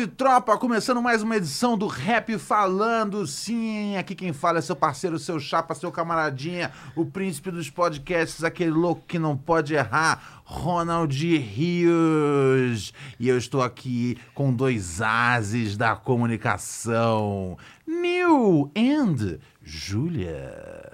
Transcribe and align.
salve, 0.00 0.06
tropa! 0.06 0.56
Começando 0.56 1.02
mais 1.02 1.22
uma 1.22 1.36
edição 1.36 1.76
do 1.76 1.86
Rap 1.86 2.38
Falando. 2.38 3.26
Sim, 3.26 3.96
aqui 3.96 4.14
quem 4.14 4.32
fala 4.32 4.58
é 4.58 4.62
seu 4.62 4.76
parceiro, 4.76 5.18
seu 5.18 5.38
chapa, 5.38 5.74
seu 5.74 5.92
camaradinha, 5.92 6.70
o 6.96 7.04
príncipe 7.04 7.50
dos 7.50 7.68
podcasts, 7.68 8.42
aquele 8.42 8.70
louco 8.70 9.02
que 9.06 9.18
não 9.18 9.36
pode 9.36 9.74
errar, 9.74 10.42
Ronald 10.44 11.14
Rios. 11.36 12.94
E 13.18 13.28
eu 13.28 13.36
estou 13.36 13.62
aqui 13.62 14.16
com 14.34 14.52
dois 14.52 15.02
ases 15.02 15.76
da 15.76 15.94
comunicação, 15.94 17.58
Neil 17.86 18.70
and 18.76 19.38
Julia. 19.62 20.89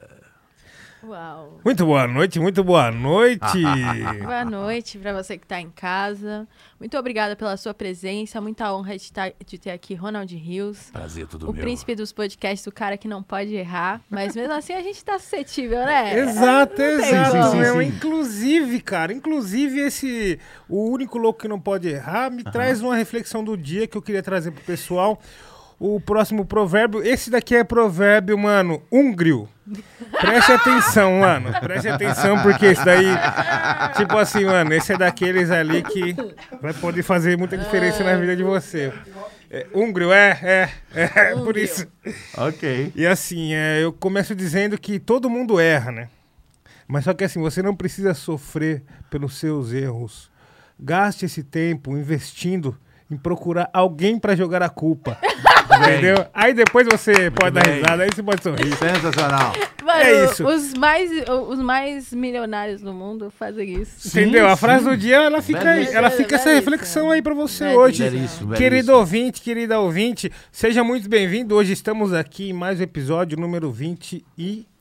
Uau. 1.09 1.61
Muito 1.65 1.87
boa 1.87 2.09
noite, 2.09 2.41
muito 2.41 2.65
boa 2.65 2.91
noite. 2.91 3.63
Boa 4.25 4.45
noite 4.45 4.99
para 4.99 5.13
você 5.13 5.39
que 5.39 5.45
está 5.45 5.61
em 5.61 5.71
casa. 5.71 6.49
Muito 6.81 6.99
obrigada 6.99 7.37
pela 7.37 7.57
sua 7.57 7.73
presença. 7.73 8.41
Muita 8.41 8.75
honra 8.75 8.97
de, 8.97 9.13
tá, 9.13 9.31
de 9.45 9.57
ter 9.57 9.71
aqui 9.71 9.95
Ronald 9.95 10.35
Rios. 10.35 10.91
Prazer, 10.91 11.29
tudo 11.29 11.49
o 11.49 11.53
meu. 11.53 11.63
príncipe 11.63 11.95
dos 11.95 12.13
podcasts, 12.13 12.67
o 12.67 12.73
cara 12.73 12.97
que 12.97 13.07
não 13.07 13.23
pode 13.23 13.55
errar. 13.55 14.01
Mas 14.11 14.35
mesmo 14.35 14.53
assim 14.53 14.73
a 14.73 14.83
gente 14.83 15.05
tá 15.05 15.17
suscetível, 15.19 15.79
né? 15.79 16.19
exato, 16.19 16.83
exato. 16.83 17.51
como. 17.51 17.55
meu. 17.55 17.81
Inclusive, 17.81 18.81
cara, 18.81 19.13
inclusive 19.13 19.79
esse 19.79 20.41
o 20.69 20.91
único 20.91 21.19
louco 21.19 21.41
que 21.41 21.49
não 21.49 21.61
pode 21.61 21.89
errar 21.89 22.31
me 22.33 22.43
traz 22.43 22.83
uma 22.83 22.97
reflexão 22.97 23.45
do 23.45 23.57
dia 23.57 23.87
que 23.87 23.97
eu 23.97 24.03
queria 24.03 24.25
trazer 24.25 24.51
pro 24.51 24.65
pessoal. 24.65 25.21
O 25.79 26.01
próximo 26.01 26.47
provérbio, 26.47 27.03
esse 27.03 27.31
daqui 27.31 27.55
é 27.55 27.63
provérbio, 27.63 28.39
mano, 28.39 28.83
húngrio. 28.91 29.47
Preste 30.21 30.53
atenção, 30.53 31.21
mano. 31.21 31.53
Preste 31.61 31.89
atenção, 31.89 32.43
porque 32.43 32.67
esse 32.67 32.83
daí, 32.83 33.07
tipo 33.97 34.17
assim, 34.17 34.45
mano, 34.47 34.73
esse 34.73 34.95
é 34.95 34.97
daqueles 34.97 35.51
ali 35.51 35.83
que 35.83 36.17
vai 36.63 36.73
poder 36.73 37.03
fazer 37.03 37.37
muita 37.37 37.59
diferença 37.59 38.03
na 38.03 38.17
vida 38.17 38.35
de 38.35 38.43
você. 38.43 38.91
É, 39.51 39.67
húngrio, 39.73 40.13
é, 40.13 40.39
é, 40.43 40.71
é, 40.95 41.31
por 41.33 41.41
Húngrio. 41.41 41.65
isso. 41.65 41.87
Ok. 42.37 42.93
E 42.97 43.07
assim, 43.07 43.53
é, 43.55 43.83
eu 43.83 43.93
começo 43.93 44.35
dizendo 44.35 44.79
que 44.79 44.99
todo 44.99 45.31
mundo 45.31 45.61
erra, 45.61 45.93
né? 45.93 46.09
Mas 46.89 47.05
só 47.05 47.13
que 47.13 47.25
assim, 47.25 47.41
você 47.41 47.63
não 47.63 47.75
precisa 47.75 48.15
sofrer 48.15 48.83
pelos 49.11 49.37
seus 49.37 49.73
erros. 49.73 50.31
Gaste 50.79 51.27
esse 51.27 51.43
tempo 51.43 51.97
investindo 51.97 52.77
em 53.11 53.17
procurar 53.17 53.69
alguém 53.73 54.19
pra 54.19 54.35
jogar 54.35 54.63
a 54.63 54.69
culpa. 54.69 55.17
entendeu? 55.81 56.27
Aí 56.33 56.55
depois 56.55 56.87
você 56.91 57.31
pode 57.31 57.53
dar 57.53 57.65
bem. 57.65 57.75
risada, 57.81 58.03
aí 58.05 58.09
você 58.15 58.23
pode 58.23 58.43
sorrir. 58.43 58.77
Sensacional. 58.77 59.53
Mano, 59.85 60.01
É 60.01 60.25
isso. 60.25 60.47
Os 60.47 60.75
mais, 60.75 61.11
os 61.49 61.59
mais 61.61 62.13
milionários 62.13 62.81
do 62.81 62.93
mundo 62.93 63.31
fazem 63.37 63.81
isso. 63.83 64.09
Sim, 64.09 64.21
Entendeu? 64.23 64.47
A 64.47 64.57
sim. 64.57 64.61
frase 64.61 64.85
do 64.85 64.97
dia, 64.97 65.17
ela 65.17 65.41
fica, 65.43 65.61
aí, 65.61 65.75
Belíssimo. 65.77 65.99
ela 65.99 66.11
fica 66.11 66.35
essa 66.37 66.45
Belíssimo. 66.47 66.71
reflexão 66.71 67.11
aí 67.11 67.23
pra 67.23 67.35
você 67.35 67.65
Belíssimo. 67.65 67.83
hoje. 67.85 68.03
Belíssimo, 68.11 68.55
Querido 68.55 68.71
belíssimo. 68.71 68.97
ouvinte, 68.97 69.41
querida 69.43 69.79
ouvinte, 69.81 70.33
seja 70.51 70.83
muito 70.83 71.09
bem-vindo. 71.09 71.55
Hoje 71.55 71.73
estamos 71.73 72.13
aqui 72.13 72.51
em 72.51 72.53
mais 72.53 72.81
um 72.81 72.83
episódio 72.83 73.39
número 73.39 73.71
21. 73.71 74.76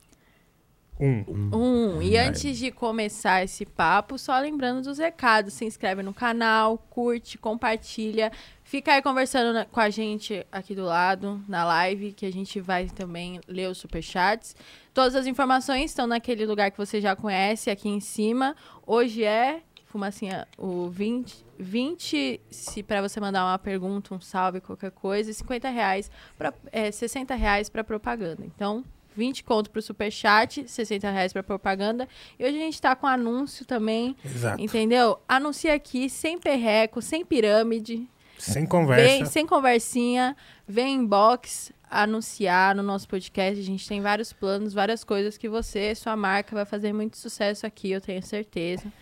Um, 1.52 2.00
e 2.02 2.16
antes 2.16 2.56
de 2.56 2.70
começar 2.70 3.44
esse 3.44 3.66
papo, 3.66 4.18
só 4.18 4.38
lembrando 4.38 4.82
dos 4.82 4.98
recados, 4.98 5.52
se 5.54 5.64
inscreve 5.64 6.02
no 6.02 6.14
canal, 6.14 6.78
curte, 6.88 7.36
compartilha, 7.36 8.32
fica 8.64 8.94
aí 8.94 9.02
conversando 9.02 9.52
na- 9.52 9.64
com 9.66 9.78
a 9.80 9.90
gente 9.90 10.46
aqui 10.50 10.74
do 10.74 10.84
lado, 10.84 11.42
na 11.46 11.64
live, 11.64 12.12
que 12.12 12.24
a 12.24 12.32
gente 12.32 12.60
vai 12.60 12.86
também 12.86 13.40
ler 13.46 13.68
os 13.68 13.78
superchats. 13.78 14.56
Todas 14.94 15.14
as 15.14 15.26
informações 15.26 15.90
estão 15.90 16.06
naquele 16.06 16.46
lugar 16.46 16.70
que 16.70 16.78
você 16.78 17.00
já 17.00 17.14
conhece, 17.14 17.68
aqui 17.70 17.88
em 17.88 18.00
cima. 18.00 18.56
Hoje 18.86 19.22
é, 19.22 19.60
fumacinha, 19.84 20.48
o 20.56 20.88
20, 20.88 21.44
20 21.58 22.40
se 22.50 22.82
para 22.82 23.02
você 23.02 23.20
mandar 23.20 23.44
uma 23.44 23.58
pergunta, 23.58 24.14
um 24.14 24.20
salve, 24.20 24.60
qualquer 24.60 24.90
coisa, 24.90 25.30
e 25.30 25.34
50 25.34 25.68
reais, 25.68 26.10
pra, 26.38 26.54
é, 26.72 26.90
60 26.90 27.34
reais 27.34 27.68
para 27.68 27.84
propaganda. 27.84 28.42
Então, 28.44 28.82
20 29.16 29.42
conto 29.44 29.70
pro 29.70 29.80
superchat, 29.82 30.68
60 30.68 31.10
reais 31.10 31.32
pra 31.32 31.42
propaganda. 31.42 32.06
E 32.38 32.44
hoje 32.44 32.56
a 32.56 32.60
gente 32.60 32.80
tá 32.80 32.94
com 32.94 33.06
anúncio 33.06 33.64
também, 33.64 34.14
Exato. 34.24 34.62
entendeu? 34.62 35.18
Anuncia 35.26 35.74
aqui, 35.74 36.08
sem 36.10 36.38
perreco, 36.38 37.00
sem 37.00 37.24
pirâmide. 37.24 38.08
Sem 38.38 38.66
conversa. 38.66 39.02
Vem, 39.04 39.24
sem 39.24 39.46
conversinha, 39.46 40.36
vem 40.68 40.96
inbox 40.96 41.72
anunciar 41.90 42.74
no 42.74 42.82
nosso 42.82 43.08
podcast. 43.08 43.58
A 43.58 43.64
gente 43.64 43.88
tem 43.88 44.00
vários 44.02 44.32
planos, 44.32 44.74
várias 44.74 45.02
coisas 45.04 45.38
que 45.38 45.48
você, 45.48 45.94
sua 45.94 46.14
marca, 46.16 46.54
vai 46.54 46.64
fazer 46.66 46.92
muito 46.92 47.16
sucesso 47.16 47.64
aqui, 47.66 47.92
eu 47.92 48.00
tenho 48.00 48.22
certeza. 48.22 48.92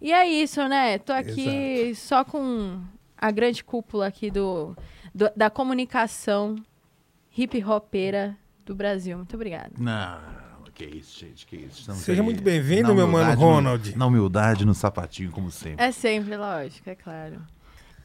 E 0.00 0.12
é 0.12 0.26
isso, 0.26 0.66
né? 0.66 0.96
Tô 0.98 1.12
aqui 1.12 1.92
só 1.94 2.24
com 2.24 2.80
a 3.18 3.30
grande 3.30 3.62
cúpula 3.62 4.06
aqui 4.06 4.30
do, 4.30 4.74
do- 5.14 5.30
da 5.36 5.50
comunicação 5.50 6.56
hip 7.36 7.62
hopera 7.62 8.34
do 8.70 8.74
Brasil. 8.76 9.16
Muito 9.16 9.34
obrigada. 9.34 9.70
Não, 9.76 10.64
que 10.72 10.84
isso, 10.84 11.18
gente, 11.18 11.44
que 11.46 11.56
isso. 11.56 11.80
Estamos 11.80 12.02
Seja 12.02 12.22
aí 12.22 12.24
muito 12.24 12.42
bem-vindo, 12.42 12.94
meu 12.94 13.06
mano 13.08 13.34
Ronald. 13.38 13.90
no- 13.92 13.98
na 13.98 14.06
humildade, 14.06 14.64
no 14.64 14.72
sapatinho, 14.74 15.30
como 15.32 15.50
sempre. 15.50 15.84
É 15.84 15.90
sempre, 15.90 16.36
lógico, 16.36 16.88
é 16.88 16.94
claro. 16.94 17.42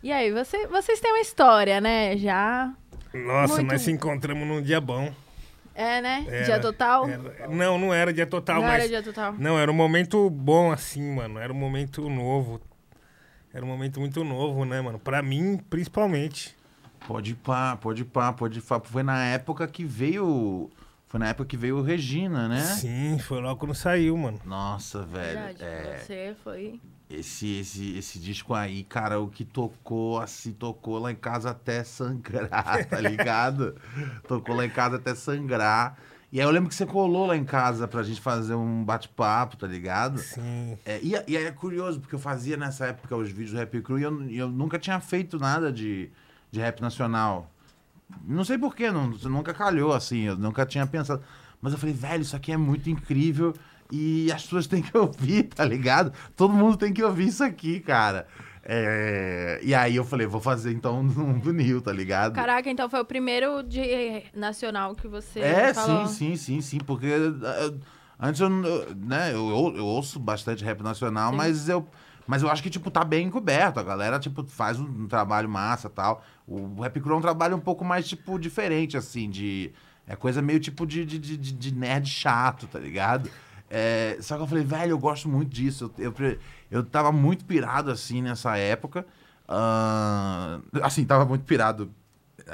E 0.01 0.11
aí, 0.11 0.31
você- 0.31 0.67
vocês 0.67 0.99
têm 0.99 1.11
uma 1.11 1.21
história, 1.21 1.79
né? 1.79 2.17
Já. 2.17 2.73
Nossa, 3.13 3.55
Muito- 3.55 3.71
nós 3.71 3.81
se 3.81 3.91
encontramos 3.91 4.45
num 4.47 4.61
dia 4.61 4.81
bom. 4.81 5.13
É, 5.73 6.01
né? 6.01 6.25
Era- 6.27 6.45
dia 6.45 6.59
total? 6.59 7.07
era- 7.07 7.47
não, 7.49 7.77
não 7.77 7.93
era 7.93 8.11
dia 8.13 8.25
total, 8.25 8.55
Não 8.61 8.63
mas. 8.67 8.79
era 8.79 8.87
dia 8.87 9.03
total. 9.03 9.33
Não, 9.37 9.59
era 9.59 9.69
um 9.71 9.75
momento 9.75 10.29
bom, 10.29 10.71
assim, 10.71 11.13
mano. 11.15 11.37
Era 11.39 11.51
um 11.53 11.55
momento 11.55 12.09
novo. 12.09 12.59
Era 13.53 13.63
um 13.63 13.67
momento 13.67 13.99
muito 13.99 14.23
novo, 14.23 14.65
né, 14.65 14.81
mano? 14.81 14.97
Pra 14.99 15.21
mim, 15.21 15.57
principalmente. 15.69 16.55
Pode 17.07 17.31
ir 17.31 17.35
pá, 17.35 17.75
pode 17.75 18.01
ir 18.01 18.05
pá, 18.05 18.33
pode 18.33 18.59
ir 18.59 18.61
pá. 18.61 18.79
Foi 18.79 19.03
na 19.03 19.23
época 19.25 19.67
que 19.67 19.85
veio. 19.85 20.69
Foi 21.07 21.19
na 21.19 21.27
época 21.27 21.47
que 21.47 21.55
veio 21.57 21.77
o 21.77 21.81
Regina, 21.81 22.47
né? 22.47 22.61
Sim, 22.61 23.19
foi 23.19 23.39
logo 23.39 23.59
quando 23.59 23.75
saiu, 23.75 24.17
mano. 24.17 24.39
Nossa, 24.43 25.03
velho. 25.03 25.39
Verdade, 25.39 25.63
é, 25.63 25.97
você 25.99 26.35
foi. 26.43 26.79
esse, 27.09 27.59
esse, 27.59 27.97
esse 27.97 28.19
disco 28.19 28.53
aí, 28.53 28.83
cara, 28.83 29.19
o 29.19 29.29
que 29.29 29.45
tocou, 29.45 30.19
assim, 30.19 30.51
tocou 30.51 30.97
lá 30.97 31.11
em 31.11 31.15
casa 31.15 31.51
até 31.51 31.83
sangrar, 31.83 32.85
tá 32.89 32.99
ligado? 32.99 33.75
tocou 34.27 34.55
lá 34.55 34.65
em 34.65 34.69
casa 34.69 34.95
até 34.97 35.13
sangrar. 35.13 35.97
E 36.31 36.41
aí 36.41 36.45
eu 36.45 36.51
lembro 36.51 36.67
que 36.67 36.75
você 36.75 36.85
colou 36.87 37.27
lá 37.27 37.37
em 37.37 37.45
casa 37.45 37.87
pra 37.87 38.03
gente 38.03 38.19
fazer 38.19 38.55
um 38.55 38.83
bate-papo, 38.83 39.55
tá 39.55 39.67
ligado? 39.67 40.17
Sim. 40.17 40.77
É, 40.83 40.99
e, 41.01 41.11
e 41.27 41.37
aí 41.37 41.45
é 41.45 41.51
curioso, 41.51 42.01
porque 42.01 42.15
eu 42.15 42.19
fazia 42.19 42.57
nessa 42.57 42.87
época 42.87 43.15
os 43.15 43.29
vídeos 43.29 43.51
do 43.51 43.57
Rap 43.57 43.79
Crew 43.81 43.99
e 43.99 44.03
eu, 44.03 44.23
e 44.23 44.37
eu 44.37 44.49
nunca 44.49 44.77
tinha 44.77 44.99
feito 44.99 45.39
nada 45.39 45.71
de, 45.71 46.11
de 46.55 46.61
rap 46.61 46.81
nacional. 46.81 47.51
Não 48.25 48.43
sei 48.45 48.57
porquê, 48.57 48.89
nunca 48.91 49.53
calhou 49.53 49.93
assim, 49.93 50.21
eu 50.23 50.37
nunca 50.37 50.65
tinha 50.65 50.87
pensado. 50.87 51.21
Mas 51.61 51.73
eu 51.73 51.79
falei, 51.79 51.93
velho, 51.93 52.21
isso 52.21 52.35
aqui 52.35 52.51
é 52.51 52.57
muito 52.57 52.89
incrível 52.89 53.53
e 53.91 54.31
as 54.31 54.43
pessoas 54.43 54.65
têm 54.71 54.81
que 54.81 54.97
ouvir, 54.97 55.43
tá 55.43 55.65
ligado? 55.65 56.13
Todo 56.35 56.53
mundo 56.53 56.77
tem 56.77 56.93
que 56.93 57.03
ouvir 57.03 57.27
isso 57.27 57.43
aqui, 57.43 57.79
cara. 57.79 58.25
É, 58.63 59.59
e 59.63 59.75
aí 59.75 59.95
eu 59.95 60.03
falei, 60.05 60.25
vou 60.25 60.41
fazer 60.41 60.71
então 60.71 60.99
um 61.03 61.37
do 61.39 61.51
Nil, 61.53 61.81
tá 61.81 61.91
ligado? 61.91 62.33
Caraca, 62.33 62.69
então 62.69 62.89
foi 62.89 62.99
o 63.01 63.05
primeiro 63.05 63.61
de 63.63 64.23
nacional 64.33 64.95
que 64.95 65.07
você 65.07 65.39
É, 65.39 65.73
falou. 65.73 66.07
sim, 66.07 66.13
sim, 66.13 66.35
sim, 66.37 66.61
sim, 66.61 66.77
porque 66.79 67.05
eh, 67.07 67.73
antes 68.19 68.39
eu, 68.41 68.49
né, 68.49 69.33
eu, 69.33 69.49
eu- 69.49 69.77
eu 69.77 69.85
ouço 69.85 70.19
bastante 70.19 70.63
rap 70.63 70.81
nacional, 70.81 71.31
Sim. 71.31 71.37
mas 71.37 71.67
eu, 71.69 71.85
mas 72.27 72.41
eu 72.41 72.49
acho 72.49 72.63
que, 72.63 72.69
tipo, 72.69 72.89
tá 72.89 73.03
bem 73.03 73.27
encoberto, 73.27 73.79
a 73.79 73.83
galera, 73.83 74.19
tipo, 74.19 74.43
faz 74.45 74.79
um, 74.79 75.07
trabalho 75.07 75.49
massa 75.49 75.87
e 75.87 75.91
tal, 75.91 76.23
o 76.47 76.81
Rap 76.81 76.99
Crew 76.99 77.15
é 77.15 77.17
um 77.17 77.21
trabalho 77.21 77.55
um 77.55 77.59
pouco 77.59 77.85
mais, 77.85 78.07
tipo, 78.07 78.39
diferente, 78.39 78.97
assim, 78.97 79.29
de, 79.29 79.71
é 80.07 80.15
coisa 80.15 80.41
meio, 80.41 80.59
tipo, 80.59 80.85
de, 80.85 81.05
de, 81.05 81.19
de, 81.19 81.37
de 81.37 81.73
nerd 81.73 82.07
chato, 82.09 82.67
tá 82.67 82.79
ligado? 82.79 83.29
É, 83.69 84.17
só 84.21 84.37
que 84.37 84.43
eu 84.43 84.47
falei, 84.47 84.63
velho, 84.63 84.91
eu 84.91 84.99
gosto 84.99 85.27
muito 85.29 85.49
disso, 85.49 85.91
eu, 85.97 86.13
eu, 86.17 86.37
eu 86.71 86.83
tava 86.83 87.11
muito 87.11 87.45
pirado, 87.45 87.91
assim, 87.91 88.21
nessa 88.21 88.57
época, 88.57 89.05
ah, 89.47 90.59
assim, 90.81 91.05
tava 91.05 91.25
muito 91.25 91.43
pirado 91.45 91.91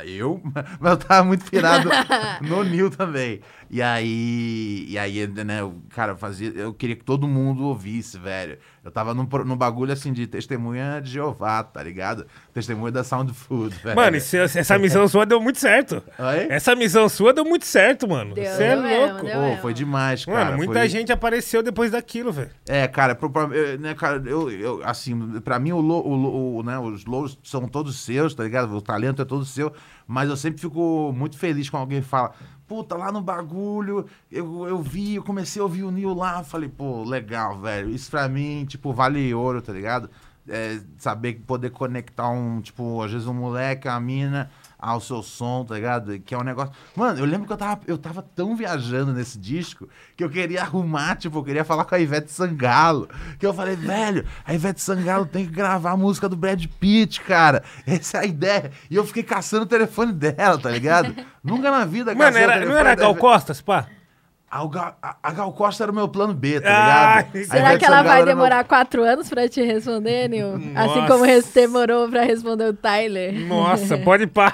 eu, 0.05 0.41
mas 0.79 0.91
eu 0.91 0.97
tava 0.97 1.25
muito 1.25 1.49
pirado 1.49 1.89
no 2.41 2.63
Nil 2.63 2.89
também. 2.89 3.41
E 3.69 3.81
aí, 3.81 4.85
e 4.87 4.97
aí, 4.97 5.27
né, 5.27 5.59
cara 5.89 6.15
fazia, 6.15 6.49
eu 6.49 6.73
queria 6.73 6.95
que 6.95 7.03
todo 7.03 7.27
mundo 7.27 7.63
ouvisse, 7.65 8.17
velho. 8.17 8.57
Eu 8.83 8.89
tava 8.89 9.13
num, 9.13 9.27
num 9.45 9.55
bagulho 9.55 9.93
assim 9.93 10.11
de 10.11 10.25
testemunha 10.25 10.99
de 10.99 11.11
Jeová, 11.11 11.63
tá 11.63 11.83
ligado? 11.83 12.25
Testemunha 12.51 12.91
da 12.91 13.03
Sound 13.03 13.31
Food, 13.31 13.75
velho. 13.83 13.95
Mano, 13.95 14.17
esse- 14.17 14.37
essa 14.37 14.75
missão 14.79 15.07
sua 15.07 15.23
deu 15.23 15.39
muito 15.39 15.59
certo. 15.59 16.01
Oi? 16.17 16.47
Essa 16.49 16.75
missão 16.75 17.07
sua 17.07 17.31
deu 17.31 17.45
muito 17.45 17.63
certo, 17.65 18.07
mano. 18.07 18.33
Deu, 18.33 18.43
Você 18.43 18.63
é 18.63 18.75
mesmo, 18.75 19.07
louco. 19.13 19.25
Pô, 19.27 19.61
foi 19.61 19.73
demais, 19.75 20.25
cara. 20.25 20.45
Mano, 20.45 20.57
muita 20.57 20.73
foi- 20.79 20.89
gente 20.89 21.11
apareceu 21.11 21.61
depois 21.61 21.91
daquilo, 21.91 22.31
velho. 22.31 22.49
É, 22.67 22.87
cara, 22.87 23.13
pro- 23.13 23.31
né, 23.79 23.93
cara, 23.93 24.19
eu, 24.25 24.49
eu, 24.49 24.81
assim, 24.83 25.39
pra 25.41 25.59
mim 25.59 25.73
o, 25.73 25.79
lo- 25.79 26.01
o, 26.03 26.55
o, 26.57 26.63
né, 26.63 26.79
os 26.79 27.05
lows 27.05 27.37
são 27.43 27.67
todos 27.67 27.99
seus, 27.99 28.33
tá 28.33 28.43
ligado? 28.43 28.75
O 28.75 28.81
talento 28.81 29.21
é 29.21 29.25
todo 29.25 29.45
seu, 29.45 29.71
mas 30.11 30.29
eu 30.29 30.37
sempre 30.37 30.61
fico 30.61 31.13
muito 31.15 31.37
feliz 31.37 31.69
quando 31.69 31.81
alguém 31.81 32.01
fala, 32.01 32.33
puta, 32.67 32.95
lá 32.95 33.11
no 33.11 33.21
bagulho, 33.21 34.05
eu, 34.31 34.67
eu 34.67 34.81
vi, 34.81 35.15
eu 35.15 35.23
comecei 35.23 35.61
a 35.61 35.63
ouvir 35.63 35.83
o 35.83 35.91
Nil 35.91 36.13
lá, 36.13 36.43
falei, 36.43 36.69
pô, 36.69 37.03
legal, 37.03 37.59
velho, 37.59 37.89
isso 37.89 38.11
pra 38.11 38.27
mim, 38.27 38.65
tipo, 38.65 38.93
vale 38.93 39.33
ouro, 39.33 39.61
tá 39.61 39.73
ligado? 39.73 40.09
é, 40.47 40.79
saber 40.97 41.41
poder 41.45 41.69
conectar 41.71 42.29
um, 42.29 42.61
tipo, 42.61 43.01
às 43.01 43.11
vezes 43.11 43.27
um 43.27 43.33
moleque, 43.33 43.87
uma 43.87 43.99
mina 43.99 44.51
ao 44.81 44.99
seu 44.99 45.21
som, 45.21 45.63
tá 45.63 45.75
ligado? 45.75 46.19
Que 46.19 46.33
é 46.33 46.37
um 46.37 46.43
negócio. 46.43 46.73
Mano, 46.95 47.19
eu 47.19 47.25
lembro 47.25 47.45
que 47.45 47.53
eu 47.53 47.57
tava, 47.57 47.81
eu 47.85 47.97
tava 47.97 48.21
tão 48.21 48.55
viajando 48.55 49.13
nesse 49.13 49.37
disco 49.37 49.87
que 50.17 50.23
eu 50.23 50.29
queria 50.29 50.61
arrumar, 50.61 51.15
tipo, 51.15 51.37
eu 51.37 51.43
queria 51.43 51.63
falar 51.63 51.85
com 51.85 51.93
a 51.93 51.99
Ivete 51.99 52.31
Sangalo. 52.31 53.07
Que 53.37 53.45
eu 53.45 53.53
falei, 53.53 53.75
velho, 53.75 54.25
a 54.43 54.53
Ivete 54.53 54.81
Sangalo 54.81 55.27
tem 55.27 55.45
que 55.45 55.51
gravar 55.51 55.91
a 55.91 55.97
música 55.97 56.27
do 56.27 56.35
Brad 56.35 56.65
Pitt, 56.79 57.21
cara. 57.21 57.63
Essa 57.85 58.17
é 58.17 58.21
a 58.21 58.25
ideia. 58.25 58.71
E 58.89 58.95
eu 58.95 59.05
fiquei 59.05 59.23
caçando 59.23 59.63
o 59.63 59.67
telefone 59.67 60.11
dela, 60.11 60.57
tá 60.57 60.71
ligado? 60.71 61.15
Nunca 61.43 61.69
na 61.69 61.85
vida 61.85 62.15
Mano, 62.15 62.37
era, 62.37 62.65
não 62.65 62.75
era 62.75 62.95
Gal 62.95 63.15
Costas, 63.15 63.61
pá? 63.61 63.87
A 64.51 64.67
Gal, 64.67 64.97
a- 65.01 65.31
Gal 65.31 65.53
Costa 65.53 65.83
era 65.85 65.91
o 65.93 65.95
meu 65.95 66.09
plano 66.09 66.33
B, 66.33 66.59
tá 66.59 66.67
Ah, 66.69 67.21
ligado? 67.21 67.45
Será 67.47 67.77
que 67.79 67.85
ela 67.85 68.01
vai 68.03 68.17
era 68.17 68.25
meu- 68.25 68.35
demorar 68.35 68.63
quatro 68.65 69.01
anos 69.01 69.29
pra 69.29 69.47
te 69.47 69.61
responder, 69.63 70.27
Nil? 70.27 70.55
Assim 70.75 71.07
como 71.07 71.23
demorou 71.53 72.09
pra 72.09 72.23
responder 72.23 72.65
o 72.65 72.73
Tyler. 72.73 73.33
Nossa, 73.47 73.97
pode 74.03 74.27
pá. 74.27 74.53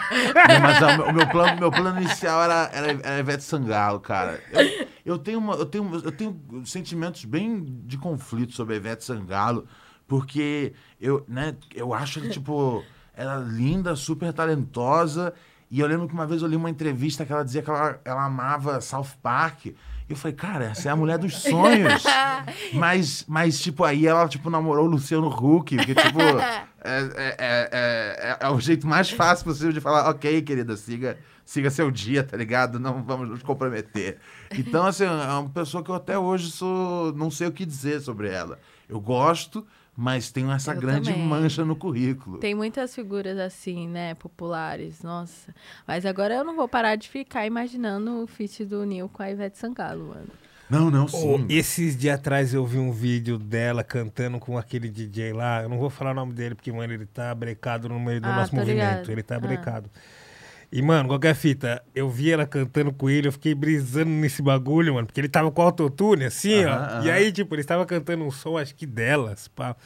Mas 0.62 0.82
ó, 0.84 0.86
o 0.94 0.98
meu- 0.98 1.08
o 1.08 1.14
meu 1.14 1.28
plano, 1.28 1.60
meu 1.60 1.72
plano 1.72 2.00
inicial 2.00 2.44
era, 2.44 2.70
era, 2.72 2.92
era 3.04 3.20
Ivete 3.20 3.44
Sangalo, 3.44 4.00
cara. 4.00 4.40
Eu, 4.54 4.88
eu, 5.14 5.18
tenho 5.18 5.40
uma, 5.40 5.56
eu, 5.56 5.66
tenho, 5.66 5.90
eu 6.04 6.12
tenho 6.12 6.40
sentimentos 6.64 7.26
bem 7.26 7.66
de 7.86 7.98
conflito 7.98 8.54
sobre 8.54 8.76
a 8.76 8.78
Ivete 8.78 9.04
Sangalo, 9.04 9.66
porque 10.08 10.74
eu, 11.02 11.26
né, 11.28 11.56
eu 11.74 11.92
acho 11.92 12.22
que, 12.22 12.30
tipo, 12.30 12.84
ela 13.16 13.44
é 13.44 13.50
linda, 13.52 13.96
super 13.96 14.32
talentosa. 14.32 15.34
E 15.70 15.80
eu 15.80 15.88
lembro 15.88 16.08
que 16.08 16.14
uma 16.14 16.26
vez 16.26 16.42
eu 16.42 16.48
li 16.48 16.56
uma 16.56 16.70
entrevista 16.70 17.26
que 17.26 17.32
ela 17.32 17.44
dizia 17.44 17.62
que 17.62 17.70
ela, 17.70 18.00
ela 18.06 18.26
amava 18.26 18.80
South 18.80 19.10
Park. 19.22 19.66
E 19.66 19.76
eu 20.10 20.16
falei, 20.16 20.36
cara, 20.36 20.66
essa 20.66 20.88
é 20.88 20.92
a 20.92 20.96
mulher 20.96 21.18
dos 21.18 21.42
sonhos. 21.42 22.04
mas, 22.74 23.26
mas, 23.28 23.60
tipo, 23.60 23.84
aí 23.84 24.08
ela, 24.08 24.28
tipo, 24.30 24.50
namorou 24.50 24.86
o 24.86 24.90
Luciano 24.90 25.28
Huck, 25.28 25.76
porque, 25.76 25.94
tipo, 25.94 26.20
é, 26.82 27.00
é, 27.00 27.36
é, 27.38 27.70
é, 27.72 28.38
é 28.40 28.50
o 28.50 28.60
jeito 28.60 28.88
mais 28.88 29.12
fácil 29.12 29.44
possível 29.44 29.74
de 29.74 29.82
falar, 29.82 30.10
ok, 30.10 30.42
querida, 30.42 30.78
siga, 30.78 31.18
siga 31.44 31.70
seu 31.70 31.92
dia, 31.92 32.24
tá 32.24 32.38
ligado? 32.38 32.80
Não 32.80 33.04
vamos 33.04 33.28
nos 33.28 33.44
comprometer. 33.44 34.18
Então, 34.52 34.86
assim, 34.86 35.04
é 35.04 35.10
uma 35.10 35.50
pessoa 35.50 35.84
que 35.84 35.92
eu 35.92 35.96
até 35.96 36.18
hoje 36.18 36.50
sou, 36.52 37.12
não 37.14 37.30
sei 37.30 37.48
o 37.48 37.52
que 37.52 37.66
dizer 37.66 38.00
sobre 38.00 38.30
ela. 38.30 38.58
Eu 38.88 39.02
gosto, 39.02 39.68
mas 40.00 40.32
tenho 40.32 40.52
essa 40.52 40.74
Eu 40.74 40.80
grande 40.80 41.10
também. 41.10 41.26
mancha 41.26 41.66
no 41.66 41.76
currículo. 41.76 42.38
Tem 42.38 42.54
muitas 42.54 42.94
figuras 42.94 43.38
assim, 43.40 43.88
né, 43.90 44.14
populares, 44.14 45.02
nossa. 45.02 45.54
Mas 45.88 46.06
agora 46.06 46.36
eu 46.36 46.44
não 46.44 46.56
vou 46.56 46.68
parar 46.68 46.96
de 46.96 47.10
ficar 47.10 47.48
imaginando 47.48 48.22
o 48.24 48.28
feat 48.28 48.64
do 48.64 48.86
Nil 48.86 49.10
com 49.10 49.24
a 49.24 49.32
Ivete 49.32 49.58
Sangalo, 49.58 50.10
mano. 50.10 50.28
Não, 50.70 50.92
não, 50.92 51.08
sim. 51.08 51.46
esses 51.50 51.96
dias 51.98 52.16
atrás 52.20 52.54
eu 52.54 52.66
vi 52.66 52.78
um 52.78 52.92
vídeo 52.92 53.38
dela 53.38 53.86
cantando 53.86 54.38
com 54.38 54.58
aquele 54.58 54.90
DJ 54.90 55.32
lá. 55.32 55.64
Eu 55.64 55.70
não 55.70 55.78
vou 55.80 55.90
falar 55.90 56.12
o 56.12 56.14
nome 56.14 56.34
dele, 56.34 56.56
porque, 56.56 56.72
mano, 56.74 56.92
ele 56.94 57.06
tá 57.06 57.34
brecado 57.34 57.88
no 57.88 57.98
meio 57.98 58.20
do 58.20 58.28
Ah, 58.28 58.36
nosso 58.36 58.54
movimento. 58.54 58.76
ligado. 58.90 59.12
Ele 59.12 59.24
tá 59.24 59.38
Ah. 59.38 59.40
brecado. 59.40 59.90
E, 60.70 60.82
mano, 60.82 61.08
qualquer 61.08 61.34
fita, 61.34 61.82
eu 61.96 62.10
vi 62.10 62.30
ela 62.32 62.46
cantando 62.46 62.92
com 62.92 63.10
ele, 63.10 63.30
eu 63.30 63.32
fiquei 63.32 63.56
brisando 63.56 64.10
nesse 64.12 64.42
bagulho, 64.42 64.96
mano, 64.96 65.08
porque 65.08 65.22
ele 65.22 65.30
tava 65.30 65.50
com 65.50 65.62
autotune, 65.62 66.26
assim, 66.26 66.66
ó. 66.66 67.02
E 67.04 67.10
aí, 67.10 67.32
tipo, 67.32 67.56
ele 67.56 67.62
estava 67.62 67.86
cantando 67.86 68.26
um 68.26 68.32
som, 68.32 68.58
acho 68.58 68.76
que 68.76 68.86
delas, 68.86 69.48
pá. 69.48 69.78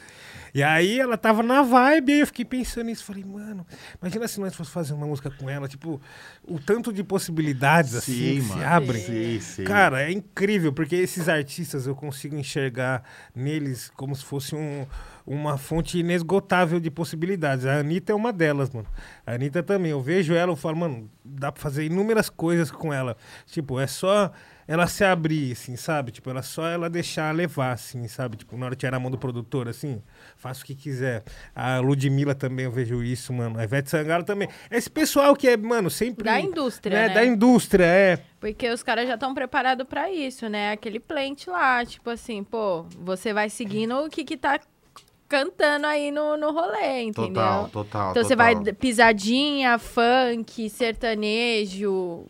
E 0.54 0.62
aí 0.62 0.98
ela 1.00 1.16
tava 1.16 1.42
na 1.42 1.62
vibe, 1.62 2.12
aí 2.12 2.20
eu 2.20 2.26
fiquei 2.26 2.44
pensando 2.44 2.86
nisso. 2.86 3.04
Falei, 3.04 3.24
mano, 3.24 3.64
imagina 4.00 4.26
se 4.28 4.38
nós 4.40 4.54
fosse 4.54 4.70
fazer 4.70 4.92
uma 4.92 5.06
música 5.06 5.30
com 5.30 5.48
ela, 5.48 5.66
tipo, 5.68 6.00
o 6.44 6.58
tanto 6.58 6.92
de 6.92 7.02
possibilidades, 7.02 7.94
assim, 7.94 8.12
Sim, 8.12 8.40
se 8.42 8.48
mano. 8.48 8.66
abrem. 8.66 9.02
Sim, 9.02 9.40
sim. 9.40 9.64
Cara, 9.64 10.02
é 10.02 10.10
incrível, 10.10 10.72
porque 10.72 10.96
esses 10.96 11.28
artistas 11.28 11.86
eu 11.86 11.94
consigo 11.94 12.36
enxergar 12.36 13.02
neles 13.34 13.90
como 13.96 14.14
se 14.14 14.24
fosse 14.24 14.54
um, 14.54 14.84
uma 15.26 15.56
fonte 15.56 15.98
inesgotável 15.98 16.80
de 16.80 16.90
possibilidades. 16.90 17.66
A 17.66 17.78
Anitta 17.78 18.12
é 18.12 18.14
uma 18.14 18.32
delas, 18.32 18.70
mano. 18.70 18.88
A 19.26 19.32
Anitta 19.32 19.62
também. 19.62 19.92
Eu 19.92 20.00
vejo 20.00 20.34
ela, 20.34 20.52
eu 20.52 20.56
falo, 20.56 20.76
mano, 20.76 21.10
dá 21.24 21.52
pra 21.52 21.62
fazer 21.62 21.84
inúmeras 21.84 22.28
coisas 22.28 22.70
com 22.70 22.92
ela. 22.92 23.16
Tipo, 23.46 23.78
é 23.78 23.86
só 23.86 24.32
ela 24.66 24.86
se 24.86 25.04
abrir, 25.04 25.52
assim, 25.52 25.76
sabe? 25.76 26.12
Tipo, 26.12 26.30
ela 26.30 26.42
só 26.42 26.66
ela 26.66 26.88
deixar 26.88 27.34
levar, 27.34 27.72
assim, 27.72 28.06
sabe? 28.08 28.36
Tipo, 28.36 28.56
na 28.56 28.66
hora 28.66 28.74
de 28.74 28.80
tirar 28.80 28.96
a 28.96 29.00
mão 29.00 29.10
do 29.10 29.18
produtor, 29.18 29.68
assim, 29.68 30.02
faça 30.36 30.62
o 30.62 30.64
que 30.64 30.74
quiser. 30.74 31.24
A 31.54 31.78
Ludmilla 31.78 32.34
também 32.34 32.64
eu 32.64 32.72
vejo 32.72 33.02
isso, 33.02 33.32
mano. 33.32 33.58
A 33.58 33.64
Ivete 33.64 33.90
Sangalo 33.90 34.24
também. 34.24 34.48
Esse 34.70 34.88
pessoal 34.88 35.34
que 35.34 35.48
é, 35.48 35.56
mano, 35.56 35.90
sempre... 35.90 36.24
Da 36.24 36.40
indústria, 36.40 37.02
né? 37.02 37.08
né? 37.08 37.14
Da 37.14 37.24
indústria, 37.24 37.84
é. 37.84 38.18
Porque 38.40 38.68
os 38.70 38.82
caras 38.82 39.06
já 39.06 39.14
estão 39.14 39.34
preparados 39.34 39.86
pra 39.86 40.10
isso, 40.10 40.48
né? 40.48 40.72
Aquele 40.72 40.98
plant 40.98 41.46
lá, 41.46 41.84
tipo 41.84 42.10
assim, 42.10 42.42
pô, 42.42 42.84
você 42.98 43.32
vai 43.32 43.48
seguindo 43.48 43.94
o 43.96 44.08
que 44.08 44.24
que 44.24 44.36
tá 44.36 44.58
cantando 45.32 45.86
aí 45.86 46.10
no, 46.10 46.36
no 46.36 46.52
rolê, 46.52 47.00
entendeu? 47.04 47.32
Total, 47.32 47.68
total. 47.70 48.10
Então 48.10 48.22
você 48.22 48.36
vai 48.36 48.54
pisadinha, 48.74 49.78
funk, 49.78 50.68
sertanejo, 50.68 52.26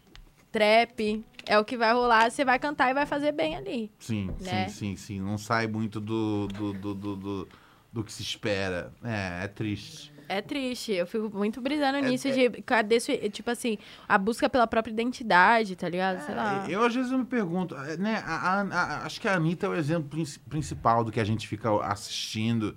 trap, 0.53 1.25
é 1.45 1.59
o 1.59 1.65
que 1.65 1.77
vai 1.77 1.93
rolar, 1.93 2.31
você 2.31 2.45
vai 2.45 2.61
cantar 2.61 2.91
e 2.91 2.95
vai 2.95 3.05
fazer 3.05 3.33
bem 3.33 3.57
ali. 3.57 3.91
Sim, 3.99 4.31
né? 4.41 4.69
sim, 4.69 4.95
sim, 4.95 4.97
sim. 4.97 5.21
Não 5.21 5.37
sai 5.37 5.67
muito 5.67 6.01
do, 6.01 6.47
do, 6.47 6.73
do, 6.73 6.95
do, 6.95 7.17
do, 7.17 7.49
do 7.93 8.05
que 8.05 8.13
se 8.13 8.23
espera. 8.23 8.93
É, 9.03 9.45
é 9.45 9.49
triste. 9.49 10.13
É 10.29 10.41
triste, 10.41 10.93
eu 10.93 11.07
fico 11.07 11.29
muito 11.37 11.61
brisando 11.61 11.99
É- 11.99 12.01
nisso 12.01 12.31
de 12.31 12.49
cadê 12.63 12.99
tipo 13.29 13.51
assim, 13.51 13.77
a 14.09 14.17
busca 14.17 14.49
pela 14.49 14.67
própria 14.67 14.93
identidade, 14.93 15.77
tá 15.77 15.89
ligado? 15.89 16.25
Sei 16.25 16.35
lá. 16.35 16.65
É, 16.67 16.75
Eu, 16.75 16.85
às 16.85 16.95
vezes, 16.95 17.11
eu 17.13 17.19
me 17.19 17.25
pergunto, 17.27 17.75
é, 17.77 17.97
né? 17.99 18.23
a- 18.25 18.61
a- 18.61 18.63
a- 18.63 19.05
acho 19.05 19.21
que 19.21 19.29
a 19.29 19.35
Anitta 19.35 19.67
é 19.67 19.69
o 19.69 19.75
exemplo 19.75 20.09
princi- 20.09 20.39
principal 20.49 21.05
do 21.05 21.11
que 21.13 21.21
a 21.21 21.25
gente 21.25 21.47
fica 21.47 21.69
assistindo. 21.85 22.75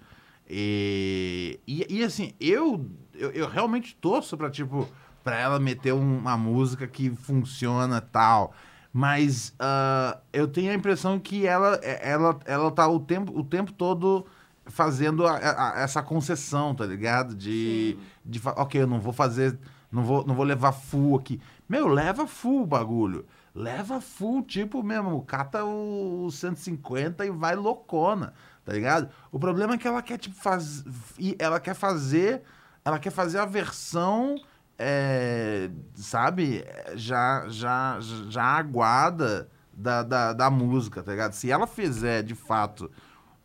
E, 0.50 1.60
e, 1.68 1.86
e, 2.00 2.04
assim, 2.04 2.34
eu, 2.40 2.86
eu, 3.14 3.32
eu 3.32 3.48
realmente 3.48 3.96
torço 3.96 4.38
pra, 4.38 4.50
tipo, 4.50 4.88
pra 5.24 5.38
ela 5.40 5.60
meter 5.60 5.94
um- 5.94 6.18
uma 6.20 6.38
música 6.38 6.88
que 6.88 7.10
funciona 7.10 8.00
tal. 8.02 8.54
Mas 8.94 9.54
ah, 9.60 10.20
eu 10.32 10.48
tenho 10.48 10.72
a 10.72 10.76
impressão 10.76 11.20
que 11.20 11.46
ela, 11.46 11.76
ela, 11.84 12.40
ela 12.46 12.72
tá 12.72 12.88
o 12.88 13.00
tempo, 13.00 13.38
o 13.38 13.44
tempo 13.44 13.74
todo 13.74 14.26
fazendo 14.68 15.28
a- 15.28 15.36
a- 15.38 15.82
essa 15.82 16.02
concessão, 16.02 16.74
tá 16.74 16.86
ligado? 16.86 17.36
De, 17.36 17.98
de 18.24 18.42
ok, 18.56 18.82
eu 18.82 18.88
não 18.88 19.00
vou 19.02 19.12
fazer, 19.14 19.58
não 19.92 20.04
vou, 20.04 20.26
não 20.26 20.34
vou 20.36 20.46
levar 20.46 20.72
full 20.72 21.18
aqui. 21.18 21.42
Meu, 21.68 21.88
leva 21.88 22.26
full 22.26 22.64
o 22.64 22.68
bagulho. 22.68 23.26
Leva 23.54 24.00
full, 24.02 24.42
tipo 24.44 24.84
mesmo, 24.84 25.22
cata 25.24 25.64
o 25.64 26.30
150 26.30 27.26
e 27.26 27.32
vai 27.32 27.56
loucona, 27.56 28.34
tá 28.66 28.74
ligado? 28.74 29.10
O 29.32 29.40
problema 29.40 29.76
é 29.76 29.78
que 29.78 29.88
ela 29.88 30.02
quer, 30.02 30.18
tipo, 30.18 30.36
faz, 30.36 30.84
e 31.20 31.36
ela 31.38 31.60
quer 31.60 31.76
fazer, 31.76 32.42
ela 32.84 32.98
quer 32.98 33.12
fazer 33.12 33.38
a 33.38 33.46
versão, 33.46 34.36
é, 34.78 35.70
sabe, 35.94 36.66
já, 36.96 37.46
já, 37.48 38.00
já 38.30 38.44
aguada 38.44 39.48
da, 39.72 40.02
da, 40.02 40.34
da 40.34 40.50
música, 40.50 41.04
tá 41.04 41.12
ligado? 41.12 41.34
Se 41.34 41.52
ela 41.52 41.68
fizer, 41.68 42.24
de 42.24 42.34
fato, 42.34 42.90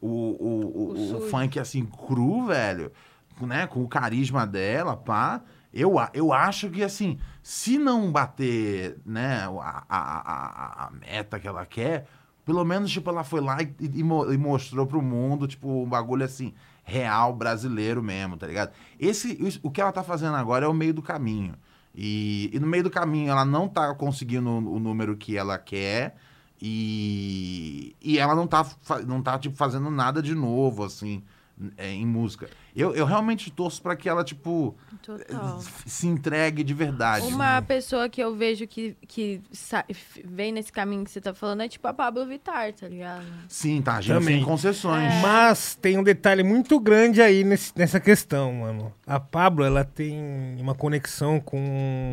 o, 0.00 0.08
o, 0.08 0.60
o, 0.94 0.96
O 0.96 1.16
o 1.18 1.20
funk 1.28 1.58
assim, 1.60 1.84
cru, 1.84 2.46
velho, 2.46 2.90
né, 3.40 3.66
com 3.66 3.82
o 3.82 3.88
carisma 3.88 4.46
dela, 4.46 4.96
pá, 4.96 5.42
eu, 5.72 5.94
eu 6.14 6.32
acho 6.32 6.70
que, 6.70 6.82
assim, 6.82 7.18
se 7.42 7.78
não 7.78 8.10
bater, 8.10 8.98
né, 9.04 9.44
a, 9.44 9.84
a, 9.88 10.84
a, 10.86 10.86
a 10.86 10.90
meta 10.90 11.38
que 11.38 11.46
ela 11.46 11.64
quer, 11.66 12.06
pelo 12.50 12.64
menos, 12.64 12.90
tipo, 12.90 13.08
ela 13.08 13.22
foi 13.22 13.40
lá 13.40 13.62
e, 13.62 13.72
e 13.80 14.00
e 14.00 14.36
mostrou 14.36 14.84
pro 14.84 15.00
mundo, 15.00 15.46
tipo, 15.46 15.84
um 15.84 15.88
bagulho, 15.88 16.24
assim, 16.24 16.52
real 16.82 17.32
brasileiro 17.32 18.02
mesmo, 18.02 18.36
tá 18.36 18.44
ligado? 18.44 18.72
Esse, 18.98 19.38
o 19.62 19.70
que 19.70 19.80
ela 19.80 19.92
tá 19.92 20.02
fazendo 20.02 20.34
agora 20.34 20.64
é 20.64 20.68
o 20.68 20.74
meio 20.74 20.92
do 20.92 21.00
caminho. 21.00 21.54
E, 21.94 22.50
e 22.52 22.58
no 22.58 22.66
meio 22.66 22.82
do 22.82 22.90
caminho 22.90 23.30
ela 23.30 23.44
não 23.44 23.68
tá 23.68 23.94
conseguindo 23.94 24.50
o, 24.50 24.80
número 24.80 25.16
que 25.16 25.36
ela 25.36 25.58
quer 25.58 26.16
e, 26.60 27.94
e 28.02 28.18
ela 28.18 28.34
não 28.34 28.48
tá, 28.48 28.66
não 29.06 29.22
tá 29.22 29.38
tipo, 29.38 29.54
fazendo 29.54 29.88
nada 29.88 30.20
de 30.20 30.34
novo, 30.34 30.82
assim, 30.82 31.22
é, 31.76 31.88
em 31.92 32.04
música. 32.04 32.50
Eu, 32.74 32.94
eu 32.94 33.04
realmente 33.04 33.50
torço 33.50 33.82
pra 33.82 33.96
que 33.96 34.08
ela, 34.08 34.22
tipo, 34.24 34.76
Total. 35.02 35.60
se 35.86 36.06
entregue 36.06 36.62
de 36.62 36.72
verdade. 36.74 37.26
Uma 37.26 37.60
pessoa 37.62 38.08
que 38.08 38.20
eu 38.22 38.34
vejo 38.36 38.66
que, 38.66 38.96
que 39.08 39.40
vem 40.24 40.52
nesse 40.52 40.72
caminho 40.72 41.04
que 41.04 41.10
você 41.10 41.20
tá 41.20 41.34
falando 41.34 41.62
é 41.62 41.68
tipo 41.68 41.86
a 41.88 41.92
Pablo 41.92 42.24
Vittar, 42.26 42.72
tá 42.72 42.88
ligado? 42.88 43.24
Sim, 43.48 43.82
tá 43.82 43.96
agindo 43.96 44.18
Também. 44.20 44.36
sem 44.36 44.44
concessões. 44.44 45.12
É. 45.12 45.20
Mas 45.20 45.74
tem 45.74 45.98
um 45.98 46.02
detalhe 46.02 46.42
muito 46.42 46.78
grande 46.78 47.20
aí 47.20 47.44
nesse- 47.44 47.72
nessa 47.76 47.98
questão, 48.00 48.52
mano. 48.52 48.92
A 49.06 49.18
Pablo, 49.18 49.64
ela 49.64 49.84
tem 49.84 50.16
uma 50.60 50.74
conexão 50.74 51.40
com 51.40 51.58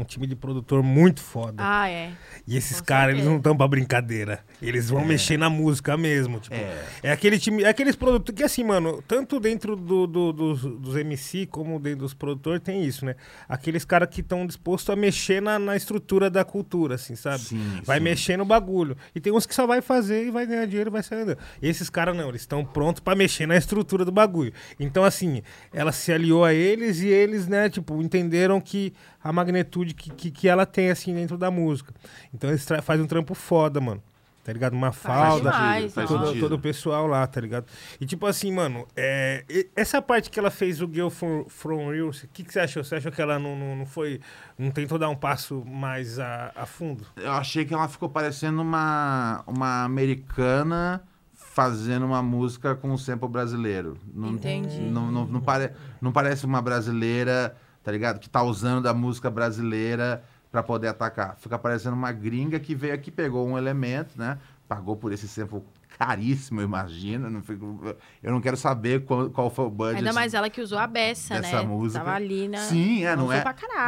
um 0.02 0.04
time 0.06 0.26
de 0.28 0.36
produtor 0.36 0.82
muito 0.84 1.22
foda. 1.22 1.64
Ah, 1.66 1.90
é. 1.90 2.12
e 2.48 2.56
esses 2.58 2.82
caras, 2.82 3.14
eles 3.16 3.26
não 3.26 3.38
estão 3.38 3.56
pra 3.56 3.68
brincadeira. 3.68 4.40
Eles 4.62 4.90
vão 4.90 5.04
mexer 5.06 5.38
na 5.38 5.50
música 5.50 5.96
mesmo. 5.98 6.40
Tipo, 6.40 6.56
É. 6.56 6.84
é. 7.04 7.12
aquele 7.12 7.38
time, 7.40 7.64
é 7.64 7.70
aqueles 7.70 7.96
produtores 7.96 8.36
que, 8.38 8.44
assim, 8.44 8.64
mano, 8.64 9.04
tanto 9.08 9.40
dentro 9.40 9.76
do, 9.76 10.08
do, 10.08 10.34
do 10.34 10.47
dos, 10.54 10.62
dos 10.80 10.96
MC, 10.96 11.46
como 11.46 11.80
dentro 11.80 12.00
dos 12.00 12.14
produtores, 12.14 12.62
tem 12.62 12.84
isso, 12.84 13.06
né? 13.06 13.16
Aqueles 13.48 13.84
caras 13.86 14.10
que 14.10 14.22
estão 14.22 14.46
dispostos 14.46 14.90
a 14.90 14.96
mexer 14.96 15.42
na, 15.42 15.60
na 15.60 15.76
estrutura 15.76 16.30
da 16.30 16.44
cultura, 16.44 16.96
assim, 16.96 17.16
sabe? 17.16 17.40
Sim, 17.40 17.82
vai 17.84 17.98
sim. 17.98 18.04
mexer 18.04 18.38
no 18.38 18.46
bagulho. 18.46 18.96
E 19.14 19.20
tem 19.20 19.34
uns 19.34 19.46
que 19.46 19.54
só 19.54 19.68
vai 19.68 19.82
fazer 19.82 20.28
e 20.28 20.32
vai 20.32 20.46
ganhar 20.46 20.66
dinheiro 20.66 20.90
e 20.90 20.92
vai 20.92 21.04
sair 21.04 21.22
andando. 21.22 21.40
E 21.62 21.68
esses 21.68 21.90
caras 21.90 22.16
não, 22.16 22.30
eles 22.30 22.42
estão 22.42 22.64
prontos 22.64 23.00
pra 23.00 23.16
mexer 23.16 23.46
na 23.46 23.58
estrutura 23.58 24.06
do 24.06 24.12
bagulho. 24.12 24.54
Então, 24.80 25.04
assim, 25.04 25.42
ela 25.74 25.92
se 25.92 26.12
aliou 26.12 26.44
a 26.44 26.54
eles 26.54 27.00
e 27.02 27.08
eles, 27.08 27.48
né, 27.48 27.70
tipo, 27.70 28.02
entenderam 28.02 28.60
que 28.62 28.94
a 29.24 29.32
magnitude 29.32 29.94
que, 29.94 30.10
que, 30.12 30.32
que 30.32 30.48
ela 30.48 30.66
tem, 30.66 30.90
assim, 30.90 31.14
dentro 31.14 31.38
da 31.38 31.52
música. 31.52 31.94
Então, 32.34 32.50
eles 32.50 32.66
fazem 32.84 33.04
um 33.04 33.08
trampo 33.08 33.34
foda, 33.34 33.80
mano. 33.80 34.02
Tá 34.48 34.54
ligado? 34.54 34.72
Uma 34.72 34.94
falda, 34.94 35.52
demais, 35.52 35.94
todo, 35.94 36.40
todo 36.40 36.56
o 36.56 36.60
pessoal 36.60 37.06
lá, 37.06 37.28
tá 37.28 37.42
ligado? 37.42 37.66
E 38.00 38.06
tipo 38.06 38.26
assim, 38.26 38.50
mano, 38.50 38.88
é, 38.96 39.44
essa 39.76 40.02
parte 40.02 40.30
que 40.30 40.40
ela 40.40 40.50
fez 40.50 40.82
o 40.82 40.90
Girl 40.90 41.10
from, 41.10 41.44
from 41.50 41.90
Real, 41.90 42.08
o 42.08 42.12
que, 42.32 42.46
que 42.46 42.54
você 42.54 42.62
achou? 42.62 42.82
Você 42.82 42.96
achou 42.96 43.12
que 43.12 43.22
ela 43.22 43.38
não, 43.38 43.58
não, 43.58 43.76
não 43.76 43.86
foi. 43.86 44.22
Não 44.58 44.72
tentou 44.72 44.98
dar 44.98 45.10
um 45.10 45.18
passo 45.18 45.66
mais 45.66 46.18
a, 46.18 46.54
a 46.56 46.66
fundo? 46.66 47.06
Eu 47.18 47.34
achei 47.34 47.66
que 47.66 47.74
ela 47.74 47.90
ficou 47.90 48.08
parecendo 48.08 48.62
uma, 48.62 49.44
uma 49.46 49.84
americana 49.84 51.04
fazendo 51.34 52.06
uma 52.06 52.24
música 52.24 52.74
com 52.74 52.90
um 52.90 52.98
sample 52.98 53.28
brasileiro. 53.28 53.98
Não, 54.14 54.30
Entendi. 54.30 54.80
Não, 54.80 55.12
não, 55.12 55.26
não, 55.26 55.42
pare, 55.42 55.74
não 56.00 56.14
parece 56.14 56.46
uma 56.46 56.62
brasileira, 56.62 57.54
tá 57.84 57.92
ligado? 57.92 58.18
Que 58.18 58.30
tá 58.30 58.42
usando 58.44 58.82
da 58.82 58.94
música 58.94 59.30
brasileira 59.30 60.24
pra 60.52 60.64
poder 60.64 60.88
atacar. 60.88 61.36
Fica 61.38 61.58
parecendo 61.58 61.96
uma 61.96 62.12
gringa 62.12 62.60
que 62.60 62.74
veio 62.76 62.94
aqui, 62.94 63.12
pegou 63.12 63.48
um 63.48 63.58
elemento, 63.58 64.18
né? 64.18 64.38
Pagou 64.68 64.96
por 64.96 65.12
esse 65.12 65.28
sample 65.28 65.62
caríssimo, 65.98 66.62
eu 66.62 66.66
imagino. 66.66 67.30
Não 67.30 67.42
fico- 67.42 67.96
eu 68.22 68.32
não 68.32 68.40
quero 68.42 68.58
saber 68.58 69.04
qual, 69.06 69.30
qual 69.30 69.50
foi 69.50 69.66
o 69.66 69.70
budget. 69.70 69.98
Ainda 69.98 70.14
mais 70.14 70.34
ela 70.34 70.50
que 70.50 70.62
usou 70.62 70.78
a 70.78 70.86
beça, 70.88 71.40
dessa 71.40 71.62
né? 71.62 71.68
música. 71.68 72.04
Tava 72.04 72.16
ali 72.16 72.48
na. 72.48 72.58
Sim, 72.60 73.04
é, 73.06 73.16
não 73.16 73.32
é. 73.32 73.44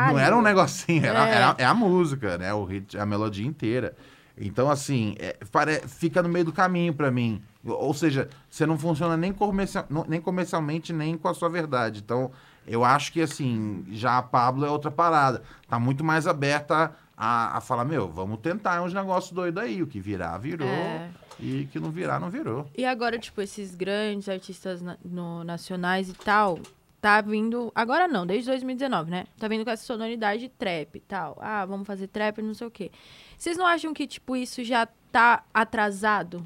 Não 0.07 0.17
era 0.19 0.35
um 0.37 0.41
negocinho, 0.41 1.05
era, 1.05 1.27
É. 1.27 1.31
era- 1.35 1.55
é 1.57 1.65
a 1.65 1.73
música, 1.73 2.37
né? 2.37 2.53
O 2.53 2.63
hit, 2.63 2.97
a 2.97 3.05
melodia 3.05 3.45
inteira. 3.45 3.95
Então, 4.41 4.69
assim, 4.71 5.15
é, 5.19 5.35
pare- 5.51 5.81
fica 5.85 6.23
no 6.23 6.29
meio 6.29 6.45
do 6.45 6.53
caminho 6.53 6.93
pra 6.93 7.11
mim. 7.11 7.41
Ou 7.65 7.93
seja, 7.93 8.29
você 8.49 8.65
não 8.65 8.77
funciona 8.77 9.17
nem, 9.17 9.33
comercial, 9.33 9.85
nem 10.07 10.21
comercialmente, 10.21 10.93
nem 10.93 11.17
com 11.17 11.27
a 11.27 11.33
sua 11.33 11.49
verdade. 11.49 11.99
Então, 12.03 12.31
eu 12.69 12.85
acho 12.85 13.11
que, 13.11 13.21
assim, 13.21 13.83
já 13.91 14.17
a 14.17 14.21
Pablo 14.23 14.65
é 14.65 14.69
outra 14.69 14.91
parada. 14.91 15.41
Tá 15.67 15.77
muito 15.79 16.03
mais 16.03 16.27
aberta 16.27 16.93
a, 17.17 17.57
a 17.57 17.61
falar, 17.61 17.83
meu, 17.85 18.07
vamos 18.09 18.39
tentar 18.39 18.81
uns 18.81 18.93
negócios 18.93 19.31
doidos 19.33 19.61
aí. 19.61 19.81
O 19.83 19.87
que 19.87 19.99
virar, 19.99 20.37
virou. 20.37 20.67
É. 20.67 21.09
E 21.39 21.61
o 21.63 21.67
que 21.67 21.79
não 21.79 21.89
virar, 21.89 22.19
não 22.19 22.29
virou. 22.29 22.69
E 22.77 22.85
agora, 22.85 23.17
tipo, 23.17 23.41
esses 23.41 23.73
grandes 23.75 24.27
artistas 24.29 24.81
na- 24.81 24.97
no- 25.03 25.43
nacionais 25.43 26.09
e 26.09 26.13
tal, 26.13 26.59
tá 27.01 27.21
vindo. 27.21 27.71
Agora 27.73 28.07
não, 28.09 28.25
desde 28.27 28.47
2019, 28.49 29.09
né? 29.09 29.25
Tá 29.39 29.47
vindo 29.47 29.63
com 29.63 29.71
essa 29.71 29.85
sonoridade 29.85 30.41
de 30.41 30.49
trap 30.49 30.95
e 30.95 30.99
tal. 30.99 31.37
Ah, 31.39 31.65
vamos 31.65 31.87
fazer 31.87 32.07
trap, 32.07 32.41
não 32.41 32.53
sei 32.53 32.67
o 32.67 32.71
quê. 32.71 32.91
Vocês 33.37 33.55
não 33.57 33.65
acham 33.65 33.93
que, 33.93 34.05
tipo, 34.05 34.35
isso 34.35 34.63
já 34.65 34.85
tá 35.11 35.43
atrasado? 35.53 36.45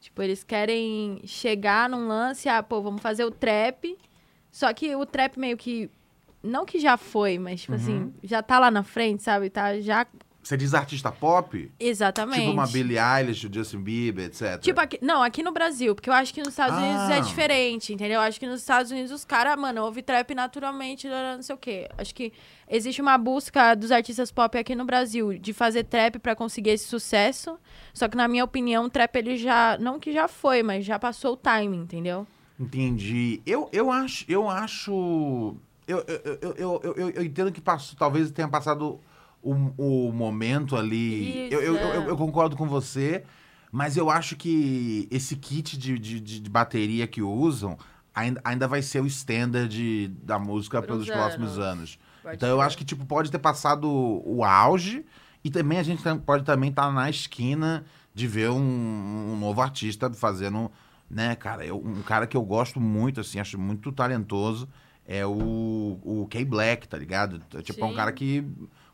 Tipo, 0.00 0.22
eles 0.22 0.42
querem 0.42 1.20
chegar 1.26 1.86
num 1.90 2.08
lance, 2.08 2.48
ah, 2.48 2.62
pô, 2.62 2.80
vamos 2.80 3.02
fazer 3.02 3.24
o 3.26 3.30
trap. 3.30 3.94
Só 4.50 4.72
que 4.72 4.94
o 4.96 5.06
trap 5.06 5.38
meio 5.38 5.56
que. 5.56 5.90
Não 6.42 6.64
que 6.64 6.78
já 6.80 6.96
foi, 6.96 7.38
mas, 7.38 7.60
tipo 7.62 7.74
assim, 7.74 8.14
já 8.22 8.42
tá 8.42 8.58
lá 8.58 8.70
na 8.70 8.82
frente, 8.82 9.22
sabe? 9.22 9.50
Tá 9.50 9.78
já. 9.80 10.06
Você 10.42 10.56
diz 10.56 10.72
artista 10.72 11.12
pop? 11.12 11.70
Exatamente. 11.78 12.40
Tipo 12.40 12.52
uma 12.52 12.66
Billie 12.66 12.96
Eilish, 12.98 13.46
o 13.46 13.52
Justin 13.52 13.82
Bieber, 13.82 14.24
etc. 14.24 14.58
Tipo, 14.58 14.80
aqui, 14.80 14.98
não, 15.02 15.22
aqui 15.22 15.42
no 15.42 15.52
Brasil, 15.52 15.94
porque 15.94 16.08
eu 16.08 16.14
acho 16.14 16.32
que 16.32 16.40
nos 16.40 16.48
Estados 16.48 16.78
Ah. 16.78 16.80
Unidos 16.80 17.10
é 17.10 17.20
diferente, 17.20 17.92
entendeu? 17.92 18.14
Eu 18.14 18.20
acho 18.22 18.40
que 18.40 18.46
nos 18.46 18.60
Estados 18.60 18.90
Unidos 18.90 19.12
os 19.12 19.22
caras, 19.22 19.54
mano, 19.60 19.84
ouvem 19.84 20.02
trap 20.02 20.34
naturalmente, 20.34 21.06
não 21.06 21.42
sei 21.42 21.54
o 21.54 21.58
quê. 21.58 21.90
Acho 21.98 22.14
que 22.14 22.32
existe 22.70 23.02
uma 23.02 23.18
busca 23.18 23.74
dos 23.74 23.92
artistas 23.92 24.32
pop 24.32 24.56
aqui 24.56 24.74
no 24.74 24.86
Brasil 24.86 25.38
de 25.38 25.52
fazer 25.52 25.84
trap 25.84 26.18
pra 26.18 26.34
conseguir 26.34 26.70
esse 26.70 26.86
sucesso. 26.86 27.58
Só 27.92 28.08
que, 28.08 28.16
na 28.16 28.26
minha 28.26 28.42
opinião, 28.42 28.86
o 28.86 28.90
trap 28.90 29.14
ele 29.16 29.36
já. 29.36 29.76
Não 29.78 30.00
que 30.00 30.10
já 30.10 30.26
foi, 30.26 30.62
mas 30.62 30.86
já 30.86 30.98
passou 30.98 31.34
o 31.34 31.36
timing, 31.36 31.82
entendeu? 31.82 32.26
Entendi. 32.60 33.40
Eu, 33.46 33.68
eu 33.72 33.90
acho. 33.90 34.24
Eu 34.28 34.48
acho. 34.48 35.56
Eu, 35.88 36.04
eu, 36.06 36.20
eu, 36.24 36.38
eu, 36.42 36.80
eu, 36.84 36.94
eu- 36.96 37.10
eu 37.10 37.24
entendo 37.24 37.50
que 37.50 37.60
passou, 37.60 37.98
talvez 37.98 38.30
tenha 38.30 38.46
passado 38.48 39.00
o, 39.42 39.52
o 39.78 40.12
momento 40.12 40.76
ali. 40.76 41.46
Isso, 41.46 41.54
Eu, 41.54 41.62
eu, 41.62 41.76
é. 41.76 41.96
eu, 41.96 42.02
eu 42.10 42.16
concordo 42.16 42.54
com 42.56 42.68
você, 42.68 43.24
mas 43.72 43.96
eu 43.96 44.10
acho 44.10 44.36
que 44.36 45.08
esse 45.10 45.34
kit 45.36 45.76
de, 45.78 45.98
de, 45.98 46.20
de- 46.20 46.50
bateria 46.50 47.06
que 47.06 47.22
usam 47.22 47.76
ainda, 48.14 48.40
ainda 48.44 48.68
vai 48.68 48.82
ser 48.82 49.00
o 49.00 49.06
standard 49.06 50.08
da 50.22 50.38
música 50.38 50.82
pelos 50.82 51.04
uns 51.08 51.10
próximos 51.10 51.58
anos. 51.58 51.64
anos. 51.64 51.98
Pode 52.22 52.36
então 52.36 52.48
eu 52.50 52.56
ser. 52.58 52.62
acho 52.62 52.78
que 52.78 52.84
tipo, 52.84 53.06
pode 53.06 53.30
ter 53.30 53.38
passado 53.38 53.88
o 53.88 54.44
auge 54.44 55.04
e 55.42 55.50
também 55.50 55.78
a 55.78 55.82
gente 55.82 56.02
pode 56.26 56.44
também 56.44 56.68
estar 56.68 56.92
na 56.92 57.08
esquina 57.08 57.84
de 58.14 58.26
ver 58.26 58.50
um, 58.50 58.60
um 59.32 59.36
novo 59.40 59.62
artista 59.62 60.12
fazendo, 60.12 60.70
né, 61.10 61.34
cara, 61.34 61.64
eu- 61.66 61.76
um 61.84 62.02
cara 62.02 62.26
que 62.26 62.36
eu 62.36 62.42
gosto 62.42 62.80
muito, 62.80 63.20
assim, 63.20 63.40
acho 63.40 63.58
muito 63.58 63.90
talentoso, 63.92 64.68
é 65.06 65.26
o, 65.26 65.98
o 66.02 66.26
K-Black, 66.30 66.86
tá 66.86 66.96
ligado? 66.96 67.40
Tipo, 67.62 67.84
é 67.84 67.86
um 67.86 67.90
Sim. 67.90 67.96
cara 67.96 68.12
que 68.12 68.44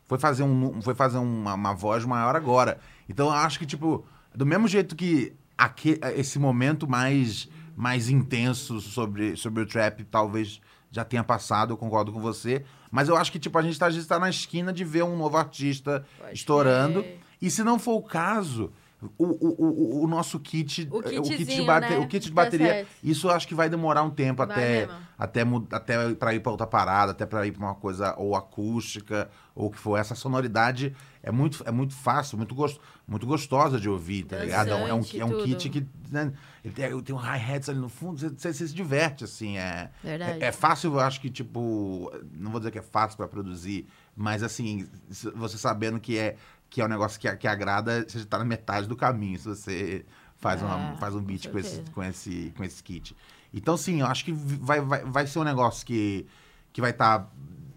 foi 0.05 0.17
fazer, 0.17 0.41
um, 0.43 0.81
foi 0.81 0.95
fazer 0.95 1.17
uma, 1.19 1.53
uma 1.53 1.73
voz 1.73 2.03
maior 2.05 2.35
agora. 2.35 2.79
Então 3.07 3.27
eu 3.27 3.33
acho 3.33 3.59
que, 3.59 3.65
tipo, 3.65 4.03
do 4.33 4.45
mesmo 4.45 4.67
jeito 4.67 4.95
que 4.95 5.33
aque- 5.57 5.99
esse 6.15 6.39
momento 6.39 6.87
mais, 6.89 7.47
mais 7.75 8.09
intenso 8.09 8.81
sobre, 8.81 9.35
sobre 9.35 9.61
o 9.61 9.65
trap 9.67 10.03
talvez 10.05 10.59
já 10.89 11.03
tenha 11.05 11.23
passado, 11.23 11.73
eu 11.73 11.77
concordo 11.77 12.11
com 12.11 12.19
você. 12.21 12.63
Mas 12.89 13.09
eu 13.09 13.17
acho 13.17 13.31
que, 13.31 13.37
tipo, 13.37 13.57
a 13.57 13.61
gente 13.61 13.77
tá, 13.77 13.85
a 13.87 13.89
gente 13.91 14.07
tá 14.07 14.17
na 14.17 14.29
esquina 14.29 14.71
de 14.73 14.83
ver 14.83 15.03
um 15.03 15.17
novo 15.17 15.37
artista 15.37 16.03
Pode 16.17 16.33
estourando. 16.33 17.03
crer. 17.03 17.19
E 17.41 17.51
se 17.51 17.63
não 17.63 17.77
for 17.77 17.95
o 17.95 18.01
caso, 18.01 18.71
o, 19.17 19.25
o, 19.25 19.55
o, 20.01 20.03
o 20.03 20.07
nosso 20.07 20.39
kit, 20.39 20.87
O 20.91 20.97
o 20.97 21.03
kit 21.03 21.45
de, 21.45 21.61
bate, 21.61 21.91
né? 21.91 21.99
o 21.99 22.07
kit 22.07 22.23
de 22.23 22.29
Tá 22.29 22.35
bateria, 22.43 22.87
isso 23.03 23.27
eu 23.27 23.31
acho 23.31 23.47
que 23.47 23.53
vai 23.53 23.69
demorar 23.69 24.01
um 24.01 24.09
tempo 24.09 24.43
Vai 24.45 24.57
até, 24.57 24.87
mesmo. 24.87 24.93
até, 25.17 25.41
até 25.71 26.15
para 26.15 26.33
ir 26.33 26.39
para 26.39 26.51
outra 26.51 26.65
parada, 26.65 27.11
até 27.11 27.25
para 27.25 27.45
ir 27.45 27.51
para 27.51 27.63
uma 27.63 27.75
coisa 27.75 28.15
ou 28.17 28.35
acústica 28.35 29.29
ou 29.53 29.67
o 29.67 29.71
que 29.71 29.77
for. 29.77 29.97
Essa 29.97 30.15
sonoridade 30.15 30.95
é 31.21 31.31
muito, 31.31 31.61
é 31.65 31.71
muito 31.71 31.93
fácil, 31.93 32.37
muito, 32.37 32.55
gost, 32.55 32.79
muito 33.07 33.27
gostosa 33.27 33.79
de 33.79 33.87
ouvir, 33.87 34.23
tá 34.23 34.37
ligado? 34.37 34.71
É 34.71 34.75
um, 34.75 34.87
é 34.87 34.93
um, 34.93 35.01
é 35.19 35.25
um 35.25 35.37
kit 35.43 35.69
que 35.69 35.85
né, 36.09 36.33
tem, 36.73 37.01
tem 37.03 37.15
um 37.15 37.19
hi-hats 37.19 37.69
ali 37.69 37.79
no 37.79 37.89
fundo, 37.89 38.19
você, 38.19 38.29
você- 38.29 38.53
você 38.53 38.67
se 38.67 38.73
diverte, 38.73 39.23
assim. 39.23 39.57
É, 39.57 39.91
Verdade. 40.03 40.43
é, 40.43 40.47
é 40.47 40.51
fácil, 40.51 40.93
eu 40.93 40.99
acho 40.99 41.21
que, 41.21 41.29
tipo, 41.29 42.11
não 42.33 42.49
vou 42.49 42.59
dizer 42.59 42.71
que 42.71 42.79
é 42.79 42.83
fácil 42.83 43.15
para 43.17 43.27
produzir, 43.27 43.87
mas 44.15 44.41
assim, 44.41 44.87
você 45.35 45.57
sabendo 45.57 45.99
que 45.99 46.17
é, 46.17 46.35
que 46.69 46.81
é 46.81 46.85
um 46.85 46.89
negócio 46.89 47.19
que, 47.19 47.33
que 47.37 47.47
agrada, 47.47 48.05
você 48.07 48.19
já 48.19 48.25
tá 48.25 48.37
na 48.37 48.45
metade 48.45 48.87
do 48.87 48.95
caminho, 48.95 49.39
se 49.39 49.47
você 49.47 50.05
faz, 50.37 50.61
uma, 50.61 50.93
É, 50.93 50.97
faz 50.97 51.15
um 51.15 51.19
com 51.19 51.25
beat 51.25 51.49
com 51.49 51.57
esse, 51.59 51.69
certeza. 51.69 51.91
com, 51.91 52.03
esse, 52.03 52.53
com 52.55 52.63
esse 52.63 52.83
kit. 52.83 53.15
Então, 53.53 53.75
sim, 53.77 54.01
eu 54.01 54.07
acho 54.07 54.25
que 54.25 54.31
vai, 54.31 54.81
vai, 54.81 55.03
vai 55.03 55.27
ser 55.27 55.39
um 55.39 55.43
negócio 55.43 55.85
que, 55.85 56.25
que 56.71 56.79
vai 56.81 56.91
estar. 56.91 57.29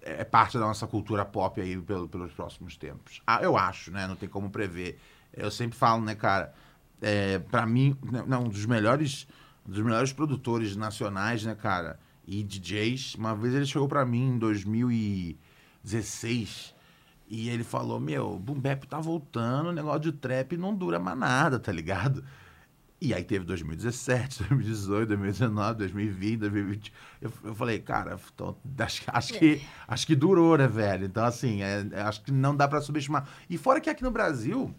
é 0.03 0.25
parte 0.25 0.59
da 0.59 0.67
nossa 0.67 0.87
cultura 0.87 1.25
pop 1.25 1.61
aí 1.61 1.81
pelo, 1.81 2.09
pelos 2.09 2.33
próximos 2.33 2.77
tempos. 2.77 3.23
Ah, 3.27 3.41
eu 3.43 3.57
acho, 3.57 3.91
né? 3.91 4.07
Não 4.07 4.17
tem 4.17 4.29
como 4.29 4.51
prever. 4.51 4.99
Eu 5.33 5.51
sempre 5.51 5.79
falo, 5.79 6.03
né, 6.05 6.15
cara? 6.15 6.53
É, 7.01 7.39
para 7.39 7.65
mim, 7.67 7.97
né, 8.03 8.23
não, 8.27 8.45
um 8.45 8.49
dos 8.49 8.67
melhores, 8.67 9.27
dos 9.65 9.83
melhores 9.83 10.13
produtores 10.13 10.77
nacionais, 10.77 11.45
né, 11.45 11.55
cara? 11.55 11.99
E 12.27 12.43
DJs. 12.43 13.15
Uma 13.15 13.35
vez 13.35 13.55
ele 13.55 13.65
chegou 13.67 13.89
pra 13.89 14.05
mim 14.05 14.35
em 14.35 14.39
2016 14.39 16.75
e 17.31 17.49
ele 17.49 17.63
falou: 17.63 18.01
Meu, 18.01 18.33
o 18.33 18.39
Boom 18.39 18.59
Bap 18.59 18.85
tá 18.87 18.99
voltando, 18.99 19.69
o 19.69 19.73
negócio 19.73 20.01
de 20.01 20.13
trap 20.13 20.57
não 20.57 20.75
dura 20.75 20.99
mais 20.99 21.17
nada, 21.17 21.61
tá 21.61 21.71
ligado? 21.71 22.25
E 23.01 23.15
aí 23.15 23.25
teve 23.25 23.47
2017, 23.47 24.41
2018, 24.45 25.09
2019, 25.09 25.79
2020, 25.79 26.39
2020. 26.41 26.93
Eu, 27.23 27.33
eu 27.45 27.55
falei, 27.55 27.79
cara, 27.79 28.19
então, 28.35 28.55
acho, 28.79 29.03
acho 29.07 29.33
que, 29.35 29.63
acho 29.89 30.07
que 30.07 30.15
durou, 30.15 30.59
né, 30.59 30.67
velho? 30.69 31.07
Então, 31.07 31.25
assim, 31.25 31.63
é, 31.63 31.87
é, 31.93 32.03
acho 32.03 32.23
que 32.23 32.31
não 32.33 32.55
dá 32.55 32.69
pra 32.69 32.81
subestimar. 32.83 33.27
E 33.49 33.57
fora 33.57 33.81
que 33.81 33.89
aqui 33.89 34.03
no 34.03 34.11
Brasil 34.11 34.75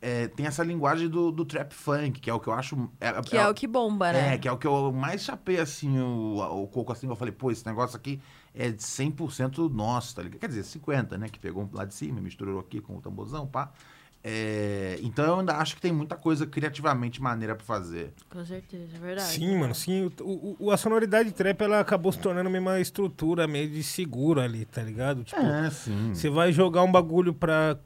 é, 0.00 0.28
tem 0.28 0.46
essa 0.46 0.62
linguagem 0.62 1.08
do, 1.08 1.32
do 1.32 1.44
trap 1.44 1.72
funk, 1.74 2.20
que 2.20 2.30
é 2.30 2.34
o 2.34 2.38
que 2.38 2.48
eu 2.48 2.52
acho. 2.52 2.88
É, 3.00 3.20
Que 3.22 3.36
é, 3.36 3.48
o 3.48 3.54
que 3.54 3.66
bomba, 3.66 4.12
né? 4.12 4.34
é, 4.34 4.38
que 4.38 4.46
é 4.46 4.52
o 4.52 4.56
que 4.56 4.66
eu 4.66 4.92
mais 4.92 5.24
chapei, 5.24 5.58
assim, 5.58 5.98
o, 5.98 6.36
o 6.62 6.68
coco, 6.68 6.92
assim, 6.92 7.08
eu 7.08 7.16
falei, 7.16 7.32
pô, 7.32 7.50
esse 7.50 7.66
negócio 7.66 7.96
aqui 7.96 8.20
é 8.58 8.70
de 8.70 8.82
100% 8.82 9.68
nosso, 9.72 10.16
tá 10.16 10.22
ligado? 10.22 10.40
Quer 10.40 10.48
dizer, 10.48 10.64
50, 10.64 11.16
né, 11.16 11.28
que 11.28 11.38
pegou 11.38 11.62
um 11.62 11.68
lá 11.72 11.84
de 11.84 11.94
cima, 11.94 12.20
misturou 12.20 12.58
aqui 12.58 12.80
com 12.80 12.96
o 12.96 13.00
tamborzão, 13.00 13.46
pá. 13.46 13.70
É, 14.24 14.98
então 15.00 15.24
eu 15.24 15.38
ainda 15.38 15.56
acho 15.58 15.76
que 15.76 15.80
tem 15.80 15.92
muita 15.92 16.16
coisa 16.16 16.44
criativamente 16.44 17.22
maneira 17.22 17.54
pra 17.54 17.64
fazer. 17.64 18.12
Com 18.28 18.44
certeza, 18.44 18.96
é 18.96 18.98
verdade. 18.98 19.28
Sim, 19.28 19.56
mano, 19.56 19.74
sim. 19.76 20.10
O, 20.20 20.56
o- 20.58 20.70
a 20.72 20.76
sonoridade 20.76 21.30
trap, 21.30 21.60
ela 21.62 21.78
acabou 21.78 22.10
se 22.10 22.18
tornando 22.18 22.50
meio 22.50 22.60
uma 22.60 22.80
estrutura 22.80 23.46
meio 23.46 23.70
de 23.70 23.82
seguro 23.84 24.40
ali, 24.40 24.64
tá 24.64 24.82
ligado? 24.82 25.22
Tipo, 25.22 25.40
É, 25.40 25.70
sim. 25.70 26.12
você 26.12 26.28
vai 26.28 26.52
jogar 26.52 26.82
um 26.82 26.90
bagulho 26.90 27.32
pra 27.32 27.78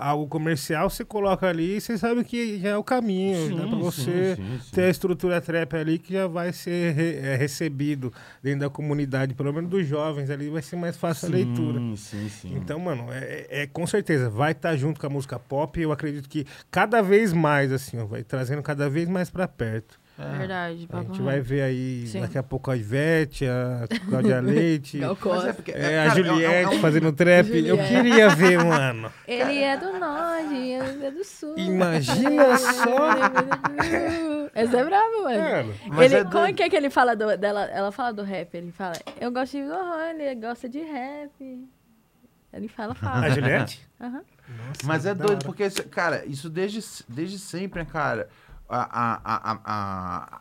algo 0.00 0.26
comercial, 0.28 0.90
você 0.90 1.04
coloca 1.04 1.48
ali 1.48 1.76
e 1.76 1.80
você 1.80 1.96
sabe 1.96 2.22
que 2.24 2.58
já 2.58 2.70
é 2.70 2.76
o 2.76 2.84
caminho. 2.84 3.56
dá 3.56 3.66
pra 3.66 3.76
você 3.78 4.36
sim, 4.36 4.58
sim. 4.62 4.70
ter 4.72 4.82
a 4.84 4.90
estrutura 4.90 5.40
trap 5.40 5.74
ali 5.76 5.98
que 5.98 6.12
já 6.12 6.26
vai 6.26 6.52
ser 6.52 6.92
re- 6.94 7.16
é, 7.16 7.36
recebido 7.36 8.12
dentro 8.42 8.60
da 8.60 8.70
comunidade, 8.70 9.34
pelo 9.34 9.52
menos 9.52 9.70
dos 9.70 9.86
jovens 9.86 10.28
ali, 10.30 10.48
vai 10.50 10.62
ser 10.62 10.76
mais 10.76 10.96
fácil 10.96 11.28
a 11.28 11.30
leitura. 11.30 11.78
Sim, 11.80 11.96
sim, 11.96 12.28
sim. 12.28 12.54
Então, 12.56 12.78
mano, 12.78 13.10
é, 13.12 13.46
é- 13.48 13.62
é 13.62 13.66
com 13.66 13.86
certeza, 13.86 14.28
vai 14.28 14.52
estar 14.52 14.76
junto 14.76 15.00
com 15.00 15.06
a 15.06 15.10
música 15.10 15.38
pop. 15.38 15.80
Eu 15.80 15.92
acredito 15.92 16.28
que 16.28 16.46
cada 16.70 17.00
vez 17.02 17.32
mais, 17.32 17.72
assim, 17.72 17.98
ó, 17.98 18.04
vai 18.04 18.22
trazendo 18.22 18.62
cada 18.62 18.90
vez 18.90 19.08
mais 19.08 19.30
pra 19.30 19.48
perto. 19.48 19.98
É. 20.18 20.38
Verdade. 20.38 20.88
A 20.90 21.02
gente 21.02 21.20
vai 21.20 21.40
ver 21.40 21.60
aí 21.62 22.06
Sim. 22.06 22.22
daqui 22.22 22.38
a 22.38 22.42
pouco 22.42 22.70
a 22.70 22.76
Ivete, 22.76 23.44
a 23.46 23.86
Cláudia 24.08 24.40
Leite, 24.40 24.98
é 25.04 25.52
porque- 25.52 25.72
é, 25.72 25.76
a 25.76 25.80
cara, 25.80 25.90
é- 25.92 26.06
é- 26.06 26.10
Juliette 26.24 26.74
é 26.74 26.78
um- 26.78 26.80
fazendo 26.80 27.12
trap. 27.12 27.48
Eu 27.50 27.76
Juliette. 27.76 27.88
queria 27.94 28.28
ver, 28.30 28.64
mano. 28.64 29.12
Ele 29.28 29.58
é 29.62 29.76
do 29.76 29.92
norte, 29.98 30.54
ele 30.54 31.04
é 31.06 31.10
do 31.10 31.22
sul. 31.22 31.54
Imagina 31.58 32.56
só. 32.56 33.10
Essa 34.54 34.78
é 34.78 34.84
bravo, 34.84 35.22
mano. 35.24 35.74
Mas 35.88 36.12
ele, 36.12 36.20
é 36.20 36.24
como 36.24 36.38
é 36.38 36.40
doido. 36.44 36.56
que 36.56 36.62
é 36.62 36.70
que 36.70 36.76
ele 36.76 36.88
fala 36.90 37.14
do, 37.14 37.36
dela? 37.36 37.64
Ela 37.66 37.92
fala 37.92 38.12
do 38.12 38.22
rap, 38.22 38.54
ele 38.54 38.72
fala, 38.72 38.94
eu 39.20 39.30
gosto 39.30 39.52
de 39.58 39.64
forró, 39.64 40.00
ele 40.10 40.34
gosta 40.36 40.68
de 40.68 40.80
rap. 40.80 41.30
Ele 42.52 42.68
fala, 42.68 42.94
fala. 42.94 43.26
a 43.26 43.30
Juliette? 43.30 43.86
Aham. 44.00 44.22
Mas 44.84 45.04
é 45.04 45.14
doido, 45.14 45.44
porque, 45.44 45.68
cara, 45.90 46.24
isso 46.24 46.48
desde, 46.48 46.80
desde 47.08 47.38
sempre, 47.38 47.80
né, 47.80 47.86
cara? 47.90 48.28
A, 48.68 49.20
a, 49.64 50.40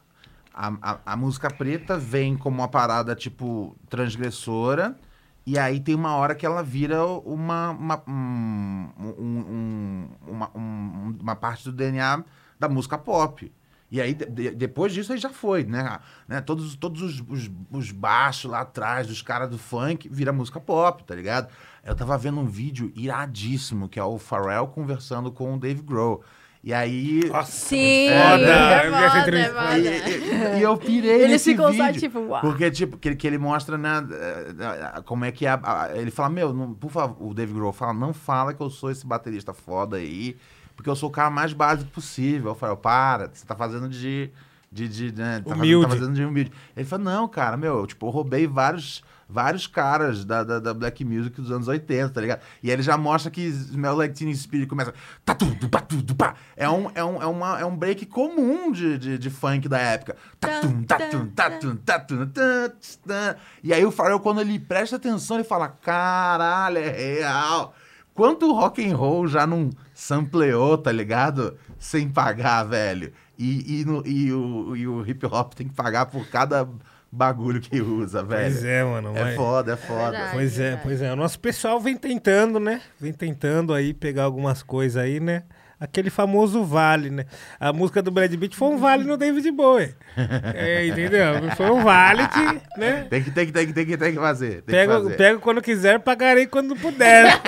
a, 0.54 1.00
a, 1.06 1.16
música 1.18 1.50
preta 1.52 1.98
vem 1.98 2.38
como 2.38 2.58
uma 2.62 2.68
parada, 2.68 3.16
tipo, 3.16 3.76
transgressora. 3.90 4.98
E 5.46 5.60
aí 5.60 5.80
tem 5.80 5.94
uma 5.94 6.16
hora 6.16 6.34
que 6.34 6.46
ela 6.46 6.64
vira 6.64 7.06
uma, 7.06 7.70
uma, 7.72 8.04
um, 8.08 8.90
um- 8.98 9.16
um- 9.20 10.10
uma, 10.28 10.52
um- 10.58 11.18
uma 11.22 11.36
parte 11.36 11.66
do 11.66 11.72
DNA 11.72 12.24
da 12.60 12.68
música 12.68 12.98
pop. 12.98 13.52
E 13.92 14.02
aí, 14.02 14.14
de- 14.16 14.52
depois 14.52 14.92
disso, 14.94 15.14
aí 15.14 15.20
já 15.20 15.30
foi, 15.30 15.64
né? 15.64 16.00
né? 16.28 16.42
Todos, 16.42 16.76
todos 16.76 17.02
os, 17.02 17.24
os, 17.30 17.52
os 17.70 17.92
baixos 17.92 18.50
lá 18.50 18.62
atrás 18.62 19.06
dos 19.08 19.22
caras 19.22 19.50
do 19.50 19.60
funk 19.60 20.10
vira 20.10 20.34
música 20.34 20.60
pop, 20.60 21.04
tá 21.04 21.14
ligado? 21.14 21.50
Eu 21.84 21.96
tava 21.96 22.18
vendo 22.18 22.40
um 22.40 22.48
vídeo 22.48 22.92
iradíssimo, 22.96 23.88
que 23.88 24.00
é 24.00 24.04
o 24.04 24.18
Pharrell 24.18 24.68
conversando 24.68 25.32
com 25.32 25.54
o 25.54 25.60
Dave 25.60 25.84
Grohl. 25.84 26.24
E 26.66 26.74
aí... 26.74 27.30
Nossa, 27.32 27.52
Sim, 27.52 28.08
Foda, 28.10 28.44
é 28.44 28.88
essa 28.88 28.90
foda, 28.90 29.18
é 29.18 29.22
entrevista. 29.22 29.78
E, 29.78 30.56
e- 30.56 30.58
e 30.58 30.62
eu 30.64 30.76
pirei 30.76 31.12
Eles 31.12 31.30
nesse 31.30 31.52
ficam 31.52 31.72
só 31.72 31.92
tipo, 31.94 32.20
uau. 32.22 32.42
Porque, 32.42 32.72
tipo, 32.72 32.98
que, 32.98 33.10
ele- 33.10 33.16
que 33.16 33.28
ele 33.28 33.38
mostra, 33.38 33.78
né, 33.78 34.04
eh, 34.12 35.02
como 35.06 35.26
é 35.26 35.32
que 35.32 35.46
é. 35.46 35.60
ele 35.94 36.10
fala, 36.10 36.30
meu, 36.30 36.52
não- 36.52 36.74
por 36.74 36.90
favor, 36.90 37.18
o 37.30 37.36
Dave 37.36 37.54
Grohl 37.54 37.72
fala, 37.72 37.94
não 37.94 38.16
fala 38.16 38.52
que 38.52 38.62
eu 38.64 38.70
sou 38.72 38.90
esse 38.90 39.06
baterista 39.06 39.54
foda 39.54 39.98
aí, 39.98 40.36
porque 40.76 40.90
eu 40.90 40.96
sou 40.96 41.10
o 41.10 41.12
cara 41.12 41.30
mais 41.30 41.54
básico 41.54 41.92
possível. 41.92 42.50
Eu 42.52 42.56
falo, 42.56 42.76
para, 42.78 43.30
você 43.32 43.46
tá 43.46 43.56
fazendo 43.56 43.88
de. 43.88 44.32
de, 44.72 44.88
de 44.90 45.12
né, 45.16 45.38
tá 45.38 45.44
fazendo- 45.52 45.60
Humilde. 45.62 45.86
Tá 45.88 45.96
fazendo 45.96 46.14
de 46.16 46.26
humilde. 46.26 46.52
Ele 46.76 46.86
fala, 46.88 47.04
não, 47.04 47.28
cara, 47.28 47.56
meu, 47.58 47.78
eu, 47.78 47.86
tipo, 47.86 48.08
eu 48.08 48.10
roubei 48.10 48.48
vários. 48.48 49.04
Vários 49.28 49.66
caras 49.66 50.24
da, 50.24 50.44
da, 50.44 50.60
da 50.60 50.74
Black 50.74 51.04
Music 51.04 51.42
dos 51.42 51.50
anos 51.52 51.68
80, 51.68 52.10
tá 52.10 52.22
ligado? 52.22 52.42
E 52.62 52.70
ele 52.70 52.84
já 52.84 52.96
mostra 52.96 53.32
que 53.32 53.42
Smell 53.42 53.96
Like 53.96 54.14
Teen 54.14 54.34
Spirit 54.36 54.68
começa. 54.68 54.94
Tatu, 55.26 55.46
du, 55.56 55.68
patu, 55.68 55.98
du, 56.02 56.14
pá. 56.16 56.36
É 56.56 56.70
um, 56.70 56.92
é 56.94 57.04
um, 57.04 57.22
é 57.22 57.26
uma, 57.26 57.60
é 57.60 57.66
um 57.66 57.76
break 57.76 58.06
comum 58.06 58.72
de, 58.72 58.98
de, 59.00 59.18
de 59.18 59.30
funk 59.32 59.68
da 59.68 59.80
época. 59.80 60.16
Tatum, 60.40 60.84
tatum, 60.84 61.28
tatum, 61.28 61.76
tatum, 61.78 62.26
tum, 62.28 62.70
tum. 63.08 63.36
E 63.64 63.74
aí 63.74 63.84
o 63.86 63.92
Pharrell, 63.92 64.20
quando 64.20 64.42
ele 64.42 64.60
presta 64.60 64.96
atenção, 64.98 65.38
ele 65.38 65.44
fala: 65.44 65.70
caralho, 65.70 66.78
é 66.78 66.90
real. 66.90 67.74
Quanto 68.14 68.54
rock 68.54 68.88
and 68.88 68.96
roll 68.96 69.28
já 69.28 69.46
não 69.46 69.70
sampleou, 69.94 70.78
tá 70.78 70.92
ligado? 70.92 71.58
Sem 71.78 72.08
pagar, 72.10 72.64
velho. 72.64 73.12
E, 73.38 73.82
e, 73.82 73.86
no- 73.86 74.06
e 74.08 74.32
o, 74.32 74.76
e 74.76 74.88
o 74.88 75.06
hip 75.06 75.26
hop 75.26 75.54
tem 75.54 75.68
que 75.68 75.74
pagar 75.74 76.06
por 76.06 76.26
cada 76.28 76.66
bagulho 77.12 77.62
que 77.62 77.80
usa, 77.82 78.24
velho. 78.24 78.42
Pois 78.52 78.64
é, 78.64 78.84
mano. 78.84 79.16
É 79.16 79.24
mas- 79.24 79.36
foda, 79.36 79.74
é 79.74 79.76
foda. 79.78 80.12
verdade. 80.12 80.32
Pois 80.34 80.54
é, 80.60 80.64
verdade. 80.64 80.82
pois 80.84 81.02
é. 81.02 81.14
O 81.14 81.16
nosso 81.16 81.40
pessoal 81.40 81.80
vem 81.80 81.96
tentando, 81.96 82.60
né? 82.60 82.82
Vem 83.00 83.14
tentando 83.14 83.74
aí 83.74 83.94
pegar 83.94 84.24
algumas 84.24 84.62
coisas 84.64 85.02
aí, 85.02 85.20
né? 85.20 85.44
Aquele 85.78 86.10
famoso 86.10 86.64
vale, 86.64 87.10
né? 87.10 87.26
A 87.60 87.74
música 87.74 88.02
do 88.02 88.10
Brad 88.10 88.34
Pitt 88.34 88.56
foi 88.56 88.70
um 88.70 88.78
vale 88.78 89.04
no 89.04 89.18
David 89.18 89.52
Bowie. 89.52 89.94
É, 90.56 90.88
entendeu? 90.88 91.52
Foi 91.58 91.70
um 91.70 91.84
vale 91.84 92.26
que, 92.30 92.80
né? 92.80 93.06
Tem 93.10 93.22
que, 93.22 93.30
tem 93.32 93.46
que, 93.46 93.52
tem 93.52 93.68
que, 93.68 93.74
tem 93.74 93.86
que, 93.86 93.98
tem 93.98 94.14
que 94.14 94.20
fazer. 94.20 94.50
Tem 94.50 94.64
que 94.64 94.72
Pego, 94.72 94.94
fazer. 94.94 95.18
pego 95.18 95.40
quando 95.42 95.62
quiser, 95.62 96.00
pagarei 96.00 96.48
quando 96.48 96.76
puder. 96.78 97.42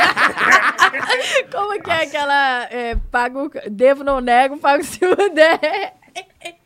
Como 1.51 1.81
que 1.81 1.89
é 1.89 2.03
aquela. 2.03 2.63
É, 2.69 2.95
pago, 3.09 3.49
devo, 3.71 4.03
não 4.03 4.19
nego, 4.19 4.57
pago 4.57 4.83
se 4.83 4.99
puder. 4.99 5.93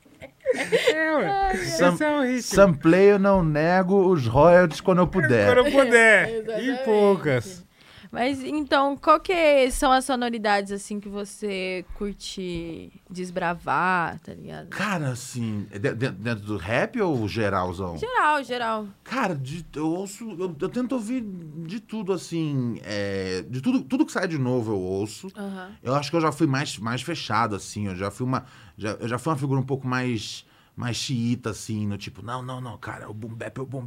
É, 0.56 1.54
Esse 1.54 1.84
é 2.04 2.18
o 2.18 2.22
ritmo. 2.24 2.42
Samplay 2.42 3.12
eu 3.14 3.20
não 3.20 3.44
nego 3.44 4.12
os 4.12 4.28
royalties 4.28 4.82
quando 4.82 5.00
eu 5.00 5.08
puder. 5.08 5.54
Quando 5.56 5.68
eu 5.68 5.72
puder. 5.72 6.30
Exatamente. 6.40 6.70
e 6.70 6.84
poucas. 6.86 7.72
Mas 8.14 8.44
então, 8.44 8.98
qual 8.98 9.22
que 9.22 9.72
são 9.72 9.90
as 9.90 10.04
sonoridades 10.04 10.74
assim 10.74 11.00
que 11.00 11.08
você 11.08 11.86
curte 11.98 12.92
desbravar, 13.10 14.20
tá 14.20 14.34
ligado? 14.34 14.68
Cara, 14.68 15.12
assim, 15.12 15.66
de- 15.72 15.94
de- 15.94 16.10
dentro 16.12 16.44
do 16.46 16.58
rap 16.58 17.00
ou 17.00 17.26
geralzão? 17.30 17.98
Geral, 17.98 18.44
geral. 18.44 18.88
Cara, 19.02 19.34
de- 19.34 19.66
eu 19.78 19.88
ouço, 19.88 20.30
eu, 20.38 20.54
eu 20.60 20.68
tento 20.70 20.92
ouvir 20.92 21.24
de 21.66 21.80
tudo, 21.80 22.12
assim, 22.12 22.82
é, 22.84 23.46
de 23.50 23.62
tudo, 23.62 23.82
tudo 23.82 24.06
que 24.06 24.12
sai 24.12 24.28
de 24.28 24.38
novo 24.38 24.74
eu 24.74 24.80
ouço. 24.80 25.30
Aham. 25.38 25.72
Eu 25.82 25.96
acho 25.96 26.10
que 26.10 26.18
eu 26.18 26.22
já 26.22 26.34
fui 26.34 26.48
mais, 26.48 26.78
mais 26.80 27.02
fechado, 27.02 27.56
assim, 27.56 27.88
eu 27.88 27.96
já 27.96 28.12
fui 28.12 28.26
uma, 28.26 28.44
já, 28.82 28.94
eu 28.94 29.08
já 29.08 29.20
fui 29.20 29.32
uma 29.32 29.38
figura 29.38 29.60
um 29.60 29.64
pouco 29.64 29.88
mais, 29.88 30.44
mais 30.76 30.98
xiita, 30.98 31.52
assim, 31.52 31.86
no 31.86 32.00
tipo, 32.00 32.24
não, 32.24 32.42
não, 32.42 32.60
não, 32.60 32.76
cara, 32.80 33.06
o 33.06 33.10
é 33.10 33.12
o 33.12 33.14
boom 33.14 33.36
bap, 33.36 33.60
é 33.60 33.62
o 33.62 33.66
boom 33.66 33.86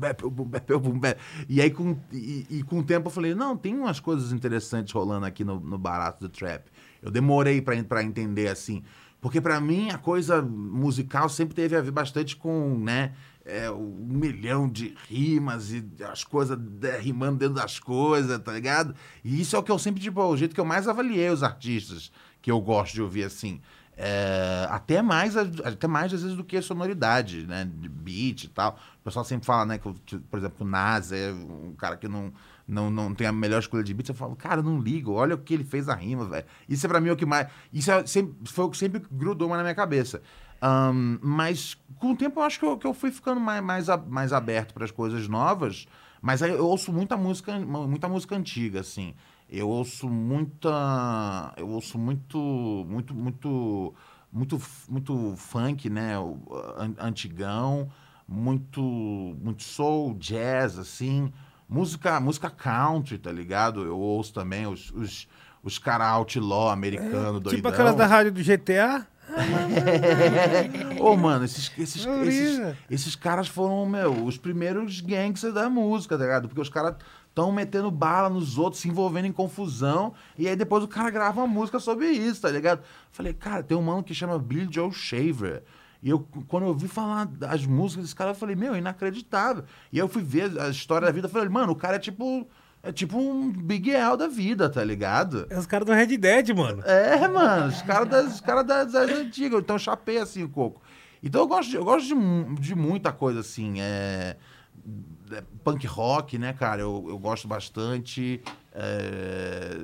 é 0.69 0.75
o 0.75 0.79
boom 0.79 0.99
bap. 1.01 1.21
E 1.49 1.61
aí, 1.61 1.69
com, 1.69 1.99
e, 2.13 2.47
e 2.49 2.63
com 2.63 2.79
o 2.79 2.85
tempo, 2.85 3.09
eu 3.09 3.11
falei, 3.11 3.35
não, 3.35 3.57
tem 3.57 3.75
umas 3.75 3.99
coisas 3.99 4.31
interessantes 4.31 4.93
rolando 4.95 5.27
aqui 5.27 5.43
no, 5.43 5.59
no 5.59 5.77
barato 5.77 6.21
do 6.21 6.29
trap. 6.29 6.71
Eu 7.03 7.11
demorei 7.11 7.61
pra 7.61 8.05
entender, 8.05 8.47
assim, 8.47 8.85
porque 9.21 9.41
pra 9.41 9.61
mim 9.61 9.91
a 9.91 9.99
coisa 9.99 10.41
musical 10.41 11.29
sempre 11.29 11.57
teve 11.57 11.75
a 11.75 11.81
ver 11.81 11.91
bastante 11.91 12.37
com, 12.37 12.79
né, 12.79 13.15
é, 13.45 13.69
um 13.73 14.07
milhão 14.07 14.69
de 14.69 14.95
rimas 15.09 15.73
e 15.73 15.85
as 16.09 16.23
coisas 16.23 16.57
né, 16.57 16.99
rimando 16.99 17.39
dentro 17.39 17.57
das 17.57 17.81
coisas, 17.81 18.39
tá 18.39 18.53
ligado? 18.53 18.95
E 19.25 19.41
isso 19.41 19.57
é 19.57 19.59
o 19.59 19.63
que 19.65 19.73
eu 19.73 19.79
sempre, 19.79 20.01
tipo, 20.01 20.21
é 20.21 20.25
o 20.25 20.37
jeito 20.37 20.55
que 20.55 20.61
eu 20.61 20.65
mais 20.65 20.87
avaliei 20.87 21.31
os 21.31 21.43
artistas 21.43 22.13
que 22.41 22.51
eu 22.51 22.61
gosto 22.61 22.95
de 22.95 23.03
ouvir, 23.03 23.25
assim. 23.25 23.61
É, 23.97 24.67
até 24.71 25.01
mais, 25.03 25.37
até 25.37 25.87
mais 25.87 26.13
às 26.13 26.23
vezes 26.23 26.37
do 26.37 26.43
que 26.43 26.57
a 26.57 26.63
sonoridade, 26.63 27.47
né? 27.47 27.65
De 27.65 27.89
beat 27.89 28.45
e 28.45 28.49
tal. 28.49 28.79
O 29.01 29.05
pessoal 29.05 29.25
sempre 29.25 29.47
fala, 29.47 29.65
né, 29.67 29.79
que, 29.79 30.19
por 30.19 30.39
exemplo, 30.39 30.67
o 30.67 30.69
Nas 30.69 31.13
é 31.13 31.33
um 31.33 31.75
cara 31.77 31.97
que 31.97 32.09
não, 32.09 32.33
não, 32.67 32.91
não 32.91 33.15
tem 33.15 33.27
a 33.27 33.33
melhor 33.33 33.61
escolha 33.61 33.85
de 33.85 33.95
beats. 33.95 34.09
Eu 34.09 34.15
falo, 34.15 34.35
cara, 34.35 34.63
não 34.63 34.81
ligo, 34.81 35.13
olha 35.13 35.35
o 35.35 35.39
que 35.39 35.55
ele 35.55 35.65
fez 35.65 35.89
a 35.89 35.95
rima, 35.95 36.25
velho. 36.25 36.47
Isso 36.69 36.85
é 36.87 36.89
pra 36.89 37.01
mim 37.01 37.11
o 37.11 37.17
que 37.17 37.27
mais. 37.27 37.49
Isso 37.73 37.91
é 37.91 38.05
sempre, 38.07 38.35
foi 38.51 38.65
o 38.65 38.71
que 38.71 38.77
sempre 38.77 39.03
grudou 39.11 39.49
mais 39.49 39.59
na 39.59 39.65
minha 39.65 39.75
cabeça. 39.75 40.23
Ahn, 40.61 41.19
mas 41.23 41.77
com 41.99 42.13
o 42.13 42.17
tempo 42.17 42.41
eu 42.41 42.45
acho 42.45 42.59
que 42.59 42.65
eu, 42.65 42.79
que 42.79 42.87
eu 42.87 42.95
fui 42.95 43.11
ficando 43.11 43.41
mais, 43.41 43.63
mais, 43.63 43.87
mais 44.09 44.33
aberto 44.33 44.73
para 44.75 44.85
as 44.85 44.91
coisas 44.91 45.29
novas. 45.29 45.87
Mas 46.21 46.43
aí 46.43 46.51
eu 46.53 46.67
ouço 46.67 46.91
muita 46.91 47.19
música, 47.19 47.59
muita 47.59 48.09
música 48.09 48.35
antiga, 48.35 48.81
assim. 48.81 49.15
Eu 49.49 49.69
ouço 49.69 50.09
muita. 50.09 51.53
Eu 51.57 51.69
ouço 51.69 51.99
muito. 51.99 52.39
Muito, 52.89 53.15
muito. 53.15 53.95
Muito, 54.33 54.61
muito 54.89 55.35
funk, 55.37 55.89
né? 55.89 56.15
Antigão, 56.99 57.89
muito, 58.27 58.83
muito 58.83 59.63
soul, 59.63 60.15
jazz, 60.15 60.77
assim. 60.77 61.33
Música, 61.69 62.19
música 62.19 62.51
country, 62.51 63.17
tá 63.17 63.31
ligado? 63.31 63.85
Eu 63.85 63.97
ouço 63.97 64.35
também 64.35 64.67
os, 64.67 64.91
os, 64.91 65.29
os 65.63 65.79
cara 65.79 66.09
outlaw 66.09 66.71
americano, 66.71 67.39
doidão. 67.39 67.55
Tipo 67.55 67.69
aquelas 67.69 67.95
da 67.95 68.07
rádio 68.07 68.33
do 68.33 68.43
GTA. 68.43 69.07
Ô, 71.01 71.17
mano, 71.17 71.45
esses, 71.45 71.73
esses, 71.79 72.07
esses, 72.07 72.77
esses 72.91 73.17
caras 73.17 73.49
foram, 73.49 73.87
meu, 73.87 74.25
os 74.25 74.37
primeiros 74.37 75.01
gangsters 75.01 75.55
da 75.55 75.69
música, 75.71 76.17
tá 76.17 76.25
ligado? 76.25 76.49
Porque 76.49 76.61
os 76.61 76.69
caras 76.69 76.97
estão 77.35 77.51
metendo 77.51 77.91
bala 77.91 78.31
nos 78.31 78.57
outros, 78.57 78.81
se 78.81 78.89
envolvendo 78.89 79.27
em 79.27 79.33
confusão, 79.33 80.15
e 80.39 80.47
aí 80.49 80.55
depois 80.55 80.85
o 80.85 80.89
cara 80.89 81.11
grava 81.11 81.41
uma 81.41 81.49
música 81.49 81.81
sobre 81.81 82.09
isso, 82.09 82.43
tá 82.43 82.49
ligado? 82.49 82.83
Falei, 83.11 83.35
cara, 83.35 83.61
tem 83.61 83.77
um 83.77 83.83
mano 83.83 84.05
que 84.05 84.15
chama 84.15 84.39
Billy 84.39 84.69
Joe 84.71 84.93
Shaver. 84.93 85.65
E 86.01 86.11
eu, 86.11 86.21
quando 86.47 86.63
eu 86.63 86.69
ouvi 86.69 86.87
falar 86.87 87.27
das 87.27 87.67
músicas 87.67 88.05
desse 88.05 88.15
cara, 88.15 88.31
eu 88.31 88.35
falei, 88.37 88.55
meu, 88.55 88.77
inacreditável. 88.77 89.65
E 89.93 89.97
aí 89.97 90.05
eu 90.05 90.09
fui 90.09 90.23
ver 90.23 90.61
a 90.61 90.69
história 90.69 91.07
da 91.07 91.13
vida, 91.13 91.27
eu 91.27 91.31
falei, 91.31 91.49
mano, 91.49 91.73
o 91.73 91.77
cara 91.77 91.97
é 91.97 91.99
tipo. 91.99 92.47
É 92.87 92.93
tipo 92.93 93.17
um 93.17 93.51
Big 93.51 93.91
L 93.91 94.15
da 94.15 94.29
vida, 94.29 94.69
tá 94.69 94.85
ligado? 94.85 95.47
É 95.49 95.59
os 95.59 95.65
caras 95.65 95.87
do 95.87 95.95
Red 95.95 96.19
Dead, 96.19 96.51
mano. 96.51 96.83
É, 96.83 97.27
mano, 97.27 97.69
os 97.69 97.81
caras 97.81 98.07
das, 98.07 98.35
os 98.35 98.41
cara 98.43 98.63
das, 98.63 98.93
das 98.93 99.11
antigas, 99.11 99.61
então 99.61 99.77
eu 99.77 99.81
chapei 99.81 100.19
assim 100.19 100.43
o 100.43 100.51
coco. 100.51 100.83
Então 101.23 101.41
eu 101.41 101.49
gosto 101.49 101.71
de, 101.71 101.77
eu 101.77 101.85
gosto 101.85 102.07
de, 102.07 102.61
de 102.61 102.75
muita 102.75 103.11
coisa 103.11 103.41
assim, 103.41 103.81
é, 103.81 104.37
é, 105.37 105.43
punk 105.63 105.87
rock, 105.87 106.39
né, 106.39 106.53
cara, 106.53 106.81
eu, 106.83 107.05
eu 107.09 107.19
gosto 107.19 107.47
bastante, 107.49 108.41
é, 108.73 109.77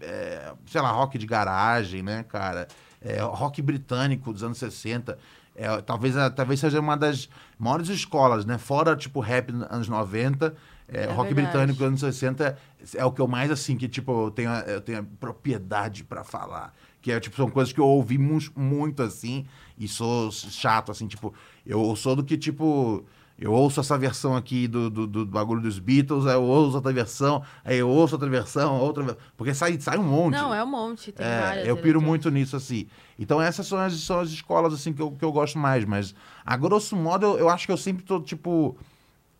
é, 0.00 0.52
sei 0.66 0.80
lá, 0.80 0.90
rock 0.90 1.18
de 1.18 1.26
garagem, 1.26 2.02
né, 2.02 2.24
cara? 2.28 2.66
É, 3.00 3.20
rock 3.20 3.60
britânico 3.62 4.32
dos 4.32 4.42
anos 4.42 4.58
60. 4.58 5.18
É, 5.54 5.80
talvez, 5.80 6.14
talvez 6.34 6.60
seja 6.60 6.80
uma 6.80 6.96
das 6.96 7.28
maiores 7.58 7.88
escolas, 7.88 8.44
né? 8.44 8.58
Fora, 8.58 8.94
tipo, 8.96 9.20
rap 9.20 9.52
nos 9.52 9.70
anos 9.70 9.88
90. 9.88 10.54
É, 10.88 11.06
rock 11.06 11.32
verdade. 11.32 11.34
britânico 11.34 11.78
dos 11.78 11.86
anos 11.88 12.00
60 12.00 12.56
é 12.94 13.04
o 13.04 13.10
que 13.10 13.20
eu 13.20 13.26
mais, 13.26 13.50
assim, 13.50 13.76
que, 13.76 13.88
tipo, 13.88 14.26
eu 14.26 14.30
tenho, 14.30 14.50
eu 14.50 14.80
tenho 14.80 15.04
propriedade 15.18 16.04
pra 16.04 16.22
falar. 16.24 16.74
Que 17.00 17.10
é, 17.12 17.18
tipo, 17.20 17.34
são 17.36 17.48
coisas 17.48 17.72
que 17.72 17.80
eu 17.80 17.86
ouvi 17.86 18.18
mu- 18.18 18.38
muito, 18.54 19.02
assim, 19.02 19.46
e 19.78 19.88
sou 19.88 20.30
chato, 20.30 20.92
assim, 20.92 21.06
tipo, 21.06 21.32
eu 21.64 21.94
sou 21.96 22.14
do 22.16 22.22
que, 22.24 22.36
tipo, 22.36 23.04
eu 23.38 23.52
ouço 23.52 23.80
essa 23.80 23.98
versão 23.98 24.34
aqui 24.34 24.66
do, 24.66 24.88
do, 24.88 25.06
do 25.06 25.26
bagulho 25.26 25.60
dos 25.60 25.78
Beatles, 25.78 26.26
aí 26.26 26.34
eu 26.34 26.42
ouço 26.42 26.76
outra 26.76 26.92
versão, 26.92 27.42
aí 27.64 27.76
eu 27.78 27.88
ouço 27.88 28.14
outra 28.14 28.28
versão, 28.30 28.78
outra 28.80 29.02
versão, 29.02 29.22
porque 29.36 29.52
sai, 29.54 29.78
sai 29.80 29.98
um 29.98 30.02
monte. 30.04 30.34
Não, 30.34 30.54
é 30.54 30.62
um 30.64 30.66
monte, 30.66 31.12
tem 31.12 31.26
É, 31.26 31.40
várias. 31.40 31.66
eu 31.68 31.76
piro 31.76 32.00
muito 32.00 32.30
nisso, 32.30 32.56
assim. 32.56 32.86
Então 33.18 33.40
essas 33.40 33.66
são 33.66 33.78
as, 33.78 33.92
são 34.00 34.20
as 34.20 34.30
escolas, 34.30 34.72
assim, 34.72 34.92
que 34.92 35.02
eu, 35.02 35.10
que 35.12 35.24
eu 35.24 35.32
gosto 35.32 35.58
mais. 35.58 35.84
Mas, 35.84 36.14
a 36.44 36.56
grosso 36.56 36.96
modo, 36.96 37.26
eu, 37.26 37.38
eu 37.40 37.48
acho 37.50 37.66
que 37.66 37.72
eu 37.72 37.76
sempre 37.76 38.04
tô, 38.04 38.20
tipo, 38.20 38.76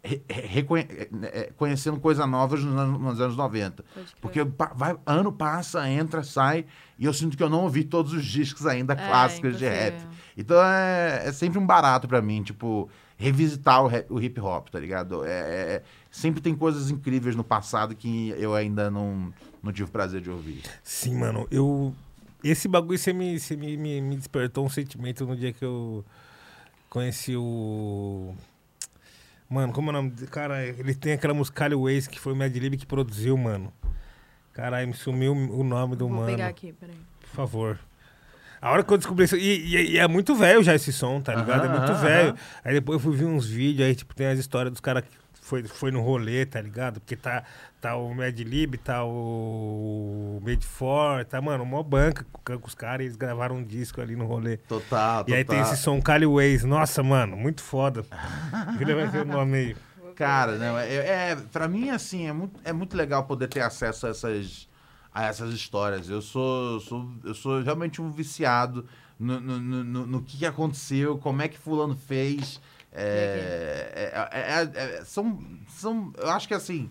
re- 0.04 0.22
re- 0.28 0.46
reconhe- 0.46 0.86
é, 0.90 1.08
é, 1.40 1.50
conhecendo 1.56 1.98
coisas 1.98 2.28
novas 2.28 2.62
nos, 2.62 2.78
anos- 2.78 3.00
nos 3.00 3.20
anos 3.20 3.36
90. 3.36 3.82
Pode 3.82 4.06
crer. 4.06 4.14
Porque 4.20 4.44
vai, 4.74 4.94
ano 5.06 5.32
passa, 5.32 5.88
entra, 5.88 6.22
sai, 6.22 6.66
e 6.98 7.04
eu 7.06 7.12
sinto 7.12 7.36
que 7.36 7.42
eu 7.42 7.48
não 7.50 7.62
ouvi 7.62 7.82
todos 7.82 8.12
os 8.12 8.24
discos 8.26 8.66
ainda 8.66 8.92
É, 8.92 8.96
clássicos 8.96 9.56
de 9.58 9.66
rap. 9.66 10.06
Então 10.36 10.62
é, 10.62 11.22
é 11.28 11.32
sempre 11.32 11.58
um 11.58 11.66
barato 11.66 12.06
pra 12.06 12.20
mim, 12.22 12.42
tipo, 12.42 12.88
revisitar 13.16 13.84
o, 13.84 14.14
o 14.14 14.20
hip 14.22 14.40
hop, 14.40 14.68
tá 14.68 14.78
ligado? 14.78 15.24
É, 15.24 15.30
é- 15.30 15.72
é- 15.76 15.82
sempre 16.10 16.40
tem 16.40 16.54
coisas 16.54 16.90
incríveis 16.90 17.34
no 17.34 17.44
passado 17.44 17.94
que 17.94 18.30
eu 18.38 18.54
ainda 18.54 18.90
não, 18.90 19.32
não 19.62 19.72
tive 19.72 19.88
o 19.88 19.92
prazer 19.92 20.20
de 20.20 20.30
ouvir. 20.30 20.62
Sim, 20.82 21.16
mano, 21.18 21.46
eu. 21.50 21.94
Esse 22.44 22.68
bagulho 22.68 22.98
você 22.98 23.12
me, 23.12 23.40
você 23.40 23.56
me, 23.56 23.76
me, 23.76 24.00
me 24.00 24.16
despertou 24.16 24.64
um 24.64 24.68
sentimento 24.68 25.26
no 25.26 25.34
dia 25.34 25.52
que 25.52 25.64
eu 25.64 26.04
conheci 26.88 27.34
o. 27.36 28.34
Mano, 29.48 29.72
como 29.72 29.88
é 29.88 29.90
o 29.90 29.92
nome? 29.94 30.10
Cara, 30.30 30.64
ele 30.66 30.94
tem 30.94 31.12
aquela 31.12 31.32
música 31.34 31.68
Waze 31.76 32.08
que 32.08 32.18
foi 32.20 32.32
o 32.32 32.36
Mad 32.36 32.54
Lib 32.54 32.76
que 32.76 32.86
produziu, 32.86 33.36
mano. 33.36 33.72
Caralho, 34.52 34.88
me 34.88 34.94
sumiu 34.94 35.32
o 35.32 35.62
nome 35.62 35.94
do 35.96 36.08
Vou 36.08 36.16
mano. 36.18 36.26
pegar 36.26 36.48
aqui, 36.48 36.72
peraí. 36.72 36.96
Por 37.20 37.28
favor. 37.28 37.78
A 38.66 38.70
hora 38.72 38.82
que 38.82 38.92
eu 38.92 38.96
descobri 38.98 39.24
isso. 39.24 39.36
E, 39.36 39.76
e- 39.76 39.90
e 39.92 39.98
é 39.98 40.08
muito 40.08 40.34
velho 40.34 40.62
já 40.62 40.74
esse 40.74 40.92
som, 40.92 41.20
tá 41.20 41.34
ligado? 41.34 41.64
é 41.64 41.68
Aham, 41.68 41.78
muito 41.78 41.92
aham, 41.92 42.02
velho. 42.02 42.34
Aí 42.64 42.74
depois 42.74 42.96
eu 42.96 43.00
fui 43.00 43.16
ver 43.16 43.24
uns 43.26 43.46
vídeos, 43.46 43.86
aí, 43.88 43.94
tipo, 43.94 44.14
tem 44.14 44.26
as 44.26 44.38
histórias 44.38 44.72
dos 44.72 44.80
caras 44.80 45.04
que 45.04 45.10
foi, 45.40 45.62
foi 45.62 45.90
no 45.92 46.00
rolê, 46.00 46.44
tá 46.44 46.60
ligado? 46.60 46.98
Porque 46.98 47.14
tá, 47.14 47.44
tá 47.80 47.94
o 47.96 48.12
Mad 48.12 48.36
Lib, 48.40 48.76
tá 48.78 49.04
o 49.04 50.40
Made 50.44 50.66
For, 50.66 51.24
tá, 51.24 51.40
mano, 51.40 51.62
uma 51.62 51.82
banca 51.84 52.26
com, 52.32 52.58
com 52.58 52.66
os 52.66 52.74
caras, 52.74 53.06
eles 53.06 53.16
gravaram 53.16 53.56
um 53.56 53.62
disco 53.62 54.00
ali 54.00 54.16
no 54.16 54.26
rolê. 54.26 54.56
Total, 54.56 55.24
E 55.28 55.34
aí 55.34 55.44
tem 55.44 55.60
esse 55.60 55.76
som 55.76 56.00
Cali 56.02 56.26
Waze. 56.26 56.66
Nossa, 56.66 57.02
mano, 57.04 57.36
muito 57.36 57.62
foda. 57.62 58.04
Ele 58.80 58.94
vai 58.94 59.06
ver 59.06 59.22
o 59.22 59.24
nome 59.24 59.56
aí. 59.56 59.76
Cara, 60.16 60.56
não, 60.56 60.78
é, 60.78 60.94
é, 60.94 61.36
pra 61.52 61.68
mim, 61.68 61.90
assim, 61.90 62.26
é 62.26 62.32
muito, 62.32 62.58
é 62.64 62.72
muito 62.72 62.96
legal 62.96 63.24
poder 63.24 63.46
ter 63.48 63.60
acesso 63.60 64.06
a 64.06 64.10
essas, 64.10 64.66
a 65.16 65.24
essas 65.24 65.54
histórias. 65.54 66.10
Eu 66.10 66.20
sou, 66.20 66.78
sou, 66.80 67.10
eu 67.24 67.34
sou 67.34 67.62
realmente 67.62 68.02
um 68.02 68.10
viciado 68.10 68.84
no, 69.18 69.40
no, 69.40 69.58
no, 69.58 70.06
no- 70.06 70.22
que 70.22 70.36
que 70.36 70.44
aconteceu, 70.44 71.16
como 71.16 71.40
é 71.40 71.48
que 71.48 71.58
fulano 71.58 71.96
fez. 71.96 72.60
É, 72.92 74.12
é, 74.14 74.38
é, 74.38 74.62
é, 74.62 74.98
é, 74.98 75.04
são, 75.04 75.42
são, 75.68 76.12
eu 76.18 76.28
acho 76.30 76.46
que 76.46 76.52
assim, 76.54 76.90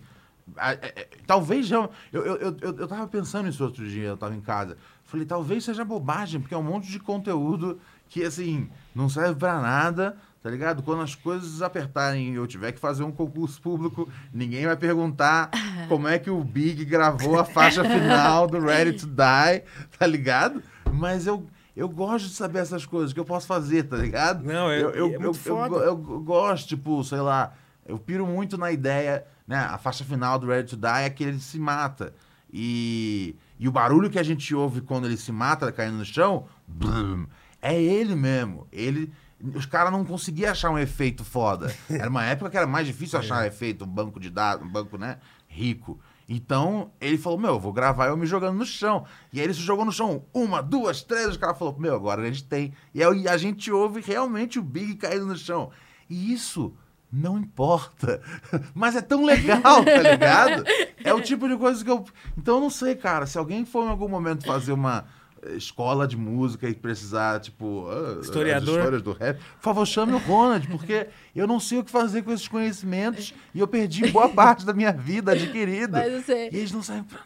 é, 0.56 0.72
é, 1.02 1.08
talvez 1.26 1.66
já, 1.68 1.88
eu, 2.12 2.24
eu, 2.24 2.36
eu, 2.60 2.76
eu 2.78 2.88
tava 2.88 3.06
pensando 3.06 3.46
nisso 3.46 3.62
outro 3.64 3.88
dia, 3.88 4.08
eu 4.08 4.16
tava 4.16 4.34
em 4.34 4.40
casa. 4.40 4.76
Falei, 5.04 5.24
talvez 5.24 5.62
seja 5.64 5.84
bobagem, 5.84 6.40
porque 6.40 6.54
é 6.54 6.58
um 6.58 6.62
monte 6.64 6.88
de 6.90 6.98
conteúdo 6.98 7.78
que, 8.08 8.24
assim, 8.24 8.68
não 8.92 9.08
serve 9.08 9.36
pra 9.38 9.60
nada, 9.60 10.16
tá 10.46 10.50
ligado? 10.52 10.80
Quando 10.80 11.02
as 11.02 11.12
coisas 11.16 11.60
apertarem 11.60 12.30
e 12.30 12.34
eu 12.36 12.46
tiver 12.46 12.70
que 12.70 12.78
fazer 12.78 13.02
um 13.02 13.10
concurso 13.10 13.60
público, 13.60 14.08
ninguém 14.32 14.64
vai 14.64 14.76
perguntar 14.76 15.50
como 15.88 16.06
é 16.06 16.20
que 16.20 16.30
o 16.30 16.44
Big 16.44 16.84
gravou 16.84 17.36
a 17.36 17.44
faixa 17.44 17.82
final 17.82 18.46
do 18.46 18.60
Ready 18.60 18.92
to 18.92 19.06
Die, 19.08 19.64
tá 19.98 20.06
ligado? 20.06 20.62
Mas 20.92 21.26
eu, 21.26 21.48
eu 21.74 21.88
gosto 21.88 22.28
de 22.28 22.34
saber 22.34 22.60
essas 22.60 22.86
coisas 22.86 23.12
que 23.12 23.18
eu 23.18 23.24
posso 23.24 23.44
fazer, 23.44 23.88
tá 23.88 23.96
ligado? 23.96 24.44
Não, 24.44 24.70
é- 24.70 24.80
eu, 24.80 24.90
eu, 24.90 25.06
é 25.06 25.14
eu, 25.16 25.20
muito 25.20 25.24
eu, 25.24 25.34
foda. 25.34 25.76
eu- 25.78 25.82
eu 25.84 25.96
gosto, 26.20 26.68
tipo, 26.68 27.02
sei 27.02 27.18
lá, 27.18 27.52
eu 27.84 27.98
piro 27.98 28.24
muito 28.24 28.56
na 28.56 28.70
ideia, 28.70 29.24
né? 29.48 29.56
A 29.58 29.78
faixa 29.78 30.04
final 30.04 30.38
do 30.38 30.46
Ready 30.46 30.70
to 30.70 30.76
Die 30.76 30.86
é 31.06 31.10
que 31.10 31.24
ele 31.24 31.40
se 31.40 31.58
mata. 31.58 32.14
E, 32.52 33.34
e 33.58 33.66
o 33.66 33.72
barulho 33.72 34.08
que 34.08 34.18
a 34.20 34.22
gente 34.22 34.54
ouve 34.54 34.80
quando 34.80 35.06
ele 35.06 35.16
se 35.16 35.32
mata, 35.32 35.72
caindo 35.72 35.96
no 35.96 36.04
chão, 36.04 36.46
blum, 36.68 37.26
é 37.60 37.74
ele 37.82 38.14
mesmo. 38.14 38.68
Ele. 38.72 39.12
Os 39.54 39.66
caras 39.66 39.92
não 39.92 40.04
conseguiam 40.04 40.50
achar 40.50 40.70
um 40.70 40.78
efeito 40.78 41.24
foda. 41.24 41.74
Era 41.90 42.08
uma 42.08 42.24
época 42.24 42.50
que 42.50 42.56
era 42.56 42.66
mais 42.66 42.86
difícil 42.86 43.18
achar 43.18 43.42
um 43.42 43.46
efeito, 43.46 43.84
um 43.84 43.88
banco 43.88 44.18
de 44.18 44.30
dados, 44.30 44.66
um 44.66 44.70
banco, 44.70 44.96
né? 44.96 45.18
Rico. 45.46 46.00
Então, 46.28 46.90
ele 47.00 47.16
falou, 47.16 47.38
meu, 47.38 47.50
eu 47.50 47.60
vou 47.60 47.72
gravar 47.72 48.06
eu 48.06 48.16
me 48.16 48.26
jogando 48.26 48.56
no 48.56 48.66
chão. 48.66 49.04
E 49.32 49.38
aí 49.38 49.46
ele 49.46 49.54
se 49.54 49.60
jogou 49.60 49.84
no 49.84 49.92
chão, 49.92 50.24
uma, 50.34 50.60
duas, 50.60 51.02
três, 51.02 51.28
os 51.28 51.36
caras 51.36 51.56
falaram, 51.56 51.78
meu, 51.78 51.94
agora 51.94 52.22
a 52.22 52.26
gente 52.26 52.44
tem. 52.44 52.72
E 52.92 53.02
aí 53.02 53.28
a 53.28 53.36
gente 53.36 53.70
ouve 53.70 54.00
realmente 54.00 54.58
o 54.58 54.62
Big 54.62 54.96
caindo 54.96 55.26
no 55.26 55.36
chão. 55.36 55.70
E 56.10 56.32
isso 56.32 56.74
não 57.12 57.38
importa. 57.38 58.20
Mas 58.74 58.96
é 58.96 59.00
tão 59.00 59.24
legal, 59.24 59.84
tá 59.84 60.02
ligado? 60.02 60.64
É 61.04 61.14
o 61.14 61.20
tipo 61.20 61.48
de 61.48 61.56
coisa 61.56 61.84
que 61.84 61.90
eu. 61.90 62.04
Então 62.36 62.56
eu 62.56 62.60
não 62.60 62.70
sei, 62.70 62.96
cara. 62.96 63.26
Se 63.26 63.38
alguém 63.38 63.64
for 63.64 63.84
em 63.84 63.90
algum 63.90 64.08
momento 64.08 64.44
fazer 64.44 64.72
uma 64.72 65.06
escola 65.56 66.06
de 66.06 66.16
música 66.16 66.68
e 66.68 66.74
precisar, 66.74 67.40
tipo, 67.40 67.86
ah, 67.88 68.20
Historiador. 68.22 68.68
as 68.70 68.76
histórias 68.78 69.02
do 69.02 69.12
rap, 69.12 69.38
por 69.38 69.62
favor, 69.62 69.86
chame 69.86 70.12
o 70.12 70.18
Ronald, 70.18 70.66
porque 70.68 71.06
eu 71.34 71.46
não 71.46 71.60
sei 71.60 71.78
o 71.78 71.84
que 71.84 71.90
fazer 71.90 72.22
com 72.22 72.32
esses 72.32 72.48
conhecimentos 72.48 73.34
e 73.54 73.60
eu 73.60 73.68
perdi 73.68 74.06
boa 74.10 74.28
parte 74.28 74.64
da 74.66 74.72
minha 74.72 74.92
vida 74.92 75.32
adquirida. 75.32 75.98
Mas 75.98 76.24
você, 76.24 76.48
E 76.52 76.56
eles 76.56 76.72
não 76.72 76.82
saem 76.82 77.02
pra 77.04 77.20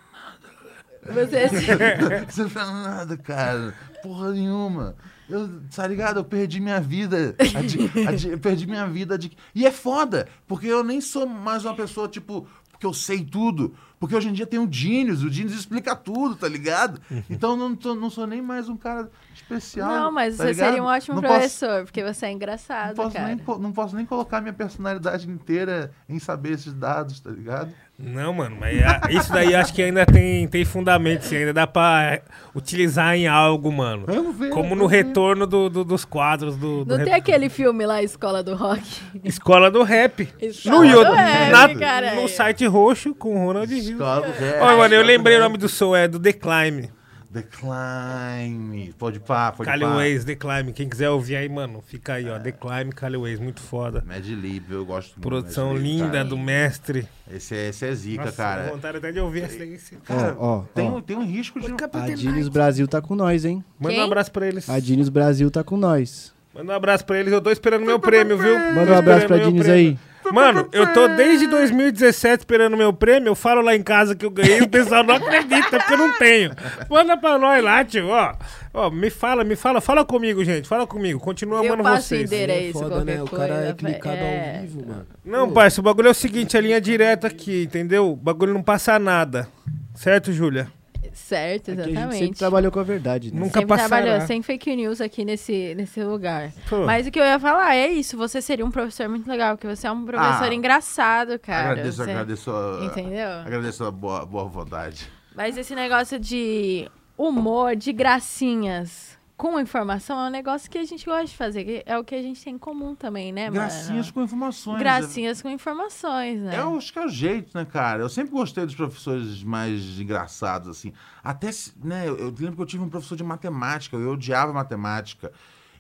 você 1.02 1.48
não 2.20 2.28
serve 2.30 2.50
pra 2.52 2.66
nada, 2.66 3.16
cara. 3.16 3.74
Porra 4.02 4.32
nenhuma. 4.32 4.94
Eu, 5.28 5.48
tá 5.74 5.86
ligado? 5.86 6.18
Eu 6.18 6.24
perdi 6.24 6.60
minha 6.60 6.80
vida. 6.80 7.34
adi- 7.56 7.90
adi- 8.06 8.28
eu 8.30 8.38
perdi 8.38 8.66
minha 8.66 8.86
vida. 8.86 9.16
De, 9.16 9.30
e 9.54 9.64
é 9.66 9.70
foda, 9.70 10.28
porque 10.46 10.66
eu 10.66 10.82
nem 10.84 11.00
sou 11.00 11.26
mais 11.26 11.64
uma 11.64 11.74
pessoa, 11.74 12.08
tipo, 12.08 12.46
porque 12.70 12.84
eu 12.84 12.92
sei 12.92 13.24
tudo. 13.24 13.74
Porque 14.00 14.16
hoje 14.16 14.30
em 14.30 14.32
dia 14.32 14.46
tem 14.46 14.58
o 14.58 14.66
Genius, 14.72 15.22
o 15.22 15.30
Genius 15.30 15.52
explica 15.54 15.94
tudo, 15.94 16.34
tá 16.34 16.48
ligado? 16.48 16.98
Então 17.28 17.50
eu 17.50 17.56
não, 17.58 17.76
tô- 17.76 17.94
não 17.94 18.08
sou 18.08 18.26
nem 18.26 18.40
mais 18.40 18.66
um 18.66 18.74
cara 18.76 19.10
especial. 19.34 19.90
Não, 19.90 20.10
mas 20.10 20.38
tá 20.38 20.44
você 20.44 20.50
ligado? 20.52 20.66
seria 20.68 20.82
um 20.82 20.86
ótimo 20.86 21.14
Não 21.16 21.22
posso- 21.22 21.34
professor, 21.34 21.84
porque 21.84 22.02
você 22.02 22.24
é 22.24 22.28
não 22.30 22.34
engraçado, 22.36 22.96
posso, 22.96 23.14
cara. 23.14 23.26
nem, 23.28 23.36
não 23.58 23.72
posso 23.72 23.94
nem 23.94 24.06
colocar 24.06 24.40
minha 24.40 24.54
personalidade 24.54 25.28
inteira 25.30 25.92
em 26.08 26.18
saber 26.18 26.52
esses 26.52 26.72
dados, 26.72 27.20
tá 27.20 27.30
ligado? 27.30 27.74
Não, 28.02 28.32
mano, 28.32 28.56
mas 28.58 28.80
a- 28.82 29.02
isso 29.10 29.30
daí 29.30 29.54
acho 29.54 29.74
que 29.74 29.82
ainda 29.82 30.06
tem, 30.06 30.48
tem 30.48 30.64
fundamento, 30.64 31.22
sim, 31.22 31.36
ainda 31.36 31.52
dá 31.52 31.66
pra 31.66 32.20
utilizar 32.54 33.14
em 33.14 33.28
algo, 33.28 33.70
mano. 33.70 34.04
Vamos 34.06 34.34
ver. 34.36 34.48
Como 34.50 34.74
no 34.74 34.86
retorno 34.86 35.46
do, 35.46 35.68
do- 35.68 35.84
dos 35.84 36.04
quadros 36.04 36.56
do, 36.56 36.84
do 36.84 36.96
Não 36.96 37.04
tem 37.04 37.12
rap- 37.12 37.20
aquele 37.20 37.48
filme 37.50 37.84
lá, 37.84 38.02
Escola 38.02 38.42
do 38.42 38.54
Rock? 38.54 38.82
Escola 39.22 39.70
do 39.70 39.82
Rap. 39.82 40.28
Escola 40.40 40.76
No, 40.76 40.82
do 40.82 40.88
Yoda, 41.00 41.14
Rap, 41.14 41.74
na- 41.74 42.14
no 42.14 42.26
site 42.28 42.66
roxo 42.66 43.14
com 43.14 43.34
o 43.42 43.46
Ronald 43.46 43.70
Hill. 43.72 43.92
Escola 43.92 44.22
do 44.26 44.32
rap, 44.32 44.60
Ó, 44.60 44.76
mano, 44.78 44.94
eu 44.94 45.02
lembrei 45.04 45.36
o 45.36 45.40
nome 45.40 45.58
do 45.58 45.68
som, 45.68 45.94
é 45.94 46.08
do 46.08 46.18
The 46.18 46.32
Climb. 46.32 46.88
The 47.32 47.42
Climb. 47.42 48.92
Pode 48.98 49.20
pá, 49.20 49.52
pode 49.52 49.68
Cali 49.70 49.84
pá. 49.84 49.94
Ways, 49.94 50.24
The 50.24 50.34
Climb. 50.34 50.72
Quem 50.72 50.88
quiser 50.88 51.10
ouvir 51.10 51.36
aí, 51.36 51.48
mano, 51.48 51.80
fica 51.80 52.14
aí, 52.14 52.28
ó. 52.28 52.38
The 52.38 52.50
Climb, 52.52 52.90
Cali 52.92 53.16
Ways, 53.16 53.38
muito 53.38 53.60
foda. 53.60 54.02
Mad 54.06 54.24
Lib, 54.26 54.70
eu 54.72 54.84
gosto 54.84 55.10
muito. 55.12 55.20
Produção 55.22 55.68
Mad 55.72 55.76
Lib, 55.82 55.86
linda 55.92 56.10
cara. 56.10 56.24
do 56.24 56.36
mestre. 56.36 57.06
Esse 57.30 57.54
é, 57.54 57.68
esse 57.68 57.86
é 57.86 57.94
zica, 57.94 58.24
Nossa, 58.24 58.36
cara. 58.36 58.62
dá 58.64 58.70
vontade 58.72 58.96
até 58.98 59.12
de 59.12 59.20
ouvir 59.20 59.46
daí. 59.46 59.78
sim. 59.78 59.96
Cara, 60.04 60.34
Ó, 60.38 60.58
ó, 60.58 60.62
tem, 60.74 60.88
ó. 60.90 60.96
um- 60.96 61.00
tem 61.00 61.16
um 61.16 61.24
risco 61.24 61.60
de. 61.60 61.66
A 61.92 62.08
Diniz 62.14 62.48
Brasil 62.48 62.88
tá 62.88 63.00
com 63.00 63.14
nós, 63.14 63.44
hein? 63.44 63.64
Manda 63.78 63.92
um 63.94 63.96
Quem? 63.98 64.04
abraço 64.04 64.32
pra 64.32 64.46
eles. 64.48 64.68
A 64.68 64.80
Diniz 64.80 65.08
Brasil 65.08 65.50
tá 65.50 65.62
com 65.62 65.76
nós. 65.76 66.32
Manda 66.52 66.72
um 66.72 66.74
abraço 66.76 67.04
pra 67.04 67.16
eles. 67.20 67.32
Eu 67.32 67.40
tô 67.40 67.50
esperando 67.52 67.84
meu 67.86 68.00
prêmio, 68.00 68.36
viu? 68.36 68.58
Manda 68.74 68.92
um 68.92 68.96
abraço 68.98 69.26
pra 69.28 69.38
Diniz 69.38 69.62
prêmio. 69.62 69.90
aí. 69.92 69.98
Mano, 70.32 70.68
eu 70.72 70.92
tô 70.92 71.08
desde 71.08 71.46
2017 71.46 72.40
esperando 72.40 72.76
meu 72.76 72.92
prêmio. 72.92 73.28
Eu 73.28 73.34
falo 73.34 73.60
lá 73.60 73.74
em 73.74 73.82
casa 73.82 74.14
que 74.14 74.24
eu 74.24 74.30
ganhei, 74.30 74.60
o 74.60 74.68
pessoal 74.68 75.02
não 75.04 75.14
acredita 75.14 75.78
porque 75.78 75.92
eu 75.94 75.98
não 75.98 76.12
tenho. 76.18 76.52
Manda 76.88 77.16
pra 77.16 77.38
nós 77.38 77.62
lá, 77.62 77.84
tio. 77.84 78.08
Ó, 78.08 78.34
ó, 78.72 78.90
me 78.90 79.10
fala, 79.10 79.44
me 79.44 79.56
fala. 79.56 79.80
Fala 79.80 80.04
comigo, 80.04 80.44
gente. 80.44 80.68
Fala 80.68 80.86
comigo. 80.86 81.20
Continua 81.20 81.64
Eu 81.64 81.72
amando 81.72 81.82
passo 81.82 82.08
vocês. 82.08 82.22
endereço. 82.30 82.78
É 82.78 82.82
foda, 82.82 83.04
né? 83.04 83.22
O 83.22 83.26
cara 83.26 83.54
é 83.54 83.56
coisa, 83.56 83.74
clicado 83.74 84.16
é. 84.16 84.56
ao 84.56 84.62
vivo, 84.62 84.86
mano. 84.86 85.06
Não, 85.24 85.50
parça, 85.50 85.80
o 85.80 85.84
bagulho 85.84 86.08
é 86.08 86.10
o 86.10 86.14
seguinte, 86.14 86.56
a 86.56 86.60
linha 86.60 86.80
direta 86.80 87.26
aqui, 87.26 87.64
entendeu? 87.64 88.10
O 88.10 88.16
bagulho 88.16 88.54
não 88.54 88.62
passa 88.62 88.98
nada. 88.98 89.48
Certo, 89.94 90.32
Júlia? 90.32 90.68
Certo, 91.12 91.70
Aqui 91.72 91.80
a 91.80 91.84
gente 91.84 91.92
sempre 91.94 92.02
exatamente. 92.08 92.38
trabalhou 92.38 92.72
com 92.72 92.80
a 92.80 92.82
verdade, 92.82 93.32
né? 93.32 93.40
Nunca 93.40 93.60
Sempre 93.60 93.66
passará. 93.68 93.88
trabalhou 93.88 94.26
sem 94.26 94.42
fake 94.42 94.76
news 94.76 95.00
aqui 95.00 95.24
nesse, 95.24 95.74
nesse 95.74 96.02
lugar. 96.02 96.52
Pô. 96.68 96.84
Mas 96.86 97.06
o 97.06 97.10
que 97.10 97.18
eu 97.18 97.24
ia 97.24 97.38
falar 97.38 97.74
é 97.74 97.88
isso, 97.88 98.16
você 98.16 98.40
seria 98.40 98.64
um 98.64 98.70
professor 98.70 99.08
muito 99.08 99.28
legal, 99.28 99.56
porque 99.56 99.66
você 99.74 99.86
é 99.86 99.90
um 99.92 100.04
professor 100.04 100.48
Ah, 100.48 100.54
engraçado, 100.54 101.38
cara. 101.38 101.70
agradeço, 101.72 101.96
Você- 101.96 102.10
agradeço. 102.10 102.50
a- 102.50 102.84
Entendeu? 102.84 103.28
Agradeço 103.44 103.84
a 103.84 103.90
boa, 103.90 104.24
boa 104.24 104.44
vontade. 104.44 105.08
Mas 105.34 105.56
esse 105.56 105.74
negócio 105.74 106.18
de 106.18 106.88
humor, 107.16 107.76
de 107.76 107.92
gracinhas 107.92 109.18
com 109.40 109.58
informação 109.58 110.20
é 110.20 110.28
um 110.28 110.30
negócio 110.30 110.70
que 110.70 110.76
a 110.76 110.84
gente 110.84 111.02
gosta 111.06 111.24
de 111.24 111.34
fazer. 111.34 111.64
que 111.64 111.82
É 111.86 111.96
o 111.96 112.04
que 112.04 112.14
a 112.14 112.20
gente 112.20 112.44
tem 112.44 112.56
em 112.56 112.58
comum 112.58 112.94
também, 112.94 113.32
né, 113.32 113.48
Gracinhas 113.50 114.06
mano? 114.08 114.12
com 114.12 114.22
informações. 114.22 114.78
Gracinhas 114.78 115.40
com 115.40 115.48
informações, 115.48 116.42
né? 116.42 116.60
Eu 116.60 116.76
acho 116.76 116.92
que 116.92 116.98
é 116.98 117.06
o 117.06 117.08
jeito, 117.08 117.56
né, 117.56 117.64
cara? 117.64 118.02
Eu 118.02 118.10
sempre 118.10 118.32
gostei 118.32 118.66
dos 118.66 118.74
professores 118.74 119.42
mais 119.42 119.98
engraçados, 119.98 120.68
assim. 120.68 120.92
Até, 121.24 121.48
né, 121.82 122.06
eu, 122.06 122.18
eu 122.18 122.26
lembro 122.38 122.56
que 122.56 122.60
eu 122.60 122.66
tive 122.66 122.84
um 122.84 122.90
professor 122.90 123.16
de 123.16 123.24
matemática, 123.24 123.96
eu 123.96 124.12
odiava 124.12 124.52
matemática. 124.52 125.32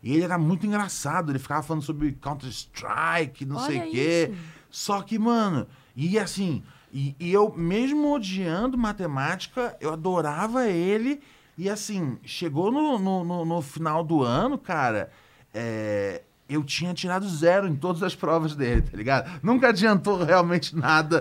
E 0.02 0.14
ele 0.14 0.24
era 0.24 0.38
muito 0.38 0.66
engraçado, 0.66 1.30
ele 1.30 1.38
ficava 1.38 1.62
falando 1.62 1.82
sobre 1.82 2.12
Counter-Strike, 2.12 3.44
não 3.44 3.58
sei 3.58 3.78
Olha 3.80 3.88
o 3.88 3.90
quê. 3.90 4.34
Só 4.70 5.02
que, 5.02 5.18
mano, 5.18 5.66
e 5.94 6.18
assim, 6.18 6.62
e, 6.90 7.14
e 7.20 7.30
eu, 7.30 7.52
mesmo 7.54 8.10
odiando 8.10 8.78
matemática, 8.78 9.76
eu 9.82 9.92
adorava 9.92 10.66
ele. 10.66 11.20
E 11.62 11.68
assim, 11.68 12.16
chegou 12.24 12.72
no, 12.72 12.98
no, 12.98 13.22
no- 13.22 13.44
no 13.44 13.60
final 13.60 14.02
do 14.02 14.22
ano, 14.22 14.56
cara, 14.56 15.10
é, 15.52 16.22
eu 16.48 16.64
tinha 16.64 16.94
tirado 16.94 17.28
zero 17.28 17.68
em 17.68 17.76
todas 17.76 18.02
as 18.02 18.14
provas 18.14 18.54
dele, 18.56 18.80
tá 18.80 18.96
ligado? 18.96 19.30
Nunca 19.42 19.68
adiantou 19.68 20.24
realmente 20.24 20.74
nada 20.74 21.20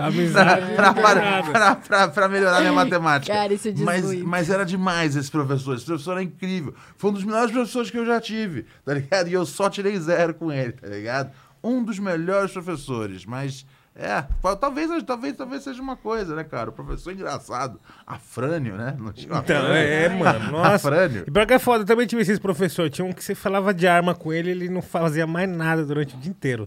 pra 2.13 2.29
melhorar 2.29 2.59
minha 2.61 2.71
matemática. 2.73 3.33
Cara, 3.33 3.53
isso 3.53 3.71
diz 3.71 3.83
mas, 3.83 4.05
muito. 4.05 4.25
mas 4.25 4.49
era 4.49 4.65
demais 4.65 5.15
esse 5.17 5.29
professor. 5.29 5.75
Esse 5.75 5.85
professor 5.85 6.11
era 6.13 6.23
incrível. 6.23 6.73
Foi 6.95 7.09
um 7.09 7.13
dos 7.13 7.23
melhores 7.25 7.51
professores 7.51 7.91
que 7.91 7.97
eu 7.97 8.05
já 8.05 8.21
tive, 8.21 8.65
tá 8.85 8.93
ligado? 8.93 9.27
E 9.27 9.33
eu 9.33 9.45
só 9.45 9.69
tirei 9.69 9.99
zero 9.99 10.33
com 10.33 10.51
ele, 10.51 10.71
tá 10.71 10.87
ligado? 10.87 11.31
Um 11.61 11.83
dos 11.83 11.99
melhores 11.99 12.51
professores, 12.51 13.25
mas. 13.25 13.65
É, 14.01 14.23
talvez, 14.55 14.89
talvez, 15.03 15.35
talvez 15.35 15.61
seja 15.61 15.81
uma 15.81 15.97
coisa, 15.97 16.33
né, 16.33 16.45
cara? 16.45 16.69
O 16.69 16.73
professor 16.73 17.11
engraçado. 17.11 17.81
Afrânio, 18.07 18.77
né? 18.77 18.95
Não 18.97 19.11
tinha 19.11 19.25
Então, 19.25 19.57
Afrânio? 19.57 19.75
é, 19.75 20.07
mano. 20.07 20.51
Nossa. 20.55 20.75
Afrânio. 20.75 21.25
E 21.27 21.31
pra 21.31 21.45
que 21.45 21.53
é 21.53 21.59
foda, 21.59 21.83
também 21.83 22.07
tive 22.07 22.21
esses 22.21 22.39
professores. 22.39 22.93
Tinha 22.93 23.03
um 23.05 23.11
que 23.11 23.21
você 23.21 23.35
falava 23.35 23.73
de 23.73 23.85
arma 23.89 24.15
com 24.15 24.31
ele, 24.31 24.51
ele 24.51 24.69
não 24.69 24.81
fazia 24.81 25.27
mais 25.27 25.49
nada 25.49 25.85
durante 25.85 26.15
o 26.15 26.17
dia 26.17 26.31
inteiro. 26.31 26.65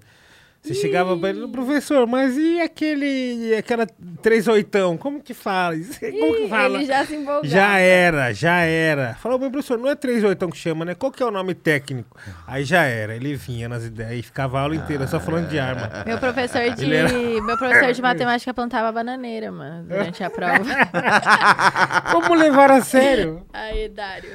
Você 0.63 0.75
chegava 0.75 1.17
pra 1.19 1.31
ele, 1.31 1.49
professor, 1.49 2.07
mas 2.07 2.37
e 2.37 2.61
aquele. 2.61 3.53
aquela 3.59 3.85
38? 4.23 4.97
Como 5.01 5.21
que 5.21 5.35
fala? 5.35 5.75
Como 6.01 6.37
que 6.37 6.49
fala? 6.49 6.77
Ele 6.79 6.87
já 6.87 7.05
se 7.05 7.17
empolgou. 7.17 7.45
Já 7.45 7.79
era, 7.79 8.33
já 8.33 8.59
era. 8.61 9.15
Falou, 9.17 9.41
meu 9.41 9.51
professor, 9.51 9.77
não 9.77 9.89
é 9.89 9.97
38 9.97 10.49
que 10.51 10.57
chama, 10.57 10.85
né? 10.85 10.95
Qual 10.95 11.11
que 11.11 11.21
é 11.21 11.27
o 11.27 11.33
nome 11.33 11.53
técnico? 11.53 12.17
Aí 12.47 12.63
já 12.63 12.85
era. 12.85 13.17
Ele 13.17 13.35
vinha 13.35 13.69
nas 13.69 13.85
ideias 13.85 14.21
e 14.21 14.23
ficava 14.23 14.57
a 14.59 14.63
aula 14.63 14.77
inteira 14.77 15.05
só 15.09 15.19
falando 15.19 15.49
de 15.49 15.59
arma. 15.59 15.91
Meu 16.07 16.19
professor 16.19 16.71
de, 16.71 16.95
era- 16.95 17.09
meu 17.13 17.59
professor 17.59 17.93
de 17.93 18.01
matemática 18.03 18.55
plantava 18.55 18.93
bananeira, 18.93 19.51
mano, 19.51 19.83
durante 19.89 20.23
a 20.23 20.31
prova. 20.31 20.63
Como 22.13 22.35
levar 22.37 22.71
a 22.71 22.81
sério? 22.83 23.45
Aí, 23.53 23.89
Dário. 23.89 24.31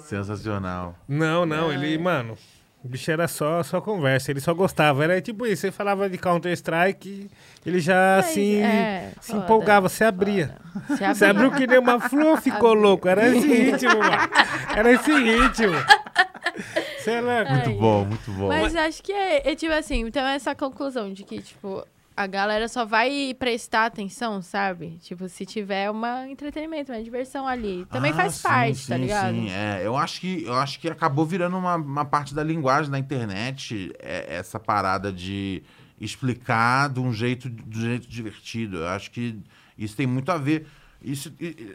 Sensacional. 0.00 0.94
Não, 1.08 1.46
não, 1.46 1.72
ele, 1.72 1.96
mano, 1.98 2.36
o 2.86 2.88
bicho 2.88 3.10
era 3.10 3.26
só, 3.26 3.64
só 3.64 3.80
conversa, 3.80 4.30
ele 4.30 4.40
só 4.40 4.54
gostava. 4.54 5.02
Era 5.02 5.20
tipo 5.20 5.44
isso, 5.44 5.62
você 5.62 5.72
falava 5.72 6.08
de 6.08 6.16
Counter-Strike, 6.16 7.28
ele 7.66 7.80
já 7.80 8.18
Mas, 8.18 8.26
assim 8.26 8.62
é, 8.62 9.10
se 9.20 9.32
foda, 9.32 9.44
empolgava, 9.44 9.88
você 9.88 10.04
abria. 10.04 10.56
Se 10.96 11.04
Você 11.04 11.24
abriu 11.24 11.50
que 11.50 11.66
nem 11.66 11.78
uma 11.80 11.98
flor, 11.98 12.38
ficou 12.40 12.74
louco. 12.74 13.08
Era 13.08 13.26
esse 13.28 13.48
ritmo, 13.48 13.98
mano. 13.98 14.30
Era 14.76 14.92
esse 14.92 15.12
ritmo. 15.12 15.74
Você 16.96 17.10
é 17.10 17.20
louco. 17.20 17.52
Muito 17.52 17.70
bom, 17.72 18.04
muito 18.04 18.30
bom. 18.30 18.48
Mas 18.48 18.76
acho 18.76 19.02
que 19.02 19.12
é, 19.12 19.50
é 19.50 19.56
tipo 19.56 19.72
assim, 19.72 20.06
então 20.06 20.24
é 20.24 20.36
essa 20.36 20.54
conclusão 20.54 21.12
de 21.12 21.24
que, 21.24 21.42
tipo, 21.42 21.84
a 22.16 22.26
galera 22.26 22.66
só 22.66 22.86
vai 22.86 23.34
prestar 23.38 23.86
atenção, 23.86 24.40
sabe? 24.40 24.98
Tipo, 25.02 25.28
se 25.28 25.44
tiver 25.44 25.90
uma 25.90 26.26
entretenimento, 26.28 26.90
uma 26.90 27.02
diversão 27.02 27.46
ali. 27.46 27.84
Também 27.90 28.12
Ah, 28.12 28.14
faz 28.14 28.34
sim, 28.36 28.42
parte, 28.42 28.86
tá 28.88 28.94
sim, 28.94 29.00
ligado? 29.02 29.34
Sim, 29.34 29.50
é. 29.50 29.82
Eu 29.84 29.96
acho 29.96 30.20
que, 30.20 30.42
eu 30.44 30.54
acho 30.54 30.80
que 30.80 30.88
acabou 30.88 31.26
virando 31.26 31.58
uma, 31.58 31.76
uma 31.76 32.04
parte 32.06 32.34
da 32.34 32.42
linguagem 32.42 32.90
da 32.90 32.98
internet, 32.98 33.92
é, 33.98 34.36
essa 34.36 34.58
parada 34.58 35.12
de 35.12 35.62
explicar 36.00 36.88
de 36.88 37.00
um 37.00 37.12
jeito, 37.12 37.50
de 37.50 37.78
um 37.78 37.82
jeito 37.82 38.08
divertido. 38.08 38.78
Eu 38.78 38.88
acho 38.88 39.10
que 39.10 39.38
isso 39.76 39.94
tem 39.94 40.06
muito 40.06 40.32
a 40.32 40.38
ver. 40.38 40.66
Isso, 41.02 41.32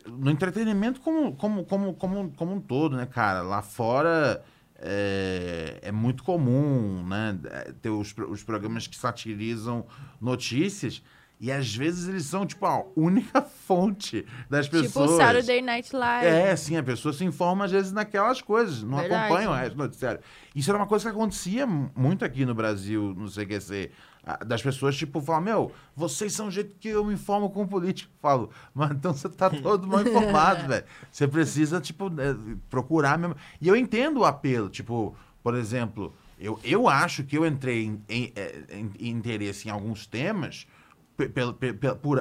no 0.07 0.31
entretenimento 0.31 0.99
como, 1.01 1.33
como, 1.35 1.63
como, 1.63 1.93
como, 1.93 2.31
como 2.31 2.55
um 2.55 2.59
todo, 2.59 2.97
né, 2.97 3.05
cara? 3.05 3.43
Lá 3.43 3.61
fora 3.61 4.43
é, 4.81 5.79
é 5.81 5.91
muito 5.91 6.23
comum, 6.23 7.05
né? 7.07 7.37
Ter 7.81 7.89
os, 7.89 8.13
os 8.29 8.43
programas 8.43 8.87
que 8.87 8.95
satirizam 8.95 9.85
notícias. 10.19 11.01
E 11.43 11.51
às 11.51 11.75
vezes 11.75 12.07
eles 12.07 12.25
são, 12.27 12.45
tipo, 12.45 12.63
a 12.67 12.83
única 12.95 13.41
fonte 13.65 14.23
das 14.47 14.65
Tipo 14.67 14.83
pessoas. 14.83 15.09
o 15.11 15.17
Saturday 15.17 15.59
Night 15.59 15.95
Live. 15.95 16.27
É, 16.27 16.55
sim, 16.55 16.77
a 16.77 16.83
pessoa 16.83 17.11
se 17.13 17.25
informa 17.25 17.65
às 17.65 17.71
vezes 17.71 17.91
naquelas 17.91 18.41
coisas, 18.43 18.83
não 18.83 18.99
Verdade. 18.99 19.23
acompanha 19.25 19.49
o 19.49 19.53
resto 19.53 19.75
do 19.75 19.81
noticiário. 19.83 20.19
Isso 20.55 20.69
era 20.69 20.77
uma 20.77 20.85
coisa 20.85 21.05
que 21.09 21.15
acontecia 21.15 21.65
mu- 21.65 21.89
muito 21.95 22.23
aqui 22.23 22.45
no 22.45 22.53
Brasil, 22.53 23.15
no 23.17 23.27
CQC. 23.27 23.89
Ah, 24.25 24.37
Das 24.45 24.61
pessoas, 24.61 24.95
tipo, 24.95 25.19
falar, 25.21 25.41
meu, 25.41 25.71
vocês 25.95 26.33
são 26.33 26.47
o 26.47 26.51
jeito 26.51 26.75
que 26.79 26.87
eu 26.89 27.03
me 27.05 27.13
informo 27.13 27.49
com 27.49 27.63
o 27.63 27.67
político. 27.67 28.11
Falo, 28.21 28.49
mas 28.73 28.91
então 28.91 29.13
você 29.13 29.27
tá 29.29 29.49
todo 29.49 29.87
mal 29.87 30.01
informado, 30.01 30.67
velho. 30.69 30.85
Você 31.11 31.27
precisa, 31.27 31.79
tipo, 31.81 32.07
eh, 32.07 32.35
procurar 32.69 33.17
mesmo. 33.17 33.35
E 33.59 33.67
eu 33.67 33.75
entendo 33.75 34.19
o 34.21 34.25
apelo, 34.25 34.69
tipo, 34.69 35.15
por 35.43 35.55
exemplo, 35.55 36.13
eu, 36.39 36.59
eu 36.63 36.87
acho 36.87 37.23
que 37.23 37.37
eu 37.37 37.45
entrei 37.45 37.85
em, 37.85 38.01
em- 38.09 38.31
eh, 38.35 38.63
em- 38.71 38.91
em 38.99 39.09
interesse 39.09 39.67
em 39.67 39.71
alguns 39.71 40.05
temas 40.07 40.67
pe- 41.17 41.29
pel- 41.29 41.53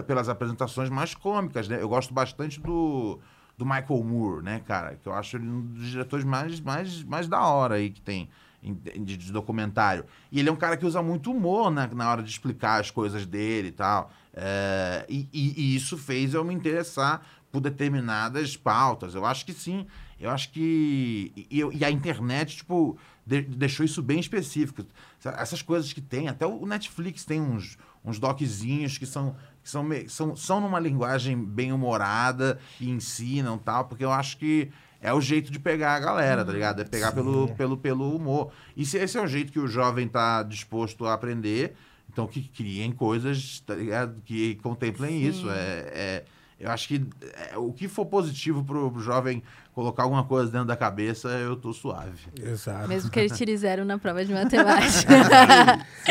pelas 0.04 0.28
apresentações 0.28 0.90
mais 0.90 1.14
cômicas, 1.14 1.68
né? 1.68 1.80
Eu 1.80 1.88
gosto 1.88 2.12
bastante 2.12 2.60
do, 2.60 3.18
do 3.56 3.64
Michael 3.64 4.02
Moore, 4.04 4.42
né, 4.42 4.60
cara? 4.66 4.96
Que 5.02 5.08
eu 5.08 5.14
acho 5.14 5.36
ele 5.38 5.46
um 5.48 5.60
dos 5.62 5.86
diretores 5.90 6.24
mais, 6.24 6.60
mais, 6.60 7.02
mais 7.04 7.28
da 7.28 7.40
hora 7.46 7.76
aí 7.76 7.90
que 7.90 8.00
tem 8.02 8.22
em- 8.22 8.28
de, 8.62 9.16
de 9.16 9.32
documentário. 9.32 10.04
E 10.30 10.38
ele 10.38 10.48
é 10.48 10.52
um 10.52 10.56
cara 10.56 10.76
que 10.76 10.84
usa 10.84 11.02
muito 11.02 11.30
humor 11.30 11.70
na, 11.70 11.86
na 11.86 12.10
hora 12.10 12.22
de 12.22 12.30
explicar 12.30 12.80
as 12.80 12.90
coisas 12.90 13.24
dele 13.26 13.68
e 13.68 13.72
tal. 13.72 14.10
É, 14.34 15.04
e, 15.08 15.28
e- 15.32 15.54
e 15.56 15.76
isso 15.76 15.96
fez 15.98 16.34
eu 16.34 16.44
me 16.44 16.54
interessar 16.54 17.22
por 17.50 17.60
determinadas 17.60 18.56
pautas. 18.56 19.14
Eu 19.14 19.24
acho 19.24 19.44
que 19.44 19.52
sim. 19.52 19.86
Eu 20.18 20.30
acho 20.30 20.50
que. 20.52 21.32
E, 21.50 21.60
e 21.72 21.84
a 21.84 21.90
internet, 21.90 22.58
tipo, 22.58 22.96
de- 23.26 23.42
deixou 23.42 23.84
isso 23.84 24.02
bem 24.02 24.20
específico. 24.20 24.84
Essas 25.24 25.62
coisas 25.62 25.92
que 25.92 26.00
tem, 26.00 26.28
até 26.28 26.46
o 26.46 26.66
Netflix 26.66 27.24
tem 27.24 27.40
uns, 27.40 27.76
uns 28.04 28.18
doczinhos 28.18 28.98
que 28.98 29.06
são, 29.06 29.34
que 29.62 29.68
são, 29.70 29.88
são, 30.08 30.36
são 30.36 30.60
numa 30.60 30.78
linguagem 30.78 31.42
bem 31.42 31.72
humorada 31.72 32.58
e 32.78 32.88
ensinam 32.90 33.56
tal, 33.58 33.86
porque 33.86 34.04
eu 34.04 34.12
acho 34.12 34.36
que 34.36 34.70
é 35.00 35.12
o 35.12 35.20
jeito 35.20 35.50
de 35.50 35.58
pegar 35.58 35.94
a 35.94 36.00
galera, 36.00 36.44
tá 36.44 36.52
ligado? 36.52 36.82
É 36.82 36.84
pegar 36.84 37.12
pelo, 37.12 37.48
pelo, 37.54 37.76
pelo 37.76 38.14
humor. 38.14 38.52
E 38.76 38.84
se 38.84 38.98
esse 38.98 39.16
é 39.16 39.20
o 39.20 39.26
jeito 39.26 39.50
que 39.50 39.58
o 39.58 39.66
jovem 39.66 40.06
tá 40.06 40.42
disposto 40.42 41.06
a 41.06 41.14
aprender, 41.14 41.74
então 42.12 42.26
que 42.26 42.42
criem 42.42 42.92
coisas 42.92 43.60
tá 43.60 43.74
ligado? 43.74 44.20
que 44.24 44.56
contemplem 44.56 45.22
isso. 45.22 45.48
É, 45.50 45.54
é- 45.54 46.24
eu 46.58 46.70
acho 46.70 46.88
que 46.88 47.02
é, 47.50 47.56
o 47.56 47.72
que 47.72 47.88
for 47.88 48.04
positivo 48.04 48.62
pro 48.62 48.92
jovem 49.00 49.42
colocar 49.80 50.02
alguma 50.02 50.24
coisa 50.24 50.52
dentro 50.52 50.66
da 50.66 50.76
cabeça, 50.76 51.28
eu 51.28 51.56
tô 51.56 51.72
suave. 51.72 52.12
Exato. 52.38 52.86
Mesmo 52.86 53.10
que 53.10 53.18
ele 53.18 53.30
tire 53.30 53.56
zero 53.56 53.82
na 53.82 53.96
prova 53.96 54.22
de 54.22 54.30
matemática. 54.34 55.08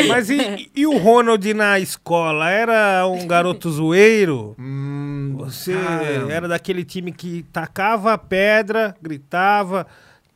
Mas 0.08 0.28
e, 0.32 0.72
e 0.76 0.88
o 0.88 0.98
Ronald 0.98 1.54
na 1.54 1.78
escola? 1.80 2.50
Era 2.50 3.06
um 3.06 3.28
garoto 3.28 3.70
zoeiro? 3.70 4.56
Hum, 4.58 5.36
Você 5.38 5.74
cara, 5.76 6.34
era 6.34 6.48
daquele 6.48 6.84
time 6.84 7.12
que 7.12 7.44
tacava 7.54 8.18
pedra, 8.18 8.96
gritava, 9.00 9.86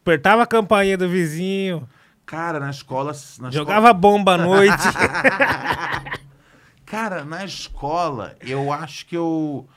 apertava 0.02 0.44
a 0.44 0.48
campainha 0.48 0.96
do 0.98 1.10
vizinho, 1.10 1.90
Cara, 2.26 2.60
na 2.60 2.70
escola. 2.70 3.14
Na 3.40 3.50
jogava 3.50 3.92
bomba 3.94 4.36
à 4.36 4.38
noite. 4.38 4.76
escola- 4.88 6.04
Cara, 6.86 7.26
na 7.26 7.44
escola, 7.44 8.36
eu 8.42 8.72
acho 8.72 9.06
que 9.08 9.18
eu. 9.18 9.68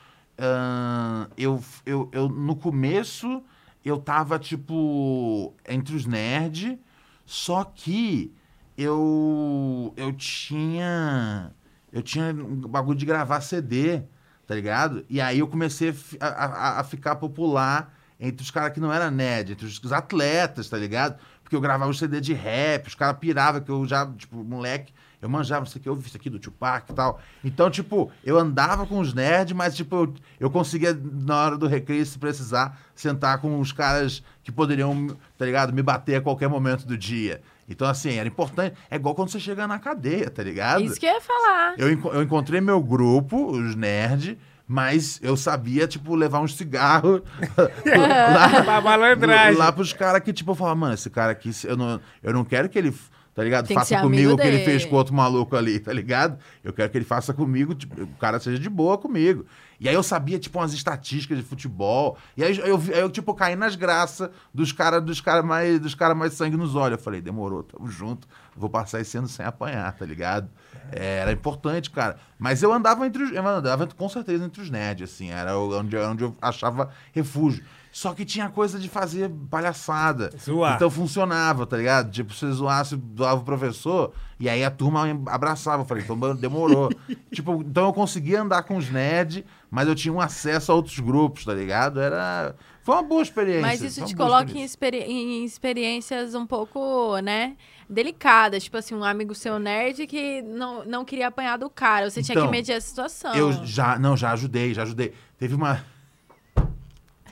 Eu, 1.36 1.62
eu, 1.84 2.08
eu. 2.12 2.28
No 2.28 2.56
começo, 2.56 3.42
eu 3.84 3.98
tava, 3.98 4.38
tipo. 4.38 5.54
Entre 5.68 5.94
os 5.94 6.06
nerds. 6.06 6.78
Só 7.24 7.64
que 7.64 8.32
eu. 8.76 9.92
Eu 9.96 10.12
tinha. 10.12 11.52
Eu 11.92 12.02
tinha 12.02 12.26
um 12.32 12.56
bagulho 12.68 12.98
de 12.98 13.06
gravar 13.06 13.40
CD, 13.40 14.02
tá 14.46 14.54
ligado? 14.54 15.04
E 15.08 15.20
aí 15.20 15.38
eu 15.38 15.48
comecei 15.48 15.94
a 16.20 16.26
a, 16.26 16.80
a- 16.80 16.84
ficar 16.84 17.16
popular 17.16 17.94
entre 18.18 18.42
os 18.42 18.50
caras 18.50 18.72
que 18.72 18.80
não 18.80 18.92
eram 18.92 19.10
nerd, 19.10 19.52
entre 19.52 19.66
os, 19.66 19.78
os 19.82 19.92
atletas, 19.92 20.68
tá 20.68 20.76
ligado? 20.78 21.18
Porque 21.42 21.54
eu 21.54 21.60
gravava 21.60 21.90
um 21.90 21.94
CD 21.94 22.20
de 22.20 22.32
rap, 22.32 22.86
os 22.88 22.94
caras 22.94 23.18
piravam, 23.18 23.60
que 23.60 23.70
eu 23.70 23.86
já, 23.86 24.06
tipo, 24.12 24.42
moleque, 24.42 24.92
eu 25.20 25.28
manjava, 25.28 25.60
não 25.60 25.66
sei 25.66 25.80
o 25.80 25.82
que, 25.82 25.88
eu 25.88 25.94
vi 25.94 26.06
isso 26.06 26.16
aqui 26.16 26.28
do 26.30 26.38
Tupac 26.38 26.90
e 26.90 26.94
tal. 26.94 27.20
Então, 27.44 27.70
tipo, 27.70 28.10
eu 28.24 28.38
andava 28.38 28.86
com 28.86 28.98
os 28.98 29.12
nerds, 29.14 29.52
mas, 29.56 29.74
tipo, 29.74 29.96
eu, 29.96 30.14
eu 30.40 30.50
conseguia, 30.50 30.98
na 31.02 31.36
hora 31.44 31.56
do 31.58 31.66
recreio, 31.66 32.04
se 32.04 32.18
precisar, 32.18 32.78
sentar 32.94 33.38
com 33.40 33.58
os 33.58 33.72
caras 33.72 34.22
que 34.44 34.52
poderiam, 34.52 35.08
tá 35.38 35.44
ligado, 35.44 35.72
me 35.72 35.82
bater 35.82 36.16
a 36.16 36.20
qualquer 36.20 36.48
momento 36.48 36.86
do 36.86 36.96
dia. 36.96 37.40
Então, 37.68 37.88
assim, 37.88 38.12
era 38.14 38.28
importante. 38.28 38.76
É 38.90 38.96
igual 38.96 39.14
quando 39.14 39.30
você 39.30 39.40
chega 39.40 39.66
na 39.66 39.78
cadeia, 39.78 40.30
tá 40.30 40.42
ligado? 40.42 40.82
Isso 40.84 41.00
que 41.00 41.06
eu 41.06 41.14
ia 41.14 41.20
falar. 41.20 41.74
Eu, 41.76 41.88
eu 41.88 42.22
encontrei 42.22 42.60
meu 42.60 42.80
grupo, 42.80 43.50
os 43.50 43.74
nerds, 43.74 44.36
Mas 44.68 45.18
eu 45.22 45.36
sabia, 45.36 45.86
tipo, 45.88 46.14
levar 46.14 46.40
uns 46.40 46.56
cigarros 46.56 47.22
lá, 47.86 48.62
Pra 48.64 48.80
malandragem. 48.80 49.56
lá 49.58 49.70
pros 49.72 49.92
caras 49.92 50.20
que, 50.22 50.32
tipo, 50.32 50.50
eu 50.52 50.54
falava, 50.54 50.76
mano, 50.76 50.94
esse 50.94 51.08
cara 51.10 51.32
aqui, 51.32 51.50
eu 51.64 51.76
não, 51.76 52.00
eu 52.22 52.32
não 52.32 52.44
quero 52.44 52.68
que 52.68 52.78
ele, 52.78 52.92
tá 53.36 53.44
ligado? 53.44 53.66
Tem 53.66 53.76
faça 53.76 54.00
comigo 54.00 54.32
o 54.32 54.36
que 54.38 54.46
ele 54.46 54.64
fez 54.64 54.86
com 54.86 54.96
outro 54.96 55.14
maluco 55.14 55.54
ali, 55.54 55.78
tá 55.78 55.92
ligado? 55.92 56.38
Eu 56.64 56.72
quero 56.72 56.90
que 56.90 56.96
ele 56.96 57.04
faça 57.04 57.34
comigo, 57.34 57.74
tipo, 57.74 58.02
o 58.02 58.06
cara 58.18 58.40
seja 58.40 58.58
de 58.58 58.70
boa 58.70 58.96
comigo. 58.96 59.44
E 59.78 59.90
aí 59.90 59.94
eu 59.94 60.02
sabia, 60.02 60.38
tipo, 60.38 60.58
umas 60.58 60.72
estatísticas 60.72 61.36
de 61.36 61.44
futebol. 61.44 62.16
E 62.34 62.42
aí 62.42 62.56
eu, 62.56 62.76
aí 62.76 63.00
eu 63.00 63.10
tipo, 63.10 63.34
caí 63.34 63.54
nas 63.54 63.76
graças 63.76 64.30
dos 64.54 64.72
caras 64.72 65.04
dos 65.04 65.20
cara 65.20 65.42
mais, 65.42 65.78
dos 65.78 65.94
cara 65.94 66.14
mais 66.14 66.32
sangue 66.32 66.56
nos 66.56 66.74
olhos. 66.74 66.96
Eu 66.96 67.04
falei, 67.04 67.20
demorou, 67.20 67.62
tamo 67.62 67.86
junto. 67.90 68.26
Vou 68.56 68.70
passar 68.70 69.02
esse 69.02 69.18
ano 69.18 69.28
sem 69.28 69.44
apanhar, 69.44 69.92
tá 69.92 70.06
ligado? 70.06 70.48
É, 70.90 71.18
era 71.18 71.30
importante, 71.30 71.90
cara. 71.90 72.16
Mas 72.38 72.62
eu 72.62 72.72
andava 72.72 73.06
entre 73.06 73.22
os. 73.22 73.32
Eu 73.32 73.46
andava 73.46 73.86
com 73.86 74.08
certeza 74.08 74.46
entre 74.46 74.62
os 74.62 74.70
nerds, 74.70 75.10
assim. 75.10 75.30
Era 75.30 75.58
onde, 75.58 75.94
onde 75.98 76.24
eu 76.24 76.34
achava 76.40 76.90
refúgio. 77.12 77.62
Só 77.96 78.12
que 78.12 78.26
tinha 78.26 78.50
coisa 78.50 78.78
de 78.78 78.90
fazer 78.90 79.30
palhaçada. 79.50 80.30
Zoar. 80.38 80.74
Então 80.76 80.90
funcionava, 80.90 81.66
tá 81.66 81.78
ligado? 81.78 82.10
Tipo, 82.10 82.34
se 82.34 82.40
você 82.40 82.52
zoasse, 82.52 82.94
doava 82.94 83.40
o 83.40 83.44
professor, 83.44 84.12
e 84.38 84.50
aí 84.50 84.62
a 84.62 84.70
turma 84.70 85.04
abraçava. 85.28 85.80
Eu 85.80 85.86
falei, 85.86 86.04
então 86.04 86.36
demorou. 86.36 86.90
tipo, 87.32 87.62
então 87.66 87.86
eu 87.86 87.94
conseguia 87.94 88.42
andar 88.42 88.64
com 88.64 88.76
os 88.76 88.90
nerds, 88.90 89.44
mas 89.70 89.88
eu 89.88 89.94
tinha 89.94 90.12
um 90.12 90.20
acesso 90.20 90.70
a 90.70 90.74
outros 90.74 90.98
grupos, 90.98 91.46
tá 91.46 91.54
ligado? 91.54 91.98
Era. 91.98 92.54
Foi 92.82 92.96
uma 92.96 93.02
boa 93.02 93.22
experiência. 93.22 93.62
Mas 93.62 93.80
isso 93.80 94.04
te 94.04 94.14
coloca 94.14 94.52
em, 94.52 94.62
experi- 94.62 94.98
em 95.02 95.42
experiências 95.42 96.34
um 96.34 96.46
pouco, 96.46 97.16
né? 97.20 97.56
Delicadas. 97.88 98.62
Tipo 98.64 98.76
assim, 98.76 98.94
um 98.94 99.04
amigo 99.04 99.34
seu 99.34 99.58
nerd 99.58 100.06
que 100.06 100.42
não, 100.42 100.84
não 100.84 101.02
queria 101.02 101.28
apanhar 101.28 101.56
do 101.56 101.70
cara. 101.70 102.10
Você 102.10 102.22
tinha 102.22 102.34
Então, 102.34 102.44
que 102.44 102.52
medir 102.52 102.74
a 102.74 102.80
situação. 102.80 103.34
Eu 103.34 103.54
já, 103.64 103.98
não, 103.98 104.14
já 104.14 104.32
ajudei, 104.32 104.74
já 104.74 104.82
ajudei. 104.82 105.14
Teve 105.38 105.54
uma. 105.54 105.82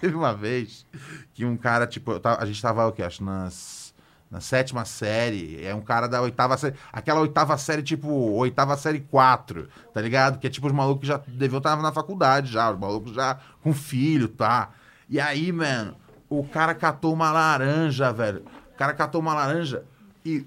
Teve 0.05 0.17
uma 0.17 0.35
vez 0.35 0.85
que 1.33 1.47
um 1.47 1.57
cara, 1.57 1.87
tipo, 1.87 2.21
tava- 2.21 2.43
a 2.43 2.45
gente 2.45 2.61
tava, 2.61 2.87
o 2.87 2.93
quê? 2.93 3.03
Acho 3.03 3.25
nas, 3.25 3.95
na 4.31 4.39
sétima 4.39 4.85
série. 4.85 5.65
É 5.65 5.75
um 5.75 5.81
cara 5.81 6.07
da 6.07 6.21
oitava 6.21 6.59
série. 6.59 6.75
Aquela 6.93 7.21
oitava 7.21 7.57
série, 7.57 7.83
tipo, 7.83 8.07
oitava 8.11 8.77
série 8.77 9.01
4, 9.01 9.67
tá 9.95 10.03
ligado? 10.03 10.39
Que 10.39 10.47
é 10.47 10.51
tipo 10.51 10.67
os 10.67 10.75
malucos 10.75 11.01
que 11.01 11.07
já 11.07 11.17
deviam 11.27 11.57
estar 11.57 11.75
na 11.81 11.91
faculdade 11.91 12.53
já, 12.53 12.71
os 12.71 12.79
malucos 12.79 13.15
já 13.15 13.39
com 13.63 13.73
filho, 13.73 14.29
tá? 14.29 14.73
E 15.09 15.19
aí, 15.19 15.51
mano, 15.51 15.97
o 16.29 16.45
cara 16.45 16.75
catou 16.75 17.15
uma 17.15 17.33
laranja, 17.33 18.13
velho. 18.13 18.45
O 18.75 18.77
cara 18.77 18.93
catou 18.93 19.23
uma 19.23 19.33
laranja 19.33 19.85
e 20.23 20.47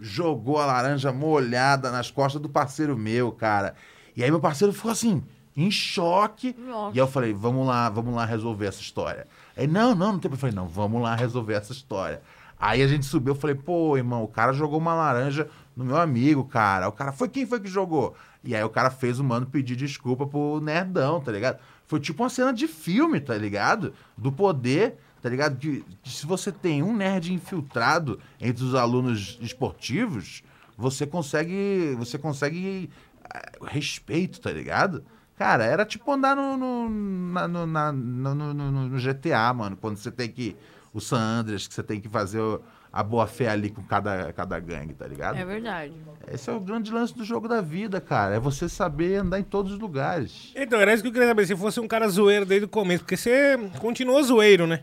jogou 0.00 0.58
a 0.58 0.66
laranja 0.66 1.12
molhada 1.12 1.92
nas 1.92 2.10
costas 2.10 2.42
do 2.42 2.48
parceiro 2.48 2.98
meu, 2.98 3.30
cara. 3.30 3.76
E 4.16 4.24
aí 4.24 4.30
meu 4.32 4.40
parceiro 4.40 4.72
ficou 4.72 4.90
assim, 4.90 5.22
em 5.60 5.70
choque. 5.70 6.54
Nossa. 6.58 6.96
E 6.96 6.98
eu 6.98 7.06
falei, 7.06 7.32
vamos 7.32 7.66
lá, 7.66 7.88
vamos 7.90 8.14
lá 8.14 8.24
resolver 8.24 8.66
essa 8.66 8.80
história. 8.80 9.26
Aí, 9.56 9.66
não, 9.66 9.94
não, 9.94 10.12
não 10.12 10.18
tem. 10.18 10.30
Eu 10.30 10.36
falei, 10.36 10.54
não, 10.54 10.66
vamos 10.66 11.02
lá 11.02 11.14
resolver 11.14 11.54
essa 11.54 11.72
história. 11.72 12.22
Aí 12.58 12.82
a 12.82 12.86
gente 12.86 13.06
subiu, 13.06 13.34
eu 13.34 13.38
falei, 13.38 13.56
pô, 13.56 13.96
irmão, 13.96 14.22
o 14.22 14.28
cara 14.28 14.52
jogou 14.52 14.78
uma 14.78 14.94
laranja 14.94 15.48
no 15.74 15.84
meu 15.84 15.96
amigo, 15.96 16.44
cara. 16.44 16.88
O 16.88 16.92
cara 16.92 17.10
foi, 17.12 17.28
quem 17.28 17.46
foi 17.46 17.60
que 17.60 17.68
jogou? 17.68 18.14
E 18.44 18.54
aí 18.54 18.62
o 18.62 18.68
cara 18.68 18.90
fez 18.90 19.18
o 19.18 19.24
mano 19.24 19.46
pedir 19.46 19.76
desculpa 19.76 20.26
pro 20.26 20.60
nerdão, 20.60 21.20
tá 21.20 21.32
ligado? 21.32 21.58
Foi 21.86 21.98
tipo 22.00 22.22
uma 22.22 22.28
cena 22.28 22.52
de 22.52 22.68
filme, 22.68 23.20
tá 23.20 23.36
ligado? 23.36 23.94
Do 24.16 24.30
poder, 24.30 24.96
tá 25.22 25.28
ligado? 25.28 25.56
Que, 25.56 25.84
que 26.02 26.10
se 26.10 26.26
você 26.26 26.52
tem 26.52 26.82
um 26.82 26.94
nerd 26.94 27.32
infiltrado 27.32 28.18
entre 28.40 28.62
os 28.62 28.74
alunos 28.74 29.38
esportivos, 29.40 30.42
você 30.76 31.06
consegue, 31.06 31.94
você 31.98 32.18
consegue 32.18 32.90
ah, 33.24 33.50
respeito, 33.66 34.40
tá 34.40 34.50
ligado? 34.50 35.02
Cara, 35.40 35.64
era 35.64 35.86
tipo 35.86 36.12
andar 36.12 36.36
no, 36.36 36.54
no, 36.54 36.90
na- 36.90 37.48
no, 37.48 37.66
na- 37.66 37.90
no- 37.92 38.34
no- 38.34 38.52
no- 38.52 38.70
no 38.90 38.98
GTA, 38.98 39.54
mano. 39.54 39.74
Quando 39.74 39.96
você 39.96 40.10
tem 40.10 40.28
que. 40.28 40.54
O 40.92 41.00
San 41.00 41.16
Andreas, 41.18 41.66
que 41.66 41.72
você 41.72 41.82
tem 41.82 41.98
que 41.98 42.10
fazer 42.10 42.40
o- 42.40 42.60
a 42.92 43.02
boa 43.02 43.26
fé 43.26 43.48
ali 43.48 43.70
com 43.70 43.82
cada, 43.82 44.30
cada 44.34 44.60
gangue, 44.60 44.92
tá 44.92 45.06
ligado? 45.06 45.38
É 45.38 45.44
verdade. 45.46 45.94
Esse 46.30 46.50
é 46.50 46.52
o 46.52 46.60
grande 46.60 46.92
lance 46.92 47.16
do 47.16 47.24
jogo 47.24 47.48
da 47.48 47.62
vida, 47.62 48.02
cara. 48.02 48.34
É 48.34 48.38
você 48.38 48.68
saber 48.68 49.14
andar 49.14 49.40
em 49.40 49.42
todos 49.42 49.72
os 49.72 49.78
lugares. 49.78 50.52
Então, 50.54 50.78
era 50.78 50.92
isso 50.92 51.02
que 51.02 51.08
eu 51.08 51.12
queria 51.12 51.28
saber. 51.28 51.46
Se 51.46 51.56
fosse 51.56 51.80
um 51.80 51.88
cara 51.88 52.06
zoeiro 52.10 52.44
desde 52.44 52.66
o 52.66 52.68
começo, 52.68 53.02
porque 53.04 53.16
você 53.16 53.56
continuou 53.78 54.22
zoeiro, 54.22 54.66
né? 54.66 54.82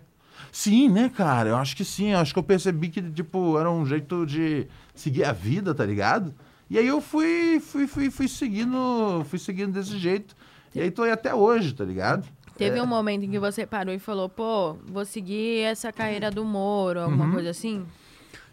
Sim, 0.51 0.89
né, 0.89 1.11
cara? 1.15 1.49
Eu 1.49 1.57
acho 1.57 1.75
que 1.77 1.85
sim. 1.85 2.13
Eu 2.13 2.17
acho 2.17 2.33
que 2.33 2.39
eu 2.39 2.43
percebi 2.43 2.89
que, 2.89 2.99
tipo, 3.11 3.59
era 3.59 3.69
um 3.69 3.85
jeito 3.85 4.25
de 4.25 4.65
seguir 4.95 5.23
a 5.23 5.31
vida, 5.33 5.75
tá 5.75 5.85
ligado? 5.85 6.33
E 6.67 6.79
aí 6.79 6.87
eu 6.87 6.99
fui, 6.99 7.59
fui, 7.59 7.85
fui, 7.85 8.09
fui 8.09 8.27
seguindo, 8.27 9.23
fui 9.29 9.37
seguindo 9.37 9.71
desse 9.73 9.97
jeito. 9.99 10.35
E 10.77 10.81
aí 10.81 10.91
tô 10.91 11.03
aí 11.03 11.11
até 11.11 11.33
hoje, 11.33 11.73
tá 11.73 11.83
ligado? 11.83 12.27
Teve 12.55 12.79
um 12.81 12.85
momento 12.85 13.23
em 13.25 13.29
que 13.31 13.39
você 13.39 13.65
parou 13.65 13.93
e 13.93 13.99
falou, 13.99 14.29
pô, 14.29 14.73
vou 14.85 15.03
seguir 15.05 15.61
essa 15.61 15.91
carreira 15.91 16.29
do 16.31 16.43
Moro, 16.45 16.99
alguma 17.01 17.25
Uhum. 17.25 17.31
coisa 17.33 17.49
assim? 17.49 17.85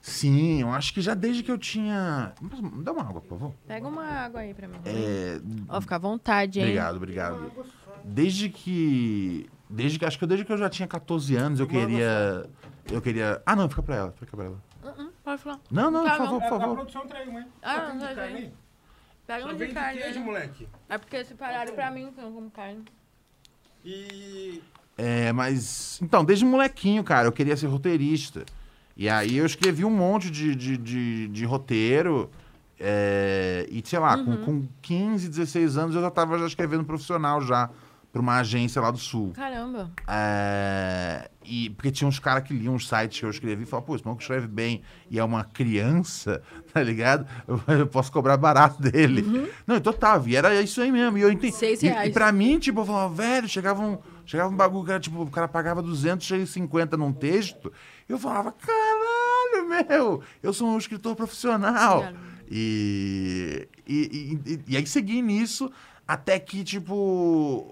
Sim, 0.00 0.60
eu 0.62 0.70
acho 0.70 0.92
que 0.92 1.00
já 1.00 1.14
desde 1.14 1.42
que 1.42 1.50
eu 1.50 1.56
tinha. 1.58 2.32
Dá 2.82 2.92
uma 2.92 3.02
água, 3.02 3.20
por 3.22 3.28
favor. 3.38 3.54
Pega 3.66 3.88
uma 3.88 4.04
água 4.04 4.40
aí 4.40 4.52
pra 4.52 4.68
mim. 4.68 4.76
É, 4.84 5.40
Ó, 5.68 5.80
fica 5.80 5.96
à 5.96 5.98
vontade, 5.98 6.58
hein? 6.60 6.64
Obrigado, 6.66 6.96
obrigado. 6.96 7.52
Desde 8.04 8.50
que. 8.50 9.48
Desde 9.68 9.98
que. 9.98 10.04
Acho 10.04 10.18
que 10.18 10.26
desde 10.26 10.44
que 10.44 10.52
eu 10.52 10.58
já 10.58 10.68
tinha 10.68 10.86
14 10.86 11.34
anos, 11.36 11.58
eu 11.60 11.66
queria. 11.66 12.44
Eu 12.92 13.00
queria. 13.00 13.40
Ah, 13.46 13.56
não, 13.56 13.66
fica 13.68 13.82
pra 13.82 13.96
ela, 13.96 14.12
fica 14.12 14.36
pra 14.36 14.44
ela. 14.46 14.58
Uh-uh, 14.82 15.10
pode 15.24 15.42
falar. 15.42 15.58
Não, 15.70 15.90
não, 15.90 16.04
Tá 16.04 16.10
por 16.10 16.18
favor, 16.18 16.40
bom. 16.40 16.48
por 16.50 16.58
favor. 16.60 16.74
produção 16.76 17.06
traiu, 17.06 17.32
mãe. 17.32 17.46
Ah, 17.62 17.92
não, 17.94 18.00
já 18.00 18.26
vem. 18.26 18.52
Pega 19.26 19.46
um 19.46 19.56
de 19.56 19.68
carne. 19.68 20.02
aí. 20.02 20.18
moleque. 20.18 20.68
É 20.88 20.98
porque 20.98 21.24
separaram 21.24 21.74
pra 21.74 21.90
mim, 21.90 22.12
que 22.12 22.20
eu 22.20 22.24
não 22.24 22.32
como 22.32 22.50
carne. 22.50 22.84
E... 23.84 24.62
É, 24.96 25.32
mas. 25.32 25.98
Então, 26.02 26.24
desde 26.24 26.44
molequinho, 26.44 27.02
cara, 27.02 27.26
eu 27.28 27.32
queria 27.32 27.56
ser 27.56 27.66
roteirista. 27.66 28.44
E 28.96 29.08
aí 29.08 29.36
eu 29.36 29.46
escrevi 29.46 29.84
um 29.84 29.90
monte 29.90 30.30
de, 30.30 30.54
de, 30.54 30.76
de, 30.76 31.28
de 31.28 31.44
roteiro. 31.44 32.30
é, 32.78 33.66
e, 33.70 33.82
sei 33.84 33.98
lá, 33.98 34.16
com, 34.16 34.36
com 34.44 34.68
15, 34.82 35.28
16 35.28 35.76
anos 35.78 35.96
eu 35.96 36.02
já 36.02 36.10
tava 36.10 36.38
já 36.38 36.46
escrevendo 36.46 36.84
profissional 36.84 37.40
já. 37.40 37.70
Pra 38.14 38.22
uma 38.22 38.36
agência 38.38 38.80
lá 38.80 38.92
do 38.92 38.96
sul. 38.98 39.32
Caramba. 39.34 39.90
É, 40.06 41.28
e 41.44 41.70
porque 41.70 41.90
tinha 41.90 42.06
uns 42.06 42.20
caras 42.20 42.44
que 42.44 42.54
liam 42.54 42.76
os 42.76 42.86
sites 42.88 43.18
que 43.18 43.26
eu 43.26 43.30
escrevi 43.30 43.64
e 43.64 43.66
falavam, 43.66 43.86
pô, 43.88 43.96
esse 43.96 44.04
maluco 44.04 44.22
escreve 44.22 44.46
bem 44.46 44.82
e 45.10 45.18
é 45.18 45.24
uma 45.24 45.42
criança, 45.42 46.40
tá 46.72 46.80
ligado? 46.80 47.26
Eu, 47.48 47.60
eu 47.76 47.86
posso 47.88 48.12
cobrar 48.12 48.36
barato 48.36 48.80
dele. 48.80 49.50
Não, 49.66 49.74
então 49.74 49.92
tava, 49.92 50.30
e 50.30 50.36
era 50.36 50.54
isso 50.62 50.80
aí 50.80 50.92
mesmo. 50.92 51.18
E 51.18 51.22
eu 51.22 51.32
entendi. 51.32 51.56
Seis 51.56 51.82
E, 51.82 51.88
reais. 51.88 52.08
e 52.08 52.12
pra 52.12 52.30
mim, 52.30 52.56
tipo, 52.60 52.82
eu 52.82 52.86
falava, 52.86 53.12
velho, 53.12 53.48
chegava 53.48 53.82
um, 53.82 53.98
chegava 54.24 54.48
um 54.48 54.56
bagulho 54.56 54.84
que 54.84 54.90
era, 54.92 55.00
tipo, 55.00 55.20
o 55.20 55.28
cara 55.28 55.48
pagava 55.48 55.82
250 55.82 56.96
num 56.96 57.12
texto. 57.12 57.72
Eu 58.08 58.16
falava, 58.16 58.52
caralho, 58.52 59.68
meu, 59.88 60.22
eu 60.40 60.52
sou 60.52 60.68
um 60.68 60.78
escritor 60.78 61.16
profissional. 61.16 62.02
Caramba. 62.02 62.34
E, 62.48 63.66
e, 63.88 64.38
e, 64.46 64.60
e 64.68 64.76
aí 64.76 64.86
segui 64.86 65.20
nisso 65.20 65.68
até 66.06 66.38
que, 66.38 66.62
tipo, 66.62 66.94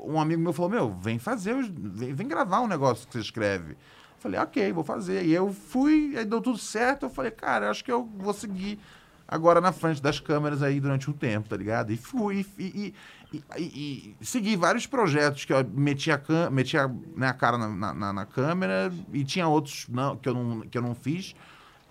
um 0.06 0.20
amigo 0.20 0.40
meu 0.40 0.52
falou, 0.52 0.70
meu, 0.70 0.90
vem 1.00 1.18
fazer, 1.18 1.54
vem, 1.62 2.14
vem 2.14 2.26
gravar 2.28 2.60
um 2.60 2.66
negócio 2.66 3.06
que 3.06 3.12
você 3.12 3.20
escreve. 3.20 3.72
Eu 3.72 3.76
falei, 4.18 4.40
ok, 4.40 4.72
vou 4.72 4.84
fazer. 4.84 5.24
E 5.24 5.32
eu 5.32 5.52
fui, 5.52 6.14
aí 6.16 6.24
deu 6.24 6.40
tudo 6.40 6.56
certo. 6.58 7.06
Eu 7.06 7.10
falei, 7.10 7.30
cara, 7.30 7.68
acho 7.70 7.84
que 7.84 7.92
eu 7.92 8.04
vou 8.16 8.32
seguir 8.32 8.78
agora 9.28 9.60
na 9.60 9.72
frente 9.72 10.00
das 10.00 10.20
câmeras 10.20 10.62
aí 10.62 10.80
durante 10.80 11.10
um 11.10 11.12
tempo, 11.12 11.48
tá 11.48 11.56
ligado? 11.56 11.90
E 11.92 11.96
fui, 11.96 12.46
e, 12.58 12.94
e, 13.32 13.40
e, 13.58 14.14
e- 14.20 14.24
segui 14.24 14.56
vários 14.56 14.86
projetos 14.86 15.44
que 15.44 15.52
eu 15.52 15.64
metia 15.72 16.14
a, 16.14 16.18
cam- 16.18 16.50
metia, 16.50 16.86
né, 17.16 17.28
a 17.28 17.32
cara 17.34 17.56
na- 17.58 17.94
na- 17.94 18.12
na 18.12 18.26
câmera 18.26 18.92
e 19.12 19.24
tinha 19.24 19.46
outros 19.48 19.86
não, 19.88 20.16
que, 20.16 20.28
eu 20.28 20.34
não, 20.34 20.60
que 20.60 20.76
eu 20.78 20.82
não 20.82 20.94
fiz. 20.94 21.34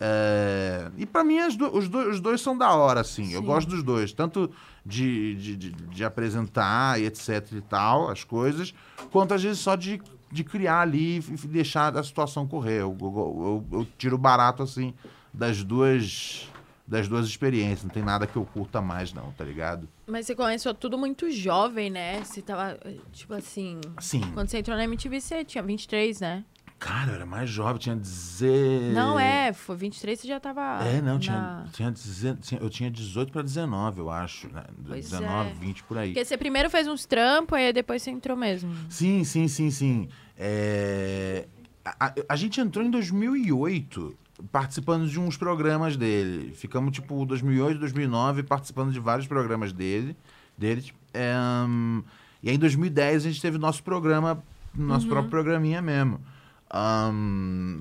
É, 0.04 0.90
e 0.98 1.06
pra 1.06 1.24
mim 1.24 1.38
as 1.38 1.56
do- 1.56 1.78
os, 1.78 1.88
do- 1.88 2.10
os 2.10 2.20
dois 2.20 2.42
são 2.42 2.58
da 2.58 2.72
hora, 2.74 3.02
assim. 3.02 3.32
Eu 3.34 3.42
Sim. 3.42 3.46
gosto 3.46 3.70
dos 3.70 3.84
dois. 3.84 4.12
Tanto 4.12 4.50
de, 4.84 5.36
de, 5.36 5.56
de, 5.56 5.72
de 5.72 6.04
apresentar 6.04 7.00
e 7.00 7.06
etc 7.06 7.46
e 7.54 7.62
tal, 7.62 8.10
as 8.10 8.24
coisas, 8.24 8.74
quanto 9.12 9.36
às 9.36 9.44
vezes 9.44 9.60
só 9.60 9.76
de, 9.76 10.02
de 10.32 10.44
criar 10.44 10.82
ali 10.82 11.18
e 11.20 11.48
deixar 11.48 11.96
a 11.96 12.04
situação 12.04 12.48
correr. 12.48 12.82
Eu, 12.82 12.98
eu, 13.00 13.64
eu- 13.72 13.80
eu 13.80 13.88
tiro 13.98 14.18
barato, 14.18 14.64
assim, 14.64 14.94
das 15.34 15.64
duas 15.64 16.48
das 16.88 17.08
duas 17.08 17.26
experiências. 17.26 17.84
Não 17.84 17.90
tem 17.90 18.04
nada 18.04 18.28
que 18.28 18.36
eu 18.36 18.44
curta 18.44 18.82
mais, 18.82 19.14
não, 19.14 19.32
tá 19.32 19.46
ligado? 19.46 19.88
Mas 20.06 20.26
você 20.26 20.36
começou 20.36 20.74
tudo 20.74 20.98
muito 20.98 21.32
jovem, 21.32 21.90
né? 21.90 22.22
Você 22.22 22.42
tava, 22.42 22.78
tipo 23.14 23.34
assim... 23.34 23.80
Sim. 24.02 24.20
Quando 24.34 24.50
você 24.50 24.58
entrou 24.58 24.76
na 24.76 24.84
MTV, 24.84 25.22
você 25.22 25.46
tinha 25.46 25.64
23, 25.64 26.20
né? 26.20 26.44
Cara, 26.82 27.12
eu 27.12 27.16
era 27.16 27.26
mais 27.28 27.48
jovem, 27.48 27.78
tinha 27.78 27.96
dizer. 27.96 28.92
Não 28.92 29.20
é, 29.20 29.54
foi 29.54 29.76
23, 29.76 30.20
você 30.20 30.28
já 30.28 30.40
tava... 30.40 30.84
É, 30.84 31.00
não, 31.00 31.14
na- 31.20 31.66
tinha, 31.72 31.92
tinha, 31.94 32.36
tinha- 32.42 32.60
eu 32.60 32.70
tinha 32.72 32.90
18 32.90 33.32
pra 33.32 33.44
19, 33.44 34.00
eu 34.00 34.10
acho. 34.10 34.48
Né? 34.52 34.64
Pois 34.88 35.12
19, 35.12 35.50
é. 35.52 35.54
20 35.54 35.84
por 35.84 35.98
aí. 36.00 36.10
Porque 36.10 36.26
você 36.26 36.36
primeiro 36.38 36.72
fez 36.72 36.88
uns 36.88 37.06
trampos, 37.06 37.56
aí 37.56 37.72
depois 37.72 38.02
você 38.02 38.10
entrou 38.10 38.36
mesmo. 38.36 38.74
Sim, 38.90 39.24
sim, 39.24 39.48
sim, 39.48 39.70
sim. 39.70 40.10
É, 40.36 41.48
A, 41.86 42.08
a- 42.08 42.14
a 42.30 42.36
gente 42.36 42.60
entrou 42.60 42.84
em 42.84 42.90
2008 42.90 44.18
participando 44.52 45.08
de 45.08 45.20
uns 45.20 45.38
programas 45.38 45.96
dele. 45.96 46.52
Ficamos, 46.56 46.94
tipo, 46.94 47.24
2008, 47.28 47.80
2009 47.80 48.42
participando 48.42 48.92
de 48.92 49.00
vários 49.00 49.28
programas 49.28 49.72
dele. 49.72 50.16
dele. 50.58 50.92
É, 51.14 51.36
hum, 51.68 52.02
E 52.42 52.50
aí 52.50 52.56
em 52.56 52.60
2010 52.60 53.24
a 53.26 53.30
gente 53.30 53.40
teve 53.40 53.60
nosso 53.60 53.84
programa, 53.84 54.44
nosso 54.74 55.08
próprio 55.08 55.30
programinha 55.30 55.80
mesmo. 55.80 56.20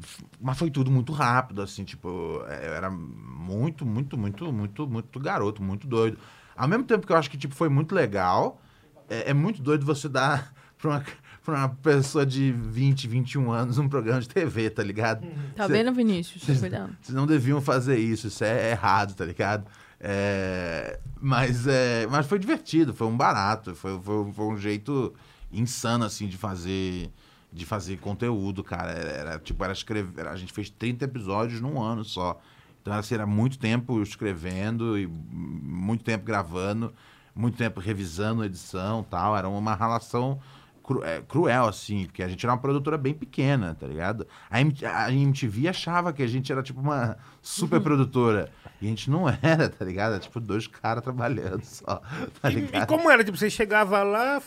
F- 0.03 0.24
mas 0.41 0.59
foi 0.59 0.70
tudo 0.70 0.91
muito 0.91 1.12
rápido, 1.12 1.62
assim, 1.62 1.84
tipo, 1.84 2.43
é, 2.49 2.68
eu 2.68 2.72
era 2.74 2.91
muito, 2.91 3.84
muito, 3.86 4.16
muito, 4.18 4.53
muito, 4.53 4.86
muito 4.88 5.20
garoto, 5.20 5.62
muito 5.62 5.86
doido. 5.86 6.18
Ao 6.57 6.66
mesmo 6.68 6.84
tempo 6.84 7.07
que 7.07 7.12
eu 7.12 7.16
acho 7.16 7.30
que, 7.30 7.38
tipo, 7.38 7.55
foi 7.55 7.68
muito 7.68 7.95
legal, 7.95 8.61
é, 9.09 9.30
é 9.30 9.34
muito 9.34 9.62
doido 9.62 9.84
você 9.86 10.09
dar 10.09 10.53
pra 10.78 10.91
uma, 10.91 11.05
pra 11.45 11.55
uma 11.59 11.68
pessoa 11.68 12.26
de 12.26 12.53
20, 12.53 13.07
21 13.07 13.51
anos 13.53 13.78
um 13.78 13.88
programa 13.88 14.20
de 14.20 14.28
TV, 14.28 14.70
tá 14.70 14.82
ligado? 14.82 15.24
Tá 15.55 15.66
Cê- 15.66 15.72
vendo, 15.72 15.93
Vinícius? 15.93 16.43
Cuidando. 16.61 16.97
vocês 17.01 17.14
não 17.14 17.26
deviam 17.26 17.61
fazer 17.61 17.99
isso, 17.99 18.26
isso 18.26 18.43
é 18.45 18.70
errado, 18.72 19.14
tá 19.14 19.24
ligado? 19.24 19.66
É, 20.01 20.99
mas, 21.20 21.66
é, 21.66 22.07
mas 22.11 22.26
foi 22.26 22.38
divertido, 22.38 22.95
foi 22.95 23.07
um 23.07 23.16
barato, 23.16 23.74
foi, 23.74 24.01
foi, 24.03 24.32
foi 24.32 24.45
um 24.47 24.57
jeito 24.57 25.14
insano, 25.53 26.05
assim, 26.05 26.26
de 26.26 26.36
fazer 26.38 27.11
de 27.53 27.67
fazer 27.67 27.97
conteúdo, 27.99 28.63
cara. 28.63 28.93
Era, 28.93 29.11
era, 29.11 29.39
tipo, 29.39 29.63
era 29.65 29.73
escrever. 29.73 30.27
A 30.27 30.37
gente 30.37 30.53
fez 30.53 30.71
30 30.71 31.05
episódios 31.05 31.61
num 31.61 31.81
ano 31.83 32.05
só. 32.05 32.41
Então, 32.83 32.95
assim, 32.95 33.15
era 33.15 33.27
muito 33.27 33.59
tempo 33.59 34.01
escrevendo 34.03 34.99
e 34.99 35.07
muito 35.07 36.03
tempo 36.03 36.25
gravando, 36.25 36.93
muito 37.35 37.57
tempo 37.59 37.79
revisando 37.81 38.43
a 38.43 38.47
edição 38.47 39.03
tal. 39.03 39.37
Era 39.37 39.49
uma 39.49 39.75
relação 39.75 40.41
cru- 40.83 41.05
é, 41.05 41.21
cruel, 41.21 41.67
assim, 41.67 42.07
porque 42.07 42.23
a 42.23 42.29
gente 42.29 42.45
era 42.47 42.53
uma 42.55 42.59
produtora 42.61 42.97
bem 42.97 43.13
pequena, 43.13 43.75
tá 43.79 43.87
ligado? 43.87 44.27
A, 44.49 44.61
M- 44.61 44.75
a 44.85 45.13
MTV 45.13 45.69
achava 45.69 46.13
que 46.13 46.23
a 46.23 46.27
gente 46.27 46.51
era, 46.51 46.63
tipo, 46.63 46.81
uma 46.81 47.19
super 47.43 47.81
produtora. 47.83 48.51
E 48.81 48.87
a 48.87 48.89
gente 48.89 49.11
não 49.11 49.29
era, 49.29 49.69
tá 49.69 49.85
ligado? 49.85 50.13
Era, 50.13 50.21
tipo, 50.21 50.41
dois 50.41 50.67
caras 50.67 51.03
trabalhando 51.05 51.63
só, 51.65 52.01
tá 52.41 52.51
E, 52.51 52.55
ligado? 52.55 52.83
e 52.85 52.87
como 52.87 53.11
era? 53.11 53.23
Tipo, 53.23 53.37
você 53.37 53.51
chegava 53.51 54.03
lá, 54.03 54.41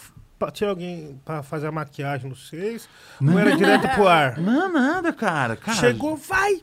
tinha 0.51 0.69
alguém 0.69 1.19
pra 1.25 1.41
fazer 1.43 1.67
a 1.67 1.71
maquiagem 1.71 2.29
nos 2.29 2.47
seis, 2.49 2.87
Não. 3.19 3.33
não 3.33 3.39
era 3.39 3.55
direto 3.55 3.87
pro 3.95 4.07
ar? 4.07 4.37
Não, 4.41 4.71
nada, 4.71 5.11
cara. 5.13 5.55
cara 5.55 5.77
Chegou, 5.77 6.15
vai! 6.15 6.61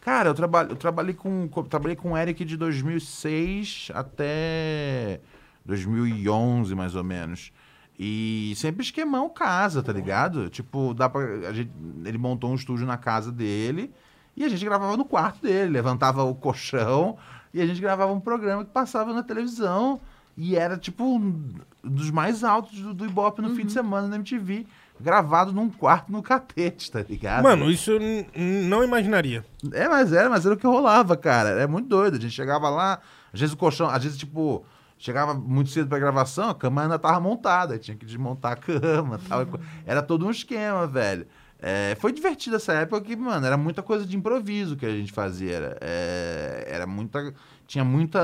Cara, 0.00 0.28
eu, 0.30 0.34
traba 0.34 0.62
eu 0.70 0.76
trabalhei 0.76 1.14
com 1.14 1.48
co- 1.48 1.64
trabalhei 1.64 1.96
com 1.96 2.12
o 2.12 2.16
Eric 2.16 2.44
de 2.44 2.56
2006 2.56 3.88
até 3.92 5.20
2011, 5.64 6.74
mais 6.74 6.94
ou 6.94 7.02
menos. 7.04 7.52
E 7.98 8.52
sempre 8.56 8.82
esquemão 8.84 9.28
casa, 9.28 9.82
tá 9.82 9.92
ligado? 9.92 10.48
Tipo, 10.50 10.92
dá 10.94 11.08
pra, 11.08 11.22
a 11.48 11.52
gente, 11.52 11.70
ele 12.04 12.18
montou 12.18 12.50
um 12.50 12.54
estúdio 12.54 12.86
na 12.86 12.96
casa 12.96 13.32
dele 13.32 13.90
e 14.36 14.44
a 14.44 14.48
gente 14.48 14.64
gravava 14.64 14.96
no 14.96 15.04
quarto 15.04 15.42
dele, 15.42 15.70
levantava 15.72 16.22
o 16.22 16.34
colchão 16.34 17.16
e 17.54 17.60
a 17.60 17.66
gente 17.66 17.80
gravava 17.80 18.12
um 18.12 18.20
programa 18.20 18.64
que 18.64 18.70
passava 18.70 19.14
na 19.14 19.22
televisão 19.22 19.98
e 20.36 20.56
era 20.56 20.76
tipo 20.76 21.04
um 21.04 21.54
dos 21.82 22.10
mais 22.10 22.44
altos 22.44 22.78
do, 22.80 22.92
do 22.92 23.06
Ibope 23.06 23.40
no 23.40 23.54
fim 23.54 23.64
de 23.64 23.72
semana 23.72 24.06
na 24.06 24.16
MTV, 24.16 24.66
gravado 25.00 25.52
num 25.52 25.70
quarto 25.70 26.10
no 26.10 26.22
catete, 26.22 26.90
tá 26.90 27.02
ligado? 27.08 27.42
Mano, 27.42 27.70
isso 27.70 27.92
eu 27.92 28.00
não 28.36 28.82
imaginaria. 28.84 29.44
É, 29.72 29.88
mas 29.88 30.12
era, 30.12 30.28
mas 30.28 30.44
era 30.44 30.54
o 30.54 30.58
que 30.58 30.66
rolava, 30.66 31.16
cara. 31.16 31.50
É 31.60 31.66
muito 31.66 31.88
doido. 31.88 32.16
A 32.16 32.20
gente 32.20 32.34
chegava 32.34 32.68
lá, 32.68 32.98
às 33.32 33.40
vezes 33.40 33.54
o 33.54 33.56
colchão, 33.56 33.88
às 33.88 34.02
vezes, 34.02 34.18
tipo, 34.18 34.64
chegava 34.98 35.34
muito 35.34 35.70
cedo 35.70 35.88
pra 35.88 35.98
gravação, 35.98 36.50
a 36.50 36.54
cama 36.54 36.82
ainda 36.82 36.98
tava 36.98 37.20
montada, 37.20 37.78
tinha 37.78 37.96
que 37.96 38.04
desmontar 38.06 38.52
a 38.52 38.56
cama 38.56 39.20
e 39.22 39.28
tal. 39.28 39.46
Era 39.84 40.02
todo 40.02 40.26
um 40.26 40.30
esquema, 40.30 40.86
velho. 40.86 41.26
É, 41.68 41.96
foi 41.96 42.12
divertido 42.12 42.54
essa 42.54 42.72
época 42.74 43.00
que, 43.00 43.16
mano, 43.16 43.44
era 43.44 43.56
muita 43.56 43.82
coisa 43.82 44.06
de 44.06 44.16
improviso 44.16 44.76
que 44.76 44.86
a 44.86 44.90
gente 44.90 45.10
fazia. 45.10 45.52
Era, 45.52 45.78
é, 45.80 46.64
era 46.68 46.86
muita. 46.86 47.34
Tinha 47.66 47.84
muita 47.84 48.20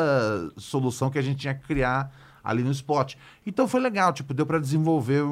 solução 0.57 1.11
que 1.11 1.18
a 1.18 1.22
gente 1.22 1.40
tinha 1.40 1.53
que 1.53 1.66
criar 1.66 2.12
ali 2.45 2.62
no 2.62 2.70
spot. 2.70 3.16
Então 3.45 3.66
foi 3.66 3.80
legal, 3.80 4.12
tipo, 4.12 4.32
deu 4.32 4.47
pra 4.47 4.61
desenvolver 4.61 5.24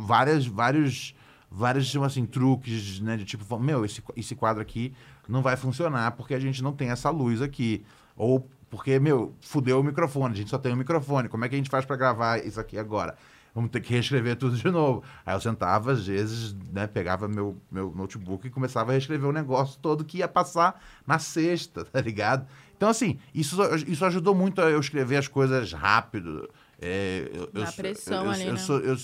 várias, 0.00 0.44
vários, 0.44 1.14
vários, 1.48 1.88
tipo 1.88 2.02
assim, 2.02 2.26
truques, 2.26 2.98
né? 2.98 3.16
De 3.16 3.24
tipo, 3.24 3.60
meu, 3.60 3.84
esse, 3.84 4.02
esse 4.16 4.34
quadro 4.34 4.60
aqui 4.60 4.92
não 5.28 5.40
vai 5.40 5.56
funcionar 5.56 6.10
porque 6.16 6.34
a 6.34 6.40
gente 6.40 6.60
não 6.60 6.72
tem 6.72 6.90
essa 6.90 7.10
luz 7.10 7.40
aqui. 7.40 7.84
Ou 8.16 8.44
porque, 8.68 8.98
meu, 8.98 9.36
fudeu 9.40 9.78
o 9.78 9.84
microfone, 9.84 10.34
a 10.34 10.36
gente 10.36 10.50
só 10.50 10.58
tem 10.58 10.72
um 10.72 10.76
microfone. 10.76 11.28
Como 11.28 11.44
é 11.44 11.48
que 11.48 11.54
a 11.54 11.58
gente 11.58 11.70
faz 11.70 11.84
pra 11.84 11.94
gravar 11.94 12.44
isso 12.44 12.58
aqui 12.58 12.76
agora? 12.76 13.16
Vamos 13.54 13.70
ter 13.70 13.80
que 13.80 13.92
reescrever 13.92 14.36
tudo 14.36 14.56
de 14.56 14.70
novo. 14.70 15.02
Aí 15.26 15.34
eu 15.34 15.40
sentava, 15.40 15.92
às 15.92 16.06
vezes, 16.06 16.54
né, 16.72 16.86
pegava 16.86 17.26
meu, 17.26 17.56
meu 17.70 17.92
notebook 17.94 18.46
e 18.46 18.50
começava 18.50 18.90
a 18.90 18.92
reescrever 18.92 19.28
o 19.28 19.32
negócio 19.32 19.78
todo 19.80 20.04
que 20.04 20.18
ia 20.18 20.28
passar 20.28 20.80
na 21.06 21.18
sexta, 21.18 21.84
tá 21.90 22.00
ligado? 22.00 22.46
Então, 22.76 22.88
assim, 22.88 23.18
isso, 23.34 23.56
isso 23.86 24.04
ajudou 24.06 24.34
muito 24.34 24.60
a 24.62 24.70
eu 24.70 24.80
escrever 24.80 25.16
as 25.16 25.28
coisas 25.28 25.72
rápido. 25.72 26.48
É, 26.80 27.30
eu, 27.34 27.60
Na 27.60 27.70
pressão 27.72 28.24
eu- 28.24 28.30
ali, 28.30 28.46
eu 28.46 28.52
né? 28.52 28.58
sou- 28.58 28.78
eu- 28.80 28.94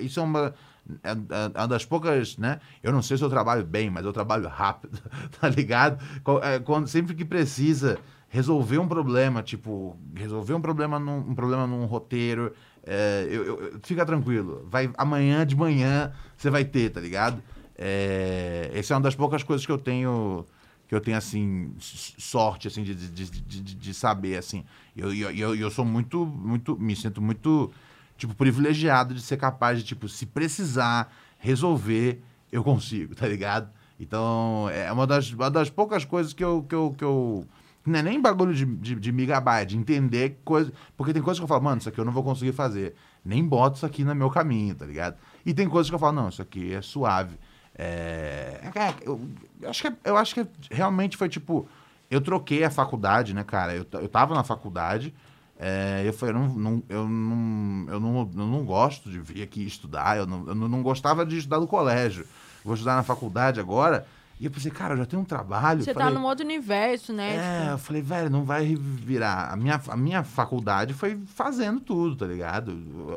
isso 0.00 0.18
é 0.18 0.22
uma, 0.22 0.54
é, 1.02 1.10
é 1.10 1.58
uma 1.58 1.68
das 1.68 1.84
poucas, 1.84 2.38
né? 2.38 2.60
Eu 2.82 2.92
não 2.92 3.02
sei 3.02 3.18
se 3.18 3.22
eu 3.24 3.28
trabalho 3.28 3.62
bem, 3.64 3.90
mas 3.90 4.06
eu 4.06 4.12
trabalho 4.12 4.48
rápido, 4.48 4.98
tá 5.38 5.48
ligado? 5.50 6.02
É, 6.42 6.58
Quando, 6.60 6.86
sempre 6.88 7.14
que 7.14 7.24
precisa 7.26 7.98
resolver 8.28 8.78
um 8.78 8.88
problema, 8.88 9.42
tipo, 9.42 9.96
resolver 10.14 10.54
um 10.54 10.60
problema 10.60 10.98
num, 10.98 11.18
um 11.18 11.34
problema 11.34 11.66
num 11.66 11.84
roteiro, 11.84 12.52
é, 12.86 13.26
eu, 13.30 13.44
eu- 13.44 13.80
fica 13.82 14.06
tranquilo. 14.06 14.66
Vai, 14.70 14.90
amanhã 14.96 15.44
de 15.46 15.56
manhã 15.56 16.12
você 16.36 16.48
vai 16.50 16.64
ter, 16.64 16.90
tá 16.90 17.00
ligado? 17.00 17.42
É, 17.76 18.70
essa 18.74 18.94
é 18.94 18.96
uma 18.96 19.02
das 19.02 19.14
poucas 19.14 19.42
coisas 19.42 19.66
que 19.66 19.72
eu 19.72 19.78
tenho 19.78 20.46
que 20.88 20.94
eu 20.94 21.00
tenho 21.00 21.16
assim 21.18 21.74
sorte 21.80 22.68
assim 22.68 22.84
de, 22.84 22.94
de, 22.94 23.28
de, 23.28 23.74
de- 23.74 23.92
saber 23.92 24.36
assim 24.38 24.64
eu, 24.96 25.12
eu, 25.12 25.30
eu, 25.32 25.54
eu 25.56 25.70
sou 25.70 25.84
muito 25.84 26.24
muito 26.24 26.78
me 26.78 26.94
sinto 26.94 27.20
muito 27.20 27.70
tipo 28.16 28.34
privilegiado 28.34 29.12
de 29.12 29.20
ser 29.20 29.36
capaz 29.36 29.78
de 29.80 29.84
tipo 29.84 30.08
se 30.08 30.24
precisar 30.24 31.12
resolver 31.38 32.22
eu 32.52 32.62
consigo 32.64 33.14
tá 33.18 33.26
ligado 33.26 33.68
então 34.00 34.70
é 34.72 34.90
uma 34.92 35.06
das, 35.06 35.30
uma 35.32 35.50
das 35.50 35.68
poucas 35.68 36.04
coisas 36.04 36.32
que 36.32 36.44
eu 36.44 36.62
que 36.66 36.74
eu, 36.74 36.94
que 36.96 37.04
eu 37.04 37.46
não 37.86 37.98
é 37.98 38.02
nem 38.02 38.20
bagulho 38.20 38.52
de, 38.54 38.64
de, 38.64 38.94
de 38.96 39.12
megabyte, 39.12 39.70
de 39.70 39.78
entender 39.78 40.40
coisa. 40.44 40.72
Porque 40.96 41.12
tem 41.12 41.22
coisas 41.22 41.38
que 41.38 41.44
eu 41.44 41.48
falo, 41.48 41.62
mano, 41.62 41.78
isso 41.78 41.88
aqui 41.88 41.98
eu 41.98 42.04
não 42.04 42.12
vou 42.12 42.22
conseguir 42.24 42.52
fazer. 42.52 42.94
Nem 43.24 43.44
boto 43.44 43.76
isso 43.76 43.86
aqui 43.86 44.04
no 44.04 44.14
meu 44.14 44.30
caminho, 44.30 44.74
tá 44.74 44.84
ligado? 44.86 45.16
E 45.44 45.52
tem 45.54 45.68
coisas 45.68 45.88
que 45.90 45.94
eu 45.94 45.98
falo, 45.98 46.12
não, 46.14 46.28
isso 46.28 46.42
aqui 46.42 46.72
é 46.74 46.82
suave. 46.82 47.36
É, 47.78 48.60
é, 48.74 48.94
eu, 49.02 49.20
eu 49.60 49.68
acho 49.70 49.82
que, 49.82 49.88
é- 49.88 49.96
eu 50.04 50.16
acho 50.16 50.34
que 50.34 50.46
realmente 50.70 51.16
foi 51.16 51.28
tipo. 51.28 51.68
Eu 52.10 52.20
troquei 52.20 52.62
a 52.64 52.70
faculdade, 52.70 53.34
né, 53.34 53.42
cara? 53.44 53.74
Eu, 53.74 53.84
eu 53.94 54.08
tava 54.08 54.34
na 54.34 54.44
faculdade. 54.44 55.12
é, 55.58 56.02
eu 56.04 56.12
falei, 56.12 56.34
eu 56.34 56.38
não, 56.38 56.48
não- 56.54 56.82
eu, 56.88 57.08
não, 57.08 57.86
eu, 57.92 58.00
não, 58.00 58.18
eu 58.20 58.46
não 58.46 58.64
gosto 58.64 59.10
de 59.10 59.18
vir 59.20 59.42
aqui 59.42 59.66
estudar. 59.66 60.16
Eu 60.16 60.26
não, 60.26 60.46
eu 60.48 60.54
não 60.54 60.82
gostava 60.82 61.24
de 61.26 61.36
estudar 61.38 61.60
no 61.60 61.66
colégio. 61.66 62.26
Vou 62.64 62.74
estudar 62.74 62.96
na 62.96 63.02
faculdade 63.02 63.60
agora. 63.60 64.06
E 64.38 64.44
eu 64.44 64.50
pensei, 64.50 64.70
cara, 64.70 64.92
eu 64.94 64.98
já 64.98 65.06
tenho 65.06 65.22
um 65.22 65.24
trabalho. 65.24 65.82
Você 65.82 65.94
Falei, 65.94 66.08
tá 66.08 66.14
num 66.14 66.26
outro 66.26 66.44
universo, 66.44 67.12
né? 67.12 67.36
é, 67.36 67.72
eu 67.72 67.78
falei, 67.78 68.02
velho, 68.02 68.28
não 68.28 68.44
vai 68.44 68.74
virar. 68.76 69.50
A 69.52 69.56
minha, 69.56 69.80
a 69.88 69.96
minha 69.96 70.22
faculdade 70.22 70.92
foi 70.92 71.18
fazendo 71.26 71.80
tudo, 71.80 72.16
tá 72.16 72.26
ligado? 72.26 72.72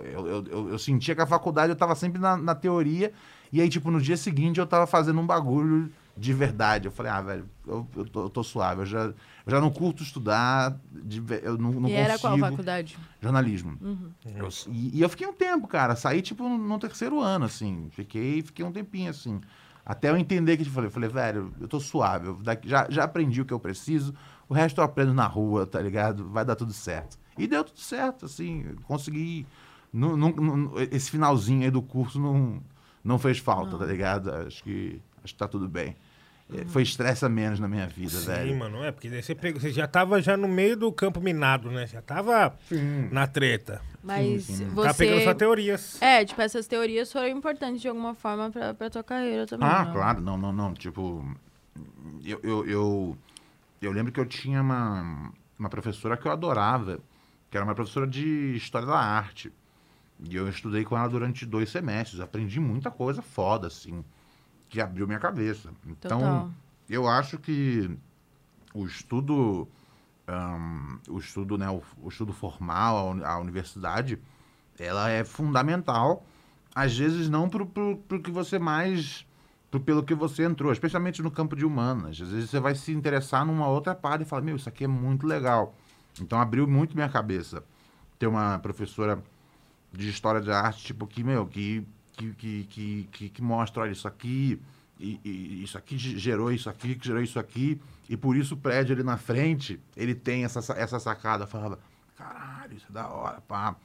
Eu, 0.05 0.25
eu, 0.27 0.45
eu, 0.45 0.69
eu 0.69 0.79
sentia 0.79 1.13
que 1.13 1.21
a 1.21 1.27
faculdade 1.27 1.71
eu 1.71 1.75
tava 1.75 1.93
sempre 1.93 2.21
na, 2.21 2.37
na 2.37 2.55
teoria, 2.55 3.11
e 3.51 3.59
aí, 3.59 3.67
tipo, 3.67 3.91
no 3.91 3.99
dia 3.99 4.15
seguinte 4.15 4.59
eu 4.59 4.65
tava 4.67 4.87
fazendo 4.87 5.19
um 5.19 5.25
bagulho 5.25 5.91
de 6.15 6.33
verdade. 6.33 6.87
Eu 6.87 6.91
falei, 6.91 7.11
ah, 7.11 7.21
velho, 7.21 7.49
eu, 7.67 7.87
eu, 7.97 8.05
tô, 8.05 8.23
eu 8.23 8.29
tô 8.29 8.43
suave, 8.43 8.81
eu 8.81 8.85
já, 8.85 8.99
eu 9.05 9.13
já 9.47 9.59
não 9.59 9.69
curto 9.71 10.03
estudar, 10.03 10.77
de 10.91 11.21
eu 11.43 11.57
não, 11.57 11.71
não 11.71 11.89
e 11.89 11.93
consigo. 11.93 11.97
era 11.99 12.17
qual 12.19 12.37
faculdade? 12.37 12.97
Jornalismo. 13.21 13.77
Eu- 14.25 14.49
e, 14.69 14.97
e 14.97 15.01
eu 15.01 15.09
fiquei 15.09 15.27
um 15.27 15.33
tempo, 15.33 15.67
cara. 15.67 15.95
Saí, 15.97 16.21
tipo, 16.21 16.47
no, 16.47 16.57
no 16.57 16.79
terceiro 16.79 17.19
ano, 17.19 17.43
assim. 17.45 17.89
Fiquei, 17.91 18.41
fiquei 18.41 18.63
um 18.63 18.71
tempinho, 18.71 19.09
assim. 19.09 19.41
Até 19.85 20.09
eu 20.09 20.17
entender 20.17 20.55
que 20.57 20.63
eu 20.63 20.67
falei, 20.67 20.87
eu 20.87 20.91
falei, 20.91 21.09
velho, 21.09 21.53
eu 21.59 21.67
tô 21.67 21.79
suave. 21.79 22.27
eu 22.27 22.35
daqui- 22.35 22.67
já, 22.69 22.87
já 22.89 23.03
aprendi 23.03 23.41
o 23.41 23.45
que 23.45 23.53
eu 23.53 23.59
preciso. 23.59 24.13
O 24.47 24.53
resto 24.53 24.79
eu 24.81 24.85
aprendo 24.85 25.13
na 25.13 25.25
rua, 25.25 25.65
tá 25.65 25.79
ligado? 25.81 26.27
Vai 26.29 26.43
dar 26.45 26.55
tudo 26.55 26.73
certo. 26.73 27.17
E 27.37 27.47
deu 27.47 27.63
tudo 27.63 27.79
certo, 27.79 28.25
assim. 28.25 28.65
Consegui. 28.83 29.45
esse 30.91 31.09
finalzinho 31.09 31.63
aí 31.63 31.71
do 31.71 31.81
curso 31.81 32.19
não, 32.19 32.61
não 33.03 33.17
fez 33.17 33.39
falta, 33.39 33.77
tá 33.77 33.85
ligado? 33.85 34.31
Acho 34.31 34.63
que, 34.63 35.01
acho 35.23 35.33
que 35.33 35.39
tá 35.39 35.47
tudo 35.47 35.67
bem. 35.67 35.95
É, 36.51 36.65
Foi 36.65 36.81
estresse 36.81 37.23
a 37.23 37.29
menos 37.29 37.59
na 37.59 37.67
minha 37.67 37.85
vida, 37.85 38.09
Sim, 38.09 38.25
velho. 38.25 38.57
mano, 38.57 38.83
é, 38.83 38.91
porque 38.91 39.07
daí 39.09 39.21
você, 39.21 39.35
pegou, 39.35 39.61
você 39.61 39.71
já 39.71 39.87
tava 39.87 40.19
já 40.19 40.35
no 40.35 40.47
meio 40.47 40.75
do 40.75 40.91
campo 40.91 41.21
minado, 41.21 41.69
né? 41.69 41.85
Já 41.85 42.01
tava 42.01 42.57
na 43.11 43.27
treta. 43.27 43.81
Mas 44.03 44.47
Tá 44.47 44.93
pegando 44.93 45.17
você... 45.17 45.23
suas 45.25 45.35
teorias. 45.37 46.01
É, 46.01 46.25
tipo, 46.25 46.41
essas 46.41 46.65
teorias 46.65 47.11
foram 47.11 47.27
importantes 47.27 47.81
de 47.81 47.87
alguma 47.87 48.15
forma 48.15 48.49
pra, 48.49 48.73
pra 48.73 48.89
tua 48.89 49.03
carreira 49.03 49.45
também. 49.45 49.67
Ah, 49.67 49.85
não? 49.85 49.93
claro, 49.93 50.21
não, 50.21 50.37
não, 50.37 50.51
não. 50.51 50.73
Tipo, 50.73 51.23
eu, 52.25 52.39
eu, 52.41 52.65
eu, 52.67 53.17
eu 53.81 53.91
lembro 53.91 54.11
que 54.11 54.19
eu 54.19 54.25
tinha 54.25 54.61
uma, 54.61 55.31
uma 55.57 55.69
professora 55.69 56.17
que 56.17 56.27
eu 56.27 56.31
adorava, 56.31 56.99
que 57.51 57.57
era 57.57 57.63
uma 57.63 57.75
professora 57.75 58.07
de 58.07 58.55
História 58.55 58.87
da 58.87 58.97
Arte. 58.97 59.51
E 60.27 60.35
eu 60.35 60.49
estudei 60.49 60.83
com 60.83 60.97
ela 60.97 61.07
durante 61.07 61.45
dois 61.45 61.69
semestres. 61.69 62.19
Aprendi 62.19 62.59
muita 62.59 62.89
coisa 62.89 63.21
foda, 63.21 63.67
assim, 63.67 64.03
que 64.69 64.79
abriu 64.79 65.07
minha 65.07 65.19
cabeça. 65.19 65.71
Então, 65.87 66.19
Total. 66.19 66.49
eu 66.89 67.07
acho 67.07 67.37
que 67.39 67.89
o 68.73 68.85
estudo, 68.85 69.67
ahn, 70.27 70.99
o 71.09 71.17
estudo, 71.17 71.57
né, 71.57 71.69
o, 71.69 71.81
o 72.03 72.09
estudo 72.09 72.31
formal, 72.33 73.15
a 73.23 73.31
a 73.33 73.39
universidade, 73.39 74.19
ela 74.77 75.09
é 75.09 75.23
fundamental, 75.23 76.23
às 76.73 76.95
vezes 76.97 77.29
não 77.29 77.49
pro, 77.49 77.65
pro, 77.65 77.97
pro 77.97 78.21
que 78.21 78.31
você 78.31 78.57
mais. 78.59 79.25
pro- 79.71 79.79
pelo 79.79 80.03
que 80.03 80.13
você 80.15 80.43
entrou, 80.45 80.71
especialmente 80.71 81.21
no 81.21 81.29
campo 81.31 81.55
de 81.55 81.65
humanas. 81.65 82.21
Às 82.21 82.29
vezes 82.31 82.49
você 82.49 82.59
vai 82.59 82.75
se 82.75 82.91
interessar 82.93 83.45
numa 83.45 83.67
outra 83.67 83.93
parte 83.95 84.21
e 84.21 84.25
falar, 84.25 84.41
meu, 84.43 84.55
isso 84.55 84.69
aqui 84.69 84.83
é 84.83 84.87
muito 84.87 85.25
legal. 85.27 85.75
Então 86.21 86.39
abriu 86.39 86.67
muito 86.67 86.95
minha 86.95 87.09
cabeça. 87.09 87.63
Ter 88.17 88.27
uma 88.27 88.59
professora 88.59 89.21
de 89.91 90.09
história 90.09 90.41
de 90.41 90.51
arte, 90.51 90.83
tipo, 90.85 91.07
que, 91.07 91.23
meu, 91.23 91.45
que, 91.47 91.85
que, 92.33 92.63
que, 92.65 93.07
que, 93.11 93.29
que, 93.29 93.41
mostra, 93.41 93.83
olha, 93.83 93.91
isso 93.91 94.07
aqui, 94.07 94.59
e, 94.99 95.19
e 95.23 95.63
isso 95.63 95.77
aqui 95.77 95.97
ge- 95.97 96.17
gerou 96.17 96.51
isso 96.51 96.69
aqui, 96.69 96.95
que 96.95 97.05
gerou 97.07 97.21
isso 97.21 97.39
aqui, 97.39 97.79
e 98.09 98.17
por 98.17 98.35
isso 98.35 98.55
o 98.55 98.57
prédio 98.57 98.93
ali 98.95 99.03
na 99.03 99.17
frente, 99.17 99.79
ele 99.95 100.13
tem 100.15 100.43
essa, 100.43 100.61
sa- 100.61 100.75
essa 100.77 100.99
sacada. 100.99 101.47
Falava, 101.47 101.79
caralho, 102.17 102.75
isso 102.75 102.85
é 102.89 102.93
da 102.93 103.07
hora, 103.07 103.41
pá. 103.41 103.75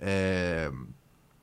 É, 0.00 0.70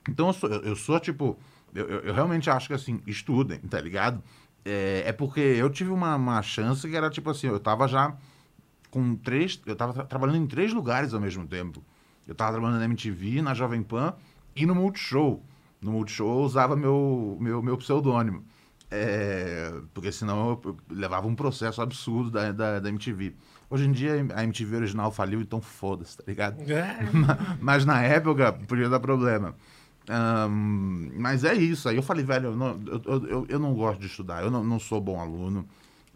Então 0.10 0.28
eu 0.28 0.34
sou, 0.34 0.50
eu, 0.50 0.62
eu 0.64 0.76
sou 0.76 1.00
tipo, 1.00 1.38
eu, 1.74 1.88
eu- 1.88 2.00
eu 2.02 2.14
realmente 2.14 2.50
acho 2.50 2.68
que 2.68 2.74
assim, 2.74 3.02
estudem, 3.06 3.60
tá 3.60 3.80
ligado? 3.80 4.24
É, 4.66 5.04
é 5.08 5.12
porque 5.14 5.40
eu 5.40 5.70
tive 5.70 5.92
uma, 5.92 6.16
uma 6.16 6.42
chance 6.42 6.88
que 6.88 6.96
era 6.96 7.10
tipo 7.10 7.30
assim, 7.30 7.48
eu 7.48 7.60
tava 7.60 7.88
já 7.88 8.16
com 8.90 9.16
três, 9.16 9.62
eu 9.66 9.76
tava 9.76 9.94
tra- 9.94 10.06
trabalhando 10.06 10.38
em 10.38 10.48
três 10.48 10.74
lugares 10.74 11.14
ao 11.14 11.20
mesmo 11.22 11.46
tempo. 11.48 11.84
Eu 12.28 12.36
tava 12.36 12.54
trabalhando 12.54 12.80
na 12.80 12.86
MTV, 12.86 13.42
na 13.42 13.54
Jovem 13.54 13.82
Pan 13.84 14.14
e 14.56 14.66
no 14.66 14.76
Multishow. 14.76 15.44
No 15.82 15.92
Multishow 15.92 16.40
eu 16.40 16.44
usava 16.46 16.76
meu, 16.76 17.38
meu, 17.40 17.62
meu 17.62 17.78
pseudônimo. 17.78 18.44
É, 18.92 19.72
porque 19.94 20.12
senão 20.12 20.60
eu, 20.66 20.78
levava 20.90 21.28
um 21.28 21.36
processo 21.36 21.82
absurdo 21.82 22.32
da, 22.32 22.52
da, 22.52 22.80
da 22.80 22.90
MTV. 22.90 23.36
Hoje 23.70 23.86
em 23.86 23.92
dia 23.92 24.14
a 24.36 24.44
MTV 24.44 24.78
original 24.78 25.12
faliu, 25.12 25.40
então 25.42 25.62
foda-se, 25.62 26.18
tá 26.18 26.24
ligado? 26.28 26.58
Mas 27.62 27.86
na 27.86 28.02
época 28.02 28.52
podia 28.68 28.90
dar 28.90 29.00
problema. 29.00 29.56
Ahn, 30.10 31.12
mas 31.18 31.44
é 31.44 31.54
isso. 31.54 31.88
Aí 31.88 31.96
eu 31.96 32.02
falei, 32.02 32.26
velho, 32.26 32.48
eu 32.48 32.56
não, 32.56 32.80
eu, 33.06 33.28
eu- 33.28 33.46
eu, 33.48 33.60
não 33.60 33.76
gosto 33.76 34.00
de 34.00 34.08
estudar, 34.08 34.42
eu 34.44 34.50
não, 34.50 34.64
não 34.64 34.80
sou 34.80 35.00
bom 35.00 35.20
aluno. 35.22 35.68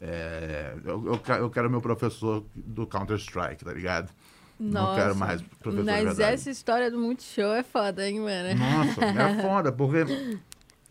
É, 0.02 0.76
eu, 0.84 1.06
eu, 1.06 1.36
eu 1.36 1.50
quero 1.52 1.70
meu 1.70 1.80
professor 1.80 2.44
do 2.56 2.88
Counter-Strike, 2.88 3.64
tá 3.64 3.72
ligado? 3.72 4.12
Não 4.60 4.96
quero 4.96 5.16
mais 5.16 5.42
professor 5.42 5.84
de 5.86 5.92
Mas 5.92 6.04
verdade. 6.06 6.34
essa 6.34 6.50
história 6.50 6.90
do 6.92 7.00
Multishow 7.00 7.54
é 7.54 7.64
foda, 7.64 8.08
hein, 8.08 8.20
mano? 8.20 8.50
Nossa, 8.60 9.04
é 9.06 9.42
foda, 9.42 9.72
porque. 9.72 10.06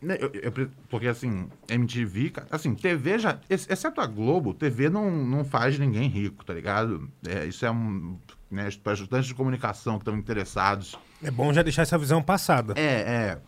né, 0.03 0.19
eu- 0.21 0.31
eu 0.35 0.71
porque 0.91 1.07
assim, 1.07 1.49
MTV, 1.69 2.33
assim, 2.51 2.75
TV 2.75 3.19
já. 3.19 3.39
ex- 3.49 3.69
Exceto 3.71 4.01
a 4.01 4.07
Globo, 4.07 4.53
TV 4.53 4.91
não, 4.91 5.11
não 5.11 5.45
faz 5.45 5.79
ninguém 5.79 6.09
rico, 6.09 6.45
tá 6.45 6.53
ligado? 6.53 7.09
É, 7.27 7.47
isso 7.47 7.65
é 7.65 7.71
um. 7.71 8.19
Né, 8.51 8.69
para 8.83 8.93
estudantes 8.93 9.27
de 9.29 9.35
comunicação 9.35 9.95
que 9.95 10.03
estão 10.03 10.15
interessados. 10.17 10.99
É 11.23 11.31
bom 11.31 11.53
já 11.55 11.63
deixar 11.63 11.83
essa 11.83 11.97
visão 11.97 12.23
passada. 12.23 12.75
É, 12.77 12.83
é. 12.85 13.39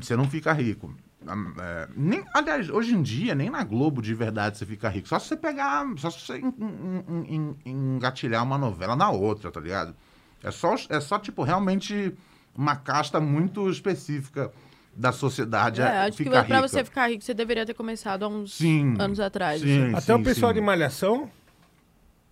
Você 0.00 0.16
não 0.16 0.24
fica 0.30 0.50
rico. 0.54 0.94
É, 1.58 1.88
nem, 1.96 2.22
aliás, 2.34 2.68
hoje 2.68 2.94
em 2.94 3.02
dia, 3.02 3.34
nem 3.34 3.48
na 3.50 3.64
Globo 3.64 4.02
de 4.02 4.14
verdade 4.14 4.58
você 4.58 4.66
fica 4.66 4.88
rico. 4.88 5.08
Só 5.08 5.18
se 5.18 5.28
você 5.28 5.36
pegar. 5.36 5.84
Só 5.96 6.10
se 6.10 6.20
você 6.20 6.38
en- 6.38 6.54
en- 6.58 7.24
en- 7.28 7.56
en- 7.64 7.70
engatilhar 7.96 8.42
uma 8.42 8.58
novela 8.58 8.94
na 8.94 9.10
outra, 9.10 9.50
tá 9.50 9.60
ligado? 9.60 9.94
É 10.42 10.50
só, 10.50 10.74
é 10.88 11.00
só 11.00 11.18
tipo, 11.18 11.42
realmente 11.42 12.14
uma 12.54 12.76
casta 12.76 13.18
muito 13.20 13.68
específica 13.70 14.52
da 14.94 15.10
sociedade. 15.10 15.80
É, 15.80 15.84
a 15.86 16.04
acho 16.04 16.18
que 16.18 16.24
pra 16.30 16.42
rica. 16.42 16.60
você 16.60 16.84
ficar 16.84 17.08
rico, 17.08 17.24
você 17.24 17.34
deveria 17.34 17.66
ter 17.66 17.74
começado 17.74 18.24
há 18.24 18.28
uns 18.28 18.54
Sim. 18.54 18.94
anos 18.98 19.18
atrás. 19.18 19.60
Sim, 19.60 19.86
assim. 19.86 19.94
Até 19.96 20.14
o 20.14 20.18
sim, 20.18 20.22
pessoal 20.24 20.52
sim. 20.52 20.60
de 20.60 20.60
Malhação. 20.60 21.30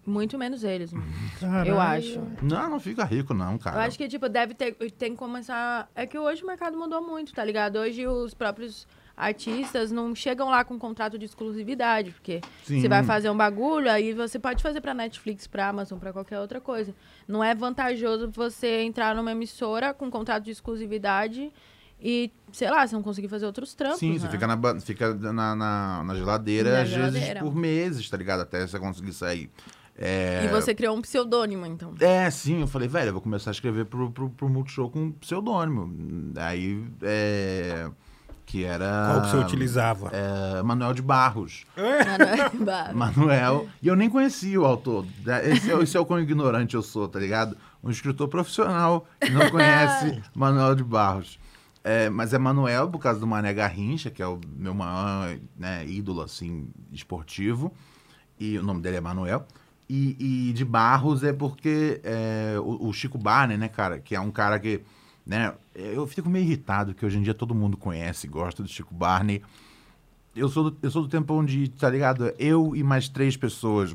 Muito 0.05 0.37
menos 0.37 0.65
eles. 0.65 0.93
Caralho. 1.39 1.69
eu 1.71 1.81
acho. 1.81 2.21
Não, 2.43 2.71
não 2.71 2.81
fica 2.81 3.05
rico, 3.05 3.33
não, 3.33 3.57
cara. 3.57 3.77
Eu 3.77 3.81
acho 3.83 3.97
que, 3.97 4.09
tipo, 4.09 4.29
deve 4.29 4.53
ter. 4.55 4.75
Tem 4.93 5.13
que 5.13 5.17
começar. 5.19 5.89
É 5.95 6.07
que 6.07 6.19
hoje 6.19 6.43
o 6.43 6.47
mercado 6.47 6.77
mudou 6.77 7.01
muito, 7.01 7.33
tá 7.33 7.45
ligado? 7.45 7.77
Hoje 7.77 8.07
os 8.07 8.35
próprios 8.35 8.87
artistas 9.17 9.93
não 9.93 10.15
chegam 10.15 10.49
lá 10.49 10.65
com 10.65 10.79
contrato 10.79 11.19
de 11.19 11.25
exclusividade, 11.27 12.11
porque 12.11 12.41
Sim. 12.65 12.81
você 12.81 12.89
vai 12.89 13.05
fazer 13.05 13.31
um 13.31 13.37
bagulho, 13.37 13.91
aí 13.91 14.13
você 14.13 14.39
pode 14.39 14.63
fazer 14.63 14.81
pra 14.81 14.95
Netflix, 14.95 15.47
pra 15.47 15.69
Amazon, 15.69 15.99
pra 15.99 16.13
qualquer 16.13 16.41
outra 16.41 16.61
coisa. 16.61 16.95
Não 17.29 17.45
é 17.45 17.55
vantajoso 17.55 18.31
você 18.31 18.83
entrar 18.83 19.15
numa 19.15 19.31
emissora 19.31 19.95
com 19.95 20.11
contrato 20.11 20.45
de 20.45 20.51
exclusividade 20.51 21.53
e, 22.01 22.33
sei 22.53 22.69
lá, 22.69 22.85
você 22.87 22.97
não 22.97 23.03
conseguir 23.03 23.29
fazer 23.29 23.47
outros 23.47 23.75
trampos. 23.75 24.01
Sim, 24.01 24.19
você 24.19 24.25
né? 24.27 24.33
fica, 24.33 24.47
na, 24.47 24.81
fica 24.81 25.15
na, 25.15 25.55
na, 25.55 26.03
na 26.05 26.15
geladeira, 26.17 26.73
Na 26.73 26.81
às 26.83 26.89
vezes 26.91 27.13
geladeira. 27.13 27.41
por 27.41 27.55
meses, 27.55 28.11
tá 28.11 28.17
ligado? 28.17 28.41
Até 28.41 28.67
você 28.67 28.79
conseguir 28.79 29.13
sair. 29.13 29.49
É... 30.05 30.45
E 30.45 30.49
você 30.49 30.75
criou 30.75 30.97
um 30.97 31.01
pseudônimo, 31.01 31.65
então. 31.65 31.95
É, 32.01 32.29
sim, 32.29 32.61
eu 32.61 32.67
falei, 32.67 32.89
velho, 32.89 33.11
eu 33.11 33.13
vou 33.13 33.23
começar 33.23 33.51
a 33.51 33.53
escrever 33.53 33.85
pro, 33.85 34.11
pro, 34.11 34.29
pro 34.31 34.49
Multishow 34.49 34.91
com 34.91 35.13
pseudônimo. 35.13 36.33
Aí, 36.37 36.85
é. 37.03 37.89
Que 38.45 38.65
era. 38.65 39.13
Qual 39.13 39.23
que 39.23 39.31
você 39.31 39.37
utilizava? 39.37 40.11
É, 40.13 40.61
Manuel 40.65 40.93
de 40.93 41.01
Barros. 41.01 41.65
Mano, 42.93 42.99
Manuel. 42.99 43.69
E 43.81 43.87
eu 43.87 43.95
nem 43.95 44.11
conhecia 44.11 44.61
o 44.61 44.67
autor. 44.67 45.07
Esse 45.45 45.71
é, 45.71 45.79
esse 45.81 45.97
é 45.97 46.01
o 46.01 46.05
quão 46.05 46.21
ignorante 46.21 46.75
eu 46.75 46.83
sou, 46.83 47.07
tá 47.07 47.21
ligado? 47.21 47.57
Um 47.83 47.89
escritor 47.89 48.27
profissional 48.27 49.07
que 49.21 49.31
não 49.31 49.49
conhece 49.49 50.21
Manuel 50.35 50.75
de 50.75 50.83
Barros. 50.83 51.39
É, 51.85 52.11
mas 52.11 52.35
é 52.35 52.39
Manuel 52.39 52.89
por 52.91 52.99
causa 52.99 53.21
do 53.21 53.27
Mané 53.27 53.55
Garrincha, 53.55 54.11
que 54.11 54.21
é 54.21 54.27
o 54.27 54.41
meu 54.57 54.75
maior 54.75 55.37
né, 55.57 55.87
ídolo, 55.87 56.23
assim, 56.23 56.69
esportivo. 56.93 57.73
E 58.39 58.59
o 58.59 58.63
nome 58.63 58.81
dele 58.83 58.97
é 58.97 59.01
Manuel. 59.01 59.47
E, 59.89 60.49
e 60.49 60.53
de 60.53 60.65
Barros 60.65 61.23
é 61.23 61.33
porque 61.33 62.01
é, 62.03 62.55
o, 62.59 62.89
o 62.89 62.93
Chico 62.93 63.19
Barney, 63.19 63.57
né, 63.59 63.69
cara? 63.69 63.99
Que 63.99 64.15
é 64.15 64.21
um 64.21 64.31
cara 64.31 64.59
que, 64.59 64.81
né? 65.27 65.53
Eu 65.75 66.07
fico 66.07 66.29
meio 66.31 66.45
irritado 66.45 66.95
que 66.95 67.05
hoje 67.05 67.19
em 67.19 67.23
dia 67.23 67.35
todo 67.35 67.55
mundo 67.55 67.77
conhece, 67.77 68.27
gosta 68.27 68.63
do 68.63 68.69
Chico 68.69 68.95
Barney. 68.95 69.43
Eu 70.35 70.49
sou, 70.49 70.71
do, 70.71 70.79
eu 70.83 70.91
sou 70.91 71.03
do 71.03 71.09
tempo 71.09 71.35
onde, 71.35 71.69
tá 71.69 71.91
ligado? 71.91 72.33
Eu 72.39 72.75
e 72.75 72.83
mais 72.83 73.07
três 73.07 73.37
pessoas 73.37 73.95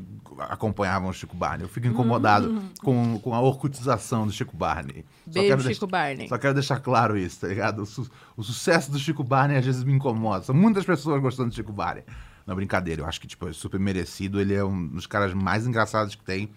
acompanhavam 0.49 1.09
o 1.09 1.13
Chico 1.13 1.35
Barney. 1.35 1.65
Eu 1.65 1.69
fico 1.69 1.87
incomodado 1.87 2.61
com, 2.83 3.17
com 3.19 3.33
a 3.33 3.41
orcutização 3.41 4.27
do 4.27 4.31
Chico 4.31 4.55
Barney. 4.55 5.03
Beijo, 5.25 5.47
Chico 5.57 5.63
deixar- 5.63 5.87
Barney. 5.87 6.27
Só 6.27 6.37
quero 6.37 6.53
deixar 6.53 6.79
claro 6.79 7.17
isso, 7.17 7.39
tá 7.41 7.47
ligado? 7.47 7.81
O, 7.81 7.85
su- 7.87 8.07
o 8.35 8.43
sucesso 8.43 8.91
do 8.91 8.99
Chico 8.99 9.23
Barney 9.23 9.57
às 9.57 9.65
vezes 9.65 9.83
me 9.83 9.93
incomoda. 9.93 10.43
São 10.43 10.53
muitas 10.53 10.85
pessoas 10.85 11.19
gostando 11.19 11.49
do 11.49 11.55
Chico 11.55 11.73
Barney. 11.73 12.03
Não, 12.47 12.55
brincadeira. 12.55 13.01
Eu 13.01 13.05
acho 13.05 13.19
que, 13.21 13.27
tipo, 13.27 13.47
é 13.47 13.53
super 13.53 13.79
merecido. 13.79 14.39
Ele 14.41 14.53
é 14.55 14.63
um 14.63 14.87
dos 14.87 15.05
caras 15.05 15.33
mais 15.33 15.67
engraçados 15.67 16.15
que 16.15 16.23
tem. 16.23 16.49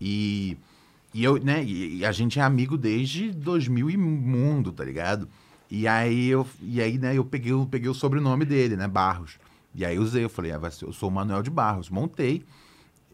E, 0.00 0.58
e 1.14 1.22
eu, 1.24 1.38
né, 1.42 1.62
e, 1.64 1.98
e 1.98 2.04
a 2.04 2.10
gente 2.12 2.38
é 2.38 2.42
amigo 2.42 2.76
desde 2.76 3.30
2000 3.30 3.88
e 3.88 3.96
mundo, 3.96 4.72
tá 4.72 4.84
ligado? 4.84 5.28
E 5.70 5.86
aí, 5.88 6.26
eu, 6.28 6.46
e 6.60 6.80
aí 6.82 6.98
né, 6.98 7.16
eu 7.16 7.24
peguei, 7.24 7.52
o- 7.52 7.64
peguei 7.66 7.88
o 7.88 7.94
sobrenome 7.94 8.44
dele, 8.44 8.76
né, 8.76 8.86
Barros. 8.88 9.38
E 9.74 9.84
aí 9.84 9.98
usei, 9.98 10.24
eu 10.24 10.28
falei, 10.28 10.52
ah, 10.52 10.58
vai 10.58 10.70
ser- 10.70 10.84
eu 10.86 10.92
sou 10.92 11.08
o 11.08 11.12
Manuel 11.12 11.42
de 11.42 11.50
Barros. 11.50 11.88
Montei. 11.90 12.44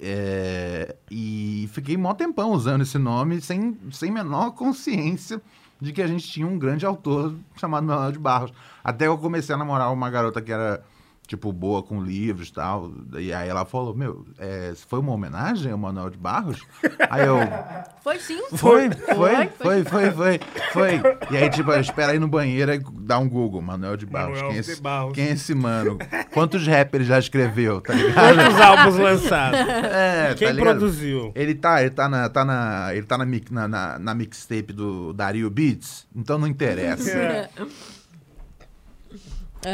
É, 0.00 0.96
e 1.10 1.68
fiquei 1.72 1.96
mó 1.96 2.12
tempão 2.12 2.50
usando 2.52 2.82
esse 2.82 2.98
nome 2.98 3.40
sem, 3.40 3.76
sem 3.92 4.10
menor 4.10 4.50
consciência 4.52 5.40
de 5.80 5.92
que 5.92 6.02
a 6.02 6.06
gente 6.06 6.26
tinha 6.28 6.46
um 6.46 6.58
grande 6.58 6.84
autor 6.84 7.36
chamado 7.56 7.86
Manuel 7.86 8.10
de 8.12 8.18
Barros. 8.18 8.52
Até 8.82 9.06
eu 9.06 9.16
comecei 9.18 9.54
a 9.54 9.58
namorar 9.58 9.92
uma 9.92 10.10
garota 10.10 10.40
que 10.42 10.50
era, 10.50 10.82
tipo, 11.32 11.50
boa 11.50 11.82
com 11.82 12.02
livros 12.02 12.48
e 12.48 12.52
tal. 12.52 12.92
E 13.18 13.32
aí 13.32 13.48
ela 13.48 13.64
falou, 13.64 13.94
meu, 13.94 14.26
é, 14.38 14.74
foi 14.86 14.98
uma 14.98 15.12
homenagem 15.12 15.72
ao 15.72 15.78
Manuel 15.78 16.10
de 16.10 16.18
Barros? 16.18 16.60
Aí 17.08 17.26
eu, 17.26 17.38
Foi 18.02 18.18
sim. 18.18 18.40
foi, 18.50 18.90
foi, 18.90 19.14
Foi, 19.14 19.48
foi, 19.54 19.84
foi, 19.84 20.10
foi, 20.10 20.40
foi. 20.72 21.00
E 21.30 21.36
aí, 21.36 21.48
tipo, 21.48 21.72
espera 21.74 22.12
aí 22.12 22.18
no 22.18 22.26
banheiro 22.26 22.74
e 22.74 22.82
dá 22.94 23.16
um 23.18 23.28
Google, 23.28 23.62
Manuel 23.62 23.96
de 23.96 24.04
Barros. 24.04 24.42
Manuel 24.42 24.50
Quem 24.50 24.58
é, 24.58 24.62
de 24.62 24.70
esse, 24.72 24.82
Barros. 24.82 25.12
quem 25.14 25.24
é 25.28 25.30
esse 25.32 25.54
mano? 25.54 25.98
Quantos 26.34 26.66
rappers 26.66 27.06
já 27.06 27.18
escreveu, 27.20 27.80
tá 27.80 27.94
ligado? 27.94 28.14
Quantos 28.36 28.60
álbuns 28.60 28.96
lançados? 28.96 29.60
É, 29.60 30.34
Quem 30.36 30.48
tá 30.48 30.60
produziu? 30.60 31.32
Ele 31.34 31.54
tá, 31.54 31.80
ele 31.80 31.90
tá 31.90 32.08
na, 32.08 32.28
tá 32.28 32.44
na, 32.44 32.88
ele 32.92 33.06
tá 33.06 33.16
na, 33.16 33.24
na, 33.24 33.68
na, 33.68 33.98
na 34.00 34.14
mixtape 34.14 34.72
do 34.72 35.12
Dario 35.12 35.48
Beats, 35.48 36.06
então 36.14 36.38
não 36.38 36.48
interessa. 36.48 37.08
É. 37.08 37.48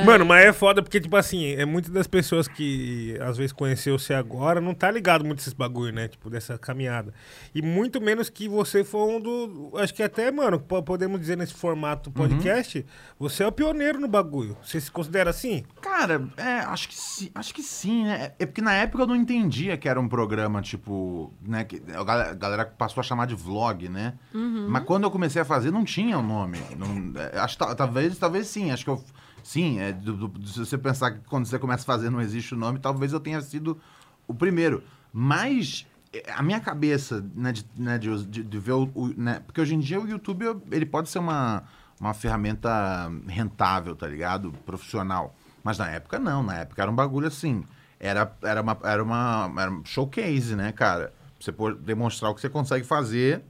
Mano, 0.04 0.24
mas 0.26 0.44
é 0.46 0.52
foda 0.52 0.82
porque, 0.82 1.00
tipo 1.00 1.16
assim, 1.16 1.46
é 1.52 1.64
muitas 1.64 1.90
das 1.90 2.06
pessoas 2.06 2.46
que 2.46 3.16
às 3.20 3.36
vezes 3.38 3.52
conheceu 3.52 3.98
você 3.98 4.12
agora 4.12 4.60
não 4.60 4.74
tá 4.74 4.90
ligado 4.90 5.24
muito 5.24 5.38
esses 5.40 5.52
bagulho, 5.52 5.92
né? 5.92 6.08
Tipo, 6.08 6.28
dessa 6.28 6.58
caminhada. 6.58 7.12
E 7.54 7.62
muito 7.62 8.00
menos 8.00 8.28
que 8.28 8.48
você 8.48 8.84
foi 8.84 9.00
um 9.16 9.20
do. 9.20 9.72
Acho 9.76 9.94
que 9.94 10.02
até, 10.02 10.30
mano, 10.30 10.58
po- 10.60 10.82
podemos 10.82 11.18
dizer 11.20 11.36
nesse 11.36 11.54
formato 11.54 12.10
podcast, 12.10 12.84
você 13.18 13.42
é 13.42 13.46
o 13.46 13.52
pioneiro 13.52 13.98
no 13.98 14.08
bagulho. 14.08 14.56
Você 14.62 14.80
se 14.80 14.90
considera 14.90 15.30
assim? 15.30 15.64
Cara, 15.80 16.28
é, 16.36 16.58
acho 16.60 16.88
que 16.88 16.94
sim, 16.94 17.30
acho 17.34 17.54
que 17.54 17.62
sim, 17.62 18.04
né? 18.04 18.32
É 18.38 18.44
porque 18.46 18.60
na 18.60 18.74
época 18.74 19.02
eu 19.04 19.06
não 19.06 19.16
entendia 19.16 19.76
que 19.76 19.88
era 19.88 19.98
um 19.98 20.08
programa, 20.08 20.60
tipo, 20.60 21.32
né? 21.40 21.64
Que 21.64 21.82
a 21.94 22.34
galera, 22.34 22.66
passou 22.66 23.00
a 23.00 23.04
chamar 23.04 23.26
de 23.26 23.34
vlog, 23.34 23.88
né? 23.88 24.14
Mas 24.68 24.84
quando 24.84 25.04
eu 25.04 25.10
comecei 25.10 25.40
a 25.40 25.44
fazer, 25.44 25.70
não 25.70 25.84
tinha 25.84 26.18
o 26.18 26.22
nome. 26.22 26.58
Não- 26.76 27.18
é, 27.20 27.38
acho 27.38 27.56
talvez, 27.56 28.18
talvez 28.18 28.46
sim. 28.48 28.70
Acho 28.70 28.84
que 28.84 28.90
eu. 28.90 29.02
Sim, 29.48 29.78
é, 29.80 29.92
do- 29.94 30.28
do- 30.28 30.46
se 30.46 30.58
você 30.58 30.76
pensar 30.76 31.10
que 31.10 31.20
quando 31.26 31.46
você 31.46 31.58
começa 31.58 31.82
a 31.82 31.86
fazer 31.86 32.10
não 32.10 32.20
existe 32.20 32.52
o 32.52 32.56
nome, 32.58 32.78
talvez 32.78 33.14
eu 33.14 33.18
tenha 33.18 33.40
sido 33.40 33.80
o 34.26 34.34
primeiro. 34.34 34.82
Mas 35.10 35.86
é, 36.12 36.22
a 36.32 36.42
minha 36.42 36.60
cabeça, 36.60 37.24
né, 37.34 37.50
de, 37.52 37.64
né, 37.74 37.96
de, 37.96 38.26
de- 38.26 38.42
de 38.42 38.58
ver 38.58 38.72
o. 38.72 38.90
o- 38.94 39.08
né, 39.16 39.40
porque 39.46 39.58
hoje 39.58 39.74
em 39.74 39.78
dia 39.78 39.98
o 39.98 40.06
YouTube 40.06 40.44
ele 40.70 40.84
pode 40.84 41.08
ser 41.08 41.18
uma, 41.18 41.62
uma 41.98 42.12
ferramenta 42.12 43.10
rentável, 43.26 43.96
tá 43.96 44.06
ligado? 44.06 44.52
Profissional. 44.66 45.34
Mas 45.64 45.78
na 45.78 45.88
época 45.88 46.18
não, 46.18 46.42
na 46.42 46.56
época 46.58 46.82
era 46.82 46.90
um 46.90 46.94
bagulho 46.94 47.26
assim. 47.28 47.64
Era, 47.98 48.30
era, 48.42 48.60
uma, 48.60 48.76
era, 48.84 49.02
uma, 49.02 49.50
era 49.58 49.70
um 49.70 49.82
showcase, 49.82 50.54
né, 50.56 50.72
cara? 50.72 51.10
Você 51.40 51.50
pode 51.50 51.78
demonstrar 51.78 52.30
o 52.30 52.34
que 52.34 52.42
você 52.42 52.50
consegue 52.50 52.84
fazer 52.84 53.42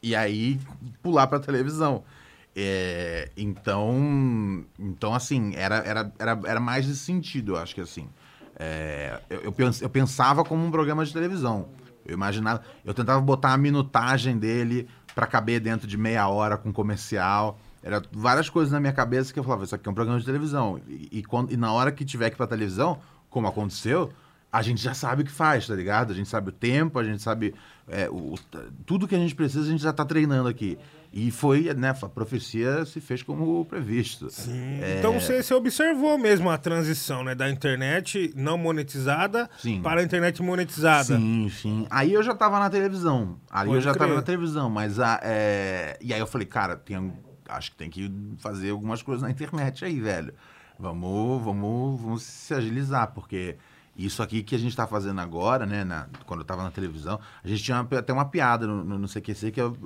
e 0.00 0.14
aí 0.14 0.60
pular 1.02 1.26
pra 1.26 1.40
televisão. 1.40 2.04
É, 2.54 3.30
então, 3.36 4.64
então, 4.78 5.14
assim, 5.14 5.54
era, 5.56 5.76
era, 5.76 6.12
era, 6.18 6.40
era 6.44 6.60
mais 6.60 6.86
nesse 6.86 7.00
sentido, 7.00 7.52
eu 7.52 7.56
acho 7.58 7.74
que 7.74 7.80
assim. 7.80 8.08
É, 8.58 9.20
eu, 9.30 9.40
eu, 9.44 9.52
pens- 9.52 9.80
eu 9.80 9.88
pensava 9.88 10.44
como 10.44 10.64
um 10.64 10.70
programa 10.70 11.04
de 11.04 11.12
televisão. 11.12 11.68
Eu 12.04 12.14
imaginava, 12.14 12.62
eu 12.84 12.92
tentava 12.92 13.20
botar 13.20 13.52
a 13.52 13.56
minutagem 13.56 14.36
dele 14.36 14.88
pra 15.14 15.26
caber 15.26 15.60
dentro 15.60 15.86
de 15.86 15.96
meia 15.96 16.28
hora 16.28 16.56
com 16.58 16.72
comercial. 16.72 17.58
Era 17.82 18.02
várias 18.12 18.48
coisas 18.50 18.72
na 18.72 18.78
minha 18.80 18.92
cabeça 18.92 19.32
que 19.32 19.38
eu 19.38 19.44
falava, 19.44 19.64
isso 19.64 19.74
aqui 19.74 19.88
é 19.88 19.90
um 19.90 19.94
programa 19.94 20.18
de 20.20 20.26
televisão. 20.26 20.80
E, 20.86 21.08
e 21.10 21.22
quando, 21.22 21.52
e 21.52 21.56
na 21.56 21.72
hora 21.72 21.90
que 21.90 22.04
tiver 22.04 22.28
que 22.30 22.34
ir 22.34 22.36
pra 22.36 22.46
televisão, 22.46 22.98
como 23.30 23.46
aconteceu, 23.48 24.12
a 24.52 24.60
gente 24.62 24.82
já 24.82 24.92
sabe 24.94 25.22
o 25.22 25.24
que 25.24 25.32
faz, 25.32 25.66
tá 25.66 25.74
ligado? 25.74 26.12
A 26.12 26.14
gente 26.14 26.28
sabe 26.28 26.50
o 26.50 26.52
tempo, 26.52 26.98
a 26.98 27.04
gente 27.04 27.22
sabe 27.22 27.54
é, 27.88 28.08
o- 28.10 28.34
tudo 28.84 29.08
que 29.08 29.14
a 29.14 29.18
gente 29.18 29.34
precisa, 29.34 29.62
a 29.66 29.70
gente 29.70 29.82
já 29.82 29.92
tá 29.92 30.04
treinando 30.04 30.48
aqui. 30.48 30.78
E 31.12 31.30
foi, 31.30 31.72
né, 31.74 31.90
a 31.90 32.08
profecia 32.08 32.86
se 32.86 32.98
fez 32.98 33.22
como 33.22 33.64
previsto. 33.66 34.28
É, 34.80 34.96
Então 34.98 35.12
você, 35.12 35.42
você 35.42 35.52
observou 35.52 36.16
mesmo 36.16 36.48
a 36.48 36.56
transição, 36.56 37.22
né? 37.22 37.34
Da 37.34 37.50
internet 37.50 38.32
não 38.34 38.56
monetizada 38.56 39.48
Sim. 39.58 39.82
para 39.82 40.00
a 40.00 40.04
internet 40.04 40.42
monetizada. 40.42 41.16
Sim, 41.18 41.50
sim. 41.50 41.86
Aí 41.90 42.14
eu 42.14 42.22
já 42.22 42.34
tava 42.34 42.58
na 42.58 42.70
televisão. 42.70 43.36
Ali 43.50 43.66
Pode 43.68 43.76
eu 43.78 43.80
já 43.82 43.92
crer. 43.92 44.00
tava 44.00 44.14
na 44.14 44.22
televisão, 44.22 44.70
mas 44.70 44.98
a, 44.98 45.20
é, 45.22 45.98
e 46.00 46.14
aí 46.14 46.20
eu 46.20 46.26
falei, 46.26 46.46
cara, 46.46 46.76
tem, 46.76 47.12
acho 47.46 47.72
que 47.72 47.76
tem 47.76 47.90
que 47.90 48.10
fazer 48.38 48.70
algumas 48.70 49.02
coisas 49.02 49.22
na 49.22 49.30
internet 49.30 49.84
aí, 49.84 50.00
velho. 50.00 50.32
Vamos, 50.78 51.44
vamos, 51.44 52.00
vamos 52.00 52.22
se 52.22 52.54
agilizar, 52.54 53.12
porque 53.12 53.56
isso 53.96 54.22
aqui 54.22 54.42
que 54.42 54.54
a 54.54 54.58
gente 54.58 54.74
tá 54.74 54.86
fazendo 54.86 55.20
agora, 55.20 55.66
né, 55.66 55.84
na- 55.84 56.06
quando 56.26 56.40
eu 56.40 56.46
tava 56.46 56.62
na 56.62 56.70
televisão, 56.70 57.20
a 57.44 57.48
gente 57.48 57.62
tinha 57.62 57.80
uma- 57.80 57.98
até 57.98 58.12
uma 58.12 58.24
piada 58.24 58.66
no, 58.66 58.82
no, 58.84 58.98
no 58.98 59.08
CQC 59.08 59.50
que 59.50 59.60
eu, 59.60 59.76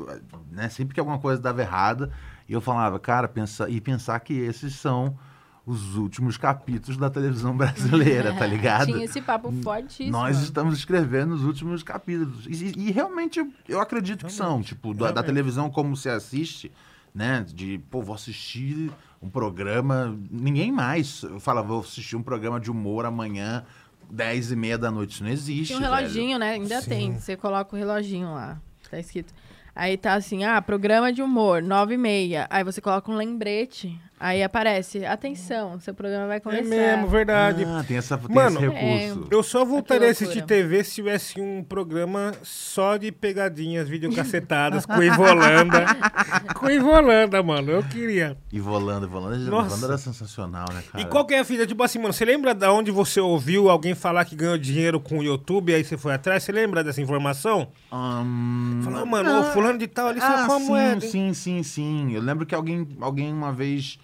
né, 0.51 0.69
sempre 0.69 0.95
que 0.95 1.01
alguma 1.01 1.19
coisa 1.19 1.41
dava 1.41 1.61
errada, 1.61 2.11
e 2.49 2.53
eu 2.53 2.61
falava, 2.61 2.99
cara, 3.01 3.27
pensa, 3.27 3.69
e 3.69 3.81
pensar 3.81 4.21
que 4.21 4.33
esses 4.35 4.75
são 4.77 5.19
os 5.67 5.97
últimos 5.97 6.37
capítulos 6.37 6.97
da 6.97 7.11
televisão 7.11 7.55
brasileira, 7.59 8.33
tá 8.35 8.47
ligado? 8.47 8.87
Tinha 8.87 9.05
esse 9.05 9.21
papo 9.21 9.51
fortíssimo. 9.65 10.13
Nós 10.13 10.41
estamos 10.41 10.79
escrevendo 10.79 11.35
os 11.35 11.43
últimos 11.43 11.83
capítulos. 11.83 12.47
E, 12.47 12.73
e 12.79 12.93
realmente 12.93 13.45
eu, 13.69 13.81
acredito 13.81 14.25
que 14.27 14.33
são. 14.33 14.63
Tipo, 14.63 14.95
da, 14.95 15.11
da 15.11 15.25
televisão 15.25 15.69
como 15.69 15.97
se 15.97 16.09
assiste, 16.09 16.71
né? 17.13 17.45
De, 17.53 17.79
pô, 17.91 18.01
vou 18.01 18.15
assistir 18.15 18.93
um 19.21 19.29
programa. 19.29 20.17
Ninguém 20.31 20.71
mais 20.71 21.25
fala, 21.41 21.63
vou 21.63 21.81
assistir 21.81 22.15
um 22.15 22.23
programa 22.23 22.61
de 22.61 22.71
humor 22.71 23.05
amanhã, 23.05 23.65
10 24.11 24.53
e 24.53 24.57
meia 24.57 24.79
da 24.79 24.91
noite. 24.91 25.15
Isso 25.15 25.25
não 25.25 25.31
existe. 25.31 25.67
Tinha 25.67 25.79
um 25.79 25.83
velho. 25.83 25.95
reloginho, 25.95 26.39
né? 26.39 26.53
Ainda 26.53 26.81
Sim. 26.81 26.89
tem. 26.89 27.19
Você 27.19 27.37
coloca 27.37 27.75
o 27.75 27.79
reloginho 27.79 28.33
lá. 28.33 28.61
Tá 28.91 28.99
escrito. 28.99 29.33
Aí 29.75 29.99
tá 29.99 30.15
assim, 30.15 30.43
ah, 30.45 30.61
programa 30.63 31.13
de 31.13 31.21
humor, 31.21 31.63
nove 31.63 31.95
e 31.95 31.99
meia. 31.99 32.47
Aí 32.49 32.65
você 32.65 32.81
coloca 32.81 33.11
um 33.11 33.17
lembrete. 33.17 34.01
Aí 34.19 34.43
aparece, 34.43 35.05
atenção, 35.05 35.79
seu 35.79 35.93
programa 35.93 36.27
vai 36.27 36.39
É 36.39 36.41
começar. 36.41 36.65
mesmo, 36.65 37.07
verdade. 37.07 37.65
Ah, 37.67 37.85
tem, 37.87 37.99
essa, 37.99 38.17
tem 38.17 38.35
Mano, 38.35 38.59
esse 38.59 38.69
recurso. 38.69 39.29
Eu 39.31 39.43
só 39.43 39.63
voltaria 39.63 40.09
a 40.09 40.11
assistir 40.11 40.39
loucura. 40.39 40.47
TV 40.47 40.85
se 40.85 40.95
tivesse 40.95 41.39
um 41.39 41.63
programa 41.63 42.33
só 42.43 42.97
de 42.97 43.13
pegadinhas, 43.13 43.91
videocacetadas 43.91 44.87
com 44.87 45.03
Ivolanda. 45.03 45.85
com 46.57 46.71
Ivolanda, 46.71 47.43
mano. 47.43 47.71
Eu 47.71 47.83
queria. 47.83 48.39
E 48.51 48.59
Volanda, 48.59 49.07
Volanda, 49.07 49.37
Nossa. 49.51 49.69
Volanda 49.69 49.87
era 49.87 49.99
sensacional, 49.99 50.67
né, 50.73 50.83
cara? 50.91 51.05
E 51.05 51.07
qual 51.11 51.27
que 51.27 51.35
é 51.35 51.41
a 51.41 51.45
fita? 51.45 51.67
Tipo 51.67 51.83
assim, 51.83 51.99
mano, 51.99 52.15
você 52.15 52.25
lembra 52.25 52.55
da 52.55 52.73
onde 52.73 52.91
você 52.91 53.21
ouviu 53.21 53.69
alguém 53.69 53.95
falar 53.95 54.25
que 54.25 54.35
ganhou 54.35 54.57
dinheiro 54.57 54.99
com 54.99 55.19
o 55.19 55.23
YouTube 55.23 55.73
e 55.73 55.75
aí 55.75 55.85
você 55.85 55.99
foi 55.99 56.15
atrás? 56.15 56.43
Você 56.43 56.53
lembra 56.53 56.83
dessa 56.83 57.03
informação? 57.03 57.69
Ahn, 57.93 58.81
Falou, 58.83 59.05
mano, 59.05 59.41
o 59.41 59.45
fulano 59.53 59.79
de 59.79 59.87
tal 59.87 60.09
ali 60.09 60.21
só 60.21 60.27
ah, 60.27 60.47
com 60.47 60.75
a 60.75 61.01
sim? 61.01 61.01
Sim, 61.01 61.35
sim, 61.35 61.63
sim. 61.63 62.13
Eu 62.15 62.23
lembro 62.23 62.47
que 62.47 62.55
alguém, 62.55 62.89
alguém 62.99 63.31
uma 63.31 63.53
vez 63.53 63.99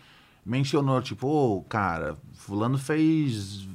mencionou, 0.45 1.01
tipo, 1.01 1.27
ô, 1.29 1.63
cara, 1.63 2.17
fulano 2.35 2.77
fez, 2.79 3.67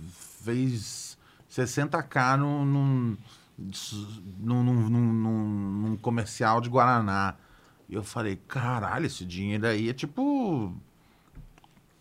fez 0.44 1.18
60k 1.50 2.38
num, 2.38 2.66
num, 2.66 3.18
num, 4.40 4.64
num, 4.64 4.90
num- 4.90 5.98
comercial 5.98 6.62
de 6.62 6.70
Guaraná. 6.70 7.36
E 7.90 7.96
eu 7.96 8.04
falei, 8.04 8.36
caralho, 8.48 9.06
esse 9.06 9.26
dinheiro 9.26 9.66
aí 9.66 9.90
é 9.90 9.94
tipo 9.94 10.74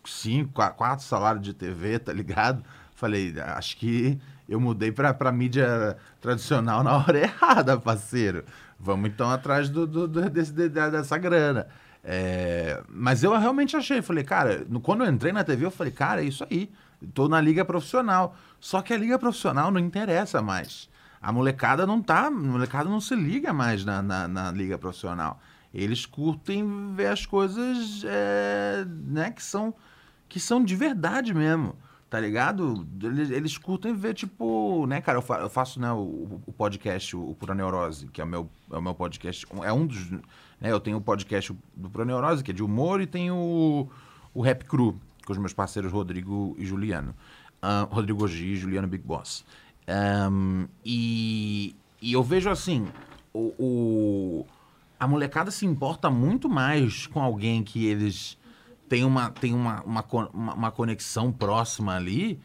cinco, 0.05 0.53
qua- 0.53 0.69
quatro 0.71 1.05
salários 1.05 1.43
de 1.43 1.53
TV, 1.53 1.99
tá 1.99 2.13
ligado? 2.13 2.63
Falei, 2.95 3.33
acho 3.39 3.77
que 3.77 4.19
eu 4.47 4.59
mudei 4.59 4.91
pra, 4.91 5.13
pra 5.13 5.31
mídia 5.31 5.97
tradicional 6.21 6.83
na 6.83 6.97
hora 6.97 7.19
errada, 7.23 7.77
parceiro. 7.79 8.43
Vamos 8.79 9.09
então 9.09 9.29
atrás 9.29 9.69
do, 9.69 9.85
do- 9.87 10.07
do- 10.07 10.29
desse- 10.29 10.51
dessa 10.69 11.17
grana. 11.17 11.67
É, 12.09 12.81
mas 12.87 13.21
eu 13.21 13.37
realmente 13.37 13.75
achei, 13.75 14.01
falei, 14.01 14.23
cara, 14.23 14.65
quando 14.81 15.03
eu 15.03 15.11
entrei 15.11 15.33
na 15.33 15.43
TV, 15.43 15.65
eu 15.65 15.71
falei, 15.71 15.91
cara, 15.91 16.21
é 16.21 16.25
isso 16.25 16.47
aí. 16.49 16.71
Tô 17.13 17.27
na 17.27 17.41
liga 17.41 17.65
profissional. 17.65 18.33
Só 18.61 18.81
que 18.81 18.93
a 18.93 18.97
liga 18.97 19.19
profissional 19.19 19.69
não 19.69 19.79
interessa 19.79 20.41
mais. 20.41 20.89
A 21.21 21.33
molecada 21.33 21.85
não 21.85 22.01
tá, 22.01 22.27
a 22.27 22.31
molecada 22.31 22.89
não 22.89 23.01
se 23.01 23.13
liga 23.13 23.51
mais 23.51 23.83
na, 23.83 24.01
na, 24.01 24.25
na 24.25 24.51
liga 24.51 24.77
profissional. 24.77 25.37
Eles 25.73 26.05
curtem 26.05 26.93
ver 26.95 27.07
as 27.07 27.25
coisas 27.25 28.03
é, 28.05 28.85
né, 28.87 29.29
que, 29.31 29.43
são, 29.43 29.73
que 30.29 30.39
são 30.39 30.63
de 30.63 30.77
verdade 30.77 31.33
mesmo. 31.33 31.75
Tá 32.09 32.21
ligado? 32.21 32.87
Eles, 33.03 33.29
eles 33.31 33.57
curtem 33.57 33.93
ver, 33.93 34.13
tipo, 34.13 34.85
né, 34.87 35.01
cara, 35.01 35.17
eu, 35.17 35.21
fa- 35.21 35.39
eu 35.39 35.49
faço 35.49 35.77
né, 35.77 35.91
o, 35.91 36.39
o 36.47 36.53
podcast, 36.53 37.13
o, 37.17 37.35
Pura 37.35 37.53
Neurose, 37.53 38.07
que 38.07 38.21
é 38.21 38.23
o 38.23 38.27
meu, 38.27 38.49
é 38.71 38.77
o 38.77 38.81
meu 38.81 38.95
podcast. 38.95 39.45
É 39.61 39.73
um 39.73 39.85
dos. 39.85 40.09
Né, 40.59 40.71
eu 40.71 40.79
tenho 40.79 40.97
o 40.97 41.01
podcast 41.01 41.55
do 41.75 41.89
Pura 41.89 42.03
Neurose, 42.05 42.43
que 42.43 42.51
é 42.51 42.53
de 42.53 42.63
humor, 42.63 42.99
e 43.01 43.05
tenho 43.07 43.35
o, 43.35 43.89
o 44.33 44.41
Rap 44.41 44.63
Cru, 44.65 44.99
com 45.25 45.31
os 45.33 45.37
meus 45.37 45.53
parceiros 45.53 45.91
Rodrigo 45.91 46.55
e 46.57 46.65
Juliano. 46.65 47.13
Ah, 47.61 47.87
Rodrigo 47.91 48.23
Ogi 48.23 48.53
e 48.53 48.55
Juliano 48.55 48.87
Big 48.87 49.03
Boss. 49.03 49.45
Ahn, 49.87 50.65
e, 50.85 51.75
e 52.01 52.13
eu 52.13 52.23
vejo 52.23 52.49
assim, 52.49 52.87
o, 53.33 53.53
o- 53.59 54.45
a 54.99 55.07
molecada 55.07 55.51
se 55.51 55.65
importa 55.65 56.09
muito 56.09 56.49
mais 56.49 57.05
com 57.07 57.21
alguém 57.21 57.63
que 57.63 57.85
eles 57.85 58.35
têm 58.89 59.03
uma, 59.03 59.29
têm 59.29 59.53
uma, 59.53 59.83
uma, 59.83 60.05
uma 60.33 60.71
conexão 60.71 61.31
próxima 61.31 61.95
ali 61.95 62.39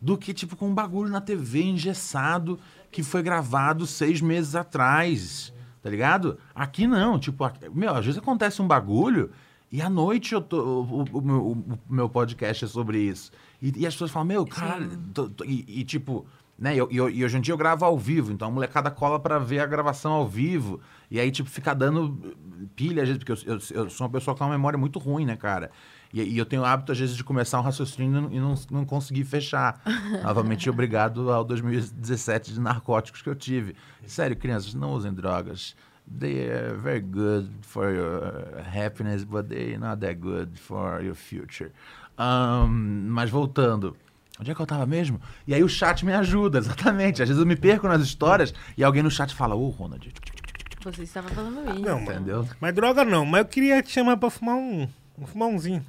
do 0.00 0.18
que, 0.18 0.34
tipo, 0.34 0.54
com 0.54 0.68
um 0.68 0.74
bagulho 0.74 1.10
na 1.10 1.20
TV 1.20 1.62
engessado 1.62 2.58
que 2.90 3.02
foi 3.02 3.22
gravado 3.22 3.86
seis 3.86 4.20
meses 4.20 4.54
atrás, 4.54 5.50
tá 5.84 5.90
ligado? 5.90 6.38
Aqui 6.54 6.86
não, 6.86 7.18
tipo, 7.18 7.44
aqui- 7.44 7.68
meu, 7.68 7.94
às 7.94 8.02
vezes 8.06 8.18
acontece 8.18 8.62
um 8.62 8.66
bagulho 8.66 9.30
e 9.70 9.82
à 9.82 9.90
noite 9.90 10.32
eu 10.32 10.40
tô, 10.40 10.56
o, 10.58 11.02
o- 11.02 11.18
o 11.18 11.20
meu, 11.22 11.46
o 11.46 11.78
meu 11.92 12.08
podcast 12.08 12.64
é 12.64 12.68
sobre 12.68 12.98
isso. 12.98 13.30
E, 13.60 13.70
e 13.82 13.86
as 13.86 13.92
pessoas 13.92 14.10
falam, 14.10 14.26
meu, 14.26 14.46
caralho, 14.46 14.90
tô- 15.12 15.28
tô- 15.28 15.44
e, 15.44 15.62
e, 15.68 15.84
tipo, 15.84 16.24
né, 16.58 16.74
e, 16.74 16.78
e 16.78 17.18
e 17.18 17.24
hoje 17.24 17.36
em 17.36 17.40
dia 17.42 17.52
eu 17.52 17.58
gravo 17.58 17.84
ao 17.84 17.98
vivo, 17.98 18.32
então 18.32 18.48
a 18.48 18.50
molecada 18.50 18.90
cola 18.90 19.20
pra 19.20 19.38
ver 19.38 19.58
a 19.58 19.66
gravação 19.66 20.12
ao 20.12 20.26
vivo. 20.26 20.80
E 21.10 21.20
aí, 21.20 21.30
tipo, 21.30 21.50
fica 21.50 21.74
dando 21.74 22.34
pilha, 22.74 23.02
às 23.02 23.08
vezes, 23.10 23.22
porque 23.22 23.32
eu, 23.32 23.54
eu- 23.54 23.84
eu 23.84 23.90
sou 23.90 24.06
uma 24.06 24.12
pessoa 24.12 24.34
com 24.34 24.42
uma 24.42 24.50
memória 24.52 24.78
muito 24.78 24.98
ruim, 24.98 25.26
né, 25.26 25.36
cara? 25.36 25.70
E, 26.14 26.22
e 26.22 26.38
eu 26.38 26.46
tenho 26.46 26.62
o 26.62 26.64
hábito, 26.64 26.92
às 26.92 26.98
vezes, 26.98 27.16
de 27.16 27.24
começar 27.24 27.58
um 27.58 27.62
raciocínio 27.62 28.28
e 28.30 28.38
não, 28.38 28.54
não 28.70 28.84
conseguir 28.84 29.24
fechar. 29.24 29.82
Novamente, 30.22 30.70
obrigado 30.70 31.28
ao 31.28 31.42
2017 31.44 32.52
de 32.52 32.60
narcóticos 32.60 33.20
que 33.20 33.28
eu 33.28 33.34
tive. 33.34 33.74
Sério, 34.06 34.36
crianças, 34.36 34.74
não 34.74 34.92
usem 34.92 35.12
drogas. 35.12 35.74
They 36.20 36.48
are 36.48 36.76
very 36.76 37.00
good 37.00 37.50
for 37.62 37.90
your 37.90 38.44
happiness, 38.64 39.24
but 39.24 39.48
they're 39.48 39.76
not 39.76 40.00
that 40.02 40.14
good 40.14 40.56
for 40.56 41.02
your 41.02 41.16
future. 41.16 41.72
Ahn, 42.16 43.08
mas 43.08 43.28
voltando. 43.28 43.96
Onde 44.38 44.52
é 44.52 44.54
que 44.54 44.60
eu 44.60 44.66
tava 44.66 44.86
mesmo? 44.86 45.20
E 45.48 45.54
aí 45.54 45.64
o 45.64 45.68
chat 45.68 46.04
me 46.06 46.12
ajuda, 46.12 46.58
exatamente. 46.58 47.22
Às 47.22 47.28
vezes 47.28 47.40
eu 47.40 47.46
me 47.46 47.56
perco 47.56 47.88
nas 47.88 48.02
histórias 48.02 48.54
e 48.76 48.84
alguém 48.84 49.02
no 49.02 49.10
chat 49.10 49.34
fala, 49.34 49.56
ô, 49.56 49.68
Ronald, 49.70 50.12
Você 50.84 51.02
estava 51.02 51.28
falando 51.28 51.70
isso. 51.70 51.80
Não, 51.80 52.00
entendeu? 52.02 52.46
Mas 52.60 52.72
droga 52.72 53.04
não, 53.04 53.26
mas 53.26 53.40
eu 53.40 53.46
queria 53.46 53.82
te 53.82 53.90
chamar 53.90 54.16
pra 54.16 54.30
fumar 54.30 54.54
um. 54.54 54.88
Vou 55.16 55.26
fumar 55.26 55.48
umzinho. 55.48 55.84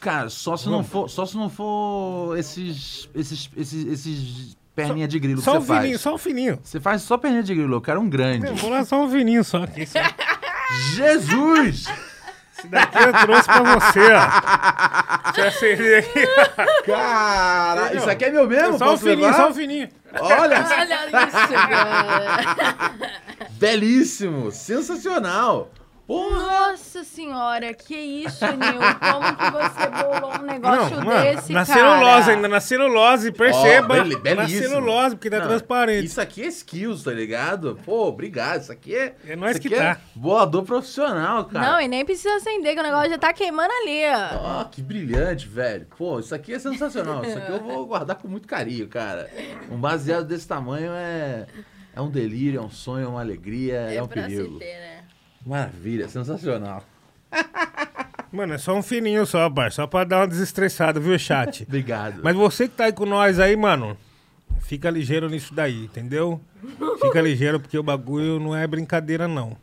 Cara, 0.00 0.28
só 0.28 0.56
se 0.56 0.68
não 0.68 0.84
for, 0.84 1.08
só 1.08 1.24
se 1.24 1.34
não 1.36 1.48
for 1.48 2.36
esses, 2.36 3.08
esses, 3.14 3.48
esses, 3.56 3.86
esses 3.86 4.56
perninha 4.74 5.08
de 5.08 5.18
grilo 5.18 5.40
Só 5.40 5.52
que 5.52 5.58
um 5.58 5.60
você 5.60 5.66
faz. 5.66 5.80
fininho, 5.80 5.98
só 5.98 6.14
um 6.14 6.18
fininho. 6.18 6.58
Você 6.62 6.80
faz 6.80 7.02
só 7.02 7.16
perninha 7.16 7.42
de 7.42 7.54
grilo, 7.54 7.76
eu 7.76 7.80
quero 7.80 8.00
um 8.00 8.08
grande. 8.08 8.46
Eu 8.46 8.54
vou 8.56 8.70
lá 8.70 8.84
só 8.84 9.02
um 9.02 9.10
fininho 9.10 9.42
só. 9.44 9.64
Esse, 9.76 9.98
Jesus! 10.94 11.86
esse 12.58 12.68
daqui 12.68 12.98
eu 12.98 13.12
trouxe 13.12 13.44
pra 13.44 13.62
você, 13.62 14.00
ó. 14.12 15.40
Eu 15.40 15.48
acender 15.48 15.98
aqui. 16.04 16.26
Cara, 16.86 17.94
isso 17.94 18.10
aqui 18.10 18.24
é 18.26 18.30
meu 18.30 18.46
mesmo? 18.46 18.78
Só 18.78 18.94
um 18.94 18.98
fininho, 18.98 19.20
levar? 19.20 19.36
só 19.36 19.48
um 19.48 19.54
fininho. 19.54 19.88
Olha, 20.20 20.38
Olha 20.40 20.58
isso, 20.60 21.38
cara. 21.68 22.94
belíssimo, 23.52 24.50
sensacional. 24.52 25.70
Porra! 26.06 26.68
Nossa 26.68 27.02
senhora, 27.02 27.72
que 27.72 27.96
isso, 27.96 28.44
Nil? 28.44 28.78
Como 29.00 29.36
que 29.36 29.50
você 29.50 29.90
bolou 29.90 30.38
um 30.38 30.42
negócio 30.42 30.96
Não, 30.98 31.04
mano, 31.04 31.22
desse, 31.22 31.52
na 31.52 31.64
cara? 31.64 31.78
celulose 31.80 32.30
ainda, 32.30 32.48
na 32.48 32.60
celulose, 32.60 33.32
perceba. 33.32 33.94
Ó, 33.94 34.02
beli- 34.02 34.14
na 34.16 34.20
belíssimo. 34.20 34.68
celulose, 34.68 35.16
porque 35.16 35.30
tá 35.30 35.38
Não, 35.38 35.46
transparente. 35.48 36.04
Isso 36.06 36.20
aqui 36.20 36.42
é 36.42 36.46
skills, 36.48 37.04
tá 37.04 37.10
ligado? 37.10 37.78
Pô, 37.86 38.06
obrigado. 38.08 38.60
Isso 38.60 38.72
aqui 38.72 38.94
é. 38.94 39.14
É 39.26 39.34
nós 39.34 39.52
isso 39.52 39.60
que 39.62 39.68
aqui 39.68 39.76
tá. 39.76 39.90
É 39.92 39.96
bolador 40.14 40.62
profissional, 40.64 41.46
cara. 41.46 41.72
Não, 41.72 41.80
e 41.80 41.88
nem 41.88 42.04
precisa 42.04 42.34
acender, 42.36 42.74
que 42.74 42.80
o 42.80 42.82
negócio 42.84 43.08
já 43.10 43.18
tá 43.18 43.32
queimando 43.32 43.72
ali, 43.82 44.02
ó. 44.06 44.60
Ó, 44.60 44.64
que 44.64 44.82
brilhante, 44.82 45.48
velho. 45.48 45.86
Pô, 45.96 46.20
isso 46.20 46.34
aqui 46.34 46.52
é 46.52 46.58
sensacional. 46.58 47.24
Isso 47.24 47.38
aqui 47.38 47.50
eu 47.50 47.60
vou 47.60 47.86
guardar 47.86 48.16
com 48.16 48.28
muito 48.28 48.46
carinho, 48.46 48.88
cara. 48.88 49.30
Um 49.70 49.78
baseado 49.78 50.26
desse 50.26 50.46
tamanho 50.46 50.92
é. 50.94 51.46
É 51.96 52.00
um 52.00 52.10
delírio, 52.10 52.58
é 52.58 52.62
um 52.62 52.68
sonho, 52.70 53.04
é 53.04 53.08
uma 53.08 53.20
alegria, 53.20 53.76
é, 53.88 54.02
um 54.02 54.08
pra 54.08 54.24
perigo. 54.24 54.54
se 54.54 54.58
ter, 54.58 54.64
né? 54.80 54.93
Maravilha, 55.46 56.08
sensacional. 56.08 56.82
Mano, 58.32 58.54
é 58.54 58.58
só 58.58 58.76
um 58.76 58.82
fininho 58.82 59.24
só, 59.26 59.48
bar, 59.48 59.70
só 59.70 59.86
pra 59.86 60.02
dar 60.04 60.20
uma 60.20 60.28
desestressada, 60.28 60.98
viu, 60.98 61.16
chat? 61.18 61.62
Obrigado. 61.68 62.20
Mas 62.22 62.34
você 62.34 62.66
que 62.66 62.74
tá 62.74 62.86
aí 62.86 62.92
com 62.92 63.06
nós 63.06 63.38
aí, 63.38 63.56
mano, 63.56 63.96
fica 64.60 64.90
ligeiro 64.90 65.28
nisso 65.28 65.54
daí, 65.54 65.84
entendeu? 65.84 66.40
Fica 67.00 67.20
ligeiro 67.20 67.60
porque 67.60 67.78
o 67.78 67.82
bagulho 67.82 68.40
não 68.40 68.56
é 68.56 68.66
brincadeira, 68.66 69.28
não. 69.28 69.56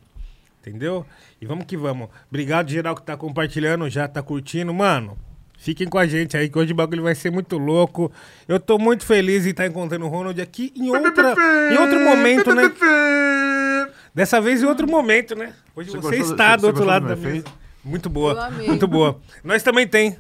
Entendeu? 0.61 1.05
E 1.41 1.45
vamos 1.45 1.65
que 1.65 1.75
vamos. 1.75 2.07
Obrigado, 2.29 2.69
geral, 2.69 2.95
que 2.95 3.01
tá 3.01 3.17
compartilhando, 3.17 3.89
já 3.89 4.07
tá 4.07 4.21
curtindo. 4.21 4.71
Mano, 4.71 5.17
fiquem 5.57 5.87
com 5.87 5.97
a 5.97 6.05
gente 6.05 6.37
aí, 6.37 6.47
que 6.47 6.57
hoje 6.57 6.71
o 6.71 6.75
bagulho 6.75 7.01
vai 7.01 7.15
ser 7.15 7.31
muito 7.31 7.57
louco. 7.57 8.11
Eu 8.47 8.59
tô 8.59 8.77
muito 8.77 9.03
feliz 9.03 9.45
em 9.45 9.49
estar 9.49 9.65
encontrando 9.65 10.05
o 10.05 10.07
Ronald 10.07 10.39
aqui 10.39 10.71
em, 10.75 10.91
outra, 10.91 11.33
em 11.73 11.77
outro 11.77 11.99
momento, 11.99 12.53
né? 12.53 12.71
Dessa 14.13 14.41
vez 14.41 14.61
em 14.61 14.65
outro 14.65 14.87
momento, 14.89 15.35
né? 15.35 15.53
Hoje 15.75 15.89
Você 15.91 15.97
você, 15.99 16.17
do- 16.17 16.31
está 16.31 16.51
você 16.51 16.57
do 16.61 16.67
outro 16.67 16.83
lado 16.83 17.03
do 17.07 17.09
da 17.09 17.15
mesa. 17.15 17.45
Muito 17.83 18.09
boa. 18.09 18.49
Muito 18.51 18.87
boa. 18.87 19.19
Nós 19.43 19.63
também 19.63 19.87
tem. 19.87 20.17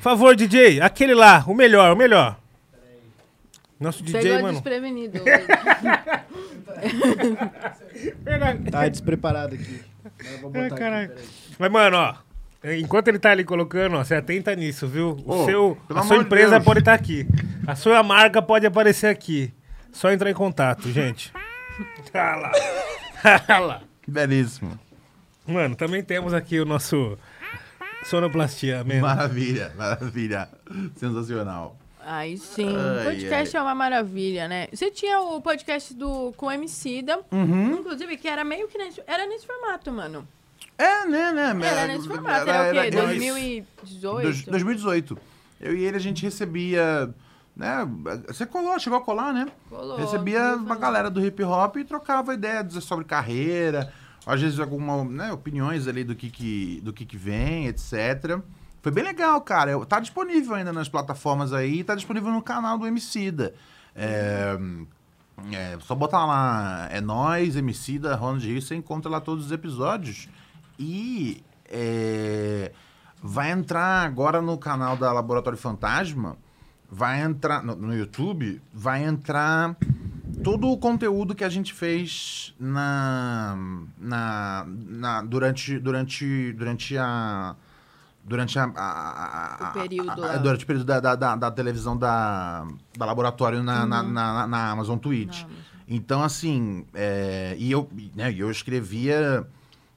Favor, 0.00 0.34
DJ, 0.34 0.80
aquele 0.80 1.14
lá, 1.14 1.44
o 1.46 1.54
melhor, 1.54 1.92
o 1.92 1.96
melhor. 1.96 2.36
Nosso 3.78 4.02
DJ, 4.02 4.22
Pegou 4.22 4.42
mano. 4.42 4.52
desprevenido. 4.54 5.20
Tá 8.70 8.88
despreparado 8.88 9.54
aqui. 9.54 9.80
Ai, 10.54 11.04
aqui. 11.04 11.22
Mas, 11.58 11.70
mano, 11.70 11.96
ó. 11.96 12.14
Enquanto 12.78 13.08
ele 13.08 13.18
tá 13.18 13.30
ali 13.30 13.44
colocando, 13.44 13.96
ó, 13.96 14.02
você 14.04 14.14
atenta 14.14 14.54
nisso, 14.56 14.88
viu? 14.88 15.16
O 15.26 15.42
Ô, 15.42 15.44
seu, 15.44 15.78
a 15.94 16.02
sua 16.02 16.16
empresa 16.16 16.52
Deus. 16.52 16.64
pode 16.64 16.78
estar 16.80 16.94
aqui. 16.94 17.26
A 17.66 17.76
sua 17.76 18.02
marca 18.02 18.40
pode 18.40 18.66
aparecer 18.66 19.06
aqui. 19.08 19.52
Só 19.92 20.10
entrar 20.10 20.30
em 20.30 20.34
contato, 20.34 20.90
gente. 20.90 21.30
Ah 22.14 22.36
lá. 22.40 22.52
Lá. 23.48 23.82
Belíssimo. 24.06 24.78
Mano, 25.46 25.74
também 25.76 26.02
temos 26.02 26.32
aqui 26.34 26.58
o 26.60 26.64
nosso 26.64 27.18
sonoplastia 28.04 28.84
mesmo. 28.84 29.02
Maravilha, 29.06 29.72
maravilha. 29.76 30.48
Sensacional. 30.96 31.76
Aí 32.06 32.36
sim. 32.36 32.68
Ai, 32.76 33.04
podcast 33.04 33.56
ai. 33.56 33.60
é 33.60 33.64
uma 33.64 33.74
maravilha, 33.74 34.46
né? 34.46 34.68
Você 34.72 34.90
tinha 34.90 35.20
o 35.20 35.40
podcast 35.40 35.94
do, 35.94 36.32
com 36.36 36.46
o 36.46 36.52
Emicida, 36.52 37.20
Uhum. 37.32 37.78
inclusive, 37.78 38.16
que 38.18 38.28
era 38.28 38.44
meio 38.44 38.68
que 38.68 38.76
nesse, 38.76 39.02
era 39.06 39.26
nesse 39.26 39.46
formato, 39.46 39.90
mano. 39.90 40.28
É, 40.76 41.06
né, 41.06 41.32
né? 41.32 41.66
Era 41.66 41.86
nesse 41.86 42.06
formato. 42.06 42.50
Era, 42.50 42.70
o 42.70 42.84
quê? 42.84 42.90
2018? 42.90 44.00
Dois- 44.00 44.44
2018. 44.44 45.18
Eu 45.60 45.74
e 45.74 45.84
ele 45.84 45.96
a 45.96 46.00
gente 46.00 46.22
recebia. 46.22 47.08
Né, 47.56 47.86
você 48.26 48.44
colou, 48.44 48.76
chegou 48.80 48.98
a 48.98 49.02
colar, 49.02 49.32
né? 49.32 49.46
Colou, 49.70 49.96
recebia 49.96 50.56
uma 50.56 50.74
galera 50.76 51.08
do 51.08 51.24
hip 51.24 51.40
hop 51.44 51.76
e 51.76 51.84
trocava 51.84 52.34
ideia 52.34 52.64
dizer 52.64 52.80
sobre 52.80 53.04
carreira, 53.04 53.92
às 54.26 54.40
vezes 54.40 54.58
alguma, 54.58 55.04
né, 55.04 55.32
opiniões 55.32 55.86
ali 55.86 56.02
do 56.02 56.16
que, 56.16 56.30
que, 56.30 56.80
do 56.82 56.92
que, 56.92 57.04
que 57.06 57.16
vem, 57.16 57.66
etc. 57.68 58.40
Foi 58.82 58.90
bem 58.90 59.04
legal, 59.04 59.40
cara. 59.40 59.70
Eu- 59.70 59.86
Tá 59.86 60.00
disponível 60.00 60.54
ainda 60.56 60.72
nas 60.72 60.88
plataformas 60.88 61.52
aí, 61.52 61.84
tá 61.84 61.94
disponível 61.94 62.32
no 62.32 62.42
canal 62.42 62.76
do 62.76 62.86
Emicida. 62.88 63.54
É, 63.94 64.58
é, 65.52 65.78
só 65.80 65.94
botar 65.94 66.26
lá, 66.26 66.88
é 66.90 67.00
nós, 67.00 67.54
Emicida, 67.54 68.16
Ronald 68.16 68.44
Rio, 68.44 68.60
você 68.60 68.74
encontra 68.74 69.08
lá 69.10 69.20
todos 69.20 69.46
os 69.46 69.52
episódios. 69.52 70.28
E 70.76 71.40
é, 71.66 72.72
vai 73.22 73.52
entrar 73.52 74.04
agora 74.04 74.42
no 74.42 74.58
canal 74.58 74.96
da 74.96 75.12
Laboratório 75.12 75.58
Fantasma, 75.58 76.36
vai 76.94 77.20
entrar 77.22 77.62
no, 77.64 77.74
no 77.74 77.94
YouTube, 77.96 78.60
vai 78.72 79.04
entrar 79.04 79.76
todo 80.42 80.70
o 80.70 80.76
conteúdo 80.78 81.34
que 81.34 81.42
a 81.44 81.48
gente 81.48 81.72
fez 81.74 82.54
na, 82.58 83.56
na, 83.98 84.64
na- 84.66 85.22
durante 85.22 85.78
durante 85.78 86.52
durante 86.52 86.96
a 86.96 87.56
durante 88.24 88.58
a, 88.58 88.64
a- 88.76 89.66
a- 89.66 89.70
O 89.70 89.72
período 89.72 90.24
a- 90.24 90.36
durante 90.38 90.64
o 90.64 90.66
período 90.66 90.86
da, 90.86 91.00
da, 91.00 91.14
da- 91.16 91.36
da 91.36 91.50
televisão 91.50 91.96
da, 91.96 92.66
da 92.96 93.04
laboratório 93.04 93.62
na, 93.62 93.84
na, 93.84 94.02
na, 94.02 94.46
na 94.46 94.70
Amazon 94.70 94.96
Twitch. 94.98 95.40
Uhum. 95.42 95.46
Amazon. 95.46 95.64
Então, 95.86 96.22
assim, 96.22 96.86
é, 96.94 97.54
e 97.58 97.70
eu, 97.70 97.86
né, 98.14 98.32
eu 98.36 98.50
escrevia, 98.50 99.46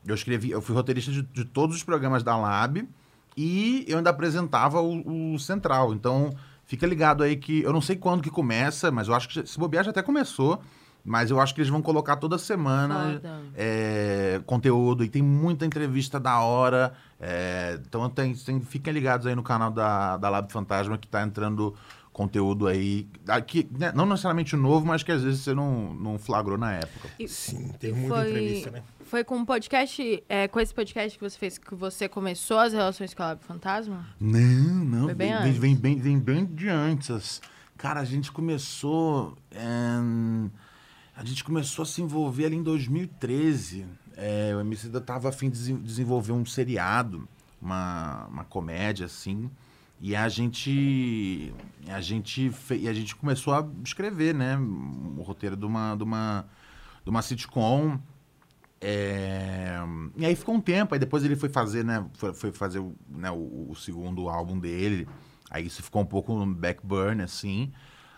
eu 0.05 0.13
escrevi, 0.15 0.51
eu 0.51 0.61
fui 0.61 0.75
roteirista 0.75 1.11
de, 1.11 1.21
de 1.21 1.45
todos 1.45 1.77
os 1.77 1.83
programas 1.83 2.23
da 2.23 2.35
Lab 2.35 2.85
e 3.37 3.85
eu 3.87 3.97
ainda 3.97 4.09
apresentava 4.09 4.81
o, 4.81 5.33
o 5.35 5.39
Central. 5.39 5.93
Então, 5.93 6.35
fica 6.67 6.85
ligado 6.85 7.23
aí 7.23 7.35
que 7.35 7.63
eu 7.63 7.73
não 7.73 7.81
sei 7.81 7.95
quando 7.95 8.21
que 8.21 8.29
começa, 8.29 8.91
mas 8.91 9.07
eu 9.07 9.15
acho 9.15 9.29
que 9.29 9.47
se 9.47 9.57
bobear 9.57 9.85
já 9.85 9.91
até 9.91 10.03
começou, 10.03 10.61
mas 11.03 11.31
eu 11.31 11.39
acho 11.39 11.55
que 11.55 11.61
eles 11.61 11.71
vão 11.71 11.81
colocar 11.81 12.17
toda 12.17 12.37
semana 12.37 13.21
é, 13.55 14.41
conteúdo 14.45 15.05
e 15.05 15.09
tem 15.09 15.21
muita 15.21 15.65
entrevista 15.65 16.19
da 16.19 16.39
hora. 16.41 16.93
é, 17.19 17.79
então 17.87 18.07
tem, 18.09 18.35
tem, 18.35 18.59
fiquem 18.59 18.93
ligados 18.93 19.25
aí 19.25 19.33
no 19.33 19.41
canal 19.41 19.71
da, 19.71 20.17
da 20.17 20.29
Lab 20.29 20.51
Fantasma 20.51 20.97
que 20.97 21.07
tá 21.07 21.23
entrando 21.23 21.73
conteúdo 22.17 22.67
aí. 22.67 23.07
Aqui, 23.27 23.67
né, 23.77 23.91
não 23.95 24.05
necessariamente 24.07 24.55
novo, 24.55 24.85
mas 24.85 25.03
que 25.03 25.11
às 25.11 25.21
vezes 25.23 25.41
você 25.41 25.53
não, 25.53 25.93
não 25.93 26.17
flagrou 26.17 26.57
na 26.57 26.73
época. 26.73 27.09
Sim, 27.27 27.69
tem 27.79 27.91
E 27.91 27.93
muita 27.93 28.15
foi- 28.15 28.29
entrevista, 28.29 28.71
né? 28.71 28.83
Foi 29.05 29.23
com 29.23 29.37
um 29.37 29.45
podcast, 29.45 30.23
é, 30.27 30.49
com 30.49 30.59
esse 30.59 30.73
podcast 30.73 31.17
que 31.17 31.23
você 31.23 31.37
fez, 31.37 31.57
que 31.57 31.73
você 31.75 32.09
começou 32.09 32.57
as 32.59 32.73
relações 32.73 33.13
com 33.13 33.23
a 33.23 33.27
Lab 33.27 33.41
Fantasma? 33.45 34.05
Não, 34.19 34.39
não. 34.83 35.03
Foi 35.05 35.13
bem 35.13 35.29
vem, 35.29 35.37
antes. 35.37 35.57
vem, 35.57 35.75
bem, 35.77 35.95
vem 35.97 36.19
bem 36.19 36.45
de 36.45 36.67
antes. 36.67 37.41
Cara, 37.77 38.01
a 38.01 38.05
gente 38.05 38.31
começou. 38.31 39.37
é, 39.51 39.61
a 41.15 41.23
gente 41.23 41.43
começou 41.43 41.83
a 41.83 41.85
se 41.85 42.01
envolver 42.01 42.45
ali 42.47 42.55
em 42.57 42.63
2013. 42.63 43.85
É, 44.15 44.51
o 44.55 44.59
MC 44.61 44.89
da 44.89 44.99
tava 44.99 45.29
a 45.29 45.31
fim 45.31 45.49
de 45.49 45.57
desen- 45.57 45.77
desenvolver 45.81 46.31
um 46.31 46.43
seriado, 46.45 47.27
uma, 47.61 48.25
uma 48.27 48.43
comédia, 48.43 49.05
assim. 49.05 49.49
E 49.99 50.15
a 50.15 50.29
gente. 50.29 51.53
A 51.89 52.01
gente, 52.01 52.49
fe, 52.49 52.75
e 52.75 52.87
a 52.87 52.93
gente 52.93 53.15
começou 53.15 53.53
a 53.53 53.67
escrever, 53.83 54.33
né? 54.33 54.57
O 54.57 55.21
roteiro 55.21 55.55
de 55.55 55.65
uma, 55.65 55.95
de 55.95 56.03
uma, 56.03 56.45
de 57.03 57.09
uma 57.09 57.21
sitcom. 57.21 57.99
É, 58.79 59.79
E 60.15 60.25
aí 60.25 60.35
ficou 60.35 60.53
um 60.53 60.61
tempo, 60.61 60.93
aí 60.93 60.99
depois 60.99 61.23
ele 61.23 61.35
foi 61.35 61.49
fazer, 61.49 61.83
né? 61.83 62.05
Foi, 62.13 62.33
foi 62.33 62.51
fazer 62.51 62.79
o, 62.79 62.93
né, 63.09 63.31
o, 63.31 63.67
o 63.69 63.75
segundo 63.75 64.29
álbum 64.29 64.59
dele. 64.59 65.07
Aí 65.49 65.65
isso 65.65 65.81
ficou 65.81 66.01
um 66.01 66.05
pouco 66.05 66.33
no 66.33 66.53
backburn, 66.53 67.23
assim. 67.23 67.71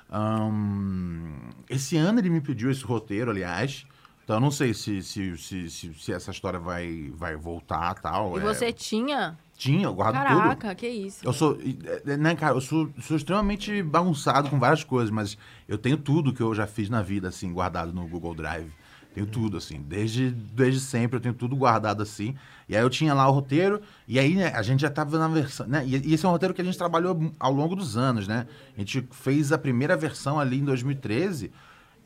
Ahn, 0.09 1.51
esse 1.69 1.95
ano 1.95 2.19
ele 2.19 2.29
me 2.29 2.41
pediu 2.41 2.71
esse 2.71 2.83
roteiro, 2.83 3.31
aliás. 3.31 3.85
Então 4.23 4.37
eu 4.37 4.39
não 4.39 4.51
sei 4.51 4.73
se, 4.73 5.01
se, 5.01 5.37
se, 5.37 5.69
se, 5.69 5.93
se 5.93 6.11
essa 6.11 6.31
história 6.31 6.59
vai, 6.59 7.11
vai 7.15 7.35
voltar 7.35 7.93
tal. 7.95 8.37
E 8.37 8.41
é. 8.41 8.43
você 8.43 8.73
tinha? 8.73 9.37
Tinha, 9.59 9.87
eu 9.87 9.93
guardo 9.93 10.15
tudo. 10.15 10.39
Caraca, 10.41 10.73
que 10.73 10.87
isso. 10.87 11.19
Eu 11.21 11.33
sou, 11.33 11.57
é, 12.05 12.15
né, 12.15 12.33
cara, 12.33 12.55
eu 12.55 12.61
sou, 12.61 12.89
sou 13.01 13.17
extremamente 13.17 13.83
bagunçado 13.83 14.49
com 14.49 14.57
várias 14.57 14.85
coisas, 14.85 15.11
mas 15.11 15.37
eu 15.67 15.77
tenho 15.77 15.97
tudo 15.97 16.31
que 16.31 16.39
eu 16.39 16.55
já 16.55 16.65
fiz 16.65 16.89
na 16.89 17.01
vida, 17.01 17.27
assim, 17.27 17.51
guardado 17.51 17.91
no 17.91 18.07
Google 18.07 18.33
Drive. 18.33 18.71
Tenho 19.13 19.27
tudo, 19.27 19.57
assim, 19.57 19.81
desde, 19.81 20.31
desde 20.31 20.79
sempre 20.79 21.17
eu 21.17 21.19
tenho 21.19 21.33
tudo 21.33 21.57
guardado 21.57 22.01
assim. 22.01 22.35
E 22.69 22.77
aí 22.77 22.81
eu 22.81 22.89
tinha 22.89 23.13
lá 23.13 23.27
o 23.27 23.33
roteiro, 23.33 23.81
e 24.07 24.17
aí 24.17 24.33
né, 24.33 24.47
a 24.55 24.61
gente 24.61 24.79
já 24.79 24.89
tava 24.89 25.19
na 25.19 25.27
versão, 25.27 25.67
né? 25.67 25.83
E, 25.85 26.07
e 26.07 26.13
esse 26.13 26.25
é 26.25 26.29
um 26.29 26.31
roteiro 26.31 26.53
que 26.53 26.61
a 26.61 26.63
gente 26.63 26.77
trabalhou 26.77 27.33
ao 27.37 27.51
longo 27.51 27.75
dos 27.75 27.97
anos, 27.97 28.29
né? 28.29 28.47
A 28.77 28.79
gente 28.79 29.05
fez 29.11 29.51
a 29.51 29.57
primeira 29.57 29.97
versão 29.97 30.39
ali 30.39 30.59
em 30.59 30.63
2013, 30.63 31.51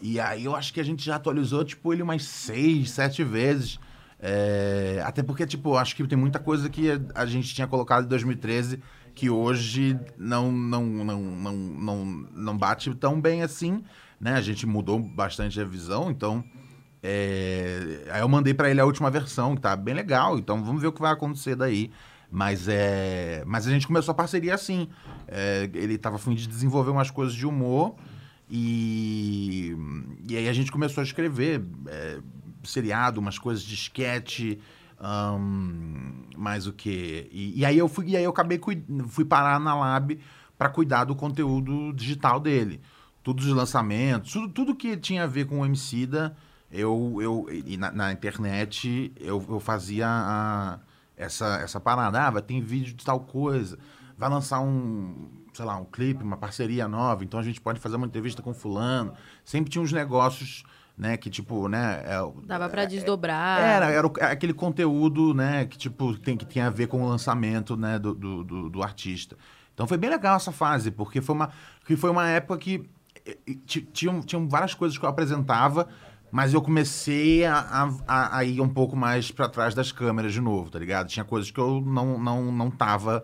e 0.02 0.20
aí 0.20 0.46
eu 0.46 0.56
acho 0.56 0.74
que 0.74 0.80
a 0.80 0.84
gente 0.84 1.06
já 1.06 1.18
atualizou, 1.18 1.64
tipo, 1.64 1.94
ele 1.94 2.02
umas 2.02 2.24
seis, 2.24 2.90
sete 2.90 3.24
vezes. 3.24 3.80
É, 4.26 5.04
até 5.06 5.22
porque, 5.22 5.46
tipo, 5.46 5.76
acho 5.76 5.94
que 5.98 6.08
tem 6.08 6.18
muita 6.18 6.40
coisa 6.40 6.70
que 6.70 6.88
a 7.14 7.26
gente 7.26 7.54
tinha 7.54 7.68
colocado 7.68 8.06
em 8.06 8.08
2013 8.08 8.80
que 9.14 9.30
hoje 9.30 10.00
não, 10.18 10.50
não, 10.50 10.86
não, 10.86 11.22
não, 11.22 11.54
não, 11.54 12.06
não 12.34 12.58
bate 12.58 12.96
tão 12.96 13.20
bem 13.20 13.44
assim, 13.44 13.84
né? 14.20 14.36
A 14.36 14.42
gente 14.42 14.66
mudou 14.66 14.98
bastante 14.98 15.60
a 15.60 15.66
visão, 15.66 16.10
então... 16.10 16.42
é, 17.04 18.08
aí 18.10 18.22
eu 18.22 18.30
mandei 18.30 18.54
pra 18.54 18.70
ele 18.70 18.80
a 18.80 18.86
última 18.86 19.12
versão, 19.12 19.56
que 19.56 19.62
tá 19.62 19.76
bem 19.76 19.94
legal, 19.94 20.40
então 20.40 20.64
vamos 20.64 20.82
ver 20.82 20.88
o 20.88 20.94
que 20.94 21.02
vai 21.02 21.12
acontecer 21.12 21.56
daí. 21.58 21.92
Mas, 22.32 22.68
é, 22.70 23.44
mas 23.46 23.68
a 23.68 23.72
gente 23.72 23.86
começou 23.86 24.14
a 24.14 24.16
parceria 24.16 24.56
assim. 24.56 24.88
É, 25.28 25.70
ele 25.74 25.98
tava 25.98 26.16
a 26.16 26.20
fim 26.20 26.34
de 26.34 26.48
desenvolver 26.48 26.92
umas 26.92 27.12
coisas 27.12 27.36
de 27.36 27.46
humor 27.46 27.96
e, 28.50 29.76
e 30.28 30.38
aí 30.38 30.48
a 30.48 30.54
gente 30.54 30.72
começou 30.72 31.02
a 31.02 31.04
escrever 31.04 31.62
é, 31.88 32.20
seriado, 32.68 33.20
umas 33.20 33.38
coisas 33.38 33.64
de 33.64 33.76
sketch. 33.76 34.58
Ahn, 35.00 36.28
mais 36.38 36.66
o 36.66 36.72
que? 36.74 37.28
E, 37.32 37.60
e 37.60 37.66
aí 37.66 37.78
eu 37.78 37.90
fui, 37.90 38.08
e 38.10 38.18
aí 38.18 38.24
eu 38.24 38.30
acabei 38.30 38.60
fui 39.08 39.26
parar 39.26 39.60
na 39.60 39.76
Lab 39.76 40.18
para 40.58 40.70
cuidar 40.70 41.04
do 41.04 41.16
conteúdo 41.16 41.92
digital 41.94 42.40
dele. 42.40 42.80
Todos 43.22 43.46
os 43.46 43.54
lançamentos, 43.54 44.32
tudo, 44.32 44.50
tudo 44.50 44.76
que 44.76 44.96
tinha 44.98 45.24
a 45.24 45.28
ver 45.28 45.46
com 45.46 45.60
o 45.60 45.66
Emicida, 45.66 46.36
eu, 46.72 47.18
eu 47.22 47.48
na, 47.78 47.92
na 47.92 48.12
internet 48.14 49.14
eu, 49.20 49.44
eu 49.50 49.60
fazia 49.60 50.08
a- 50.08 50.80
essa, 51.18 51.58
essa 51.58 51.80
parada. 51.80 52.22
Ah, 52.22 52.30
vai 52.30 52.42
ter 52.42 52.60
vídeo 52.62 52.94
de 52.94 53.04
tal 53.04 53.20
coisa, 53.20 53.78
vai 54.18 54.30
lançar 54.30 54.60
um, 54.62 55.30
sei 55.54 55.66
lá, 55.66 55.76
um 55.78 55.86
clipe, 55.86 56.24
uma 56.24 56.38
parceria 56.38 56.88
nova, 56.88 57.24
então 57.24 57.40
a 57.40 57.44
gente 57.44 57.62
pode 57.62 57.80
fazer 57.80 57.96
uma 57.96 58.06
entrevista 58.08 58.42
com 58.42 58.54
fulano. 58.54 59.14
Sempre 59.46 59.70
tinha 59.72 59.82
uns 59.82 59.92
negócios, 59.92 60.64
né, 60.98 61.18
que 61.18 61.30
tipo, 61.30 61.68
né, 61.68 62.04
é, 62.06 62.18
Dava 62.46 62.70
pra 62.70 62.86
desdobrar. 62.86 63.60
era, 63.60 63.90
era 63.92 64.08
o- 64.08 64.14
aquele 64.22 64.54
conteúdo, 64.54 65.34
né, 65.34 65.66
que 65.66 65.78
tipo 65.78 66.18
tem 66.20 66.38
que 66.38 66.46
tinha 66.46 66.68
a 66.68 66.70
ver 66.70 66.88
com 66.88 67.02
o 67.04 67.08
lançamento, 67.10 67.76
né, 67.76 67.98
do, 67.98 68.14
do, 68.14 68.44
do- 68.44 68.70
do 68.70 68.84
artista. 68.84 69.36
Então 69.74 69.88
foi 69.88 69.98
bem 69.98 70.10
legal 70.10 70.36
essa 70.36 70.52
fase, 70.52 70.92
porque 70.92 71.20
foi 71.20 71.34
uma, 71.36 71.50
que 71.86 71.96
foi 71.96 72.12
uma 72.12 72.28
época 72.30 72.58
que 72.60 72.88
ti- 73.66 73.82
tinham, 73.92 74.22
tinham 74.22 74.48
várias 74.48 74.74
coisas 74.76 74.98
que 74.98 75.04
eu 75.04 75.10
apresentava, 75.10 75.88
mas 76.32 76.54
eu 76.54 76.62
comecei 76.62 77.44
a, 77.46 77.90
a- 78.08 78.38
a- 78.38 78.44
ir 78.44 78.62
um 78.62 78.70
pouco 78.70 78.96
mais 78.96 79.32
para 79.32 79.50
trás 79.50 79.74
das 79.74 79.92
câmeras 79.92 80.32
de 80.34 80.42
novo, 80.42 80.70
tá 80.70 80.78
ligado? 80.78 81.08
Tinha 81.08 81.26
coisas 81.26 81.50
que 81.50 81.60
eu 81.60 81.82
não, 81.82 82.20
não, 82.20 82.52
não 82.52 82.70
tava 82.70 83.24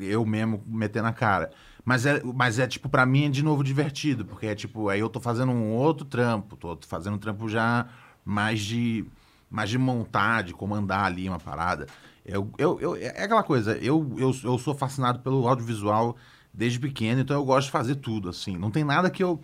eu 0.00 0.26
mesmo 0.26 0.62
metendo 0.66 1.08
a 1.08 1.12
cara. 1.12 1.50
Mas 1.86 2.04
é, 2.04 2.20
mas 2.34 2.58
é 2.58 2.66
tipo, 2.66 2.88
pra 2.88 3.06
mim 3.06 3.26
é 3.26 3.28
de 3.30 3.44
novo 3.44 3.62
divertido, 3.62 4.24
porque 4.24 4.46
é 4.46 4.54
tipo, 4.56 4.88
aí 4.88 4.98
eu 4.98 5.08
tô 5.08 5.20
fazendo 5.20 5.52
um 5.52 5.72
outro 5.72 6.04
trampo, 6.04 6.56
tô 6.56 6.76
fazendo 6.86 7.14
um 7.14 7.18
trampo 7.18 7.48
já 7.48 7.86
mais 8.24 8.60
de 8.60 9.04
mais 9.48 9.70
de 9.70 9.78
montar, 9.78 10.42
de 10.42 10.52
comandar 10.52 11.04
ali 11.04 11.28
uma 11.28 11.38
parada. 11.38 11.86
Eu, 12.24 12.50
eu, 12.58 12.80
eu- 12.80 12.96
é 12.96 13.22
aquela 13.22 13.44
coisa, 13.44 13.78
eu, 13.78 14.12
eu, 14.18 14.34
eu 14.42 14.58
sou 14.58 14.74
fascinado 14.74 15.20
pelo 15.20 15.46
audiovisual 15.46 16.16
desde 16.52 16.80
pequeno, 16.80 17.20
então 17.20 17.36
eu 17.36 17.44
gosto 17.44 17.66
de 17.66 17.70
fazer 17.72 17.94
tudo, 17.94 18.28
assim. 18.30 18.56
Não 18.58 18.72
tem 18.72 18.82
nada 18.82 19.08
que 19.08 19.22
eu 19.22 19.40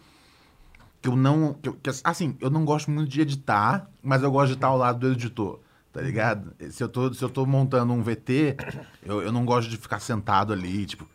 que 1.01 1.09
eu 1.09 1.15
não. 1.17 1.55
que 1.55 1.69
eu- 1.69 1.75
que, 1.75 1.91
assim, 2.03 2.37
eu 2.41 2.51
não 2.51 2.65
gosto 2.65 2.91
muito 2.91 3.09
de 3.09 3.21
editar, 3.21 3.89
mas 4.03 4.23
eu 4.23 4.31
gosto 4.33 4.49
de 4.49 4.55
estar 4.55 4.67
ao 4.69 4.77
lado 4.77 4.99
do 4.99 5.13
editor. 5.13 5.61
Tá 5.93 6.01
ligado? 6.01 6.55
Se 6.71 6.83
eu 6.83 6.89
tô, 6.89 7.13
se 7.13 7.23
eu 7.23 7.29
tô 7.29 7.45
montando 7.45 7.93
um 7.93 8.03
VT, 8.03 8.57
eu, 9.05 9.21
eu 9.23 9.31
não 9.31 9.45
gosto 9.45 9.69
de 9.69 9.77
ficar 9.77 10.01
sentado 10.01 10.53
ali, 10.53 10.87
tipo, 10.87 11.07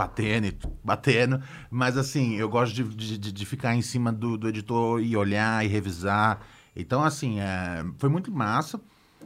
batendo 0.00 0.46
batendo. 0.82 1.42
Mas 1.70 1.96
assim, 1.96 2.36
eu 2.36 2.48
gosto 2.48 2.74
de, 2.74 2.84
de, 3.18 3.32
de- 3.32 3.46
ficar 3.46 3.74
em 3.74 3.82
cima 3.82 4.10
do, 4.12 4.36
do 4.38 4.48
editor 4.48 5.00
e 5.02 5.16
olhar 5.16 5.64
e 5.64 5.68
revisar. 5.68 6.40
Então, 6.74 7.02
assim, 7.02 7.40
é, 7.40 7.84
foi 7.98 8.08
muito 8.08 8.30
massa. 8.32 8.80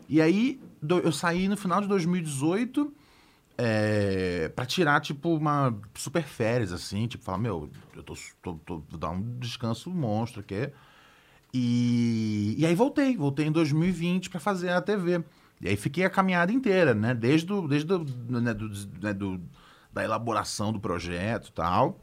E 0.09 0.21
aí, 0.21 0.61
do- 0.83 0.99
eu 0.99 1.13
saí 1.13 1.49
no 1.49 1.57
final 1.57 1.81
de 1.81 1.87
2018 1.89 2.93
é, 3.57 4.49
para 4.55 4.67
tirar, 4.67 5.01
tipo, 5.01 5.35
uma 5.37 5.75
super 5.95 6.25
férias, 6.25 6.73
assim. 6.73 7.07
Tipo, 7.07 7.23
falar, 7.25 7.39
meu, 7.39 7.71
eu 7.95 8.03
tô, 8.03 8.15
tô, 8.43 8.55
tô- 8.67 8.83
vou 8.91 8.99
dar 8.99 9.11
um 9.11 9.23
descanso 9.39 9.91
monstro 9.91 10.41
aqui. 10.41 10.71
E, 11.53 12.57
e 12.59 12.67
aí 12.67 12.75
voltei, 12.75 13.17
voltei 13.17 13.47
em 13.47 13.53
2020 13.53 14.29
para 14.29 14.41
fazer 14.41 14.71
a 14.71 14.81
TV. 14.81 15.23
E 15.61 15.69
aí 15.69 15.77
fiquei 15.77 16.05
a 16.05 16.11
caminhada 16.11 16.53
inteira, 16.53 16.95
né? 16.95 17.15
Desde, 17.15 17.53
o, 17.53 17.69
desde 17.69 17.93
o, 17.93 18.05
né, 18.29 18.53
do, 18.53 18.69
né, 19.01 19.15
do- 19.15 19.41
da 19.95 20.03
elaboração 20.03 20.73
do 20.73 20.81
projeto 20.81 21.49
e 21.49 21.53
tal, 21.53 22.01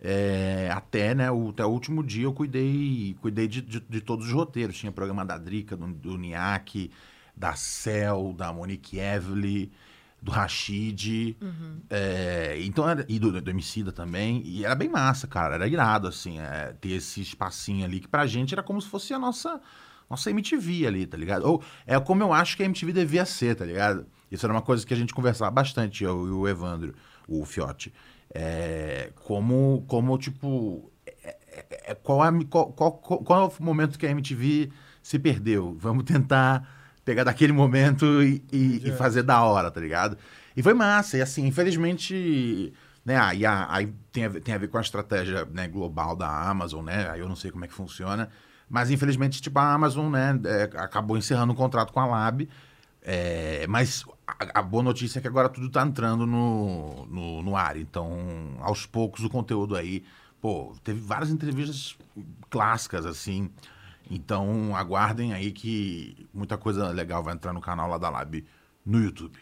é, 0.00 0.70
até, 0.72 1.14
né, 1.14 1.30
o, 1.30 1.50
até 1.50 1.64
o 1.64 1.68
último 1.68 2.02
dia 2.02 2.24
eu 2.24 2.32
cuidei, 2.32 3.16
cuidei 3.20 3.48
de, 3.48 3.60
de, 3.60 3.80
de 3.80 4.00
todos 4.00 4.26
os 4.26 4.32
roteiros. 4.32 4.78
Tinha 4.78 4.92
programa 4.92 5.24
da 5.24 5.36
Drica, 5.36 5.76
do, 5.76 5.86
do 5.88 6.16
Niak, 6.16 6.90
da 7.36 7.54
Cel, 7.54 8.32
da 8.36 8.52
Monique 8.52 8.98
Evely, 8.98 9.72
do 10.20 10.30
Rashid. 10.30 11.36
é, 11.90 12.58
então 12.62 12.88
era, 12.88 13.04
e 13.08 13.18
do, 13.18 13.40
do 13.40 13.50
Emicida 13.50 13.90
também. 13.92 14.42
E 14.44 14.64
era 14.64 14.74
bem 14.74 14.88
massa, 14.88 15.26
cara. 15.26 15.56
Era 15.56 15.66
irado, 15.66 16.06
assim, 16.06 16.38
é, 16.38 16.74
ter 16.80 16.92
esse 16.92 17.20
espacinho 17.20 17.84
ali, 17.84 18.00
que 18.00 18.08
pra 18.08 18.26
gente 18.26 18.54
era 18.54 18.62
como 18.62 18.80
se 18.80 18.88
fosse 18.88 19.12
a 19.12 19.18
nossa, 19.18 19.60
nossa 20.08 20.30
MTV 20.30 20.86
ali, 20.86 21.06
tá 21.06 21.16
ligado? 21.16 21.44
Ou 21.44 21.62
é 21.86 21.98
como 22.00 22.22
eu 22.22 22.32
acho 22.32 22.56
que 22.56 22.62
a 22.62 22.66
MTV 22.66 22.92
devia 22.92 23.24
ser, 23.24 23.56
tá 23.56 23.64
ligado? 23.64 24.06
Isso 24.30 24.44
era 24.46 24.52
uma 24.52 24.62
coisa 24.62 24.84
que 24.86 24.94
a 24.94 24.96
gente 24.96 25.14
conversava 25.14 25.50
bastante, 25.50 26.02
eu 26.02 26.26
e 26.26 26.30
o 26.30 26.48
Evandro, 26.48 26.94
o 27.40 27.44
Fiote. 27.44 27.92
É, 28.34 29.10
como, 29.24 29.84
como, 29.86 30.16
tipo, 30.18 30.90
é- 31.06 31.36
é- 31.52 31.90
é- 31.90 31.94
qual, 31.94 32.22
a- 32.22 32.32
qual, 32.48 32.72
qual, 32.72 32.92
qual, 32.92 33.42
é 33.42 33.44
o 33.60 33.64
momento 33.64 33.98
que 33.98 34.06
a 34.06 34.10
MTV 34.10 34.70
se 35.02 35.18
perdeu? 35.18 35.76
Vamos 35.78 36.04
tentar 36.04 36.66
pegar 37.04 37.24
daquele 37.24 37.52
momento 37.52 38.22
e, 38.22 38.42
e- 38.52 38.88
e 38.88 38.92
fazer 38.92 39.22
da 39.22 39.42
hora, 39.42 39.70
tá 39.70 39.80
ligado? 39.80 40.16
E 40.56 40.62
foi 40.62 40.72
massa. 40.74 41.18
E 41.18 41.22
assim, 41.22 41.46
infelizmente, 41.46 42.72
né, 43.04 43.16
aí, 43.16 43.44
aí 43.44 43.92
tem, 44.12 44.24
a, 44.24 44.28
ver- 44.28 44.40
tem 44.40 44.54
a 44.54 44.58
ver 44.58 44.68
com 44.68 44.78
a 44.78 44.80
estratégia 44.80 45.44
né, 45.52 45.66
global 45.68 46.14
da 46.16 46.28
Amazon, 46.48 46.84
né? 46.84 47.10
Aí 47.10 47.20
eu 47.20 47.28
não 47.28 47.36
sei 47.36 47.50
como 47.50 47.64
é 47.64 47.68
que 47.68 47.74
funciona. 47.74 48.28
Mas 48.68 48.90
infelizmente, 48.90 49.42
tipo, 49.42 49.58
a 49.58 49.72
Amazon, 49.74 50.10
né, 50.10 50.38
é, 50.44 50.62
acabou 50.78 51.18
encerrando 51.18 51.52
um 51.52 51.56
contrato 51.56 51.92
com 51.92 52.00
a 52.00 52.06
Lab. 52.06 52.48
É, 53.04 53.66
mas 53.68 54.04
a, 54.26 54.60
a 54.60 54.62
boa 54.62 54.82
notícia 54.82 55.18
é 55.18 55.22
que 55.22 55.28
agora 55.28 55.48
tudo 55.48 55.68
tá 55.68 55.82
entrando 55.82 56.26
no, 56.26 57.06
no, 57.06 57.42
no 57.42 57.56
ar. 57.56 57.76
Então, 57.76 58.16
aos 58.60 58.86
poucos, 58.86 59.24
o 59.24 59.30
conteúdo 59.30 59.76
aí. 59.76 60.04
Pô, 60.40 60.74
teve 60.82 61.00
várias 61.00 61.30
entrevistas 61.30 61.96
clássicas, 62.50 63.06
assim. 63.06 63.50
Então, 64.10 64.74
aguardem 64.76 65.32
aí 65.32 65.52
que 65.52 66.26
muita 66.34 66.56
coisa 66.58 66.88
legal 66.88 67.22
vai 67.22 67.34
entrar 67.34 67.52
no 67.52 67.60
canal 67.60 67.88
lá 67.88 67.96
da 67.98 68.10
Lab 68.10 68.44
no 68.84 68.98
YouTube. 69.02 69.38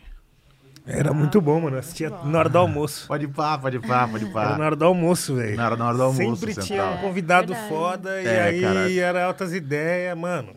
Era 0.87 1.13
muito 1.13 1.41
bom, 1.41 1.61
mano. 1.61 1.77
Assistia 1.79 2.11
na 2.11 2.39
hora 2.39 2.49
do 2.49 2.59
almoço. 2.59 3.07
Pode 3.07 3.25
ir 3.25 3.29
pá, 3.29 3.57
pode 3.59 3.77
ir 3.77 3.81
pá, 3.87 4.09
pode 4.09 4.25
ir 4.25 4.31
Era 4.31 4.51
pá. 4.51 4.59
na 4.59 4.65
hora 4.65 4.77
do 4.77 4.85
almoço, 4.85 5.35
velho. 5.37 5.57
Na 5.57 5.67
hora, 5.67 5.77
na 5.77 5.87
hora 5.89 5.97
do 5.97 6.03
almoço, 6.03 6.37
Sempre 6.47 6.55
tinha 6.55 6.65
central. 6.65 6.95
um 6.95 6.99
convidado 6.99 7.49
Verdade. 7.53 7.69
foda 7.69 8.23
e 8.23 8.27
É, 8.27 8.43
aí 8.43 8.61
cara. 8.61 8.93
era 8.93 9.25
altas 9.27 9.53
ideias, 9.53 10.17
mano. 10.17 10.55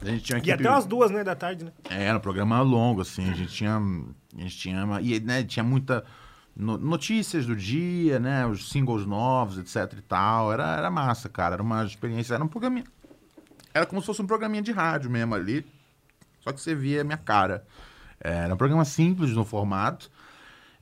A 0.00 0.04
gente 0.06 0.24
tinha 0.24 0.36
uma 0.36 0.40
E 0.44 0.50
equipe... 0.50 0.62
até 0.66 0.70
umas 0.70 0.86
duas, 0.86 1.10
né, 1.10 1.24
da 1.24 1.34
tarde, 1.34 1.64
né? 1.64 1.72
É, 1.88 2.04
era 2.04 2.18
um 2.18 2.20
programa 2.20 2.60
longo, 2.60 3.00
assim, 3.02 3.30
a 3.30 3.34
gente 3.34 3.52
tinha. 3.52 3.76
A 4.36 4.40
gente 4.40 4.56
tinha. 4.58 4.86
E 5.00 5.20
né, 5.20 5.42
tinha 5.44 5.62
muita. 5.62 6.04
no- 6.54 6.76
notícias 6.78 7.46
do 7.46 7.56
dia, 7.56 8.18
né? 8.18 8.46
Os 8.46 8.68
singles 8.68 9.06
novos, 9.06 9.56
etc 9.58 9.98
e 9.98 10.02
tal. 10.02 10.52
Era, 10.52 10.76
era 10.76 10.90
massa, 10.90 11.28
cara. 11.28 11.54
Era 11.54 11.62
uma 11.62 11.84
experiência. 11.84 12.34
Era 12.34 12.44
um 12.44 12.48
programinha. 12.48 12.84
Era 13.72 13.86
como 13.86 14.00
se 14.00 14.06
fosse 14.06 14.20
um 14.22 14.26
programinha 14.26 14.62
de 14.62 14.72
rádio 14.72 15.10
mesmo 15.10 15.34
ali. 15.34 15.64
Só 16.40 16.52
que 16.52 16.60
você 16.60 16.74
via 16.74 17.00
a 17.00 17.04
minha 17.04 17.16
cara. 17.16 17.64
É, 18.20 18.30
Era 18.44 18.54
um 18.54 18.56
programa 18.58 18.84
simples 18.84 19.30
no 19.30 19.44
formato. 19.44 20.10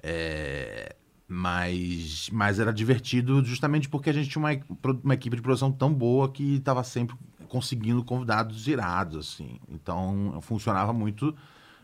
é, 0.03 0.95
mas, 1.29 2.29
mas 2.31 2.59
era 2.61 2.73
divertido 2.73 3.43
justamente 3.43 3.89
porque 3.89 4.11
a 4.11 4.13
gente 4.13 4.29
tinha 4.29 4.43
uma, 4.45 4.51
uma 5.03 5.15
equipe 5.15 5.35
de 5.37 5.41
produção 5.43 5.73
tão 5.73 5.93
boa 5.93 6.31
que 6.31 6.57
estava 6.57 6.85
sempre 6.85 7.17
conseguindo 7.53 8.03
convidados 8.03 8.67
irados, 8.67 9.19
assim. 9.35 9.61
Então, 9.69 10.39
funcionava 10.41 10.91
muito 10.91 11.37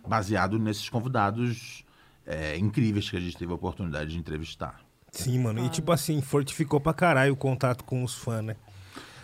baseado 0.06 0.58
nesses 0.58 0.88
convidados 0.88 1.84
é, 2.24 2.56
incríveis 2.56 3.10
que 3.10 3.18
a 3.18 3.20
gente 3.20 3.36
teve 3.36 3.52
a 3.52 3.54
oportunidade 3.54 4.10
de 4.12 4.18
entrevistar. 4.18 4.80
Sim, 5.12 5.38
mano. 5.40 5.62
E 5.64 5.68
tipo 5.68 5.92
assim, 5.92 6.22
fortificou 6.22 6.80
pra 6.80 6.94
caralho 6.94 7.34
o 7.34 7.36
contato 7.36 7.84
com 7.84 8.02
os 8.02 8.14
fãs, 8.14 8.42
né? 8.42 8.56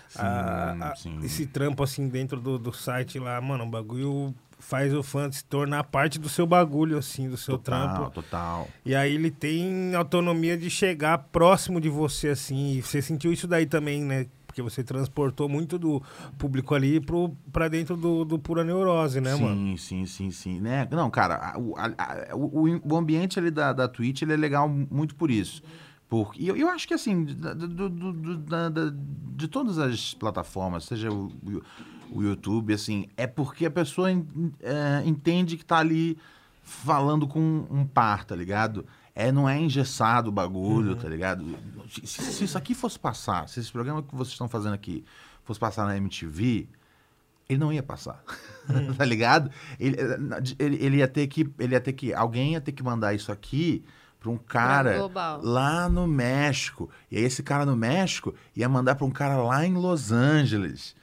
Sim, 0.09 0.21
Ah, 0.21 0.77
ah, 0.81 0.97
sim. 0.97 1.19
Esse 1.25 1.47
trampo 1.47 1.83
assim 1.83 2.09
dentro 2.09 2.39
do, 2.39 2.59
do 2.59 2.73
site 2.75 3.19
lá, 3.19 3.41
mano, 3.41 3.65
o 3.65 3.71
bagulho 3.71 4.35
faz 4.59 4.93
o 4.95 5.03
fã 5.03 5.31
se 5.33 5.45
tornar 5.45 5.85
parte 5.85 6.19
do 6.19 6.29
seu 6.29 6.47
bagulho, 6.47 6.99
assim, 6.99 7.29
do 7.29 7.37
seu 7.39 7.57
Total, 7.59 7.89
trampo. 7.97 8.11
total. 8.11 8.69
E 8.85 8.95
aí 8.95 9.15
ele 9.15 9.31
tem 9.31 9.95
autonomia 9.95 10.57
de 10.59 10.69
chegar 10.69 11.17
próximo 11.19 11.81
de 11.81 11.89
você, 11.89 12.29
assim. 12.29 12.73
E 12.75 12.83
você 12.83 13.01
sentiu 13.01 13.33
isso 13.33 13.47
daí 13.49 13.67
também, 13.67 14.03
né? 14.03 14.27
Porque 14.55 14.63
você 14.63 14.85
transportou 14.85 15.49
muito 15.49 15.77
do 15.81 16.01
público 16.39 16.77
ali 16.77 17.01
pro, 17.01 17.37
pra 17.53 17.67
dentro 17.67 17.97
do, 17.97 18.25
do 18.25 18.39
pura 18.39 18.63
neurose, 18.63 19.21
né, 19.21 19.35
sim, 19.35 19.43
mano? 19.43 19.77
sim, 19.79 20.07
sim, 20.07 20.31
sim. 20.31 20.61
Né? 20.61 20.87
Não, 20.93 21.11
cara, 21.11 21.59
o, 21.59 21.75
a- 21.77 21.93
a- 21.99 22.37
o, 22.37 22.81
o 22.93 22.97
ambiente 22.97 23.37
ali 23.37 23.51
da, 23.51 23.73
da 23.73 23.89
Twitch 23.89 24.23
ele 24.23 24.33
é 24.33 24.37
legal 24.37 24.69
muito 24.69 25.17
por 25.17 25.29
isso. 25.29 25.61
Porque, 26.09 26.49
eu, 26.49 26.57
eu 26.57 26.69
acho 26.69 26.87
que, 26.87 26.95
assim, 26.95 27.25
do- 27.25 27.55
do- 27.67 27.89
do- 27.91 28.37
da- 28.37 28.69
da- 28.69 28.93
de 29.37 29.49
todas 29.49 29.77
as 29.77 30.15
plataformas, 30.15 30.85
seja 30.85 31.11
o, 31.11 31.33
o- 32.13 32.23
YouTube, 32.23 32.73
assim, 32.73 33.07
é 33.17 33.27
porque 33.27 33.67
a 33.67 33.71
pessoa 33.73 34.09
é, 34.09 35.03
entende 35.05 35.57
que 35.57 35.65
tá 35.65 35.79
ali 35.79 36.17
falando 36.63 37.27
com 37.27 37.67
um 37.69 37.85
par, 37.85 38.23
tá 38.25 38.37
ligado? 38.37 38.87
É, 39.15 39.31
não 39.31 39.49
é 39.49 39.59
engessado 39.61 40.29
o 40.29 40.33
bagulho, 40.33 40.97
tá 40.97 41.09
ligado? 41.09 41.57
Se, 41.89 42.21
se 42.21 42.45
isso 42.45 42.59
aqui 42.59 42.75
fosse 42.75 42.99
passar, 42.99 43.49
se 43.49 43.61
esse 43.61 43.71
programa 43.71 44.03
que 44.03 44.15
vocês 44.15 44.33
estão 44.33 44.49
fazendo 44.49 44.75
aqui 44.75 45.05
fosse 45.45 45.61
passar 45.61 45.87
na 45.87 45.97
MTV, 45.97 46.67
ele 47.49 47.59
não 47.59 47.73
ia 47.73 47.83
passar. 47.83 48.23
tá 48.97 49.05
ligado? 49.05 49.51
Ele, 49.79 49.97
ele, 50.59 50.85
ele 50.85 50.97
ia 50.97 51.09
ter 51.09 51.27
que. 51.29 51.49
Ele 51.59 51.75
ia 51.75 51.81
ter 51.81 51.93
que. 51.93 52.13
Alguém 52.13 52.53
ia 52.53 52.61
ter 52.61 52.73
que 52.73 52.83
mandar 52.83 53.15
isso 53.15 53.31
aqui 53.31 53.85
pra 54.19 54.31
um 54.31 54.39
cara 54.39 54.97
lá 55.43 55.89
no 55.89 56.07
México. 56.07 56.91
E 57.11 57.19
aí 57.19 57.25
esse 57.25 57.43
cara 57.43 57.67
no 57.67 57.77
México 57.77 58.35
ia 58.57 58.69
mandar 58.69 58.95
pra 58.95 59.05
um 59.05 59.11
cara 59.11 59.37
lá 59.37 59.65
em 59.67 59.75
Los 59.75 60.11
Angeles. 60.11 60.97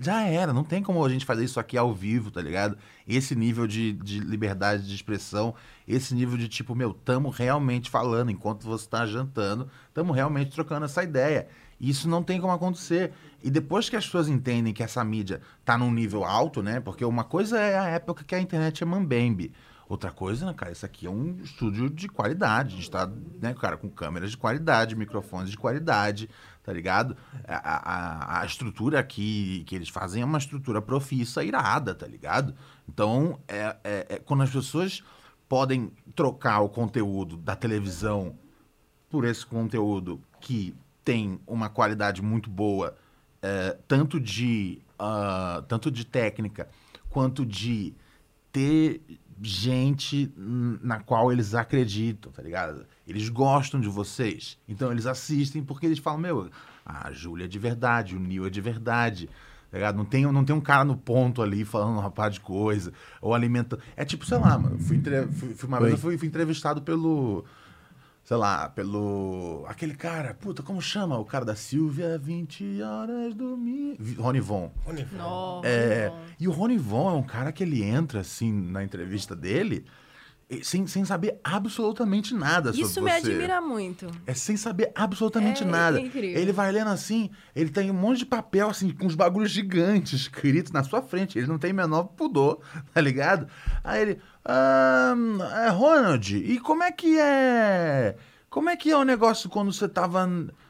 Já 0.00 0.22
era, 0.22 0.52
não 0.52 0.62
tem 0.62 0.82
como 0.82 1.04
a 1.04 1.08
gente 1.08 1.24
fazer 1.24 1.44
isso 1.44 1.58
aqui 1.58 1.76
ao 1.76 1.92
vivo, 1.92 2.30
tá 2.30 2.40
ligado? 2.40 2.78
Esse 3.06 3.34
nível 3.34 3.66
de, 3.66 3.92
de 3.92 4.20
liberdade 4.20 4.86
de 4.86 4.94
expressão, 4.94 5.54
esse 5.88 6.14
nível 6.14 6.38
de 6.38 6.48
tipo, 6.48 6.74
meu, 6.74 6.94
tamo 6.94 7.30
realmente 7.30 7.90
falando 7.90 8.30
enquanto 8.30 8.64
você 8.64 8.88
tá 8.88 9.04
jantando, 9.06 9.68
tamo 9.92 10.12
realmente 10.12 10.52
trocando 10.52 10.84
essa 10.84 11.02
ideia. 11.02 11.48
Isso 11.80 12.08
não 12.08 12.22
tem 12.22 12.40
como 12.40 12.52
acontecer. 12.52 13.12
E 13.42 13.50
depois 13.50 13.88
que 13.90 13.96
as 13.96 14.04
pessoas 14.04 14.28
entendem 14.28 14.72
que 14.72 14.82
essa 14.82 15.02
mídia 15.04 15.40
tá 15.64 15.76
num 15.76 15.90
nível 15.90 16.24
alto, 16.24 16.62
né? 16.62 16.78
Porque 16.78 17.04
uma 17.04 17.24
coisa 17.24 17.58
é 17.58 17.78
a 17.78 17.88
época 17.88 18.24
que 18.24 18.34
a 18.34 18.40
internet 18.40 18.82
é 18.82 18.86
mambembe. 18.86 19.52
Outra 19.86 20.10
coisa, 20.10 20.46
né, 20.46 20.54
cara, 20.54 20.72
isso 20.72 20.86
aqui 20.86 21.06
é 21.06 21.10
um 21.10 21.36
estúdio 21.42 21.90
de 21.90 22.08
qualidade. 22.08 22.74
A 22.74 22.76
gente 22.76 22.90
tá, 22.90 23.10
né, 23.40 23.52
cara, 23.52 23.76
com 23.76 23.90
câmeras 23.90 24.30
de 24.30 24.36
qualidade, 24.36 24.96
microfones 24.96 25.50
de 25.50 25.58
qualidade, 25.58 26.30
tá 26.64 26.72
ligado? 26.72 27.16
A, 27.46 28.38
a, 28.38 28.40
a 28.40 28.46
estrutura 28.46 28.98
aqui 28.98 29.62
que 29.66 29.76
eles 29.76 29.90
fazem 29.90 30.22
é 30.22 30.24
uma 30.24 30.38
estrutura 30.38 30.80
profissa, 30.80 31.44
irada, 31.44 31.94
tá 31.94 32.06
ligado? 32.06 32.54
Então, 32.88 33.38
é, 33.46 33.76
é, 33.84 34.06
é 34.08 34.18
quando 34.18 34.42
as 34.42 34.50
pessoas 34.50 35.02
podem 35.48 35.92
trocar 36.16 36.60
o 36.60 36.68
conteúdo 36.68 37.36
da 37.36 37.54
televisão 37.54 38.36
por 39.10 39.24
esse 39.26 39.44
conteúdo 39.44 40.20
que 40.40 40.74
tem 41.04 41.38
uma 41.46 41.68
qualidade 41.68 42.22
muito 42.22 42.48
boa, 42.48 42.96
é, 43.42 43.76
tanto, 43.86 44.18
de, 44.18 44.80
uh, 44.98 45.62
tanto 45.68 45.90
de 45.90 46.04
técnica 46.06 46.68
quanto 47.10 47.44
de 47.44 47.94
ter 48.50 49.02
gente 49.48 50.32
na 50.36 51.00
qual 51.00 51.30
eles 51.30 51.54
acreditam, 51.54 52.32
tá 52.32 52.42
ligado? 52.42 52.86
Eles 53.06 53.28
gostam 53.28 53.80
de 53.80 53.88
vocês. 53.88 54.58
Então 54.68 54.90
eles 54.90 55.06
assistem 55.06 55.62
porque 55.62 55.86
eles 55.86 55.98
falam, 55.98 56.20
meu, 56.20 56.50
a 56.84 57.12
Júlia 57.12 57.44
é 57.44 57.48
de 57.48 57.58
verdade, 57.58 58.16
o 58.16 58.18
Nil 58.18 58.46
é 58.46 58.50
de 58.50 58.60
verdade. 58.60 59.28
Tá 59.70 59.78
ligado? 59.78 59.96
Não 59.96 60.04
tem, 60.04 60.24
não 60.24 60.44
tem 60.44 60.54
um 60.54 60.60
cara 60.60 60.84
no 60.84 60.96
ponto 60.96 61.42
ali 61.42 61.64
falando 61.64 61.98
uma 61.98 62.10
par 62.10 62.30
de 62.30 62.38
coisa, 62.40 62.92
ou 63.20 63.34
alimentando. 63.34 63.82
É 63.96 64.04
tipo, 64.04 64.24
sei 64.24 64.38
lá, 64.38 64.56
mano. 64.56 64.78
Fui, 64.78 64.96
entre... 64.96 65.26
fui, 65.26 65.52
fui 65.54 65.68
uma 65.68 65.80
vez 65.80 65.92
eu 65.92 65.98
fui, 65.98 66.16
fui 66.16 66.28
entrevistado 66.28 66.80
pelo 66.80 67.44
sei 68.24 68.36
lá, 68.36 68.68
pelo. 68.70 69.64
Aquele 69.68 69.94
cara, 69.94 70.34
puta, 70.34 70.62
como 70.62 70.80
chama? 70.80 71.18
O 71.18 71.24
cara 71.24 71.44
da 71.44 71.54
Silvia, 71.54 72.18
20 72.18 72.82
horas 72.82 73.34
do 73.34 73.58
Rony 74.18 74.40
Von. 74.40 74.72
Rony 74.84 75.04
Von. 75.04 75.62
É, 75.62 76.10
e 76.40 76.48
o 76.48 76.50
Rony 76.50 76.78
Von 76.78 77.10
é 77.10 77.14
um 77.14 77.22
cara 77.22 77.52
que 77.52 77.62
ele 77.62 77.82
entra, 77.82 78.20
assim, 78.20 78.50
na 78.50 78.82
entrevista 78.82 79.36
dele. 79.36 79.84
Sem, 80.62 80.86
sem 80.86 81.04
saber 81.04 81.40
absolutamente 81.42 82.34
nada 82.34 82.70
sobre 82.70 82.86
Isso 82.86 82.94
você. 82.94 83.00
me 83.00 83.10
admira 83.10 83.60
muito. 83.60 84.06
É 84.26 84.34
sem 84.34 84.56
saber 84.56 84.92
absolutamente 84.94 85.62
é, 85.62 85.66
nada. 85.66 85.98
É 85.98 86.02
incrível. 86.02 86.40
Ele 86.40 86.52
vai 86.52 86.70
lendo 86.70 86.90
assim, 86.90 87.30
ele 87.56 87.70
tem 87.70 87.90
um 87.90 87.94
monte 87.94 88.18
de 88.18 88.26
papel, 88.26 88.68
assim, 88.68 88.90
com 88.90 89.06
uns 89.06 89.14
bagulhos 89.14 89.50
gigantes 89.50 90.20
escritos 90.20 90.70
na 90.70 90.82
sua 90.82 91.00
frente. 91.02 91.38
Ele 91.38 91.46
não 91.46 91.58
tem 91.58 91.72
menor 91.72 92.04
pudor, 92.04 92.60
tá 92.92 93.00
ligado? 93.00 93.48
Aí 93.82 94.02
ele, 94.02 94.20
ah, 94.44 95.14
Ronald, 95.72 96.36
e 96.36 96.60
como 96.60 96.82
é 96.82 96.92
que 96.92 97.18
é. 97.18 98.16
Como 98.50 98.68
é 98.68 98.76
que 98.76 98.90
é 98.90 98.96
o 98.96 99.04
negócio 99.04 99.48
quando 99.48 99.72
você 99.72 99.88
tava. 99.88 100.28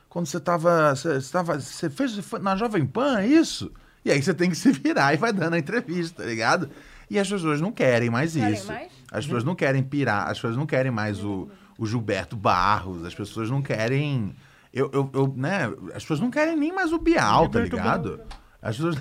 Quando 0.09 0.27
você 0.27 0.39
tava. 0.39 0.95
Você, 0.95 1.21
tava, 1.33 1.61
você 1.61 1.91
fez 1.91 2.17
na 2.41 2.57
Jovem 2.57 2.87
Pan, 2.87 3.19
é 3.19 3.27
isso? 3.27 3.73
E 4.05 4.11
aí 4.11 4.23
você 4.23 4.33
tem 4.33 4.51
que 4.51 4.57
se 4.57 4.71
virar 4.71 5.15
e 5.15 5.17
vai 5.17 5.33
dando 5.33 5.55
a 5.55 5.59
entrevista, 5.59 6.23
tá 6.23 6.29
ligado? 6.29 6.71
E 7.11 7.19
as 7.19 7.29
pessoas 7.29 7.61
não 7.61 7.73
querem 7.73 8.11
mais 8.11 8.35
querem 8.35 8.55
isso. 8.55 8.67
Mais? 8.69 8.93
As 9.15 9.25
pessoas 9.25 9.45
não 9.45 9.55
querem 9.55 9.81
pirar, 9.81 10.29
as 10.29 10.39
pessoas 10.39 10.57
não 10.57 10.67
querem 10.67 10.91
mais 10.91 11.23
o, 11.23 11.49
o 11.79 11.87
Gilberto 11.87 12.37
Barros, 12.37 13.05
as 13.05 13.15
pessoas 13.15 13.49
não 13.49 13.63
querem. 13.63 14.35
Eu, 14.73 14.91
eu, 14.93 15.09
eu, 15.15 15.35
né? 15.37 15.73
As 15.95 16.03
pessoas 16.03 16.19
não 16.19 16.33
querem 16.33 16.57
nem 16.57 16.73
mais 16.73 16.93
o 16.93 16.99
Bial, 16.99 17.49
tá 17.49 17.61
ligado? 17.61 18.21
As 18.61 18.75
pessoas, 18.75 18.97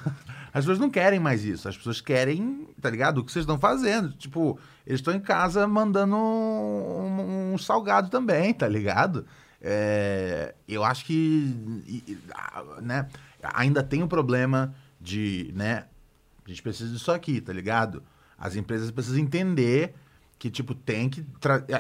as 0.54 0.66
pessoas 0.66 0.78
não 0.78 0.92
querem 0.92 1.20
mais 1.20 1.44
isso. 1.44 1.68
As 1.68 1.76
pessoas 1.76 2.00
querem, 2.00 2.68
tá 2.80 2.92
ligado? 2.92 3.18
O 3.18 3.24
que 3.24 3.32
vocês 3.32 3.42
estão 3.42 3.58
fazendo. 3.58 4.14
Tipo, 4.14 4.60
eles 4.86 5.00
estão 5.00 5.16
em 5.16 5.20
casa 5.20 5.66
mandando 5.68 6.16
um, 6.16 7.54
um, 7.54 7.58
salgado 7.58 8.10
também, 8.10 8.54
tá 8.54 8.68
ligado? 8.68 9.26
É, 9.60 10.54
eu 10.68 10.84
acho 10.84 11.06
que 11.06 11.56
né, 12.84 13.08
ainda 13.42 13.82
tem 13.82 14.04
o 14.04 14.06
um 14.06 14.08
problema 14.08 14.76
de, 15.02 15.52
né? 15.56 15.86
A 16.46 16.50
gente 16.50 16.62
precisa 16.62 16.94
disso 16.94 17.12
aqui, 17.12 17.42
tá 17.42 17.52
ligado? 17.52 18.04
As 18.38 18.56
empresas 18.56 18.92
precisam 18.92 19.20
entender 19.20 19.96
que, 20.44 20.52
tipo, 20.52 20.76
tem 20.76 21.10
que. 21.10 21.26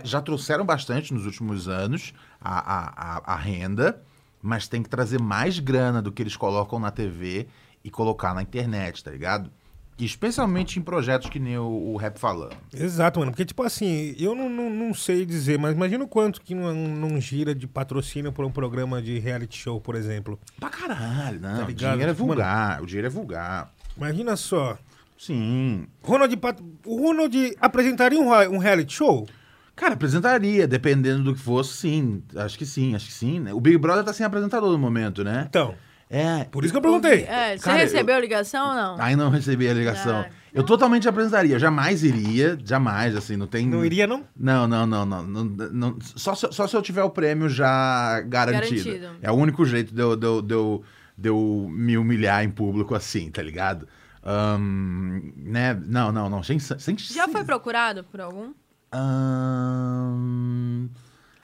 Já 0.05 0.21
trouxeram 0.21 0.65
bastante 0.65 1.13
nos 1.13 1.25
últimos 1.25 1.67
anos 1.67 2.13
a, 2.39 3.17
a, 3.17 3.33
a, 3.33 3.35
renda, 3.35 4.01
mas 4.41 4.69
tem 4.69 4.81
que 4.81 4.87
trazer 4.87 5.19
mais 5.21 5.59
grana 5.59 6.01
do 6.01 6.13
que 6.13 6.23
eles 6.23 6.37
colocam 6.37 6.79
na 6.79 6.89
TV 6.89 7.45
e 7.83 7.91
colocar 7.91 8.33
na 8.33 8.41
internet, 8.41 9.03
tá 9.03 9.11
ligado? 9.11 9.51
Especialmente 9.99 10.79
em 10.79 10.81
projetos 10.81 11.29
que 11.29 11.39
nem 11.39 11.57
o, 11.57 11.65
o 11.65 11.97
rap 11.97 12.17
falando. 12.17 12.55
Exato, 12.73 13.19
mano. 13.19 13.33
Porque, 13.33 13.43
tipo 13.43 13.61
assim, 13.63 14.15
eu 14.17 14.33
não, 14.33 14.49
não, 14.49 14.69
não 14.69 14.93
sei 14.93 15.25
dizer, 15.25 15.59
mas 15.59 15.75
imagina 15.75 16.05
o 16.05 16.07
quanto 16.07 16.39
que 16.39 16.55
não, 16.55 16.73
não 16.73 17.19
gira 17.19 17.53
de 17.53 17.67
patrocínio 17.67 18.31
por 18.31 18.45
um 18.45 18.51
programa 18.51 19.01
de 19.01 19.19
reality 19.19 19.57
show, 19.57 19.81
por 19.81 19.93
exemplo. 19.93 20.39
Pra 20.57 20.69
caralho, 20.69 21.41
não. 21.41 21.57
Tá 21.57 21.65
o 21.65 21.73
dinheiro 21.73 22.11
é 22.11 22.13
vulgar. 22.13 22.69
Mano, 22.69 22.83
o 22.83 22.85
dinheiro 22.85 23.07
é 23.07 23.09
vulgar. 23.09 23.73
Imagina 23.97 24.37
só. 24.37 24.77
Sim. 25.25 25.87
Ronald, 26.01 26.37
o 26.85 27.01
Ronald 27.01 27.55
apresentaria 27.61 28.19
um, 28.19 28.29
um 28.55 28.57
reality 28.57 28.93
show? 28.93 29.25
Cara, 29.73 29.93
apresentaria, 29.93 30.67
dependendo 30.67 31.23
do 31.23 31.33
que 31.33 31.39
fosse, 31.39 31.77
sim. 31.77 32.23
Acho 32.35 32.57
que 32.57 32.65
sim, 32.65 32.93
acho 32.93 33.05
que 33.05 33.13
sim. 33.13 33.39
Né? 33.39 33.53
O 33.53 33.61
Big 33.61 33.77
Brother 33.77 34.03
tá 34.03 34.11
sem 34.11 34.25
apresentador 34.25 34.69
no 34.71 34.77
momento, 34.77 35.23
né? 35.23 35.45
Então. 35.47 35.75
É. 36.09 36.43
Por 36.43 36.65
isso 36.65 36.73
que 36.73 36.77
eu 36.77 36.81
perguntei. 36.81 37.23
É, 37.23 37.57
você 37.57 37.63
Cara, 37.63 37.79
recebeu 37.79 38.13
eu... 38.13 38.17
a 38.17 38.21
ligação 38.21 38.67
ou 38.67 38.75
não? 38.75 39.01
Ainda 39.01 39.23
não 39.23 39.31
recebi 39.31 39.67
a 39.67 39.73
ligação. 39.73 40.25
Ah, 40.27 40.29
eu 40.53 40.63
totalmente 40.63 41.07
apresentaria, 41.07 41.57
jamais 41.57 42.03
iria, 42.03 42.57
jamais, 42.63 43.15
assim, 43.15 43.37
não 43.37 43.47
tem. 43.47 43.65
Não 43.65 43.83
iria, 43.83 44.05
não? 44.05 44.25
Não, 44.37 44.67
não, 44.67 44.85
não, 44.85 45.05
não. 45.05 45.23
não, 45.23 45.45
não 45.45 45.97
só, 46.01 46.35
se, 46.35 46.47
só 46.51 46.67
se 46.67 46.75
eu 46.75 46.81
tiver 46.81 47.03
o 47.03 47.09
prêmio 47.09 47.47
já 47.47 48.21
garantido. 48.27 48.83
garantido. 48.83 49.15
É 49.21 49.31
o 49.31 49.35
único 49.35 49.65
jeito 49.65 49.95
de 49.95 50.01
eu, 50.01 50.15
de, 50.15 50.27
eu, 50.27 50.41
de, 50.41 50.53
eu, 50.53 50.83
de 51.17 51.29
eu 51.29 51.67
me 51.71 51.97
humilhar 51.97 52.43
em 52.43 52.49
público 52.51 52.93
assim, 52.93 53.31
tá 53.31 53.41
ligado? 53.41 53.87
Um, 54.25 55.33
né? 55.35 55.73
Não, 55.73 56.11
não, 56.11 56.29
não. 56.29 56.41
Sem, 56.41 56.57
sem, 56.59 56.97
já 56.97 57.27
foi 57.27 57.43
procurado 57.43 58.03
por 58.05 58.21
algum? 58.21 58.53
Um, 58.93 60.89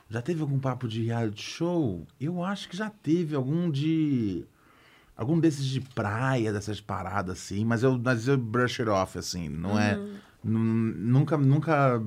já 0.09 0.21
teve 0.21 0.41
algum 0.41 0.59
papo 0.59 0.87
de 0.87 1.03
reality 1.03 1.41
show? 1.41 2.07
Eu 2.19 2.43
acho 2.43 2.69
que 2.69 2.77
já 2.77 2.89
teve 2.89 3.35
algum 3.35 3.69
de. 3.69 4.45
Algum 5.15 5.37
desses 5.37 5.65
de 5.65 5.81
praia, 5.81 6.53
dessas 6.53 6.79
paradas 6.79 7.39
assim, 7.39 7.65
mas 7.65 7.83
eu, 7.83 7.99
mas 8.01 8.25
eu 8.25 8.37
brush 8.37 8.79
it 8.79 8.89
off, 8.89 9.17
assim. 9.17 9.49
Não 9.49 9.77
é, 9.77 9.97
uhum. 9.97 10.15
é. 10.15 10.19
Nunca, 10.41 11.37
nunca. 11.37 12.01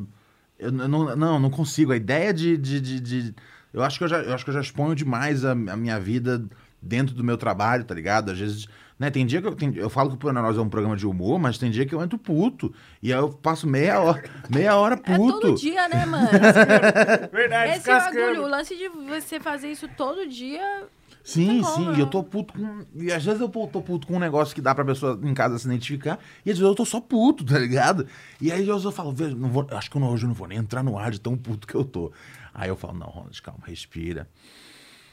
Eu 0.58 0.72
não, 0.72 1.14
não, 1.14 1.38
não 1.38 1.50
consigo. 1.50 1.92
A 1.92 1.96
ideia 1.96 2.32
de, 2.32 2.56
de, 2.56 2.80
de, 2.80 3.00
de. 3.00 3.34
eu, 3.74 3.82
acho 3.82 3.98
que 3.98 4.04
eu, 4.04 4.08
já, 4.08 4.22
eu 4.22 4.32
acho 4.32 4.44
que 4.44 4.50
eu 4.50 4.54
já 4.54 4.62
exponho 4.62 4.94
demais 4.94 5.44
a, 5.44 5.50
a 5.52 5.76
minha 5.76 6.00
vida 6.00 6.42
dentro 6.80 7.14
do 7.14 7.22
meu 7.22 7.36
trabalho, 7.36 7.84
tá 7.84 7.94
ligado? 7.94 8.30
Às 8.30 8.38
vezes 8.38 8.68
né? 9.02 9.10
Tem 9.10 9.26
dia 9.26 9.42
que 9.42 9.48
eu, 9.48 9.56
tem, 9.56 9.74
eu 9.74 9.90
falo 9.90 10.10
que 10.10 10.14
o 10.14 10.18
Pura 10.18 10.38
é 10.38 10.60
um 10.60 10.68
programa 10.68 10.96
de 10.96 11.04
humor, 11.04 11.36
mas 11.36 11.58
tem 11.58 11.72
dia 11.72 11.84
que 11.84 11.92
eu 11.92 12.00
entro 12.00 12.16
puto. 12.16 12.72
E 13.02 13.12
aí 13.12 13.18
eu 13.18 13.30
passo 13.30 13.66
meia 13.66 14.00
hora, 14.00 14.22
meia 14.48 14.76
hora 14.76 14.96
puto. 14.96 15.12
É 15.12 15.40
todo 15.40 15.54
dia, 15.56 15.88
né, 15.88 16.06
mano? 16.06 16.28
Verdade, 17.32 17.78
Esse 17.78 17.90
é 17.90 17.98
o 17.98 18.06
orgulho. 18.06 18.42
O 18.44 18.46
lance 18.46 18.76
de 18.76 18.88
você 18.88 19.40
fazer 19.40 19.72
isso 19.72 19.88
todo 19.96 20.24
dia. 20.28 20.84
Sim, 21.24 21.64
sim, 21.64 21.94
e 21.96 22.00
eu 22.00 22.06
tô 22.06 22.22
puto 22.22 22.54
com. 22.54 22.84
E 22.94 23.12
às 23.12 23.24
vezes 23.24 23.40
eu 23.40 23.48
tô 23.48 23.82
puto 23.82 24.06
com 24.06 24.14
um 24.14 24.20
negócio 24.20 24.54
que 24.54 24.60
dá 24.60 24.72
pra 24.72 24.84
pessoa 24.84 25.18
em 25.20 25.34
casa 25.34 25.58
se 25.58 25.66
identificar, 25.66 26.20
e 26.46 26.50
às 26.52 26.56
vezes 26.56 26.70
eu 26.70 26.74
tô 26.74 26.84
só 26.84 27.00
puto, 27.00 27.42
tá 27.46 27.58
ligado? 27.58 28.06
E 28.40 28.52
aí 28.52 28.68
eu 28.68 28.92
falo, 28.92 29.12
não 29.36 29.48
vou, 29.48 29.66
acho 29.72 29.90
que 29.90 29.98
hoje 29.98 30.24
eu 30.24 30.28
não 30.28 30.34
vou 30.34 30.46
nem 30.46 30.58
entrar 30.58 30.84
no 30.84 30.96
ar 30.96 31.10
de 31.10 31.20
tão 31.20 31.36
puto 31.36 31.66
que 31.66 31.74
eu 31.74 31.84
tô. 31.84 32.12
Aí 32.54 32.68
eu 32.68 32.76
falo, 32.76 32.98
não, 32.98 33.08
Ronald, 33.08 33.42
calma, 33.42 33.64
respira 33.66 34.28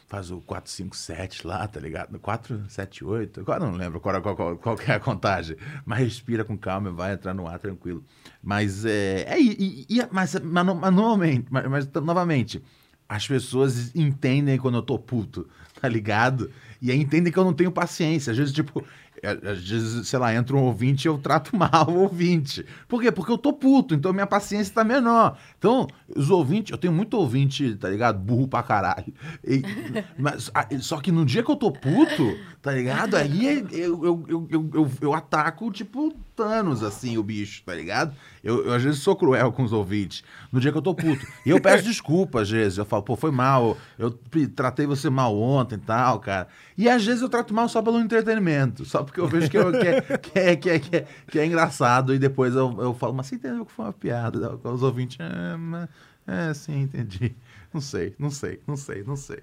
faz 0.10 0.32
o 0.32 0.42
457 0.42 1.46
lá, 1.46 1.68
tá 1.68 1.80
ligado? 1.80 2.18
478, 2.20 3.42
agora 3.42 3.60
não 3.60 3.74
lembro 3.74 4.00
qual, 4.00 4.20
qual, 4.22 4.36
qual, 4.36 4.58
qual 4.58 4.78
é 4.88 4.94
a 4.94 5.00
contagem, 5.00 5.56
mas 5.86 6.00
respira 6.00 6.44
com 6.44 6.58
calma 6.58 6.90
e 6.90 6.92
vai 6.92 7.14
entrar 7.14 7.34
no 7.34 7.48
ar 7.48 7.60
tranquilo. 7.60 8.04
Mas 8.42 8.86
é. 8.86 9.26
é 9.28 9.40
e, 9.40 9.86
e, 9.88 10.08
mas, 10.12 10.34
mas, 10.44 10.66
mas, 10.66 10.94
novamente, 10.94 11.46
mas, 11.52 11.66
mas, 11.68 11.88
novamente, 12.04 12.62
as 13.08 13.28
pessoas 13.28 13.96
entendem 13.96 14.58
quando 14.58 14.80
eu 14.80 14.82
tô 14.82 14.98
puto, 14.98 15.48
tá 15.80 15.88
ligado? 15.88 16.52
E 16.82 16.92
aí 16.92 17.00
entendem 17.00 17.32
que 17.32 17.38
eu 17.38 17.44
não 17.44 17.54
tenho 17.54 17.72
paciência. 17.72 18.32
Às 18.32 18.38
vezes, 18.38 18.54
tipo, 18.54 18.84
é, 19.22 19.32
às 19.32 19.68
vezes, 19.68 20.08
sei 20.08 20.18
lá, 20.18 20.34
entra 20.34 20.56
um 20.56 20.64
ouvinte 20.64 21.06
e 21.06 21.10
eu 21.10 21.18
trato 21.18 21.56
mal 21.58 21.90
o 21.90 22.02
ouvinte. 22.02 22.66
Por 22.88 23.02
quê? 23.02 23.12
Porque 23.12 23.32
eu 23.32 23.38
tô 23.38 23.54
puto, 23.54 23.94
então 23.94 24.14
minha 24.14 24.28
paciência 24.28 24.74
tá 24.74 24.84
menor. 24.84 25.38
Então, 25.60 25.88
os 26.16 26.30
ouvintes, 26.30 26.72
eu 26.72 26.78
tenho 26.78 26.94
muito 26.94 27.16
ouvinte, 27.18 27.76
tá 27.76 27.90
ligado? 27.90 28.18
Burro 28.18 28.48
pra 28.48 28.64
caralho. 28.64 29.14
E, 29.46 29.62
mas, 30.18 30.50
só 30.80 31.02
que 31.02 31.12
no 31.12 31.26
dia 31.26 31.44
que 31.44 31.52
eu 31.52 31.56
tô 31.58 31.70
puto, 31.70 32.38
tá 32.62 32.72
ligado? 32.72 33.16
Aí 33.16 33.46
eu, 33.72 34.06
eu, 34.06 34.26
eu, 34.28 34.48
eu, 34.50 34.70
eu, 34.74 34.92
eu 35.02 35.14
ataco, 35.14 35.70
tipo, 35.70 36.14
Thanos, 36.34 36.82
assim, 36.82 37.18
o 37.18 37.24
bicho, 37.24 37.62
tá 37.66 37.76
ligado? 37.76 38.16
Eu, 38.42 38.66
eu, 38.68 38.74
às 38.74 38.82
vezes 38.82 39.02
sou 39.02 39.18
cruel 39.18 39.52
com 39.52 39.62
os 39.64 39.74
ouvintes. 39.74 40.24
No 40.50 40.62
dia 40.62 40.72
que 40.72 40.78
eu 40.78 40.82
tô 40.82 40.96
puto. 40.96 41.28
E 41.46 41.50
eu 41.50 41.60
peço 41.62 41.84
desculpa, 41.90 42.42
às 42.42 42.50
vezes. 42.50 42.78
Eu 42.78 42.86
falo, 42.86 43.04
pô, 43.04 43.18
foi 43.18 43.30
mal. 43.32 43.78
Eu 43.98 44.12
tratei 44.56 44.86
você 44.86 45.10
mal 45.10 45.38
ontem 45.38 45.76
e 45.76 45.80
tal, 45.80 46.22
cara. 46.22 46.48
E 46.78 46.88
às 46.88 47.06
vezes 47.06 47.22
eu 47.22 47.28
trato 47.28 47.54
mal 47.54 47.68
só 47.68 47.82
pelo 47.82 48.00
entretenimento. 48.00 48.86
Só 48.86 49.04
porque 49.04 49.20
eu 49.20 49.28
vejo 49.28 49.50
que, 49.50 49.58
eu- 49.58 49.74
que 49.74 49.78
é, 49.86 50.02
que, 50.18 50.40
é, 50.40 50.56
que, 50.56 50.70
é, 50.70 50.80
que, 50.80 50.96
é, 50.96 51.06
que 51.30 51.40
é 51.40 51.46
engraçado 51.46 52.16
e 52.16 52.18
depois 52.20 52.56
eu, 52.56 52.74
eu 52.82 52.94
falo, 52.94 53.14
mas 53.14 53.28
você 53.28 53.36
entendeu 53.36 53.66
que 53.66 53.74
foi 53.74 53.84
uma 53.86 53.92
piada? 53.94 54.58
Os 54.64 54.82
ouvintes, 54.84 55.18
é, 55.54 55.58
mas- 55.58 55.90
é, 56.28 56.54
sim, 56.54 56.82
entendi. 56.82 57.36
Não 57.74 57.82
sei, 57.82 58.16
não 58.18 58.30
sei, 58.32 58.60
não 58.68 58.76
sei, 58.78 59.04
não 59.04 59.16
sei. 59.16 59.40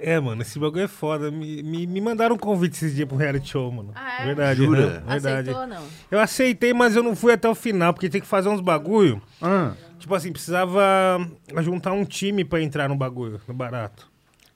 É, 0.00 0.18
mano, 0.18 0.42
esse 0.42 0.58
bagulho 0.58 0.82
é 0.84 0.88
foda. 0.88 1.30
Me, 1.30 1.62
me, 1.62 1.86
me 1.86 2.00
mandaram 2.00 2.34
um 2.34 2.38
convite 2.38 2.74
esses 2.74 2.94
dias 2.94 3.06
pro 3.08 3.16
reality 3.16 3.48
show, 3.50 3.70
mano. 3.70 3.92
Ah, 3.94 4.22
é? 4.22 4.26
Verdade, 4.26 4.58
Jura? 4.58 5.00
né? 5.00 5.02
Verdade. 5.06 5.50
Aceitou 5.50 5.60
ou 5.62 5.66
não? 5.66 5.86
Eu 6.10 6.20
aceitei, 6.20 6.74
mas 6.74 6.96
eu 6.96 7.02
não 7.02 7.14
fui 7.16 7.32
até 7.32 7.48
o 7.48 7.54
final, 7.54 7.94
porque 7.94 8.08
tem 8.10 8.20
que 8.20 8.26
fazer 8.26 8.48
uns 8.48 8.60
bagulho. 8.60 9.22
Ah, 9.40 9.72
Tipo 9.98 10.14
assim, 10.16 10.32
precisava 10.32 10.82
juntar 11.62 11.92
um 11.92 12.04
time 12.04 12.44
pra 12.44 12.60
entrar 12.60 12.88
no 12.88 12.96
bagulho, 12.96 13.40
no 13.46 13.54
barato. 13.54 14.10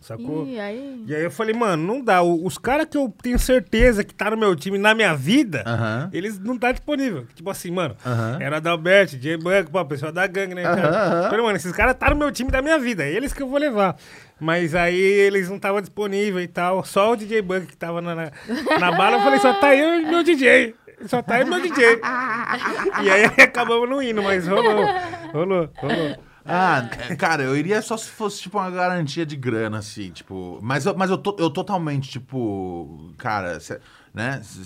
Sacou? 0.07 0.47
E 0.47 0.61
aí? 0.61 1.03
E 1.05 1.13
aí 1.13 1.25
eu 1.25 1.31
falei, 1.33 1.53
mano, 1.53 1.85
não 1.85 2.01
dá. 2.01 2.23
Os 2.23 2.57
caras 2.57 2.87
que 2.89 2.97
eu 2.97 3.13
tenho 3.21 3.41
certeza 3.41 4.05
que 4.05 4.15
tá 4.15 4.31
no 4.31 4.37
meu 4.37 4.55
time, 4.55 4.79
na 4.79 4.95
minha 4.95 5.13
vida, 5.17 5.65
Aham. 5.67 6.09
eles 6.13 6.39
não 6.39 6.57
tá 6.57 6.71
disponível. 6.71 7.27
Tipo 7.35 7.51
assim, 7.51 7.73
mano, 7.73 7.97
Aham. 8.07 8.39
era 8.41 8.59
Adalberto, 8.59 9.17
J 9.17 9.37
Banco, 9.37 9.73
pô, 9.73 9.85
pessoal 9.85 10.13
da 10.13 10.25
gangue, 10.29 10.55
né? 10.55 10.63
cara? 10.63 10.89
Aham, 10.89 11.13
aham. 11.13 11.23
Falei, 11.31 11.45
mano, 11.45 11.57
esses 11.57 11.73
caras 11.73 11.97
tá 11.99 12.11
no 12.11 12.15
meu 12.17 12.31
time 12.31 12.53
da 12.53 12.63
minha 12.63 12.79
vida, 12.79 13.03
é 13.03 13.11
eles 13.13 13.33
que 13.33 13.43
eu 13.43 13.49
vou 13.49 13.59
levar. 13.59 13.97
Mas 14.39 14.77
aí 14.77 14.97
eles 14.97 15.49
não 15.49 15.57
estavam 15.57 15.81
disponíveis 15.81 16.45
e 16.45 16.49
tal. 16.49 16.85
Só 16.85 17.11
o 17.11 17.17
DJ 17.17 17.43
Bunk 17.43 17.67
que 17.67 17.77
tava 17.77 18.01
na, 18.01 18.15
na, 18.15 18.31
na 18.79 18.93
bala, 18.93 19.17
eu 19.17 19.23
falei, 19.23 19.41
só 19.41 19.55
tá 19.55 19.75
eu 19.75 20.03
e 20.03 20.05
meu 20.07 20.23
DJ. 20.23 20.77
Só 21.07 21.21
tá 21.21 21.41
eu 21.41 21.47
e 21.49 21.51
meu 21.51 21.61
DJ. 21.61 22.01
e 23.03 23.11
aí 23.11 23.25
acabamos 23.43 23.89
não 23.89 24.01
indo, 24.01 24.23
mas 24.23 24.47
rolou. 24.47 24.89
Rolou, 25.33 25.69
rolou. 25.83 26.17
Ah, 26.47 26.89
é, 27.11 27.17
cara, 27.17 27.43
eu 27.43 27.57
iria 27.57 27.83
só 27.83 27.97
se 27.97 28.09
fosse, 28.09 28.43
tipo, 28.43 28.59
uma 28.59 28.71
garantia 28.71 29.27
de 29.27 29.37
grana, 29.37 29.79
assim, 29.79 30.11
tipo... 30.11 30.59
Mas 30.63 30.87
eu, 30.87 30.97
mas 30.97 31.11
eu, 31.11 31.19
tô, 31.19 31.37
eu 31.39 31.51
totalmente, 31.51 32.09
tipo... 32.11 33.13
Cara, 33.19 33.59
cê- 33.61 33.81
né? 34.15 34.41
cê- 34.43 34.65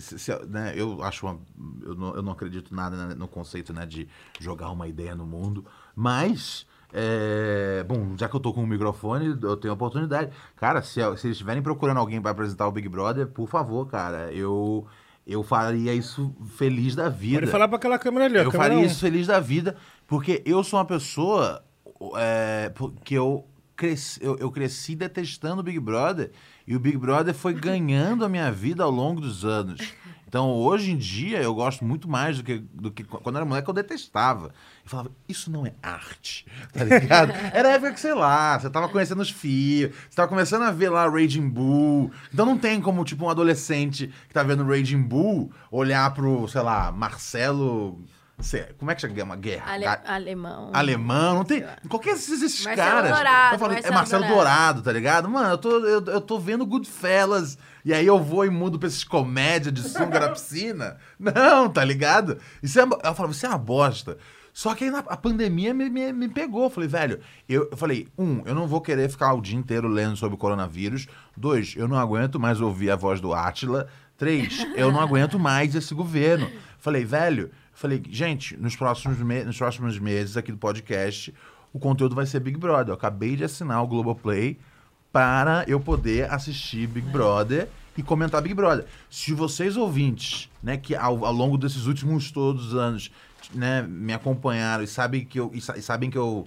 cê- 0.00 0.18
cê- 0.18 0.46
né? 0.46 0.72
Eu 0.76 1.02
acho 1.02 1.26
uma... 1.26 1.38
Eu 1.82 1.94
não, 1.94 2.14
eu 2.14 2.22
não 2.22 2.32
acredito 2.32 2.74
nada 2.74 3.14
no 3.14 3.26
conceito, 3.28 3.72
né? 3.72 3.84
De 3.84 4.08
jogar 4.40 4.70
uma 4.70 4.86
ideia 4.86 5.14
no 5.14 5.26
mundo. 5.26 5.64
Mas... 5.94 6.66
é, 6.92 7.84
bom, 7.86 8.14
já 8.18 8.28
que 8.28 8.34
eu 8.36 8.40
tô 8.40 8.52
com 8.52 8.62
o 8.62 8.66
microfone, 8.66 9.36
eu 9.42 9.56
tenho 9.56 9.72
a 9.72 9.74
oportunidade. 9.74 10.30
Cara, 10.56 10.80
se, 10.82 10.94
se 10.94 11.00
eles 11.00 11.24
estiverem 11.24 11.62
procurando 11.62 11.98
alguém 11.98 12.20
pra 12.20 12.30
apresentar 12.30 12.66
o 12.66 12.72
Big 12.72 12.88
Brother, 12.88 13.26
por 13.26 13.48
favor, 13.48 13.86
cara, 13.86 14.32
eu... 14.32 14.86
Eu 15.30 15.42
faria 15.42 15.92
isso 15.92 16.34
feliz 16.56 16.94
da 16.96 17.10
vida. 17.10 17.40
Pode 17.40 17.52
falar 17.52 17.68
pra 17.68 17.76
aquela 17.76 17.98
câmera 17.98 18.24
ali, 18.24 18.38
ó. 18.38 18.44
Eu 18.44 18.50
faria 18.50 18.78
um. 18.78 18.82
isso 18.82 18.98
feliz 18.98 19.26
da 19.26 19.38
vida, 19.38 19.76
porque 20.08 20.42
eu 20.46 20.64
sou 20.64 20.78
uma 20.78 20.86
pessoa 20.86 21.62
é, 22.16 22.72
que 23.04 23.14
eu 23.14 23.46
cresci, 23.76 24.18
eu, 24.22 24.36
eu 24.38 24.50
cresci 24.50 24.96
detestando 24.96 25.60
o 25.60 25.62
Big 25.62 25.78
Brother 25.78 26.32
e 26.66 26.74
o 26.74 26.80
Big 26.80 26.96
Brother 26.96 27.34
foi 27.34 27.52
ganhando 27.54 28.24
a 28.24 28.28
minha 28.28 28.50
vida 28.50 28.82
ao 28.82 28.90
longo 28.90 29.20
dos 29.20 29.44
anos. 29.44 29.80
Então, 30.26 30.50
hoje 30.50 30.90
em 30.90 30.96
dia, 30.96 31.40
eu 31.40 31.54
gosto 31.54 31.84
muito 31.84 32.06
mais 32.06 32.36
do 32.36 32.44
que, 32.44 32.58
do 32.58 32.90
que 32.90 33.02
quando 33.02 33.36
eu 33.36 33.38
era 33.38 33.46
moleque, 33.46 33.68
eu 33.68 33.72
detestava. 33.74 34.46
Eu 34.84 34.90
falava, 34.90 35.10
isso 35.26 35.50
não 35.50 35.64
é 35.64 35.72
arte, 35.82 36.46
tá 36.72 36.84
ligado? 36.84 37.32
Era 37.52 37.68
a 37.68 37.72
época 37.72 37.92
que, 37.92 38.00
sei 38.00 38.12
lá, 38.12 38.58
você 38.58 38.68
tava 38.68 38.88
conhecendo 38.88 39.22
os 39.22 39.30
fios, 39.30 39.94
você 40.08 40.16
tava 40.16 40.28
começando 40.28 40.62
a 40.62 40.70
ver 40.70 40.90
lá 40.90 41.08
Raging 41.08 41.48
Bull. 41.48 42.10
Então 42.32 42.44
não 42.44 42.58
tem 42.58 42.80
como, 42.80 43.04
tipo, 43.04 43.24
um 43.24 43.30
adolescente 43.30 44.12
que 44.26 44.34
tá 44.34 44.42
vendo 44.42 44.66
Raging 44.66 45.02
Bull 45.02 45.50
olhar 45.70 46.12
pro, 46.14 46.48
sei 46.48 46.62
lá, 46.62 46.90
Marcelo... 46.92 48.02
como 48.78 48.90
é 48.90 48.94
que 48.94 49.00
chama? 49.00 49.36
Guerra? 49.36 49.72
Ale- 49.72 49.86
alemão. 50.06 50.70
Alemão, 50.72 51.34
não 51.36 51.44
tem. 51.44 51.64
Qualquer 51.88 52.14
desses 52.14 52.40
esses 52.40 52.64
Marcelo 52.64 52.88
caras. 52.90 53.10
Dourado, 53.14 53.58
falo, 53.58 53.72
é 53.72 53.74
Marcelo 53.74 53.94
Marcelo 53.94 54.22
Dourado. 54.26 54.36
Dourado, 54.44 54.82
tá 54.82 54.92
ligado? 54.92 55.28
Mano, 55.28 55.48
eu 55.50 55.58
tô, 55.58 55.70
eu, 55.84 56.04
eu 56.06 56.20
tô 56.20 56.38
vendo 56.38 56.64
Goodfellas. 56.64 57.58
E 57.84 57.92
aí 57.92 58.06
eu 58.06 58.22
vou 58.22 58.44
e 58.44 58.50
mudo 58.50 58.78
pra 58.78 58.86
esses 58.88 59.02
comédia 59.04 59.72
de 59.72 59.82
sunga 59.82 60.20
na 60.20 60.28
piscina. 60.28 60.96
Não, 61.18 61.68
tá 61.68 61.84
ligado? 61.84 62.38
Isso 62.62 62.78
é, 62.78 62.84
uma- 62.84 62.98
eu 63.02 63.14
falo, 63.14 63.30
isso 63.32 63.44
é 63.44 63.48
uma 63.48 63.58
bosta. 63.58 64.16
Só 64.52 64.74
que 64.74 64.84
aí 64.84 64.90
na- 64.90 64.98
a 65.06 65.16
pandemia 65.16 65.72
me, 65.74 65.88
me, 65.90 66.12
me 66.12 66.28
pegou. 66.28 66.64
Eu 66.64 66.70
falei, 66.70 66.88
velho, 66.88 67.20
eu, 67.48 67.68
eu 67.70 67.76
falei, 67.76 68.08
um, 68.18 68.42
eu 68.44 68.54
não 68.54 68.66
vou 68.68 68.80
querer 68.80 69.08
ficar 69.08 69.32
o 69.34 69.40
dia 69.40 69.56
inteiro 69.58 69.88
lendo 69.88 70.16
sobre 70.16 70.34
o 70.34 70.38
coronavírus. 70.38 71.06
Dois, 71.36 71.74
eu 71.76 71.88
não 71.88 71.96
aguento 71.98 72.38
mais 72.38 72.60
ouvir 72.60 72.90
a 72.90 72.96
voz 72.96 73.20
do 73.20 73.32
Átila. 73.34 73.88
Três, 74.16 74.66
eu 74.74 74.90
não 74.92 75.00
aguento 75.00 75.38
mais 75.38 75.74
esse 75.74 75.94
governo. 75.94 76.50
Falei, 76.80 77.04
velho, 77.04 77.50
falei, 77.78 78.02
gente, 78.10 78.56
nos 78.56 78.74
próximos, 78.76 79.18
me- 79.18 79.44
nos 79.44 79.56
próximos 79.56 79.98
meses 79.98 80.36
aqui 80.36 80.50
do 80.52 80.58
podcast, 80.58 81.32
o 81.72 81.78
conteúdo 81.78 82.14
vai 82.14 82.26
ser 82.26 82.40
Big 82.40 82.58
Brother. 82.58 82.88
Eu 82.88 82.94
acabei 82.94 83.36
de 83.36 83.44
assinar 83.44 83.82
o 83.82 83.86
Globoplay 83.86 84.58
para 85.12 85.64
eu 85.66 85.78
poder 85.80 86.30
assistir 86.32 86.86
Big 86.86 87.08
Brother 87.08 87.68
e 87.96 88.02
comentar 88.02 88.40
Big 88.42 88.54
Brother. 88.54 88.84
Se 89.10 89.32
vocês 89.32 89.76
ouvintes, 89.76 90.48
né, 90.62 90.76
que 90.76 90.94
ao, 90.94 91.24
ao 91.24 91.32
longo 91.32 91.56
desses 91.56 91.86
últimos 91.86 92.30
todos 92.30 92.68
os 92.68 92.74
anos, 92.74 93.10
né, 93.54 93.82
me 93.82 94.12
acompanharam 94.12 94.82
e 94.84 94.86
sabem 94.86 95.24
que 95.24 95.38
eu 95.40 95.50
e 95.54 95.60
sa- 95.60 95.80
sabem 95.80 96.10
que 96.10 96.18
eu 96.18 96.44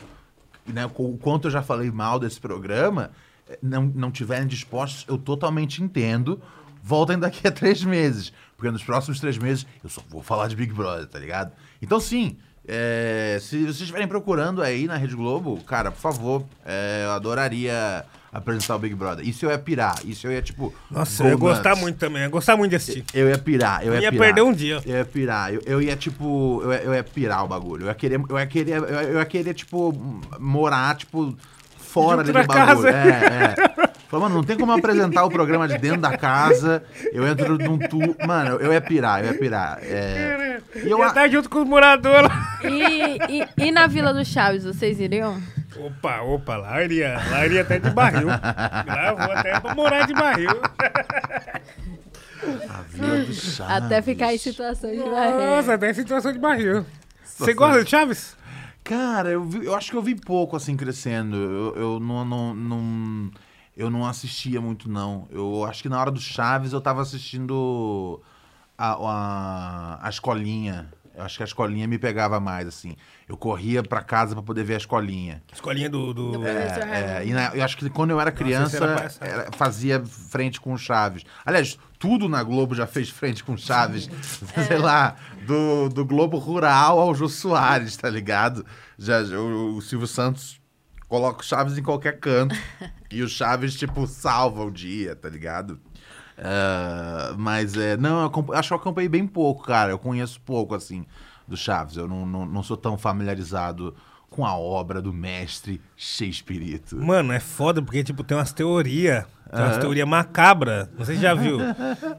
né, 0.67 0.85
o 0.95 1.17
quanto 1.17 1.47
eu 1.47 1.51
já 1.51 1.63
falei 1.63 1.89
mal 1.91 2.19
desse 2.19 2.39
programa, 2.39 3.09
eh, 3.49 3.57
não, 3.63 3.83
não 3.95 4.11
tiverem 4.11 4.47
dispostos, 4.47 5.05
eu 5.07 5.17
totalmente 5.17 5.81
entendo. 5.81 6.39
Voltem 6.83 7.17
daqui 7.17 7.47
a 7.47 7.51
três 7.51 7.83
meses. 7.83 8.31
Porque 8.61 8.69
nos 8.69 8.83
próximos 8.83 9.19
três 9.19 9.39
meses 9.39 9.65
eu 9.83 9.89
só 9.89 10.03
vou 10.07 10.21
falar 10.21 10.47
de 10.47 10.55
Big 10.55 10.71
Brother, 10.71 11.07
tá 11.07 11.17
ligado? 11.17 11.51
Então, 11.81 11.99
sim, 11.99 12.37
eh, 12.67 13.39
se 13.41 13.57
vocês 13.63 13.79
estiverem 13.79 14.07
procurando 14.07 14.61
aí 14.61 14.85
na 14.85 14.97
Rede 14.97 15.15
Globo, 15.15 15.59
cara, 15.63 15.89
por 15.89 15.99
favor, 15.99 16.45
eh, 16.63 17.05
eu 17.05 17.09
adoraria 17.09 18.05
apresentar 18.31 18.75
o 18.75 18.79
Big 18.79 18.93
Brother. 18.93 19.27
Isso 19.27 19.47
eu 19.47 19.49
ia 19.49 19.57
pirar. 19.57 19.95
Isso 20.05 20.27
eu 20.27 20.31
ia, 20.31 20.43
tipo. 20.43 20.71
Nossa, 20.91 21.23
eu 21.23 21.29
ia 21.29 21.35
gostar 21.37 21.71
nuts. 21.71 21.81
muito 21.81 21.97
também. 21.97 22.21
Eu 22.21 22.25
ia 22.25 22.29
gostar 22.29 22.55
muito 22.55 22.69
de 22.69 22.75
assistir. 22.75 23.03
Eu 23.15 23.27
ia 23.29 23.37
pirar, 23.39 23.83
eu 23.83 23.95
ia, 23.95 24.01
ia 24.01 24.11
pirar. 24.11 24.27
perder 24.27 24.41
um 24.43 24.53
dia. 24.53 24.79
Eu 24.85 24.97
ia 24.97 25.05
pirar. 25.05 25.51
Eu, 25.51 25.61
eu 25.65 25.81
ia, 25.81 25.95
tipo, 25.95 26.61
eu 26.63 26.71
ia, 26.71 26.79
eu 26.83 26.93
ia 26.93 27.03
pirar 27.03 27.43
o 27.43 27.47
bagulho. 27.47 27.85
Eu 27.85 27.87
ia 27.87 27.95
querer, 27.95 28.21
eu 28.29 28.37
ia 28.37 28.45
querer, 28.45 28.77
eu 28.77 28.89
ia, 28.89 29.03
eu 29.05 29.17
ia 29.17 29.25
querer 29.25 29.55
tipo, 29.55 29.91
morar, 30.39 30.95
tipo, 30.95 31.35
fora 31.91 32.23
Junto 32.23 32.37
ali 32.37 32.47
do 32.47 32.47
da 32.47 32.55
bagulho. 32.63 32.87
casa. 32.87 32.89
É, 32.89 33.55
é. 33.87 33.91
Falei, 34.07 34.23
mano, 34.23 34.35
não 34.35 34.43
tem 34.43 34.57
como 34.57 34.71
apresentar 34.73 35.23
o 35.23 35.29
programa 35.29 35.67
de 35.67 35.77
dentro 35.77 36.01
da 36.01 36.17
casa. 36.17 36.83
Eu 37.13 37.25
entro 37.27 37.57
num 37.57 37.77
tu. 37.77 37.99
Mano, 38.25 38.57
eu 38.57 38.73
ia 38.73 38.81
pirar, 38.81 39.23
eu 39.23 39.31
ia 39.31 39.39
pirar. 39.39 39.79
É... 39.81 40.59
E 40.75 40.89
eu, 40.89 40.99
ia 40.99 41.07
estar 41.07 41.29
junto 41.29 41.49
com 41.49 41.59
os 41.61 41.67
moradores 41.67 42.29
lá. 42.29 42.59
E, 42.63 43.39
e, 43.39 43.67
e 43.67 43.71
na 43.71 43.87
Vila 43.87 44.13
do 44.13 44.25
Chaves, 44.25 44.65
vocês 44.65 44.99
iriam? 44.99 45.41
Opa, 45.77 46.21
opa, 46.21 46.57
lá 46.57 46.83
iria, 46.83 47.21
lá 47.29 47.45
iria 47.45 47.61
até 47.61 47.79
de 47.79 47.89
barril. 47.91 48.27
Lá 48.27 49.07
eu 49.09 49.15
vou 49.15 49.31
até 49.31 49.59
pra 49.59 49.75
morar 49.75 50.05
de 50.05 50.13
barril. 50.13 50.61
A 52.69 52.81
Vila 52.89 53.17
do 53.19 53.33
Chaves. 53.33 53.83
Até 53.83 54.01
ficar 54.01 54.33
em 54.33 54.37
situação 54.37 54.91
de 54.91 54.97
Nossa, 54.97 55.11
barreira. 55.11 55.73
até 55.75 55.89
em 55.89 55.93
situação 55.93 56.33
de 56.33 56.39
barril. 56.39 56.85
Você 57.23 57.53
gosta 57.53 57.83
de 57.83 57.89
Chaves? 57.89 58.35
Cara, 58.83 59.29
eu, 59.29 59.43
vi- 59.43 59.65
eu 59.65 59.75
acho 59.75 59.91
que 59.91 59.97
eu 59.97 60.01
vi 60.01 60.15
pouco 60.15 60.55
assim 60.55 60.75
crescendo. 60.75 61.35
Eu, 61.35 61.75
eu 61.75 61.99
não, 61.99 62.25
não, 62.25 62.53
não- 62.53 63.31
eu 63.77 63.89
não 63.89 64.05
assistia 64.05 64.59
muito, 64.59 64.89
não. 64.89 65.27
Eu 65.29 65.63
acho 65.65 65.81
que 65.83 65.89
na 65.89 65.99
hora 65.99 66.11
do 66.11 66.19
Chaves 66.19 66.73
eu 66.73 66.81
tava 66.81 67.01
assistindo 67.01 68.21
a, 68.77 68.93
a, 68.93 70.07
a 70.07 70.09
escolinha. 70.09 70.91
Eu 71.13 71.23
acho 71.23 71.37
que 71.37 71.43
a 71.43 71.45
escolinha 71.45 71.87
me 71.87 71.99
pegava 71.99 72.39
mais, 72.39 72.67
assim. 72.67 72.95
Eu 73.27 73.35
corria 73.37 73.83
pra 73.83 74.01
casa 74.01 74.33
pra 74.33 74.41
poder 74.41 74.63
ver 74.63 74.75
a 74.75 74.77
escolinha. 74.77 75.43
Escolinha 75.53 75.89
do. 75.89 76.13
do... 76.13 76.45
É, 76.47 76.67
Raimundo. 76.67 77.29
e 77.29 77.33
na- 77.33 77.55
eu 77.55 77.63
acho 77.63 77.77
que 77.77 77.89
quando 77.89 78.11
eu 78.11 78.19
era 78.19 78.31
criança, 78.31 78.77
esse 78.77 78.83
era 78.83 79.41
era- 79.43 79.51
fazia 79.51 80.03
frente 80.05 80.59
com 80.59 80.73
o 80.73 80.77
Chaves. 80.77 81.23
Aliás, 81.45 81.77
tudo 82.01 82.27
na 82.27 82.41
Globo 82.41 82.73
já 82.73 82.87
fez 82.87 83.09
frente 83.09 83.43
com 83.43 83.53
o 83.53 83.57
Chaves. 83.57 84.09
Sei 84.67 84.77
lá, 84.79 85.15
do, 85.45 85.87
do 85.87 86.03
Globo 86.03 86.39
Rural 86.39 86.99
ao 86.99 87.13
Jô 87.13 87.29
Soares, 87.29 87.95
tá 87.95 88.09
ligado? 88.09 88.65
Já, 88.97 89.21
o, 89.21 89.77
o 89.77 89.81
Silvio 89.81 90.07
Santos 90.07 90.59
coloca 91.07 91.41
o 91.41 91.45
Chaves 91.45 91.77
em 91.77 91.83
qualquer 91.83 92.19
canto. 92.19 92.55
e 93.11 93.21
o 93.21 93.29
Chaves, 93.29 93.75
tipo, 93.75 94.07
salva 94.07 94.65
o 94.65 94.71
dia, 94.71 95.15
tá 95.15 95.29
ligado? 95.29 95.79
Ah, 96.39 97.35
mas 97.37 97.77
é. 97.77 97.95
Não, 97.95 98.23
eu 98.23 98.53
acho 98.55 98.69
que 98.69 98.73
eu 98.73 98.77
acompanhei 98.77 99.09
bem 99.09 99.27
pouco, 99.27 99.63
cara. 99.63 99.91
Eu 99.91 99.99
conheço 99.99 100.41
pouco, 100.41 100.73
assim, 100.73 101.05
do 101.47 101.55
Chaves. 101.55 101.97
Eu 101.97 102.07
não, 102.07 102.25
não, 102.25 102.45
não 102.47 102.63
sou 102.63 102.75
tão 102.75 102.97
familiarizado 102.97 103.95
com 104.27 104.45
a 104.45 104.55
obra 104.57 105.01
do 105.01 105.13
mestre 105.13 105.79
Shakespeare. 105.95 106.81
Mano, 106.93 107.33
é 107.33 107.39
foda 107.39 107.81
porque, 107.81 108.03
tipo, 108.03 108.23
tem 108.23 108.35
umas 108.35 108.53
teorias. 108.53 109.25
Tem 109.51 109.59
umas 109.59 109.73
Aham. 109.73 109.79
teorias 109.81 110.07
macabras. 110.07 110.87
Não 110.97 111.05
sei 111.05 111.15
se 111.15 111.21
já 111.21 111.33
viu. 111.33 111.57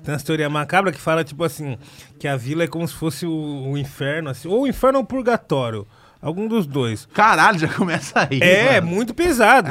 Tem 0.05 0.13
umas 0.13 0.23
teorias 0.23 0.53
macabras 0.53 0.95
que 0.95 1.01
fala, 1.01 1.25
tipo 1.25 1.43
assim, 1.43 1.79
que 2.19 2.29
a 2.29 2.37
vila 2.37 2.65
é 2.65 2.67
como 2.67 2.87
se 2.87 2.95
fosse 2.95 3.25
o, 3.25 3.71
o 3.71 3.79
inferno, 3.79 4.29
assim. 4.29 4.49
Ou 4.49 4.63
o 4.63 4.67
inferno 4.67 4.99
ou 4.99 5.05
o 5.05 5.07
purgatório. 5.07 5.87
Algum 6.21 6.47
dos 6.47 6.67
dois. 6.67 7.09
Caralho, 7.13 7.59
já 7.59 7.69
começa 7.69 8.29
aí. 8.31 8.39
É, 8.41 8.81
mano. 8.81 8.95
muito 8.95 9.15
pesado. 9.15 9.71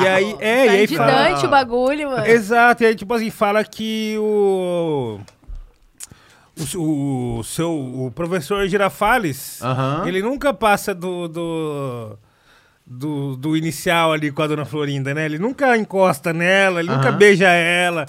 E 0.00 0.06
aí, 0.06 0.36
é, 0.38 0.66
e 0.66 0.68
aí 0.68 0.86
de 0.86 0.96
fala. 0.96 1.10
Dante 1.10 1.46
o 1.46 1.48
bagulho, 1.48 2.10
mano. 2.10 2.26
Exato, 2.26 2.82
e 2.84 2.86
aí, 2.86 2.94
tipo 2.94 3.12
assim, 3.12 3.30
fala 3.30 3.64
que 3.64 4.16
o. 4.18 5.18
O, 6.76 7.38
o 7.38 7.44
seu 7.44 7.72
o 7.72 8.12
professor 8.14 8.68
Girafales, 8.68 9.60
ele 10.04 10.20
nunca 10.20 10.52
passa 10.52 10.94
do, 10.94 11.26
do, 11.26 12.18
do, 12.92 13.36
do 13.36 13.56
inicial 13.56 14.12
ali 14.12 14.32
com 14.32 14.42
a 14.42 14.46
dona 14.48 14.64
Florinda, 14.64 15.14
né? 15.14 15.24
Ele 15.24 15.38
nunca 15.38 15.76
encosta 15.76 16.32
nela, 16.32 16.80
ele 16.80 16.90
nunca 16.90 17.10
Aham. 17.10 17.16
beija 17.18 17.46
ela. 17.48 18.04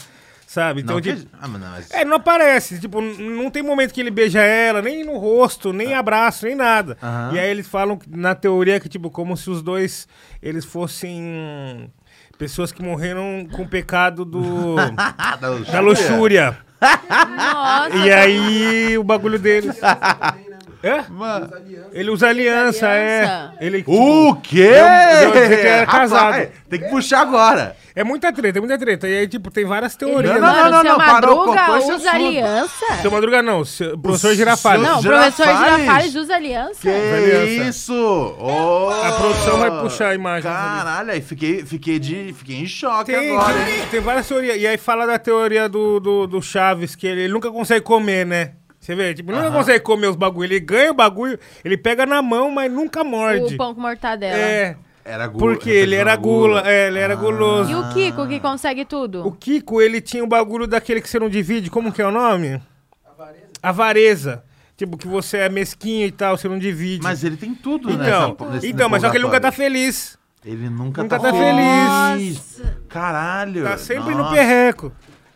sabe? 0.47 0.81
Então, 0.81 0.95
Não, 0.95 1.01
tipo, 1.01 1.17
que- 1.21 1.27
ah, 1.39 1.47
mas 1.47 1.61
não, 1.61 1.69
mas- 1.69 1.91
é, 1.91 2.03
não 2.03 2.15
aparece. 2.17 2.77
Tipo, 2.79 2.99
não 2.99 3.49
tem 3.49 3.63
momento 3.63 3.93
que 3.93 4.01
ele 4.01 4.11
beija 4.11 4.41
ela, 4.41 4.81
nem 4.81 5.01
no 5.05 5.17
rosto, 5.17 5.71
nem 5.71 5.93
abraço, 5.93 6.45
nem 6.45 6.55
nada. 6.55 6.97
Aham. 7.01 7.31
E 7.33 7.39
aí 7.39 7.49
eles 7.49 7.67
falam 7.67 7.97
na 8.09 8.35
teoria 8.35 8.77
que, 8.79 8.89
tipo, 8.89 9.09
como 9.09 9.37
se 9.37 9.49
os 9.49 9.61
dois 9.61 10.07
eles 10.41 10.65
fossem 10.65 11.89
pessoas 12.37 12.71
que 12.73 12.81
morreram 12.83 13.47
com 13.51 13.61
o 13.61 13.67
pecado 13.67 14.25
do. 14.25 14.75
Ah, 14.97 15.37
da 15.39 15.49
da 15.57 15.79
luxúria. 15.79 16.57
Nossa, 16.81 17.95
E 17.97 18.11
aí 18.11 18.97
o 18.97 19.03
bagulho 19.05 19.37
deles. 19.39 19.77
É? 20.83 21.03
Mano. 21.09 21.49
Ele 21.93 22.09
usa 22.09 22.27
aliança, 22.29 22.87
é. 22.87 23.19
aliança? 23.23 23.53
Ele, 23.61 23.77
tipo, 23.79 23.91
O 23.93 24.35
quê? 24.37 24.69
Deu- 24.71 25.31
deu 25.31 25.31
que 25.31 25.67
era 25.67 25.85
Rapaz, 25.85 26.11
casado. 26.11 26.47
Tem 26.69 26.79
que 26.79 26.89
puxar 26.89 27.21
agora. 27.21 27.75
É 27.93 28.03
muita 28.05 28.31
treta, 28.31 28.57
é 28.57 28.61
muita 28.61 28.77
treta. 28.77 29.07
E 29.07 29.17
aí, 29.19 29.27
tipo, 29.27 29.51
tem 29.51 29.65
várias 29.65 29.95
teorias. 29.97 30.33
Não, 30.33 30.41
não, 30.41 30.47
né? 30.47 30.61
Mano, 30.61 30.71
não, 30.71 30.81
seu 30.81 30.91
não, 30.91 30.97
parou, 30.97 31.45
Madruga 31.47 31.77
esse 31.77 31.91
usa 31.91 32.09
assunto. 32.09 32.15
aliança? 32.15 32.85
Seu 33.01 33.11
Madruga 33.11 33.41
não, 33.41 33.65
seu, 33.65 33.97
professor 33.99 34.31
O 34.31 34.35
Girafales. 34.35 34.87
Não, 34.87 34.99
o 34.99 35.03
professor 35.03 35.45
Girafales? 35.45 35.77
Girafales 35.81 36.15
usa 36.15 36.35
aliança? 36.35 36.79
Que 36.81 36.89
Aliança. 36.89 37.69
isso? 37.69 38.35
Oh. 38.39 38.89
A 38.89 39.11
produção 39.11 39.57
vai 39.59 39.81
puxar 39.81 40.07
a 40.09 40.15
imagem. 40.15 40.49
Caralho, 40.49 41.11
aí 41.11 41.21
fiquei, 41.21 41.65
fiquei, 41.65 41.99
de, 41.99 42.33
fiquei 42.33 42.55
em 42.61 42.65
choque 42.67 43.11
Tem, 43.11 43.31
agora, 43.35 43.59
hein? 43.59 43.65
tem, 43.81 43.85
tem 43.87 43.99
várias 43.99 44.25
teorias. 44.27 44.55
E 44.57 44.65
aí 44.65 44.77
fala 44.77 45.05
da 45.05 45.19
teoria 45.19 45.67
do, 45.67 45.99
do, 45.99 46.27
do 46.27 46.41
Chaves, 46.41 46.95
que 46.95 47.05
ele, 47.05 47.23
ele 47.23 47.33
nunca 47.33 47.51
consegue 47.51 47.81
comer, 47.81 48.25
né? 48.25 48.53
Você 48.91 48.95
vê, 48.95 49.13
tipo, 49.13 49.31
ele 49.31 49.39
nunca 49.39 49.51
consegue 49.51 49.79
comer 49.79 50.07
os 50.07 50.15
bagulho. 50.17 50.45
Ele 50.47 50.59
ganha 50.59 50.91
o 50.91 50.93
bagulho, 50.93 51.39
ele 51.63 51.77
pega 51.77 52.05
na 52.05 52.21
mão, 52.21 52.51
mas 52.51 52.69
nunca 52.71 53.03
morde. 53.03 53.53
O 53.55 53.57
pão 53.57 53.73
com 53.73 53.79
mortadela. 53.81 54.35
É, 54.37 54.75
Era 55.05 55.27
gula. 55.27 55.39
porque 55.39 55.69
ele 55.69 55.95
era 55.95 56.15
gula, 56.15 56.63
é, 56.69 56.87
ele 56.87 56.99
Ah. 56.99 57.03
era 57.03 57.15
guloso. 57.15 57.71
E 57.71 57.75
o 57.75 57.89
Kiko, 57.93 58.27
que 58.27 58.39
consegue 58.39 58.83
tudo? 58.85 59.25
O 59.25 59.31
Kiko, 59.31 59.81
ele 59.81 60.01
tinha 60.01 60.23
o 60.23 60.27
bagulho 60.27 60.67
daquele 60.67 60.99
que 61.01 61.07
você 61.09 61.19
não 61.19 61.29
divide, 61.29 61.69
como 61.69 61.91
que 61.91 62.01
é 62.01 62.05
o 62.05 62.11
nome? 62.11 62.61
Avareza. 63.05 63.47
Avareza. 63.63 64.43
Tipo, 64.75 64.97
que 64.97 65.07
você 65.07 65.37
é 65.37 65.49
mesquinho 65.49 66.07
e 66.07 66.11
tal, 66.11 66.35
você 66.35 66.47
não 66.49 66.57
divide. 66.59 67.03
Mas 67.03 67.23
ele 67.23 67.37
tem 67.37 67.53
tudo, 67.53 67.87
né? 67.89 67.93
então, 68.07 68.29
nessa- 68.39 68.53
nesse- 68.55 68.67
então 68.69 68.89
mas 68.89 69.01
só 69.01 69.09
que 69.09 69.17
ele 69.17 69.23
nunca 69.23 69.39
tá 69.39 69.51
purgatório. 69.51 69.73
feliz. 69.73 70.17
Ele 70.43 70.69
nunca, 70.71 71.03
nunca 71.03 71.19
tá, 71.19 71.19
tá 71.19 71.31
feliz. 71.31 72.35
Nossa. 72.57 72.77
Caralho. 72.89 73.63
Tá 73.63 73.77
sempre 73.77 74.15
Nossa, 74.15 74.23
no 74.29 74.35
perreco. 74.35 74.91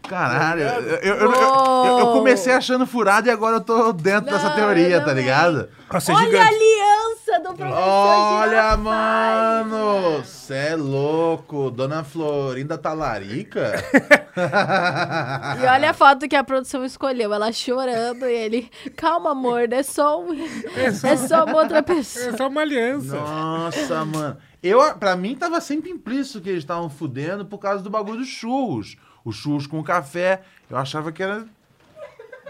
Caralho. 0.08 0.62
Eu, 0.62 0.82
eu, 0.82 1.16
eu- 1.16 1.32
eu- 1.32 2.00
eu 2.00 2.08
comecei 2.14 2.54
achando 2.54 2.86
furado 2.86 3.28
e 3.28 3.32
agora 3.32 3.58
eu 3.58 3.62
tô 3.62 3.92
dentro 3.94 4.32
dessa 4.32 4.52
teoria, 4.52 5.02
tá 5.02 5.14
ligado? 5.14 5.70
Nossa, 5.92 6.12
é 6.12 6.16
Olha 6.16 6.42
a 6.44 6.48
aliança 6.48 7.40
do 7.44 7.54
professor 7.56 7.78
Olha, 7.80 8.78
mano! 8.78 10.24
Cê 10.26 10.54
é 10.72 10.76
louco! 10.76 11.70
Dona 11.72 12.04
Florinda 12.04 12.78
Talarica? 12.78 13.74
E 14.38 15.66
olha 15.66 15.92
a 15.92 15.94
foto 15.94 16.28
que 16.28 16.36
a 16.36 16.44
produção 16.44 16.84
escolheu, 16.84 17.34
ela 17.34 17.54
chorando 17.54 18.26
e 18.26 18.34
ele, 18.34 18.70
calma 18.98 19.32
amor, 19.32 19.72
é 19.72 19.82
só 19.82 20.22
um, 20.22 20.34
é 20.76 21.16
só 21.16 21.46
uma 21.46 21.62
outra 21.62 21.82
pessoa. 21.82 22.26
É 22.34 22.38
só 22.38 22.48
uma 22.50 22.60
aliança. 22.62 23.16
Nossa, 23.16 24.04
mano. 24.04 24.36
Eu, 24.62 24.82
pra 24.96 25.16
mim, 25.16 25.36
tava 25.36 25.62
sempre 25.62 25.90
implícito 25.90 26.42
que 26.42 26.50
eles 26.50 26.64
estavam 26.64 26.90
fudendo 26.90 27.46
por 27.46 27.60
causa 27.60 27.82
do 27.82 27.90
bagulho 27.90 28.18
dos 28.20 28.28
churros. 28.28 28.98
Os 29.26 29.36
churros 29.36 29.66
com 29.68 29.84
café. 29.84 30.42
Eu 30.70 30.78
achava 30.78 31.12
que 31.12 31.22
era. 31.24 31.46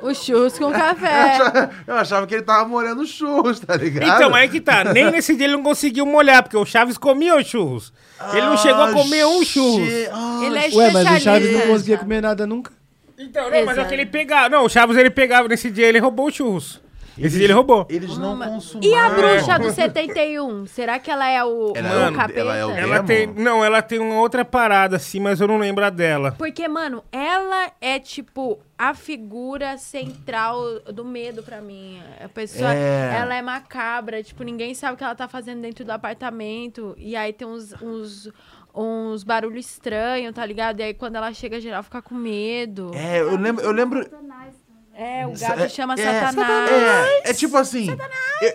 O 0.01 0.13
churros 0.13 0.59
com 0.59 0.65
Eu 0.65 0.71
café. 0.71 1.07
achava, 1.07 1.71
eu 1.87 1.95
achava 1.95 2.27
que 2.27 2.35
ele 2.35 2.43
tava 2.43 2.67
morando 2.67 3.05
churros, 3.05 3.61
tá 3.61 3.77
ligado? 3.77 4.13
Então, 4.13 4.35
é 4.35 4.45
que 4.47 4.59
tá. 4.59 4.83
Nem 4.83 5.09
nesse 5.09 5.35
dia 5.37 5.45
ele 5.47 5.55
não 5.55 5.63
conseguiu 5.63 6.05
molhar, 6.05 6.43
porque 6.43 6.57
o 6.57 6.65
Chaves 6.65 6.97
comia 6.97 7.37
os 7.37 7.47
churros. 7.47 7.93
Ele 8.33 8.41
não 8.41 8.57
chegou 8.57 8.83
a 8.83 8.91
comer 8.91 9.25
um 9.25 9.41
churros. 9.43 9.87
Ele 9.87 10.57
é 10.59 10.69
Ué, 10.73 10.91
mas 10.91 11.09
o 11.09 11.19
Chaves 11.21 11.51
não 11.53 11.61
conseguia 11.61 11.97
comer 11.97 12.21
nada 12.21 12.45
nunca. 12.45 12.71
Então, 13.17 13.43
não, 13.43 13.51
mas 13.51 13.69
é 13.69 13.71
Exato. 13.71 13.87
que 13.87 13.93
ele 13.95 14.05
pegava. 14.05 14.49
Não, 14.49 14.65
o 14.65 14.69
Chaves 14.69 14.97
ele 14.97 15.09
pegava. 15.09 15.47
Nesse 15.47 15.71
dia 15.71 15.87
ele 15.87 15.99
roubou 15.99 16.27
os 16.27 16.35
churros. 16.35 16.81
Esse 17.17 17.37
dia 17.37 17.45
ele 17.45 17.53
roubou. 17.53 17.85
Eles 17.89 18.17
não 18.17 18.33
Uma- 18.33 18.47
consumaram. 18.47 18.89
E 18.89 18.93
a 18.95 19.09
bruxa 19.09 19.57
do 19.59 19.71
71? 19.71 20.65
Será 20.65 20.99
que 20.99 21.09
ela 21.09 21.29
é 21.29 21.43
o, 21.43 21.73
Ela 21.75 21.89
o 21.89 21.99
é 22.03 22.09
o- 22.09 22.13
capeta? 22.15 22.39
ela 22.39 22.55
é 22.57 22.65
o- 22.65 22.71
Ela 22.71 23.03
tem. 23.03 23.27
Não, 23.27 23.63
ela 23.63 23.81
tem 23.81 23.99
uma 23.99 24.19
outra 24.19 24.43
parada 24.43 24.97
assim, 24.97 25.19
mas 25.19 25.39
eu 25.39 25.47
não 25.47 25.57
lembro 25.57 25.85
a 25.85 25.89
dela. 25.89 26.33
Porque, 26.37 26.67
mano, 26.67 27.03
ela 27.11 27.71
é 27.79 27.99
tipo 27.99 28.59
a 28.77 28.93
figura 28.93 29.77
central 29.77 30.61
do 30.93 31.05
medo 31.05 31.41
pra 31.41 31.61
mim. 31.61 32.01
A 32.23 32.27
pessoa, 32.27 32.73
É. 32.73 33.15
ela 33.19 33.33
é 33.35 33.41
macabra, 33.41 34.21
tipo, 34.21 34.43
ninguém 34.43 34.73
sabe 34.73 34.95
o 34.95 34.97
que 34.97 35.03
ela 35.03 35.15
tá 35.15 35.27
fazendo 35.27 35.61
dentro 35.61 35.85
do 35.85 35.91
apartamento. 35.91 36.93
E 36.97 37.15
aí 37.15 37.31
tem 37.31 37.47
uns, 37.47 37.73
uns, 37.81 38.29
uns 38.75 39.23
barulhos 39.23 39.65
estranhos, 39.65 40.33
tá 40.35 40.45
ligado? 40.45 40.81
E 40.81 40.83
aí 40.83 40.93
quando 40.93 41.15
ela 41.15 41.31
chega, 41.33 41.61
geral 41.61 41.81
fica 41.83 42.01
com 42.01 42.15
medo. 42.15 42.91
É, 42.93 43.21
eu 43.21 43.37
lembro. 43.37 43.63
Eu 43.63 43.71
lembro 43.71 44.05
É, 44.97 45.27
o 45.27 45.37
gato 45.37 45.59
É, 45.59 45.67
chama 45.67 45.93
é, 45.95 46.21
Satanás. 46.21 46.71
É, 46.71 47.29
é 47.29 47.33
tipo 47.33 47.57
assim, 47.57 47.87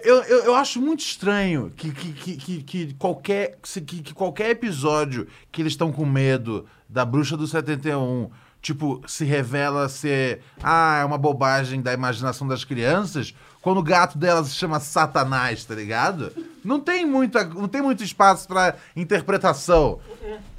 eu, 0.02 0.22
eu, 0.22 0.44
eu 0.44 0.54
acho 0.54 0.80
muito 0.80 1.00
estranho 1.00 1.70
que, 1.76 1.92
que, 1.92 2.12
que, 2.12 2.36
que, 2.36 2.62
que 2.62 2.94
qualquer, 2.94 3.58
que, 3.62 4.02
que 4.02 4.14
qualquer 4.14 4.50
episódio 4.50 5.26
que 5.52 5.60
eles 5.60 5.74
estão 5.74 5.92
com 5.92 6.06
medo 6.06 6.66
da 6.88 7.04
bruxa 7.04 7.36
do 7.36 7.46
71, 7.46 8.30
tipo, 8.62 9.02
se 9.06 9.24
revela 9.24 9.86
ser, 9.88 10.40
ah, 10.62 11.00
é 11.02 11.04
uma 11.04 11.18
bobagem 11.18 11.82
da 11.82 11.92
imaginação 11.92 12.48
das 12.48 12.64
crianças, 12.64 13.34
quando 13.60 13.78
o 13.78 13.82
gato 13.82 14.16
dela 14.16 14.42
se 14.42 14.54
chama 14.54 14.80
Satanás, 14.80 15.64
tá 15.64 15.74
ligado? 15.74 16.32
Não 16.64 16.80
tem, 16.80 17.04
muita, 17.04 17.44
não 17.44 17.68
tem 17.68 17.82
muito 17.82 18.02
espaço 18.02 18.48
pra 18.48 18.76
interpretação. 18.96 20.00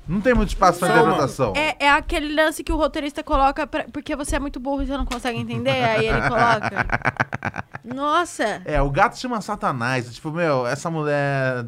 Não 0.07 0.19
tem 0.19 0.33
muito 0.33 0.49
espaço 0.49 0.79
pra 0.79 0.89
Não, 0.89 1.01
interpretação. 1.01 1.53
É, 1.55 1.75
é 1.85 1.89
aquele 1.89 2.33
lance 2.33 2.63
que 2.63 2.71
o 2.71 2.75
roteirista 2.75 3.23
coloca 3.23 3.65
pra- 3.67 3.85
porque 3.93 4.15
você 4.15 4.35
é 4.35 4.39
muito 4.39 4.59
burro 4.59 4.81
e 4.83 4.87
você 4.87 4.97
não 4.97 5.05
consegue 5.05 5.39
entender, 5.39 5.69
aí 5.83 6.07
ele 6.07 6.21
coloca. 6.21 6.85
Nossa! 7.83 8.61
É, 8.65 8.81
o 8.81 8.89
gato 8.89 9.17
chama 9.17 9.41
Satanás. 9.41 10.13
Tipo, 10.13 10.31
meu, 10.31 10.65
essa 10.67 10.89
mulher. 10.89 11.65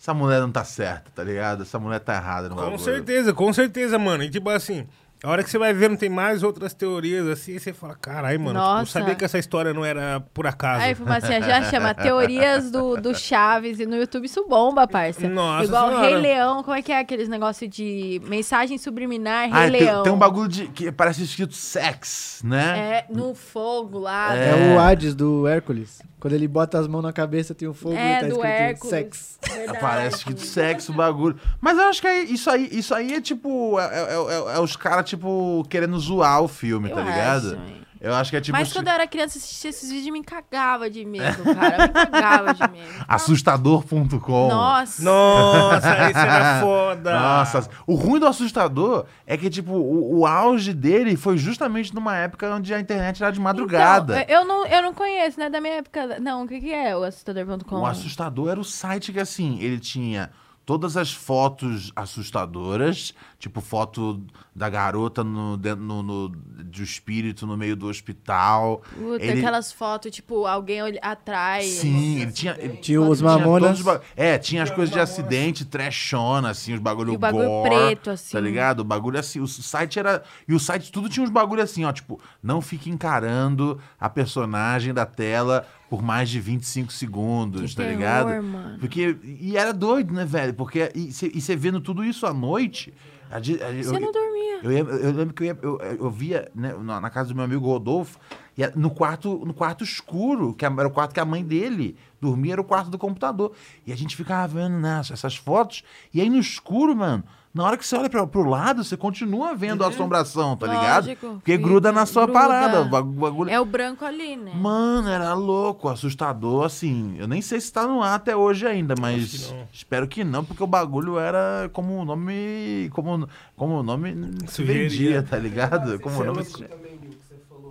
Essa 0.00 0.14
mulher 0.14 0.40
não 0.40 0.52
tá 0.52 0.62
certa, 0.64 1.10
tá 1.12 1.24
ligado? 1.24 1.62
Essa 1.62 1.76
mulher 1.78 1.98
tá 1.98 2.14
errada 2.14 2.48
no 2.48 2.54
Com 2.54 2.60
bagulho. 2.62 2.78
certeza, 2.78 3.32
com 3.32 3.52
certeza, 3.52 3.98
mano. 3.98 4.22
E 4.22 4.30
tipo 4.30 4.48
assim, 4.48 4.86
a 5.22 5.30
hora 5.30 5.42
que 5.42 5.50
você 5.50 5.58
vai 5.58 5.72
vendo 5.72 5.96
tem 5.96 6.08
mais 6.08 6.42
outras 6.42 6.72
teorias 6.72 7.26
assim, 7.26 7.58
você 7.58 7.72
fala, 7.72 7.96
caralho, 7.96 8.38
mano, 8.38 8.58
tipo, 8.58 8.70
eu 8.70 8.78
Nossa. 8.78 8.92
sabia 8.92 9.14
que 9.16 9.24
essa 9.24 9.38
história 9.38 9.74
não 9.74 9.84
era 9.84 10.20
por 10.32 10.46
acaso. 10.46 10.82
A 10.84 10.90
informação 10.90 11.30
já 11.42 11.62
chama 11.64 11.92
Teorias 11.92 12.70
do, 12.70 12.96
do 12.96 13.14
Chaves 13.14 13.80
e 13.80 13.86
no 13.86 13.96
YouTube 13.96 14.26
isso 14.26 14.46
bomba, 14.48 14.86
parça. 14.86 15.28
Nossa 15.28 15.64
Igual 15.64 15.88
Senhora. 15.88 16.06
Rei 16.08 16.16
Leão, 16.18 16.62
como 16.62 16.76
é 16.76 16.82
que 16.82 16.92
é 16.92 17.00
aqueles 17.00 17.28
negócios 17.28 17.68
de 17.68 18.20
mensagem 18.26 18.78
subliminar, 18.78 19.50
Rei 19.50 19.52
Ah, 19.52 19.70
tem, 19.70 19.80
Leão? 19.80 20.02
tem 20.04 20.12
um 20.12 20.18
bagulho 20.18 20.48
de, 20.48 20.68
que 20.68 20.92
parece 20.92 21.22
escrito 21.24 21.54
sex, 21.54 22.40
né? 22.44 22.78
É, 22.78 23.12
no 23.12 23.34
fogo 23.34 23.98
lá. 23.98 24.36
É. 24.36 24.50
É, 24.50 24.74
o 24.74 24.78
Hades 24.78 25.14
do 25.14 25.46
Hércules. 25.48 26.00
Quando 26.20 26.32
ele 26.34 26.48
bota 26.48 26.78
as 26.78 26.88
mãos 26.88 27.02
na 27.02 27.12
cabeça, 27.12 27.54
tem 27.54 27.68
um 27.68 27.74
fogo 27.74 27.94
É, 27.94 28.16
e 28.18 28.20
tá 28.20 28.26
escrito 28.28 28.44
Hércules. 28.44 28.90
sex. 28.90 29.38
Verdade. 29.52 29.78
Parece 29.80 30.16
escrito 30.16 30.40
sexo, 30.40 30.92
o 30.92 30.94
bagulho. 30.94 31.36
Mas 31.60 31.78
eu 31.78 31.84
acho 31.84 32.00
que 32.00 32.06
é- 32.08 32.22
isso, 32.24 32.50
aí, 32.50 32.68
isso 32.72 32.92
aí 32.94 33.14
é 33.14 33.20
tipo. 33.20 33.78
É, 33.78 33.84
é- 33.84 34.14
é- 34.52 34.56
é 34.56 34.60
os 34.60 34.74
caras, 34.76 35.08
tipo, 35.08 35.64
querendo 35.70 35.98
zoar 35.98 36.42
o 36.42 36.48
filme, 36.48 36.90
Eu 36.90 36.96
tá 36.96 37.02
ligado? 37.02 37.46
acho, 37.48 37.54
hein. 37.56 37.82
Eu 38.00 38.14
acho 38.14 38.30
que 38.30 38.36
é 38.36 38.40
tipo. 38.40 38.56
Mas 38.56 38.72
quando 38.72 38.86
eu 38.86 38.92
era 38.94 39.06
criança, 39.06 39.38
assistia 39.38 39.70
esses 39.70 39.90
vídeos 39.90 40.12
me 40.12 40.22
cagava 40.22 40.88
de 40.88 41.04
medo, 41.04 41.42
cara. 41.42 41.86
Me 41.86 41.88
cagava 41.88 42.54
de 42.54 42.70
medo. 42.70 42.88
Assustador.com. 43.08 44.48
Nossa. 44.48 45.02
Nossa, 45.02 46.10
isso 46.10 46.18
era 46.18 46.60
foda. 46.60 47.18
Nossa, 47.18 47.68
o 47.86 47.94
ruim 47.94 48.20
do 48.20 48.26
assustador 48.26 49.06
é 49.26 49.36
que, 49.36 49.50
tipo, 49.50 49.72
o, 49.72 50.20
o 50.20 50.26
auge 50.26 50.72
dele 50.72 51.16
foi 51.16 51.36
justamente 51.36 51.94
numa 51.94 52.16
época 52.16 52.48
onde 52.54 52.72
a 52.72 52.80
internet 52.80 53.22
era 53.22 53.32
de 53.32 53.40
madrugada. 53.40 54.20
Então, 54.20 54.36
eu, 54.36 54.44
não, 54.44 54.66
eu 54.66 54.82
não 54.82 54.94
conheço, 54.94 55.40
né? 55.40 55.50
Da 55.50 55.60
minha 55.60 55.74
época. 55.74 56.20
Não, 56.20 56.44
o 56.44 56.48
que, 56.48 56.60
que 56.60 56.72
é 56.72 56.96
o 56.96 57.02
assustador.com? 57.02 57.80
O 57.80 57.86
assustador 57.86 58.50
era 58.50 58.60
o 58.60 58.64
site 58.64 59.12
que, 59.12 59.20
assim, 59.20 59.58
ele 59.60 59.80
tinha 59.80 60.30
todas 60.68 60.98
as 60.98 61.10
fotos 61.10 61.90
assustadoras, 61.96 63.14
tipo 63.38 63.58
foto 63.62 64.22
da 64.54 64.68
garota 64.68 65.24
no, 65.24 65.56
dentro, 65.56 65.82
no, 65.82 66.02
no- 66.02 66.28
do 66.28 66.82
espírito 66.82 67.46
no 67.46 67.56
meio 67.56 67.74
do 67.74 67.86
hospital. 67.86 68.82
Puta, 68.94 69.24
Ele- 69.24 69.38
aquelas 69.40 69.72
fotos, 69.72 70.10
tipo, 70.10 70.44
alguém 70.44 70.80
atrás. 71.00 71.64
Sim, 71.64 72.20
ele 72.20 72.32
tinha. 72.32 72.54
Ele 72.58 72.76
Tinha 72.76 73.00
os 73.00 73.18
tinha 73.18 73.30
mamonas. 73.30 73.80
ba- 73.80 74.02
É, 74.14 74.36
tinha 74.36 74.62
as 74.62 74.70
coisas 74.70 74.92
de 74.92 75.00
acidente, 75.00 75.64
trashona, 75.64 76.50
assim, 76.50 76.74
os 76.74 76.80
bagulho 76.80 77.14
E 77.14 77.16
o 77.16 77.18
bagulho 77.18 77.48
gore, 77.48 77.70
preto, 77.70 78.10
assim. 78.10 78.32
Tá 78.32 78.40
ligado? 78.40 78.80
O 78.80 78.84
bagulho 78.84 79.18
assim, 79.18 79.40
o 79.40 79.46
site 79.46 79.98
era... 79.98 80.22
E 80.46 80.52
o 80.52 80.60
site 80.60 80.92
tudo 80.92 81.08
tinha 81.08 81.24
uns 81.24 81.30
bagulho 81.30 81.62
assim, 81.62 81.86
ó, 81.86 81.92
tipo, 81.92 82.20
não 82.42 82.60
fique 82.60 82.90
encarando 82.90 83.80
a 83.98 84.10
personagem 84.10 84.92
da 84.92 85.06
tela 85.06 85.66
por 85.88 86.02
mais 86.02 86.28
de 86.28 86.38
25 86.40 86.92
segundos, 86.92 87.70
Que 87.70 87.76
tá 87.76 87.82
terror, 87.82 87.96
ligado? 87.96 88.42
mano. 88.42 88.78
Porque... 88.78 89.16
E 89.24 89.56
era 89.56 89.72
doido, 89.72 90.12
né, 90.12 90.24
velho? 90.24 90.52
Porque... 90.54 90.90
E 90.94 91.10
você 91.12 91.56
vendo 91.56 91.80
tudo 91.80 92.04
isso 92.04 92.26
à 92.26 92.32
noite... 92.34 92.92
Você 93.30 94.00
não 94.00 94.10
dormia. 94.10 94.60
eu, 94.62 94.72
ia- 94.72 94.78
eu 94.78 95.12
lembro 95.12 95.34
que 95.34 95.42
eu, 95.42 95.46
ia- 95.48 95.58
eu, 95.60 95.78
eu 95.78 96.10
via 96.10 96.50
né, 96.54 96.74
na, 96.80 96.98
na 96.98 97.10
casa 97.10 97.28
do 97.28 97.34
meu 97.34 97.44
amigo 97.44 97.66
Rodolfo, 97.66 98.18
e 98.56 98.64
a- 98.64 98.72
no 98.74 98.90
quarto, 98.90 99.44
no 99.44 99.52
quarto 99.52 99.84
escuro, 99.84 100.54
que 100.54 100.64
era 100.64 100.86
o 100.88 100.90
quarto 100.90 101.12
que 101.12 101.20
a 101.20 101.26
mãe 101.26 101.44
dele 101.44 101.94
dormia, 102.18 102.54
era 102.54 102.60
o 102.62 102.64
quarto 102.64 102.88
do 102.90 102.96
computador. 102.96 103.52
E 103.86 103.92
a 103.92 103.96
gente 103.96 104.16
ficava 104.16 104.48
vendo 104.48 104.78
né, 104.78 104.98
essas 105.00 105.36
fotos, 105.36 105.84
e 106.12 106.22
aí 106.22 106.30
no 106.30 106.38
escuro, 106.38 106.96
mano, 106.96 107.22
Na 107.58 107.64
hora 107.64 107.76
que 107.76 107.84
você 107.84 107.96
olha 107.96 108.08
pra, 108.08 108.24
pro 108.24 108.44
lado, 108.44 108.84
você 108.84 108.96
continua 108.96 109.52
vendo 109.52 109.82
a 109.82 109.88
assombração, 109.88 110.56
tá 110.56 110.68
ligado? 110.68 111.06
Lógico, 111.06 111.26
Porque 111.34 111.56
fica, 111.56 111.64
gruda 111.64 111.90
na 111.90 112.06
sua 112.06 112.22
gruda. 112.24 112.38
parada. 112.38 112.84
Bagulho. 112.84 113.50
É 113.50 113.58
o 113.58 113.64
branco 113.64 114.04
ali, 114.04 114.36
né? 114.36 114.52
Mano, 114.54 115.08
era 115.08 115.34
louco, 115.34 115.88
assustador, 115.88 116.66
assim. 116.66 117.16
Eu 117.18 117.26
nem 117.26 117.42
sei 117.42 117.60
se 117.60 117.72
tá 117.72 117.84
no 117.84 118.00
ar 118.00 118.14
até 118.14 118.36
hoje 118.36 118.64
ainda, 118.64 118.94
mas 119.00 119.48
que 119.48 119.76
espero 119.76 120.06
que 120.06 120.22
não, 120.22 120.44
porque 120.44 120.62
o 120.62 120.68
bagulho 120.68 121.18
era 121.18 121.68
como 121.72 121.98
o 122.00 122.04
nome. 122.04 122.88
Como, 122.92 123.28
como 123.56 123.80
o 123.80 123.82
nome 123.82 124.14
se 124.46 124.62
vendia, 124.62 125.20
tá 125.24 125.36
ligado? 125.36 125.98
Como 125.98 126.16
o 126.16 126.22
é 126.22 126.26
nome 126.26 126.44
se... 126.44 126.64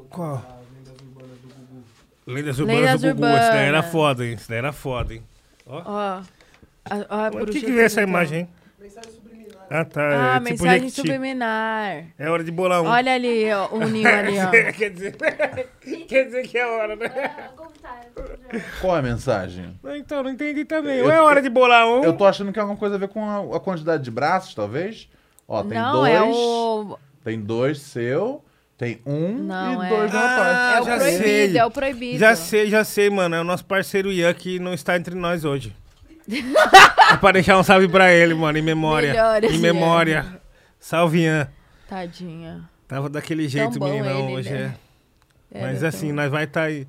Qual? 0.09 0.43
Lendas 2.27 2.59
Lendas 2.59 2.99
Urbanas 2.99 3.01
do 3.01 3.07
Gugu. 3.15 3.25
Isso 3.25 3.51
daí 3.51 3.65
era 3.67 3.83
foda, 3.83 4.25
hein? 4.25 4.33
Isso 4.33 4.49
daí 4.49 4.57
era 4.57 4.73
foda, 4.73 5.13
hein? 5.13 5.23
Ó. 5.65 6.21
Ó, 7.09 7.45
que 7.45 7.61
que 7.61 7.71
vê 7.71 7.83
essa 7.83 8.01
imagem, 8.01 8.39
hein? 8.41 8.49
Ah, 9.69 9.83
tá. 9.83 10.01
Ah, 10.01 10.35
é 10.35 10.39
tipo 10.39 10.49
mensagem 10.63 10.79
Jequiti. 10.89 10.95
subliminar. 10.95 12.05
É 12.17 12.29
hora 12.29 12.43
de 12.43 12.51
bolar 12.51 12.81
um. 12.81 12.85
Olha 12.87 13.13
ali, 13.13 13.51
ó, 13.51 13.67
o 13.71 13.85
ninho 13.87 14.07
ali, 14.07 14.37
ó. 14.39 14.49
quer, 14.71 14.89
dizer, 14.91 15.15
quer 16.07 16.23
dizer 16.25 16.47
que 16.47 16.57
é 16.57 16.65
hora, 16.65 16.95
né? 16.95 17.09
Qual 18.81 18.95
é 18.95 18.99
a 18.99 19.01
mensagem? 19.01 19.77
Então, 19.95 20.23
não 20.23 20.29
entendi 20.29 20.63
também. 20.65 21.01
Ou 21.01 21.11
é 21.11 21.21
hora 21.21 21.41
de 21.41 21.49
bolar 21.49 21.85
um? 21.87 22.03
Eu 22.03 22.13
tô 22.13 22.25
achando 22.25 22.51
que 22.53 22.59
é 22.59 22.61
alguma 22.61 22.79
coisa 22.79 22.95
a 22.95 22.97
ver 22.97 23.09
com 23.09 23.23
a, 23.29 23.57
a 23.57 23.59
quantidade 23.59 24.03
de 24.03 24.11
braços, 24.11 24.55
talvez. 24.55 25.09
Ó, 25.47 25.61
tem 25.63 25.77
Não, 25.77 25.91
dois. 25.93 26.13
é 26.13 26.21
o. 26.23 26.97
Tem 27.23 27.39
dois 27.41 27.79
seu, 27.81 28.43
tem 28.77 29.01
um 29.05 29.33
Não, 29.37 29.83
e 29.83 29.85
é- 29.85 29.89
dois 29.89 30.11
do 30.11 30.17
Ah, 30.17 30.21
rapaz. 30.21 30.77
É 30.77 30.81
o 30.81 30.85
já 30.85 30.97
proibido, 30.97 31.23
sei. 31.23 31.57
é 31.57 31.65
o 31.65 31.71
proibido. 31.71 32.19
Já 32.19 32.35
sei, 32.37 32.69
já 32.69 32.83
sei, 32.85 33.09
mano. 33.09 33.35
É 33.35 33.41
o 33.41 33.43
nosso 33.43 33.65
parceiro 33.65 34.11
Ian 34.11 34.33
que 34.33 34.59
não 34.59 34.73
está 34.73 34.95
entre 34.95 35.13
nós 35.13 35.43
hoje. 35.43 35.75
É 36.29 37.17
pra 37.17 37.31
deixar 37.31 37.57
um 37.57 37.63
salve 37.63 37.87
pra 37.87 38.11
ele, 38.13 38.33
mano, 38.33 38.57
em 38.57 38.61
memória. 38.61 39.13
Em 39.43 39.53
Ian. 39.53 39.59
memória. 39.61 40.41
Salve, 40.79 41.21
Ian. 41.23 41.47
Tadinha. 41.89 42.69
Tava 42.87 43.09
daquele 43.09 43.47
jeito, 43.47 43.81
meninão, 43.83 44.25
ele, 44.27 44.33
hoje 44.35 44.49
né? 44.49 44.75
é. 45.53 45.57
É, 45.59 45.61
Mas 45.61 45.83
assim, 45.83 46.07
tão- 46.07 46.15
nós 46.17 46.31
vai 46.31 46.45
tá 46.47 46.63
aí. 46.63 46.87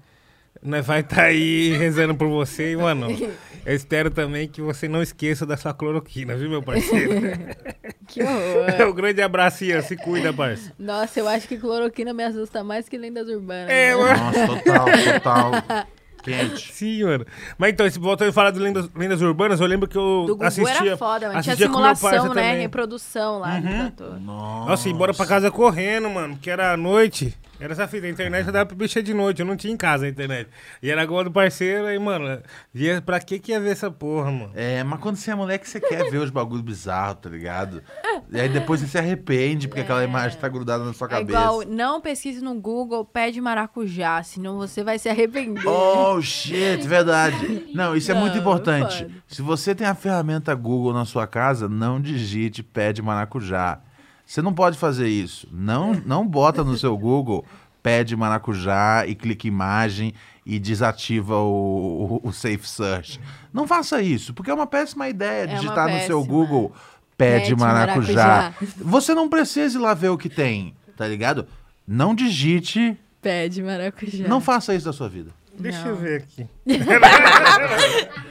Nós 0.60 0.84
vai 0.84 1.02
tá 1.04 1.22
aí 1.22 1.76
rezando 1.76 2.14
por 2.16 2.28
você, 2.28 2.72
e, 2.72 2.76
mano. 2.76 3.06
Eu 3.66 3.74
espero 3.74 4.10
também 4.10 4.48
que 4.48 4.62
você 4.62 4.88
não 4.88 5.02
esqueça 5.02 5.44
da 5.44 5.56
sua 5.56 5.74
cloroquina, 5.74 6.34
viu, 6.36 6.48
meu 6.48 6.62
parceiro? 6.62 7.12
Que 8.08 8.22
horror. 8.22 8.88
um 8.88 8.94
grande 8.94 9.20
abraço, 9.20 9.62
Ian. 9.64 9.82
Se 9.82 9.94
cuida, 9.94 10.32
parça. 10.32 10.72
Nossa, 10.78 11.20
eu 11.20 11.28
acho 11.28 11.46
que 11.46 11.58
cloroquina 11.58 12.14
me 12.14 12.24
assusta 12.24 12.64
mais 12.64 12.88
que 12.88 12.96
lendas 12.96 13.28
urbanas. 13.28 13.68
É, 13.68 13.90
né? 13.90 13.96
mano. 13.96 14.18
Nossa, 14.24 14.46
total, 14.46 14.86
total. 15.12 15.86
Quente. 16.28 16.72
Sim, 16.74 17.04
mano. 17.04 17.26
Mas 17.56 17.70
então, 17.72 17.86
voltando 18.00 18.28
a 18.28 18.32
falar 18.32 18.50
de 18.50 18.58
lendas, 18.58 18.88
lendas 18.94 19.20
urbanas, 19.20 19.60
eu 19.60 19.66
lembro 19.66 19.88
que 19.88 19.96
eu 19.96 20.24
Do 20.26 20.34
Gugu 20.34 20.44
assistia. 20.44 20.88
era 20.88 20.96
foda, 20.96 21.28
mano. 21.28 21.42
Tinha 21.42 21.56
simulação, 21.56 22.10
né? 22.10 22.28
também. 22.28 22.54
Uhum. 22.54 22.60
Reprodução 22.60 23.38
lá 23.38 23.58
ator. 23.86 24.20
Nossa, 24.20 24.88
ia 24.88 24.94
embora 24.94 25.12
pra 25.14 25.26
casa 25.26 25.50
correndo, 25.50 26.08
mano, 26.08 26.34
porque 26.34 26.50
era 26.50 26.72
à 26.72 26.76
noite. 26.76 27.36
Era 27.60 27.72
essa 27.72 27.88
fita, 27.88 28.06
a 28.06 28.10
internet 28.10 28.46
já 28.46 28.52
dava 28.52 28.66
pra 28.66 28.76
mexer 28.76 29.02
de 29.02 29.12
noite, 29.12 29.40
eu 29.40 29.46
não 29.46 29.56
tinha 29.56 29.72
em 29.72 29.76
casa 29.76 30.06
a 30.06 30.08
internet. 30.08 30.48
E 30.80 30.88
era 30.90 31.02
igual 31.02 31.24
do 31.24 31.30
parceiro, 31.32 31.86
aí, 31.86 31.98
mano, 31.98 32.40
via 32.72 33.02
pra 33.02 33.18
que 33.18 33.36
que 33.40 33.50
ia 33.50 33.58
ver 33.58 33.70
essa 33.70 33.90
porra, 33.90 34.30
mano? 34.30 34.52
É, 34.54 34.84
mas 34.84 35.00
quando 35.00 35.16
você 35.16 35.32
é 35.32 35.34
moleque, 35.34 35.68
você 35.68 35.80
quer 35.80 36.08
ver 36.08 36.18
os 36.18 36.30
bagulhos 36.30 36.62
bizarros, 36.64 37.18
tá 37.20 37.28
ligado? 37.28 37.82
E 38.30 38.38
aí 38.38 38.48
depois 38.48 38.80
você 38.80 38.86
se 38.86 38.96
arrepende 38.98 39.66
porque 39.66 39.80
aquela 39.80 40.04
imagem 40.04 40.38
tá 40.38 40.48
grudada 40.48 40.84
na 40.84 40.92
sua 40.92 41.08
É 41.08 41.10
cabeça. 41.10 41.30
igual, 41.36 41.62
não 41.66 42.00
pesquise 42.00 42.40
no 42.40 42.54
Google 42.54 43.04
pé 43.04 43.32
de 43.32 43.40
maracujá, 43.40 44.22
senão 44.22 44.56
você 44.58 44.84
vai 44.84 44.96
se 44.96 45.08
arrepender. 45.08 45.66
Oh, 45.66 46.22
shit, 46.22 46.86
verdade. 46.86 47.66
Não, 47.74 47.96
isso 47.96 48.08
é 48.12 48.14
Não, 48.14 48.20
muito 48.20 48.34
não 48.34 48.40
importante. 48.40 49.02
pode. 49.02 49.14
Se 49.26 49.42
você 49.42 49.74
tem 49.74 49.86
a 49.86 49.96
ferramenta 49.96 50.54
Google 50.54 50.92
na 50.92 51.04
sua 51.04 51.26
casa, 51.26 51.68
não 51.68 52.00
digite 52.00 52.62
pé 52.62 52.92
de 52.92 53.02
maracujá. 53.02 53.80
Você 54.28 54.42
não 54.42 54.52
pode 54.52 54.76
fazer 54.76 55.08
isso. 55.08 55.48
Não, 55.50 55.94
não 56.04 56.26
bota 56.28 56.62
no 56.62 56.76
seu 56.76 56.94
Google 56.98 57.46
pé 57.82 58.04
de 58.04 58.14
maracujá 58.14 59.06
e 59.06 59.14
clica 59.14 59.48
imagem 59.48 60.12
e 60.44 60.58
desativa 60.58 61.36
o, 61.38 62.20
o- 62.22 62.28
o 62.28 62.32
Safe 62.32 62.68
Search. 62.68 63.18
Não 63.52 63.66
faça 63.66 64.02
isso, 64.02 64.34
porque 64.34 64.50
é 64.50 64.54
uma 64.54 64.66
péssima 64.66 65.08
ideia 65.08 65.46
uma 65.46 65.54
digitar 65.56 65.86
no 65.88 65.98
seu 66.00 66.18
péssima. 66.18 66.26
Google 66.36 66.72
pé, 67.16 67.38
Pé 67.38 67.40
de 67.40 67.46
de 67.46 67.56
maracujá. 67.56 68.26
maracujá. 68.26 68.74
Você 68.76 69.14
não 69.14 69.30
precisa 69.30 69.78
ir 69.78 69.80
lá 69.80 69.94
ver 69.94 70.10
o 70.10 70.18
que 70.18 70.28
tem, 70.28 70.74
tá 70.94 71.08
ligado? 71.08 71.46
Não 71.86 72.14
digite, 72.14 72.98
Pé 73.22 73.48
de 73.48 73.62
maracujá. 73.62 74.28
não 74.28 74.42
faça 74.42 74.74
isso 74.74 74.84
da 74.84 74.92
sua 74.92 75.08
vida. 75.08 75.30
Deixa 75.58 75.80
Não. 75.82 75.88
eu 75.88 75.96
ver 75.96 76.22
aqui. 76.22 76.46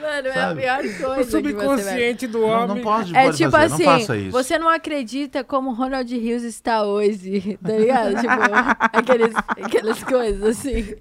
Mano, 0.02 0.28
é 0.28 0.32
a 0.32 0.34
Sabe? 0.34 0.62
pior 0.62 0.80
O 0.80 0.82
coisa 0.82 0.98
que 0.98 1.04
você 1.04 1.42
vai... 1.42 1.52
subconsciente 1.52 2.28
do 2.28 2.40
Não, 2.42 2.48
homem. 2.50 2.68
não 2.68 2.82
pode, 2.82 3.16
É 3.16 3.24
pode 3.26 3.38
tipo 3.38 3.52
fazer, 3.52 3.74
assim, 3.74 3.84
não 3.86 4.00
faça 4.00 4.18
isso. 4.18 4.32
você 4.32 4.58
não 4.60 4.70
acredita 4.70 5.44
como 5.44 5.74
Ronald 5.74 6.10
Rios 6.18 6.44
está 6.44 6.84
hoje, 6.84 7.58
tá 7.64 7.72
ligado? 7.74 8.16
tipo, 8.16 8.34
aqueles, 8.94 9.34
aquelas 9.36 10.04
coisas 10.04 10.44
assim. 10.44 10.96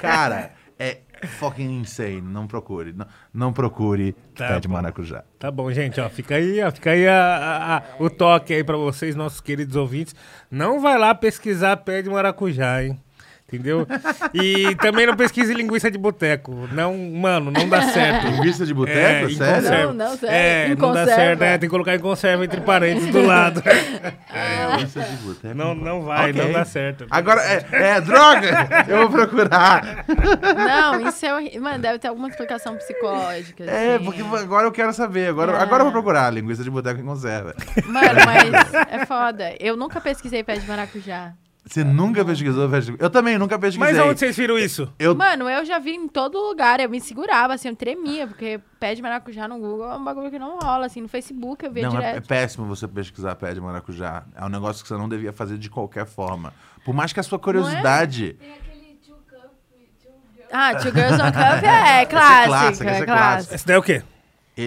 Cara, 0.00 0.52
é 0.78 0.98
fucking 1.38 1.80
insane. 1.80 2.20
Não 2.22 2.46
procure. 2.46 2.92
Não, 2.92 3.06
não 3.32 3.52
procure 3.52 4.14
Tá 4.34 4.48
pé 4.48 4.60
de 4.60 4.68
maracujá. 4.68 5.22
Tá 5.38 5.50
bom, 5.50 5.70
gente, 5.70 6.00
ó, 6.00 6.08
fica 6.08 6.36
aí, 6.36 6.62
ó, 6.62 6.70
fica 6.72 6.90
aí 6.90 7.06
a- 7.06 7.14
a- 7.14 7.76
a- 7.76 7.82
o 7.98 8.08
toque 8.08 8.54
aí 8.54 8.64
pra 8.64 8.76
vocês, 8.76 9.14
nossos 9.14 9.40
queridos 9.40 9.76
ouvintes. 9.76 10.14
Não 10.50 10.80
vai 10.80 10.98
lá 10.98 11.14
pesquisar 11.14 11.76
pé 11.78 12.00
de 12.02 12.08
maracujá, 12.10 12.82
hein? 12.82 12.98
Entendeu? 13.52 13.86
E 14.32 14.74
também 14.76 15.06
não 15.06 15.16
pesquise 15.16 15.52
linguiça 15.52 15.90
de 15.90 15.98
boteco. 15.98 16.68
Não, 16.72 16.96
mano, 16.96 17.50
não 17.50 17.68
dá 17.68 17.82
certo. 17.82 18.28
Linguiça 18.28 18.64
de 18.64 18.72
boteco? 18.72 18.98
É, 18.98 19.28
sério? 19.28 19.28
conserva. 19.28 19.84
Não, 19.86 19.92
não, 19.94 20.16
sério. 20.16 20.34
É, 20.34 20.66
Em 20.66 20.68
não 20.70 20.76
dá 20.76 20.86
conserva. 21.00 21.14
certo, 21.14 21.42
é, 21.42 21.50
tem 21.58 21.60
que 21.60 21.68
colocar 21.68 21.94
em 21.94 21.98
conserva 21.98 22.44
entre 22.44 22.60
parênteses 22.60 23.10
do 23.10 23.26
lado. 23.26 23.62
É, 24.32 24.76
linguiça 24.76 25.00
de 25.00 25.16
boteco. 25.16 25.54
Não, 25.54 25.74
não 25.74 26.02
vai, 26.02 26.30
Ok. 26.30 26.42
não 26.44 26.52
dá 26.52 26.64
certo. 26.64 27.06
Agora, 27.10 27.40
é, 27.42 27.66
é, 27.72 28.00
droga! 28.00 28.68
Eu 28.88 29.08
vou 29.08 29.10
procurar. 29.26 30.04
Não, 30.54 31.08
isso 31.08 31.26
é 31.26 31.34
horrível. 31.34 31.60
Mano, 31.62 31.78
deve 31.80 31.98
ter 31.98 32.08
alguma 32.08 32.28
explicação 32.28 32.76
psicológica. 32.76 33.64
É, 33.64 33.96
assim. 33.96 34.04
porque 34.04 34.22
agora 34.22 34.66
eu 34.66 34.72
quero 34.72 34.92
saber. 34.92 35.28
Agora, 35.28 35.52
Ah. 35.58 35.62
agora 35.62 35.80
eu 35.80 35.84
vou 35.86 35.92
procurar 35.92 36.30
linguiça 36.32 36.62
de 36.62 36.70
boteco 36.70 37.00
em 37.00 37.04
conserva. 37.04 37.54
Mano, 37.86 38.20
mas 38.24 38.74
é 38.90 39.06
foda. 39.06 39.54
Eu 39.58 39.76
nunca 39.76 40.00
pesquisei 40.00 40.44
pé 40.44 40.54
de 40.56 40.66
maracujá. 40.66 41.32
Você 41.70 41.84
nunca 41.84 42.24
pesquisou? 42.24 42.68
pé 42.68 42.80
de- 42.80 42.96
Eu 42.98 43.08
também 43.08 43.38
nunca 43.38 43.56
pesquisei. 43.56 43.92
Mas 43.94 44.04
onde 44.04 44.18
vocês 44.18 44.36
viram 44.36 44.58
isso? 44.58 44.92
Eu, 44.98 45.14
Mano, 45.14 45.48
eu 45.48 45.64
já 45.64 45.78
vi 45.78 45.92
em 45.92 46.08
todo 46.08 46.36
lugar. 46.36 46.80
Eu 46.80 46.90
me 46.90 47.00
segurava, 47.00 47.54
assim, 47.54 47.68
eu 47.68 47.76
tremia, 47.76 48.26
porque 48.26 48.60
pé 48.80 48.92
de 48.96 49.00
maracujá 49.00 49.46
no 49.46 49.56
Google 49.56 49.88
é 49.92 49.96
um 49.96 50.02
bagulho 50.02 50.30
que 50.32 50.38
não 50.38 50.58
rola, 50.58 50.86
assim. 50.86 51.00
No 51.00 51.06
Facebook 51.08 51.64
eu 51.64 51.70
via 51.70 51.84
Não, 51.88 51.92
é, 51.92 52.02
é 52.04 52.08
direto. 52.08 52.26
péssimo 52.26 52.66
você 52.66 52.88
pesquisar 52.88 53.36
pé 53.36 53.54
de 53.54 53.60
maracujá. 53.60 54.24
É 54.34 54.44
um 54.44 54.48
negócio 54.48 54.82
que 54.82 54.88
você 54.88 54.96
não 54.96 55.08
devia 55.08 55.32
fazer 55.32 55.58
de 55.58 55.70
qualquer 55.70 56.06
forma. 56.06 56.52
Por 56.84 56.92
mais 56.92 57.12
que 57.12 57.20
a 57.20 57.22
sua 57.22 57.38
curiosidade. 57.38 58.36
Ah, 60.52 60.74
Two 60.74 60.90
Girls 60.90 61.22
One 61.22 61.30
Cup 61.32 61.62
é 61.62 62.04
clássico. 62.06 62.48
clássico, 62.48 62.88
esse 62.90 62.98
é 62.98 63.02
é 63.02 63.04
clássico. 63.06 63.54
Esse 63.54 63.66
daí 63.66 63.76
é 63.76 63.78
o 63.78 63.82
quê? 63.82 64.02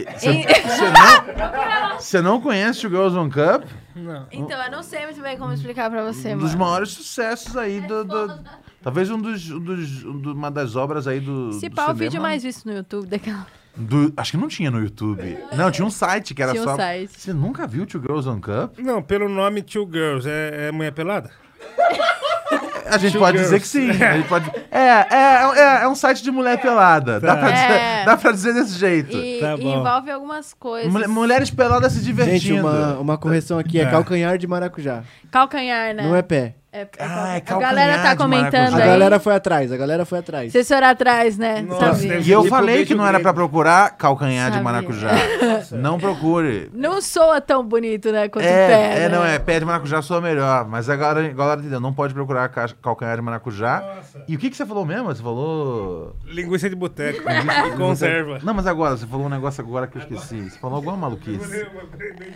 Você 2.00 2.22
não, 2.22 2.34
não 2.34 2.42
conhece 2.42 2.86
o 2.86 2.90
Girls 2.90 3.16
One 3.18 3.30
Cup? 3.32 3.64
Não. 3.96 4.26
Então, 4.32 4.62
eu 4.64 4.72
não 4.72 4.82
sei 4.84 5.06
muito 5.06 5.22
bem 5.22 5.38
como 5.38 5.54
explicar 5.54 5.90
pra 5.90 6.04
você, 6.04 6.34
Um 6.34 6.38
dos 6.40 6.54
mano. 6.56 6.66
maiores 6.66 6.90
sucessos 6.92 7.56
aí 7.56 7.80
do. 7.82 8.04
do- 8.04 8.40
talvez 8.82 9.10
um 9.12 9.18
dos, 9.20 9.50
um 9.52 9.60
dos- 9.60 10.04
um 10.04 10.18
do- 10.20 10.34
uma 10.34 10.50
das 10.52 10.76
obras 10.76 11.08
aí 11.08 11.20
do. 11.20 11.54
Se 11.54 11.70
do 11.70 11.76
pá, 11.76 11.92
o 11.92 11.94
vídeo 11.94 12.22
mais 12.22 12.42
visto 12.44 12.66
no 12.66 12.74
YouTube 12.74 13.08
daquela. 13.08 13.46
do- 13.76 14.12
acho 14.18 14.32
que 14.32 14.38
não 14.38 14.48
tinha 14.48 14.70
no 14.72 14.80
YouTube. 14.80 15.38
Não, 15.56 15.70
tinha 15.72 15.86
um 15.86 15.92
site 15.92 16.34
que 16.34 16.42
era 16.44 16.52
Tinha 16.52 16.64
um 16.64 16.66
só. 16.66 16.76
site. 16.76 17.12
Você 17.20 17.32
nunca 17.34 17.66
viu 17.68 17.86
Two 17.86 18.02
Girls 18.02 18.28
One 18.28 18.42
Cup? 18.42 18.78
Não, 18.80 19.02
pelo 19.02 19.30
nome 19.30 19.62
Two 19.62 19.88
Girls, 19.92 20.28
é, 20.30 20.68
é 20.68 20.72
mulher 20.72 20.92
pelada? 20.92 21.30
A 22.86 22.98
gente 22.98 23.14
Two 23.14 23.22
pode 23.22 23.38
Girls. 23.38 23.54
dizer 23.56 23.60
que 23.62 23.68
sim. 23.68 24.04
A 24.04 24.14
gente 24.18 24.28
pode... 24.28 24.50
é, 24.72 24.80
é, 24.80 25.80
é, 25.80 25.84
é 25.84 25.88
um 25.88 25.96
site 25.96 26.22
de 26.24 26.32
mulher 26.32 26.60
pelada. 26.62 27.20
Dá, 27.20 27.36
Tá. 27.36 27.42
pra 27.42 27.52
dizer, 27.52 27.72
É. 27.72 28.06
dá 28.06 28.18
pra 28.18 28.32
dizer 28.32 28.54
desse 28.54 28.78
jeito. 28.78 29.16
E, 29.18 29.40
Tá 29.40 29.54
e 29.56 29.62
bom. 29.64 29.80
envolve 29.80 30.12
algumas 30.12 30.54
coisas. 30.54 30.92
Mulher- 30.92 31.08
mulheres 31.08 31.50
peladas 31.50 31.94
se 31.94 32.02
divertindo. 32.02 32.40
Gente, 32.40 32.60
uma, 32.60 32.98
uma 33.00 33.18
correção 33.18 33.58
aqui, 33.60 33.80
é 33.80 33.86
Tá. 33.86 33.92
calcanhar 33.92 34.38
de 34.38 34.48
maracujá. 34.48 35.04
Calcanhar, 35.32 35.94
né? 35.94 36.04
Não 36.04 36.16
é 36.16 36.22
pé. 36.22 36.56
É, 36.76 36.82
é 36.82 36.88
Ah, 37.00 37.36
é 37.36 37.40
cal- 37.40 37.60
a 37.60 37.62
galera 37.62 38.02
tá 38.02 38.14
de 38.16 38.18
comentando 38.18 38.52
maracujá. 38.72 38.78
A 38.80 38.84
aí. 38.84 38.90
galera 38.90 39.20
foi 39.20 39.36
atrás, 39.36 39.72
a 39.72 39.78
galera 39.78 40.06
foi 40.06 40.18
atrás. 40.20 40.52
Vocês 40.52 40.68
foram 40.68 40.88
atrás, 40.88 41.38
né? 41.38 41.62
Nossa, 41.62 42.04
E 42.04 42.32
eu 42.32 42.46
falei 42.46 42.84
que 42.84 42.96
não 42.96 43.06
era 43.06 43.20
pra 43.20 43.32
procurar 43.32 43.92
calcanhar 43.96 44.48
de 44.50 44.58
Sabia. 44.58 44.64
maracujá. 44.64 45.12
Não 45.72 46.00
procure. 46.00 46.72
Não 46.74 47.00
soa 47.00 47.40
tão 47.40 47.64
bonito, 47.64 48.12
né? 48.12 48.28
Quanto 48.28 48.46
É, 48.46 48.68
pé, 48.68 48.96
é, 48.98 49.00
né? 49.02 49.10
não, 49.16 49.24
é, 49.24 49.38
pé 49.38 49.60
de 49.60 49.66
maracujá 49.66 50.02
soa 50.02 50.20
melhor. 50.20 50.68
Mas 50.68 50.90
agora, 50.90 51.24
agora 51.24 51.60
entendeu, 51.60 51.80
não 51.80 51.94
pode 51.94 52.12
procurar 52.12 52.50
ca- 52.50 52.74
calcanhar 52.82 53.18
de 53.18 53.22
maracujá. 53.22 53.80
Nossa. 53.96 54.24
E 54.28 54.36
o 54.36 54.40
que, 54.40 54.50
que 54.50 54.58
você 54.58 54.66
falou 54.66 54.84
mesmo? 54.84 55.06
Você 55.14 55.22
falou. 55.22 56.16
Linguiça 56.26 56.68
de 56.72 56.76
boteco. 56.76 57.22
Conserva. 57.78 58.40
Não, 58.42 58.54
mas 58.56 58.66
agora, 58.66 58.98
você 58.98 59.06
falou 59.06 59.28
um 59.28 59.30
negócio 59.30 59.64
agora 59.64 59.86
que 59.86 59.98
eu 59.98 60.02
esqueci. 60.02 60.50
Você 60.50 60.58
falou 60.58 60.78
alguma 60.78 60.98
maluquice. 60.98 61.38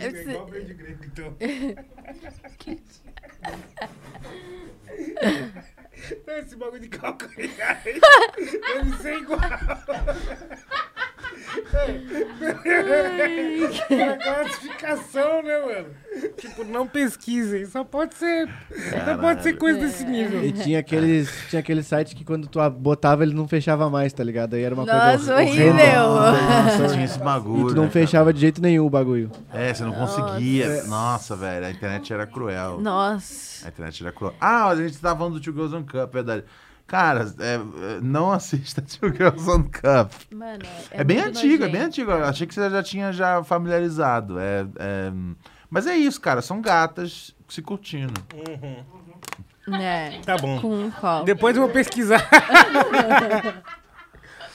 Eu 0.00 0.10
sei. 0.12 0.22
Igual 0.34 0.46
beijo 0.46 0.74
grego, 0.76 1.00
então. 1.04 1.34
Esse 6.26 6.56
bagulho 6.56 6.80
de 6.80 6.88
calcanhar 6.88 7.82
deve 7.84 8.96
ser 9.02 9.14
igual. 9.18 9.40
Classificação, 14.22 15.42
né, 15.42 15.58
mano? 15.60 15.88
Tipo, 16.36 16.64
não 16.64 16.86
pesquisem. 16.86 17.66
Só 17.66 17.84
pode 17.84 18.14
ser. 18.14 18.48
Só 19.04 19.16
pode 19.18 19.42
ser 19.42 19.54
coisa 19.56 19.78
desse 19.80 20.04
nível. 20.04 20.44
E 20.44 20.52
tinha 20.52 20.78
aqueles, 20.80 21.30
tinha 21.48 21.60
aquele 21.60 21.82
site 21.82 22.14
que 22.14 22.24
quando 22.24 22.46
tu 22.48 22.58
botava 22.70 23.22
ele 23.22 23.34
não 23.34 23.46
fechava 23.46 23.88
mais, 23.90 24.12
tá 24.12 24.22
ligado? 24.24 24.54
Aí 24.54 24.62
era 24.62 24.74
uma 24.74 24.84
Nossa, 24.84 25.08
coisa 25.08 25.34
horrível. 25.36 25.74
Nossa, 25.74 26.88
tinha 26.92 27.04
esse 27.04 27.18
E 27.18 27.22
bagulho. 27.22 27.66
tu 27.68 27.74
não 27.74 27.84
né, 27.84 27.90
fechava 27.90 28.32
de 28.32 28.40
jeito 28.40 28.60
nenhum 28.60 28.86
o 28.86 28.90
bagulho. 28.90 29.30
cara? 29.50 29.64
É, 29.64 29.74
você 29.74 29.84
não 29.84 29.92
conseguia. 29.92 30.84
Nossa, 30.84 31.36
velho, 31.36 31.66
a 31.66 31.70
internet 31.70 32.12
era 32.12 32.26
cruel. 32.26 32.80
Nossa. 32.80 33.66
A 33.66 33.68
internet 33.68 34.02
era 34.02 34.12
cruel. 34.12 34.34
Ah, 34.40 34.68
a 34.68 34.76
gente 34.76 34.98
tava 34.98 35.18
falando 35.18 35.34
do 35.34 35.40
Two 35.40 35.52
Girls 35.52 35.74
on 35.74 35.82
Cup, 35.84 36.12
verdade. 36.12 36.44
Cara, 36.88 37.32
é, 37.38 37.54
é, 37.54 37.58
não 38.02 38.32
assista 38.32 38.82
Two 38.82 39.12
Girls 39.14 39.48
on 39.48 39.62
Cup. 39.62 40.10
Mano, 40.34 40.64
É, 40.90 41.04
bem 41.04 41.18
muito 41.18 41.38
antigo, 41.38 41.64
é 41.64 41.68
bem 41.68 41.82
antigo. 41.82 42.10
Eu 42.10 42.24
achei 42.24 42.46
que 42.46 42.54
você 42.54 42.68
já 42.68 42.82
tinha 42.82 43.12
já 43.12 43.44
familiarizado. 43.44 44.38
É, 44.40 44.66
é, 44.78 45.12
Mas 45.70 45.86
é 45.86 45.94
isso, 45.96 46.20
cara. 46.20 46.40
São 46.42 46.60
gatas 46.62 47.34
se 47.48 47.60
curtindo. 47.62 48.14
É. 49.70 50.18
Tá 50.24 50.36
bom. 50.38 50.58
Com 50.62 50.74
um 50.84 50.90
copo. 50.90 51.24
Depois 51.26 51.54
eu 51.56 51.62
vou 51.64 51.70
pesquisar. 51.70 52.26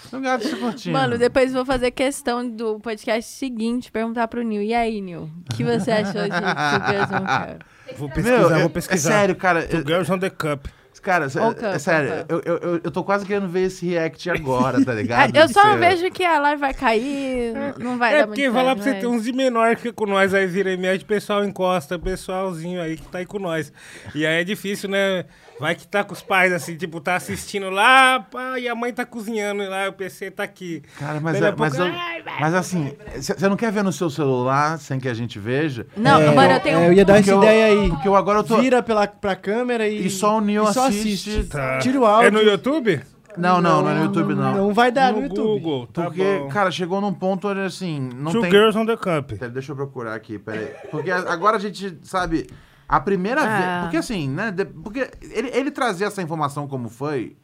São 0.10 0.22
gatas 0.22 0.48
se 0.50 0.56
curtindo. 0.56 0.94
Mano, 0.98 1.18
depois 1.18 1.54
vou 1.54 1.66
fazer 1.66 1.92
questão 1.92 2.48
do 2.48 2.80
podcast 2.80 3.32
seguinte, 3.32 3.92
perguntar 3.92 4.28
pro 4.28 4.44
Nil. 4.44 4.62
E 4.62 4.74
aí, 4.74 5.02
Nil? 5.02 5.30
O 5.52 5.56
que 5.56 5.64
você 5.64 5.92
achou 5.92 6.22
de 6.24 6.30
Two 6.30 6.88
Girls 6.88 7.14
One 7.14 7.26
Cup? 7.28 7.98
Vou 7.98 8.08
Meu, 8.08 8.16
pesquisar, 8.16 8.58
é- 8.58 8.62
vou 8.62 8.70
pesquisar. 8.70 9.10
É 9.10 9.14
sério, 9.14 9.36
cara. 9.36 9.68
Two 9.68 9.80
eu- 9.80 9.86
Girls 9.88 10.12
on 10.12 10.20
the 10.20 10.30
Cup. 10.30 10.66
Cara, 11.02 11.26
é, 11.26 11.80
sério, 11.80 12.26
eu, 12.30 12.42
eu, 12.46 12.58
eu, 12.58 12.82
eu 12.84 12.92
tô 12.92 13.04
quase 13.04 13.26
querendo 13.26 13.48
ver 13.50 13.64
esse 13.64 13.86
react 13.86 14.30
agora, 14.30 14.84
tá 14.86 14.94
ligado? 14.96 15.36
Eu 15.36 15.48
só 15.50 15.72
Você- 15.72 15.78
vejo 15.78 16.12
que 16.12 16.24
a 16.24 16.40
live 16.40 16.62
vai 16.62 16.74
cair, 16.74 17.54
não 17.80 17.98
vai 17.98 18.14
É 18.14 18.20
dar 18.20 18.28
muito 18.28 18.38
porque 18.38 18.52
falar 18.52 18.76
pra 18.76 18.84
certo, 18.84 18.96
você 18.96 19.02
ter 19.02 19.08
uns 19.08 19.24
de 19.24 19.34
menor 19.34 19.76
que 19.76 19.92
com 19.92 20.06
nós, 20.06 20.34
aí 20.34 20.46
vira 20.48 20.72
e 20.72 20.78
mexe, 20.78 21.04
o 21.04 21.08
pessoal 21.08 21.44
encosta, 21.44 21.96
o 21.96 22.00
pessoalzinho 22.00 22.82
aí 22.82 22.96
que 22.96 23.08
tá 23.08 23.18
aí 23.18 23.26
com 23.26 23.40
nós. 23.40 23.72
E 24.16 24.26
aí 24.26 24.42
é 24.42 24.44
difícil, 24.44 24.90
né? 24.90 25.26
Vai 25.64 25.76
que 25.76 25.88
tá 25.88 26.04
com 26.04 26.12
os 26.12 26.22
pais, 26.22 26.52
assim, 26.52 26.76
tipo, 26.76 27.00
tá 27.00 27.16
assistindo 27.16 27.70
lá, 27.70 28.20
pá, 28.20 28.60
e 28.60 28.68
a 28.68 28.76
mãe 28.76 28.92
tá 28.92 29.06
cozinhando 29.06 29.64
e 29.64 29.68
lá, 29.68 29.88
o 29.88 29.94
PC 29.94 30.30
tá 30.30 30.44
aqui. 30.44 30.84
Cara, 31.00 31.22
mas, 31.22 31.42
é- 31.42 31.54
mas, 31.58 31.74
pouco, 31.78 31.88
eu- 31.90 31.96
mas 32.42 32.54
assim, 32.54 32.94
você 33.16 33.48
não 33.48 33.56
quer 33.56 33.72
ver 33.72 33.82
no 33.82 33.94
seu 33.94 34.10
celular 34.10 34.78
sem 34.78 35.00
que 35.00 35.08
a 35.08 35.14
gente 35.14 35.40
veja? 35.40 35.88
Não, 35.96 36.20
É, 36.22 36.36
mano, 36.36 36.54
eu 36.54 36.60
tenho... 36.60 36.80
é, 36.80 36.88
eu 36.90 36.94
ia 36.94 37.06
dar 37.06 37.14
Porque 37.14 37.30
essa 37.30 37.40
eu- 37.40 37.42
ideia 37.44 37.66
aí. 37.68 37.90
Porque 37.92 38.08
eu 38.10 38.16
agora 38.18 38.40
eu 38.40 38.44
tô. 38.44 38.58
Vira 38.60 38.84
pela, 38.84 39.08
pra 39.08 39.38
câmera 39.38 39.88
e. 39.88 40.06
E 40.06 40.10
só 40.10 40.38
o 40.38 40.42
Nil 40.42 40.66
e 40.70 40.74
só 40.74 40.88
assiste. 40.90 41.46
Tá. 41.46 41.80
Tira 41.80 41.98
o 41.98 42.06
áudio. 42.06 42.28
É 42.28 42.32
no 42.32 42.42
YouTube? 42.42 43.02
Não, 43.38 43.62
não, 43.62 43.82
não 43.82 43.90
é 43.90 43.94
no 43.96 44.04
YouTube, 44.04 44.36
não. 44.36 44.54
Não 44.56 44.74
vai 44.74 44.92
dar 44.92 45.12
no, 45.14 45.20
no 45.20 45.24
YouTube. 45.28 45.62
Google, 45.62 45.88
tá 45.88 46.04
Porque, 46.04 46.40
bom. 46.40 46.50
cara, 46.50 46.70
chegou 46.72 47.00
num 47.02 47.14
ponto 47.14 47.48
onde 47.48 47.62
assim. 47.62 48.10
Não 48.16 48.32
Two 48.34 48.42
tem. 48.42 48.52
Girls 48.52 48.78
on 48.78 48.86
the 48.86 48.98
Cup. 48.98 49.32
Pera, 49.40 49.50
Deixa 49.50 49.72
eu 49.72 49.76
procurar 49.78 50.14
aqui, 50.14 50.38
peraí. 50.38 50.68
Porque 50.92 51.10
agora 51.10 51.56
a 51.56 51.60
gente, 51.60 51.98
sabe, 52.04 52.48
a 52.88 53.00
primeira 53.00 53.42
Ah. 53.42 53.58
vez. 53.58 53.82
Porque 53.84 53.98
assim, 53.98 54.30
né? 54.30 54.52
de- 54.52 54.66
porque 54.66 55.10
ele, 55.32 55.50
ele 55.50 55.72
trazer 55.72 56.06
essa 56.06 56.22
informação 56.22 56.68
como 56.68 56.90
foi 56.90 57.36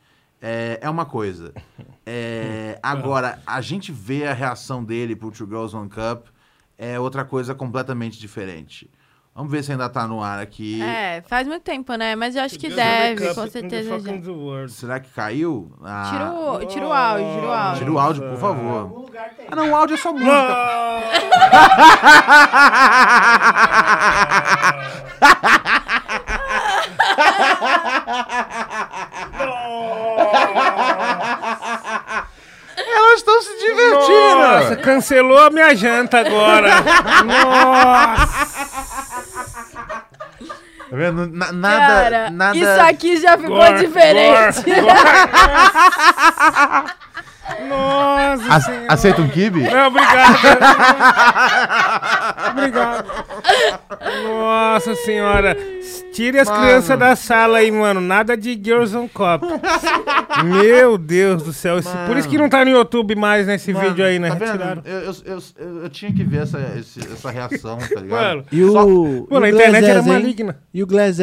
é, 0.42 0.80
é 0.82 0.90
uma 0.90 1.06
coisa. 1.06 1.54
É, 2.06 2.80
agora, 2.84 3.40
a 3.46 3.60
gente 3.62 3.92
vê 3.92 4.26
a 4.28 4.34
reação 4.34 4.84
dele 4.84 5.16
pro 5.16 5.32
Two 5.32 5.48
Girls 5.48 5.76
One 5.76 5.90
Cup 5.90 6.28
é 6.78 6.98
outra 7.00 7.26
coisa 7.26 7.54
completamente 7.54 8.18
diferente. 8.20 8.90
Vamos 9.40 9.54
ver 9.54 9.64
se 9.64 9.72
ainda 9.72 9.88
tá 9.88 10.06
no 10.06 10.22
ar 10.22 10.38
aqui. 10.38 10.82
É, 10.82 11.22
faz 11.26 11.48
muito 11.48 11.64
tempo, 11.64 11.96
né? 11.96 12.14
Mas 12.14 12.36
eu 12.36 12.44
acho 12.44 12.60
que 12.60 12.68
deve, 12.68 13.34
com 13.34 13.48
certeza 13.48 13.98
já. 13.98 14.68
Será 14.68 15.00
que 15.00 15.10
caiu? 15.12 15.72
Ah, 15.82 16.10
Tira 16.12 16.32
o, 16.34 16.66
tira 16.66 16.86
o 16.86 16.92
áudio, 16.92 17.26
tira 17.36 17.48
o 17.48 17.52
áudio. 17.54 17.78
Tira 17.80 17.92
o 17.94 18.00
áudio, 18.00 18.24
por 18.32 18.38
favor. 18.38 19.08
Ah, 19.50 19.56
não, 19.56 19.72
o 19.72 19.76
áudio 19.78 19.94
é 19.94 19.98
só 19.98 20.12
música. 20.12 20.58
Elas 32.78 33.20
estão 33.20 33.42
se 33.42 33.58
divertindo. 33.60 34.38
Nossa, 34.42 34.76
cancelou 34.78 35.38
a 35.40 35.50
minha 35.50 35.76
janta 35.76 36.20
agora. 36.20 36.70
Nossa. 37.26 38.79
Tá 40.90 40.96
vendo? 40.96 41.28
Na- 41.32 41.52
nada, 41.52 41.86
Cara, 41.88 42.30
nada. 42.32 42.58
isso 42.58 42.82
aqui 42.82 43.18
já 43.22 43.38
ficou 43.38 43.58
Gor- 43.58 43.78
diferente. 43.78 44.64
gor- 44.64 44.82
gor- 44.82 44.92
Nossa 47.68 48.56
Ace- 48.56 48.66
senhora. 48.66 48.86
aceita 48.94 49.22
um 49.22 49.28
kibe? 49.28 49.62
Não, 49.64 49.88
obrigado. 49.88 50.38
obrigado. 52.52 53.06
Nossa 54.28 54.96
senhora. 54.96 55.58
Tire 56.14 56.40
as 56.40 56.50
Mano. 56.50 56.62
crianças 56.62 57.00
da 57.00 57.16
sala 57.16 57.60
aí, 57.60 57.72
mano. 57.72 58.02
Nada 58.02 58.36
de 58.36 58.54
Girls 58.62 58.96
on 58.96 59.08
Cop. 59.08 59.46
Meu 60.44 60.98
Deus 60.98 61.44
do 61.44 61.54
céu. 61.54 61.78
Esse- 61.80 61.90
por 62.08 62.18
isso 62.18 62.28
que 62.30 62.38
não 62.38 62.50
tá 62.50 62.64
no 62.66 62.72
YouTube 62.72 63.16
mais 63.16 63.48
nesse 63.48 63.72
Mano, 63.74 63.90
vídeo 63.90 64.06
aí, 64.06 64.20
né? 64.20 64.30
Tá 64.30 64.36
vendo? 64.36 64.46
Retiraram. 64.52 64.82
Eu, 64.86 65.00
eu, 65.00 65.14
eu, 65.26 65.40
eu- 65.84 65.90
tinha 65.90 66.12
que 66.14 66.24
ver 66.24 66.44
essa, 66.44 66.60
essa 66.60 67.32
reação, 67.32 67.78
tá 67.78 68.02
ligado? 68.02 68.10
Mano, 68.10 68.46
E 68.52 68.64
o. 68.64 68.72
Só- 68.72 68.84
e 68.84 69.34
Mano, 69.34 69.46
a 69.46 69.50
o 69.50 69.52
internet 69.52 69.82
Glass 69.86 69.96
era 69.96 70.02
maligna. 70.04 70.58
E 70.74 70.84
o 70.84 70.88
Glass 70.88 71.20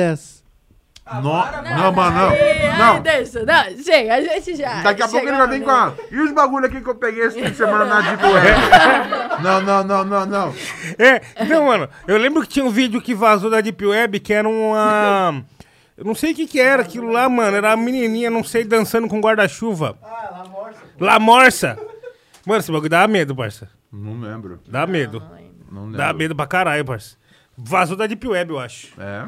Ass? 1.07 1.23
No- 1.23 1.33
não, 1.33 1.93
mano, 1.93 2.17
não. 2.17 2.29
Ai, 2.31 2.79
Não. 2.79 2.97
Anderson, 2.97 3.39
não, 3.47 3.83
chega, 3.83 4.15
a 4.15 4.21
gente 4.21 4.57
já. 4.57 4.83
Daqui 4.83 5.03
a 5.03 5.09
pouco 5.09 5.27
ele 5.27 5.37
vai 5.37 5.49
vir 5.49 5.63
com 5.65 5.71
a. 5.71 5.95
E 6.11 6.19
os 6.21 6.33
bagulho 6.33 6.67
aqui 6.67 6.81
que 6.81 6.89
eu 6.91 6.95
peguei 6.97 7.23
esse 7.25 7.41
fim 7.41 7.51
de 7.51 7.57
semana 7.57 7.85
na 7.85 8.01
Deep 8.01 8.25
Web? 8.25 9.43
Não, 9.43 9.61
não, 9.63 9.85
não, 9.85 10.05
não, 10.05 10.27
não. 10.27 10.55
É, 10.99 11.21
então, 11.41 11.67
mano, 11.67 11.89
eu 12.09 12.17
lembro 12.19 12.43
que 12.43 12.49
tinha 12.49 12.65
um 12.65 12.71
vídeo 12.71 13.01
que 13.01 13.15
vazou 13.15 13.49
da 13.51 13.61
Deep 13.61 13.85
Web 13.87 14.19
que 14.21 14.33
era 14.33 14.49
uma. 14.49 15.45
Eu 15.97 16.05
não 16.05 16.15
sei 16.15 16.33
o 16.33 16.35
que 16.35 16.47
que 16.47 16.61
era 16.61 16.83
aquilo 16.83 17.11
lá, 17.11 17.29
mano. 17.29 17.57
Era 17.57 17.69
uma 17.69 17.77
menininha, 17.83 18.29
não 18.29 18.43
sei, 18.45 18.65
dançando 18.65 19.09
com 19.09 19.21
guarda-chuva. 19.21 19.97
Ah, 20.03 20.29
La 20.39 20.45
Morsa. 20.51 20.81
La 21.01 21.19
Morsa. 21.21 21.79
Mano, 22.45 22.61
esse 22.61 22.71
bagulho 22.73 22.91
dá 22.91 23.07
medo, 23.09 23.35
parça. 23.35 23.69
Não 23.93 24.21
lembro. 24.21 24.61
Dá 24.69 24.87
medo. 24.87 25.23
Não 25.71 25.85
lembro. 25.85 25.97
Dá 25.99 26.13
medo 26.13 26.35
pra 26.37 26.47
caralho, 26.47 26.85
parça. 26.85 27.17
Vazou 27.57 27.97
da 27.97 28.07
Deep 28.07 28.27
Web, 28.29 28.51
eu 28.53 28.59
acho. 28.59 28.89
É. 29.01 29.25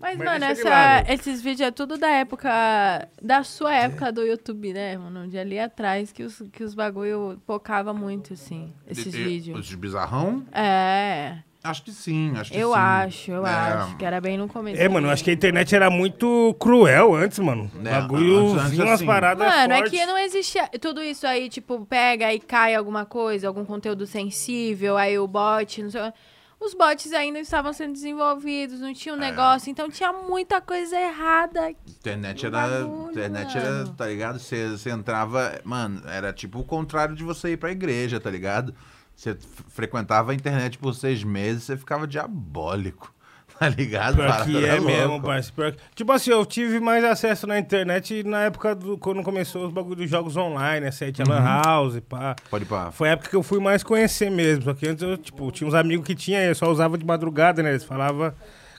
Mas, 0.00 0.16
Mas 0.16 0.26
mano, 0.28 0.46
de 0.46 0.52
essa- 0.52 0.68
lado. 0.68 1.10
esses 1.10 1.42
vídeos 1.42 1.68
é 1.68 1.70
tudo 1.70 1.98
da 1.98 2.08
época. 2.08 3.08
Da 3.20 3.42
sua 3.42 3.74
época 3.74 4.12
do 4.12 4.22
YouTube, 4.22 4.72
né, 4.72 4.96
mano? 4.96 5.26
De 5.28 5.36
ali 5.38 5.58
atrás 5.58 6.12
que 6.12 6.22
os, 6.22 6.42
que 6.52 6.62
os 6.62 6.74
bagulho 6.74 7.40
pocava 7.46 7.92
muito, 7.92 8.32
assim. 8.34 8.72
Esses 8.86 9.12
vídeos. 9.12 9.58
Os 9.58 9.74
bizarrão? 9.74 10.44
É. 10.52 11.38
Acho 11.64 11.82
que 11.82 11.90
sim, 11.90 12.32
acho 12.36 12.52
que 12.52 12.56
Eu 12.56 12.68
sim. 12.70 12.78
acho, 12.78 13.30
eu 13.32 13.44
É. 13.46 13.50
acho. 13.50 13.96
Que 13.96 14.04
era 14.04 14.20
bem 14.20 14.38
no 14.38 14.46
começo. 14.46 14.80
É, 14.80 14.88
mano, 14.88 15.08
eu 15.08 15.10
acho 15.10 15.24
que 15.24 15.30
a 15.30 15.34
internet 15.34 15.74
era 15.74 15.90
muito 15.90 16.54
cruel 16.60 17.14
antes, 17.16 17.36
mano. 17.40 17.68
É, 17.84 17.90
bagulho, 18.00 18.52
antes- 18.52 18.70
vinha 18.70 18.84
umas 18.84 18.94
assim. 18.94 19.04
paradas 19.06 19.46
Mano, 19.46 19.72
é 19.72 19.76
fortes. 19.78 19.98
que 19.98 20.06
não 20.06 20.16
existia. 20.16 20.68
Tudo 20.80 21.02
isso 21.02 21.26
aí, 21.26 21.48
tipo, 21.48 21.84
pega 21.84 22.32
e 22.32 22.38
cai 22.38 22.76
alguma 22.76 23.04
coisa, 23.04 23.48
algum 23.48 23.64
conteúdo 23.64 24.06
sensível, 24.06 24.96
aí 24.96 25.18
o 25.18 25.26
bot, 25.26 25.82
não 25.82 25.90
sei. 25.90 26.12
Os 26.60 26.74
bots 26.74 27.12
ainda 27.12 27.38
estavam 27.38 27.72
sendo 27.72 27.92
desenvolvidos, 27.92 28.80
não 28.80 28.88
É. 28.88 28.94
tinha 28.94 29.14
um 29.14 29.18
negócio, 29.18 29.70
então 29.70 29.88
tinha 29.88 30.12
muita 30.12 30.60
coisa 30.60 30.98
errada. 30.98 31.70
Internet 31.86 32.44
era. 32.46 32.50
bagulho, 32.80 33.10
internet 33.12 33.56
era, 33.56 33.70
mano. 33.70 33.94
tá 33.94 34.06
ligado? 34.06 34.38
Você, 34.40 34.68
você 34.70 34.90
entrava. 34.90 35.60
Mano, 35.64 36.02
era 36.08 36.32
tipo 36.32 36.58
o 36.58 36.64
contrário 36.64 37.14
de 37.14 37.22
você 37.22 37.52
ir 37.52 37.56
pra 37.58 37.70
igreja, 37.70 38.18
tá 38.18 38.28
ligado? 38.30 38.74
Você 39.14 39.36
frequentava 39.68 40.32
a 40.32 40.34
internet 40.34 40.78
por 40.78 40.94
seis 40.94 41.22
meses, 41.24 41.62
você 41.64 41.76
ficava 41.76 42.06
diabólico. 42.06 43.14
Tá 43.58 43.68
ligado? 43.68 44.16
Pior 44.16 44.44
que 44.44 44.64
é 44.64 44.74
louca. 44.76 44.86
mesmo, 44.86 45.22
parceiro. 45.22 45.54
Pior 45.56 45.72
que- 45.72 45.78
Tipo 45.94 46.12
assim, 46.12 46.30
eu 46.30 46.46
tive 46.46 46.78
mais 46.80 47.02
acesso 47.04 47.46
na 47.46 47.58
internet 47.58 48.22
na 48.22 48.42
época 48.44 48.74
do 48.74 48.96
quando 48.96 49.22
começou 49.22 49.66
os 49.66 49.72
bagulhos 49.72 49.98
dos 49.98 50.10
jogos 50.10 50.36
online, 50.36 50.84
né? 50.84 50.90
Sete 50.92 51.22
Uhum. 51.22 51.28
Lan 51.28 51.40
House, 51.64 52.00
pá. 52.08 52.36
Pode 52.50 52.64
ir 52.64 52.68
pra. 52.68 52.90
Foi 52.92 53.08
a 53.08 53.12
época 53.12 53.30
que 53.30 53.36
eu 53.36 53.42
fui 53.42 53.58
mais 53.58 53.82
conhecer 53.82 54.30
mesmo. 54.30 54.62
Só 54.64 54.74
que 54.74 54.86
antes 54.88 55.02
eu, 55.02 55.16
tipo, 55.16 55.50
tinha 55.50 55.66
uns 55.66 55.74
amigos 55.74 56.06
que 56.06 56.14
tinha, 56.14 56.42
eu 56.44 56.54
só 56.54 56.70
usava 56.70 56.96
de 56.96 57.04
madrugada, 57.04 57.62
né? 57.62 57.70
Eles 57.70 57.84
falavam 57.84 58.32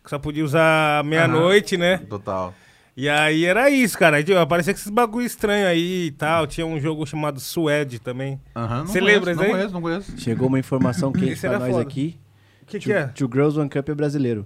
que 0.03 0.09
só 0.09 0.17
podia 0.17 0.45
usar 0.45 1.03
meia-noite, 1.03 1.75
né? 1.75 1.97
Total. 2.09 2.53
E 2.95 3.07
aí 3.07 3.45
era 3.45 3.69
isso, 3.69 3.97
cara. 3.97 4.17
Aí, 4.17 4.23
tipo, 4.23 4.37
aparecia 4.37 4.73
com 4.73 4.79
esses 4.79 4.89
bagulho 4.91 5.25
estranho 5.25 5.67
aí 5.67 6.07
e 6.07 6.11
tal. 6.11 6.47
Tinha 6.47 6.65
um 6.65 6.79
jogo 6.79 7.05
chamado 7.05 7.39
Suede 7.39 7.99
também. 7.99 8.39
Aham, 8.55 8.79
não 8.79 8.87
Você 8.87 8.99
conheço, 8.99 9.05
lembra 9.19 9.33
Não 9.35 9.41
isso 9.41 9.43
aí? 9.43 9.51
conheço, 9.57 9.73
não 9.73 9.81
conheço. 9.81 10.17
Chegou 10.17 10.47
uma 10.47 10.59
informação 10.59 11.11
quente 11.11 11.39
pra 11.41 11.59
nós 11.59 11.69
foda. 11.71 11.81
aqui. 11.81 12.17
O 12.61 12.65
que, 12.65 12.79
que 12.79 12.93
é? 12.93 13.07
Two 13.07 13.29
Girls, 13.31 13.59
One 13.59 13.69
Cup 13.69 13.89
é 13.89 13.93
brasileiro. 13.95 14.45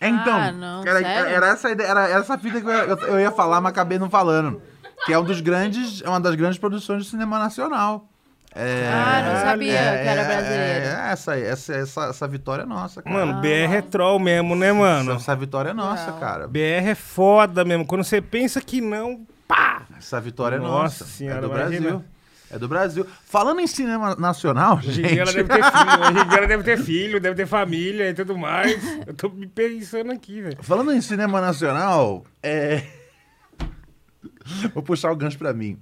É, 0.00 0.08
Então, 0.08 0.36
Ah, 0.36 0.52
não, 0.52 0.82
era, 0.86 1.00
sério? 1.00 1.30
era 1.34 1.46
essa 1.48 1.70
ideia, 1.70 1.88
era 1.88 2.08
essa 2.10 2.38
fita 2.38 2.60
que 2.60 2.66
eu, 2.66 2.70
eu, 2.72 2.96
eu 2.98 3.20
ia 3.20 3.30
falar, 3.32 3.60
mas 3.60 3.70
acabei 3.72 3.98
não 3.98 4.08
falando. 4.10 4.60
Que 5.06 5.12
é 5.12 5.18
um 5.18 5.24
dos 5.24 5.40
grandes, 5.40 6.02
é 6.02 6.08
uma 6.08 6.20
das 6.20 6.34
grandes 6.34 6.58
produções 6.58 7.04
do 7.04 7.08
cinema 7.08 7.38
nacional. 7.38 8.08
É, 8.54 8.88
Ah, 8.92 9.22
não 9.32 9.40
sabia 9.50 9.72
é, 9.78 10.02
que 10.02 10.08
era 10.08 10.20
é, 10.22 10.24
brasileiro. 10.26 10.86
É, 10.86 11.10
essa, 11.12 11.36
essa, 11.38 11.74
essa, 11.74 12.04
essa 12.06 12.26
vitória 12.28 12.62
é 12.62 12.66
nossa, 12.66 13.02
cara. 13.02 13.14
Mano, 13.14 13.40
BR 13.40 13.74
é 13.76 13.82
troll 13.82 14.18
mesmo, 14.18 14.56
né, 14.56 14.72
mano? 14.72 15.12
Essa, 15.12 15.20
essa 15.20 15.36
vitória 15.36 15.70
é 15.70 15.74
nossa, 15.74 16.10
Não. 16.10 16.18
cara. 16.18 16.48
BR 16.48 16.58
é 16.88 16.94
foda 16.94 17.64
mesmo. 17.64 17.86
Quando 17.86 18.02
você 18.04 18.20
pensa 18.20 18.60
que 18.60 18.80
não, 18.80 19.26
pá! 19.46 19.82
Essa 19.96 20.20
vitória 20.20 20.56
é 20.56 20.58
Nossa 20.58 20.70
nossa. 20.82 21.04
senhora, 21.04 21.38
é 21.38 21.40
do 21.42 21.46
imagina. 21.48 21.80
Brasil. 21.80 22.04
É 22.50 22.58
do 22.58 22.66
Brasil. 22.66 23.06
Falando 23.24 23.60
em 23.60 23.66
cinema 23.66 24.16
nacional, 24.16 24.80
gente. 24.80 25.02
deve 25.02 25.44
ter 25.44 25.62
filho, 25.64 26.46
deve 26.46 26.62
ter 26.62 26.78
filho, 26.78 27.20
deve 27.20 27.36
ter 27.36 27.46
família 27.46 28.08
e 28.08 28.14
tudo 28.14 28.36
mais. 28.38 28.78
Eu 29.06 29.14
tô 29.14 29.28
me 29.28 29.46
pensando 29.46 30.12
aqui, 30.12 30.40
velho. 30.40 30.58
Falando 30.62 30.92
em 30.92 31.00
cinema 31.00 31.40
nacional, 31.40 32.24
é. 32.42 32.84
Vou 34.72 34.82
puxar 34.82 35.12
o 35.12 35.16
gancho 35.16 35.38
pra 35.38 35.52
mim. 35.52 35.78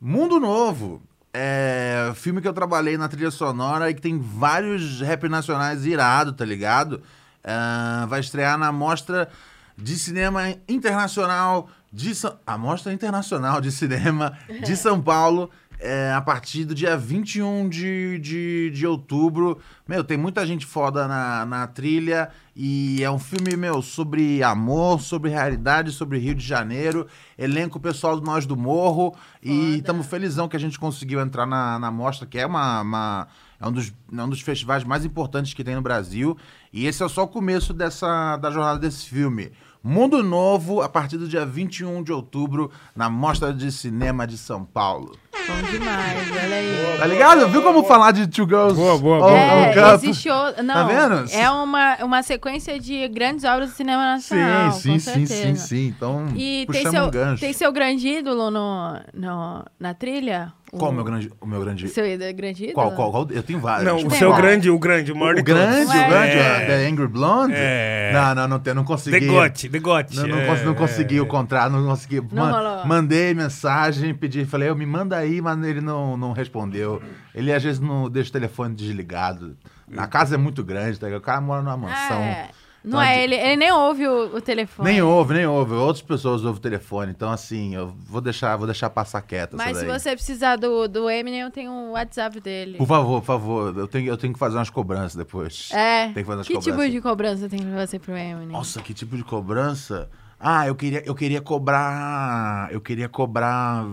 Mundo 0.00 0.38
Novo. 0.38 1.02
É 1.36 2.12
filme 2.14 2.40
que 2.40 2.46
eu 2.46 2.52
trabalhei 2.52 2.96
na 2.96 3.08
trilha 3.08 3.30
sonora 3.30 3.90
e 3.90 3.94
que 3.94 4.00
tem 4.00 4.20
vários 4.20 5.00
rap 5.00 5.28
nacionais 5.28 5.84
irado, 5.84 6.32
tá 6.32 6.44
ligado? 6.44 7.02
Ah, 7.42 8.06
vai 8.08 8.20
estrear 8.20 8.56
na 8.56 8.70
Mostra 8.70 9.28
de 9.76 9.98
Cinema 9.98 10.54
Internacional 10.68 11.68
de 11.92 12.14
São... 12.14 12.38
A 12.46 12.56
Mostra 12.56 12.92
Internacional 12.92 13.60
de 13.60 13.72
Cinema 13.72 14.38
de 14.64 14.76
São 14.76 15.02
Paulo 15.02 15.50
é, 15.78 16.12
a 16.12 16.20
partir 16.20 16.64
do 16.64 16.74
dia 16.74 16.96
21 16.96 17.68
de, 17.68 18.18
de, 18.18 18.70
de 18.70 18.86
outubro. 18.86 19.58
Meu, 19.86 20.02
tem 20.02 20.16
muita 20.16 20.46
gente 20.46 20.64
foda 20.64 21.06
na, 21.06 21.44
na 21.44 21.66
trilha 21.66 22.30
e 22.56 23.02
é 23.02 23.10
um 23.10 23.18
filme, 23.18 23.56
meu, 23.56 23.82
sobre 23.82 24.42
amor, 24.42 25.00
sobre 25.00 25.30
realidade, 25.30 25.92
sobre 25.92 26.18
Rio 26.18 26.34
de 26.34 26.44
Janeiro. 26.46 27.06
Elenco 27.36 27.78
pessoal 27.80 28.18
do 28.18 28.24
Nós 28.24 28.46
do 28.46 28.56
Morro 28.56 29.14
e 29.42 29.48
Foda. 29.48 29.76
estamos 29.78 30.06
felizão 30.06 30.48
que 30.48 30.56
a 30.56 30.60
gente 30.60 30.78
conseguiu 30.78 31.20
entrar 31.20 31.46
na, 31.46 31.78
na 31.78 31.90
mostra, 31.90 32.26
que 32.26 32.38
é 32.38 32.46
uma... 32.46 32.80
uma- 32.80 33.28
é 33.60 33.66
um, 33.66 33.72
dos, 33.72 33.94
é 34.12 34.22
um 34.22 34.28
dos 34.28 34.42
festivais 34.42 34.84
mais 34.84 35.06
importantes 35.06 35.54
que 35.54 35.64
tem 35.64 35.74
no 35.74 35.80
Brasil. 35.80 36.36
E 36.70 36.84
esse 36.86 37.02
é 37.02 37.08
só 37.08 37.22
o 37.22 37.28
começo 37.28 37.72
dessa, 37.72 38.36
da 38.36 38.50
jornada 38.50 38.78
desse 38.78 39.08
filme. 39.08 39.52
Mundo 39.86 40.22
Novo, 40.22 40.80
a 40.80 40.88
partir 40.88 41.18
do 41.18 41.28
dia 41.28 41.44
21 41.44 42.02
de 42.02 42.10
outubro, 42.10 42.70
na 42.96 43.10
Mostra 43.10 43.52
de 43.52 43.70
Cinema 43.70 44.26
de 44.26 44.38
São 44.38 44.64
Paulo. 44.64 45.14
Bom 45.46 45.70
demais, 45.70 46.30
olha 46.30 46.56
aí. 46.56 46.98
Tá 46.98 47.06
ligado? 47.06 47.46
Viu 47.48 47.60
como 47.62 47.84
falar 47.84 48.12
de 48.12 48.26
Two 48.26 48.46
Girls? 48.46 48.74
Boa, 48.74 48.96
boa, 48.96 49.18
boa. 49.18 49.30
É, 49.38 49.74
Cup? 49.74 50.02
existe 50.02 50.30
o... 50.30 50.62
Não, 50.62 50.74
Tá 50.74 50.84
vendo? 50.84 51.30
é 51.32 51.50
uma, 51.50 51.96
uma 52.02 52.22
sequência 52.22 52.80
de 52.80 53.06
grandes 53.08 53.44
obras 53.44 53.68
do 53.70 53.76
cinema 53.76 54.14
nacional, 54.14 54.72
Sim, 54.72 54.98
sim, 54.98 55.10
com 55.10 55.26
sim, 55.26 55.26
sim, 55.26 55.54
sim. 55.56 55.86
Então, 55.88 56.28
E 56.34 56.64
tem 56.64 56.66
puxamos 56.66 56.90
seu, 56.92 57.04
um 57.04 57.10
gancho. 57.10 57.40
tem 57.40 57.52
seu 57.52 57.70
grande 57.70 58.08
ídolo 58.08 58.50
no, 58.50 58.98
no, 59.12 59.64
na 59.78 59.92
trilha? 59.92 60.50
Qual 60.78 60.90
o 60.90 60.94
meu 60.94 61.04
grande... 61.04 61.30
O 61.40 61.46
meu 61.46 61.60
grande... 61.60 61.88
Seu 61.88 62.06
ídolo- 62.06 62.34
grande 62.34 62.62
ídolo? 62.64 62.74
Qual, 62.74 62.92
qual, 62.92 63.10
qual? 63.10 63.28
Eu 63.30 63.42
tenho 63.42 63.58
vários. 63.60 63.86
Não, 63.86 63.98
o 63.98 64.08
Tem 64.08 64.18
seu 64.18 64.30
lá. 64.30 64.36
grande, 64.36 64.70
o 64.70 64.78
grande, 64.78 65.12
o 65.12 65.16
maior 65.16 65.34
O 65.34 65.36
de 65.36 65.42
grande, 65.42 65.86
todos. 65.86 66.00
o 66.02 66.08
grande, 66.08 66.32
É. 66.32 66.62
ó, 66.62 66.66
The 66.66 66.86
Angry 66.88 67.06
Blonde? 67.08 67.54
É. 67.56 68.10
Não, 68.12 68.34
não, 68.34 68.48
não, 68.48 68.58
tem- 68.58 68.74
não 68.74 68.84
consegui. 68.84 69.20
Degote, 69.20 69.68
degote. 69.68 70.16
Não, 70.16 70.26
não, 70.26 70.38
é, 70.38 70.46
cons- 70.46 70.62
não 70.64 70.74
consegui 70.74 71.18
é. 71.18 71.20
o 71.20 71.26
contrato, 71.26 71.72
não 71.72 71.86
consegui. 71.86 72.22
Não 72.32 72.50
rolou. 72.52 72.86
mandei 72.86 73.34
mensagem, 73.34 74.14
pedi, 74.14 74.44
falei, 74.44 74.68
eu 74.68 74.76
me 74.76 74.86
manda 74.86 75.16
aí, 75.16 75.40
mas 75.40 75.62
ele 75.64 75.80
não, 75.80 76.16
não 76.16 76.32
respondeu. 76.32 77.02
Ele 77.34 77.52
às 77.52 77.62
vezes 77.62 77.80
não 77.80 78.08
deixa 78.10 78.30
o 78.30 78.32
telefone 78.32 78.74
desligado. 78.74 79.56
A 79.96 80.06
casa 80.06 80.34
é 80.34 80.38
muito 80.38 80.64
grande, 80.64 80.98
tá 80.98 81.06
ligado? 81.06 81.20
O 81.20 81.24
cara 81.24 81.40
mora 81.40 81.62
numa 81.62 81.76
mansão. 81.76 82.18
É, 82.18 82.48
não 82.84 83.00
Então, 83.00 83.02
é, 83.02 83.24
ele, 83.24 83.34
ele 83.34 83.56
nem 83.56 83.72
ouve 83.72 84.06
o, 84.06 84.36
o 84.36 84.40
telefone. 84.42 84.90
Nem 84.90 85.00
ouve, 85.00 85.32
nem 85.32 85.46
ouve. 85.46 85.72
Outras 85.72 86.02
pessoas 86.02 86.44
ouvem 86.44 86.58
o 86.58 86.62
telefone. 86.62 87.12
Então, 87.12 87.30
assim, 87.30 87.74
eu 87.74 87.88
vou 88.06 88.20
deixar, 88.20 88.54
vou 88.56 88.66
deixar 88.66 88.90
passar 88.90 89.22
quieta. 89.22 89.56
Mas 89.56 89.78
se 89.78 89.86
você 89.86 90.14
precisar 90.14 90.56
do, 90.56 90.86
do 90.86 91.08
Eminem, 91.08 91.40
eu 91.40 91.50
tenho 91.50 91.72
o 91.72 91.92
WhatsApp 91.92 92.38
dele. 92.40 92.76
Por 92.76 92.86
favor, 92.86 93.20
por 93.20 93.26
favor. 93.26 93.78
Eu 93.78 93.88
tenho, 93.88 94.06
eu 94.06 94.18
tenho 94.18 94.34
que 94.34 94.38
fazer 94.38 94.58
umas 94.58 94.68
cobranças 94.68 95.14
depois. 95.14 95.70
É. 95.72 96.04
Tem 96.06 96.22
que 96.22 96.24
fazer 96.24 96.38
umas 96.38 96.46
que 96.46 96.52
tipo 96.52 96.64
cobranças. 96.64 96.92
de 96.92 97.00
cobrança 97.00 97.48
tem 97.48 97.60
pra 97.60 97.86
você 97.86 97.98
pro 97.98 98.14
Eminem? 98.14 98.48
Nossa, 98.48 98.82
que 98.82 98.92
tipo 98.92 99.16
de 99.16 99.24
cobrança? 99.24 100.10
Ah, 100.38 100.66
eu 100.66 100.74
queria, 100.74 101.02
eu 101.06 101.14
queria 101.14 101.40
cobrar. 101.40 102.68
Eu 102.70 102.82
queria 102.82 103.08
cobrar 103.08 103.86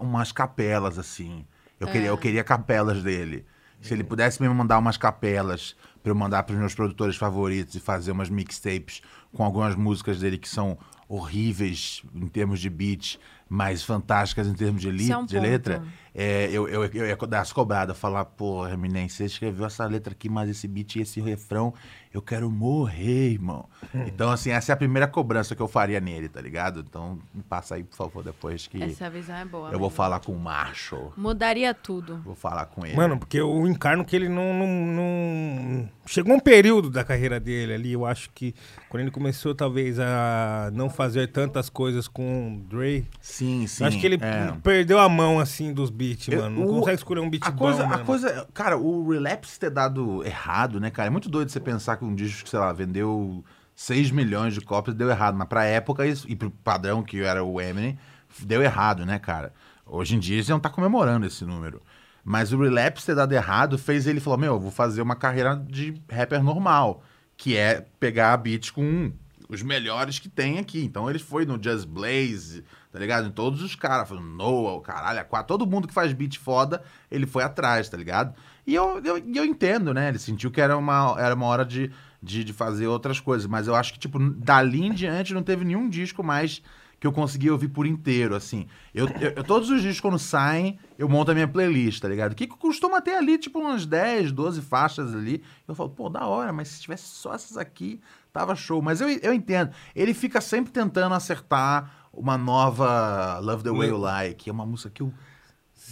umas 0.00 0.30
capelas, 0.30 0.96
assim. 0.96 1.44
Eu, 1.80 1.88
queria, 1.88 2.08
eu 2.08 2.18
queria 2.18 2.44
capelas 2.44 3.02
dele. 3.02 3.44
Se 3.80 3.94
ele 3.94 4.04
pudesse 4.04 4.40
me 4.42 4.48
mandar 4.48 4.78
umas 4.78 4.96
capelas 4.96 5.76
pra 6.02 6.10
eu 6.12 6.14
mandar 6.16 6.42
pros 6.44 6.58
meus 6.58 6.74
produtores 6.74 7.16
favoritos 7.16 7.74
e 7.74 7.80
fazer 7.80 8.12
umas 8.12 8.30
mixtapes 8.30 9.00
com 9.32 9.44
algumas 9.44 9.74
músicas 9.74 10.20
dele 10.20 10.38
que 10.38 10.48
são 10.48 10.78
horríveis 11.08 12.02
em 12.14 12.26
termos 12.28 12.60
de 12.60 12.68
beat, 12.70 13.18
mas 13.48 13.82
fantásticas 13.82 14.46
em 14.46 14.54
termos 14.54 14.80
de, 14.82 14.90
li- 14.90 15.10
é 15.10 15.16
um 15.16 15.24
de 15.26 15.38
letra, 15.40 15.82
é, 16.14 16.48
eu, 16.52 16.68
eu, 16.68 16.84
eu 16.86 17.06
ia 17.06 17.16
dar 17.16 17.40
as 17.40 17.52
cobradas, 17.52 17.96
falar, 17.98 18.24
pô, 18.24 18.66
Eminem, 18.66 19.08
você 19.08 19.24
escreveu 19.24 19.66
essa 19.66 19.84
letra 19.86 20.12
aqui, 20.12 20.28
mas 20.28 20.48
esse 20.50 20.66
beat 20.66 20.96
e 20.96 21.00
esse 21.02 21.20
refrão, 21.20 21.72
eu 22.12 22.22
quero 22.22 22.50
morrer, 22.50 23.32
irmão. 23.32 23.66
Então, 24.08 24.30
assim, 24.30 24.50
essa 24.50 24.72
é 24.72 24.74
a 24.74 24.76
primeira 24.76 25.06
cobrança 25.06 25.54
que 25.54 25.62
eu 25.62 25.68
faria 25.68 26.00
nele, 26.00 26.28
tá 26.28 26.40
ligado? 26.40 26.80
Então, 26.88 27.18
me 27.32 27.42
passa 27.42 27.74
aí, 27.76 27.84
por 27.84 27.96
favor, 27.96 28.24
depois 28.24 28.66
que 28.66 28.82
Essa 28.82 29.08
visão 29.08 29.36
é 29.36 29.44
boa. 29.44 29.70
eu 29.70 29.78
vou 29.78 29.90
falar 29.90 30.18
com 30.20 30.32
o 30.32 30.38
Marshall. 30.38 31.12
Mudaria 31.16 31.72
tudo. 31.72 32.20
Vou 32.24 32.34
falar 32.34 32.66
com 32.66 32.84
ele. 32.84 32.96
Mano, 32.96 33.18
porque 33.18 33.38
eu 33.38 33.66
encarno 33.66 34.04
que 34.04 34.16
ele 34.16 34.28
não, 34.28 34.52
não, 34.54 34.66
não- 34.66 35.88
Chegou 36.06 36.34
um 36.34 36.40
período 36.40 36.90
da 36.90 37.04
carreira 37.04 37.38
dele 37.38 37.74
ali, 37.74 37.92
eu 37.92 38.06
acho 38.06 38.30
que 38.34 38.54
quando 38.88 39.02
ele 39.02 39.10
começou 39.10 39.54
talvez 39.54 39.98
a 40.00 40.70
não 40.72 40.88
fazer 40.88 41.28
tantas 41.28 41.68
coisas 41.68 42.08
com 42.08 42.54
o 42.54 42.58
Dre, 42.68 43.06
sim, 43.20 43.66
sim. 43.66 43.82
eu 43.84 43.88
acho 43.88 44.00
que 44.00 44.06
ele 44.06 44.18
é. 44.20 44.52
perdeu 44.62 44.98
a 44.98 45.08
mão 45.08 45.38
assim 45.38 45.72
dos 45.72 45.90
beats, 45.90 46.07
Eu- 46.28 46.42
mano. 46.42 46.60
Não 46.60 46.66
o- 46.66 46.78
consegue 46.80 46.96
escolher 46.96 47.20
um 47.20 47.28
beat 47.30 47.44
a 47.46 47.50
bom, 47.50 47.58
coisa, 47.58 47.84
a 47.86 47.98
coisa, 47.98 48.48
cara, 48.54 48.76
o 48.78 49.10
relapse 49.10 49.58
ter 49.58 49.70
dado 49.70 50.24
errado, 50.24 50.78
né, 50.80 50.90
cara? 50.90 51.08
É 51.08 51.10
muito 51.10 51.28
doido 51.28 51.50
você 51.50 51.60
pensar 51.60 51.96
que 51.96 52.04
um 52.04 52.14
disco, 52.14 52.44
que, 52.44 52.50
sei 52.50 52.58
lá, 52.58 52.72
vendeu 52.72 53.44
6 53.74 54.10
milhões 54.10 54.54
de 54.54 54.60
cópias 54.60 54.96
deu 54.96 55.08
errado, 55.10 55.36
mas 55.36 55.48
pra 55.48 55.64
época 55.64 56.06
isso, 56.06 56.26
e 56.28 56.34
pro 56.36 56.50
padrão 56.50 57.02
que 57.02 57.20
era 57.22 57.44
o 57.44 57.60
Eminem, 57.60 57.98
deu 58.40 58.62
errado, 58.62 59.04
né, 59.06 59.18
cara? 59.18 59.52
Hoje 59.86 60.16
em 60.16 60.18
dia 60.18 60.36
eles 60.36 60.48
iam 60.48 60.58
estar 60.58 60.70
comemorando 60.70 61.26
esse 61.26 61.44
número. 61.44 61.80
Mas 62.24 62.52
o 62.52 62.60
relapse 62.60 63.06
ter 63.06 63.14
dado 63.14 63.32
errado 63.32 63.78
fez 63.78 64.06
ele 64.06 64.20
falar: 64.20 64.36
Meu, 64.36 64.54
eu 64.54 64.60
vou 64.60 64.70
fazer 64.70 65.00
uma 65.00 65.16
carreira 65.16 65.56
de 65.56 65.94
rapper 66.10 66.42
normal, 66.42 67.02
que 67.36 67.56
é 67.56 67.86
pegar 67.98 68.36
beats 68.36 68.70
com 68.70 69.10
os 69.48 69.62
melhores 69.62 70.18
que 70.18 70.28
tem 70.28 70.58
aqui. 70.58 70.84
Então 70.84 71.08
ele 71.08 71.18
foi 71.18 71.46
no 71.46 71.62
Just 71.62 71.86
Blaze, 71.86 72.64
tá 72.90 72.98
ligado? 72.98 73.26
Em 73.28 73.30
todos 73.30 73.62
os 73.62 73.74
caras, 73.74 74.08
Noah, 74.10 74.80
caralho, 74.82 75.26
a 75.30 75.42
todo 75.42 75.66
mundo 75.66 75.86
que 75.88 75.94
faz 75.94 76.12
beat 76.12 76.36
foda, 76.38 76.82
ele 77.10 77.26
foi 77.26 77.42
atrás, 77.42 77.88
tá 77.88 77.96
ligado? 77.96 78.34
E 78.66 78.74
eu, 78.74 79.00
eu, 79.04 79.18
eu 79.18 79.44
entendo, 79.44 79.94
né? 79.94 80.08
Ele 80.08 80.18
sentiu 80.18 80.50
que 80.50 80.60
era 80.60 80.76
uma, 80.76 81.16
era 81.18 81.34
uma 81.34 81.46
hora 81.46 81.64
de, 81.64 81.90
de, 82.22 82.44
de 82.44 82.52
fazer 82.52 82.86
outras 82.86 83.18
coisas. 83.20 83.46
Mas 83.46 83.66
eu 83.66 83.74
acho 83.74 83.92
que, 83.92 83.98
tipo, 83.98 84.18
dali 84.18 84.84
em 84.84 84.92
diante 84.92 85.32
não 85.32 85.42
teve 85.42 85.64
nenhum 85.64 85.88
disco 85.88 86.22
mais 86.22 86.62
que 87.00 87.06
eu 87.06 87.12
consegui 87.12 87.48
ouvir 87.48 87.68
por 87.68 87.86
inteiro, 87.86 88.34
assim. 88.34 88.66
Eu- 88.92 89.08
eu- 89.36 89.44
todos 89.44 89.70
os 89.70 89.80
discos, 89.80 90.00
quando 90.00 90.18
saem, 90.18 90.78
eu 90.98 91.08
monto 91.08 91.30
a 91.30 91.34
minha 91.34 91.46
playlist, 91.46 92.02
tá 92.02 92.08
ligado? 92.08 92.34
Que 92.34 92.46
costuma 92.46 93.00
ter 93.00 93.14
ali, 93.14 93.38
tipo, 93.38 93.60
umas 93.60 93.86
10, 93.86 94.32
12 94.32 94.60
faixas 94.60 95.14
ali. 95.14 95.42
Eu 95.66 95.74
falo, 95.76 95.90
pô, 95.90 96.08
da 96.10 96.26
hora, 96.26 96.52
mas 96.52 96.68
se 96.68 96.80
tivesse 96.80 97.04
só 97.06 97.32
essas 97.34 97.56
aqui, 97.56 98.00
tava 98.32 98.56
show. 98.56 98.82
Mas 98.82 99.00
eu, 99.00 99.08
eu 99.08 99.32
entendo. 99.32 99.70
Ele 99.94 100.12
fica 100.12 100.40
sempre 100.40 100.72
tentando 100.72 101.14
acertar 101.14 101.97
uma 102.18 102.36
nova 102.38 103.38
Love 103.40 103.62
the 103.64 103.70
Way 103.70 103.88
You 103.88 103.98
Like, 103.98 104.48
é 104.50 104.52
uma 104.52 104.66
música 104.66 104.90
que 104.90 105.02
eu 105.02 105.12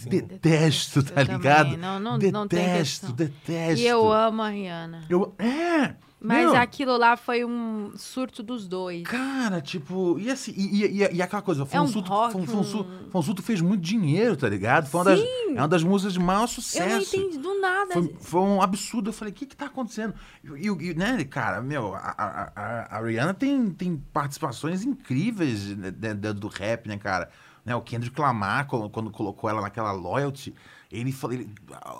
detesto, 0.05 1.01
tá 1.03 1.21
Eu 1.21 1.37
ligado? 1.37 1.63
também, 1.65 1.77
não- 1.77 1.99
não- 1.99 2.17
detesto, 2.19 3.07
não 3.07 3.15
detesto. 3.15 3.79
E 3.81 3.87
eu 3.87 4.11
amo 4.11 4.41
a 4.41 4.49
Rihanna. 4.49 5.03
Eu, 5.09 5.33
é! 5.39 5.95
Mas 6.19 6.51
aquilo 6.55 6.97
lá 6.97 7.15
foi 7.15 7.45
um 7.45 7.91
surto 7.95 8.41
dos 8.41 8.67
dois. 8.67 9.03
Cara, 9.03 9.61
tipo, 9.61 10.17
e 10.19 10.31
assim, 10.31 10.51
e, 10.57 10.85
e- 11.03 11.15
e- 11.15 11.21
aquela 11.21 11.43
coisa, 11.43 11.61
É 11.61 11.79
um 11.79 11.87
Fonsuto, 13.11 13.43
fez 13.43 13.61
muito 13.61 13.81
dinheiro, 13.81 14.35
tá 14.35 14.49
ligado? 14.49 14.87
Foi 14.87 14.99
uma 14.99 15.05
das, 15.05 15.19
Sim. 15.19 15.55
é 15.55 15.61
uma 15.61 15.67
das 15.67 15.83
músicas 15.83 16.13
de 16.13 16.19
maior 16.19 16.37
Eu 16.39 16.41
não 16.41 16.47
sucesso. 16.47 17.15
entendi 17.15 17.37
do 17.37 17.61
nada. 17.61 17.93
Foi, 17.93 18.15
foi 18.19 18.41
um 18.41 18.61
absurdo. 18.61 19.09
Eu 19.09 19.13
falei, 19.13 19.31
o 19.31 19.35
que 19.35 19.45
que 19.45 19.55
tá 19.55 19.67
acontecendo? 19.67 20.15
E, 20.43 20.67
e- 20.67 20.93
né, 20.95 21.23
cara, 21.23 21.61
meu, 21.61 21.93
a, 21.93 21.99
a, 22.17 22.51
a- 22.55 22.97
a 22.97 23.01
Rihanna 23.01 23.35
tem, 23.35 23.69
tem 23.69 23.97
participações 24.11 24.83
incríveis 24.83 25.67
né, 25.77 25.91
dentro 25.91 26.33
do 26.39 26.47
rap, 26.47 26.87
né, 26.87 26.97
cara? 26.97 27.29
Né, 27.63 27.75
o 27.75 27.81
Kendrick 27.81 28.19
Lamar, 28.19 28.65
quando, 28.65 28.89
quando 28.89 29.11
colocou 29.11 29.49
ela 29.49 29.61
naquela 29.61 29.91
loyalty, 29.91 30.53
ele, 30.91 31.13
ele 31.31 31.49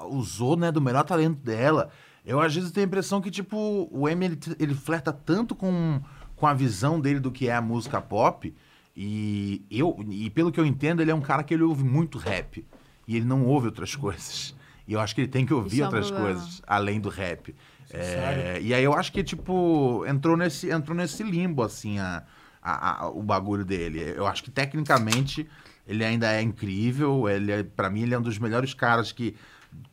usou, 0.10 0.56
né, 0.56 0.72
do 0.72 0.81
melhor 0.81 1.03
talento 1.03 1.38
dela. 1.44 1.91
Eu, 2.28 2.41
às 2.41 2.54
vezes, 2.54 2.72
tenho 2.72 2.86
a 2.86 2.88
impressão 2.88 3.22
que, 3.22 3.32
tipo, 3.32 3.88
o 3.91 4.08
Eminem, 4.10 4.38
ele, 4.45 4.56
ele 4.60 4.74
flerta 4.76 5.14
tanto 5.14 5.56
com, 5.56 6.02
com 6.36 6.45
a 6.45 6.54
visão 6.54 6.99
dele 6.99 7.20
do 7.22 7.32
que 7.32 7.48
é 7.48 7.56
a 7.56 7.62
música 7.62 8.02
pop, 8.02 8.54
e 8.95 9.64
eu, 9.72 9.95
e 10.10 10.30
pelo 10.30 10.52
que 10.52 10.60
eu 10.60 10.66
entendo, 10.66 11.02
ele 11.02 11.10
é 11.12 11.16
um 11.16 11.22
cara 11.22 11.41
que 11.44 11.54
ele 11.54 11.64
ouve 11.64 11.84
muito 11.84 12.18
rap, 12.18 12.66
e 13.08 13.16
ele 13.16 13.26
não 13.26 13.45
ouve 13.45 13.68
outras 13.68 13.95
coisas. 13.98 14.54
E 14.86 14.94
eu 14.94 14.99
acho 14.99 15.16
que 15.16 15.22
ele 15.22 15.28
tem 15.30 15.45
que 15.45 15.54
ouvir 15.54 15.76
Isso 15.76 15.82
é 15.82 15.86
um 15.86 15.88
outras 15.88 16.12
problema. 16.12 16.34
coisas 16.36 16.62
além 16.68 16.99
do 16.99 17.10
rap. 17.10 17.56
É, 17.90 18.60
e 18.62 18.74
aí 18.74 18.84
eu 18.84 18.94
acho 18.94 19.12
que, 19.14 19.24
tipo, 19.24 20.04
entrou 20.06 20.36
nesse, 20.36 20.70
entrou 20.70 20.95
nesse 20.98 21.24
limbo, 21.24 21.64
assim, 21.64 21.99
a, 21.99 22.24
a- 22.62 23.04
a- 23.06 23.10
o 23.10 23.24
bagulho 23.24 23.64
dele. 23.64 24.02
Eu 24.16 24.28
acho 24.28 24.44
que 24.44 24.52
tecnicamente 24.52 25.48
ele 25.88 26.04
ainda 26.04 26.30
é 26.34 26.41
incrível. 26.41 27.30
Ele 27.30 27.52
é, 27.52 27.64
para 27.64 27.90
mim, 27.90 28.02
ele 28.02 28.14
é 28.14 28.20
um 28.20 28.22
dos 28.22 28.38
melhores 28.38 28.74
caras 28.74 29.12
que 29.14 29.36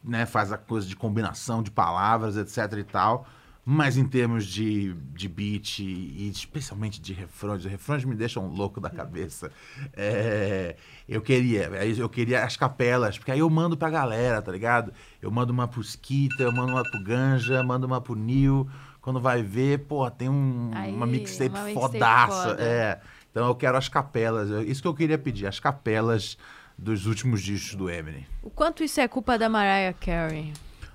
né, 0.02 0.26
faz 0.26 0.52
a 0.52 0.58
coisa 0.58 0.86
de 0.86 0.94
combinação 0.96 1.62
de 1.62 1.70
palavras, 1.70 2.36
etc 2.36 2.78
e 2.78 2.84
tal. 2.84 3.26
Mas 3.66 3.96
em 3.96 4.06
termos 4.06 4.44
de, 4.44 4.92
de 5.14 5.26
beat 5.26 5.78
e 5.78 6.28
especialmente 6.28 7.00
de 7.00 7.14
refrões, 7.14 7.64
os 7.64 7.70
refrões 7.70 8.04
me 8.04 8.14
deixam 8.14 8.46
louco 8.46 8.78
da 8.78 8.90
cabeça. 8.90 9.50
É, 9.96 10.76
eu 11.08 11.22
queria, 11.22 11.70
eu 11.96 12.08
queria 12.10 12.44
as 12.44 12.58
capelas, 12.58 13.16
porque 13.18 13.30
aí 13.32 13.38
eu 13.38 13.48
mando 13.48 13.74
pra 13.74 13.88
galera, 13.88 14.42
tá 14.42 14.52
ligado? 14.52 14.92
Eu 15.22 15.30
mando 15.30 15.50
uma 15.50 15.66
pro 15.66 15.80
Skita, 15.80 16.42
eu 16.42 16.52
mando 16.52 16.72
uma 16.72 16.82
pro 16.82 17.02
Ganja, 17.04 17.62
mando 17.62 17.86
uma 17.86 18.00
pro 18.02 18.14
Nil. 18.14 18.68
Quando 19.00 19.18
vai 19.20 19.42
ver, 19.42 19.80
pô, 19.80 20.10
tem 20.10 20.28
um- 20.28 20.70
Aí, 20.74 20.92
uma 20.92 21.06
mixtape 21.06 21.50
uma 21.54 21.64
mixtape 21.64 21.92
fodaça. 21.92 22.48
foda. 22.50 22.62
É. 22.62 23.00
Então 23.30 23.46
eu 23.46 23.54
quero 23.54 23.76
as 23.78 23.88
capelas. 23.88 24.50
Isso 24.66 24.82
que 24.82 24.88
eu 24.88 24.94
queria 24.94 25.16
pedir, 25.18 25.46
as 25.46 25.58
capelas 25.58 26.36
dos 26.76 27.06
últimos 27.06 27.42
discos 27.42 27.74
do 27.74 27.88
Eminem. 27.90 28.26
O 28.42 28.50
quanto 28.50 28.82
isso 28.82 29.00
é 29.00 29.08
culpa 29.08 29.38
da 29.38 29.48
Mariah 29.48 29.94
Carey? 29.98 30.52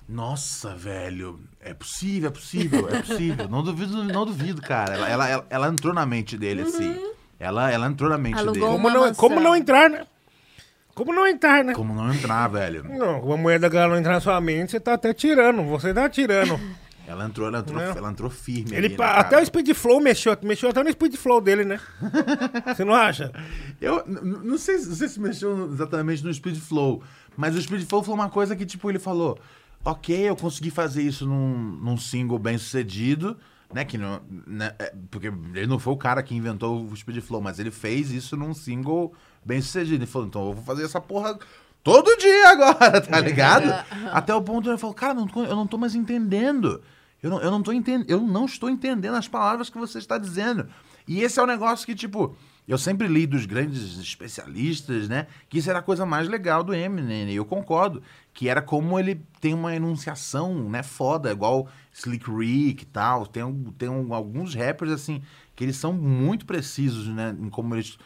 Nossa, 0.08 0.74
velho. 0.74 1.40
É 1.60 1.72
possível, 1.72 2.28
é 2.28 2.32
possível, 2.32 2.88
é 2.88 3.02
possível. 3.02 3.48
não 3.48 3.62
duvido, 3.62 4.04
não 4.04 4.26
duvido, 4.26 4.60
cara. 4.60 4.94
Ela, 4.94 5.08
ela, 5.08 5.28
ela, 5.28 5.46
ela 5.48 5.68
entrou 5.68 5.94
na 5.94 6.04
mente 6.04 6.36
dele, 6.36 6.62
assim. 6.62 6.96
Ela, 7.38 7.70
ela 7.70 7.86
entrou 7.86 8.10
na 8.10 8.18
mente 8.18 8.38
Alugou 8.38 8.54
dele. 8.54 8.66
Como 8.66 8.90
não, 8.90 9.14
como 9.14 9.40
não 9.40 9.56
entrar, 9.56 9.88
né? 9.88 10.06
Como 10.94 11.12
não 11.14 11.26
entrar, 11.26 11.64
né? 11.64 11.72
Como 11.72 11.94
não 11.94 12.12
entrar, 12.12 12.48
velho? 12.48 12.84
Não, 12.84 13.20
uma 13.20 13.36
mulher 13.36 13.58
da 13.58 13.68
galera 13.68 13.92
não 13.92 13.98
entrar 13.98 14.14
na 14.14 14.20
sua 14.20 14.40
mente, 14.40 14.72
você 14.72 14.80
tá 14.80 14.94
até 14.94 15.14
tirando. 15.14 15.62
Você 15.64 15.94
tá 15.94 16.08
tirando. 16.08 16.60
Ela 17.10 17.24
entrou, 17.26 17.48
ela 17.48 17.58
entrou, 17.58 17.76
Não. 17.76 17.90
ela 17.96 18.10
entrou 18.10 18.30
firme. 18.30 18.70
Ele, 18.70 18.86
ali, 18.86 18.88
né, 18.90 18.96
cara? 18.96 19.20
até 19.20 19.40
o 19.40 19.44
Speed 19.44 19.70
Flow 19.74 20.00
mexeu, 20.00 20.36
mexeu 20.42 20.70
até 20.70 20.82
no 20.82 20.92
Speed 20.92 21.16
Flow 21.16 21.40
dele, 21.40 21.64
né? 21.64 21.80
Você 22.74 22.84
não 22.84 22.94
acha? 22.94 23.32
Eu 23.80 24.04
não 24.06 24.56
sei, 24.56 24.78
se- 24.78 24.88
não 24.88 24.94
sei 24.96 25.08
se 25.08 25.20
mexeu 25.20 25.72
exatamente 25.72 26.24
no 26.24 26.32
Speed 26.32 26.56
Flow, 26.58 27.02
mas 27.36 27.56
o 27.56 27.60
Speed 27.62 27.84
Flow 27.88 28.02
foi 28.02 28.14
uma 28.14 28.28
coisa 28.30 28.54
que, 28.54 28.64
tipo, 28.64 28.88
ele 28.88 28.98
falou: 28.98 29.38
ok, 29.84 30.28
eu 30.28 30.36
consegui 30.36 30.70
fazer 30.70 31.02
isso 31.02 31.26
num, 31.26 31.56
num 31.82 31.96
single 31.96 32.38
bem 32.38 32.56
sucedido, 32.58 33.36
né? 33.74 33.84
Que 33.84 33.98
não, 33.98 34.20
né, 34.46 34.72
é, 34.78 34.94
porque 35.10 35.26
ele 35.54 35.66
não 35.66 35.78
foi 35.78 35.92
o 35.92 35.96
cara 35.96 36.22
que 36.22 36.34
inventou 36.34 36.84
o 36.86 36.96
Speed 36.96 37.20
Flow, 37.22 37.40
mas 37.40 37.58
ele 37.58 37.70
fez 37.72 38.10
isso 38.12 38.36
num 38.36 38.54
single 38.54 39.12
bem 39.44 39.60
sucedido. 39.60 39.96
Ele 39.96 40.06
falou: 40.06 40.28
então 40.28 40.46
eu 40.46 40.52
vou 40.54 40.64
fazer 40.64 40.84
essa 40.84 41.00
porra. 41.00 41.36
Todo 41.82 42.14
dia 42.18 42.50
agora, 42.50 43.00
tá 43.00 43.18
ligado? 43.20 43.72
Até 44.12 44.34
o 44.34 44.42
ponto 44.42 44.64
que 44.64 44.68
ele 44.68 44.76
falou, 44.76 44.94
cara, 44.94 45.14
não 45.14 45.26
eu 45.36 45.56
não 45.56 45.66
tô 45.66 45.78
mais 45.78 45.94
entendendo. 45.94 46.82
Eu 47.22 47.30
não, 47.30 47.40
eu, 47.42 47.50
não 47.50 47.62
tô 47.62 47.72
entendendo, 47.72 48.08
eu 48.08 48.20
não 48.20 48.44
estou 48.46 48.70
entendendo 48.70 49.14
as 49.14 49.28
palavras 49.28 49.68
que 49.68 49.78
você 49.78 49.98
está 49.98 50.16
dizendo. 50.18 50.68
E 51.06 51.22
esse 51.22 51.38
é 51.38 51.42
o 51.42 51.46
negócio 51.46 51.84
que, 51.84 51.94
tipo, 51.94 52.36
eu 52.68 52.78
sempre 52.78 53.08
li 53.08 53.26
dos 53.26 53.44
grandes 53.46 53.98
especialistas, 53.98 55.08
né? 55.08 55.26
Que 55.48 55.58
isso 55.58 55.68
era 55.68 55.80
a 55.80 55.82
coisa 55.82 56.06
mais 56.06 56.28
legal 56.28 56.62
do 56.62 56.72
Eminem, 56.74 57.28
e 57.30 57.36
eu 57.36 57.44
concordo. 57.44 58.02
Que 58.32 58.48
era 58.48 58.62
como 58.62 58.98
ele 58.98 59.20
tem 59.40 59.52
uma 59.54 59.74
enunciação, 59.74 60.68
né, 60.70 60.82
foda, 60.82 61.30
igual 61.32 61.68
Slick 61.92 62.30
Rick 62.30 62.84
e 62.84 62.86
tal. 62.86 63.26
Tem, 63.26 63.42
um- 63.42 63.72
tem 63.72 63.88
um- 63.88 64.14
alguns 64.14 64.54
rappers, 64.54 64.92
assim, 64.92 65.20
que 65.56 65.64
eles 65.64 65.76
são 65.76 65.92
muito 65.92 66.46
precisos, 66.46 67.06
né? 67.08 67.36
Em 67.38 67.50
como 67.50 67.74
eles 67.74 67.98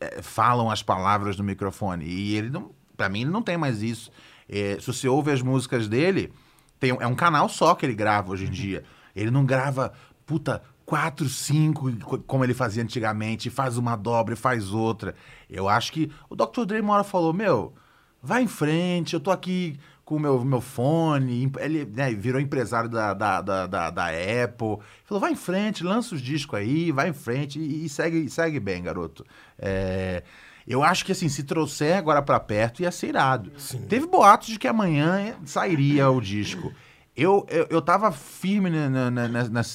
é, 0.00 0.20
falam 0.22 0.70
as 0.70 0.82
palavras 0.82 1.36
no 1.36 1.44
microfone. 1.44 2.04
E 2.04 2.36
ele 2.36 2.50
não. 2.50 2.70
Pra 2.96 3.08
mim, 3.08 3.22
ele 3.22 3.30
não 3.30 3.42
tem 3.42 3.56
mais 3.56 3.82
isso. 3.82 4.10
É, 4.48 4.76
se 4.80 4.86
você 4.86 5.08
ouve 5.08 5.30
as 5.30 5.42
músicas 5.42 5.88
dele, 5.88 6.32
tem, 6.78 6.90
é 6.90 7.06
um 7.06 7.14
canal 7.14 7.48
só 7.48 7.74
que 7.74 7.84
ele 7.86 7.94
grava 7.94 8.32
hoje 8.32 8.46
em 8.46 8.50
dia. 8.50 8.84
Ele 9.14 9.30
não 9.30 9.44
grava, 9.44 9.92
puta, 10.26 10.62
quatro, 10.86 11.28
cinco, 11.28 11.92
co- 12.00 12.18
como 12.18 12.44
ele 12.44 12.54
fazia 12.54 12.82
antigamente, 12.82 13.50
faz 13.50 13.76
uma 13.76 13.96
dobra 13.96 14.34
e 14.34 14.36
faz 14.36 14.72
outra. 14.72 15.14
Eu 15.50 15.68
acho 15.68 15.92
que 15.92 16.10
o 16.30 16.36
Dr. 16.36 16.64
Dre 16.66 16.80
uma 16.80 16.94
hora 16.94 17.04
falou, 17.04 17.32
meu, 17.32 17.74
vai 18.22 18.42
em 18.42 18.48
frente, 18.48 19.14
eu 19.14 19.20
tô 19.20 19.30
aqui 19.30 19.78
com 20.04 20.16
o 20.16 20.20
meu, 20.20 20.42
meu 20.44 20.60
fone. 20.62 21.50
Ele 21.58 21.84
né, 21.84 22.12
virou 22.14 22.40
empresário 22.40 22.88
da, 22.88 23.12
da, 23.12 23.40
da, 23.42 23.66
da, 23.66 23.90
da 23.90 24.06
Apple. 24.06 24.78
Falou, 25.04 25.20
vai 25.20 25.32
em 25.32 25.36
frente, 25.36 25.84
lança 25.84 26.14
os 26.14 26.22
discos 26.22 26.58
aí, 26.58 26.90
vai 26.92 27.08
em 27.10 27.12
frente 27.12 27.58
e, 27.58 27.84
e 27.84 27.88
segue, 27.88 28.28
segue 28.30 28.58
bem, 28.58 28.82
garoto. 28.82 29.26
É, 29.58 30.22
eu 30.68 30.82
acho 30.82 31.04
que 31.04 31.12
assim, 31.12 31.28
se 31.28 31.42
trouxer 31.42 31.96
agora 31.96 32.20
pra 32.22 32.38
perto, 32.38 32.82
ia 32.82 32.90
ser 32.90 33.08
irado. 33.08 33.50
Teve 33.88 34.06
boatos 34.06 34.48
de 34.48 34.58
que 34.58 34.68
amanhã 34.68 35.34
sairia 35.44 36.10
o 36.10 36.20
disco. 36.20 36.72
Eu, 37.16 37.46
eu, 37.50 37.66
eu 37.70 37.82
tava 37.82 38.12
firme 38.12 38.70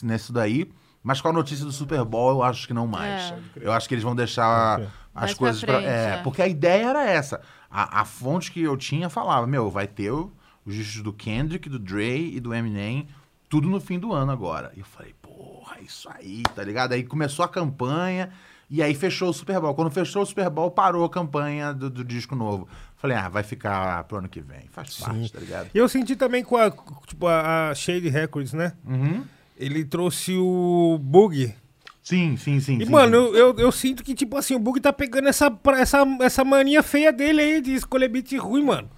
nesse 0.03 0.31
daí, 0.31 0.69
mas 1.01 1.19
com 1.19 1.27
a 1.27 1.33
notícia 1.33 1.65
do 1.65 1.71
Super 1.71 2.03
Bowl, 2.05 2.31
eu 2.31 2.43
acho 2.43 2.67
que 2.67 2.73
não 2.73 2.87
mais. 2.87 3.31
É. 3.31 3.37
Eu 3.55 3.71
acho 3.73 3.87
que 3.87 3.93
eles 3.95 4.03
vão 4.03 4.15
deixar 4.15 4.79
as 5.13 5.21
Mais 5.21 5.31
pra 5.31 5.39
coisas 5.39 5.63
pra. 5.63 5.73
frente, 5.75 5.87
é, 5.89 6.09
é. 6.15 6.17
porque 6.23 6.41
a 6.41 6.47
ideia 6.47 6.85
era 6.89 7.03
essa. 7.09 7.41
A, 7.69 8.01
a 8.01 8.05
fonte 8.05 8.51
que 8.51 8.61
eu 8.61 8.77
tinha 8.77 9.09
falava: 9.09 9.45
meu, 9.45 9.69
vai 9.69 9.87
ter 9.87 10.11
o- 10.11 10.31
os 10.65 10.73
discos 10.75 11.01
do 11.01 11.11
Kendrick, 11.11 11.67
do 11.67 11.77
Dre 11.79 12.33
e 12.35 12.39
do 12.39 12.53
Eminem, 12.53 13.07
tudo 13.49 13.67
no 13.67 13.81
fim 13.81 13.99
do 13.99 14.13
ano 14.13 14.31
agora. 14.31 14.71
E 14.75 14.79
eu 14.79 14.85
falei: 14.85 15.13
porra, 15.21 15.77
isso 15.81 16.07
aí, 16.09 16.43
tá 16.55 16.63
ligado? 16.63 16.93
Aí 16.93 17.03
começou 17.03 17.43
a 17.43 17.49
campanha. 17.49 18.31
E 18.75 18.81
aí 18.81 18.95
fechou 18.95 19.29
o 19.29 19.33
Super 19.33 19.59
Bowl. 19.61 19.75
Quando 19.75 19.91
fechou 19.91 20.23
o 20.23 20.25
Super 20.25 20.49
Bowl, 20.49 20.71
parou 20.71 21.05
a 21.05 21.09
campanha 21.09 21.71
do, 21.71 21.91
do 21.91 22.03
disco 22.03 22.35
novo. 22.35 22.67
Falei, 22.97 23.15
ah, 23.15 23.29
vai 23.29 23.43
ficar 23.43 24.03
pro 24.05 24.17
ano 24.17 24.27
que 24.27 24.41
vem. 24.41 24.61
Faz 24.71 24.97
parte, 24.97 25.31
tá 25.31 25.39
ligado? 25.39 25.69
E 25.71 25.77
eu 25.77 25.87
senti 25.87 26.15
também 26.15 26.43
com 26.43 26.57
a, 26.57 26.71
tipo, 27.05 27.27
a, 27.27 27.69
a 27.69 27.75
Shade 27.75 28.09
Records, 28.09 28.51
né? 28.51 28.73
Uhum. 28.83 29.23
Ele 29.55 29.85
trouxe 29.85 30.35
o 30.35 30.97
Bug. 30.99 31.53
Sim, 32.01 32.35
sim, 32.35 32.59
sim. 32.59 32.79
E, 32.81 32.85
sim, 32.87 32.91
mano, 32.91 33.27
sim. 33.27 33.35
eu, 33.35 33.35
eu, 33.49 33.55
eu 33.59 33.71
sinto 33.71 34.03
que, 34.03 34.15
tipo 34.15 34.35
assim, 34.37 34.55
o 34.55 34.59
Bug 34.59 34.79
tá 34.79 34.91
pegando 34.91 35.27
essa, 35.27 35.55
essa, 35.77 36.03
essa 36.21 36.43
mania 36.43 36.81
feia 36.81 37.13
dele 37.13 37.41
aí 37.41 37.61
de 37.61 37.75
escolher 37.75 38.07
beat 38.07 38.33
ruim, 38.39 38.63
mano. 38.63 38.89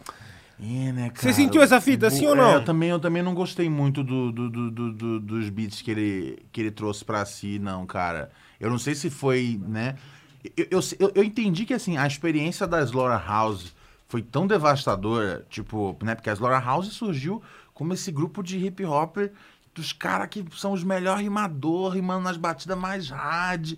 É, 0.58 0.92
né, 0.94 1.12
Você 1.14 1.22
cara? 1.24 1.34
sentiu 1.34 1.62
essa 1.62 1.82
fita, 1.82 2.08
O- 2.08 2.12
sim 2.12 2.26
ou 2.28 2.34
é, 2.34 2.38
não? 2.38 2.54
eu, 2.54 2.64
também, 2.64 2.90
eu 2.92 3.00
também 3.00 3.22
não 3.22 3.34
gostei 3.34 3.68
muito 3.70 4.02
do, 4.06 4.32
do- 4.32 4.50
do- 4.50 4.72
do- 4.72 4.92
do- 4.94 5.20
dos 5.20 5.50
beats 5.50 5.82
que 5.82 5.92
ele, 5.92 6.40
que 6.54 6.62
ele 6.62 6.72
trouxe 6.72 7.04
pra 7.04 7.26
si, 7.26 7.60
não, 7.60 7.86
cara. 7.86 8.32
Eu 8.60 8.70
não 8.70 8.78
sei 8.78 8.96
se 8.96 9.10
foi, 9.10 9.60
né? 9.68 9.96
Eu, 10.56 10.68
eu, 11.00 11.12
eu- 11.16 11.24
entendi 11.24 11.66
que, 11.66 11.74
assim, 11.74 11.98
a 11.98 12.06
experiência 12.06 12.68
da 12.68 12.82
Slaughter 12.84 13.26
House 13.28 13.74
foi 14.08 14.22
tão 14.22 14.46
devastadora, 14.46 15.46
tipo, 15.50 15.98
né? 16.04 16.14
Porque 16.16 16.30
a 16.30 16.34
Slaughter 16.34 16.64
House 16.64 16.88
surgiu 16.94 17.42
como 17.74 17.94
esse 17.94 18.12
grupo 18.12 18.44
de 18.44 18.58
hip 18.64 18.84
hop 18.86 19.18
dos 19.74 19.92
caras 19.92 20.28
que 20.30 20.46
são 20.56 20.72
os 20.72 20.84
melhores 20.84 21.22
rimadores, 21.22 21.96
rimando 21.96 22.22
nas 22.24 22.38
batidas 22.38 22.78
mais 22.78 23.10
hard. 23.10 23.74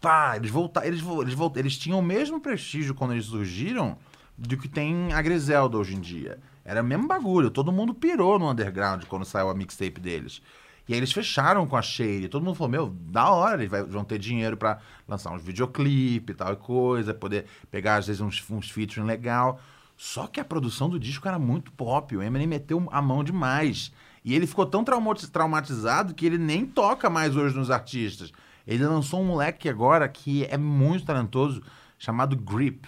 Pá, 0.00 0.36
eles 0.36 0.50
voltaram, 0.50 0.86
eles, 0.86 1.02
eles, 1.02 1.34
voltaram, 1.34 1.60
eles 1.60 1.76
tinham 1.78 1.98
o 1.98 2.02
mesmo 2.02 2.40
prestígio 2.40 2.94
quando 2.94 3.12
eles 3.12 3.26
surgiram 3.26 3.96
do 4.36 4.56
que 4.56 4.68
tem 4.68 5.12
a 5.12 5.20
Griselda 5.22 5.76
hoje 5.76 5.94
em 5.94 6.00
dia. 6.00 6.38
Era 6.64 6.80
o 6.80 6.84
mesmo 6.84 7.06
bagulho, 7.06 7.50
todo 7.50 7.72
mundo 7.72 7.92
pirou 7.94 8.38
no 8.38 8.50
underground 8.50 9.04
quando 9.04 9.24
saiu 9.24 9.50
a 9.50 9.54
mixtape 9.54 10.00
deles. 10.00 10.40
E 10.88 10.92
aí 10.92 10.98
eles 10.98 11.12
fecharam 11.12 11.66
com 11.66 11.76
a 11.76 11.82
Shade, 11.82 12.28
todo 12.28 12.44
mundo 12.44 12.56
falou, 12.56 12.70
meu, 12.70 12.88
da 12.88 13.30
hora, 13.30 13.62
eles 13.62 13.70
vão 13.88 14.04
ter 14.04 14.18
dinheiro 14.18 14.56
pra 14.56 14.78
lançar 15.06 15.32
uns 15.32 15.42
videoclipes 15.42 16.34
e 16.34 16.36
tal 16.36 16.52
e 16.52 16.56
coisa, 16.56 17.14
poder 17.14 17.46
pegar 17.70 17.96
às 17.96 18.06
vezes 18.06 18.20
uns, 18.20 18.42
uns 18.50 18.68
featuring 18.68 19.06
legal. 19.06 19.60
Só 19.96 20.26
que 20.26 20.40
a 20.40 20.44
produção 20.44 20.90
do 20.90 20.98
disco 20.98 21.28
era 21.28 21.38
muito 21.38 21.70
pop, 21.72 22.16
o 22.16 22.22
Eminem 22.22 22.46
meteu 22.46 22.88
a 22.90 23.00
mão 23.00 23.22
demais. 23.22 23.92
E 24.24 24.34
ele 24.34 24.46
ficou 24.46 24.66
tão 24.66 24.82
traumati- 24.82 25.30
traumatizado 25.30 26.14
que 26.14 26.26
ele 26.26 26.38
nem 26.38 26.66
toca 26.66 27.08
mais 27.08 27.36
hoje 27.36 27.56
nos 27.56 27.70
artistas. 27.70 28.32
Ele 28.66 28.84
lançou 28.84 29.20
um 29.20 29.24
moleque 29.24 29.68
agora 29.68 30.08
que 30.08 30.44
é 30.46 30.56
muito 30.56 31.04
talentoso, 31.04 31.62
chamado 31.98 32.36
Grip. 32.36 32.86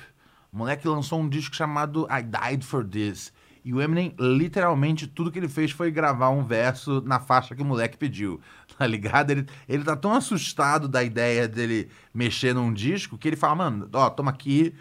O 0.53 0.59
moleque 0.59 0.87
lançou 0.87 1.21
um 1.21 1.29
disco 1.29 1.55
chamado 1.55 2.07
I 2.09 2.23
Died 2.23 2.65
for 2.65 2.85
This. 2.85 3.33
E 3.65 3.73
o 3.73 3.81
Eminem, 3.81 4.15
literalmente, 4.21 5.07
tudo 5.07 5.33
que 5.33 5.39
ele 5.39 5.49
fez 5.49 5.71
foi 5.71 5.91
gravar 5.91 6.29
um 6.29 6.45
verso 6.45 7.01
na 7.01 7.19
faixa 7.19 7.55
que 7.55 7.63
o 7.63 7.65
moleque 7.65 7.97
pediu. 7.97 8.41
Tá 8.77 8.89
ligado? 8.89 9.31
Ele, 9.31 9.47
ele 9.69 9.85
tá 9.85 9.95
tão 9.95 10.13
assustado 10.13 10.89
da 10.89 11.05
ideia 11.05 11.47
dele 11.47 11.89
mexer 12.13 12.53
num 12.53 12.75
disco 12.75 13.17
que 13.17 13.29
ele 13.29 13.37
fala, 13.37 13.55
mano, 13.55 13.89
ó, 13.93 14.11
toma 14.11 14.33
aqui, 14.33 14.75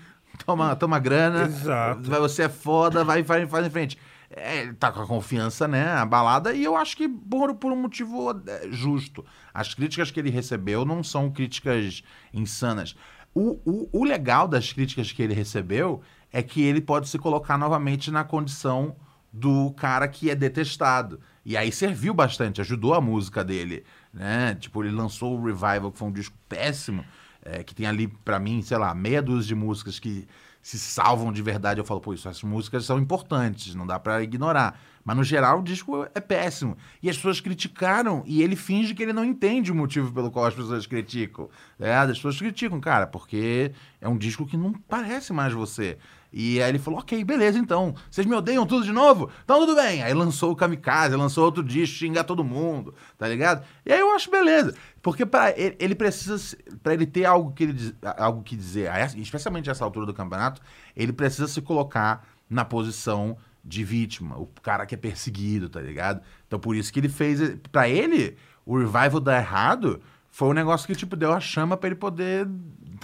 toma, 0.43 0.75
toma 0.75 0.97
grana. 0.97 1.43
Exato. 1.43 2.09
Vai, 2.09 2.19
você 2.19 2.43
é 2.43 2.49
foda, 2.49 3.03
vai, 3.03 3.21
vai, 3.21 3.45
faz 3.45 3.67
em 3.67 3.69
frente. 3.69 3.99
É, 4.31 4.61
ele 4.61 4.73
tá 4.73 4.91
com 4.91 5.01
a 5.01 5.05
confiança, 5.05 5.67
né? 5.67 5.91
Abalada, 5.91 6.53
e 6.53 6.63
eu 6.63 6.75
acho 6.75 6.97
que 6.97 7.07
por, 7.07 7.53
por 7.53 7.71
um 7.71 7.75
motivo 7.75 8.31
é, 8.47 8.67
justo. 8.71 9.23
As 9.53 9.75
críticas 9.75 10.09
que 10.09 10.19
ele 10.19 10.31
recebeu 10.31 10.83
não 10.83 11.03
são 11.03 11.29
críticas 11.29 12.03
insanas. 12.33 12.95
O, 13.35 13.59
o, 13.63 13.89
o 13.91 14.03
legal 14.03 14.47
das 14.47 14.73
críticas 14.73 15.11
que 15.11 15.21
ele 15.21 15.35
recebeu 15.35 16.01
é 16.33 16.41
que 16.41 16.63
ele 16.63 16.81
pode 16.81 17.07
se 17.07 17.19
colocar 17.19 17.57
novamente 17.57 18.09
na 18.09 18.23
condição 18.23 18.95
do 19.31 19.71
cara 19.77 20.07
que 20.07 20.31
é 20.31 20.35
detestado. 20.35 21.19
E 21.45 21.55
aí 21.55 21.71
serviu 21.71 22.13
bastante, 22.13 22.59
ajudou 22.59 22.95
a 22.95 23.01
música 23.01 23.43
dele, 23.43 23.83
né? 24.11 24.55
Tipo, 24.55 24.83
ele 24.83 24.93
lançou 24.93 25.37
o 25.37 25.45
Revival, 25.45 25.91
que 25.91 25.99
foi 25.99 26.07
um 26.07 26.11
disco 26.11 26.35
péssimo, 26.49 27.05
é, 27.43 27.63
que 27.63 27.75
tem 27.75 27.85
ali, 27.85 28.07
pra 28.07 28.39
mim, 28.39 28.61
sei 28.61 28.77
lá, 28.77 28.93
meia 28.95 29.21
dúzia 29.21 29.49
de 29.49 29.55
músicas 29.55 29.99
que 29.99 30.27
se 30.61 30.79
salvam 30.79 31.31
de 31.31 31.41
verdade. 31.41 31.79
Eu 31.79 31.85
falo, 31.85 31.99
pô, 31.99 32.13
isso, 32.13 32.27
essas 32.27 32.41
músicas 32.41 32.85
são 32.85 32.97
importantes, 32.97 33.75
não 33.75 33.85
dá 33.85 33.99
pra 33.99 34.23
ignorar. 34.23 34.79
Mas 35.03 35.17
no 35.17 35.23
geral 35.23 35.59
o 35.59 35.63
disco 35.63 36.07
é 36.15 36.21
péssimo. 36.21 36.77
E 37.01 37.09
as 37.09 37.17
pessoas 37.17 37.41
criticaram 37.41 38.23
e 38.25 38.41
ele 38.41 38.55
finge 38.55 38.95
que 38.95 39.03
ele 39.03 39.11
não 39.11 39.25
entende 39.25 39.71
o 39.71 39.75
motivo 39.75 40.13
pelo 40.13 40.31
qual 40.31 40.45
as 40.45 40.53
pessoas 40.53 40.87
criticam. 40.87 41.49
É, 41.77 41.93
as 41.93 42.15
pessoas 42.15 42.37
criticam, 42.37 42.79
cara, 42.79 43.05
porque 43.05 43.73
é 43.99 44.07
um 44.07 44.17
disco 44.17 44.45
que 44.45 44.55
não 44.55 44.71
parece 44.71 45.33
mais 45.33 45.51
você. 45.51 45.97
E 46.33 46.61
aí 46.61 46.69
ele 46.69 46.79
falou, 46.79 46.99
ok, 46.99 47.23
beleza, 47.23 47.59
então. 47.59 47.93
Vocês 48.09 48.25
me 48.25 48.35
odeiam 48.35 48.65
tudo 48.65 48.83
de 48.83 48.91
novo? 48.91 49.29
Então 49.43 49.59
tudo 49.59 49.75
bem. 49.75 50.01
Aí 50.01 50.13
lançou 50.13 50.51
o 50.51 50.55
Kamikaze, 50.55 51.15
lançou 51.15 51.45
outro 51.45 51.63
disco, 51.63 51.97
xingar 51.97 52.23
todo 52.23 52.43
mundo, 52.43 52.95
tá 53.17 53.27
ligado? 53.27 53.63
E 53.85 53.93
aí 53.93 53.99
eu 53.99 54.11
acho 54.11 54.31
beleza. 54.31 54.73
Porque 55.01 55.25
para 55.25 55.51
ele, 55.57 55.75
ele 55.79 55.93
precisa, 55.93 56.57
para 56.81 56.95
ele 56.95 57.05
ter 57.05 57.25
algo 57.25 57.51
que, 57.51 57.63
ele, 57.65 57.95
algo 58.17 58.41
que 58.41 58.55
dizer, 58.55 58.89
especialmente 59.17 59.67
nessa 59.67 59.83
altura 59.83 60.07
do 60.07 60.13
campeonato, 60.13 60.59
ele 60.95 61.13
precisa 61.13 61.47
se 61.47 61.61
colocar 61.61 62.27
na 62.49 62.65
posição 62.65 63.37
de 63.63 63.83
vítima, 63.83 64.37
o 64.37 64.47
cara 64.61 64.85
que 64.85 64.95
é 64.95 64.97
perseguido, 64.97 65.69
tá 65.69 65.79
ligado? 65.79 66.21
Então 66.47 66.59
por 66.59 66.75
isso 66.75 66.91
que 66.91 66.99
ele 66.99 67.09
fez, 67.09 67.39
Pra 67.71 67.87
ele, 67.87 68.35
o 68.65 68.77
revival 68.77 69.19
dar 69.19 69.39
errado 69.39 70.01
foi 70.29 70.49
um 70.49 70.53
negócio 70.53 70.87
que 70.87 70.95
tipo 70.95 71.15
deu 71.15 71.31
a 71.31 71.39
chama 71.39 71.77
pra 71.77 71.87
ele 71.87 71.95
poder 71.95 72.47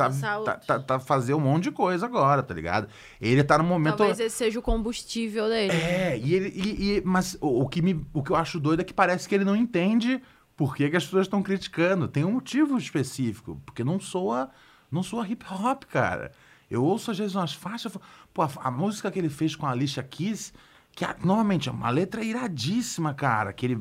tá, 0.05 0.09
tá, 0.43 0.53
tá, 0.57 0.79
tá 0.79 0.99
fazer 0.99 1.33
um 1.33 1.39
monte 1.39 1.63
de 1.65 1.71
coisa 1.71 2.05
agora, 2.05 2.41
tá 2.41 2.53
ligado? 2.53 2.87
Ele 3.19 3.43
tá 3.43 3.57
no 3.57 3.63
momento 3.63 3.97
Talvez 3.97 4.19
esse 4.19 4.35
seja 4.37 4.59
o 4.59 4.61
combustível 4.61 5.47
dele. 5.49 5.71
é, 5.73 6.17
e 6.17 6.33
ele. 6.33 6.49
e- 6.55 6.97
e- 6.97 7.01
mas 7.05 7.37
o, 7.41 7.63
o 7.63 7.67
que 7.67 7.81
me, 7.81 8.05
o 8.13 8.23
que 8.23 8.31
eu 8.31 8.35
acho 8.35 8.59
doido 8.59 8.79
é 8.81 8.83
que 8.83 8.93
parece 8.93 9.27
que 9.27 9.35
ele 9.35 9.45
não 9.45 9.55
entende 9.55 10.21
por 10.55 10.75
que, 10.75 10.89
que 10.89 10.97
as 10.97 11.03
pessoas 11.05 11.25
estão 11.27 11.41
criticando. 11.43 12.07
Tem 12.07 12.23
um 12.25 12.33
motivo 12.33 12.77
específico. 12.77 13.61
Porque 13.65 13.83
não 13.83 13.99
soa, 13.99 14.49
não 14.91 15.01
soa 15.03 15.27
hip 15.27 15.45
hop, 15.49 15.83
cara. 15.85 16.31
Eu 16.69 16.83
ouço 16.83 17.09
às 17.11 17.17
vezes 17.17 17.33
umas 17.35 17.53
faixas. 17.53 17.91
Pô, 18.33 18.41
a, 18.41 18.49
a 18.63 18.69
música 18.71 19.09
que 19.09 19.17
ele 19.17 19.29
fez 19.29 19.55
com 19.55 19.65
a 19.65 19.71
Alicia 19.71 20.03
Keys, 20.03 20.53
que 20.91 21.05
normalmente 21.23 21.69
é 21.69 21.71
uma 21.71 21.89
letra 21.89 22.23
iradíssima, 22.23 23.13
cara. 23.13 23.53
Que 23.53 23.65
ele 23.67 23.77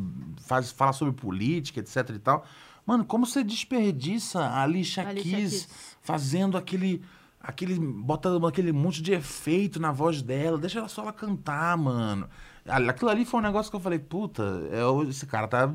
faz, 0.47 0.71
fala 0.71 0.93
sobre 0.93 1.13
política, 1.15 1.81
etc 1.81 2.11
e 2.15 2.19
tal. 2.19 2.45
Mano, 2.87 3.05
como 3.05 3.27
você 3.27 3.45
desperdiça 3.45 4.41
a 4.41 4.63
Alicia, 4.63 5.07
Alicia 5.07 5.23
Keys, 5.39 5.51
Keys. 5.67 5.69
Fazendo 6.09 6.57
aquele 6.57 7.03
aquele 7.41 7.79
botando 7.79 8.47
aquele 8.47 8.73
monte 8.73 9.01
de 9.03 9.13
efeito 9.13 9.79
na 9.79 9.93
voz 9.93 10.23
dela, 10.23 10.57
deixa 10.59 10.79
ela 10.79 10.89
só 10.89 11.03
ela 11.03 11.13
cantar, 11.13 11.77
mano. 11.77 12.27
Aquilo 12.67 13.11
ali 13.11 13.25
foi 13.27 13.41
um 13.41 13.43
negócio 13.43 13.71
que 13.71 13.77
eu 13.77 13.81
falei, 13.81 13.99
puta, 13.99 14.43
é, 14.73 15.09
esse 15.09 15.27
cara 15.27 15.47
tá 15.47 15.71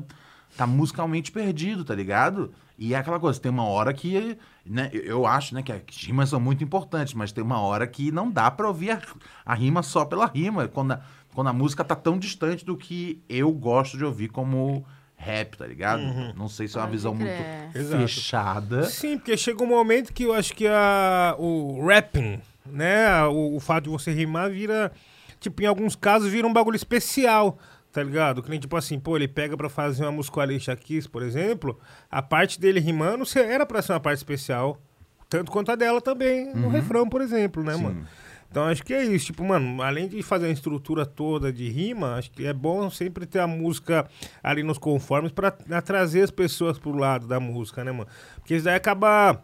tá 0.56 0.66
musicalmente 0.66 1.32
perdido, 1.32 1.84
tá 1.84 1.94
ligado? 1.94 2.52
E 2.78 2.94
é 2.94 2.96
aquela 2.96 3.18
coisa, 3.18 3.40
tem 3.40 3.50
uma 3.50 3.64
hora 3.64 3.92
que, 3.92 4.36
né, 4.64 4.88
eu- 4.92 5.02
eu 5.02 5.26
acho, 5.26 5.54
né, 5.54 5.62
que 5.62 5.72
as 5.72 5.80
rimas 6.04 6.28
são 6.28 6.38
muito 6.40 6.62
importantes, 6.62 7.12
mas 7.14 7.32
tem 7.32 7.42
uma 7.42 7.60
hora 7.60 7.86
que 7.88 8.10
não 8.12 8.30
dá 8.30 8.50
pra 8.50 8.68
ouvir 8.68 8.90
a, 8.92 9.00
a 9.44 9.54
rima 9.54 9.82
só 9.82 10.04
pela 10.04 10.26
rima, 10.26 10.68
quando 10.68 10.92
a, 10.92 11.00
quando 11.34 11.48
a 11.48 11.52
música 11.52 11.82
tá 11.84 11.96
tão 11.96 12.18
distante 12.18 12.64
do 12.64 12.76
que 12.76 13.20
eu 13.28 13.50
gosto 13.52 13.96
de 13.98 14.04
ouvir 14.04 14.28
como 14.28 14.84
rap, 15.24 15.56
tá 15.56 15.66
ligado? 15.66 16.02
Não 16.36 16.48
sei 16.48 16.68
se 16.68 16.76
é 16.76 16.80
uma 16.80 16.86
Pode 16.86 16.96
visão 16.96 17.16
crer. 17.16 17.26
muito 17.62 17.76
Exato. 17.78 18.02
fechada. 18.02 18.82
Sim, 18.84 19.18
porque 19.18 19.36
chega 19.36 19.62
um 19.62 19.66
momento 19.66 20.12
que 20.12 20.24
eu 20.24 20.34
acho 20.34 20.54
que 20.54 20.66
a, 20.66 21.34
o 21.38 21.84
rapping, 21.86 22.40
né? 22.66 23.22
O, 23.24 23.56
o 23.56 23.60
fato 23.60 23.84
de 23.84 23.90
você 23.90 24.12
rimar 24.12 24.50
vira. 24.50 24.92
Tipo, 25.40 25.62
em 25.62 25.66
alguns 25.66 25.94
casos 25.96 26.30
vira 26.30 26.46
um 26.46 26.52
bagulho 26.52 26.76
especial, 26.76 27.58
tá 27.92 28.02
ligado? 28.02 28.42
Que 28.42 28.48
nem 28.48 28.58
tipo 28.58 28.76
assim, 28.76 28.98
pô, 28.98 29.16
ele 29.16 29.28
pega 29.28 29.56
pra 29.56 29.68
fazer 29.68 30.02
uma 30.04 30.12
música 30.12 30.34
com 30.34 30.40
a 30.40 30.44
Alicia 30.44 30.74
Keys, 30.74 31.06
por 31.06 31.22
exemplo, 31.22 31.78
a 32.10 32.22
parte 32.22 32.58
dele 32.60 32.80
rimando 32.80 33.24
era 33.36 33.66
pra 33.66 33.82
ser 33.82 33.92
uma 33.92 34.00
parte 34.00 34.18
especial. 34.18 34.80
Tanto 35.28 35.50
quanto 35.50 35.70
a 35.72 35.74
dela 35.74 36.00
também, 36.00 36.54
no 36.54 36.68
refrão, 36.68 37.08
por 37.08 37.20
exemplo, 37.20 37.62
né, 37.64 37.74
Sim. 37.74 37.82
mano? 37.82 38.06
Então 38.54 38.66
acho 38.66 38.84
que 38.84 38.94
é 38.94 39.02
isso, 39.02 39.26
tipo, 39.26 39.42
mano, 39.42 39.82
além 39.82 40.06
de 40.06 40.22
fazer 40.22 40.46
a 40.46 40.50
estrutura 40.50 41.04
toda 41.04 41.52
de 41.52 41.68
rima, 41.68 42.14
acho 42.14 42.30
que 42.30 42.46
é 42.46 42.52
bom 42.52 42.88
sempre 42.88 43.26
ter 43.26 43.40
a 43.40 43.48
música 43.48 44.08
ali 44.40 44.62
nos 44.62 44.78
conformes 44.78 45.32
pra 45.32 45.50
pra 45.50 45.82
trazer 45.82 46.22
as 46.22 46.30
pessoas 46.30 46.78
pro 46.78 46.96
lado 46.96 47.26
da 47.26 47.40
música, 47.40 47.82
né, 47.82 47.90
mano? 47.90 48.06
Porque 48.36 48.54
isso 48.54 48.64
daí 48.64 48.76
acaba 48.76 49.42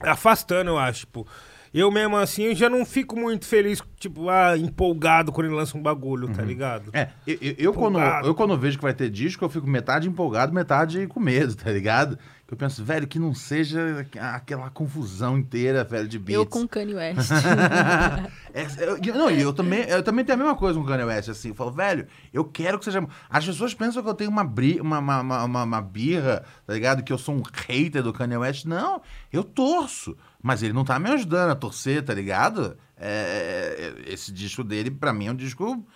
afastando, 0.00 0.70
eu 0.70 0.78
acho, 0.78 1.00
tipo. 1.00 1.24
Eu 1.72 1.88
mesmo 1.92 2.16
assim, 2.16 2.42
eu 2.42 2.54
já 2.56 2.68
não 2.68 2.84
fico 2.84 3.16
muito 3.16 3.46
feliz, 3.46 3.80
tipo, 3.96 4.28
ah, 4.28 4.58
empolgado 4.58 5.30
quando 5.30 5.46
ele 5.46 5.54
lança 5.54 5.78
um 5.78 5.82
bagulho, 5.82 6.28
tá 6.34 6.42
ligado? 6.42 6.90
É, 6.92 7.10
eu, 7.24 7.38
eu, 7.40 7.54
eu 7.56 7.72
quando, 7.72 8.00
eu 8.00 8.34
quando 8.34 8.58
vejo 8.58 8.76
que 8.76 8.82
vai 8.82 8.92
ter 8.92 9.08
disco, 9.08 9.44
eu 9.44 9.48
fico 9.48 9.68
metade 9.68 10.08
empolgado, 10.08 10.52
metade 10.52 11.06
com 11.06 11.20
medo, 11.20 11.54
tá 11.54 11.70
ligado? 11.70 12.18
Eu 12.50 12.56
penso, 12.56 12.84
velho, 12.84 13.06
que 13.06 13.18
não 13.18 13.32
seja 13.32 14.04
aquela 14.34 14.68
confusão 14.70 15.38
inteira, 15.38 15.84
velho, 15.84 16.08
de 16.08 16.18
beats. 16.18 16.34
Eu 16.34 16.44
com 16.46 16.66
Kanye 16.66 16.94
West. 16.94 17.30
É, 18.52 18.66
eu- 18.84 19.14
não, 19.14 19.30
e 19.30 19.40
eu 19.40 19.52
também, 19.52 19.82
eu 19.84 20.02
também 20.02 20.24
tenho 20.24 20.34
a 20.34 20.42
mesma 20.42 20.56
coisa 20.56 20.76
com 20.76 20.84
o 20.84 20.88
Kanye 20.88 21.04
West, 21.04 21.28
assim. 21.28 21.50
Eu 21.50 21.54
falo, 21.54 21.70
velho, 21.70 22.08
eu 22.32 22.44
quero 22.44 22.80
que 22.80 22.84
seja. 22.84 23.06
As 23.28 23.46
pessoas 23.46 23.72
pensam 23.72 24.02
que 24.02 24.08
eu 24.08 24.14
tenho 24.14 24.28
uma, 24.30 24.42
bri... 24.42 24.80
uma, 24.80 24.98
uma, 24.98 25.44
uma, 25.44 25.62
uma- 25.62 25.80
birra, 25.80 26.44
tá 26.66 26.74
ligado? 26.74 27.04
Que 27.04 27.12
eu 27.12 27.18
sou 27.18 27.36
um 27.36 27.42
hater 27.68 28.02
do 28.02 28.12
Kanye 28.12 28.36
West. 28.38 28.64
Não, 28.64 29.00
eu 29.32 29.44
torço. 29.44 30.16
Mas 30.42 30.64
ele 30.64 30.72
não 30.72 30.84
tá 30.84 30.98
me 30.98 31.08
ajudando 31.10 31.50
a 31.50 31.54
torcer, 31.54 32.02
tá 32.02 32.12
ligado? 32.12 32.76
É, 32.96 33.94
esse 34.08 34.32
disco 34.32 34.64
dele, 34.64 34.90
pra 34.90 35.12
mim, 35.12 35.28
é 35.28 35.30
um 35.30 35.36
disco 35.36 35.86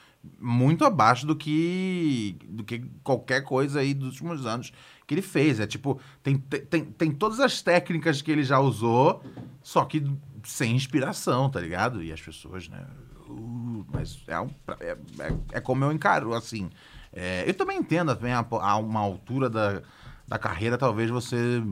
muito 0.40 0.85
abaixo 0.85 1.26
do 1.26 1.35
que 1.36 2.36
do 2.48 2.64
que 2.64 2.82
qualquer 3.02 3.43
coisa 3.43 3.81
aí 3.81 3.93
dos 3.93 4.09
últimos 4.12 4.47
anos 4.47 4.72
que 5.06 5.14
ele 5.14 5.22
fez. 5.22 5.60
É 5.60 5.66
tipo, 5.66 6.01
tem, 6.22 6.36
tem, 6.39 6.85
tem 6.85 7.10
todas 7.12 7.40
as 7.40 7.60
técnicas 7.62 8.22
que 8.22 8.31
ele 8.31 8.43
já 8.43 8.59
usou, 8.59 9.22
só 9.62 9.85
que 9.85 10.05
sem 10.44 10.74
inspiração, 10.76 11.48
tá 11.51 11.60
ligado? 11.60 12.02
E 12.02 12.12
as 12.12 12.20
pessoas, 12.20 12.68
né? 12.68 12.85
uh, 13.28 13.85
mas 13.93 14.22
é, 14.26 14.39
um- 14.40 14.51
é, 14.81 14.97
é- 15.20 15.35
é 15.52 15.60
como 15.60 15.85
eu 15.85 15.93
encaro, 15.93 16.35
assim. 16.35 16.70
É, 17.12 17.44
eu 17.48 17.55
também 17.55 17.78
entendo, 17.78 18.14
também, 18.14 18.32
a, 18.32 18.44
a 18.51 18.76
uma 18.76 19.01
altura 19.01 19.48
da, 19.48 19.82
da 20.26 20.39
carreira, 20.39 20.76
talvez 20.76 21.09
você 21.10 21.62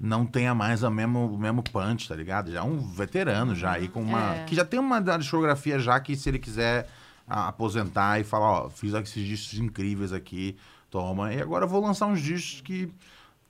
não 0.00 0.24
tenha 0.24 0.54
mais 0.54 0.82
a 0.84 0.90
mesmo, 0.90 1.26
o 1.26 1.36
mesmo 1.38 1.62
punch, 1.62 2.08
tá 2.08 2.14
ligado? 2.14 2.50
Já 2.52 2.60
é 2.60 2.62
um 2.62 2.78
veterano 2.78 3.54
já 3.54 3.72
aí 3.72 3.88
com 3.88 4.00
uma... 4.00 4.34
É. 4.36 4.44
Que 4.44 4.54
já 4.54 4.64
tem 4.64 4.78
uma 4.80 5.00
discografia 5.00 5.78
já 5.78 5.98
que 6.00 6.16
se 6.16 6.28
ele 6.28 6.38
quiser 6.38 6.88
a- 7.26 7.48
aposentar 7.48 8.18
e 8.20 8.24
falar, 8.24 8.50
ó, 8.66 8.70
fiz 8.70 8.94
esses 8.94 9.26
discos 9.26 9.58
incríveis 9.58 10.12
aqui, 10.12 10.56
toma. 10.90 11.32
E 11.32 11.40
agora 11.40 11.64
eu 11.64 11.68
vou 11.68 11.80
lançar 11.80 12.06
uns 12.06 12.20
discos 12.20 12.60
que 12.60 12.92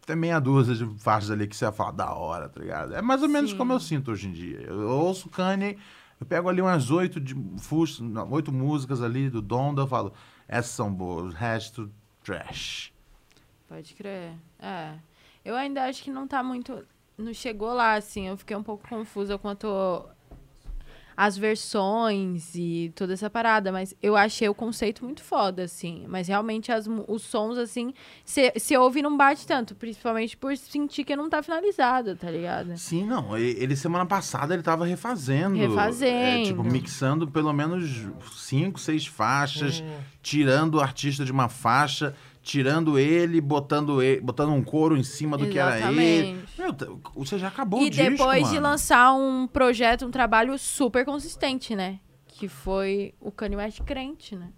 tem 0.06 0.16
meia 0.16 0.40
dúzia 0.40 0.74
de 0.74 0.86
faixas 0.98 1.30
ali 1.30 1.46
que 1.46 1.56
você 1.56 1.66
vai 1.66 1.74
falar 1.74 1.92
da 1.92 2.14
hora, 2.14 2.48
tá 2.48 2.60
ligado? 2.60 2.94
É 2.94 3.02
mais 3.02 3.22
ou 3.22 3.28
menos 3.28 3.50
Sim. 3.50 3.56
como 3.56 3.72
eu 3.72 3.80
sinto 3.80 4.10
hoje 4.10 4.28
em 4.28 4.32
dia. 4.32 4.60
Eu 4.60 4.88
ouço 4.88 5.28
Kanye, 5.28 5.76
eu 6.18 6.26
pego 6.26 6.48
ali 6.48 6.62
umas 6.62 6.90
oito, 6.90 7.20
de, 7.20 7.34
não, 8.00 8.30
oito 8.32 8.50
músicas 8.50 9.02
ali 9.02 9.28
do 9.28 9.42
Donda, 9.42 9.82
eu 9.82 9.86
falo, 9.86 10.12
essas 10.46 10.72
são 10.72 10.92
boas, 10.92 11.34
o 11.34 11.36
resto, 11.36 11.90
trash. 12.24 12.92
Pode 13.68 13.94
crer. 13.94 14.32
É. 14.58 14.94
Eu 15.44 15.54
ainda 15.54 15.84
acho 15.84 16.02
que 16.02 16.10
não 16.10 16.26
tá 16.26 16.42
muito. 16.42 16.84
Não 17.16 17.34
chegou 17.34 17.72
lá, 17.72 17.94
assim. 17.94 18.28
Eu 18.28 18.36
fiquei 18.36 18.56
um 18.56 18.62
pouco 18.62 18.88
confusa 18.88 19.36
quanto 19.36 20.08
às 21.18 21.36
versões 21.36 22.54
e 22.54 22.92
toda 22.94 23.12
essa 23.12 23.28
parada. 23.28 23.72
Mas 23.72 23.92
eu 24.00 24.16
achei 24.16 24.48
o 24.48 24.54
conceito 24.54 25.04
muito 25.04 25.20
foda, 25.20 25.64
assim. 25.64 26.04
Mas 26.06 26.28
realmente 26.28 26.70
as 26.70 26.86
os 27.08 27.22
sons, 27.22 27.58
assim, 27.58 27.92
se 28.24 28.76
ouve 28.76 29.00
e 29.00 29.02
não 29.02 29.16
bate 29.16 29.44
tanto. 29.44 29.74
Principalmente 29.74 30.36
por 30.36 30.56
sentir 30.56 31.02
que 31.02 31.16
não 31.16 31.28
tá 31.28 31.42
finalizado, 31.42 32.14
tá 32.14 32.30
ligado? 32.30 32.78
Sim, 32.78 33.04
não. 33.04 33.36
Ele, 33.36 33.74
semana 33.74 34.06
passada, 34.06 34.54
ele 34.54 34.62
tava 34.62 34.86
refazendo. 34.86 35.56
Refazendo. 35.56 36.12
é, 36.12 36.42
tipo, 36.44 36.62
mixando 36.62 37.26
pelo 37.26 37.52
menos 37.52 38.06
cinco, 38.36 38.78
seis 38.78 39.04
faixas, 39.04 39.82
tirando 40.22 40.76
o 40.76 40.80
artista 40.80 41.24
de 41.24 41.32
uma 41.32 41.48
faixa, 41.48 42.14
tirando 42.48 42.98
ele, 42.98 43.42
botando, 43.42 44.00
ele, 44.00 44.22
botando 44.22 44.48
um 44.54 44.62
couro 44.62 44.96
em 44.96 45.02
cima 45.02 45.36
do 45.36 45.46
que 45.46 45.58
era 45.58 45.78
ele. 45.78 46.00
Exatamente. 46.00 46.48
Meu, 46.58 47.00
você 47.14 47.38
já 47.38 47.48
acabou 47.48 47.82
E 47.82 47.88
o 47.88 47.90
disco, 47.90 48.10
depois 48.10 48.48
de 48.48 48.58
lançar 48.58 49.12
um 49.12 49.46
projeto, 49.46 50.06
um 50.06 50.10
trabalho 50.10 50.56
super 50.58 51.04
consistente, 51.04 51.76
né? 51.76 52.00
Que 52.26 52.48
foi 52.48 53.12
o 53.20 53.30
Kanye 53.30 53.56
West 53.56 53.82
crente, 53.82 54.34
né? 54.34 54.48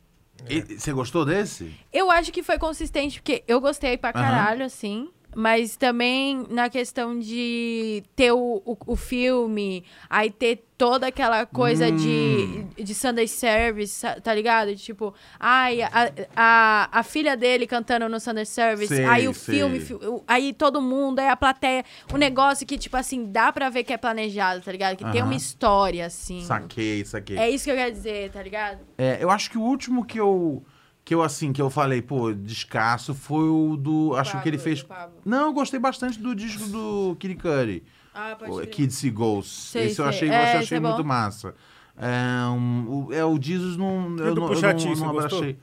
E- 0.48 0.78
Você 0.78 0.92
gostou 0.92 1.24
desse? 1.24 1.74
Eu 1.92 2.12
acho 2.12 2.30
que 2.30 2.44
foi 2.44 2.58
consistente, 2.58 3.20
porque 3.20 3.42
eu 3.48 3.60
gostei 3.60 3.98
pra 3.98 4.12
caralho, 4.12 4.64
assim. 4.64 5.08
Mas 5.34 5.76
também 5.76 6.44
na 6.50 6.68
questão 6.68 7.18
de 7.18 8.02
ter 8.16 8.32
o, 8.32 8.62
o, 8.64 8.76
o 8.86 8.96
filme, 8.96 9.84
aí 10.08 10.30
ter 10.30 10.64
toda 10.76 11.06
aquela 11.08 11.44
coisa 11.46 11.88
Hum. 11.88 11.96
de, 11.96 12.64
de 12.82 12.94
Sunday 12.94 13.28
Service, 13.28 14.04
tá 14.22 14.34
ligado? 14.34 14.74
Tipo, 14.74 15.14
ai, 15.38 15.82
a, 15.82 15.90
a, 16.34 16.88
a 17.00 17.02
filha 17.02 17.36
dele 17.36 17.66
cantando 17.66 18.08
no 18.08 18.18
Sunday 18.18 18.46
Service, 18.46 18.88
Sei, 18.94 19.04
aí 19.04 19.28
o 19.28 19.34
sei. 19.34 19.56
filme, 19.56 19.80
aí 20.26 20.52
todo 20.54 20.80
mundo, 20.80 21.18
aí 21.18 21.28
a 21.28 21.36
plateia. 21.36 21.84
Um 22.12 22.16
negócio 22.16 22.66
que, 22.66 22.78
tipo 22.78 22.96
assim, 22.96 23.30
dá 23.30 23.52
pra 23.52 23.68
ver 23.68 23.84
que 23.84 23.92
é 23.92 23.98
planejado, 23.98 24.62
tá 24.62 24.72
ligado? 24.72 24.96
Que 24.96 25.04
tem 25.12 25.20
Aham. 25.20 25.30
uma 25.30 25.36
história, 25.36 26.06
assim. 26.06 26.40
Saquei, 26.40 27.04
saquei. 27.04 27.36
É 27.36 27.48
isso 27.50 27.64
que 27.64 27.70
eu 27.70 27.76
quero 27.76 27.92
dizer, 27.92 28.30
tá 28.30 28.42
ligado? 28.42 28.80
É, 28.96 29.18
eu 29.22 29.30
acho 29.30 29.50
que 29.50 29.58
o 29.58 29.62
último 29.62 30.04
que 30.04 30.18
eu, 30.18 30.64
que 31.04 31.14
eu, 31.14 31.22
assim, 31.22 31.52
que 31.52 31.60
eu 31.60 31.70
falei, 31.70 32.02
pô, 32.02 32.32
descasso, 32.32 33.14
foi 33.14 33.48
o 33.48 33.76
do... 33.76 34.14
acho 34.16 34.40
que 34.42 34.48
ele 34.48 34.58
Pablo, 34.58 34.64
fez... 34.64 34.82
Pablo. 34.82 35.16
Não, 35.24 35.46
eu 35.46 35.52
gostei 35.52 35.80
bastante 35.80 36.18
do 36.18 36.34
disco 36.34 36.66
do 36.68 37.16
Kid 37.18 37.34
Cudi. 37.36 37.82
Ah, 38.14 38.36
pode. 38.38 38.66
Kids 38.68 38.96
See 38.96 39.10
Ghosts. 39.10 39.70
Sei, 39.70 39.86
esse 39.86 40.00
eu 40.00 40.04
sei. 40.04 40.28
achei, 40.28 40.28
É, 40.30 40.54
eu 40.56 40.58
achei 40.60 40.76
é 40.78 40.80
muito 40.80 41.04
massa. 41.04 41.54
É, 41.96 42.46
um, 42.48 43.06
o, 43.08 43.12
é, 43.12 43.24
o 43.24 43.40
Jesus 43.40 43.76
não. 43.76 44.16
Eu 44.16 44.34
do 44.34 44.40
não, 44.40 44.52
eu 44.52 44.60
não, 44.60 44.72
não 44.72 45.12
gostou? 45.12 45.38
abrachei. 45.38 45.58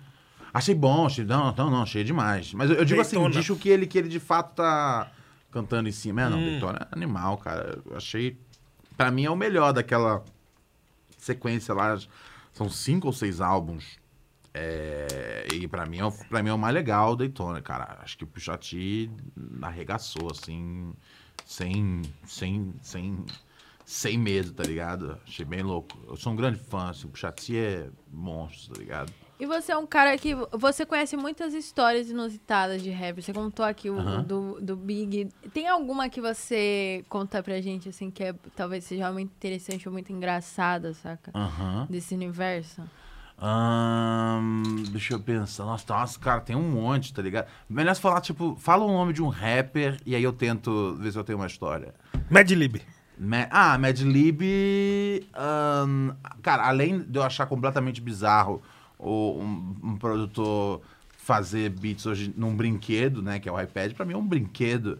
Achei 0.53 0.75
bom, 0.75 1.05
achei. 1.05 1.25
Não, 1.25 1.53
não, 1.55 1.69
não, 1.69 1.83
achei 1.83 2.03
demais. 2.03 2.53
Mas 2.53 2.69
eu, 2.69 2.77
eu 2.77 2.85
digo 2.85 3.01
assim, 3.01 3.15
Daytona. 3.15 3.35
o 3.35 3.37
disco 3.37 3.55
que 3.55 3.69
ele, 3.69 3.85
que 3.85 3.97
ele 3.97 4.07
de 4.07 4.19
fato 4.19 4.55
tá 4.55 5.11
cantando 5.51 5.89
em 5.89 5.91
cima. 5.91 6.21
É, 6.21 6.29
não, 6.29 6.37
Hum. 6.37 6.59
É 6.59 6.87
animal, 6.91 7.37
cara. 7.37 7.79
Eu 7.85 7.97
achei. 7.97 8.37
Pra 8.95 9.11
mim 9.11 9.25
é 9.25 9.29
o 9.29 9.35
melhor 9.35 9.73
daquela 9.73 10.23
sequência 11.17 11.73
lá. 11.73 11.97
São 12.53 12.69
cinco 12.69 13.07
ou 13.07 13.13
seis 13.13 13.41
álbuns. 13.41 13.99
É, 14.59 15.47
e 15.53 15.67
pra 15.67 15.85
mim, 15.85 15.99
é 15.99 16.05
o, 16.05 16.11
pra 16.11 16.41
mim 16.41 16.49
é 16.49 16.53
o 16.53 16.57
mais 16.57 16.73
legal, 16.73 17.11
o 17.11 17.15
Daytona, 17.15 17.61
cara. 17.61 17.99
Acho 18.01 18.17
que 18.17 18.23
o 18.23 18.27
Pusha 18.27 18.57
T 18.57 19.07
arregaçou, 19.61 20.31
assim, 20.31 20.93
sem, 21.45 22.01
sem, 22.25 22.73
sem, 22.81 23.25
sem 23.85 24.17
medo, 24.17 24.51
tá 24.53 24.63
ligado? 24.63 25.19
Achei 25.27 25.45
bem 25.45 25.61
louco. 25.61 25.95
Eu 26.07 26.15
sou 26.15 26.33
um 26.33 26.35
grande 26.35 26.57
fã, 26.57 26.89
assim, 26.89 27.05
o 27.05 27.09
Pusha 27.11 27.31
T 27.31 27.55
é 27.55 27.89
monstro, 28.11 28.73
tá 28.73 28.79
ligado? 28.79 29.13
E 29.39 29.45
você 29.45 29.71
é 29.71 29.77
um 29.77 29.85
cara 29.85 30.17
que. 30.17 30.33
Você 30.53 30.83
conhece 30.83 31.15
muitas 31.15 31.53
histórias 31.53 32.09
inusitadas 32.09 32.81
de 32.81 32.89
rap. 32.89 33.21
Você 33.21 33.31
contou 33.31 33.63
aqui 33.63 33.87
o 33.87 33.99
Aham. 33.99 34.23
do, 34.23 34.59
do 34.59 34.75
Big. 34.75 35.29
Tem 35.53 35.67
alguma 35.67 36.09
que 36.09 36.19
você 36.19 37.05
conta 37.07 37.43
pra 37.43 37.61
gente, 37.61 37.89
assim, 37.89 38.09
que 38.09 38.23
é, 38.23 38.33
talvez 38.55 38.85
seja 38.85 39.11
muito 39.11 39.29
interessante 39.29 39.87
ou 39.87 39.93
muito 39.93 40.11
engraçada, 40.11 40.91
saca? 40.95 41.31
Aham. 41.35 41.85
Desse 41.87 42.15
universo? 42.15 42.81
Deixa 44.91 45.13
eu 45.13 45.19
pensar. 45.19 45.65
Nossa, 45.65 45.85
nossa, 45.93 46.19
cara, 46.19 46.41
tem 46.41 46.55
um 46.55 46.69
monte, 46.71 47.13
tá 47.13 47.21
ligado? 47.21 47.47
Melhor 47.69 47.95
falar, 47.95 48.21
tipo, 48.21 48.55
fala 48.59 48.83
o 48.83 48.87
nome 48.91 49.13
de 49.13 49.21
um 49.21 49.27
rapper 49.29 49.99
e 50.05 50.15
aí 50.15 50.23
eu 50.23 50.33
tento 50.33 50.95
ver 50.99 51.11
se 51.11 51.17
eu 51.19 51.23
tenho 51.23 51.37
uma 51.37 51.47
história. 51.47 51.93
Mad 52.29 52.49
Lib. 52.49 52.81
Ma- 53.19 53.47
ah, 53.51 53.77
Mad 53.77 53.99
Lib. 53.99 54.41
ahn, 55.33 56.11
cara, 56.41 56.67
além 56.67 56.99
de 56.99 57.17
eu 57.17 57.23
achar 57.23 57.45
completamente 57.45 58.01
bizarro 58.01 58.61
o, 58.97 59.39
um, 59.39 59.75
um 59.83 59.97
produtor 59.97 60.81
fazer 61.17 61.69
beats 61.69 62.05
hoje 62.05 62.33
num 62.37 62.55
brinquedo, 62.55 63.21
né? 63.21 63.39
Que 63.39 63.49
é 63.49 63.51
o 63.51 63.59
iPad, 63.59 63.93
pra 63.93 64.05
mim 64.05 64.13
é 64.13 64.17
um 64.17 64.25
brinquedo. 64.25 64.99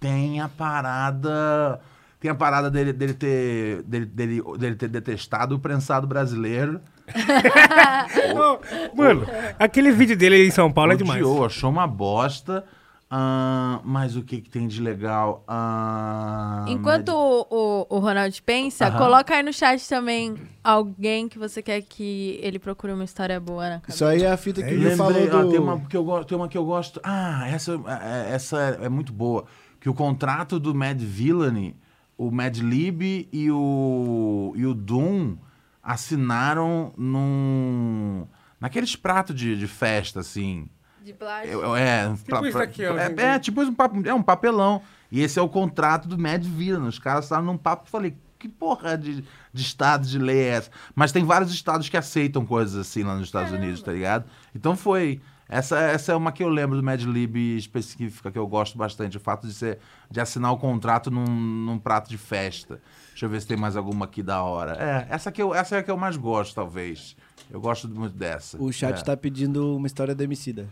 tem 0.00 0.40
a 0.40 0.48
parada. 0.48 1.80
Tem 2.26 2.32
a 2.32 2.34
parada 2.34 2.68
dele, 2.68 2.92
dele, 2.92 3.14
ter, 3.14 3.84
dele, 3.84 4.04
dele, 4.04 4.42
dele 4.58 4.74
ter 4.74 4.88
detestado 4.88 5.54
o 5.54 5.60
prensado 5.60 6.08
brasileiro. 6.08 6.80
Mano, 8.96 9.24
aquele 9.60 9.92
vídeo 9.92 10.16
dele 10.16 10.44
em 10.44 10.50
São 10.50 10.72
Paulo 10.72 10.90
é 10.90 10.96
demais. 10.96 11.22
Odiou, 11.22 11.44
achou 11.46 11.70
uma 11.70 11.86
bosta. 11.86 12.64
Ahn, 13.08 13.78
mas 13.84 14.16
o 14.16 14.24
que, 14.24 14.40
que 14.40 14.50
tem 14.50 14.66
de 14.66 14.82
legal? 14.82 15.44
Ahn, 15.46 16.64
Enquanto 16.66 17.10
o, 17.10 17.46
o, 17.48 17.86
o 17.90 17.98
Ronald 18.00 18.42
pensa, 18.42 18.88
Aham. 18.88 18.98
coloca 18.98 19.32
aí 19.32 19.44
no 19.44 19.52
chat 19.52 19.88
também 19.88 20.34
alguém 20.64 21.28
que 21.28 21.38
você 21.38 21.62
quer 21.62 21.80
que 21.82 22.40
ele 22.42 22.58
procure 22.58 22.92
uma 22.92 23.04
história 23.04 23.38
boa 23.38 23.68
na 23.68 23.74
cabeça. 23.78 23.92
Isso 23.92 24.04
aí 24.04 24.24
é 24.24 24.32
a 24.32 24.36
fita 24.36 24.60
que 24.64 24.74
É. 24.74 24.76
Gil 24.76 24.96
falou 24.96 25.12
do... 25.12 25.36
ah, 25.38 25.46
tem, 25.48 25.60
uma 25.60 25.78
que 25.78 25.96
eu 25.96 26.02
gosto, 26.02 26.26
tem 26.28 26.36
uma 26.36 26.48
que 26.48 26.58
eu 26.58 26.64
gosto. 26.64 27.00
Ah, 27.04 27.48
essa, 27.48 27.80
é- 28.02 28.34
essa 28.34 28.58
é 28.82 28.88
muito 28.88 29.12
boa. 29.12 29.44
Que 29.80 29.88
o 29.88 29.94
contrato 29.94 30.58
do 30.58 30.74
Mad 30.74 31.00
Villainy, 31.00 31.76
o 32.18 32.30
Mad 32.30 32.56
Lib 32.58 33.28
e 33.32 33.50
o, 33.50 34.52
e 34.56 34.64
o 34.66 34.74
Doom 34.74 35.36
assinaram 35.82 36.92
num. 36.96 38.26
Naqueles 38.60 38.96
pratos 38.96 39.34
de, 39.36 39.56
de 39.56 39.66
festa, 39.66 40.20
assim. 40.20 40.68
De 41.04 41.12
plástico. 41.12 41.52
Eu- 41.54 41.60
eu- 41.62 41.76
É, 41.76 42.12
Tipo 42.16 42.46
isso 42.46 42.58
aqui, 42.58 42.84
ó, 42.86 42.96
é, 42.96 43.08
gente. 43.08 43.20
é, 43.20 43.38
tipo 43.38 43.62
um 43.62 43.74
papo- 43.74 44.02
é 44.08 44.14
um 44.14 44.22
papelão. 44.22 44.82
E 45.12 45.20
esse 45.22 45.38
é 45.38 45.42
o 45.42 45.48
contrato 45.48 46.08
do 46.08 46.18
Mad 46.18 46.42
Villain. 46.44 46.88
Os 46.88 46.98
caras 46.98 47.26
estavam 47.26 47.44
num 47.46 47.58
papo 47.58 47.84
e 47.86 47.90
falei, 47.90 48.16
que 48.38 48.48
porra 48.48 48.98
de, 48.98 49.22
de 49.52 49.62
estado 49.62 50.06
de 50.06 50.18
lei 50.18 50.38
é 50.40 50.48
essa? 50.48 50.70
Mas 50.94 51.12
tem 51.12 51.22
vários 51.24 51.52
estados 51.52 51.88
que 51.88 51.96
aceitam 51.96 52.44
coisas 52.44 52.74
assim 52.76 53.02
lá 53.04 53.14
nos 53.14 53.26
Estados 53.28 53.52
Unidos, 53.52 53.82
tá 53.82 53.92
ligado? 53.92 54.24
Então 54.54 54.76
foi. 54.76 55.20
Essa, 55.48 55.78
essa 55.78 56.12
é 56.12 56.16
uma 56.16 56.32
que 56.32 56.42
eu 56.42 56.48
lembro 56.48 56.76
do 56.76 56.82
Mad 56.82 57.00
Lib 57.02 57.36
específica, 57.56 58.30
que 58.32 58.38
eu 58.38 58.46
gosto 58.46 58.76
bastante. 58.76 59.16
O 59.16 59.20
fato 59.20 59.46
de, 59.46 59.54
ser, 59.54 59.78
de 60.10 60.20
assinar 60.20 60.52
o 60.52 60.56
contrato 60.56 61.10
num, 61.10 61.24
num 61.24 61.78
prato 61.78 62.08
de 62.08 62.18
festa. 62.18 62.80
Deixa 63.10 63.26
eu 63.26 63.30
ver 63.30 63.40
se 63.40 63.46
tem 63.46 63.56
mais 63.56 63.76
alguma 63.76 64.06
aqui 64.06 64.22
da 64.22 64.42
hora. 64.42 64.72
É, 64.72 65.06
essa, 65.14 65.30
que 65.30 65.40
eu, 65.40 65.54
essa 65.54 65.76
é 65.76 65.78
a 65.78 65.82
que 65.82 65.90
eu 65.90 65.96
mais 65.96 66.16
gosto, 66.16 66.54
talvez. 66.54 67.16
Eu 67.50 67.60
gosto 67.60 67.88
muito 67.88 68.16
dessa. 68.16 68.60
O 68.60 68.72
chat 68.72 68.98
é. 68.98 69.02
tá 69.02 69.16
pedindo 69.16 69.76
uma 69.76 69.86
história 69.86 70.14
do 70.14 70.22
Emicida. 70.22 70.68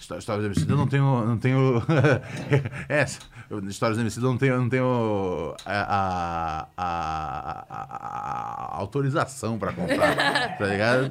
Histó- 0.00 0.18
Histórias 0.18 0.44
do 0.44 0.48
Emicida 0.52 0.72
eu 0.72 0.76
não 0.76 0.86
tenho. 0.86 1.26
Não 1.26 1.38
tenho 1.38 1.82
é, 2.88 3.04
eu- 3.50 3.60
Histórias 3.68 3.96
do 3.98 4.02
eu 4.26 4.30
não 4.32 4.38
tenho, 4.38 4.58
não 4.58 4.68
tenho 4.68 5.54
a, 5.64 5.72
a, 5.72 6.66
a- 6.76 7.64
a- 7.68 8.72
a 8.72 8.76
autorização 8.78 9.58
pra 9.58 9.72
comprar, 9.72 10.56
tá 10.58 10.66
ligado? 10.66 11.10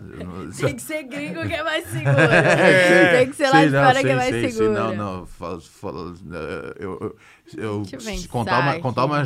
Tem 0.60 0.76
que 0.76 0.82
ser 0.82 1.04
gringo 1.04 1.42
que 1.48 1.54
é 1.54 1.64
mais 1.64 1.86
seguro. 1.88 2.16
É, 2.20 3.18
Tem 3.20 3.30
que 3.30 3.36
ser 3.36 3.50
lá 3.50 3.66
de 3.66 3.72
não, 3.72 3.84
fora 3.86 4.02
que 4.02 4.10
é 4.10 4.16
mais 4.16 4.30
sei, 4.30 4.42
sei, 4.42 4.52
seguro. 4.52 4.74
Não, 4.74 4.96
não. 4.96 5.26
fala- 5.26 5.60
fala- 5.62 6.14
eu, 6.80 7.16
eu, 7.58 7.84
contar, 8.30 8.60
uma, 8.60 8.80
contar 8.80 9.06
uma, 9.06 9.24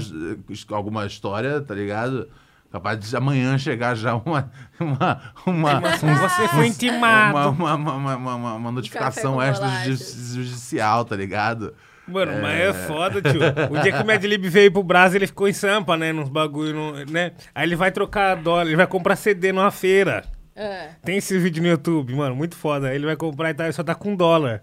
alguma 0.75 1.05
história, 1.05 1.61
tá 1.61 1.73
ligado? 1.73 2.29
Capaz 2.71 2.99
de 2.99 3.15
amanhã 3.17 3.57
chegar 3.57 3.95
já 3.95 4.15
uma. 4.15 4.51
Uma. 4.79 5.21
uma 5.47 5.81
Você 5.97 6.47
foi 6.49 6.67
intimado. 6.67 7.35
uma, 7.49 7.73
uma, 7.73 7.93
uma, 7.95 8.15
uma, 8.15 8.35
uma- 8.35 8.53
uma 8.55 8.71
notificação 8.71 9.33
com 9.33 9.43
extrajudi- 9.43 9.97
bolacha. 9.97 10.35
judicial, 10.35 11.03
tá 11.05 11.15
ligado? 11.15 11.73
Mano, 12.09 12.41
mas 12.41 12.59
é 12.59 12.73
foda, 12.73 13.21
tio. 13.21 13.39
O 13.71 13.81
dia 13.81 13.91
que 13.91 14.01
o 14.01 14.05
Mad 14.05 14.23
Lib 14.23 14.47
veio 14.49 14.71
pro 14.71 14.83
Brasil, 14.83 15.17
ele 15.17 15.27
ficou 15.27 15.47
em 15.47 15.53
Sampa, 15.53 15.95
né? 15.95 16.11
Nos 16.11 16.29
bagulho, 16.29 16.73
no- 16.73 17.05
né? 17.05 17.31
Aí 17.53 17.67
ele 17.67 17.75
vai 17.75 17.91
trocar 17.91 18.35
dólar, 18.35 18.65
ele 18.65 18.75
vai 18.75 18.87
comprar 18.87 19.15
CD 19.15 19.51
numa 19.51 19.71
feira. 19.71 20.23
É. 20.55 20.89
Tem 21.05 21.17
esse 21.17 21.37
vídeo 21.37 21.61
no 21.63 21.69
YouTube, 21.69 22.13
mano, 22.15 22.35
muito 22.35 22.55
foda. 22.55 22.93
Ele 22.93 23.05
vai 23.05 23.15
comprar 23.15 23.49
e 23.49 23.53
tal, 23.53 23.65
ele 23.67 23.73
só 23.73 23.83
tá 23.83 23.95
com 23.95 24.15
dólar. 24.15 24.61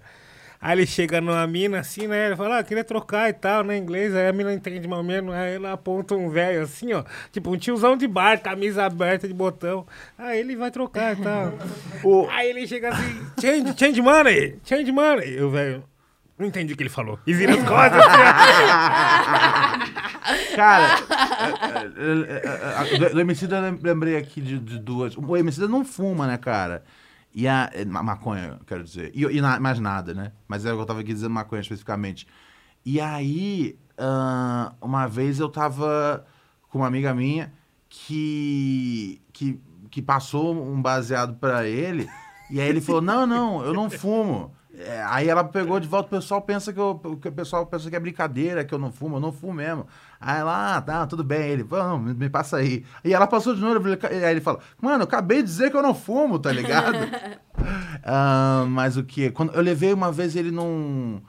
Aí 0.60 0.72
ele 0.78 0.86
chega 0.86 1.20
numa 1.20 1.46
mina 1.46 1.80
assim, 1.80 2.06
né? 2.08 2.26
Ele 2.26 2.36
fala, 2.36 2.58
ah, 2.58 2.64
queria 2.64 2.82
trocar 2.82 3.28
e 3.28 3.32
tal, 3.34 3.62
né? 3.62 3.76
Inglês. 3.76 4.14
Aí 4.16 4.26
a 4.26 4.32
mina 4.32 4.52
entende 4.52 4.88
mais 4.88 4.98
ou 5.00 5.06
menos. 5.06 5.34
Aí 5.34 5.54
ela 5.54 5.72
aponta 5.72 6.14
um 6.14 6.28
velho 6.30 6.62
assim, 6.62 6.92
ó. 6.94 7.04
Tipo, 7.30 7.50
um 7.52 7.56
tiozão 7.58 7.94
de 7.96 8.08
bar, 8.08 8.40
camisa 8.42 8.84
aberta 8.84 9.28
de 9.28 9.34
botão. 9.34 9.86
Aí 10.18 10.40
ele 10.40 10.56
vai 10.56 10.70
trocar 10.70 11.12
e 11.16 11.22
tal. 11.22 11.52
Aí 12.30 12.48
ele 12.50 12.66
chega 12.66 12.88
assim, 12.88 13.20
change, 13.40 13.74
change 13.78 14.00
money, 14.02 14.58
change 14.64 14.90
money. 14.90 15.34
E 15.36 15.42
o 15.42 15.50
velho, 15.50 15.84
não 16.38 16.46
entendi 16.46 16.72
o 16.72 16.76
que 16.76 16.82
ele 16.82 16.90
falou. 16.90 17.18
E 17.26 17.34
vira 17.34 17.54
as 17.54 17.62
costas. 17.62 18.02
Cara, 20.56 20.98
é, 21.96 22.92
é, 22.92 23.04
é, 23.04 23.08
do, 23.10 23.20
Emicida 23.20 23.56
eu 23.58 23.78
lembrei 23.82 24.16
aqui 24.16 24.40
de, 24.40 24.58
de 24.58 24.78
duas. 24.78 25.16
O 25.16 25.36
Emicida 25.36 25.68
não 25.68 25.84
fuma, 25.84 26.26
né, 26.26 26.36
cara? 26.36 26.82
E 27.34 27.46
a. 27.46 27.70
ma- 27.86 28.02
maconha, 28.02 28.58
quero 28.66 28.82
dizer. 28.82 29.10
E, 29.14 29.22
e 29.24 29.40
na- 29.40 29.60
mais 29.60 29.78
nada, 29.78 30.14
né? 30.14 30.32
Mas 30.48 30.64
é 30.64 30.72
o 30.72 30.76
que 30.76 30.82
eu 30.82 30.86
tava 30.86 31.00
aqui 31.00 31.12
dizendo 31.12 31.30
maconha 31.30 31.60
especificamente. 31.60 32.26
E 32.84 33.00
aí, 33.00 33.78
ah, 33.98 34.72
uma 34.80 35.06
vez 35.06 35.38
eu 35.38 35.48
tava 35.48 36.24
com 36.68 36.78
uma 36.78 36.86
amiga 36.86 37.14
minha 37.14 37.52
que. 37.88 39.20
que, 39.32 39.60
que 39.90 40.02
passou 40.02 40.54
um 40.54 40.80
baseado 40.80 41.34
pra 41.34 41.66
ele. 41.66 42.08
E 42.50 42.60
aí 42.60 42.68
ele 42.68 42.80
falou: 42.80 43.02
Não, 43.02 43.26
não, 43.26 43.64
eu 43.64 43.74
não 43.74 43.90
fumo. 43.90 44.54
É, 44.78 45.02
aí 45.08 45.28
ela 45.28 45.42
pegou 45.42 45.80
de 45.80 45.88
volta, 45.88 46.06
o 46.06 46.10
pessoal 46.10 46.42
pensa 46.42 46.70
que 46.70 46.78
eu, 46.78 47.00
que 47.20 47.28
o 47.28 47.32
pessoal 47.32 47.64
pensa 47.64 47.88
que 47.88 47.96
é 47.96 48.00
brincadeira, 48.00 48.62
que 48.62 48.74
eu 48.74 48.78
não 48.78 48.92
fumo, 48.92 49.16
eu 49.16 49.20
não 49.20 49.32
fumo 49.32 49.54
mesmo. 49.54 49.86
Aí 50.20 50.40
ela, 50.40 50.76
ah, 50.76 50.82
tá, 50.82 51.06
tudo 51.06 51.24
bem. 51.24 51.48
Ele, 51.48 51.66
não, 51.70 51.98
me, 51.98 52.12
me 52.12 52.28
passa 52.28 52.58
aí. 52.58 52.84
E 53.02 53.14
ela 53.14 53.26
passou 53.26 53.54
de 53.54 53.60
novo, 53.60 53.88
aí 53.88 54.30
ele 54.30 54.40
fala, 54.40 54.60
mano, 54.80 55.00
eu 55.00 55.04
acabei 55.04 55.38
de 55.38 55.44
dizer 55.44 55.70
que 55.70 55.76
eu 55.76 55.82
não 55.82 55.94
fumo, 55.94 56.38
tá 56.38 56.52
ligado? 56.52 56.98
Ah, 58.08 58.64
mas 58.68 58.96
o 58.96 59.02
que? 59.02 59.30
Quando 59.30 59.52
eu 59.54 59.62
levei 59.62 59.92
uma 59.92 60.12
vez 60.12 60.36
ele 60.36 60.52
num, 60.52 61.20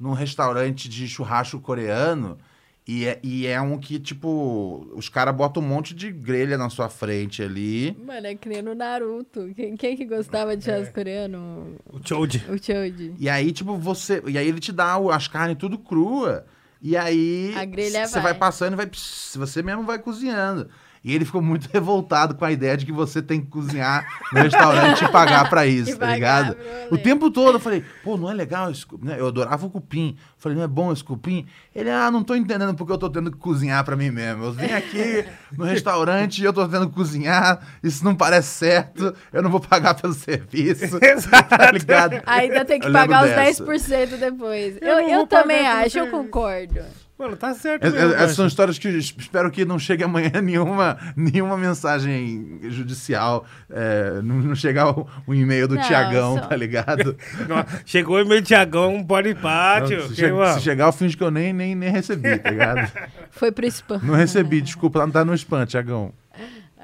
num 0.00 0.12
restaurante 0.12 0.88
de 0.88 1.06
churrasco 1.06 1.60
coreano. 1.60 2.38
E 2.86 3.06
é, 3.06 3.18
e 3.22 3.46
é 3.46 3.58
um 3.62 3.78
que, 3.78 3.98
tipo, 3.98 4.86
os 4.94 5.08
caras 5.08 5.34
botam 5.34 5.62
um 5.62 5.66
monte 5.66 5.94
de 5.94 6.12
grelha 6.12 6.58
na 6.58 6.68
sua 6.68 6.90
frente 6.90 7.42
ali. 7.42 7.96
Mano, 8.04 8.26
é 8.26 8.34
que 8.34 8.46
nem 8.46 8.60
no 8.60 8.74
Naruto. 8.74 9.50
Quem, 9.56 9.74
quem 9.74 9.96
que 9.96 10.04
gostava 10.04 10.54
de 10.54 10.64
churrasco 10.64 10.92
coreano? 10.92 11.76
o 11.90 11.98
Choji. 12.06 12.44
O 12.46 12.62
Choji. 12.62 13.14
E 13.18 13.26
aí, 13.28 13.52
tipo, 13.52 13.74
você. 13.78 14.22
E 14.26 14.36
aí 14.36 14.46
ele 14.46 14.60
te 14.60 14.70
dá 14.70 14.98
o- 14.98 15.10
as 15.10 15.26
carnes 15.26 15.56
tudo 15.56 15.78
crua. 15.78 16.44
E 16.82 16.94
aí. 16.94 17.54
A 17.56 17.64
grelha 17.64 18.06
Você 18.06 18.14
vai. 18.20 18.22
vai 18.24 18.34
passando 18.34 18.74
e 18.74 18.76
vai. 18.76 18.90
Você 18.92 19.62
mesmo 19.62 19.84
vai 19.84 19.98
cozinhando. 19.98 20.68
E 21.04 21.14
ele 21.14 21.26
ficou 21.26 21.42
muito 21.42 21.68
revoltado 21.72 22.34
com 22.34 22.44
a 22.44 22.50
ideia 22.50 22.76
de 22.78 22.86
que 22.86 22.92
você 22.92 23.20
tem 23.20 23.40
que 23.42 23.48
cozinhar 23.48 24.06
no 24.32 24.40
restaurante 24.40 25.04
e 25.04 25.08
pagar 25.08 25.50
pra 25.50 25.66
isso, 25.68 25.90
E 25.90 25.96
tá 25.96 26.14
ligado? 26.14 26.56
O 26.90 26.96
tempo 26.96 27.30
todo 27.30 27.56
eu 27.56 27.60
falei, 27.60 27.84
pô, 28.02 28.16
não 28.16 28.30
é 28.30 28.32
legal 28.34 28.70
esse 28.70 28.86
né? 29.02 29.16
Eu 29.18 29.26
adorava 29.26 29.66
o 29.66 29.70
cupim. 29.70 30.16
Falei, 30.38 30.56
não 30.56 30.64
é 30.64 30.68
bom 30.68 30.90
esse 30.92 31.04
cupim? 31.04 31.46
Ele, 31.74 31.90
ah, 31.90 32.10
não 32.10 32.22
tô 32.24 32.34
entendendo 32.34 32.74
porque 32.74 32.92
eu 32.92 32.98
tô 32.98 33.10
tendo 33.10 33.30
que 33.30 33.36
cozinhar 33.36 33.84
pra 33.84 33.96
mim 33.96 34.10
mesmo. 34.10 34.44
Eu 34.44 34.52
vim 34.52 34.72
aqui 34.72 35.26
no 35.56 35.64
restaurante 35.64 36.38
e 36.40 36.44
eu 36.44 36.52
tô 36.52 36.66
tendo 36.66 36.88
que 36.88 36.94
cozinhar, 36.94 37.60
isso 37.82 38.02
não 38.04 38.14
parece 38.14 38.48
certo, 38.48 39.14
eu 39.32 39.42
não 39.42 39.50
vou 39.50 39.60
pagar 39.60 39.94
pelo 39.94 40.14
serviço. 40.14 40.98
tá 40.98 41.70
ligado? 41.70 42.22
Ainda 42.24 42.64
tem 42.64 42.80
que 42.80 42.86
Eu 42.86 42.92
pagar 42.92 43.24
os 43.24 43.30
dessa. 43.30 43.64
10% 43.64 44.16
depois. 44.18 44.78
Eu 44.80 45.00
Eu, 45.00 45.08
eu 45.08 45.26
também 45.26 45.66
acho, 45.66 45.98
eu 45.98 46.06
concordo. 46.08 46.80
Mano, 47.16 47.36
tá 47.36 47.54
certo 47.54 47.86
É- 47.86 47.90
mesmo, 47.90 48.12
é- 48.12 48.14
Essas 48.16 48.34
são 48.34 48.46
histórias 48.46 48.76
que 48.76 48.88
espero 48.88 49.48
que 49.50 49.64
não 49.64 49.78
chegue 49.78 50.02
amanhã 50.02 50.32
nenhuma, 50.42 50.98
nenhuma 51.16 51.56
mensagem 51.56 52.58
judicial, 52.64 53.44
é, 53.70 54.20
não, 54.22 54.36
não 54.36 54.54
chegar 54.56 54.90
o, 54.90 55.06
o 55.26 55.32
e-mail 55.34 55.68
do 55.68 55.76
Não, 55.76 55.82
Tiagão, 55.82 56.34
só- 56.38 56.46
tá 56.48 56.56
ligado? 56.56 57.16
Não, 57.48 57.64
Chegou 57.86 58.20
o 58.20 58.26
meu 58.26 58.42
Tiagão, 58.42 58.96
um 58.96 59.04
pode 59.04 59.32
pátio. 59.36 60.02
se, 60.02 60.08
que, 60.08 60.14
che- 60.16 60.32
mano, 60.32 60.54
se 60.54 60.60
chegar, 60.62 60.86
eu 60.86 60.92
finge 60.92 61.16
que 61.16 61.22
eu 61.22 61.30
nem, 61.30 61.52
nem, 61.52 61.74
nem 61.76 61.90
recebi, 61.90 62.36
tá 62.38 62.50
ligado? 62.50 62.90
Foi 63.30 63.52
pro 63.52 63.64
spam. 63.66 64.00
Não 64.02 64.14
recebi, 64.14 64.60
desculpa, 64.60 64.98
lá 64.98 65.06
não 65.06 65.12
tá 65.12 65.24
no 65.24 65.34
spam, 65.34 65.64
Tiagão. 65.66 66.12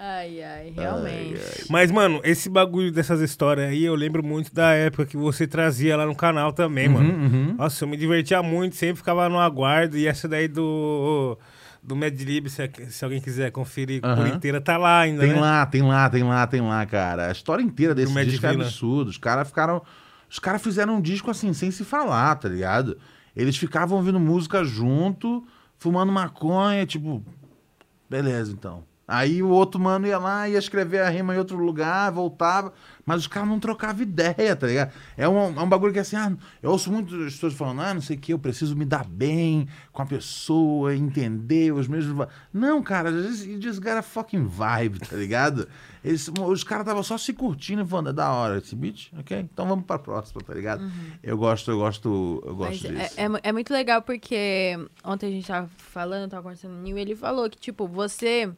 Ai, 0.03 0.43
ai, 0.43 0.73
realmente. 0.75 1.67
Mas, 1.69 1.91
mano, 1.91 2.23
esse 2.25 2.49
bagulho 2.49 2.91
dessas 2.91 3.21
histórias 3.21 3.69
aí, 3.69 3.85
eu 3.85 3.95
lembro 3.95 4.25
muito 4.25 4.51
da 4.55 4.73
época 4.73 5.05
que 5.05 5.15
você 5.15 5.47
trazia 5.47 5.95
lá 5.95 6.07
no 6.07 6.15
canal 6.15 6.55
também, 6.55 6.89
mano. 6.89 7.13
Uhum. 7.13 7.55
Nossa, 7.59 7.85
eu 7.85 7.89
me 7.89 7.99
divertia 7.99 8.43
muito, 8.43 8.77
sempre 8.77 8.97
ficava 8.97 9.29
no 9.29 9.39
aguardo. 9.39 9.99
E 9.99 10.07
essa 10.07 10.27
daí 10.27 10.49
do, 10.49 11.37
do 11.83 11.95
Mad 11.95 12.19
Lib, 12.19 12.49
se, 12.49 12.63
se 12.89 13.05
alguém 13.05 13.21
quiser 13.21 13.51
conferir 13.53 14.01
por 14.01 14.09
Aham. 14.09 14.29
inteira, 14.29 14.59
tá 14.59 14.79
lá 14.79 15.01
ainda, 15.01 15.21
Tem 15.21 15.35
né? 15.35 15.39
lá, 15.39 15.67
tem 15.67 15.83
lá, 15.83 16.09
tem 16.09 16.23
lá, 16.23 16.47
tem 16.47 16.61
lá, 16.63 16.87
cara. 16.87 17.29
A 17.29 17.33
história 17.33 17.63
inteira 17.63 17.95
desse 17.95 18.15
Mad 18.15 18.27
disco 18.27 18.47
é 18.47 18.51
absurdo. 18.51 19.09
Os 19.09 19.19
caras 19.19 19.49
ficaram. 19.49 19.83
Os 20.31 20.39
caras 20.39 20.63
fizeram 20.63 20.95
um 20.95 21.01
disco 21.03 21.31
assim, 21.31 21.53
sem 21.53 21.71
se 21.71 21.85
falar, 21.85 22.37
tá 22.37 22.49
ligado? 22.49 22.97
Eles 23.37 23.55
ficavam 23.59 23.99
ouvindo 23.99 24.19
música 24.19 24.65
junto, 24.65 25.47
fumando 25.77 26.11
maconha, 26.11 26.87
tipo. 26.87 27.23
Beleza, 28.09 28.51
então. 28.51 28.89
Aí 29.13 29.43
o 29.43 29.49
outro 29.49 29.81
mano 29.81 30.07
ia 30.07 30.19
lá, 30.19 30.49
ia 30.49 30.57
escrever 30.57 31.01
a 31.01 31.09
rima 31.11 31.35
em 31.35 31.39
outro 31.39 31.57
lugar, 31.57 32.13
voltava, 32.13 32.73
mas 33.05 33.23
os 33.23 33.27
caras 33.27 33.49
não 33.49 33.59
trocavam 33.59 34.03
ideia, 34.03 34.55
tá 34.55 34.69
ligado? 34.69 34.93
É 35.17 35.29
um, 35.29 35.37
é 35.59 35.63
um 35.63 35.69
bagulho 35.69 35.93
que 35.93 35.99
assim, 35.99 36.15
ah, 36.15 36.33
eu 36.63 36.71
ouço 36.71 36.93
muitas 36.93 37.17
pessoas 37.35 37.53
falando, 37.55 37.81
ah, 37.81 37.93
não 37.93 38.01
sei 38.01 38.17
o 38.17 38.21
que, 38.21 38.33
eu 38.33 38.39
preciso 38.39 38.77
me 38.77 38.85
dar 38.85 39.05
bem 39.05 39.67
com 39.93 40.01
a 40.01 40.07
pessoa, 40.07 40.95
entender 40.95 41.73
os 41.73 41.89
mesmos. 41.89 42.15
va-". 42.17 42.29
Não, 42.55 42.81
cara, 42.85 43.11
just, 43.11 43.45
you 43.47 43.61
just 43.61 43.81
got 43.81 43.97
a 43.99 44.03
fucking 44.03 44.45
vibe, 44.45 45.01
tá 45.01 45.17
ligado? 45.17 45.67
Eles, 46.05 46.29
os 46.47 46.63
caras 46.63 46.85
estavam 46.85 47.03
só 47.03 47.19
se 47.19 47.33
curtindo 47.33 47.83
e 47.83 47.87
falando, 47.87 48.11
é 48.11 48.13
da 48.13 48.31
hora 48.31 48.59
esse 48.59 48.77
beat, 48.77 49.11
ok? 49.19 49.41
Então 49.41 49.67
vamos 49.67 49.85
pra 49.85 49.99
próxima, 49.99 50.41
tá 50.41 50.55
ligado? 50.55 50.89
Eu 51.21 51.37
gosto, 51.37 51.69
eu 51.73 51.79
gosto, 51.79 52.43
eu 52.47 52.55
gosto 52.55 52.87
Uhum. 52.87 52.93
Mas 52.95 53.09
disso. 53.11 53.21
é, 53.21 53.25
é, 53.25 53.31
é 53.43 53.53
muito 53.53 53.73
legal 53.73 54.01
porque 54.03 54.79
ontem 55.05 55.27
a 55.27 55.31
gente 55.31 55.47
tava 55.49 55.69
falando, 55.79 56.31
tava 56.31 56.43
conversando 56.45 56.75
com 56.75 56.79
o 56.79 56.83
Nil, 56.83 56.97
e 56.97 57.01
ele 57.01 57.17
falou 57.17 57.51
que, 57.51 57.59
tipo, 57.59 57.89
você. 57.89 58.49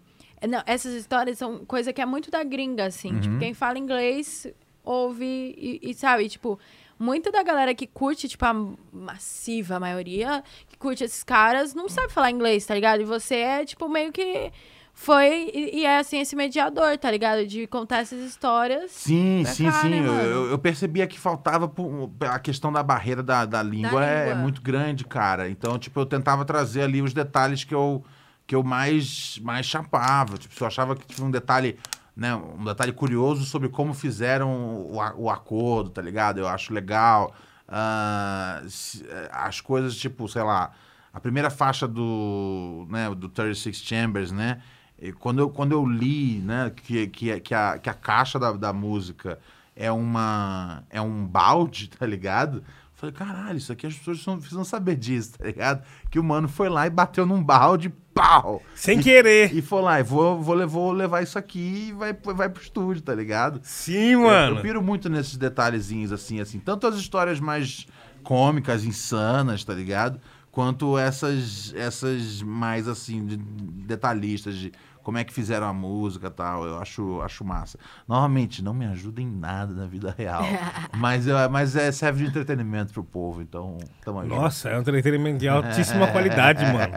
É, 0.43 0.47
Não, 0.47 0.62
essas 0.66 0.93
histórias 0.94 1.39
são 1.39 1.64
coisa 1.64 1.93
que 1.93 2.02
é 2.02 2.06
muito 2.06 2.31
da 2.31 2.43
gringa, 2.44 2.86
assim. 2.86 3.14
Uhum. 3.14 3.20
Tipo, 3.20 3.39
quem 3.39 3.55
fala 3.55 3.78
inglês 3.78 4.47
ouve 4.85 5.24
e, 5.56 5.81
e 5.82 5.94
sabe, 5.94 6.28
tipo, 6.28 6.59
muita 6.98 7.31
da 7.31 7.43
galera 7.43 7.74
que 7.74 7.86
curte, 7.86 8.28
tipo, 8.28 8.44
a 8.44 8.55
massiva 8.93 9.78
maioria 9.78 10.43
que 10.69 10.77
curte 10.77 11.05
esses 11.05 11.23
caras 11.23 11.74
não 11.74 11.89
sabe 11.89 12.12
falar 12.12 12.31
inglês, 12.31 12.66
tá 12.66 12.74
ligado? 12.74 13.01
E 13.01 13.05
você 13.05 13.36
é, 13.36 13.64
tipo, 13.64 13.89
meio 13.89 14.12
que 14.12 14.52
foi 14.94 15.51
e, 15.55 15.81
e 15.81 15.86
é, 15.86 15.98
assim, 15.98 16.20
esse 16.20 16.36
mediador, 16.36 16.98
tá 16.98 17.10
ligado? 17.10 17.47
De 17.47 17.66
contar 17.66 17.98
essas 17.98 18.20
histórias. 18.20 18.90
Sim, 18.90 19.43
sim, 19.47 19.64
cá, 19.64 19.81
sim. 19.81 19.89
né, 19.89 20.06
eu, 20.06 20.51
eu, 20.51 20.59
percebia 20.59 21.06
que 21.06 21.19
faltava 21.19 21.66
por- 21.66 22.10
a 22.20 22.39
questão 22.39 22.70
da 22.73 22.82
barreira 22.82 23.23
da, 23.23 23.44
da 23.44 23.62
língua, 23.62 24.05
é, 24.05 24.24
língua. 24.27 24.32
é 24.32 24.35
muito 24.35 24.60
grande, 24.60 25.05
cara. 25.05 25.48
Então, 25.48 25.78
tipo, 25.78 25.98
eu 25.98 26.06
tentava 26.06 26.44
trazer 26.44 26.82
ali 26.82 27.01
os 27.01 27.14
detalhes 27.14 27.64
que 27.64 27.74
eu, 27.74 28.05
que 28.53 28.57
eu 28.57 28.62
mais, 28.62 29.39
mais 29.43 29.65
chapava. 29.65 30.37
Tipo, 30.37 30.55
eu 30.62 30.66
achava 30.66 30.95
que 30.95 31.07
tinha 31.07 31.27
um 31.27 31.31
detalhe, 31.31 31.79
né, 32.15 32.35
um 32.35 32.62
detalhe 32.65 32.93
curioso 32.93 33.47
sobre 33.47 33.70
como 33.70 33.95
fizeram 33.95 34.51
o, 34.53 34.97
o 35.16 35.31
acordo, 35.31 35.89
tá 35.89 36.03
ligado? 36.03 36.37
Eu 36.39 36.47
acho 36.47 36.70
legal. 36.74 37.35
Ah, 37.66 38.62
se- 38.69 39.07
eh, 39.09 39.31
as 39.33 39.62
coisas, 39.62 39.97
tipo, 39.97 40.29
sei 40.29 40.43
lá, 40.43 40.70
a 41.15 41.19
primeira 41.19 41.49
faixa 41.49 41.89
do, 41.89 42.87
né, 42.91 43.09
do 43.15 43.27
36 43.31 43.77
Chambers, 43.79 44.31
né? 44.31 44.61
E 45.01 45.12
quando 45.15 45.39
eu, 45.39 45.49
quando 45.49 45.73
eu 45.73 45.87
li, 45.87 46.39
né, 46.41 46.70
que, 46.77 47.07
que, 47.07 47.41
que, 47.41 47.55
a, 47.55 47.79
que 47.79 47.89
a 47.89 47.95
caixa 47.95 48.39
da, 48.39 48.53
da 48.53 48.70
música 48.74 49.39
é 49.74 49.91
uma 49.91 50.85
é 50.91 51.01
um 51.01 51.24
balde, 51.27 51.89
tá 51.99 52.05
ligado? 52.05 52.62
Falei, 52.95 53.15
caralho, 53.15 53.57
isso 53.57 53.73
aqui 53.73 53.87
as 53.87 53.95
pessoas 53.95 54.23
precisam 54.41 54.62
saber 54.65 54.95
disso, 54.97 55.39
tá 55.39 55.47
ligado? 55.47 55.83
Que 56.11 56.19
o 56.19 56.23
mano 56.23 56.49
foi 56.49 56.69
lá 56.69 56.87
e 56.87 56.91
bateu 56.91 57.24
num 57.24 57.43
balde, 57.43 57.93
pau! 58.15 58.63
Sem 58.75 59.01
querer. 59.01 59.55
E 59.55 59.63
foi 59.63 59.83
lá, 59.83 60.01
e 60.01 60.03
vou, 60.03 60.41
vou, 60.41 60.67
vou 60.69 60.93
levar 60.93 61.23
isso 61.23 61.39
aqui 61.39 61.89
e 61.89 61.93
vai, 61.93 62.13
vai 62.13 62.49
pro 62.49 62.63
estúdio, 62.63 63.03
tá 63.03 63.15
ligado? 63.15 63.61
Sim, 63.63 64.13
Eu- 64.13 64.21
mano. 64.23 64.57
Eu, 64.57 64.63
piro 64.63 64.83
muito 64.83 65.09
nesses 65.09 65.37
detalhezinhos, 65.37 66.13
assim, 66.13 66.41
assim. 66.41 66.59
Tanto 66.59 66.87
as 66.87 66.97
histórias 66.97 67.41
mais 67.41 67.87
cômicas, 68.23 68.85
insanas, 68.85 69.65
tá 69.65 69.75
ligado? 69.75 70.21
Quanto 70.51 70.99
essas, 70.99 71.73
essas 71.75 72.43
mais, 72.43 72.87
assim, 72.87 73.25
de- 73.25 73.37
detalhistas 73.39 74.55
de 74.57 74.71
como 75.03 75.19
é 75.19 75.24
que 75.24 75.33
fizeram 75.33 75.66
a 75.66 75.73
música 75.73 76.29
e 76.29 76.31
tal. 76.31 76.65
Eu 76.65 76.79
acho, 76.79 77.20
acho 77.23 77.45
massa. 77.45 77.79
Novamente, 78.07 78.62
não 78.62 78.73
me 78.74 78.87
ajuda 78.87 79.20
em 79.20 79.27
nada 79.31 79.73
na 79.74 79.87
vida 79.87 80.15
real. 80.16 80.43
mas, 80.97 81.27
eu- 81.27 81.51
mas 81.51 81.74
é, 81.77 81.91
serve 81.93 82.23
de 82.24 82.31
entretenimento 82.31 82.93
pro 82.93 83.03
povo, 83.05 83.43
então 83.43 83.79
tamo 84.05 84.20
aí. 84.20 84.29
Nossa, 84.29 84.69
é 84.70 84.77
um 84.77 84.81
entretenimento 84.81 85.39
de 85.39 85.49
altíssima 85.49 86.07
qualidade, 86.12 86.65
mano. 86.65 86.93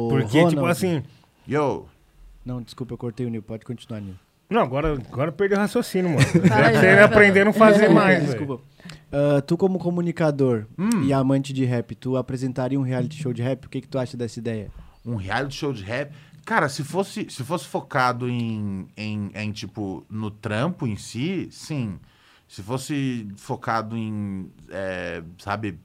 Ô, 0.00 0.08
Porque, 0.08 0.28
tipo 0.44 0.44
Ronald. 0.50 0.70
assim. 0.70 1.02
Yo! 1.48 1.86
Não, 2.44 2.62
desculpa, 2.62 2.94
eu 2.94 2.98
cortei 2.98 3.26
o 3.26 3.28
Nil. 3.30 3.42
Pode 3.42 3.64
continuar, 3.64 4.00
Nil. 4.00 4.14
Não, 4.50 4.62
agora, 4.62 4.94
agora 4.94 5.30
perdeu 5.30 5.58
o 5.58 5.60
raciocínio, 5.60 6.08
mano. 6.10 6.22
Você 6.22 6.40
fala. 6.48 7.04
aprender 7.04 7.42
a 7.42 7.44
não 7.44 7.52
fazer 7.52 7.88
mais. 7.90 8.24
Desculpa. 8.24 8.62
Ah, 9.12 9.42
tu, 9.42 9.58
como 9.58 9.78
comunicador 9.78 10.64
Hum. 10.78 11.02
e 11.04 11.12
amante 11.12 11.52
de 11.52 11.66
rap, 11.66 11.94
tu 11.94 12.16
apresentaria 12.16 12.78
um 12.80 12.82
reality 12.82 13.20
show 13.22 13.32
de 13.32 13.42
rap? 13.42 13.66
O 13.66 13.68
que, 13.68 13.82
que 13.82 13.88
tu 13.88 13.98
acha 13.98 14.16
dessa 14.16 14.38
ideia? 14.38 14.70
um 15.06 15.16
reality 15.16 15.54
show 15.54 15.72
de 15.72 15.82
rap. 15.84 16.12
Cara, 16.48 16.70
se 16.70 16.82
fosse, 16.82 17.26
se 17.28 17.44
fosse 17.44 17.66
focado 17.66 18.26
em, 18.26 18.88
em, 18.96 19.30
em, 19.34 19.52
tipo, 19.52 20.02
no 20.08 20.30
trampo 20.30 20.86
em 20.86 20.96
si, 20.96 21.46
sim. 21.50 21.98
Se 22.48 22.62
fosse 22.62 23.28
focado 23.36 23.94
em, 23.94 24.50
é, 24.70 25.22
sabe, 25.36 25.78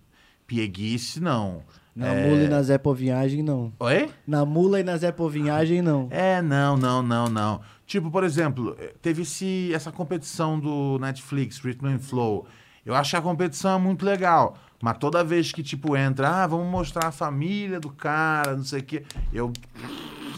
pieguice, 0.48 1.20
não. 1.20 1.64
Na 1.94 2.08
É. 2.14 2.30
mula 2.30 2.44
e 2.44 2.48
na 2.48 2.62
Zé 2.64 2.78
Povinhagem, 2.78 3.44
não. 3.44 3.74
Oi? 3.78 4.10
Na 4.26 4.46
mula 4.46 4.80
e 4.80 4.84
na 4.84 4.96
Zé 4.96 5.12
Povinhagem, 5.12 5.82
não. 5.82 6.08
É, 6.10 6.42
não, 6.42 6.78
não, 6.78 7.04
não, 7.04 7.28
não. 7.28 7.60
Tipo, 7.86 8.10
por 8.10 8.24
exemplo, 8.24 8.74
eh, 8.80 8.94
teve 9.02 9.24
esse, 9.24 9.70
essa 9.74 9.92
competição 9.92 10.58
do 10.58 10.98
Netflix, 10.98 11.60
Rhythm 11.60 11.88
and 11.88 12.00
Flow. 12.00 12.48
Eu 12.86 12.96
acho 12.96 13.10
que 13.10 13.18
a 13.18 13.22
competição 13.22 13.76
é 13.76 13.82
muito 13.82 14.06
legal. 14.06 14.58
Mas 14.84 14.98
toda 14.98 15.24
vez 15.24 15.50
que, 15.50 15.64
tipo, 15.64 15.96
entra, 15.96 16.44
ah, 16.44 16.46
vamos 16.46 16.68
mostrar 16.68 17.08
a 17.08 17.12
família 17.12 17.80
do 17.80 17.90
cara, 17.90 18.54
não 18.54 18.66
sei 18.66 18.82
o 18.82 18.84
quê, 18.84 19.06
eu 19.32 19.54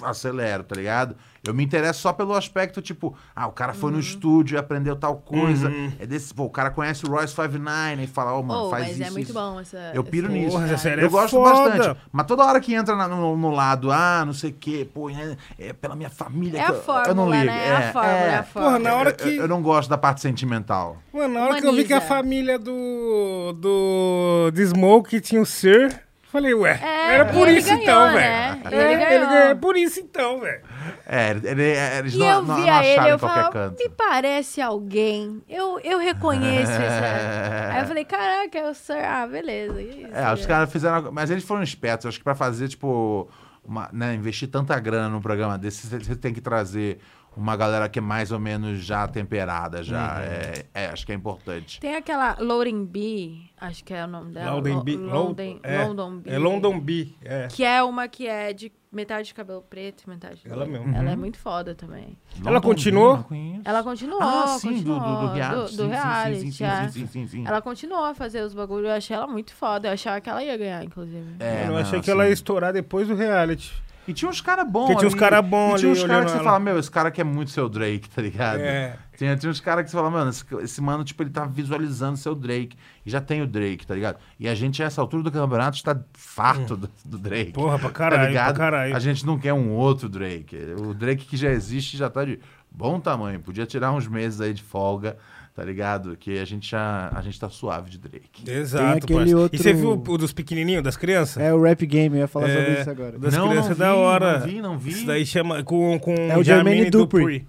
acelero, 0.03 0.63
tá 0.63 0.75
ligado? 0.75 1.15
Eu 1.47 1.53
me 1.53 1.63
interesso 1.63 2.01
só 2.01 2.11
pelo 2.13 2.33
aspecto, 2.33 2.81
tipo, 2.81 3.15
ah, 3.35 3.47
o 3.47 3.51
cara 3.51 3.73
foi 3.73 3.89
Uhum. 3.89 3.95
no 3.97 4.01
estúdio 4.01 4.55
e 4.55 4.57
aprendeu 4.57 4.95
tal 4.95 5.15
coisa. 5.17 5.69
Uhum. 5.69 5.91
É 5.99 6.05
desse, 6.05 6.33
pô, 6.33 6.43
o 6.45 6.49
cara 6.49 6.69
conhece 6.71 7.05
o 7.05 7.09
Royce 7.09 7.33
59 7.33 8.03
e 8.03 8.07
fala, 8.07 8.33
ô, 8.33 8.41
mano, 8.43 8.67
Oh, 8.67 8.69
faz 8.69 8.87
mas 8.87 8.93
isso. 8.99 9.03
é 9.03 9.11
muito 9.11 9.23
isso. 9.25 9.33
bom 9.33 9.59
essa. 9.59 9.91
Eu 9.93 10.03
piro 10.03 10.27
esse- 10.27 10.35
nisso. 10.37 10.51
Porra, 10.51 10.65
essa 10.65 10.77
série 10.77 11.01
Eu 11.01 11.07
é 11.07 11.09
gosto 11.09 11.31
foda. 11.35 11.69
bastante. 11.69 11.99
Mas 12.11 12.25
toda 12.25 12.43
hora 12.45 12.59
que 12.59 12.73
entra 12.73 12.95
na- 12.95 13.07
no, 13.07 13.35
no 13.37 13.51
lado, 13.51 13.91
ah, 13.91 14.23
não 14.25 14.33
sei 14.33 14.49
o 14.51 14.53
quê, 14.53 14.87
pô, 14.93 15.09
é, 15.09 15.35
é 15.59 15.73
pela 15.73 15.95
minha 15.95 16.09
família. 16.09 16.59
É 16.59 16.63
a 16.65 16.73
fórmula, 16.73 17.07
eu 17.07 17.15
não 17.15 17.29
ligo. 17.31 17.45
né? 17.45 17.67
É 17.67 17.75
a 17.75 17.91
fórmula, 17.91 18.15
é 18.15 18.35
a 18.37 18.43
fórmula. 18.43 18.73
Porra, 18.77 18.83
na 18.91 18.95
hora 18.95 19.09
Eu- 19.11 19.15
que. 19.15 19.29
Eu, 19.29 19.41
eu 19.43 19.47
não 19.47 19.61
gosto 19.61 19.89
da 19.89 19.97
parte 19.97 20.21
sentimental. 20.21 20.97
Mano, 21.13 21.33
na 21.33 21.45
hora 21.45 21.61
que 21.61 21.67
eu 21.67 21.73
vi 21.73 21.83
que 21.85 21.93
a 21.93 21.97
Humaniza. 21.97 22.15
família 22.15 22.59
do. 22.59 23.53
do. 23.53 24.51
de 24.53 24.65
Smoke 24.65 25.19
tinha 25.21 25.41
o 25.41 25.45
Sir, 25.45 25.99
falei, 26.31 26.53
ué, 26.53 26.79
É, 26.81 27.15
era 27.15 27.25
por 27.25 27.47
isso 27.47 27.67
ganhou, 27.69 27.81
então, 27.83 28.11
né? 28.11 28.59
velho. 28.63 28.75
Ele 28.81 28.93
É, 28.93 29.09
ganhou. 29.09 29.29
ganhou, 29.29 29.47
é 29.49 29.55
por 29.55 29.77
isso 29.77 29.99
então, 29.99 30.39
velho. 30.39 30.61
É, 31.05 31.31
ele- 31.31 31.47
ele- 31.47 31.63
eles 31.99 32.13
E 32.13 32.17
não, 32.17 32.27
eu 32.27 32.41
não, 32.43 32.55
via 32.55 32.73
não 32.73 32.83
ele, 32.83 33.09
eu 33.11 33.19
falava, 33.19 33.49
canto. 33.51 33.77
me 33.83 33.89
parece 33.89 34.61
alguém. 34.61 35.41
Eu, 35.49 35.79
eu 35.79 35.97
reconheço 35.99 36.71
essa. 36.71 37.71
Aí 37.75 37.81
eu 37.81 37.87
falei, 37.87 38.05
caraca, 38.05 38.57
é 38.57 38.69
o 38.69 38.73
Sir. 38.73 39.03
Ah, 39.03 39.25
beleza. 39.27 39.81
isso, 39.81 40.07
É, 40.13 40.33
os 40.33 40.41
né? 40.41 40.47
caras 40.47 40.71
fizeram. 40.71 41.11
Mas 41.11 41.29
eles 41.29 41.43
foram 41.43 41.63
espertos. 41.63 42.05
Acho 42.05 42.17
que 42.17 42.23
pra 42.23 42.35
fazer, 42.35 42.67
tipo. 42.67 43.29
Uma, 43.67 43.89
né, 43.91 44.13
investir 44.13 44.47
tanta 44.47 44.79
grana 44.79 45.09
num 45.09 45.19
programa 45.19 45.57
desse, 45.57 45.87
você 45.87 46.15
tem 46.15 46.31
que 46.31 46.39
trazer 46.39 46.99
uma 47.35 47.55
galera 47.57 47.89
que 47.89 47.99
é 47.99 48.01
mais 48.01 48.31
ou 48.31 48.39
menos 48.39 48.79
já 48.79 49.07
temperada, 49.07 49.83
já. 49.83 50.21
É, 50.21 50.65
é, 50.73 50.85
acho 50.87 51.05
que 51.05 51.11
é 51.11 51.15
importante. 51.15 51.79
Tem 51.79 51.95
aquela 51.95 52.37
Loading 52.39 52.85
B, 52.85 53.37
acho 53.59 53.83
que 53.83 53.93
é 53.93 54.03
o 54.05 54.07
nome 54.07 54.31
dela. 54.33 54.51
Loudon 54.53 54.73
Lo- 54.75 54.83
B. 54.83 54.95
London, 54.97 55.59
é, 55.63 55.83
London 55.85 56.17
B. 56.17 56.29
É 56.31 56.37
London 56.39 56.79
B, 56.79 57.09
é. 57.23 57.47
Que 57.49 57.63
é 57.63 57.83
uma 57.83 58.07
que 58.07 58.27
é 58.27 58.53
de 58.53 58.71
metade 58.91 59.27
de 59.27 59.33
cabelo 59.33 59.61
preto 59.61 60.03
e 60.03 60.09
metade 60.09 60.41
de 60.41 60.49
Ela 60.49 60.65
mesmo. 60.65 60.95
Ela 60.95 61.11
é 61.11 61.15
muito 61.17 61.37
foda 61.37 61.75
também. 61.75 62.17
Ela 62.45 62.61
continuou? 62.61 63.25
Ela 63.65 63.83
continuou, 63.83 64.21
Ah, 64.21 64.47
sim, 64.57 64.81
do, 64.81 64.93
continuou. 64.95 64.99
do, 65.21 65.27
do 65.27 65.33
reality. 65.33 65.61
do- 65.61 65.67
sim, 65.69 65.75
do 65.77 65.83
sim, 65.83 65.89
reality, 65.89 66.39
sim, 66.39 66.51
sim, 66.51 66.63
é. 66.63 66.87
sim, 66.87 66.89
sim, 66.91 67.07
sim, 67.07 67.27
sim. 67.27 67.43
Ela 67.45 67.61
continuou 67.61 68.05
a 68.05 68.15
fazer 68.15 68.41
os 68.43 68.53
bagulhos. 68.53 68.87
Eu 68.87 68.95
achei 68.95 69.15
ela 69.15 69.27
muito 69.27 69.53
foda. 69.53 69.89
Eu 69.89 69.93
achava 69.93 70.21
que 70.21 70.29
ela 70.29 70.41
ia 70.43 70.55
ganhar, 70.55 70.83
inclusive. 70.83 71.35
É, 71.39 71.63
eu 71.65 71.71
não, 71.73 71.77
achei 71.77 71.99
que 71.99 72.09
assim, 72.09 72.11
ela 72.11 72.27
ia 72.27 72.33
estourar 72.33 72.71
depois 72.71 73.07
do 73.07 73.15
reality. 73.15 73.73
E 74.07 74.13
tinha 74.13 74.29
uns 74.29 74.41
caras 74.41 74.67
bons 74.69 74.87
Porque 74.87 74.95
tinha 74.97 75.07
uns 75.07 75.13
ali. 75.13 75.19
cara 75.19 75.41
bom 75.41 75.75
E 75.75 75.79
tinha 75.79 75.91
ali 75.91 75.99
uns 75.99 76.03
caras 76.03 76.25
que 76.25 76.31
você 76.31 76.35
olhando 76.37 76.43
fala, 76.43 76.55
ela. 76.57 76.59
meu, 76.59 76.79
esse 76.79 76.91
cara 76.91 77.11
quer 77.11 77.23
muito 77.23 77.51
ser 77.51 77.61
o 77.61 77.69
Drake, 77.69 78.09
tá 78.09 78.21
ligado? 78.21 78.59
É. 78.59 78.97
Tinha, 79.17 79.35
tinha 79.37 79.49
uns 79.49 79.59
caras 79.59 79.83
que 79.85 79.89
você 79.89 79.95
fala, 79.97 80.09
mano, 80.09 80.29
esse, 80.29 80.43
esse 80.61 80.81
mano, 80.81 81.03
tipo, 81.03 81.23
ele 81.23 81.29
tá 81.29 81.45
visualizando 81.45 82.17
ser 82.17 82.29
o 82.29 82.35
Drake. 82.35 82.77
E 83.05 83.09
já 83.09 83.21
tem 83.21 83.41
o 83.41 83.47
Drake, 83.47 83.85
tá 83.87 83.95
ligado? 83.95 84.17
E 84.39 84.47
a 84.47 84.53
gente, 84.53 84.83
a 84.83 84.85
essa 84.85 85.01
altura 85.01 85.23
do 85.23 85.31
campeonato, 85.31 85.77
está 85.77 85.97
farto 86.13 86.75
do, 86.75 86.89
do 87.03 87.17
Drake. 87.17 87.49
Hum. 87.49 87.53
Porra, 87.53 87.79
pra 87.79 87.89
tá 87.89 87.93
caralho, 87.95 88.21
pra 88.21 88.27
ligado? 88.29 88.57
caralho. 88.57 88.95
A 88.95 88.99
gente 88.99 89.25
não 89.25 89.39
quer 89.39 89.53
um 89.53 89.71
outro 89.71 90.09
Drake. 90.09 90.57
O 90.79 90.93
Drake 90.93 91.25
que 91.25 91.37
já 91.37 91.49
existe 91.49 91.97
já 91.97 92.09
tá 92.09 92.25
de 92.25 92.39
bom 92.69 92.99
tamanho. 92.99 93.39
Podia 93.39 93.65
tirar 93.65 93.91
uns 93.93 94.07
meses 94.07 94.41
aí 94.41 94.53
de 94.53 94.61
folga, 94.61 95.17
tá 95.55 95.63
ligado? 95.63 96.17
Que 96.17 96.37
a 96.37 96.45
gente 96.45 96.69
já 96.69 97.09
a 97.15 97.21
gente 97.21 97.39
tá 97.39 97.49
suave 97.49 97.89
de 97.89 97.97
Drake. 97.97 98.43
Exato, 98.49 98.97
aquele 99.05 99.19
parça. 99.19 99.37
outro- 99.37 99.55
E 99.55 99.63
você 99.63 99.73
viu 99.73 99.91
o 100.05 100.17
dos 100.17 100.33
pequenininhos, 100.33 100.83
das 100.83 100.97
crianças? 100.97 101.41
É 101.41 101.53
o 101.53 101.61
rap 101.61 101.85
game, 101.85 102.15
eu 102.17 102.21
ia 102.21 102.27
falar 102.27 102.49
É, 102.49 102.55
sobre 102.57 102.81
isso 102.81 102.89
agora. 102.89 103.17
Das 103.17 103.33
Não, 103.33 103.47
crianças 103.49 103.69
não 103.77 103.77
da 103.87 103.93
vi, 103.93 103.97
hora. 103.99 104.39
não 104.39 104.47
vi, 104.47 104.61
não 104.61 104.77
vi. 104.77 104.89
Isso 104.91 105.05
daí 105.07 105.25
chama 105.25 105.63
com, 105.63 105.97
com 105.97 106.13
É 106.13 106.37
o 106.37 106.43
Jermaine 106.43 106.89
Dupri. 106.89 107.47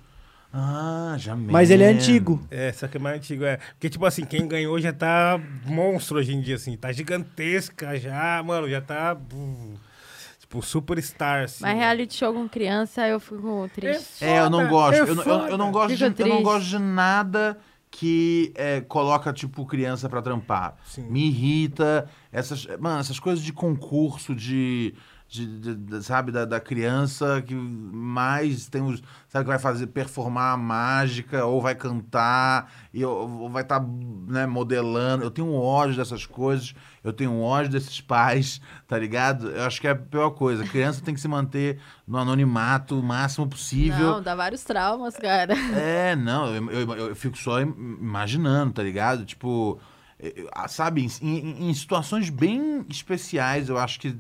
Ah, 0.59 1.17
já 1.19 1.37
Mas 1.37 1.71
ele 1.71 1.83
é 1.83 1.89
antigo. 1.89 2.41
É, 2.51 2.73
só 2.73 2.89
que 2.89 2.97
é 2.97 3.01
mais 3.01 3.17
antigo, 3.17 3.45
é. 3.45 3.59
Porque, 3.75 3.91
tipo 3.91 4.07
assim, 4.07 4.25
quem 4.25 4.49
ganhou 4.49 4.81
já 4.81 4.91
tá 4.93 5.39
monstro 5.67 6.19
hoje 6.19 6.33
em 6.33 6.41
dia, 6.41 6.55
assim. 6.55 6.75
Tá 6.79 6.91
gigantesca 6.93 7.99
já, 7.99 8.43
mano, 8.43 8.67
já 8.71 8.81
tá... 8.81 9.15
uh, 9.35 9.75
tipo, 10.41 10.63
superstar, 10.63 11.45
assim. 11.45 11.59
Mas 11.63 11.77
reality 11.77 12.15
show 12.15 12.33
com 12.33 12.49
criança, 12.49 13.07
eu 13.07 13.21
fico 13.21 13.69
triste. 13.75 14.25
É, 14.25 14.39
eu 14.39 14.49
não 14.49 14.61
Foda, 14.61 14.71
gosto. 14.71 14.95
é 14.95 15.01
eu, 15.11 15.15
não- 15.15 15.25
eu, 15.25 15.49
eu 15.49 15.59
não 15.59 15.71
gosto 15.73 15.95
de, 15.97 16.23
eu 16.23 16.29
não 16.29 16.43
gosto 16.43 16.67
de 16.69 16.79
nada 16.79 17.59
que 17.91 18.53
é, 18.55 18.81
coloca, 18.81 19.33
tipo, 19.33 19.65
criança 19.65 20.09
pra 20.09 20.21
trampar. 20.21 20.77
Sim. 20.85 21.09
Me 21.11 21.29
irrita. 21.29 22.09
Essas, 22.31 22.67
mano, 22.79 23.01
essas 23.01 23.19
coisas 23.19 23.43
de 23.45 23.53
concurso, 23.53 24.35
de. 24.35 24.95
De- 25.29 25.59
de- 25.61 25.75
de- 25.75 26.03
sabe, 26.05 26.31
da, 26.31 26.45
da 26.45 26.61
criança 26.61 27.43
que 27.43 27.55
mais 27.55 28.67
tem 28.69 28.83
os. 28.83 29.03
Sabe, 29.29 29.45
que 29.45 29.49
vai 29.51 29.59
fazer 29.59 29.89
performar 29.89 30.55
a 30.55 30.57
mágica, 30.57 31.45
ou 31.45 31.61
vai 31.61 31.75
cantar, 31.75 32.73
e, 32.95 33.05
ou, 33.05 33.41
ou 33.43 33.51
vai 33.51 33.63
estar 33.63 33.81
né, 34.29 34.47
modelando. 34.47 35.25
Eu 35.25 35.31
tenho 35.31 35.49
um 35.49 35.57
ódio 35.57 35.97
dessas 35.97 36.25
coisas, 36.25 36.75
eu 37.05 37.13
tenho 37.13 37.31
um 37.33 37.43
ódio 37.43 37.71
desses 37.73 38.01
pais, 38.01 38.61
tá 38.87 38.99
ligado? 38.99 39.51
Eu 39.51 39.65
acho 39.65 39.81
que 39.81 39.89
é 39.89 39.91
a 39.91 39.97
pior 39.97 40.31
coisa. 40.31 40.63
A 40.65 40.67
criança 40.69 41.03
tem 41.03 41.13
que 41.15 41.21
se 41.21 41.29
manter 41.29 41.79
no 42.07 42.17
anonimato 42.19 42.99
o 42.99 43.03
máximo 43.03 43.47
possível. 43.49 44.13
Não, 44.15 44.23
dá 44.23 44.35
vários 44.35 44.63
traumas, 44.65 45.17
cara. 45.17 45.55
É, 45.77 46.15
não, 46.17 46.47
eu, 46.55 46.71
eu- 46.71 46.93
eu 47.09 47.17
fico 47.17 47.37
só 47.37 47.61
im- 47.61 47.99
imaginando, 48.01 48.73
tá 48.75 48.83
ligado? 48.83 49.25
Tipo, 49.27 49.79
sabe, 50.69 51.05
em, 51.21 51.27
em- 51.29 51.69
em 51.71 51.75
situações 51.75 52.31
bem 52.31 52.85
especiais, 52.89 53.69
eu 53.69 53.77
acho 53.77 54.01
que 54.01 54.17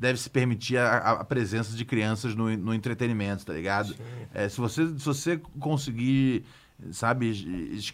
deve 0.00 0.18
se 0.18 0.30
permitir 0.30 0.78
a, 0.78 0.96
a- 0.96 1.24
presença 1.24 1.76
de 1.76 1.84
crianças 1.84 2.34
no, 2.34 2.56
no 2.56 2.72
entretenimento, 2.74 3.44
tá 3.44 3.52
ligado? 3.52 3.94
É, 4.32 4.48
se, 4.48 4.58
você, 4.58 4.86
se 4.86 5.04
você 5.04 5.36
conseguir, 5.58 6.44
sabe, 6.90 7.86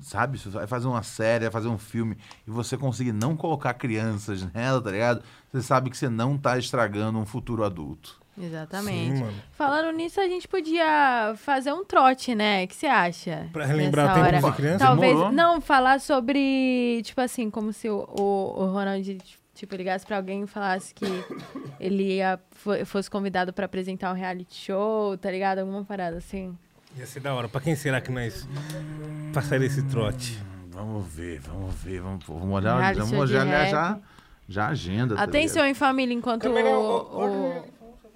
sabe, 0.00 0.38
se 0.38 0.44
você 0.50 0.56
vai 0.58 0.66
fazer 0.66 0.86
uma 0.88 1.02
série, 1.02 1.44
vai 1.44 1.52
fazer 1.52 1.68
um 1.68 1.78
filme, 1.78 2.16
e 2.46 2.50
você 2.50 2.76
conseguir 2.76 3.12
não 3.12 3.36
colocar 3.36 3.74
crianças 3.74 4.42
nela, 4.52 4.80
tá 4.80 4.90
ligado? 4.90 5.22
Você 5.52 5.62
sabe 5.62 5.90
que 5.90 5.96
você 5.98 6.08
não 6.08 6.38
tá 6.38 6.58
estragando 6.58 7.18
um 7.18 7.26
futuro 7.26 7.62
adulto. 7.62 8.18
Exatamente. 8.40 9.18
Sim. 9.18 9.30
Falando 9.52 9.94
nisso, 9.94 10.18
a 10.18 10.26
gente 10.26 10.48
podia 10.48 11.34
fazer 11.36 11.74
um 11.74 11.84
trote, 11.84 12.34
né? 12.34 12.64
O 12.64 12.68
que 12.68 12.74
você 12.74 12.86
acha? 12.86 13.48
Pra 13.52 13.66
relembrar 13.66 14.18
hora? 14.18 14.40
de 14.40 14.52
criança? 14.52 14.78
Talvez, 14.86 15.12
Demorou. 15.12 15.32
não, 15.32 15.60
falar 15.60 16.00
sobre, 16.00 17.02
tipo 17.04 17.20
assim, 17.20 17.50
como 17.50 17.70
se 17.70 17.90
o, 17.90 18.08
o, 18.18 18.62
o 18.62 18.72
Ronald, 18.72 19.18
tipo, 19.60 19.76
ligasse 19.76 20.06
pra 20.06 20.16
alguém 20.16 20.42
e 20.42 20.46
falasse 20.46 20.94
que 20.94 21.04
ele 21.78 22.14
ia, 22.16 22.40
fo- 22.52 22.84
fosse 22.86 23.10
convidado 23.10 23.52
pra 23.52 23.66
apresentar 23.66 24.10
um 24.10 24.14
reality 24.14 24.54
show, 24.54 25.18
tá 25.18 25.30
ligado? 25.30 25.58
Alguma 25.58 25.84
parada 25.84 26.16
assim. 26.16 26.56
Ia 26.96 27.06
ser 27.06 27.20
da 27.20 27.34
hora. 27.34 27.46
Pra 27.48 27.60
quem 27.60 27.76
será 27.76 28.00
que 28.00 28.10
nós 28.10 28.48
passaria 29.34 29.66
esse 29.66 29.82
trote? 29.82 30.42
Vamos 30.70 31.06
ver, 31.06 31.40
vamos 31.40 31.74
ver, 31.74 32.00
vamos, 32.00 32.24
vamos 32.26 32.54
olhar, 32.54 32.78
Reality 32.80 33.00
vamos 33.00 33.30
olhar 33.30 33.46
já, 33.68 33.98
já 34.48 34.64
a 34.64 34.68
agenda. 34.68 35.14
tá 35.16 35.22
Atenção, 35.24 35.62
ligado? 35.62 35.70
em 35.70 35.74
família, 35.74 36.14
enquanto 36.14 36.42
Câmera, 36.42 36.70
o, 36.70 36.80
o- 36.80 37.58
o- 37.58 37.64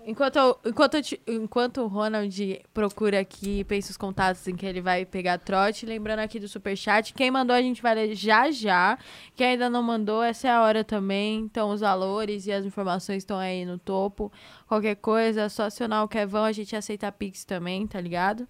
enquanto, 0.07 0.37
eu- 0.37 0.59
enquanto, 0.67 0.95
eu 0.95 1.03
te- 1.03 1.21
enquanto 1.27 1.81
o 1.83 1.87
Ronald 1.87 2.61
procura 2.73 3.21
aqui, 3.21 3.65
pensa 3.65 3.91
os 3.91 3.97
contatos 3.97 4.47
em 4.49 4.55
que 4.55 4.65
ele 4.67 4.81
vai 4.81 5.05
pegar 5.05 5.39
trote, 5.39 5.87
lembrando 5.87 6.21
aqui 6.21 6.39
do 6.39 6.47
superchat, 6.49 7.13
quem 7.15 7.31
mandou 7.31 7.55
a 7.57 7.63
gente 7.63 7.81
vai 7.83 7.95
ler 7.95 8.15
já 8.15 8.51
já, 8.51 8.99
quem 9.35 9.47
ainda 9.49 9.69
não 9.71 9.83
mandou, 9.83 10.23
essa 10.23 10.49
é 10.49 10.51
a 10.51 10.63
hora 10.63 10.85
também, 10.85 11.41
então 11.41 11.71
os 11.71 11.81
valores 11.81 12.47
e 12.47 12.53
as 12.53 12.65
informações 12.65 13.19
estão 13.19 13.39
aí 13.39 13.65
no 13.65 13.79
topo, 13.79 14.31
qualquer 14.67 14.97
coisa, 14.97 15.43
é 15.43 15.49
só 15.49 15.65
acionar 15.65 16.05
o 16.05 16.09
Kevão, 16.09 16.45
a 16.45 16.53
gente 16.53 16.75
aceita 16.77 17.11
Pix 17.11 17.45
também, 17.45 17.87
tá 17.87 18.01
ligado? 18.01 18.47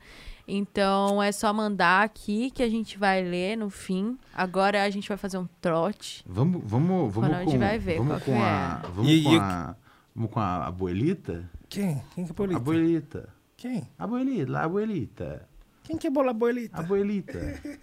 Então 0.46 1.22
é 1.22 1.32
só 1.32 1.52
mandar 1.54 2.04
aqui 2.04 2.50
que 2.50 2.62
a 2.62 2.68
gente 2.68 2.98
vai 2.98 3.22
ler 3.22 3.56
no 3.56 3.70
fim. 3.70 4.18
Agora 4.34 4.82
a 4.82 4.90
gente 4.90 5.08
vai 5.08 5.16
fazer 5.16 5.38
um 5.38 5.46
trote. 5.58 6.22
Vamos, 6.26 6.60
vamos, 6.62 7.14
vamos 7.14 7.30
Ronald 7.30 7.50
com, 7.50 7.58
vai 7.58 7.78
ver 7.78 7.96
vamos 7.96 8.12
qual 8.12 8.20
com 8.20 8.32
que 8.34 8.38
a, 8.42 8.82
vamos 8.94 9.10
E- 9.10 9.22
com 9.22 9.30
e- 9.32 9.38
a, 9.38 9.62
vamos 9.64 9.76
com 10.14 10.40
a 10.40 10.66
abuelita? 10.66 11.48
Quem? 11.68 12.00
Quem 12.14 12.24
que 12.24 12.30
é 12.30 12.32
A 12.32 12.36
bolita? 12.36 12.56
abuelita. 12.58 13.28
Quem? 13.56 13.88
Abuelita, 13.98 14.58
a 14.58 14.64
abuelita. 14.64 15.48
Quem 15.82 15.98
que 15.98 16.06
é 16.06 16.10
bola 16.10 16.32
bolita? 16.32 16.78
Abuelita. 16.78 17.38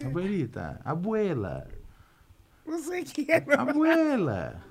Abuelita. 0.06 0.82
Abuela. 0.84 1.68
Não 2.66 2.80
sei 2.82 3.04
quem 3.04 3.26
é, 3.30 3.44
não. 3.46 3.60
Abuela. 3.70 4.64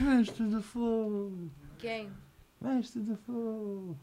Mestre 0.00 0.44
do 0.46 0.62
fogo. 0.62 1.50
Quem? 1.78 2.10
Mestre 2.60 3.00
do 3.02 3.16
fogo. 3.16 3.96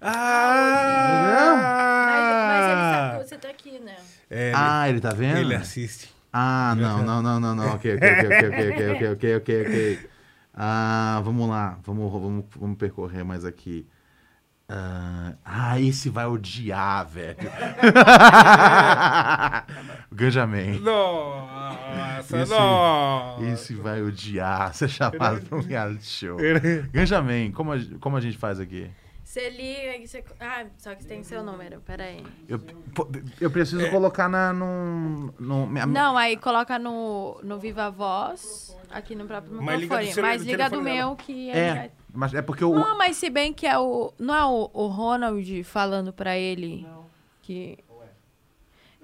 Ah! 0.00 2.04
Mas, 2.06 2.46
mas 2.46 2.64
ele 2.66 2.80
sabe 2.80 3.18
que 3.18 3.24
você 3.28 3.38
tá 3.38 3.48
aqui, 3.48 3.78
né? 3.80 3.96
É, 4.30 4.46
ele, 4.48 4.54
Ah, 4.56 4.88
ele 4.88 5.00
tá 5.00 5.10
vendo? 5.10 5.38
ele 5.38 5.54
assiste. 5.54 6.14
Ah, 6.32 6.74
não, 6.76 7.02
não, 7.02 7.22
não, 7.22 7.40
não, 7.40 7.54
não. 7.54 7.74
Ok, 7.74 7.96
ok, 7.96 8.12
ok, 8.12 8.26
ok, 8.26 8.48
ok, 8.48 8.90
ok, 8.92 9.12
ok, 9.12 9.36
ok, 9.36 9.62
ok. 9.62 10.10
Ah, 10.56 11.20
vamos 11.22 11.48
lá. 11.48 11.78
Vamos, 11.84 12.10
vamos, 12.10 12.44
vamos 12.58 12.78
percorrer 12.78 13.24
mais 13.24 13.44
aqui. 13.44 13.86
Ah, 14.68 15.34
ah, 15.44 15.78
esse 15.80 16.08
vai 16.08 16.26
odiar, 16.26 17.06
velho. 17.06 17.36
Ganjamin. 20.12 20.80
Nossa, 20.80 22.38
Esse- 22.42 22.50
nossa. 22.52 23.44
Esse 23.44 23.74
vai 23.74 24.02
odiar 24.02 24.74
ser 24.74 24.88
chamado 24.88 25.40
pra 25.42 25.58
um 25.58 25.60
reality 25.60 26.04
show. 26.06 26.36
Ganjamin, 26.92 27.52
como 27.52 27.72
a, 27.72 27.76
como 28.00 28.16
a 28.16 28.20
gente 28.20 28.36
faz 28.38 28.58
aqui? 28.58 28.90
Você 29.36 29.50
liga 29.50 29.96
e 29.98 30.08
você. 30.08 30.24
Ah, 30.40 30.64
só 30.78 30.94
que 30.94 31.04
tem 31.04 31.22
seu 31.22 31.42
número, 31.42 31.82
peraí. 31.82 32.24
Eu, 32.48 32.58
eu 33.38 33.50
preciso 33.50 33.90
colocar 33.90 34.30
na, 34.30 34.50
num, 34.50 35.30
num, 35.38 35.66
minha- 35.66 35.84
Não, 35.84 36.16
aí 36.16 36.38
coloca 36.38 36.78
no, 36.78 37.38
no 37.42 37.58
Viva 37.58 37.90
Voz, 37.90 38.74
aqui 38.90 39.14
no 39.14 39.26
próprio 39.26 39.52
Mas 39.60 39.78
liga 39.80 39.94
do 39.94 40.00
microfone. 40.00 40.14
celular- 40.14 40.32
Mas 40.32 40.42
liga 40.42 40.64
do 40.70 40.70
dela. 40.70 40.82
meu 40.82 41.16
que 41.16 41.50
É, 41.50 41.74
vai- 41.74 41.90
mas 42.14 42.32
é 42.32 42.40
porque 42.40 42.64
o... 42.64 42.74
Não, 42.74 42.96
mas 42.96 43.18
se 43.18 43.28
bem 43.28 43.52
que 43.52 43.66
é 43.66 43.78
o. 43.78 44.10
Não 44.18 44.34
é 44.34 44.46
o, 44.46 44.70
o 44.72 44.86
Ronald 44.86 45.62
falando 45.64 46.14
pra 46.14 46.38
ele 46.38 46.86
que. 47.42 47.78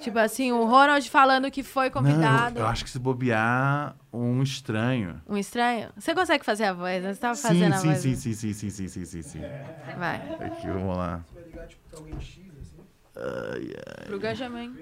Tipo 0.03 0.19
assim, 0.19 0.51
o 0.51 0.65
Ronald 0.65 1.09
falando 1.09 1.49
que 1.51 1.63
foi 1.63 1.89
convidado. 1.89 2.55
Não, 2.55 2.61
eu, 2.63 2.67
eu 2.67 2.67
acho 2.67 2.83
que 2.83 2.91
se 2.91 2.99
bobear 2.99 3.95
um 4.13 4.43
estranho. 4.43 5.21
Um 5.29 5.37
estranho? 5.37 5.91
Você 5.97 6.13
consegue 6.13 6.45
fazer 6.45 6.65
a 6.65 6.73
voz? 6.73 7.03
né? 7.03 7.15
Você 7.15 7.21
tava 7.21 7.35
Sim, 7.37 7.43
fazendo 7.49 7.73
a 7.73 7.77
sim, 7.77 7.87
voz. 7.89 7.99
sim, 8.01 8.15
sim, 8.17 8.33
sim, 8.35 8.53
sim, 8.53 8.71
sim, 8.71 8.89
sim, 8.89 9.05
sim, 9.05 9.23
sim. 9.23 9.45
Vai. 9.97 10.17
Aqui, 10.41 10.67
vamos 10.67 10.97
lá. 10.97 11.25
Pro 14.07 14.19
Ganjamin. 14.19 14.75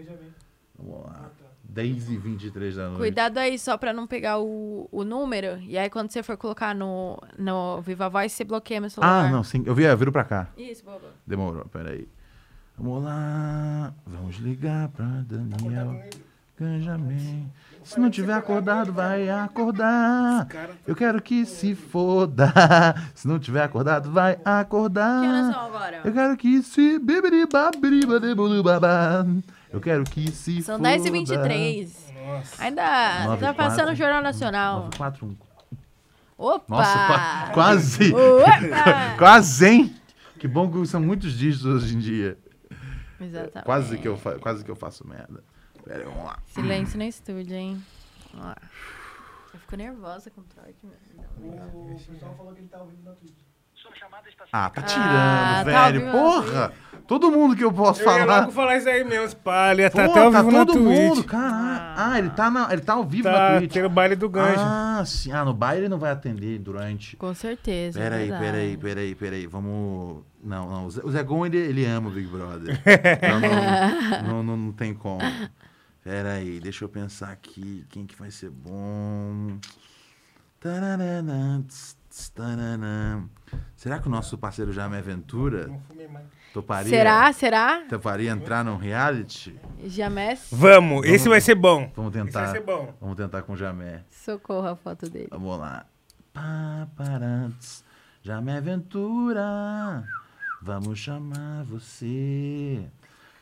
Vamos 0.78 1.04
lá. 1.04 1.30
10 1.62 2.10
e 2.10 2.16
23 2.16 2.74
da 2.74 2.84
noite. 2.86 2.96
Cuidado 2.98 3.38
aí 3.38 3.58
só 3.58 3.76
pra 3.76 3.92
não 3.92 4.06
pegar 4.06 4.38
o, 4.40 4.88
o 4.90 5.04
número. 5.04 5.58
E 5.60 5.78
aí 5.78 5.88
quando 5.88 6.10
você 6.10 6.22
for 6.22 6.36
colocar 6.36 6.74
no, 6.74 7.16
no 7.38 7.80
Viva 7.82 8.08
Voz, 8.08 8.32
você 8.32 8.42
bloqueia 8.42 8.80
meu 8.80 8.90
celular. 8.90 9.26
Ah, 9.26 9.30
não, 9.30 9.44
sim. 9.44 9.62
Eu 9.66 9.74
vi, 9.74 9.84
eu 9.84 9.96
viro 9.96 10.10
pra 10.10 10.24
cá. 10.24 10.48
Isso, 10.56 10.84
boba. 10.84 11.12
Demorou, 11.26 11.66
peraí. 11.66 12.08
Vamos 12.80 13.04
lá. 13.04 13.92
Vamos 14.06 14.36
ligar 14.36 14.88
pra 14.88 15.04
Daniel 15.26 16.02
Ganjamin. 16.58 17.50
Se 17.84 17.98
não 18.00 18.10
tiver 18.10 18.32
acordado, 18.34 18.92
vai 18.92 19.28
acordar. 19.28 20.46
Eu 20.86 20.94
quero 20.96 21.20
que 21.20 21.44
se 21.44 21.74
foda. 21.74 22.52
Se 23.14 23.26
não 23.28 23.38
tiver 23.38 23.62
acordado, 23.62 24.10
vai 24.10 24.36
Que 24.36 24.48
horas 24.48 24.60
acordar. 24.62 25.52
são 25.52 25.60
agora? 25.66 26.00
Eu 26.04 26.12
quero 26.12 26.36
que 26.36 26.62
se. 26.62 27.00
Eu 29.72 29.80
quero 29.80 30.04
que 30.04 30.30
se 30.30 30.62
São 30.62 30.76
foda. 30.78 30.88
10h23. 30.90 31.88
Nossa. 32.26 32.62
Ainda 32.64 33.36
tá 33.38 33.54
passando 33.54 33.92
o 33.92 33.94
Jornal 33.94 34.22
Nacional. 34.22 34.84
941. 34.98 35.36
Opa! 36.38 36.64
Nossa, 36.68 37.06
qua- 37.06 37.50
quase. 37.52 38.14
Opa! 38.14 39.16
quase, 39.18 39.66
hein? 39.66 39.96
Que 40.38 40.48
bom 40.48 40.70
que 40.70 40.86
são 40.86 41.00
muitos 41.00 41.34
dígitos 41.34 41.66
hoje 41.66 41.94
em 41.94 41.98
dia. 41.98 42.38
Exatamente. 43.20 43.64
Quase 43.64 43.98
que 43.98 44.08
eu, 44.08 44.18
quase 44.40 44.64
que 44.64 44.70
eu 44.70 44.76
faço 44.76 45.06
merda. 45.06 45.42
Pera 45.84 45.98
aí, 46.00 46.04
vamos 46.04 46.24
lá. 46.24 46.38
Silêncio 46.46 46.98
no 46.98 47.04
estúdio, 47.04 47.54
hein? 47.56 47.82
Ó. 48.34 48.54
Eu 49.52 49.58
fico 49.60 49.76
nervosa 49.76 50.30
com 50.30 50.40
o 50.40 50.44
trote, 50.44 50.76
meu. 50.82 50.94
O 51.72 51.96
pessoal 51.96 52.34
falou 52.36 52.52
que 52.54 52.60
ele 52.60 52.68
tá 52.68 52.80
ouvindo 52.82 53.02
na 53.04 53.12
Twitch. 53.12 53.34
Ah, 54.52 54.68
tá 54.70 54.82
tirando, 54.82 55.08
Ah, 55.08 55.62
tá 55.64 55.90
velho. 55.90 56.00
vivo 56.00 56.12
Porra! 56.12 56.72
Todo 57.10 57.28
mundo 57.28 57.56
que 57.56 57.64
eu 57.64 57.72
posso 57.72 58.00
Eu 58.02 58.04
falar. 58.04 58.40
logo 58.42 58.52
falar 58.52 58.76
isso 58.76 58.88
aí 58.88 59.02
mesmo, 59.02 59.24
espalha. 59.26 59.90
Tá 59.90 60.04
Pô, 60.04 60.10
até 60.12 60.20
ao 60.20 60.30
tá 60.30 60.42
vivo 60.42 60.52
na 60.52 60.64
todo 60.64 60.78
Twitch. 60.78 60.86
mundo, 61.00 61.24
caralho. 61.24 61.94
Ah, 61.96 62.18
ele 62.20 62.30
tá, 62.30 62.48
na, 62.48 62.72
ele 62.72 62.82
tá 62.82 62.92
ao 62.92 63.04
vivo 63.04 63.28
na 63.28 63.34
Tá 63.34 63.58
Twitch. 63.58 63.72
tendo 63.72 63.88
baile 63.90 64.14
do 64.14 64.28
gancho. 64.28 64.60
Ah, 64.60 65.02
sim. 65.04 65.32
Ah, 65.32 65.44
no 65.44 65.52
baile 65.52 65.80
ele 65.82 65.88
não 65.88 65.98
vai 65.98 66.12
atender 66.12 66.60
durante. 66.60 67.16
Com 67.16 67.34
certeza. 67.34 67.98
é 67.98 68.02
Peraí, 68.04 68.20
verdade. 68.28 68.44
peraí, 68.44 68.76
peraí, 68.76 69.14
peraí. 69.16 69.46
Vamos. 69.48 70.22
Não, 70.40 70.70
não. 70.70 70.86
O 70.86 70.90
Zé- 71.10 71.20
O 71.20 71.24
Gon, 71.24 71.46
ele, 71.46 71.56
ele 71.58 71.84
ama 71.84 72.08
o 72.10 72.12
Big 72.12 72.28
Brother. 72.28 72.80
Então 72.86 73.40
não, 73.40 74.22
não, 74.28 74.42
não, 74.44 74.56
não 74.56 74.72
tem 74.72 74.94
como. 74.94 75.18
Peraí, 76.04 76.60
deixa 76.60 76.84
eu 76.84 76.88
pensar 76.88 77.30
aqui. 77.32 77.84
Quem 77.88 78.06
que 78.06 78.14
vai 78.14 78.30
ser 78.30 78.50
bom? 78.50 79.58
Tararana, 80.60 81.64
tss. 81.66 81.98
Será 83.76 83.98
que 83.98 84.08
o 84.08 84.10
nosso 84.10 84.36
parceiro 84.36 84.72
Jamé 84.72 85.00
Ventura 85.00 85.68
Não 85.68 85.80
fumei 85.80 86.08
mais. 86.08 86.26
Toparia? 86.52 86.90
Será? 86.90 87.32
Será? 87.32 87.84
Toparia 87.88 88.30
entrar 88.30 88.64
num 88.64 88.76
reality? 88.76 89.58
Jamés? 89.84 90.48
Vamos, 90.50 91.06
esse 91.06 91.28
vai 91.28 91.40
ser 91.40 91.54
bom. 91.54 91.90
Vamos 91.94 92.14
Esse 92.14 92.22
vai 92.30 92.42
tentar. 92.42 92.52
ser 92.52 92.60
bom. 92.62 92.94
Vamos 93.00 93.16
tentar 93.16 93.42
com 93.42 93.52
o 93.52 93.56
Jamé. 93.56 94.02
Socorro 94.10 94.68
a 94.68 94.76
foto 94.76 95.08
dele. 95.08 95.28
Vamos 95.30 95.58
lá. 95.58 95.86
Paparantes, 96.32 97.84
Jamé 98.22 98.60
Ventura, 98.60 100.04
vamos 100.62 100.98
chamar 100.98 101.64
você 101.64 102.84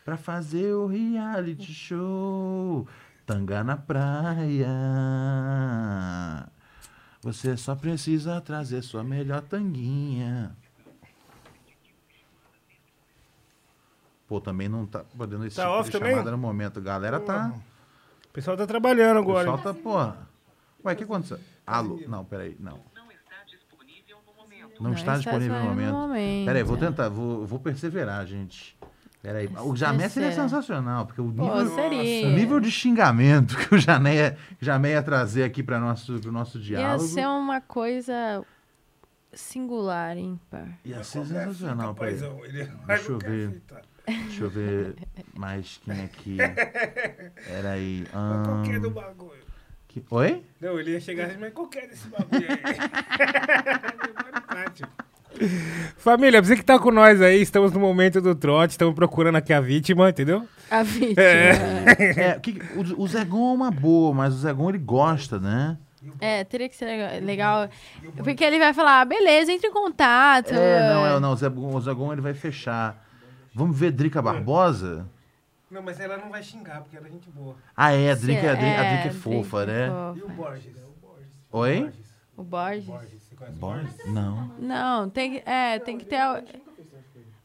pra 0.04 0.16
fazer 0.16 0.72
o 0.72 0.86
reality 0.86 1.72
show 1.72 2.86
Tanga 3.26 3.62
na 3.62 3.76
Praia. 3.76 4.68
Você 7.20 7.56
só 7.56 7.74
precisa 7.74 8.40
trazer 8.40 8.80
sua 8.82 9.04
melhor 9.04 9.42
tanguinha. 9.42 10.56
Pô, 14.28 14.40
também 14.40 14.68
não 14.68 14.84
tá 14.86 15.02
podendo 15.16 15.44
esse 15.46 15.56
Tá 15.56 15.62
tipo 15.62 15.74
off 15.74 15.90
de 15.90 15.98
também? 15.98 16.12
chamada 16.12 16.30
no 16.30 16.38
momento. 16.38 16.80
Galera 16.80 17.18
tá... 17.18 17.52
O 18.28 18.32
pessoal 18.32 18.56
tá 18.56 18.66
trabalhando 18.66 19.16
O 19.16 19.20
agora. 19.22 19.50
pessoal 19.50 19.74
tá, 19.74 19.80
porra. 19.80 20.28
Ué, 20.84 20.92
o 20.92 20.96
que 20.96 21.04
aconteceu? 21.04 21.38
Alô? 21.66 22.00
Não, 22.06 22.24
peraí, 22.24 22.56
não. 22.60 22.78
Não 24.80 24.92
está 24.92 25.16
disponível 25.16 25.58
no 25.58 25.64
momento. 25.64 25.92
momento. 25.92 26.46
Peraí, 26.46 26.62
vou 26.62 26.76
tentar, 26.76 27.08
vou, 27.08 27.44
vou 27.44 27.58
perseverar, 27.58 28.24
gente. 28.26 28.78
Peraí. 29.20 29.48
O 29.64 29.74
Jamé 29.74 30.08
seria 30.08 30.30
sensacional, 30.30 31.04
porque 31.04 31.20
o 31.20 31.32
Pô, 31.32 31.42
nível, 31.42 31.74
seria. 31.74 32.28
o 32.28 32.30
nível 32.30 32.60
de 32.60 32.70
xingamento 32.70 33.56
que 33.66 33.74
o 33.74 33.78
Jamé, 33.78 34.36
Jamé 34.60 34.90
ia 34.92 35.02
trazer 35.02 35.42
aqui 35.42 35.64
para 35.64 35.80
nosso, 35.80 36.20
pro 36.20 36.30
nosso 36.30 36.58
Ia 36.58 36.62
diálogo 36.64 37.04
ser 37.08 37.26
uma 37.26 37.60
coisa 37.60 38.44
singular, 39.32 40.16
ímpar. 40.16 40.68
ia 40.84 41.02
ser 41.02 41.26
sensacional. 41.26 41.92
Peraí. 41.96 42.16
Deixa 42.86 43.10
eu 43.10 43.18
ver. 43.18 43.60
Deixa 44.08 44.44
eu 44.44 44.50
ver 44.50 44.94
mais 45.36 45.80
quem 45.84 46.04
aqui. 46.04 46.36
Peraí. 47.46 48.04
Qualquer 48.10 48.76
ahn, 48.76 48.80
do 48.80 48.90
bagulho. 48.90 49.38
que- 49.88 50.04
Oi? 50.10 50.42
Não, 50.60 50.78
ele 50.78 50.92
ia 50.92 51.00
chegar 51.00 51.26
assim, 51.26 51.38
mas 51.38 51.52
qualquer 51.52 51.88
desse 51.88 52.08
bagulho 52.08 52.46
aí. 52.48 52.58
Família, 55.96 56.42
você 56.42 56.56
que 56.56 56.64
tá 56.64 56.78
com 56.78 56.90
nós 56.90 57.20
aí, 57.22 57.40
estamos 57.40 57.72
no 57.72 57.78
momento 57.80 58.20
do 58.20 58.34
trote, 58.34 58.72
estamos 58.72 58.94
procurando 58.94 59.36
aqui 59.36 59.52
a 59.52 59.60
vítima, 59.60 60.08
entendeu? 60.08 60.46
A 60.70 60.82
vítima. 60.82 61.22
É, 61.22 62.38
que, 62.40 62.58
o, 62.74 63.02
o 63.02 63.06
Zegon 63.06 63.52
é 63.52 63.54
uma 63.54 63.70
boa, 63.70 64.12
mas 64.14 64.34
o 64.34 64.38
Zegon 64.38 64.68
ele 64.70 64.78
gosta, 64.78 65.38
né? 65.38 65.76
É, 66.20 66.42
teria 66.44 66.68
que 66.68 66.76
ser 66.76 67.22
legal. 67.22 67.68
Porque 68.24 68.42
ele 68.42 68.58
vai 68.58 68.72
falar, 68.72 69.00
ah, 69.02 69.04
beleza, 69.04 69.52
entre 69.52 69.68
em 69.68 69.72
contato. 69.72 70.52
É, 70.54 70.92
não, 70.94 71.06
é, 71.06 71.20
não, 71.20 71.32
o 71.32 71.36
Zegon, 71.36 71.74
o 71.76 71.80
Zegon 71.80 72.12
ele 72.12 72.20
vai 72.22 72.34
fechar. 72.34 73.06
Vamos 73.58 73.76
ver 73.76 73.90
Drica 73.90 74.22
Barbosa? 74.22 75.04
Não, 75.68 75.82
mas 75.82 75.98
ela 75.98 76.16
não 76.16 76.30
vai 76.30 76.44
xingar, 76.44 76.80
porque 76.80 76.96
ela 76.96 77.08
é 77.08 77.10
gente 77.10 77.28
boa. 77.28 77.56
Ah, 77.76 77.90
é, 77.90 78.12
a 78.12 78.14
Drica, 78.14 78.52
a 78.52 78.54
Drica, 78.54 78.56
a 78.80 78.84
Drica 78.84 78.84
é 78.84 79.02
Drica 79.08 79.14
fofa, 79.16 79.66
né? 79.66 79.88
E 80.16 80.22
o. 80.22 80.28
Borges? 80.28 80.76
O 80.76 80.94
Borges. 81.04 81.26
Oi? 81.50 81.92
O 82.36 82.44
Borges? 82.44 82.84
Borges, 82.84 83.20
você 83.20 83.34
conhece 83.34 83.56
o 83.56 83.58
Borges? 83.58 83.96
Não. 84.06 84.52
Não, 84.60 85.10
tem 85.10 85.32
que. 85.32 85.42
É, 85.44 85.80
tem 85.80 85.98
que 85.98 86.04
ter. 86.04 86.20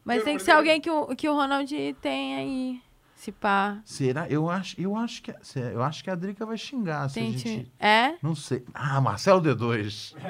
Mas 0.04 0.22
tem 0.22 0.36
que 0.36 0.44
ser 0.44 0.52
alguém 0.52 0.80
que 0.80 0.88
o, 0.88 1.16
que 1.16 1.28
o 1.28 1.34
Ronald 1.34 1.68
tem 2.00 2.36
aí. 2.36 2.80
Se 3.16 3.32
pá. 3.32 3.78
Será? 3.84 4.28
Eu 4.28 4.48
acho, 4.48 4.80
eu 4.80 4.94
acho 4.94 5.20
que 5.20 5.34
eu 5.56 5.82
acho 5.82 6.04
que 6.04 6.10
a 6.10 6.14
Drica 6.14 6.46
vai 6.46 6.56
xingar 6.56 7.10
se 7.10 7.18
a 7.18 7.22
gente 7.22 7.72
É? 7.80 8.14
não 8.22 8.36
sei. 8.36 8.64
Ah, 8.72 9.00
Marcelo 9.00 9.42
D2. 9.42 10.14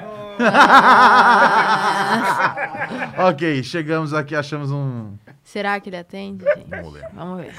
ok, 3.29 3.61
chegamos 3.63 4.15
aqui, 4.15 4.35
achamos 4.35 4.71
um. 4.71 5.13
Será 5.45 5.79
que 5.79 5.89
ele 5.89 5.97
atende, 5.97 6.43
gente? 6.43 6.69
Vamos 6.71 6.93
ver. 6.93 7.07
Vamos 7.13 7.41
ver. 7.41 7.53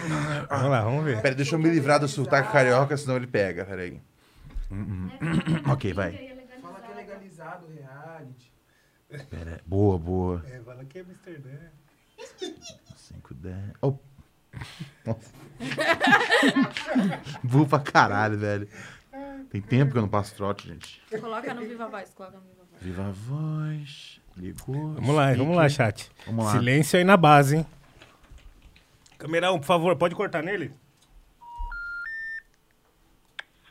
Vamos 0.49 0.71
lá, 0.71 0.83
vamos 0.83 1.05
ver. 1.05 1.23
Peraí, 1.23 1.37
deixa 1.37 1.55
eu 1.55 1.59
me 1.61 1.71
livrar 1.71 2.01
do 2.01 2.09
sotaque 2.09 2.51
carioca, 2.51 2.97
senão 2.97 3.15
ele 3.17 3.29
pega. 3.29 3.65
Peraí. 3.65 4.03
Hum, 4.73 5.09
hum. 5.23 5.71
ok, 5.71 5.95
vai. 5.95 6.35
Fala 6.61 6.81
que 6.81 6.91
é 6.91 6.95
legalizado 6.97 7.65
o 7.65 7.71
reality. 7.71 8.53
Pera, 9.31 9.61
boa, 9.65 9.97
boa. 9.97 10.45
É, 10.49 10.59
fala 10.59 10.85
que 10.85 10.99
é 10.99 11.03
Amsterdã. 11.03 11.51
5, 12.97 13.35
10. 13.35 13.57
Oh. 13.81 13.95
Nossa. 15.05 15.31
Vou 17.45 17.67
pra 17.69 17.79
caralho, 17.79 18.37
velho. 18.37 18.69
Tem 19.49 19.63
tempo 19.63 19.93
que 19.93 19.99
eu 19.99 20.03
não 20.03 20.09
passo 20.09 20.35
trote, 20.35 20.67
gente. 20.67 21.01
Coloca 21.21 21.55
no 21.55 21.61
Viva 21.61 21.87
Voz, 21.87 22.13
coloca 22.13 22.37
no 22.37 22.43
Viva 22.43 22.65
Voz. 22.65 22.83
Viva 22.83 23.13
voz. 23.13 24.21
Ligou. 24.37 24.95
Vamos 24.95 25.15
lá, 25.15 25.33
vamos 25.35 25.57
lá, 25.57 25.69
chat. 25.69 26.11
Vamos 26.27 26.45
lá. 26.47 26.53
Silêncio 26.53 26.99
aí 26.99 27.05
na 27.05 27.17
base, 27.17 27.59
hein? 27.59 27.67
Câmera 29.19 29.53
1, 29.53 29.59
por 29.59 29.65
favor, 29.67 29.97
pode 29.97 30.15
cortar 30.15 30.43
nele? 30.43 30.73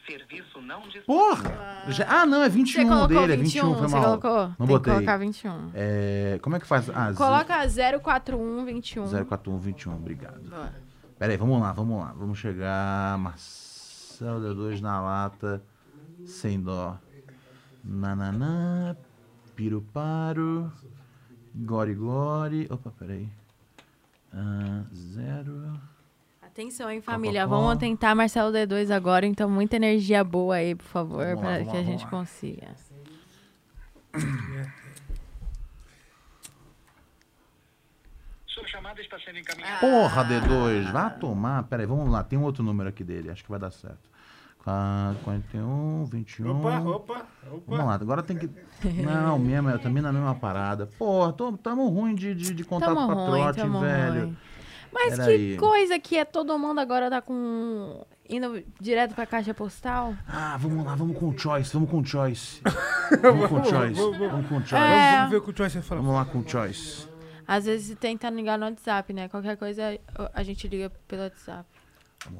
Serviço 0.08 0.62
não 0.62 0.82
disponível. 0.82 1.06
Porra! 1.08 1.84
Já- 1.92 2.06
ah, 2.08 2.26
não, 2.28 2.44
é 2.44 2.50
21 2.50 2.84
Você 2.84 2.86
colocou 2.88 3.08
dele, 3.08 3.34
é 3.34 3.38
21, 3.38 3.44
21, 3.70 3.74
foi 3.80 3.88
você 3.88 3.96
mal. 3.96 4.04
colocou? 4.20 4.38
Não 4.50 4.56
Tem 4.56 4.68
botei. 4.68 4.80
que 4.94 4.98
colocar 5.00 5.18
21. 5.18 5.72
É, 5.74 6.40
como 6.44 6.56
é 6.56 6.60
que 6.60 6.68
faz? 6.68 6.90
Ah, 6.90 7.12
Coloca 7.16 7.68
041 8.00 8.66
21. 8.66 9.08
041 9.26 9.58
21, 9.58 9.96
obrigado. 9.96 10.40
Boa. 10.48 10.72
Pera 11.18 11.32
aí, 11.34 11.38
vamos 11.38 11.60
lá, 11.60 11.72
vamos 11.72 12.00
lá. 12.00 12.14
Vamos 12.16 12.38
chegar. 12.38 13.18
Marcelo 13.18 14.42
D2 14.42 14.80
na 14.82 15.02
lata. 15.02 15.64
Sem 16.26 16.62
dó. 16.62 16.98
Nananã. 17.84 18.96
Piro-paro. 19.56 20.72
Gori-gori. 21.56 22.68
Opa, 22.70 22.92
peraí. 22.92 23.28
Ah, 24.36 24.84
zero. 24.94 25.80
Atenção, 26.41 26.90
hein, 26.90 27.02
família. 27.02 27.48
Vamos 27.48 27.78
tentar 27.78 28.14
Marcelo 28.16 28.52
D2 28.52 28.91
agora, 28.91 29.26
então 29.26 29.49
muita 29.49 29.78
energia 29.78 30.24
boa 30.24 30.56
aí, 30.56 30.76
por 30.76 30.86
favor, 30.86 31.38
para 31.38 31.60
que 31.60 31.66
lá, 31.66 31.80
a 31.80 31.84
gente 31.84 32.03
lá. 32.03 32.10
consiga. 32.10 32.76
Sua 38.48 38.68
chamada 38.68 39.02
está 39.02 39.20
sendo 39.20 39.40
encaminhada. 39.40 39.80
Porra, 39.80 40.24
D2. 40.26 40.91
Vá 40.91 41.10
tomar. 41.10 41.64
Pera 41.64 41.84
aí, 41.84 41.88
vamos 41.88 42.10
lá. 42.10 42.24
Tem 42.24 42.40
um 42.40 42.44
outro 42.44 42.64
número 42.64 42.88
aqui 42.90 43.03
dele. 43.03 43.30
Acho 43.30 43.44
que 43.44 43.49
vai 43.49 43.60
dar 43.60 43.72
certo. 43.72 44.10
Qua- 44.66 45.16
41, 45.24 46.06
21. 46.06 46.50
Opa, 46.60 46.80
opa, 46.80 47.26
Vamos 47.44 47.64
opa. 47.68 47.84
lá, 47.84 47.94
agora 47.94 48.24
tem 48.24 48.36
que. 48.36 48.50
Não, 49.04 49.38
mesmo, 49.38 49.70
eu 49.70 49.78
também 49.78 50.02
na 50.02 50.12
mesma 50.12 50.34
parada. 50.34 50.88
Porra, 50.98 51.32
tô, 51.32 51.52
tamo 51.54 51.88
ruim 51.88 52.16
de, 52.16 52.34
de, 52.34 52.52
de 52.54 52.64
contato 52.64 52.96
Tamo 52.96 53.06
pra 53.06 53.16
ruim, 53.16 53.42
trote, 53.42 53.60
tamo 53.62 53.80
velho. 53.80 54.22
ruim. 54.22 54.38
Mas 54.92 55.10
Pera 55.18 55.26
que 55.26 55.32
aí. 55.32 55.58
coisa 55.58 56.00
que 56.00 56.18
é 56.18 56.26
todo 56.26 56.58
mundo 56.58 56.80
agora 56.80 57.10
tá 57.12 57.22
com. 57.22 58.04
indo 58.28 58.64
direto 58.82 59.14
pra 59.14 59.28
caixa 59.28 59.54
postal? 59.54 60.16
Ah, 60.28 60.58
vamos 60.60 60.84
lá, 60.84 60.96
vamos 60.96 61.16
com 61.18 61.30
o 61.30 61.38
Choice, 61.38 61.72
vamos 61.72 61.90
com 61.92 62.00
o 62.00 62.06
Choice. 62.06 62.62
Vamos 63.22 63.48
com 63.48 63.60
o 63.62 63.64
Choice, 63.64 64.02
vamos 64.02 64.48
com 64.48 64.56
o 64.58 64.66
Choice. 64.66 64.76
É. 64.84 65.16
Vamos 65.18 65.30
ver 65.30 65.38
o 65.38 65.42
que 65.44 65.52
o 65.52 65.56
Choice 65.56 65.76
vai 65.78 65.84
falar. 65.84 66.02
Vamos 66.02 66.16
lá 66.16 66.26
com 66.26 66.40
o 66.40 66.50
Choice. 66.50 67.08
Às 67.48 67.66
vezes 67.66 67.96
tenta 68.00 68.28
ligar 68.32 68.58
no 68.58 68.66
WhatsApp, 68.66 69.14
né? 69.14 69.28
Qualquer 69.30 69.56
coisa 69.58 70.00
a 70.34 70.42
gente 70.42 70.68
liga 70.68 70.92
pelo 71.08 71.22
WhatsApp. 71.22 71.66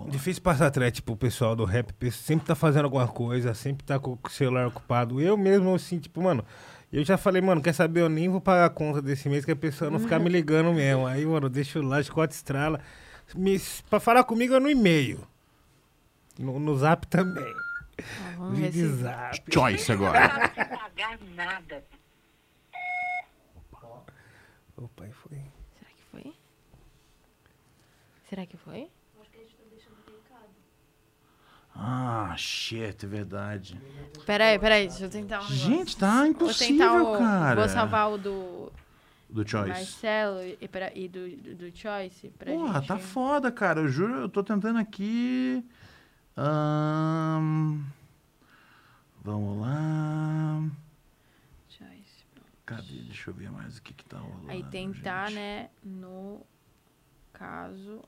Difícil 0.10 0.41
passar 0.41 0.68
atrás, 0.68 0.91
tipo, 0.91 1.14
o 1.14 1.18
pessoal 1.18 1.56
do 1.56 1.64
rap 1.66 1.94
sempre 2.12 2.45
tá 2.45 2.56
fazendo 2.56 2.86
alguma 2.86 3.07
coisa, 3.07 3.53
sempre 3.53 3.86
tá 3.86 3.99
com 3.99 4.18
o 4.22 4.30
celular 4.30 4.68
ocupado. 4.68 5.22
Eu 5.22 5.38
mesmo, 5.38 5.74
assim, 5.76 5.99
tipo, 5.99 6.22
mano, 6.22 6.44
eu 6.91 7.03
já 7.03 7.18
falei, 7.18 7.41
mano, 7.41 7.62
quer 7.62 7.74
saber, 7.74 8.02
eu 8.02 8.10
nem 8.10 8.30
vou 8.30 8.41
pagar 8.41 8.66
a 8.66 8.70
conta 8.70 9.02
desse 9.02 9.30
mês, 9.30 9.45
que 9.45 9.52
a 9.52 9.56
pessoa 9.56 9.91
não 9.91 9.99
ficar 9.99 10.18
me 10.20 10.30
ligando 10.30 10.74
mesmo. 10.74 11.06
Aí, 11.06 11.26
mano, 11.26 11.49
deixa 11.49 11.80
o 11.80 11.84
lá, 11.84 11.99
escote 11.99 12.34
estrala. 12.34 12.80
Me, 13.36 13.60
pra 13.90 13.99
falar 13.99 14.24
comigo 14.24 14.56
é 14.56 14.60
no 14.60 14.70
e-mail. 14.70 15.28
No, 16.40 16.60
no 16.60 16.78
zap 16.78 17.06
também. 17.07 17.53
Ver 18.52 18.72
Vídeo 18.72 18.90
se. 18.90 19.03
zap. 19.03 19.53
Choice 19.53 19.91
agora. 19.91 20.28
Não 20.28 20.66
pagar 20.80 21.20
nada. 21.36 21.84
Opa, 24.78 25.06
aí 25.06 25.12
foi. 25.12 25.38
Será 25.80 25.90
que 25.95 26.03
foi? 26.12 26.34
Será 28.30 28.45
que 28.45 28.57
foi? 28.57 28.90
Ah, 31.77 32.34
shit, 32.38 33.03
é 33.06 33.07
verdade. 33.07 33.80
Peraí, 34.26 34.57
peraí, 34.57 34.88
deixa 34.88 35.03
eu 35.06 35.10
tentar 35.10 35.39
um 35.39 35.43
negócio. 35.43 35.56
Gente, 35.57 35.97
tá 35.97 36.18
Vou 36.19 36.26
impossível, 36.27 36.77
tentar 36.89 37.03
o. 37.03 37.18
cara. 37.18 37.56
Vou 37.60 37.68
salvar 37.69 38.11
o 38.11 38.18
do. 38.18 38.72
Do 39.30 39.45
Choice. 39.47 39.68
Marcelo 39.69 40.39
e, 40.61 40.68
pra- 40.69 40.93
e 40.95 41.10
do, 41.10 41.27
do, 41.35 41.56
do 41.56 41.77
Choice 41.77 42.30
pra 42.38 42.53
Porra, 42.53 42.80
gente. 42.80 42.88
tá 42.88 42.97
foda, 42.97 43.52
cara. 43.52 43.81
Eu 43.81 43.89
juro, 43.89 44.14
eu 44.15 44.30
tô 44.30 44.41
tentando 44.43 44.80
aqui. 44.80 45.65
Ahn, 46.38 47.81
Vamos 49.22 49.60
lá. 49.60 50.64
Choice. 51.68 52.23
Cadê? 52.65 53.02
Deixa 53.02 53.31
eu 53.31 53.34
ver 53.34 53.52
mais 53.52 53.77
o 53.77 53.81
que 53.81 53.93
que 53.93 54.06
tá 54.06 54.18
rolando. 54.19 54.49
Aí 54.52 54.64
tentar, 54.64 55.27
gente. 55.30 55.35
né, 55.35 55.69
no 55.84 56.41
caso... 57.34 58.02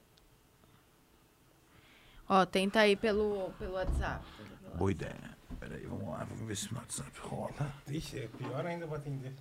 Ó, 2.30 2.46
tenta 2.46 2.82
aí 2.82 2.96
pelo, 2.96 3.52
pelo 3.58 3.74
WhatsApp. 3.74 4.26
Boa 4.76 4.92
ideia. 4.92 5.38
Peraí, 5.60 5.86
vamos 5.86 6.10
lá. 6.10 6.24
Vamos 6.26 6.46
ver 6.46 6.56
se 6.58 6.72
no 6.74 6.80
WhatsApp 6.80 7.20
rola. 7.22 7.74
Ixi, 7.88 8.20
é 8.20 8.28
pior 8.28 8.66
ainda 8.66 8.86
pra 8.88 8.98
atender. 8.98 9.34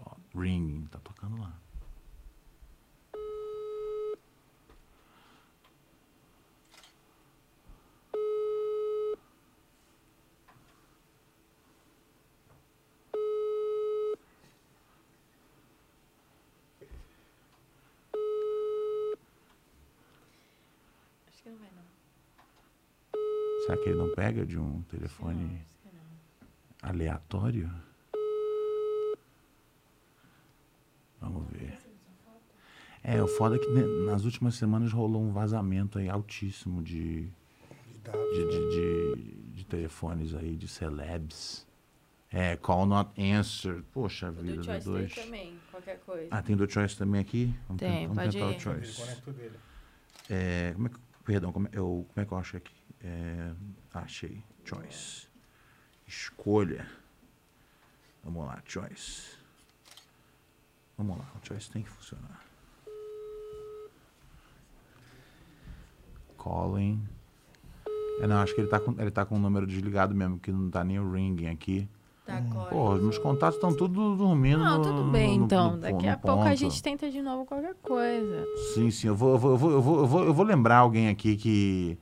Ó, 0.00 0.16
ring, 0.38 0.86
tá 0.90 0.98
tocando 1.00 1.40
lá. 1.40 1.61
Que 23.82 23.88
ele 23.90 23.98
não 23.98 24.14
pega 24.14 24.44
de 24.46 24.58
um 24.58 24.82
telefone 24.82 25.60
aleatório? 26.82 27.70
Vamos 31.20 31.48
ver. 31.50 31.78
É, 33.04 33.20
o 33.22 33.26
foda 33.26 33.56
é 33.56 33.58
que 33.58 33.68
né, 33.70 33.82
nas 34.06 34.24
últimas 34.24 34.54
semanas 34.54 34.92
rolou 34.92 35.22
um 35.22 35.32
vazamento 35.32 35.98
aí 35.98 36.08
altíssimo 36.08 36.80
de, 36.82 37.28
de, 38.32 38.44
de, 38.44 38.68
de, 38.70 39.32
de 39.56 39.64
telefones 39.66 40.34
aí, 40.34 40.56
de 40.56 40.68
celebs. 40.68 41.66
É, 42.30 42.56
call 42.56 42.86
not 42.86 43.10
answered. 43.20 43.84
Poxa 43.92 44.30
O 44.30 44.32
vida, 44.32 44.54
do 44.54 44.60
do 44.60 44.64
Choice 44.66 44.84
dois. 44.84 45.12
tem 45.14 45.24
também, 45.24 45.58
qualquer 45.70 45.98
coisa. 46.00 46.28
Ah, 46.30 46.40
tem 46.42 46.56
do 46.56 46.70
Choice 46.70 46.96
também 46.96 47.20
aqui? 47.20 47.54
Vamos, 47.66 47.80
Tem, 47.80 47.90
ten- 47.98 48.06
vamos 48.08 48.22
pode 48.22 48.36
tentar 48.36 48.52
ir. 48.52 48.56
o 48.56 48.60
Choice. 48.60 49.22
É, 50.30 50.72
como 50.74 50.86
é 50.86 50.90
que, 50.90 50.96
perdão, 51.24 51.52
como 51.52 51.66
é, 51.66 51.70
eu, 51.72 52.06
como 52.08 52.22
é 52.22 52.24
que 52.24 52.32
eu 52.32 52.38
acho 52.38 52.56
aqui? 52.56 52.72
É, 53.04 53.50
achei. 53.94 54.42
Choice. 54.64 55.26
Escolha. 56.06 56.86
Vamos 58.24 58.46
lá, 58.46 58.62
choice. 58.66 59.36
Vamos 60.96 61.18
lá, 61.18 61.24
o 61.42 61.46
choice 61.46 61.70
tem 61.70 61.82
que 61.82 61.88
funcionar. 61.90 62.40
Calling. 66.38 67.00
É, 68.20 68.26
não, 68.26 68.36
acho 68.36 68.54
que 68.54 68.60
ele 68.60 68.68
tá, 68.68 68.78
com, 68.78 68.94
ele 69.00 69.10
tá 69.10 69.24
com 69.24 69.36
o 69.36 69.38
número 69.38 69.66
desligado 69.66 70.14
mesmo, 70.14 70.38
que 70.38 70.52
não 70.52 70.70
tá 70.70 70.84
nem 70.84 70.98
o 71.00 71.10
ringing 71.10 71.48
aqui. 71.48 71.88
Tá, 72.24 72.36
agora. 72.36 72.70
Pô, 72.70 72.94
meus 72.96 73.18
contatos 73.18 73.56
estão 73.56 73.74
tudo 73.74 74.14
dormindo. 74.16 74.58
Não, 74.62 74.80
tudo 74.80 75.10
bem, 75.10 75.38
no- 75.38 75.44
então. 75.46 75.72
no- 75.72 75.78
Daqui 75.78 76.06
no 76.06 76.12
a 76.12 76.16
pouco 76.16 76.42
a 76.42 76.54
gente 76.54 76.80
tenta 76.82 77.10
de 77.10 77.20
novo 77.20 77.44
qualquer 77.44 77.74
coisa. 77.82 78.46
Sim, 78.74 78.90
sim, 78.90 79.08
eu 79.08 79.16
vou, 79.16 79.32
eu 79.32 79.38
vou, 79.38 79.50
eu 79.52 79.58
vou, 79.58 79.70
eu 79.72 79.82
vou, 79.82 79.98
eu 80.00 80.06
vou, 80.06 80.24
eu 80.26 80.34
vou 80.34 80.44
lembrar 80.44 80.76
alguém 80.78 81.08
aqui 81.08 81.36
que, 81.36 81.98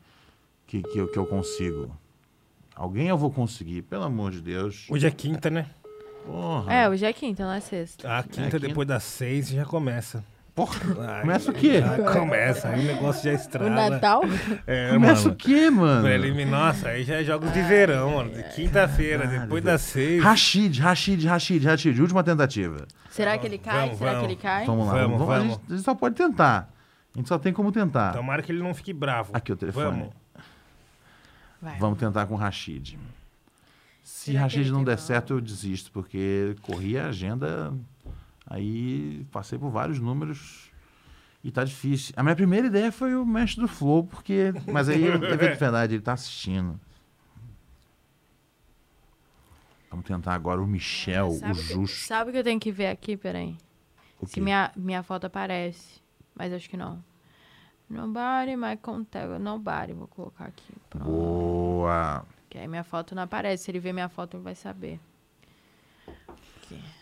que, 0.71 0.83
que, 0.85 0.99
eu, 0.99 1.09
que 1.09 1.19
eu 1.19 1.27
consigo. 1.27 1.91
Alguém 2.77 3.09
eu 3.09 3.19
vou 3.19 3.31
conseguir, 3.31 3.83
pelo 3.83 4.05
amor 4.05 4.31
de 4.31 4.41
Deus. 4.41 4.87
Hoje 4.89 5.05
é 5.05 5.11
quinta, 5.11 5.51
né? 5.51 5.67
Porra. 6.25 6.73
É, 6.73 6.89
hoje 6.89 7.05
é 7.05 7.13
quinta, 7.13 7.45
não 7.45 7.53
é 7.53 7.59
sexta. 7.61 8.19
A 8.19 8.23
quinta, 8.23 8.43
quinta. 8.43 8.59
depois 8.61 8.87
das 8.87 9.03
seis, 9.03 9.49
já 9.49 9.65
começa. 9.65 10.25
Porra. 10.55 10.79
Ai, 11.17 11.21
Começa 11.23 11.51
o 11.51 11.55
quê? 11.55 11.83
ah, 11.85 12.13
começa, 12.13 12.69
aí 12.69 12.81
o 12.81 12.85
negócio 12.85 13.25
já 13.25 13.31
O 13.33 13.35
estrala. 13.35 13.91
Natal? 13.91 14.23
É, 14.65 14.91
Começa 14.91 15.23
mano. 15.23 15.35
o 15.35 15.37
quê, 15.37 15.71
mano? 15.71 16.03
Preliminar, 16.05 16.67
Nossa, 16.67 16.89
aí 16.91 17.03
já 17.03 17.17
é 17.17 17.25
jogos 17.25 17.53
de 17.53 17.63
verão, 17.63 18.15
mano. 18.15 18.31
De 18.31 18.43
quinta-feira, 18.55 19.27
depois 19.27 19.65
das 19.65 19.81
seis. 19.81 20.23
Rashid, 20.23 20.79
Rashid, 20.81 21.27
Rashid, 21.27 21.65
Rashid. 21.65 22.01
Última 22.01 22.23
tentativa. 22.23 22.87
Será 23.11 23.37
que 23.37 23.47
ele 23.47 23.59
cai? 23.59 23.81
Vamos, 23.87 23.99
Será 23.99 24.11
vamos. 24.13 24.27
que 24.27 24.33
ele 24.35 24.41
cai? 24.41 24.67
Vamos 24.67 24.87
lá. 24.87 24.93
Vamos, 24.93 25.21
A, 25.21 25.25
vamos. 25.25 25.53
gente, 25.55 25.63
a 25.69 25.75
gente 25.75 25.85
só 25.85 25.95
pode 25.97 26.15
tentar. 26.15 26.73
A 27.15 27.19
gente 27.19 27.29
só 27.29 27.39
tem 27.41 27.53
como 27.53 27.73
tentar. 27.73 28.13
Tomara 28.13 28.41
que 28.41 28.53
ele 28.53 28.63
não 28.63 28.73
fique 28.73 28.93
bravo. 28.93 29.31
Aqui 29.35 29.51
o 29.53 29.57
telefone. 29.57 29.85
Vamos. 29.85 30.20
Vai. 31.61 31.78
Vamos 31.78 31.99
tentar 31.99 32.27
com 32.27 32.35
o 32.35 32.37
Rashid. 32.37 32.99
Se 34.03 34.32
Será 34.32 34.43
Rashid 34.43 34.70
não 34.70 34.82
der 34.82 34.99
certo, 34.99 35.35
eu 35.35 35.41
desisto, 35.41 35.93
porque 35.93 36.57
corri 36.62 36.99
a 36.99 37.09
agenda, 37.09 37.73
aí 38.47 39.24
passei 39.31 39.59
por 39.59 39.70
vários 39.70 39.99
números 39.99 40.70
e 41.45 41.51
tá 41.51 41.65
difícil. 41.65 42.15
A 42.16 42.23
minha 42.23 42.37
primeira 42.37 42.66
ideia 42.66 42.91
foi 42.91 43.15
o 43.15 43.24
mestre 43.24 43.61
do 43.61 43.69
Flow, 43.69 44.05
porque. 44.05 44.53
Mas 44.70 44.89
aí 44.89 45.07
é 45.09 45.19
de 45.19 45.37
verdade, 45.57 45.95
ele 45.95 46.03
tá 46.03 46.15
assistindo. 46.15 46.81
Vamos 49.91 50.07
tentar 50.07 50.35
agora 50.35 50.62
o 50.62 50.66
Michel, 50.66 51.28
o 51.28 51.39
Sabe, 51.39 51.55
que, 51.55 51.62
Justo. 51.62 52.07
sabe 52.07 52.31
o 52.31 52.32
que 52.32 52.39
eu 52.39 52.45
tenho 52.45 52.61
que 52.61 52.70
ver 52.70 52.87
aqui? 52.87 53.16
Peraí. 53.16 53.57
O 54.20 54.27
Se 54.27 54.41
minha, 54.41 54.70
minha 54.77 55.03
foto 55.03 55.27
aparece. 55.27 56.01
Mas 56.35 56.53
acho 56.53 56.70
que 56.70 56.77
não. 56.77 57.03
Nobody, 57.91 58.55
my 58.55 58.77
contact. 58.77 59.39
Nobody, 59.41 59.93
vou 59.93 60.07
colocar 60.07 60.45
aqui. 60.45 60.73
Pronto. 60.89 61.05
Boa! 61.05 62.25
Que 62.49 62.59
aí 62.59 62.69
minha 62.69 62.85
foto 62.85 63.15
não 63.15 63.25
aparece. 63.25 63.65
Se 63.65 63.71
ele 63.73 63.81
ver 63.81 63.93
minha 63.93 64.09
foto, 64.09 64.37
ele 64.37 64.45
vai 64.45 64.55
saber. 64.55 65.01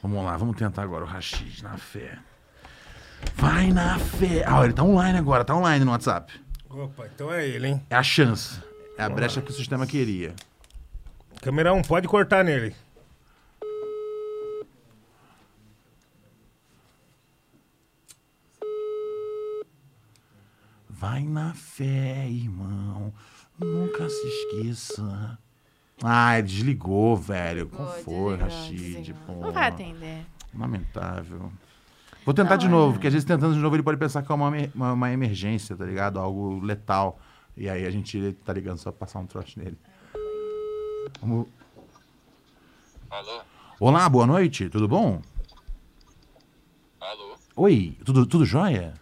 Vamos 0.03 0.25
lá, 0.25 0.37
vamos 0.37 0.57
tentar 0.57 0.83
agora 0.83 1.05
o 1.05 1.07
Rashid, 1.07 1.63
na 1.63 1.77
fé. 1.77 2.19
Vai 3.35 3.71
na 3.71 3.99
fé! 3.99 4.45
Ah, 4.47 4.65
ele 4.65 4.73
tá 4.73 4.83
online 4.83 5.19
agora, 5.19 5.45
tá 5.45 5.55
online 5.55 5.85
no 5.85 5.91
WhatsApp. 5.91 6.33
Opa, 6.71 7.07
então 7.07 7.33
é 7.33 7.47
ele, 7.47 7.69
hein? 7.69 7.87
É 7.91 7.97
a 7.97 8.03
chance. 8.03 8.63
É 8.97 9.03
a 9.03 9.11
brecha 9.11 9.43
que 9.43 9.51
o 9.51 9.55
sistema 9.55 9.87
queria. 9.87 10.35
Câmera 11.43 11.73
1, 11.75 11.83
pode 11.83 12.09
cortar 12.09 12.43
nele. 12.43 12.75
Vai 20.99 21.23
na 21.23 21.55
fé, 21.55 22.27
irmão. 22.29 23.13
Nunca 23.59 24.09
se 24.09 24.27
esqueça. 24.27 25.39
Ah, 26.03 26.39
ele 26.39 26.47
desligou, 26.49 27.17
velho. 27.17 27.69
Como 27.69 27.89
foi, 27.89 28.37
Rashid? 28.37 29.15
Pô, 29.27 29.33
Não 29.35 29.53
vai 29.53 29.69
atender. 29.69 30.25
Lamentável. 30.57 31.53
Vou 32.25 32.35
tentar 32.35 32.51
Não, 32.51 32.59
de 32.59 32.67
é. 32.67 32.69
novo, 32.69 32.93
porque 32.95 33.07
às 33.07 33.13
vezes 33.13 33.27
tentando 33.27 33.55
de 33.55 33.61
novo 33.61 33.75
ele 33.77 33.83
pode 33.83 33.97
pensar 33.99 34.23
que 34.23 34.31
é 34.31 34.35
uma, 34.35 34.51
uma, 34.75 34.93
uma 34.93 35.13
emergência, 35.13 35.77
tá 35.77 35.85
ligado? 35.85 36.19
Algo 36.19 36.61
letal. 36.61 37.19
E 37.57 37.69
aí 37.69 37.85
a 37.87 37.91
gente 37.91 38.33
tá 38.45 38.53
ligando 38.53 38.79
só 38.79 38.91
pra 38.93 39.01
passar 39.07 39.19
um 39.19 39.27
troço 39.27 39.59
nele. 39.59 39.79
Vamos- 41.21 41.47
Alô? 43.11 43.41
Olá, 43.81 44.09
boa 44.09 44.27
noite, 44.27 44.69
tudo 44.69 44.87
bom? 44.87 45.23
Alô? 47.01 47.37
Oi, 47.57 47.97
tudo, 48.05 48.27
tudo 48.27 48.45
jóia? 48.45 48.95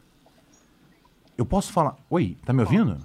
Eu 1.36 1.44
posso 1.44 1.72
falar. 1.72 1.96
Oi, 2.08 2.36
tá 2.44 2.52
me 2.52 2.62
ouvindo? 2.62 2.98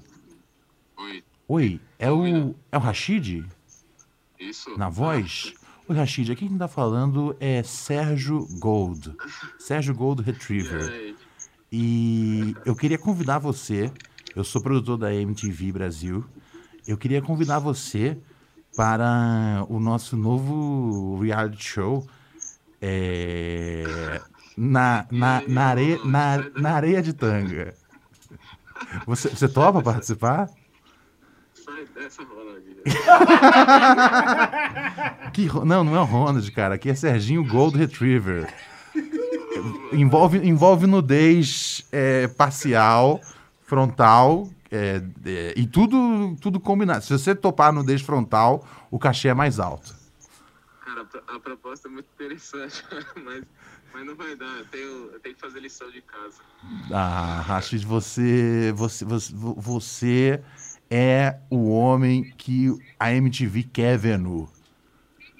Oi. 0.98 1.24
Oi, 1.48 1.82
é 2.00 2.12
o. 2.12 2.56
É 2.72 2.78
o 2.78 2.80
Rashid? 2.80 3.46
Isso? 4.40 4.78
Na 4.78 4.90
voz? 4.90 5.54
Oi, 5.88 5.96
Rashid, 5.96 6.32
aqui 6.32 6.48
quem 6.48 6.58
tá 6.58 6.68
falando 6.68 7.36
é 7.40 7.62
Sérgio 7.64 8.48
Gold. 8.60 9.14
Sérgio 9.60 9.94
Gold 9.94 10.22
Retriever. 10.22 11.16
E 11.72 12.56
eu 12.66 12.76
queria 12.76 12.98
convidar 12.98 13.40
você. 13.40 13.92
Eu 14.36 14.44
sou 14.44 14.62
produtor 14.62 14.98
da 14.98 15.14
MTV 15.14 15.72
Brasil. 15.74 16.24
Eu 16.88 16.98
queria 16.98 17.22
convidar 17.22 17.60
você 17.60 18.18
para 18.76 19.66
o 19.68 19.80
nosso 19.80 20.16
novo 20.16 21.20
reality 21.20 21.64
show. 21.64 22.08
é, 22.82 24.22
na, 24.58 25.06
na, 25.12 25.44
na, 25.48 25.66
areia, 25.66 26.00
na, 26.06 26.50
na 26.56 26.72
areia 26.72 27.02
de 27.02 27.14
tanga. 27.14 27.74
Você, 29.06 29.30
você 29.30 29.48
topa 29.48 29.82
participar? 29.82 30.50
sai 31.54 31.86
dessa 31.94 32.22
aqui. 32.22 32.82
Que, 35.32 35.48
não, 35.66 35.84
não 35.84 35.96
é 35.96 36.00
o 36.00 36.04
Ronald, 36.04 36.52
cara. 36.52 36.76
Aqui 36.76 36.90
é 36.90 36.96
Serginho 36.96 37.48
Gold 37.48 37.78
Retriever. 37.78 38.54
Envolve, 39.94 40.46
envolve 40.46 40.88
nudez 40.88 41.88
é, 41.92 42.28
parcial, 42.28 43.22
frontal 43.62 44.50
é, 44.70 45.02
é, 45.26 45.54
e 45.56 45.66
tudo, 45.66 46.36
tudo 46.42 46.60
combinado. 46.60 47.06
Se 47.06 47.14
você 47.14 47.34
topar 47.34 47.72
nudez 47.72 48.02
frontal, 48.02 48.66
o 48.90 49.00
cachê 49.00 49.30
é 49.30 49.34
mais 49.34 49.60
alto. 49.60 49.96
Cara, 50.84 51.08
a 51.28 51.40
proposta 51.40 51.88
é 51.88 51.92
muito 51.92 52.08
interessante, 52.14 52.84
mas, 53.24 53.44
mas 53.94 54.06
não 54.06 54.16
vai 54.16 54.36
dar. 54.36 54.58
Eu 54.58 54.66
tenho, 54.66 55.12
eu 55.14 55.20
tenho 55.20 55.36
que 55.36 55.42
fazer 55.42 55.60
lição 55.60 55.90
de 55.92 56.02
casa. 56.02 56.42
Ah, 56.92 57.42
Rashid, 57.46 57.86
você, 57.86 58.72
você, 58.76 59.04
você, 59.06 59.34
vo- 59.34 59.56
você 59.56 60.42
é 60.90 61.38
o 61.50 61.70
homem 61.70 62.32
que 62.38 62.74
a 63.00 63.12
MTV 63.14 63.64
quer 63.64 63.98
ver 63.98 64.18
nu. 64.20 64.50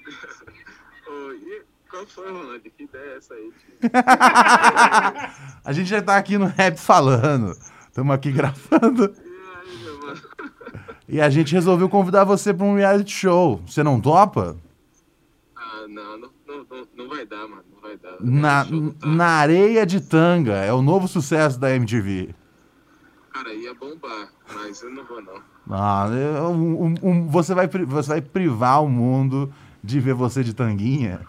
Qual 1.90 2.06
foi, 2.06 2.32
Ronald? 2.32 2.60
Que 2.70 2.84
ideia 2.84 3.02
é 3.14 3.16
essa 3.18 3.34
aí? 3.34 3.52
A 5.64 5.72
gente 5.72 5.88
já 5.90 6.00
tá 6.00 6.16
aqui 6.16 6.38
no 6.38 6.46
rap 6.46 6.78
falando. 6.78 7.52
Estamos 7.86 8.14
aqui 8.14 8.32
gravando. 8.32 9.14
E 11.06 11.20
a 11.20 11.28
gente 11.28 11.52
resolveu 11.52 11.88
convidar 11.90 12.24
você 12.24 12.54
pra 12.54 12.64
um 12.64 12.74
reality 12.76 13.12
show. 13.12 13.58
Você 13.66 13.82
não 13.82 14.00
topa? 14.00 14.56
Ah, 15.54 15.84
não, 15.88 16.16
não, 16.18 16.30
não, 16.48 16.64
não 16.96 17.08
vai 17.08 17.26
dar, 17.26 17.46
mano. 17.46 17.61
Na, 18.20 18.66
na 19.04 19.26
areia 19.26 19.84
de 19.86 20.00
tanga. 20.00 20.54
É 20.56 20.72
o 20.72 20.82
novo 20.82 21.06
sucesso 21.08 21.58
da 21.58 21.74
MTV. 21.74 22.34
Cara, 23.32 23.52
ia 23.54 23.74
bombar, 23.74 24.28
mas 24.54 24.82
eu 24.82 24.90
não 24.90 25.04
vou, 25.04 25.22
não. 25.22 25.40
Ah, 25.70 26.06
um- 26.50 26.94
um- 27.02 27.26
você, 27.28 27.54
vai, 27.54 27.66
você 27.68 28.08
vai 28.08 28.20
privar 28.20 28.82
o 28.84 28.88
mundo 28.88 29.52
de 29.82 30.00
ver 30.00 30.14
você 30.14 30.44
de 30.44 30.52
tanguinha? 30.54 31.20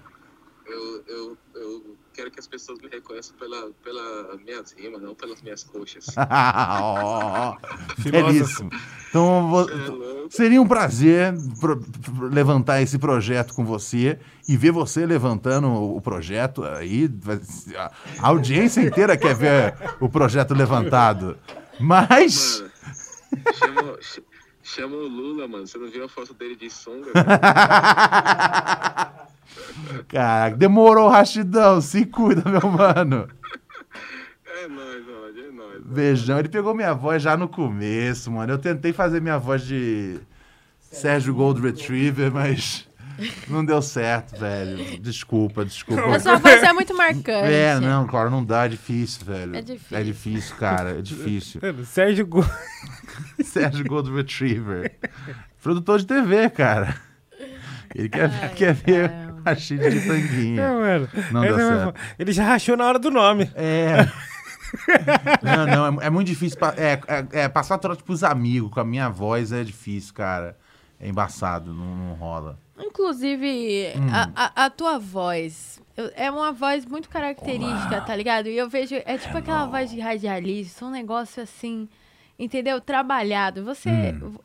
Quero 2.23 2.31
que 2.35 2.39
as 2.39 2.47
pessoas 2.47 2.79
me 2.79 2.87
reconheçam 2.87 3.35
pela, 3.35 3.69
pela 3.83 4.37
minhas 4.37 4.71
rimas, 4.71 5.01
não 5.01 5.13
pelas 5.13 5.41
minhas 5.41 5.61
coxas. 5.65 6.05
Filósofo. 8.01 8.11
Belíssimo. 8.11 8.69
Então, 9.09 9.49
vo- 9.49 9.69
É 9.69 10.29
seria 10.29 10.61
um 10.61 10.65
prazer 10.67 11.33
pro- 11.59 11.83
levantar 12.31 12.81
esse 12.81 12.97
projeto 12.97 13.53
com 13.53 13.65
você 13.65 14.17
e 14.47 14.55
ver 14.55 14.71
você 14.71 15.05
levantando 15.05 15.67
o 15.67 15.99
projeto 15.99 16.63
aí. 16.63 17.11
A 17.75 17.91
audiência 18.29 18.79
inteira 18.79 19.17
quer 19.17 19.35
ver 19.35 19.75
o 19.99 20.07
projeto 20.07 20.53
levantado. 20.53 21.37
Mas. 21.77 22.61
Mano, 22.61 23.51
chama, 23.53 23.97
chama 24.63 24.95
o 24.95 25.07
Lula, 25.07 25.47
mano. 25.47 25.67
Você 25.67 25.77
não 25.77 25.87
viu 25.89 26.05
a 26.05 26.09
foto 26.09 26.33
dele 26.33 26.55
de 26.55 26.69
sunga? 26.69 27.11
Caraca, 30.07 30.55
demorou, 30.55 31.09
Rachidão. 31.09 31.81
Se 31.81 32.05
cuida, 32.05 32.49
meu 32.49 32.71
mano. 32.71 33.27
É 34.45 34.67
nóis, 34.67 35.05
mano. 35.05 35.39
É 35.39 35.51
nóis. 35.51 35.83
Beijão. 35.83 36.39
Ele 36.39 36.49
pegou 36.49 36.73
minha 36.73 36.93
voz 36.93 37.21
já 37.21 37.35
no 37.35 37.47
começo, 37.47 38.31
mano. 38.31 38.53
Eu 38.53 38.57
tentei 38.57 38.93
fazer 38.93 39.21
minha 39.21 39.37
voz 39.37 39.63
de 39.63 40.19
Sérgio 40.79 41.33
Gold 41.33 41.61
Retriever, 41.61 42.31
mas 42.31 42.87
não 43.47 43.63
deu 43.63 43.81
certo, 43.81 44.37
velho. 44.39 44.99
Desculpa, 44.99 45.63
desculpa. 45.65 46.15
A 46.15 46.19
sua 46.19 46.37
voz 46.37 46.63
é 46.63 46.73
muito 46.73 46.95
marcante. 46.95 47.29
É, 47.53 47.79
não, 47.79 48.07
claro, 48.07 48.29
não 48.29 48.43
dá, 48.43 48.65
é 48.65 48.69
difícil, 48.69 49.25
velho. 49.25 49.55
É 49.55 49.61
difícil. 49.61 49.97
É 49.97 50.03
difícil, 50.03 50.55
cara, 50.55 50.89
é 50.97 51.01
difícil. 51.01 51.61
Sérgio 51.85 52.25
Go... 52.27 52.45
Sérgio 53.43 53.85
Gold 53.85 54.11
Retriever. 54.11 54.95
Produtor 55.61 55.99
de 55.99 56.05
TV, 56.07 56.49
cara. 56.49 56.95
Ele 57.95 58.09
quer, 58.09 58.29
Ai, 58.41 58.49
quer 58.55 58.73
ver 58.73 59.11
a 59.45 59.55
Chile 59.55 59.89
de 59.89 59.97
É, 59.99 60.01
tanguinha. 60.07 60.67
mano. 60.73 61.09
Não 61.31 61.43
Essa 61.43 61.55
deu 61.57 61.71
é 61.71 61.77
certo. 61.83 61.99
Ele 62.17 62.31
já 62.31 62.43
rachou 62.45 62.75
na 62.75 62.85
hora 62.85 62.97
do 62.99 63.11
nome. 63.11 63.51
É. 63.55 64.07
Não, 65.43 65.65
não, 65.91 66.01
é, 66.01 66.07
é 66.07 66.09
muito 66.09 66.27
difícil. 66.27 66.57
pa- 66.57 66.73
É, 66.75 66.99
é, 67.07 67.27
é, 67.43 67.47
passar 67.49 67.77
trote 67.77 68.03
pros 68.03 68.23
amigos 68.23 68.71
com 68.71 68.79
a 68.79 68.83
minha 68.83 69.09
voz 69.09 69.51
é 69.51 69.63
difícil, 69.63 70.13
cara. 70.13 70.57
É 70.99 71.07
embaçado, 71.07 71.73
não, 71.73 71.95
não 71.95 72.13
rola. 72.15 72.57
Inclusive, 72.85 73.93
Hum. 73.95 74.07
a, 74.11 74.29
a- 74.35 74.65
a 74.65 74.69
tua 74.69 74.97
voz 74.99 75.81
eu- 75.95 76.11
é 76.15 76.29
uma 76.31 76.51
voz 76.51 76.85
muito 76.85 77.07
característica, 77.09 78.01
tá 78.01 78.15
ligado? 78.15 78.47
E 78.47 78.57
eu 78.57 78.67
vejo, 78.69 78.95
é 79.05 79.17
tipo 79.17 79.37
aquela 79.37 79.65
voz 79.65 79.91
de 79.91 79.99
radialista, 79.99 80.85
um 80.85 80.89
negócio 80.89 81.41
assim, 81.43 81.87
entendeu? 82.37 82.81
Trabalhado. 82.81 83.63
Você. 83.63 83.89
Hum. 83.89 84.35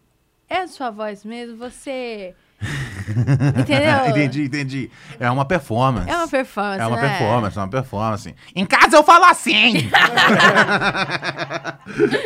É 0.48 0.58
a 0.58 0.68
sua 0.68 0.90
voz 0.90 1.24
mesmo? 1.24 1.56
Você. 1.56 2.34
entendeu? 3.58 4.06
entendi, 4.08 4.44
entendi. 4.44 4.90
É 5.18 5.30
uma 5.30 5.44
performance. 5.44 6.10
É 6.10 6.16
uma 6.16 6.28
performance. 6.28 6.80
É 6.80 6.86
uma 6.86 6.96
né? 6.96 7.08
performance, 7.08 7.58
é 7.58 7.60
uma 7.60 7.68
performance. 7.68 8.34
Em 8.54 8.66
casa 8.66 8.96
eu 8.96 9.04
falo 9.04 9.24
assim! 9.24 9.88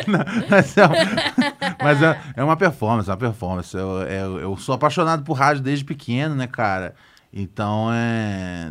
Não, 0.08 0.24
mas 0.50 0.76
é, 0.76 0.82
mas 1.82 2.02
é- 2.02 2.20
é 2.36 2.44
uma 2.44 2.56
performance, 2.56 3.08
é 3.08 3.12
uma 3.12 3.18
performance. 3.18 3.76
Eu, 3.76 4.02
eu, 4.02 4.40
eu 4.40 4.56
sou 4.56 4.74
apaixonado 4.74 5.22
por 5.22 5.34
rádio 5.34 5.62
desde 5.62 5.84
pequeno, 5.84 6.34
né, 6.34 6.46
cara? 6.46 6.94
Então, 7.32 7.90
é, 7.92 8.70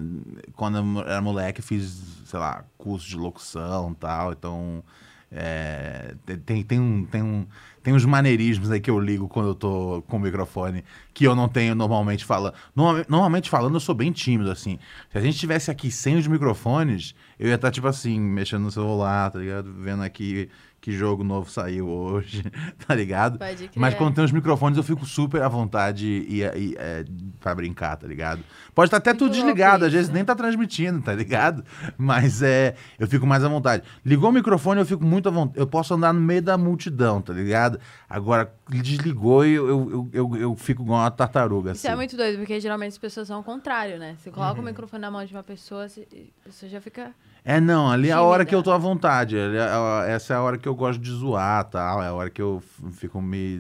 quando 0.56 0.78
eu 0.78 1.02
era 1.02 1.22
moleque, 1.22 1.62
fiz, 1.62 2.00
sei 2.26 2.40
lá, 2.40 2.64
curso 2.78 3.08
de 3.08 3.18
locução 3.18 3.92
e 3.92 3.96
tal. 3.96 4.32
Então, 4.34 4.84
é, 5.32 6.14
tem, 6.46 6.64
tem, 6.64 6.80
um, 6.80 7.06
tem, 7.06 7.24
um, 7.24 7.48
tem 7.84 7.94
uns 7.94 8.06
maneirismos 8.06 8.70
aí 8.72 8.80
que 8.80 8.90
eu 8.90 9.00
ligo 9.00 9.28
quando 9.28 9.50
eu 9.50 9.56
tô 9.56 10.04
com 10.08 10.18
o 10.18 10.20
microfone 10.20 10.84
que 11.14 11.26
eu 11.26 11.36
não 11.36 11.50
tenho 11.50 11.76
normalmente 11.76 12.24
falando. 12.24 12.54
Normalmente, 12.76 13.50
falando, 13.50 13.76
eu 13.76 13.80
sou 13.80 13.94
bem 13.96 14.12
tímido, 14.12 14.50
assim. 14.52 14.80
Se 15.12 15.18
a 15.18 15.22
gente 15.22 15.38
tivesse 15.38 15.70
aqui 15.70 15.92
sem 15.92 16.16
os 16.16 16.28
microfones, 16.28 17.14
eu 17.40 17.48
ia 17.50 17.56
estar, 17.56 17.72
tipo 17.72 17.88
assim, 17.88 18.20
mexendo 18.20 18.64
no 18.64 18.72
celular, 18.72 19.32
tá 19.32 19.40
ligado? 19.40 19.74
Vendo 19.74 20.04
aqui 20.04 20.50
que 20.82 20.92
jogo 20.92 21.24
novo 21.24 21.50
saiu 21.50 21.88
hoje, 21.88 22.44
tá 22.88 22.96
ligado? 22.96 23.38
Pode 23.38 23.68
crer. 23.68 23.72
Mas 23.76 23.94
quando 23.94 24.16
tem 24.16 24.24
os 24.24 24.32
microfones, 24.32 24.78
eu 24.78 24.84
fico 24.84 25.06
super 25.06 25.44
à 25.44 25.48
vontade 25.48 26.08
e, 26.08 26.42
e, 26.42 26.76
é, 26.76 27.06
pra 27.40 27.54
brincar, 27.54 27.96
tá 27.98 28.08
ligado? 28.08 28.44
Pode 28.74 28.88
estar 28.88 28.98
até 28.98 29.12
Muito 29.12 29.20
tudo 29.20 29.32
desligado, 29.34 29.86
às 29.86 29.94
vezes 29.94 30.10
nem 30.10 30.26
tá 30.26 30.34
transmitindo, 30.34 31.00
tá 31.00 31.14
ligado? 31.14 31.64
Mas 31.96 32.42
é, 32.42 32.74
eu 32.98 33.08
fico 33.08 33.28
mais 33.28 33.44
à 33.44 33.48
vontade. 33.48 33.84
Ligou 34.04 34.32
o 34.32 34.34
microfone, 34.34 34.80
eu 34.82 34.86
fico 34.86 35.06
muito 35.06 35.30
à 35.30 35.32
vontade. 35.32 35.60
Eu 35.60 35.68
posso 35.68 35.94
andar 35.94 36.12
no 36.12 36.20
meio 36.20 36.42
da 36.42 36.58
multidão, 36.58 37.22
tá 37.22 37.32
ligado? 37.32 37.80
Agora, 38.10 38.52
desligou 38.68 39.46
e 39.46 39.54
eu, 39.54 39.70
eu, 39.70 40.10
eu, 40.12 40.36
eu, 40.36 40.56
fico 40.56 40.82
igual 40.82 41.02
uma 41.02 41.12
tartaruga. 41.12 41.74
Isso 41.74 41.86
assim. 41.86 41.94
é 41.94 41.96
muito 41.96 42.18
doido, 42.18 42.40
porque 42.40 42.60
geralmente 42.60 42.94
as 42.94 42.98
pessoas 42.98 43.28
são 43.28 43.40
o 43.40 43.44
contrário, 43.44 44.00
né? 44.00 44.16
Você 44.18 44.32
coloca 44.32 44.60
o 44.60 44.64
microfone 44.64 45.02
na 45.02 45.12
mão 45.12 45.24
de 45.24 45.32
uma 45.32 45.44
pessoa, 45.44 45.88
você- 45.88 46.08
a 46.42 46.46
pessoa 46.46 46.70
já 46.72 46.82
fica. 46.82 47.14
É, 47.44 47.60
não, 47.60 47.90
ali 47.90 48.10
é 48.10 48.12
a 48.12 48.22
hora 48.22 48.46
que 48.46 48.54
eu 48.54 48.62
tô 48.62 48.72
à 48.72 48.78
vontade. 48.78 49.36
é 49.36 50.12
Essa 50.14 50.34
é 50.34 50.38
a 50.38 50.42
hora 50.42 50.58
que 50.60 50.68
eu 50.68 50.76
gosto 50.76 51.02
de 51.02 51.10
zoar, 51.12 51.64
tal. 51.66 52.02
É 52.02 52.08
a 52.08 52.14
hora 52.14 52.30
que 52.30 52.42
eu 52.42 52.62
fico 52.92 53.20
me. 53.22 53.60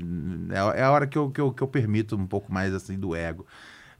É 0.52 0.60
a- 0.60 0.74
é 0.78 0.84
a 0.84 0.91
hora 0.91 1.08
que 1.08 1.18
eu, 1.18 1.32
que, 1.32 1.41
eu, 1.41 1.52
que 1.52 1.62
eu 1.64 1.68
permito 1.68 2.16
um 2.16 2.28
pouco 2.28 2.53
mais 2.53 2.74
assim 2.76 2.98
do 2.99 3.16
ego. 3.16 3.45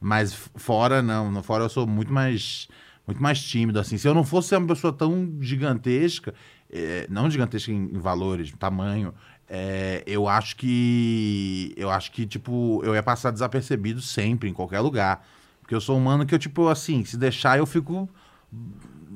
Mas 0.00 0.32
fora, 0.56 1.02
não. 1.02 1.42
Fora 1.42 1.64
eu 1.64 1.68
sou 1.68 1.86
muito 1.86 2.12
mais. 2.12 2.68
Muito 3.06 3.20
mais 3.20 3.42
tímido, 3.42 3.80
assim. 3.80 3.98
Se 3.98 4.06
eu 4.08 4.14
não 4.14 4.22
fosse 4.24 4.54
uma 4.56 4.66
pessoa 4.68 4.92
tão 4.92 5.28
gigantesca, 5.40 6.32
é, 6.70 7.04
não 7.10 7.28
gigantesca 7.28 7.72
em, 7.72 7.90
em 7.96 7.98
valores, 7.98 8.52
tamanho, 8.52 9.12
é, 9.48 10.04
eu 10.06 10.28
acho 10.28 10.54
que. 10.56 11.74
Eu 11.76 11.90
acho 11.90 12.12
que, 12.12 12.24
tipo, 12.26 12.80
eu 12.84 12.94
ia 12.94 13.02
passar 13.02 13.32
desapercebido 13.32 14.00
sempre, 14.00 14.48
em 14.48 14.52
qualquer 14.52 14.78
lugar. 14.80 15.26
Porque 15.60 15.74
eu 15.74 15.80
sou 15.80 15.96
um 15.96 16.00
mano 16.00 16.24
que 16.24 16.32
eu, 16.34 16.38
tipo, 16.38 16.68
assim, 16.68 17.04
se 17.04 17.16
deixar, 17.16 17.58
eu 17.58 17.66
fico 17.66 18.08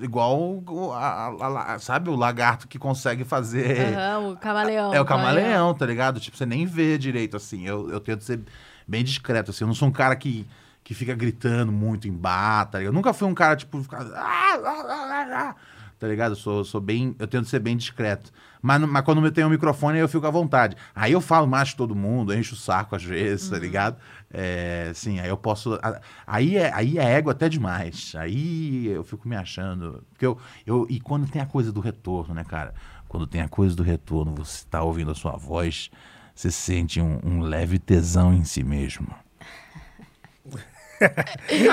igual 0.00 0.62
o- 0.66 0.92
a- 0.92 1.28
a- 1.40 1.74
a- 1.74 1.78
sabe 1.78 2.10
o 2.10 2.16
lagarto 2.16 2.66
que 2.68 2.78
consegue 2.78 3.24
fazer 3.24 3.94
Aham, 3.94 4.28
o 4.32 4.36
camaleão. 4.36 4.94
é 4.94 5.00
o 5.00 5.04
camaleão 5.04 5.74
tá 5.74 5.86
ligado? 5.86 6.20
Tipo 6.20 6.36
você 6.36 6.46
nem 6.46 6.66
vê 6.66 6.96
direito 6.98 7.36
assim. 7.36 7.66
Eu, 7.66 7.90
eu 7.90 8.00
tento 8.00 8.22
ser 8.24 8.40
bem 8.86 9.02
discreto 9.04 9.50
assim. 9.50 9.64
Eu 9.64 9.68
não 9.68 9.74
sou 9.74 9.88
um 9.88 9.92
cara 9.92 10.14
que 10.16 10.46
que 10.84 10.94
fica 10.94 11.14
gritando 11.16 11.72
muito 11.72 12.06
em 12.06 12.12
bar 12.12 12.66
tá 12.66 12.78
ligado? 12.78 12.92
eu 12.92 12.94
nunca 12.94 13.12
fui 13.12 13.26
um 13.26 13.34
cara 13.34 13.56
tipo 13.56 13.82
ficar 13.82 14.02
"Ah, 14.14 14.54
ah, 14.54 14.84
ah, 14.88 15.48
ah", 15.48 15.54
tá 15.98 16.06
ligado? 16.06 16.32
Eu 16.32 16.36
sou, 16.36 16.64
sou 16.64 16.80
bem 16.80 17.16
eu 17.18 17.26
tento 17.26 17.48
ser 17.48 17.58
bem 17.58 17.76
discreto. 17.76 18.30
Mas, 18.62 18.80
mas 18.82 19.02
quando 19.04 19.24
eu 19.24 19.32
tenho 19.32 19.46
o 19.48 19.50
microfone 19.50 19.98
eu 19.98 20.08
fico 20.08 20.26
à 20.26 20.30
vontade. 20.30 20.76
Aí 20.94 21.10
eu 21.12 21.20
falo 21.20 21.46
mais 21.46 21.70
que 21.70 21.76
todo 21.76 21.94
mundo 21.94 22.32
encho 22.34 22.54
o 22.54 22.58
saco 22.58 22.94
às 22.94 23.02
vezes 23.04 23.48
tá 23.50 23.58
ligado 23.58 23.96
é, 24.32 24.90
sim 24.94 25.20
aí 25.20 25.28
eu 25.28 25.36
posso 25.36 25.78
aí 26.26 26.56
é 26.56 26.72
aí 26.74 26.98
é 26.98 27.04
ego 27.12 27.30
até 27.30 27.48
demais 27.48 28.12
aí 28.16 28.86
eu 28.88 29.04
fico 29.04 29.28
me 29.28 29.36
achando 29.36 30.04
porque 30.10 30.26
eu, 30.26 30.36
eu 30.66 30.86
e 30.90 30.98
quando 31.00 31.28
tem 31.30 31.40
a 31.40 31.46
coisa 31.46 31.72
do 31.72 31.80
retorno 31.80 32.34
né 32.34 32.44
cara 32.44 32.74
quando 33.08 33.26
tem 33.26 33.40
a 33.40 33.48
coisa 33.48 33.74
do 33.76 33.82
retorno 33.82 34.34
você 34.34 34.64
tá 34.68 34.82
ouvindo 34.82 35.10
a 35.10 35.14
sua 35.14 35.36
voz 35.36 35.90
você 36.34 36.50
sente 36.50 37.00
um, 37.00 37.18
um 37.24 37.40
leve 37.40 37.78
tesão 37.78 38.32
em 38.34 38.44
si 38.44 38.62
mesmo 38.64 39.08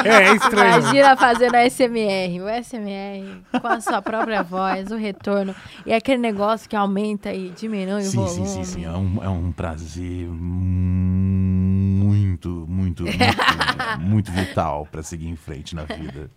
É, 0.06 0.10
é 0.32 0.36
estranho. 0.36 0.80
Imagina 0.80 1.16
fazendo 1.18 1.56
a 1.56 1.66
SMR, 1.70 2.42
o 2.42 2.50
SMR 2.64 3.42
com 3.60 3.68
a 3.68 3.80
sua 3.82 4.02
própria 4.02 4.44
voz, 4.44 4.92
o 4.92 4.98
retorno. 4.98 5.56
E 5.86 5.94
aquele 5.94 6.18
negócio 6.20 6.70
que 6.70 6.76
aumenta 6.76 7.34
e 7.34 7.50
diminui 7.52 8.08
o 8.08 8.12
sim, 8.12 8.18
volume. 8.18 8.48
sim, 8.48 8.64
sim, 8.64 8.64
sim. 8.64 8.86
É 8.86 8.92
um, 8.92 9.24
é 9.24 9.30
um 9.30 9.52
prazer 9.52 10.28
muito, 10.28 12.13
muito, 12.34 12.50
muito, 12.68 13.04
muito 14.00 14.32
vital 14.32 14.88
para 14.92 15.04
seguir 15.04 15.28
em 15.28 15.36
frente 15.36 15.76
na 15.76 15.84
vida. 15.84 16.30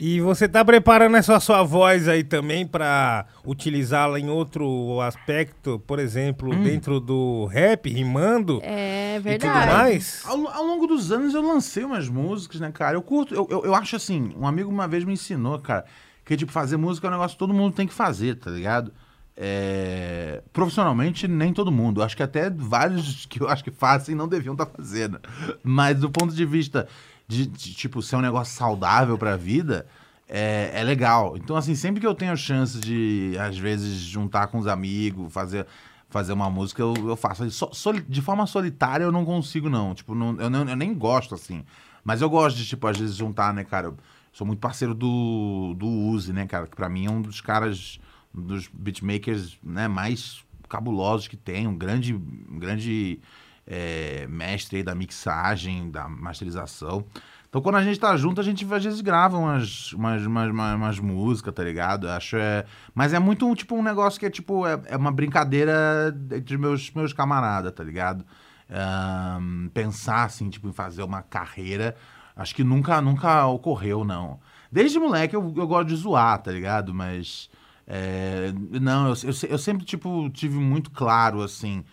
E 0.00 0.20
você 0.20 0.48
tá 0.48 0.64
preparando 0.64 1.16
essa 1.16 1.38
sua 1.38 1.62
voz 1.62 2.08
aí 2.08 2.24
também 2.24 2.66
pra 2.66 3.26
utilizá-la 3.46 4.18
em 4.18 4.28
outro 4.28 5.00
aspecto, 5.00 5.78
por 5.86 5.98
exemplo, 5.98 6.52
Hum. 6.52 6.62
dentro 6.62 6.98
do 6.98 7.44
rap, 7.46 7.88
rimando 7.88 8.60
É 8.62 9.16
e 9.16 9.20
tudo 9.20 9.22
verdade. 9.24 9.72
mais? 9.72 10.22
Ao, 10.26 10.48
ao 10.48 10.64
longo 10.64 10.86
dos 10.86 11.12
anos 11.12 11.34
eu 11.34 11.42
lancei 11.42 11.84
umas 11.84 12.08
músicas, 12.08 12.60
né, 12.60 12.72
cara? 12.72 12.96
Eu 12.96 13.02
curto, 13.02 13.34
eu, 13.34 13.46
eu, 13.50 13.64
eu 13.66 13.74
acho 13.74 13.94
assim, 13.94 14.32
um 14.36 14.46
amigo 14.46 14.68
uma 14.70 14.88
vez 14.88 15.04
me 15.04 15.12
ensinou, 15.12 15.58
cara, 15.60 15.84
que 16.24 16.36
tipo, 16.36 16.50
fazer 16.50 16.76
música 16.76 17.06
é 17.06 17.08
um 17.08 17.12
negócio 17.12 17.36
que 17.36 17.38
todo 17.38 17.54
mundo 17.54 17.74
tem 17.74 17.86
que 17.86 17.94
fazer, 17.94 18.36
tá 18.36 18.50
ligado? 18.50 18.92
É, 19.36 20.42
Profissionalmente, 20.52 21.26
nem 21.28 21.52
todo 21.52 21.70
mundo. 21.72 22.02
Acho 22.02 22.16
que 22.16 22.22
até 22.22 22.50
vários 22.50 23.24
que 23.26 23.40
eu 23.42 23.48
acho 23.48 23.64
que 23.64 23.70
fazem 23.70 24.14
não 24.14 24.28
deviam 24.28 24.52
estar 24.52 24.66
fazendo. 24.66 25.18
Mas 25.62 25.98
do 25.98 26.10
ponto 26.10 26.34
de 26.34 26.44
vista 26.44 26.86
de, 27.26 27.46
de, 27.46 27.74
tipo, 27.74 28.02
ser 28.02 28.16
um 28.16 28.20
negócio 28.20 28.54
saudável 28.56 29.16
pra 29.16 29.36
vida, 29.36 29.86
é, 30.28 30.70
é 30.74 30.82
legal. 30.84 31.36
Então, 31.36 31.56
assim, 31.56 31.74
sempre 31.74 32.00
que 32.00 32.06
eu 32.06 32.14
tenho 32.14 32.36
chance 32.36 32.78
de, 32.78 33.36
às 33.38 33.56
vezes, 33.58 33.98
juntar 34.00 34.48
com 34.48 34.58
os 34.58 34.66
amigos, 34.66 35.32
fazer, 35.32 35.66
fazer 36.08 36.32
uma 36.32 36.50
música, 36.50 36.82
eu, 36.82 36.94
eu 37.08 37.16
faço. 37.16 37.48
So- 37.50 37.92
de 38.08 38.20
forma 38.20 38.46
solitária, 38.46 39.04
eu 39.04 39.12
não 39.12 39.24
consigo, 39.24 39.68
não. 39.70 39.94
Tipo, 39.94 40.14
não, 40.14 40.36
eu, 40.40 40.50
eu 40.68 40.76
nem 40.76 40.92
gosto, 40.94 41.34
assim. 41.34 41.64
Mas 42.04 42.20
eu 42.22 42.30
gosto 42.30 42.56
de, 42.56 42.66
tipo, 42.66 42.86
às 42.86 42.98
vezes 42.98 43.16
juntar, 43.16 43.52
né, 43.54 43.64
cara? 43.64 43.88
Eu 43.88 43.96
sou 44.32 44.46
muito 44.46 44.58
parceiro 44.60 44.94
do, 44.94 45.74
do 45.76 45.86
Uzi, 45.86 46.32
né, 46.32 46.46
cara? 46.46 46.66
Que 46.66 46.76
pra 46.76 46.88
mim 46.88 47.06
é 47.06 47.10
um 47.10 47.20
dos 47.22 47.40
caras, 47.40 47.98
dos 48.32 48.68
beatmakers, 48.68 49.58
né, 49.62 49.88
mais 49.88 50.44
cabulosos 50.68 51.28
que 51.28 51.36
tem. 51.36 51.66
Um 51.66 51.76
grande, 51.76 52.14
um 52.14 52.58
grande 52.58 53.20
é, 53.66 54.26
mestre 54.28 54.82
da 54.82 54.94
mixagem, 54.94 55.90
da 55.90 56.08
masterização. 56.08 57.04
Então, 57.50 57.60
quando 57.60 57.76
a 57.76 57.82
gente 57.82 57.98
tá 57.98 58.16
junto, 58.16 58.40
a 58.40 58.44
gente 58.44 58.64
às 58.72 58.84
vezes 58.84 59.00
grava 59.00 59.36
umas, 59.36 59.92
umas, 59.92 60.24
umas, 60.24 60.50
umas, 60.50 60.98
músicas, 61.00 61.52
tá 61.52 61.64
ligado? 61.64 62.06
Eu 62.06 62.12
Acho 62.12 62.36
é... 62.36 62.64
Mas 62.94 63.12
é 63.12 63.18
muito 63.18 63.44
um, 63.44 63.56
tipo 63.56 63.74
um 63.74 63.82
negócio 63.82 64.20
que 64.20 64.26
é 64.26 64.30
tipo, 64.30 64.64
é, 64.64 64.80
é 64.86 64.96
uma 64.96 65.10
brincadeira 65.10 66.16
entre 66.30 66.56
meus, 66.56 66.92
meus 66.92 67.12
camaradas, 67.12 67.72
tá 67.72 67.82
ligado? 67.82 68.24
Ahn, 68.70 69.68
pensar 69.74 70.24
assim, 70.24 70.48
tipo, 70.48 70.68
em 70.68 70.72
fazer 70.72 71.02
uma 71.02 71.22
carreira, 71.22 71.96
acho 72.36 72.54
que 72.54 72.62
nunca, 72.62 73.00
nunca 73.00 73.44
ocorreu, 73.46 74.04
não. 74.04 74.38
Desde 74.70 75.00
moleque 75.00 75.34
eu, 75.34 75.52
eu 75.56 75.66
gosto 75.66 75.88
de 75.88 75.96
zoar, 75.96 76.38
tá 76.40 76.52
ligado? 76.52 76.94
Mas. 76.94 77.50
É, 77.92 78.52
não, 78.80 79.08
eu, 79.08 79.14
eu, 79.24 79.48
eu 79.50 79.58
sempre, 79.58 79.84
tipo, 79.84 80.30
tive 80.30 80.58
muito 80.58 80.90
claro, 80.92 81.42
assim, 81.42 81.84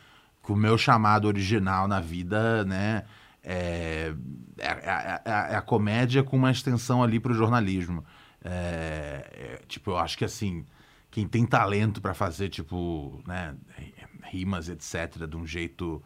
que 0.44 0.52
o 0.52 0.56
meu 0.56 0.78
chamado 0.78 1.26
original 1.28 1.88
na 1.88 2.00
vida, 2.00 2.64
né, 2.66 3.04
é, 3.44 4.14
é, 4.58 4.68
é- 4.68 5.22
é- 5.26 5.54
é 5.54 5.56
a 5.56 5.62
comédia 5.62 6.24
com 6.24 6.38
uma 6.38 6.52
extensão 6.52 7.02
ali 7.02 7.20
pro 7.20 7.34
jornalismo. 7.34 8.06
É, 8.44 9.60
é, 9.60 9.62
tipo, 9.68 9.92
eu 9.92 9.98
acho 9.98 10.18
que, 10.18 10.26
assim, 10.26 10.66
quem 11.10 11.28
tem 11.28 11.46
talento 11.46 12.00
pra 12.02 12.14
fazer, 12.14 12.50
tipo, 12.50 13.22
né, 13.28 13.56
rimas, 14.24 14.70
etc., 14.70 15.26
de 15.28 15.36
um 15.36 15.46
jeito, 15.48 16.04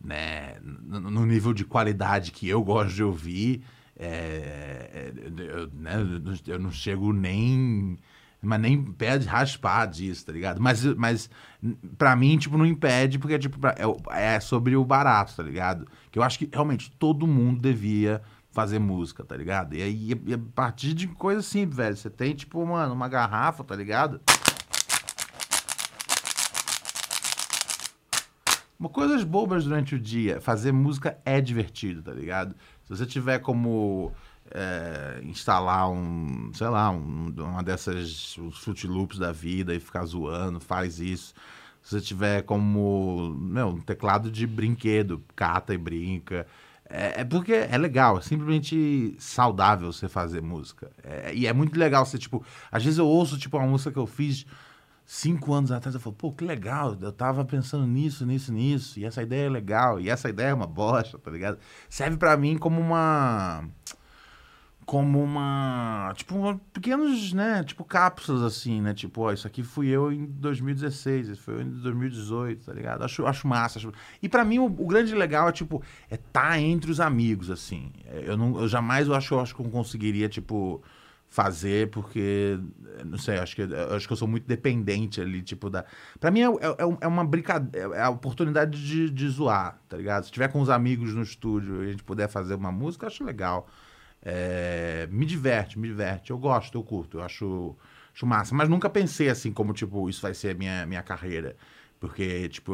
né, 0.00 0.56
no 0.62 1.26
nível 1.26 1.52
de 1.52 1.64
qualidade 1.64 2.30
que 2.32 2.48
eu 2.48 2.62
gosto 2.62 2.94
de 2.94 3.02
ouvir, 3.02 3.62
é, 3.98 5.12
é, 5.12 5.12
eu, 5.42 5.68
né, 5.74 5.94
eu 6.46 6.58
não 6.58 6.70
chego 6.70 7.12
nem 7.12 7.96
mas 8.46 8.60
nem 8.60 8.74
impede 8.74 9.26
raspar 9.26 9.86
disso, 9.86 10.24
tá 10.26 10.32
ligado? 10.32 10.60
Mas, 10.60 10.84
mas 10.94 11.28
pra 11.98 12.14
mim, 12.14 12.38
tipo, 12.38 12.56
não 12.56 12.64
impede, 12.64 13.18
porque 13.18 13.38
tipo, 13.38 13.58
é, 13.66 14.34
é 14.34 14.40
sobre 14.40 14.76
o 14.76 14.84
barato, 14.84 15.34
tá 15.36 15.42
ligado? 15.42 15.86
Que 16.10 16.18
eu 16.18 16.22
acho 16.22 16.38
que 16.38 16.48
realmente 16.52 16.90
todo 16.92 17.26
mundo 17.26 17.60
devia 17.60 18.22
fazer 18.52 18.78
música, 18.78 19.24
tá 19.24 19.36
ligado? 19.36 19.74
E 19.74 19.82
aí, 19.82 20.12
a 20.32 20.38
partir 20.54 20.94
de 20.94 21.08
coisa 21.08 21.40
assim, 21.40 21.66
velho, 21.66 21.96
você 21.96 22.08
tem, 22.08 22.34
tipo, 22.34 22.64
mano, 22.64 22.94
uma 22.94 23.08
garrafa, 23.08 23.62
tá 23.62 23.76
ligado? 23.76 24.20
Uma 28.78 28.88
coisas 28.88 29.24
bobas 29.24 29.64
durante 29.64 29.94
o 29.94 29.98
dia. 29.98 30.40
Fazer 30.40 30.70
música 30.70 31.18
é 31.24 31.40
divertido, 31.40 32.02
tá 32.02 32.12
ligado? 32.12 32.54
Se 32.84 32.90
você 32.96 33.06
tiver 33.06 33.40
como 33.40 34.12
é, 34.50 35.20
instalar 35.24 35.90
um, 35.90 36.50
sei 36.54 36.68
lá, 36.68 36.90
um- 36.90 37.32
uma 37.38 37.62
dessas 37.62 38.36
os 38.38 38.58
Fruit 38.58 38.86
Loops 38.86 39.18
da 39.18 39.32
vida 39.32 39.74
e 39.74 39.80
ficar 39.80 40.04
zoando, 40.04 40.60
faz 40.60 41.00
isso. 41.00 41.34
Se 41.82 41.90
você 41.98 42.00
tiver 42.00 42.42
como, 42.42 43.34
meu, 43.38 43.68
um 43.68 43.80
teclado 43.80 44.30
de 44.30 44.46
brinquedo, 44.46 45.22
cata 45.36 45.72
e 45.74 45.78
brinca. 45.78 46.46
É, 46.88 47.20
é 47.20 47.24
porque 47.24 47.52
é 47.52 47.76
legal, 47.78 48.18
é 48.18 48.22
simplesmente 48.22 49.14
saudável 49.18 49.92
você 49.92 50.08
fazer 50.08 50.40
música. 50.42 50.90
É- 51.02 51.34
e 51.34 51.46
é 51.46 51.52
muito 51.52 51.78
legal 51.78 52.04
você, 52.06 52.18
tipo, 52.18 52.44
às 52.70 52.82
vezes 52.84 52.98
eu 52.98 53.06
ouço, 53.06 53.38
tipo, 53.38 53.56
uma 53.56 53.66
música 53.66 53.90
que 53.92 53.98
eu 53.98 54.06
fiz 54.06 54.46
cinco 55.04 55.52
anos 55.54 55.70
atrás, 55.70 55.94
eu 55.94 56.00
falo, 56.00 56.16
pô, 56.16 56.32
que 56.32 56.44
legal, 56.44 56.96
eu 57.00 57.12
tava 57.12 57.44
pensando 57.44 57.86
nisso, 57.86 58.26
nisso, 58.26 58.52
nisso, 58.52 58.98
e 58.98 59.04
essa 59.04 59.22
ideia 59.22 59.46
é 59.46 59.50
legal, 59.50 60.00
e 60.00 60.08
essa 60.10 60.28
ideia 60.28 60.48
é 60.48 60.54
uma 60.54 60.66
bosta, 60.66 61.18
tá 61.18 61.30
ligado? 61.30 61.58
Serve 61.88 62.16
pra 62.16 62.36
mim 62.36 62.58
como 62.58 62.80
uma. 62.80 63.64
Como 64.86 65.20
uma. 65.20 66.12
Tipo, 66.14 66.36
uma, 66.36 66.60
pequenos, 66.72 67.32
né? 67.32 67.64
Tipo, 67.64 67.84
cápsulas 67.84 68.42
assim, 68.42 68.80
né? 68.80 68.94
Tipo, 68.94 69.22
ó, 69.22 69.32
isso 69.32 69.46
aqui 69.46 69.62
fui 69.62 69.88
eu 69.88 70.12
em 70.12 70.24
2016, 70.26 71.28
isso 71.28 71.42
foi 71.42 71.54
eu 71.54 71.62
em 71.62 71.68
2018, 71.68 72.64
tá 72.64 72.72
ligado? 72.72 73.02
Acho, 73.02 73.26
acho 73.26 73.48
massa. 73.48 73.80
Acho... 73.80 73.92
E 74.22 74.28
pra 74.28 74.44
mim, 74.44 74.60
o, 74.60 74.66
o 74.66 74.86
grande 74.86 75.12
legal 75.14 75.48
é, 75.48 75.52
tipo, 75.52 75.82
é 76.08 76.16
tá 76.16 76.58
entre 76.60 76.90
os 76.90 77.00
amigos, 77.00 77.50
assim. 77.50 77.90
É, 78.06 78.22
Eu, 78.28 78.36
não, 78.36 78.60
eu 78.60 78.68
jamais 78.68 79.08
eu 79.08 79.14
acho, 79.14 79.34
eu 79.34 79.40
acho 79.40 79.54
que 79.54 79.60
eu 79.60 79.68
conseguiria, 79.68 80.28
tipo 80.28 80.82
fazer, 81.28 81.90
porque, 81.90 82.58
não 83.04 83.18
sei, 83.18 83.38
acho 83.38 83.56
que, 83.56 83.62
acho 83.62 84.06
que 84.06 84.12
eu 84.12 84.16
sou 84.16 84.28
muito 84.28 84.46
dependente 84.46 85.20
ali, 85.20 85.42
tipo, 85.42 85.68
da... 85.68 85.84
Pra 86.20 86.30
mim 86.30 86.40
é, 86.40 86.46
é, 86.46 86.96
é 87.00 87.06
uma 87.06 87.24
brincadeira, 87.24 87.94
é 87.94 88.02
a 88.02 88.10
oportunidade 88.10 88.82
de, 88.86 89.10
de 89.10 89.28
zoar, 89.28 89.78
tá 89.88 89.96
ligado? 89.96 90.24
Se 90.24 90.30
tiver 90.30 90.48
com 90.48 90.60
os 90.60 90.70
amigos 90.70 91.14
no 91.14 91.22
estúdio 91.22 91.82
e 91.82 91.88
a 91.88 91.90
gente 91.90 92.04
puder 92.04 92.28
fazer 92.28 92.54
uma 92.54 92.72
música, 92.72 93.04
eu 93.04 93.08
acho 93.08 93.24
legal. 93.24 93.68
É, 94.28 95.06
me 95.08 95.24
diverte, 95.24 95.78
me 95.78 95.86
diverte. 95.86 96.32
Eu 96.32 96.38
gosto, 96.38 96.76
eu 96.76 96.82
curto, 96.82 97.18
eu 97.18 97.22
acho, 97.22 97.76
acho 98.12 98.26
massa. 98.26 98.52
Mas 98.56 98.68
nunca 98.68 98.90
pensei 98.90 99.28
assim, 99.28 99.52
como, 99.52 99.72
tipo, 99.72 100.10
isso 100.10 100.20
vai 100.20 100.34
ser 100.34 100.50
a 100.50 100.54
minha, 100.54 100.84
minha 100.84 101.02
carreira. 101.02 101.56
Porque, 102.00 102.48
tipo, 102.48 102.72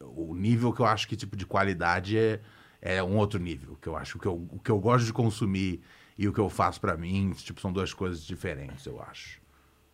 o 0.00 0.36
nível 0.36 0.72
que 0.72 0.80
eu 0.80 0.86
acho 0.86 1.08
que, 1.08 1.16
tipo, 1.16 1.36
de 1.36 1.44
qualidade 1.44 2.16
é, 2.16 2.40
é 2.80 3.02
um 3.02 3.16
outro 3.16 3.40
nível. 3.40 3.76
Que 3.82 3.88
eu 3.88 3.96
acho 3.96 4.20
que 4.20 4.26
eu, 4.26 4.34
o 4.52 4.60
que 4.60 4.70
eu 4.70 4.78
gosto 4.78 5.04
de 5.04 5.12
consumir 5.12 5.82
e 6.16 6.28
o 6.28 6.32
que 6.32 6.38
eu 6.38 6.48
faço 6.48 6.80
pra 6.80 6.96
mim, 6.96 7.32
tipo, 7.32 7.60
são 7.60 7.72
duas 7.72 7.92
coisas 7.92 8.24
diferentes, 8.24 8.86
eu 8.86 9.02
acho. 9.02 9.42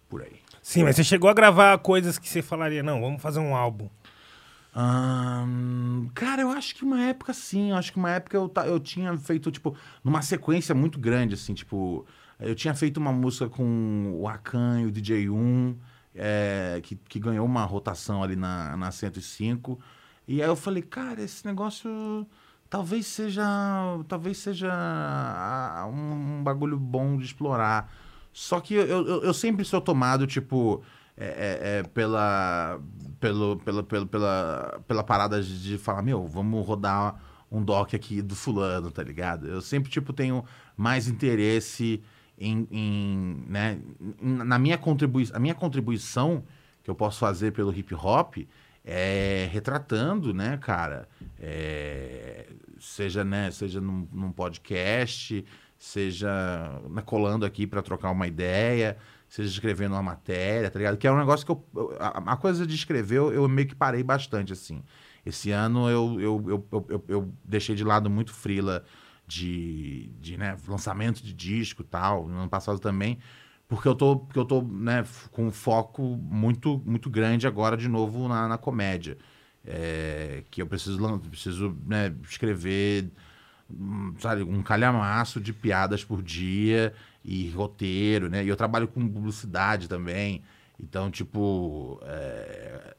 Por 0.07 0.23
aí. 0.23 0.39
Sim, 0.61 0.85
mas 0.85 0.97
você 0.97 1.05
chegou 1.05 1.31
a 1.31 1.33
gravar 1.33 1.79
coisas 1.79 2.19
que 2.19 2.29
você 2.29 2.43
falaria, 2.43 2.83
não, 2.83 3.01
vamos 3.01 3.23
fazer 3.23 3.39
um 3.39 3.57
álbum. 3.57 3.89
Ahn, 4.75 6.09
cara, 6.15 6.43
eu 6.43 6.51
acho 6.51 6.75
que 6.75 6.85
uma 6.85 7.01
época 7.03 7.33
sim. 7.33 7.71
Eu 7.71 7.77
acho 7.77 7.93
que 7.93 7.99
uma 7.99 8.11
época 8.11 8.37
eu, 8.37 8.53
eu 8.67 8.81
tinha 8.81 9.17
feito, 9.19 9.51
tipo, 9.51 9.77
numa 10.05 10.23
sequência 10.23 10.75
muito 10.75 10.99
grande, 10.99 11.35
assim, 11.35 11.55
tipo. 11.55 12.07
Eu 12.39 12.55
tinha 12.55 12.75
feito 12.75 12.97
uma 12.97 13.13
música 13.13 13.49
com 13.49 14.13
o 14.19 14.27
Akan 14.27 14.81
e 14.81 14.87
o 14.87 14.93
DJ1, 14.93 15.77
é, 16.15 16.81
que, 16.83 16.97
que 16.97 17.19
ganhou 17.19 17.45
uma 17.45 17.65
rotação 17.65 18.23
ali 18.23 18.35
na, 18.37 18.77
na 18.77 18.91
105. 18.91 19.79
E 20.27 20.43
aí 20.43 20.49
eu 20.49 20.57
falei, 20.57 20.83
cara, 20.83 21.21
esse 21.23 21.45
negócio 21.45 22.27
talvez 22.71 23.07
seja. 23.07 23.45
Talvez 24.09 24.39
seja 24.39 24.73
um, 25.93 26.39
um 26.39 26.43
bagulho 26.43 26.79
bom 26.79 27.17
de 27.19 27.25
explorar. 27.25 27.93
Só 28.33 28.61
que 28.61 28.75
eu, 28.75 28.87
eu, 28.87 29.23
eu 29.25 29.35
sempre 29.35 29.65
sou 29.65 29.81
tomado, 29.81 30.27
tipo, 30.27 30.83
é, 31.21 31.27
é, 31.27 31.79
é, 31.79 31.83
pela, 31.83 32.81
pelo, 33.21 33.59
pela, 33.59 33.83
pela, 33.83 34.07
pela, 34.07 34.81
pela 34.89 35.05
parada 35.05 35.43
de, 35.43 35.77
falar, 35.77 36.01
meu, 36.01 36.27
vamos 36.27 36.67
rodar 36.67 37.21
um 37.53 37.63
doc 37.63 37.93
aqui 37.93 38.23
do 38.23 38.35
fulano, 38.35 38.91
tá 38.91 39.03
ligado? 39.03 39.47
Eu 39.47 39.61
sempre, 39.61 39.91
tipo, 39.91 40.15
tenho 40.15 40.43
mais 40.75 41.09
interesse 41.09 42.03
em, 42.39 42.67
em, 42.71 43.45
né, 43.47 43.79
na 44.19 44.59
minha 44.59 44.79
contribuição. 44.79 45.37
A 45.37 45.39
minha 45.39 45.55
contribuição 45.55 46.43
que 46.83 46.91
eu 46.91 46.95
posso 46.95 47.19
fazer 47.19 47.53
pelo 47.53 47.71
hip 47.71 47.95
hop 47.95 48.39
é 48.83 49.47
retratando, 49.53 50.33
né, 50.33 50.57
cara? 50.57 51.07
É, 51.39 52.47
seja, 52.79 53.23
né, 53.23 53.51
seja 53.51 53.79
num, 53.79 54.09
num 54.11 54.33
podcast, 54.33 55.45
seja 55.77 56.81
né, 56.89 57.03
colando 57.03 57.45
aqui 57.45 57.67
para 57.67 57.83
trocar 57.83 58.11
uma 58.11 58.27
ideia, 58.27 58.97
seja 59.31 59.51
escrevendo 59.51 59.93
uma 59.95 60.03
matéria, 60.03 60.71
tá 60.71 60.79
ligado? 60.79 60.99
Que 60.99 61.07
é 61.09 61.13
um 61.13 61.19
negócio 61.19 61.47
que 61.47 61.53
eu. 61.53 61.65
A, 62.01 62.35
a 62.35 62.37
coisa 62.37 62.67
de 62.67 62.75
escrever 62.75 63.19
eu, 63.19 63.33
eu 63.33 63.49
meio 63.49 63.69
que 63.69 63.75
parei 63.77 64.03
bastante, 64.03 64.53
assim. 64.53 64.83
Esse 65.25 65.53
ano 65.53 65.89
eu, 65.91 66.21
eu, 66.21 66.45
eu, 66.51 66.69
eu, 66.91 67.05
eu- 67.09 67.35
deixei 67.45 67.75
de 67.77 67.85
lado 67.85 68.11
muito 68.11 68.33
frila 68.35 68.85
de, 69.27 70.11
de 70.21 70.37
né, 70.37 70.57
lançamento 70.69 71.23
de 71.23 71.33
disco 71.33 71.85
tal, 71.85 72.27
no 72.29 72.39
ano 72.39 72.49
passado 72.51 72.79
também, 72.81 73.19
porque 73.69 73.87
eu 73.87 73.95
tô, 73.95 74.17
porque 74.19 74.39
eu 74.39 74.45
tô 74.45 74.63
né, 74.63 75.05
com 75.31 75.47
um 75.47 75.51
foco 75.53 76.03
muito, 76.03 76.83
muito 76.85 77.09
grande 77.11 77.47
agora 77.47 77.77
de 77.77 77.89
novo 77.89 78.29
na, 78.29 78.49
na 78.49 78.59
comédia. 78.59 79.17
É, 79.65 80.43
que 80.51 80.63
eu 80.63 80.67
preciso, 80.67 81.19
preciso 81.21 81.77
né, 81.87 82.15
escrever 82.23 83.11
hum, 83.71 84.15
sabe, 84.19 84.43
um 84.43 84.63
calhamaço 84.63 85.41
de 85.41 85.53
piadas 85.53 86.05
por 86.05 86.23
dia 86.23 86.93
e 87.25 87.51
roteiro, 87.51 88.29
né? 88.31 88.45
E 88.45 88.49
eu 88.49 88.57
trabalho 88.57 88.89
com 88.89 89.07
publicidade 89.09 89.89
também. 89.89 90.43
Então, 90.79 91.11
tipo, 91.11 92.01
é, 92.05 92.95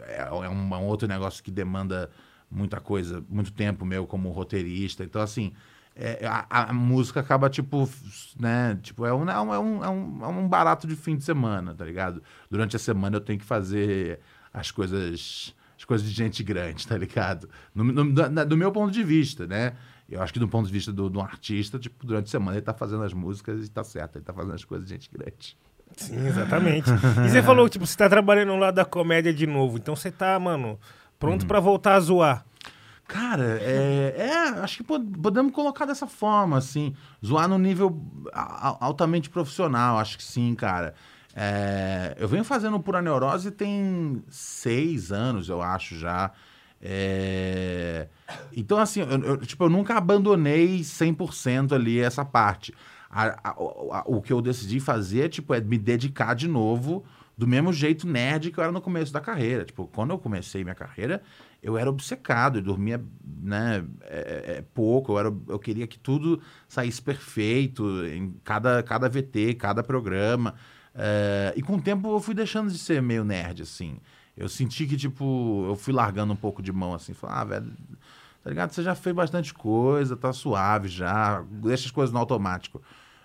é, 0.00 0.16
é 0.22 0.30
um, 0.32 0.74
é 0.74 0.78
um 0.78 0.84
outro 0.86 1.06
negócio 1.06 1.42
que 1.42 1.50
demanda 1.50 2.10
muita 2.50 2.80
coisa, 2.80 3.24
muito 3.28 3.52
tempo 3.52 3.84
meu 3.84 4.06
como 4.06 4.30
roteirista. 4.30 5.04
Então, 5.04 5.22
assim, 5.22 5.52
é, 5.94 6.26
a, 6.26 6.70
a 6.70 6.72
música 6.72 7.20
acaba, 7.20 7.48
tipo, 7.48 7.88
né? 8.38 8.78
Tipo, 8.82 9.06
é 9.06 9.12
um, 9.14 9.28
é, 9.28 9.40
um, 9.40 9.54
é, 9.54 9.58
um, 9.58 9.84
é 9.84 9.88
um- 9.88 10.24
é 10.24 10.28
um 10.28 10.48
barato 10.48 10.86
de 10.86 10.96
fim 10.96 11.16
de 11.16 11.24
semana, 11.24 11.74
tá 11.74 11.84
ligado? 11.84 12.22
Durante 12.50 12.76
a 12.76 12.78
semana 12.78 13.16
eu 13.16 13.20
tenho 13.20 13.38
que 13.38 13.44
fazer 13.44 14.20
as 14.52 14.70
coisas 14.70 15.54
as 15.76 15.84
coisas 15.84 16.06
de 16.08 16.14
gente 16.14 16.44
grande, 16.44 16.86
tá 16.88 16.96
ligado? 16.96 17.48
No, 17.74 17.82
no- 17.84 18.12
da- 18.12 18.44
do 18.44 18.56
meu 18.56 18.70
ponto 18.70 18.92
de 18.92 19.02
vista, 19.02 19.46
né? 19.46 19.72
Eu 20.12 20.22
acho 20.22 20.32
que 20.32 20.38
do 20.38 20.48
ponto 20.48 20.66
de 20.66 20.72
vista 20.72 20.92
do, 20.92 21.08
do 21.08 21.20
artista, 21.20 21.78
tipo, 21.78 22.06
durante 22.06 22.26
a 22.26 22.30
semana 22.30 22.56
ele 22.56 22.62
tá 22.64 22.74
fazendo 22.74 23.02
as 23.02 23.12
músicas 23.12 23.64
e 23.66 23.70
tá 23.70 23.82
certo, 23.82 24.16
ele 24.16 24.24
tá 24.24 24.32
fazendo 24.32 24.54
as 24.54 24.64
coisas 24.64 24.86
de 24.86 24.94
gente 24.94 25.10
grande. 25.10 25.56
Sim, 25.96 26.26
exatamente. 26.26 26.88
e 27.24 27.28
você 27.30 27.42
falou, 27.42 27.68
tipo, 27.68 27.86
você 27.86 27.96
tá 27.96 28.08
trabalhando 28.08 28.56
lá 28.56 28.70
da 28.70 28.84
comédia 28.84 29.32
de 29.32 29.46
novo. 29.46 29.76
Então 29.78 29.94
você 29.96 30.10
tá, 30.10 30.38
mano, 30.38 30.78
pronto 31.18 31.46
pra 31.46 31.60
voltar 31.60 31.94
a 31.94 32.00
zoar. 32.00 32.44
Cara, 33.06 33.58
é, 33.60 34.14
é, 34.16 34.38
acho 34.60 34.78
que 34.78 34.84
pod- 34.84 35.18
podemos 35.20 35.52
colocar 35.52 35.84
dessa 35.84 36.06
forma, 36.06 36.56
assim, 36.56 36.94
zoar 37.24 37.46
no 37.46 37.58
nível 37.58 38.00
altamente 38.32 39.28
profissional, 39.28 39.98
acho 39.98 40.16
que 40.16 40.24
sim, 40.24 40.54
cara. 40.54 40.94
É, 41.34 42.14
eu 42.18 42.28
venho 42.28 42.44
fazendo 42.44 42.78
Pura 42.80 43.02
Neurose 43.02 43.50
tem 43.50 44.22
seis 44.30 45.10
anos, 45.12 45.48
eu 45.48 45.60
acho, 45.60 45.98
já. 45.98 46.30
É, 46.82 48.08
então, 48.56 48.78
assim, 48.78 49.00
eu, 49.00 49.08
eu, 49.08 49.36
tipo, 49.38 49.64
eu 49.64 49.70
nunca 49.70 49.94
abandonei 49.96 50.82
100% 50.82 51.74
ali 51.74 52.00
essa 52.00 52.24
parte. 52.24 52.74
A- 53.08 53.38
a- 53.44 53.50
a- 53.50 54.04
o 54.06 54.20
que 54.22 54.32
eu 54.32 54.40
decidi 54.42 54.80
fazer, 54.80 55.28
tipo, 55.28 55.54
é 55.54 55.60
me 55.60 55.78
dedicar 55.78 56.34
de 56.34 56.48
novo 56.48 57.04
do 57.36 57.46
mesmo 57.46 57.72
jeito 57.72 58.06
nerd 58.06 58.50
que 58.50 58.58
eu 58.58 58.62
era 58.64 58.72
no 58.72 58.80
começo 58.80 59.12
da 59.12 59.20
carreira. 59.20 59.64
Tipo, 59.64 59.86
quando 59.88 60.10
eu 60.10 60.18
comecei 60.18 60.64
minha 60.64 60.74
carreira, 60.74 61.22
eu 61.62 61.78
era 61.78 61.88
obcecado, 61.88 62.58
eu 62.58 62.62
dormia, 62.62 63.02
né, 63.24 63.84
é, 64.02 64.56
é, 64.58 64.64
pouco, 64.74 65.12
eu, 65.12 65.18
era, 65.18 65.28
eu 65.48 65.58
queria 65.58 65.86
que 65.86 65.98
tudo 65.98 66.40
saísse 66.68 67.00
perfeito 67.00 68.04
em 68.06 68.34
cada, 68.44 68.82
cada 68.82 69.08
VT, 69.08 69.54
cada 69.54 69.82
programa. 69.82 70.54
É, 70.94 71.52
e 71.56 71.62
com 71.62 71.76
o 71.76 71.80
tempo 71.82 72.14
eu 72.14 72.20
fui 72.20 72.34
deixando 72.34 72.70
de 72.70 72.78
ser 72.78 73.00
meio 73.02 73.24
nerd, 73.24 73.62
assim. 73.62 73.98
Eu 74.36 74.48
senti 74.48 74.86
que, 74.86 74.96
tipo, 74.96 75.66
eu 75.68 75.76
fui 75.76 75.92
largando 75.92 76.32
um 76.32 76.36
pouco 76.36 76.62
de 76.62 76.72
mão, 76.72 76.94
assim. 76.94 77.12
Falei, 77.12 77.36
ah, 77.36 77.44
velho, 77.44 77.72
tá 78.42 78.50
ligado? 78.50 78.72
Você 78.72 78.82
já 78.82 78.94
fez 78.94 79.14
bastante 79.14 79.52
coisa, 79.52 80.16
tá 80.16 80.32
suave 80.32 80.88
já, 80.88 81.42
deixa 81.42 81.86
as 81.86 81.90
coisas 81.90 82.12
no 82.12 82.18
automático. 82.18 82.80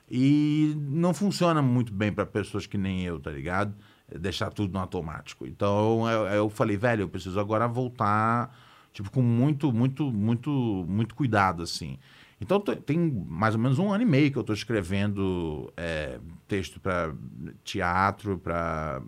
E 0.09 0.73
não 0.77 1.13
funciona 1.13 1.61
muito 1.61 1.93
bem 1.93 2.11
para 2.11 2.25
pessoas 2.25 2.65
que 2.65 2.77
nem 2.77 3.03
eu, 3.03 3.19
tá 3.19 3.31
ligado? 3.31 3.73
Deixar 4.19 4.51
tudo 4.51 4.73
no 4.73 4.79
automático. 4.79 5.45
Então 5.45 6.09
eu, 6.09 6.27
eu 6.27 6.49
falei, 6.49 6.77
velho, 6.77 7.03
eu 7.03 7.09
preciso 7.09 7.39
agora 7.39 7.67
voltar, 7.67 8.55
tipo, 8.93 9.11
com 9.11 9.21
muito, 9.21 9.71
muito, 9.71 10.11
muito, 10.11 10.49
muito 10.87 11.13
cuidado, 11.13 11.63
assim. 11.63 11.99
Então 12.39 12.59
tem 12.59 12.99
mais 13.27 13.55
ou 13.55 13.61
menos 13.61 13.79
um 13.79 13.91
ano 13.91 14.03
e 14.03 14.05
meio 14.05 14.31
que 14.31 14.37
eu 14.37 14.43
tô 14.43 14.53
escrevendo 14.53 15.71
é, 15.75 16.19
texto 16.47 16.79
para 16.79 17.13
teatro, 17.63 18.37
para 18.37 19.01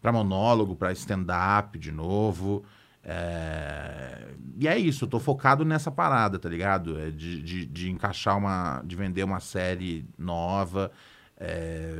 para 0.00 0.12
monólogo, 0.12 0.76
para 0.76 0.92
stand-up 0.92 1.78
de 1.78 1.90
novo. 1.92 2.64
É, 3.04 4.28
E 4.56 4.66
é 4.68 4.76
isso, 4.78 5.04
eu 5.04 5.08
tô 5.08 5.18
focado 5.20 5.64
nessa 5.64 5.90
parada, 5.90 6.38
tá 6.38 6.48
ligado? 6.48 6.98
É 6.98 7.10
de, 7.10 7.42
de, 7.42 7.66
de 7.66 7.90
encaixar 7.90 8.36
uma. 8.36 8.82
de 8.84 8.96
vender 8.96 9.24
uma 9.24 9.40
série 9.40 10.04
nova. 10.18 10.90
é, 11.38 11.92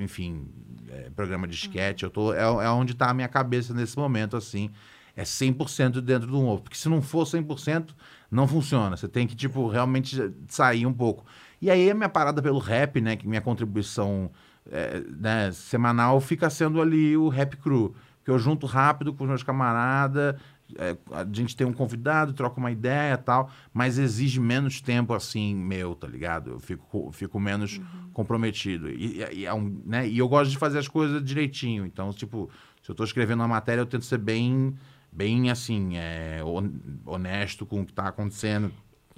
Enfim, 0.00 0.48
é, 0.88 1.10
programa 1.10 1.46
de 1.46 1.54
sketch. 1.54 2.02
Eu 2.02 2.10
tô, 2.10 2.32
é, 2.32 2.40
é 2.42 2.70
onde 2.70 2.94
tá 2.94 3.10
a 3.10 3.14
minha 3.14 3.28
cabeça 3.28 3.72
nesse 3.74 3.96
momento, 3.98 4.36
assim. 4.36 4.70
É 5.16 5.22
100% 5.24 6.00
dentro 6.00 6.28
do 6.30 6.40
ovo. 6.40 6.62
Porque 6.62 6.76
se 6.76 6.88
não 6.88 7.02
for 7.02 7.24
100%, 7.26 7.90
não 8.30 8.46
funciona. 8.46 8.96
Você 8.96 9.08
tem 9.08 9.26
que, 9.26 9.34
tipo, 9.36 9.68
realmente 9.68 10.32
sair 10.48 10.86
um 10.86 10.92
pouco. 10.92 11.24
E 11.60 11.70
aí 11.70 11.90
a 11.90 11.94
minha 11.94 12.08
parada 12.08 12.40
pelo 12.40 12.58
rap, 12.58 13.00
né? 13.00 13.16
Que 13.16 13.28
minha 13.28 13.40
contribuição 13.40 14.30
é, 14.70 15.00
né, 15.18 15.52
semanal 15.52 16.20
fica 16.20 16.50
sendo 16.50 16.80
ali 16.80 17.16
o 17.16 17.28
Rap 17.28 17.56
Crew. 17.56 17.94
Que 18.24 18.30
eu 18.30 18.38
junto 18.38 18.66
rápido 18.66 19.14
com 19.14 19.24
os 19.24 19.28
meus 19.30 19.42
camaradas, 19.42 20.34
é, 20.78 20.96
a 21.10 21.24
gente 21.32 21.56
tem 21.56 21.66
um 21.66 21.72
convidado, 21.72 22.32
troca 22.32 22.58
uma 22.60 22.70
ideia 22.70 23.14
e 23.14 23.16
tal, 23.16 23.50
mas 23.72 23.98
exige 23.98 24.38
menos 24.38 24.80
tempo 24.80 25.14
assim, 25.14 25.54
meu, 25.54 25.94
tá 25.94 26.06
ligado? 26.06 26.50
Eu 26.50 26.60
fico, 26.60 27.10
fico 27.12 27.40
menos 27.40 27.80
comprometido. 28.12 28.90
E, 28.90 29.24
e- 29.32 29.46
é 29.46 29.54
um, 29.54 29.82
né, 29.86 30.06
e 30.06 30.18
eu 30.18 30.28
gosto 30.28 30.50
de 30.50 30.58
fazer 30.58 30.78
as 30.78 30.86
coisas 30.86 31.24
direitinho. 31.24 31.86
Então, 31.86 32.12
tipo, 32.12 32.50
se 32.82 32.90
eu 32.90 32.94
tô 32.94 33.04
escrevendo 33.04 33.40
uma 33.40 33.48
matéria, 33.48 33.80
eu 33.80 33.86
tento 33.86 34.04
ser 34.04 34.18
bem, 34.18 34.74
bem 35.10 35.50
assim, 35.50 35.96
é, 35.96 36.40
hon- 36.44 36.70
honesto 37.06 37.64
com 37.64 37.80
o 37.80 37.86
que 37.86 37.92
tá 37.92 38.06
acontecendo. 38.08 38.70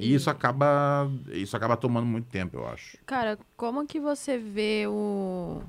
E 0.03 0.15
isso 0.15 0.29
acaba, 0.31 1.11
isso 1.29 1.57
acaba 1.57 1.77
tomando 1.77 2.07
muito 2.07 2.27
tempo, 2.29 2.57
eu 2.57 2.67
acho. 2.69 2.97
Cara, 3.07 3.39
como 3.57 3.87
que 3.87 3.99
você 4.01 4.37
vê 4.39 4.87
o. 4.89 5.63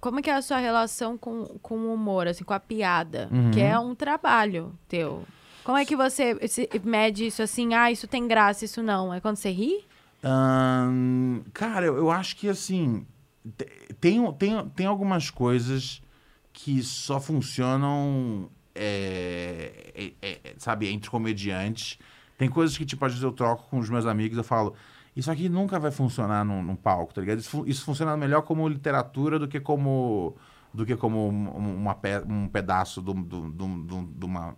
Como 0.00 0.22
que 0.22 0.30
é 0.30 0.34
a 0.34 0.42
sua 0.42 0.56
relação 0.58 1.18
com, 1.18 1.44
com 1.60 1.76
o 1.76 1.94
humor, 1.94 2.26
assim, 2.26 2.44
com 2.44 2.54
a 2.54 2.60
piada? 2.60 3.28
Uhum. 3.30 3.50
Que 3.50 3.60
é 3.60 3.78
um 3.78 3.94
trabalho 3.94 4.72
teu. 4.88 5.24
Como 5.64 5.76
é 5.78 5.84
que 5.84 5.94
você 5.94 6.36
mede 6.82 7.26
isso 7.26 7.42
assim? 7.42 7.74
Ah, 7.74 7.90
isso 7.92 8.08
tem 8.08 8.26
graça, 8.26 8.64
isso 8.64 8.82
não. 8.82 9.12
É 9.12 9.20
quando 9.20 9.36
você 9.36 9.50
ri? 9.50 9.84
Ahn, 10.24 11.42
cara, 11.52 11.86
eu, 11.86 11.96
eu 11.96 12.10
acho 12.10 12.36
que 12.36 12.48
assim. 12.48 13.06
te- 13.56 13.68
Tem, 14.00 14.32
tem, 14.34 14.68
tem 14.70 14.86
algumas 14.86 15.30
coisas 15.30 16.02
que 16.52 16.82
só 16.82 17.20
funcionam, 17.20 18.50
é, 18.74 19.92
é, 19.94 20.28
é, 20.44 20.54
sabe, 20.58 20.88
entre 20.88 21.10
comediantes. 21.10 21.98
Tem 22.42 22.50
coisas 22.50 22.76
que, 22.76 22.84
tipo, 22.84 23.04
às 23.04 23.12
vezes 23.12 23.22
eu 23.22 23.30
troco 23.30 23.68
com 23.70 23.78
os 23.78 23.88
meus 23.88 24.04
amigos 24.04 24.36
eu 24.36 24.42
falo. 24.42 24.74
Isso 25.14 25.30
aqui 25.30 25.48
nunca 25.48 25.78
vai 25.78 25.92
funcionar 25.92 26.44
num, 26.44 26.60
num 26.60 26.74
palco, 26.74 27.14
tá 27.14 27.20
ligado? 27.20 27.38
Isso, 27.38 27.62
isso 27.68 27.84
funciona 27.84 28.16
melhor 28.16 28.42
como 28.42 28.66
literatura 28.68 29.38
do 29.38 29.46
que 29.46 29.60
como 29.60 30.34
do 30.74 30.84
que 30.84 30.96
como 30.96 31.28
um, 31.28 31.76
uma 31.76 31.94
pe- 31.94 32.24
um 32.28 32.48
pedaço 32.48 33.00
de, 33.00 33.10
uma, 34.24 34.56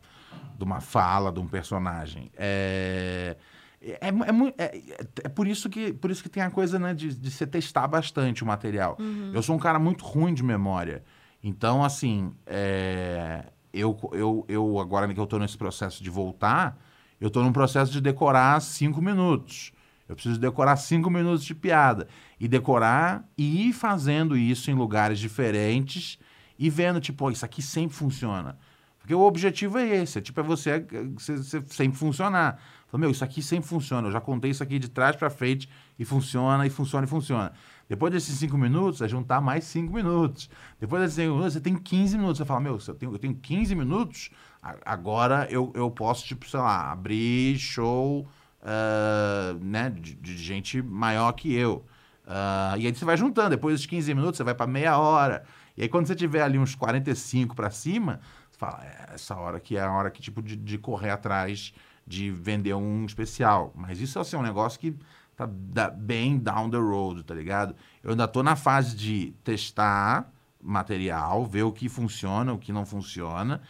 de 0.56 0.65
uma 0.65 0.81
fala, 0.81 1.31
de 1.31 1.40
um 1.40 1.47
personagem. 1.47 2.31
É, 2.39 3.36
é, 3.82 3.98
é, 4.09 4.32
mui- 4.32 4.55
é- 4.56 4.81
é 5.24 5.28
por, 5.28 5.47
isso 5.47 5.69
que, 5.69 5.93
por 5.93 6.11
isso 6.11 6.23
que 6.23 6.31
tem 6.31 6.43
a 6.43 6.51
coisa 6.51 6.78
né, 6.78 6.94
de, 6.94 7.12
de 7.15 7.31
você 7.31 7.47
testar 7.47 7.86
bastante 7.86 8.42
o 8.42 8.47
material. 8.47 8.97
Eu 9.34 9.42
sou 9.42 9.55
um 9.55 9.58
cara 9.58 9.78
muito 9.78 10.05
ruim 10.07 10.33
de 10.33 10.42
memória. 10.42 11.05
Então, 11.42 11.84
assim, 11.84 12.33
é, 12.47 13.44
eu, 13.75 13.99
eu, 14.12 14.44
eu 14.49 14.78
agora 14.78 15.12
que 15.12 15.20
eu 15.20 15.25
estou 15.25 15.39
nesse 15.39 15.58
processo 15.58 16.02
de 16.02 16.08
voltar, 16.08 16.78
eu 17.25 17.28
estou 17.28 17.43
num 17.43 17.53
processo 17.53 17.91
de 17.91 18.03
decorar 18.03 18.61
cinco 18.61 19.01
minutos. 19.01 19.73
Eu 20.07 20.15
preciso 20.15 20.39
decorar 20.39 20.77
cinco 20.77 21.09
minutos 21.09 21.43
de 21.43 21.55
piada. 21.55 22.07
E 22.39 22.47
decorar 22.47 23.27
e 23.39 23.69
ir 23.69 23.73
fazendo 23.73 24.36
isso 24.36 24.70
em 24.70 24.75
lugares 24.75 25.19
diferentes 25.19 26.19
e 26.59 26.69
vendo, 26.69 27.01
tipo, 27.01 27.25
"Ó, 27.25 27.31
isso 27.31 27.43
aqui 27.44 27.62
sempre 27.62 27.97
funciona. 27.97 28.59
Porque 28.99 29.15
o 29.15 29.20
objetivo 29.20 29.78
é 29.78 30.03
esse, 30.03 30.19
é, 30.19 30.20
tipo, 30.20 30.39
é 30.41 30.43
você, 30.43 30.81
você- 31.15 31.36
você 31.36 31.62
sempre 31.69 31.99
funcionar. 31.99 32.59
Fala, 32.89 33.01
meu, 33.01 33.11
isso 33.11 33.25
aqui 33.25 33.43
sempre 33.43 33.69
funciona. 33.69 34.09
Eu 34.09 34.12
já 34.12 34.20
contei 34.20 34.51
isso 34.51 34.62
aqui 34.62 34.78
de 34.78 34.89
trás 34.89 35.17
para 35.17 35.28
frente 35.31 35.69
e 35.99 36.05
funciona, 36.05 36.67
e 36.67 36.70
funciona, 36.70 37.07
e 37.07 37.09
funciona. 37.09 37.53
Depois 37.89 38.12
desses 38.12 38.39
cinco 38.39 38.57
minutos, 38.57 39.03
é 39.03 39.09
juntar 39.09 39.41
mais 39.41 39.65
cinco 39.65 39.93
minutos. 39.93 40.49
Depois 40.81 41.03
desses 41.03 41.17
cinco 41.17 41.33
minutos, 41.35 41.53
você 41.55 41.61
tem 41.61 41.77
15 41.77 42.17
minutos. 42.17 42.39
Você 42.39 42.44
fala, 42.44 42.61
meu, 42.61 42.78
eu 42.86 42.94
tenho, 42.94 43.12
eu 43.12 43.19
tenho 43.19 43.35
15 43.35 43.75
minutos, 43.75 44.31
agora 44.84 45.47
eu, 45.51 45.73
eu 45.75 45.91
posso, 45.91 46.25
tipo, 46.25 46.49
sei 46.49 46.60
lá, 46.60 46.91
abrir 46.93 47.59
show 47.59 48.26
ah, 48.65 49.55
né, 49.60 49.91
de, 49.91 50.15
de 50.15 50.36
gente 50.39 50.81
maior 50.81 51.33
que 51.33 51.55
eu. 51.55 51.84
Ah, 52.26 52.75
e 52.78 52.86
aí 52.86 52.94
você 52.94 53.05
vai 53.05 53.17
juntando. 53.17 53.51
Depois 53.51 53.78
dos 53.78 53.86
15 53.86 54.15
minutos, 54.15 54.39
você 54.39 54.44
vai 54.44 54.55
para 54.55 54.67
meia 54.67 54.99
hora. 54.99 55.44
E 55.76 55.83
aí, 55.83 55.89
quando 55.89 56.07
você 56.07 56.15
tiver 56.15 56.43
ali 56.43 56.59
uns 56.59 56.75
45 56.75 57.55
para 57.55 57.70
cima, 57.70 58.20
você 58.51 58.59
fala, 58.59 58.83
é, 58.84 59.15
essa 59.15 59.36
hora 59.36 59.59
aqui 59.59 59.76
é 59.76 59.83
a 59.83 59.93
hora 59.93 60.10
que, 60.10 60.23
tipo, 60.23 60.43
de, 60.43 60.57
de 60.57 60.78
correr 60.78 61.10
atrás 61.10 61.75
de 62.07 62.31
vender 62.31 62.75
um 62.75 63.05
especial. 63.05 63.73
Mas 63.75 64.01
isso, 64.01 64.18
assim, 64.18 64.36
é 64.36 64.39
um 64.39 64.43
negócio 64.43 64.81
que 64.81 64.97
tá 65.36 65.47
bem 65.91 66.39
down 66.39 66.70
the 66.70 66.76
road, 66.76 67.23
tá 67.25 67.34
ligado? 67.34 67.75
Eu 68.02 68.12
ainda 68.12 68.28
tô 68.28 68.43
na 68.43 68.55
fase 68.55 68.94
de 68.97 69.34
testar 69.43 70.33
material, 70.62 71.44
ver 71.44 71.65
o 71.65 71.73
que 71.73 71.89
funciona, 71.89 72.52
o 72.52 72.59
que 72.59 72.73
não 72.73 72.86
funciona. 72.86 73.60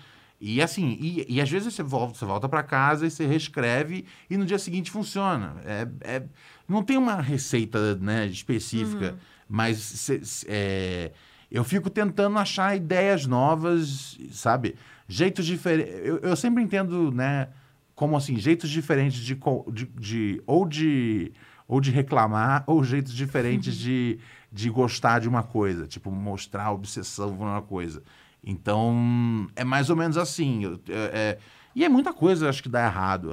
E 0.47 0.60
assim, 0.60 0.98
e, 1.00 1.24
e 1.26 1.40
às 1.40 1.48
vezes 1.48 1.73
você 1.73 1.82
volta, 1.82 2.14
você 2.18 2.24
volta 2.26 2.47
para 2.48 2.62
casa 2.62 3.06
e 3.06 3.10
você 3.10 3.26
reescreve 3.26 4.05
e 4.28 4.36
no 4.36 4.44
dia 4.44 4.58
seguinte 4.58 4.90
funciona. 4.90 5.56
É, 5.64 5.89
é- 6.02 6.23
não 6.68 6.82
tem 6.82 6.98
uma 6.98 7.20
receita 7.20 7.97
né, 7.97 8.26
específica, 8.26 9.16
mas 9.48 9.78
cê- 9.78 10.23
cê- 10.23 10.47
é, 10.50 11.12
eu 11.50 11.64
fico 11.64 11.89
tentando 11.89 12.39
achar 12.39 12.76
ideias 12.76 13.24
novas, 13.26 14.18
sabe? 14.32 14.74
Jeitos 15.08 15.47
diferentes. 15.47 15.94
Eu, 16.05 16.18
eu 16.18 16.36
sempre 16.36 16.62
entendo, 16.62 17.10
né? 17.10 17.48
Como 17.94 18.14
assim, 18.16 18.36
jeitos 18.36 18.68
diferentes 18.68 19.20
de, 19.20 19.39
de, 19.73 19.86
de- 19.86 20.42
ou 20.47 20.66
de 20.66 21.32
ou 21.66 21.81
de 21.81 21.90
reclamar, 21.90 22.62
ou 22.66 22.84
jeitos 22.84 23.14
diferentes 23.14 23.74
de, 23.78 24.18
de 24.52 24.68
gostar 24.68 25.20
de 25.20 25.26
uma 25.26 25.42
coisa, 25.42 25.86
tipo, 25.86 26.10
mostrar 26.10 26.70
obsessão 26.70 27.34
por 27.34 27.44
uma 27.47 27.62
coisa. 27.62 28.02
Então, 28.47 29.48
é 29.56 29.64
mais 29.64 29.90
ou 29.90 29.97
menos 29.97 30.16
assim. 30.16 30.64
é- 30.89 30.92
é- 30.92 31.39
e 31.74 31.84
é 31.84 31.89
muita 31.89 32.12
coisa, 32.12 32.48
acho 32.48 32.62
que 32.62 32.68
dá 32.68 32.84
errado. 32.84 33.31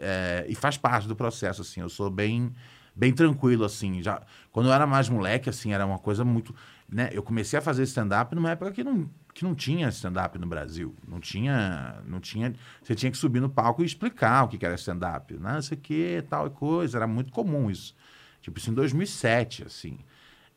é, 0.00 0.46
e 0.48 0.54
faz 0.54 0.76
parte 0.76 1.08
do 1.08 1.16
processo, 1.16 1.62
assim. 1.62 1.80
Eu 1.80 1.88
sou 1.88 2.10
bem, 2.10 2.54
bem 2.94 3.12
tranquilo, 3.12 3.64
assim. 3.64 4.02
Já, 4.02 4.22
quando 4.52 4.66
eu 4.68 4.72
era 4.72 4.86
mais 4.86 5.08
moleque, 5.08 5.48
assim, 5.50 5.72
era 5.72 5.84
uma 5.86 5.98
coisa 5.98 6.24
muito... 6.24 6.54
Né? 6.88 7.08
Eu 7.12 7.22
comecei 7.22 7.58
a 7.58 7.62
fazer 7.62 7.84
stand-up 7.84 8.34
numa 8.34 8.50
época 8.50 8.72
que 8.72 8.82
não, 8.84 9.08
que 9.32 9.44
não 9.44 9.54
tinha 9.54 9.88
stand-up 9.88 10.36
no 10.38 10.46
Brasil. 10.46 10.94
Não 11.06 11.20
tinha, 11.20 12.00
não 12.04 12.18
tinha. 12.20 12.52
Você 12.82 12.94
tinha 12.96 13.10
que 13.12 13.16
subir 13.18 13.40
no 13.40 13.48
palco 13.48 13.82
e 13.82 13.86
explicar 13.86 14.44
o 14.44 14.48
que 14.48 14.64
era 14.64 14.74
stand-up. 14.74 15.34
Não 15.38 15.62
sei 15.62 15.78
o 15.78 15.80
que, 15.80 16.24
tal 16.28 16.46
e 16.48 16.50
coisa. 16.50 16.98
Era 16.98 17.06
muito 17.06 17.32
comum 17.32 17.70
isso. 17.70 17.94
Tipo, 18.40 18.58
isso 18.58 18.70
em 18.70 18.74
2007, 18.74 19.64
assim. 19.64 19.98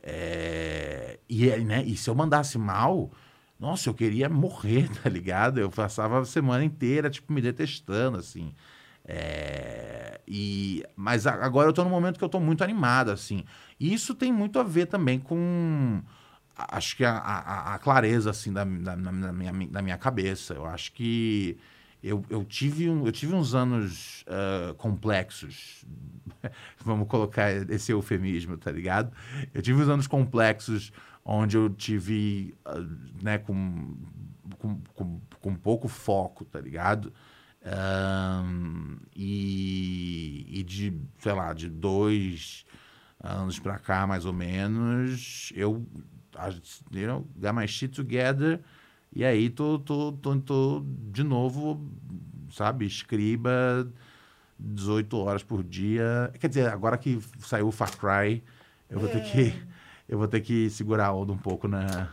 É, 0.02 1.20
e, 1.30 1.52
aí, 1.52 1.64
né, 1.64 1.84
e 1.84 1.96
se 1.96 2.10
eu 2.10 2.16
mandasse 2.16 2.58
mal, 2.58 3.12
nossa, 3.64 3.90
eu 3.90 3.94
queria 3.94 4.28
morrer, 4.28 4.90
tá 5.02 5.10
ligado? 5.10 5.58
Eu 5.58 5.70
passava 5.70 6.20
a 6.20 6.26
semana 6.26 6.66
inteira, 6.66 7.10
tipo, 7.10 7.32
me 7.32 7.42
detestando, 7.42 8.18
assim. 8.18 8.54
É, 9.06 10.20
e, 10.28 10.84
mas 10.98 11.26
agora 11.26 11.70
eu 11.70 11.74
tô 11.74 11.82
num 11.84 11.90
momento 11.90 12.18
que 12.18 12.24
eu 12.24 12.30
tô 12.30 12.42
muito 12.42 12.62
animado, 12.64 13.10
assim. 13.10 13.46
E 13.80 13.94
isso 13.94 14.14
tem 14.16 14.34
muito 14.34 14.60
a 14.60 14.64
ver 14.64 14.88
também 14.88 15.18
com. 15.18 16.02
Acho 16.58 16.96
que 16.98 17.06
a, 17.06 17.18
a- 17.18 17.74
a 17.76 17.80
clareza, 17.80 18.30
assim, 18.32 18.52
da, 18.52 18.64
da, 18.66 18.96
da 18.96 19.12
minha, 19.34 19.54
da 19.68 19.82
minha 19.82 19.98
cabeça. 19.98 20.54
Eu 20.54 20.66
acho 20.66 20.92
que 20.92 21.58
eu, 22.04 22.24
eu, 22.30 22.44
tive, 22.44 22.90
um, 22.90 23.06
eu 23.06 23.12
tive 23.14 23.34
uns 23.34 23.56
anos 23.56 24.26
ah, 24.28 24.74
complexos. 24.78 25.86
Vamos 26.84 27.08
colocar 27.08 27.50
esse 27.72 27.92
eufemismo, 27.94 28.58
tá 28.58 28.72
ligado? 28.72 29.12
Eu 29.54 29.62
tive 29.62 29.82
uns 29.82 29.88
anos 29.90 30.06
complexos 30.08 30.92
onde 31.26 31.58
eu 31.58 31.70
tive, 31.70 32.56
ah, 32.66 32.80
né, 33.22 33.38
com, 33.38 33.96
com, 34.58 34.80
com, 34.94 35.22
com 35.40 35.56
pouco 35.56 35.88
foco, 35.88 36.46
tá 36.46 36.60
ligado? 36.60 37.14
Ahn, 37.66 38.98
e, 39.16 40.46
e 40.50 40.64
de, 40.64 41.00
sei 41.20 41.34
lá, 41.34 41.54
de 41.54 41.70
dois 41.70 42.66
anos 43.22 43.58
pra 43.58 43.80
cá, 43.80 44.06
mais 44.06 44.26
ou 44.26 44.34
menos, 44.34 45.54
eu, 45.56 45.86
you 46.92 47.08
know, 47.08 47.28
got 47.38 47.54
my 47.54 47.68
shit 47.68 47.94
together, 47.94 48.60
e 49.16 49.24
aí 49.24 49.50
tô, 49.50 49.80
tô, 49.80 50.12
tô, 50.12 50.36
tô 50.42 50.86
de 51.12 51.24
novo, 51.24 51.90
sabe, 52.52 52.86
escriba 52.86 53.88
18 54.60 55.18
horas 55.18 55.44
por 55.44 55.64
dia. 55.64 56.32
Quer 56.40 56.48
dizer, 56.48 56.70
agora 56.70 56.98
que 56.98 57.20
saiu 57.40 57.68
o 57.68 57.72
Far 57.72 57.96
Cry, 57.98 58.44
eu 58.90 59.00
vou 59.00 59.10
ter 59.10 59.22
que, 59.24 59.54
eu 60.08 60.18
vou 60.18 60.28
ter 60.28 60.42
que 60.42 60.70
segurar 60.70 61.08
a 61.08 61.14
onda 61.14 61.32
um 61.32 61.38
pouco 61.38 61.68
na, 61.68 62.10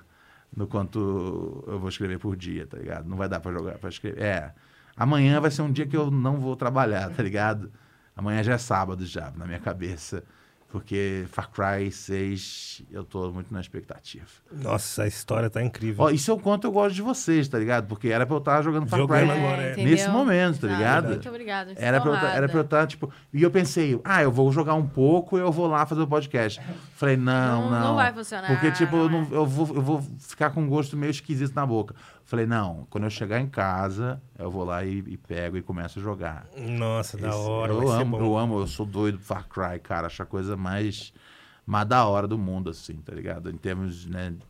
no 0.55 0.67
quanto 0.67 1.65
eu 1.67 1.79
vou 1.79 1.89
escrever 1.89 2.19
por 2.19 2.37
dia, 2.37 2.67
tá 2.67 2.79
ligado? 2.79 3.09
Não 3.09 3.17
vai 3.17 3.29
dar 3.29 3.41
pra 3.41 3.53
jogar, 3.53 3.79
pra 3.79 3.89
escrever. 3.89 4.23
É. 4.23 4.55
Amanhã 4.97 5.41
vai 5.41 5.51
ser 5.51 5.63
um 5.63 5.73
dia 5.73 5.87
que 5.87 5.97
eu 5.97 6.11
não 6.11 6.39
vou 6.39 6.57
trabalhar, 6.57 7.11
tá 7.11 7.23
ligado? 7.23 7.73
Amanhã 8.17 8.43
já 8.43 8.55
é 8.55 8.59
sábado 8.59 9.07
já, 9.07 9.31
na 9.37 9.47
minha 9.47 9.61
cabeça. 9.61 10.25
Porque 10.71 11.25
Far 11.33 11.51
Cry 11.51 11.91
6, 11.91 12.83
eu 12.93 13.03
tô 13.03 13.33
muito 13.33 13.53
na 13.53 13.61
expectativa. 13.61 14.25
Nossa, 14.53 15.03
a 15.03 15.07
história 15.09 15.51
tá 15.51 15.61
incrível. 15.61 16.05
Ó, 16.05 16.11
isso 16.11 16.31
é 16.31 16.35
o 16.35 16.39
quanto 16.39 16.65
eu 16.67 16.71
gosto 16.71 16.95
de 16.95 17.03
vocês, 17.03 17.49
tá 17.49 17.59
ligado? 17.59 17.89
Porque 17.89 18.09
era 18.09 18.25
pra 18.25 18.37
eu 18.37 18.39
estar 18.39 18.63
jogando 18.63 18.87
Far 18.87 19.05
Cry 19.05 19.17
agora, 19.31 19.63
é. 19.63 19.73
entendeu? 19.73 19.91
nesse 19.91 20.09
momento, 20.09 20.61
tá 20.61 20.67
Exato. 20.69 20.79
ligado? 20.79 21.09
Muito 21.09 21.29
obrigada. 21.29 21.73
Era 21.77 22.01
pra, 22.01 22.11
eu, 22.13 22.21
tá- 22.21 22.29
era 22.35 22.49
pra 22.49 22.59
eu 22.59 22.63
estar, 22.65 22.87
tipo. 22.87 23.11
E 23.35 23.43
eu 23.43 23.51
pensei, 23.51 24.01
ah, 24.05 24.23
eu 24.23 24.31
vou 24.31 24.53
jogar 24.53 24.75
um 24.75 24.87
pouco 24.87 25.37
e 25.37 25.41
eu 25.41 25.51
vou 25.51 25.67
lá 25.67 25.85
fazer 25.87 26.03
o 26.03 26.07
podcast. 26.07 26.61
Falei, 26.95 27.17
não, 27.17 27.63
Não- 27.63 27.71
não. 27.71 27.81
não 27.89 27.95
vai 27.97 28.13
funcionar, 28.13 28.47
Porque, 28.47 28.71
tipo, 28.71 28.95
eu, 28.97 29.09
não 29.11 29.23
não- 29.23 29.33
eu 29.33 29.47
vou, 29.47 29.75
eu 29.75 29.83
vou 29.83 30.03
ficar 30.21 30.51
com 30.51 30.63
um 30.63 30.69
gosto 30.69 30.97
meio 30.97 31.11
esquisito 31.11 31.53
na 31.55 31.67
boca. 31.67 31.95
Falei, 32.31 32.47
não, 32.47 32.87
quando 32.91 33.03
eu 33.03 33.11
chegar 33.11 33.41
em 33.41 33.49
casa, 33.49 34.23
eu 34.39 34.49
vou 34.53 34.63
lá 34.63 34.85
e, 34.85 34.99
e 34.99 35.17
pego 35.17 35.57
e 35.57 35.63
começo 35.63 35.99
a 35.99 36.03
jogar. 36.03 36.47
Nossa, 36.57 37.19
da 37.19 37.27
Esse- 37.27 37.51
hora. 37.51 37.73
eu 37.73 37.91
amo, 37.91 38.17
eu 38.19 38.39
amo, 38.39 38.61
eu 38.61 38.69
sou 38.69 38.87
doido 38.87 39.19
pro 39.19 39.27
Far 39.27 39.49
Cry, 39.49 39.81
cara. 39.81 40.07
Acho 40.07 40.23
a 40.23 40.27
coisa 40.27 40.57
mais, 40.57 41.13
mais 41.67 41.89
da 41.89 42.07
hora 42.07 42.29
do 42.29 42.39
mundo, 42.39 42.71
assim, 42.71 42.95
tá 42.99 43.13
ligado? 43.13 43.51
Em 43.51 43.57
termos, 43.57 44.07
né? 44.07 44.31
de- 44.31 44.47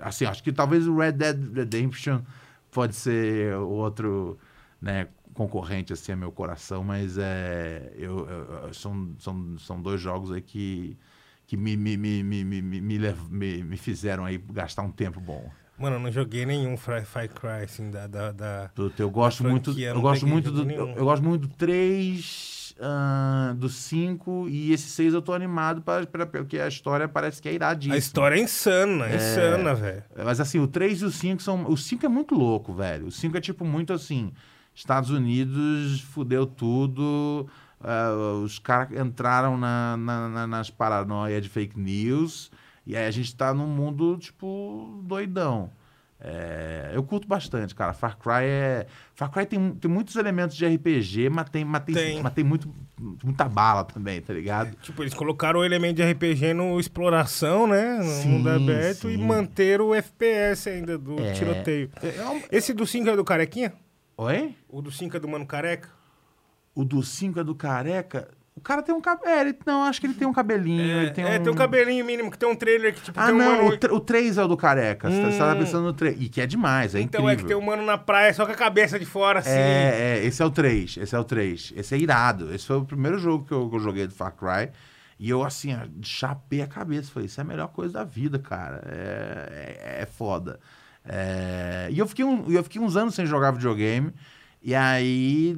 Assim, 0.00 0.24
acho 0.24 0.42
que 0.42 0.50
talvez 0.50 0.88
o 0.88 0.96
Red 0.96 1.12
Dead 1.12 1.54
Redemption 1.54 2.22
pode 2.70 2.94
ser 2.96 3.54
outro, 3.56 4.38
né? 4.80 5.08
Concorrente, 5.34 5.92
assim, 5.92 6.12
a 6.12 6.16
meu 6.16 6.32
coração, 6.32 6.82
mas 6.82 7.18
é. 7.18 7.92
Eu, 7.98 8.26
eu- 8.26 8.72
são, 8.72 9.14
são, 9.18 9.58
são 9.58 9.82
dois 9.82 10.00
jogos 10.00 10.32
aí 10.32 10.40
que, 10.40 10.96
que 11.46 11.54
me, 11.54 11.76
me, 11.76 11.98
me, 11.98 12.22
me, 12.22 12.42
me, 12.44 12.62
me, 12.62 12.98
me- 13.30 13.62
me 13.62 13.76
fizeram 13.76 14.24
aí 14.24 14.38
gastar 14.38 14.80
um 14.80 14.90
tempo 14.90 15.20
bom. 15.20 15.50
Mano, 15.82 15.96
eu 15.96 16.00
não 16.00 16.12
joguei 16.12 16.46
nenhum 16.46 16.76
Far 16.76 17.02
Cry, 17.28 17.64
assim, 17.64 17.90
da... 17.90 18.06
da, 18.06 18.30
da- 18.30 18.70
eu 18.98 19.10
gosto 19.10 19.42
Da 19.42 19.48
muito, 19.48 19.76
eu 19.78 20.00
gosto 20.00 20.26
muito 20.26 20.50
do, 20.52 20.64
nenhum. 20.64 20.92
eu, 20.94 21.04
gosto 21.04 21.24
muito 21.24 21.48
do 21.48 21.54
3, 21.56 22.74
ah, 22.80 23.52
do 23.56 23.68
5 23.68 24.48
e 24.48 24.72
esse 24.72 24.88
6 24.90 25.12
eu 25.14 25.20
tô 25.20 25.32
animado 25.32 25.82
para 25.82 26.06
porque 26.26 26.58
a 26.60 26.68
história 26.68 27.08
parece 27.08 27.42
que 27.42 27.48
é 27.48 27.52
iradíssima. 27.54 27.96
A 27.96 27.98
história 27.98 28.36
é 28.36 28.40
insana, 28.40 29.12
insana, 29.12 29.74
velho. 29.74 30.04
Mas 30.24 30.38
assim, 30.38 30.60
o 30.60 30.68
3 30.68 31.02
e 31.02 31.04
o 31.04 31.10
5 31.10 31.42
são, 31.42 31.68
o 31.68 31.76
5 31.76 32.06
é 32.06 32.08
muito 32.08 32.34
louco, 32.36 32.72
velho. 32.72 33.06
O 33.08 33.10
5 33.10 33.36
é 33.36 33.40
tipo 33.40 33.64
muito 33.64 33.92
assim, 33.92 34.32
Estados 34.72 35.10
Unidos 35.10 36.00
fudeu 36.00 36.46
tudo, 36.46 37.48
ah, 37.80 38.40
os 38.44 38.58
caras 38.60 38.96
entraram 39.00 39.56
na, 39.58 39.96
na- 39.96 40.28
na- 40.28 40.46
nas 40.46 40.70
paranoia 40.70 41.40
de 41.40 41.48
fake 41.48 41.76
news 41.78 42.50
e 42.86 42.96
aí 42.96 43.06
a 43.06 43.10
gente 43.10 43.34
tá 43.34 43.52
num 43.54 43.66
mundo 43.66 44.16
tipo 44.18 45.00
doidão. 45.04 45.70
É, 46.24 46.92
eu 46.94 47.02
curto 47.02 47.26
bastante, 47.26 47.74
cara. 47.74 47.92
Far 47.92 48.16
Cry 48.16 48.44
é. 48.44 48.86
Far 49.12 49.28
Cry 49.28 49.44
tem, 49.44 49.72
tem 49.72 49.90
muitos 49.90 50.14
elementos 50.14 50.54
de 50.56 50.64
RPG, 50.64 51.28
mas 51.28 51.50
tem, 51.50 51.64
mas 51.64 51.82
tem, 51.82 51.94
Tem. 51.96 52.22
Mas 52.22 52.32
tem 52.32 52.44
muito, 52.44 52.72
muita 53.24 53.48
bala 53.48 53.82
também, 53.84 54.20
tá 54.20 54.32
ligado? 54.32 54.76
Tipo, 54.82 55.02
eles 55.02 55.14
colocaram 55.14 55.58
o 55.58 55.64
elemento 55.64 55.96
de 55.96 56.02
RPG 56.04 56.54
no 56.54 56.78
exploração, 56.78 57.66
né? 57.66 57.98
No 57.98 58.04
Sim, 58.04 58.28
mundo 58.28 58.50
aberto 58.50 59.10
e 59.10 59.16
sim. 59.16 59.24
manteram 59.26 59.88
o 59.88 59.94
FPS 59.96 60.68
ainda 60.70 60.96
do 60.96 61.20
É. 61.20 61.32
tiroteio. 61.32 61.90
É 62.00 62.24
um- 62.28 62.42
Esse 62.52 62.72
do 62.72 62.86
5 62.86 63.10
é 63.10 63.16
do 63.16 63.24
Carequinha? 63.24 63.72
Oi? 64.16 64.54
O 64.68 64.80
do 64.80 64.92
5 64.92 65.16
é 65.16 65.18
do 65.20 65.26
Mano 65.26 65.44
Careca? 65.44 65.88
O 66.72 66.84
do 66.84 67.02
5 67.02 67.40
é 67.40 67.42
do 67.44 67.54
careca. 67.56 68.28
O 68.54 68.60
cara 68.60 68.82
tem 68.82 68.94
um 68.94 69.00
cabelo. 69.00 69.28
É, 69.30 69.40
ele, 69.40 69.58
não, 69.66 69.82
acho 69.84 69.98
que 70.00 70.06
ele 70.06 70.14
tem 70.14 70.28
um 70.28 70.32
cabelinho. 70.32 70.82
ele 71.02 71.10
tem 71.10 71.24
é, 71.24 71.38
um... 71.38 71.42
tem 71.42 71.52
um 71.52 71.56
cabelinho 71.56 72.04
mínimo, 72.04 72.30
que 72.30 72.38
tem 72.38 72.48
um 72.48 72.54
trailer 72.54 72.94
que, 72.94 73.00
tipo, 73.00 73.18
Ah, 73.18 73.26
tem 73.26 73.34
um 73.34 73.38
não, 73.38 73.64
mano... 73.64 73.78
o, 73.92 74.00
3 74.00 74.36
é 74.38 74.44
o 74.44 74.46
do 74.48 74.56
careca. 74.58 75.10
Você 75.10 75.20
tá- 75.22 75.30
Você 75.30 75.38
tá 75.38 75.52
Hum. 75.54 75.58
pensando 75.58 75.84
no 75.84 75.92
3. 75.94 76.16
E 76.20 76.28
que 76.28 76.40
é 76.40 76.46
demais, 76.46 76.94
é 76.94 77.00
Então 77.00 77.22
incrível. 77.22 77.30
é 77.32 77.36
que 77.36 77.44
tem 77.48 77.56
um 77.56 77.64
mano 77.66 77.82
na 77.84 77.96
praia 77.96 78.32
só 78.34 78.44
com 78.44 78.52
a 78.52 78.54
cabeça 78.54 78.98
de 78.98 79.06
fora, 79.06 79.38
assim. 79.40 79.50
É, 79.50 80.18
é, 80.20 80.24
esse 80.26 80.42
é 80.42 80.44
o 80.44 80.50
3. 80.50 80.96
Esse 80.98 81.16
é 81.16 81.18
o 81.18 81.24
3. 81.24 81.72
Esse 81.74 81.94
é 81.94 81.98
irado. 81.98 82.54
Esse 82.54 82.66
foi 82.66 82.76
o 82.76 82.84
primeiro 82.84 83.18
jogo 83.18 83.44
que 83.46 83.52
eu, 83.52 83.68
que 83.70 83.76
eu 83.76 83.80
joguei 83.80 84.06
do 84.06 84.14
Far 84.14 84.32
Cry. 84.36 84.70
E 85.18 85.30
eu, 85.30 85.42
assim, 85.42 85.74
chapei 86.02 86.60
a 86.62 86.66
cabeça. 86.66 87.10
Falei, 87.10 87.26
isso 87.26 87.40
é 87.40 87.42
a 87.42 87.46
melhor 87.46 87.68
coisa 87.68 87.94
da 87.94 88.04
vida, 88.04 88.38
cara. 88.38 88.82
É, 88.86 89.78
é, 89.98 90.02
é 90.02 90.06
foda. 90.06 90.60
É, 91.04 91.88
e 91.90 91.98
eu 91.98 92.06
fiquei, 92.06 92.24
um, 92.24 92.50
eu 92.50 92.62
fiquei 92.62 92.80
uns 92.80 92.96
anos 92.96 93.14
sem 93.14 93.24
jogar 93.26 93.50
videogame. 93.52 94.12
E 94.62 94.74
aí, 94.74 95.56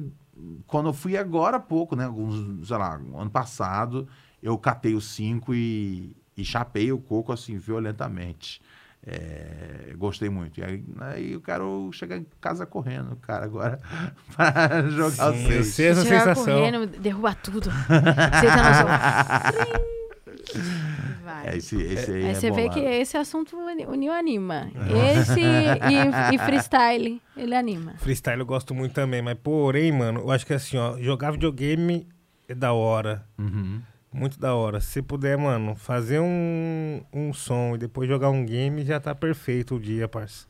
quando 0.67 0.89
eu 0.89 0.93
fui 0.93 1.17
agora 1.17 1.57
há 1.57 1.59
pouco, 1.59 1.95
né? 1.95 2.05
Alguns, 2.05 2.67
sei 2.67 2.77
lá, 2.77 2.95
ano 2.95 3.29
passado, 3.29 4.07
eu 4.41 4.57
catei 4.57 4.93
o 4.93 5.01
5 5.01 5.53
e, 5.53 6.15
e 6.35 6.43
chapei 6.43 6.91
o 6.91 6.97
coco, 6.99 7.31
assim, 7.31 7.57
violentamente. 7.57 8.61
É, 9.07 9.93
gostei 9.97 10.29
muito. 10.29 10.59
E 10.59 10.63
aí, 10.63 10.83
aí 10.99 11.31
eu 11.33 11.41
quero 11.41 11.91
chegar 11.93 12.17
em 12.17 12.25
casa 12.41 12.65
correndo, 12.65 13.15
cara, 13.17 13.45
agora, 13.45 13.79
para 14.35 14.89
jogar 14.89 15.31
Sim, 15.33 15.47
o 15.47 15.51
eu 15.51 15.63
6. 15.63 15.67
sei 15.67 15.87
essa 15.89 16.03
Chegar 16.03 16.19
sensação. 16.35 16.45
correndo, 16.45 16.87
derruba 16.87 17.35
tudo. 17.35 17.69
No 17.69 17.75
sofá. 17.75 19.51
Vai. 21.23 21.47
É, 21.47 21.57
esse, 21.57 21.81
esse 21.81 22.11
aí, 22.11 22.23
Aí 22.25 22.29
é 22.31 22.33
você 22.33 22.51
vê 22.51 22.63
bolado. 22.63 22.73
que 22.73 22.79
esse 22.85 23.17
assunto 23.17 23.57
o 23.57 23.95
Nil 23.95 24.11
anima. 24.11 24.69
Esse 25.17 25.39
e, 25.41 26.35
e 26.35 26.37
freestyle, 26.37 27.21
ele 27.35 27.55
anima. 27.55 27.95
Freestyle 27.97 28.39
eu 28.39 28.45
gosto 28.45 28.73
muito 28.73 28.93
também, 28.93 29.21
mas 29.21 29.37
porém, 29.41 29.91
mano, 29.91 30.21
eu 30.21 30.31
acho 30.31 30.45
que 30.45 30.53
assim, 30.53 30.77
ó, 30.77 30.97
jogar 30.99 31.31
videogame 31.31 32.07
é 32.47 32.53
da 32.53 32.73
hora. 32.73 33.25
Uhum. 33.37 33.81
Muito 34.13 34.39
da 34.39 34.55
hora. 34.55 34.79
Se 34.79 34.93
você 34.93 35.01
puder, 35.01 35.37
mano, 35.37 35.75
fazer 35.75 36.19
um, 36.19 37.01
um 37.11 37.33
som 37.33 37.75
e 37.75 37.77
depois 37.77 38.07
jogar 38.07 38.29
um 38.29 38.45
game, 38.45 38.85
já 38.85 38.99
tá 38.99 39.13
perfeito 39.13 39.75
o 39.75 39.79
dia, 39.79 40.07
parça. 40.07 40.47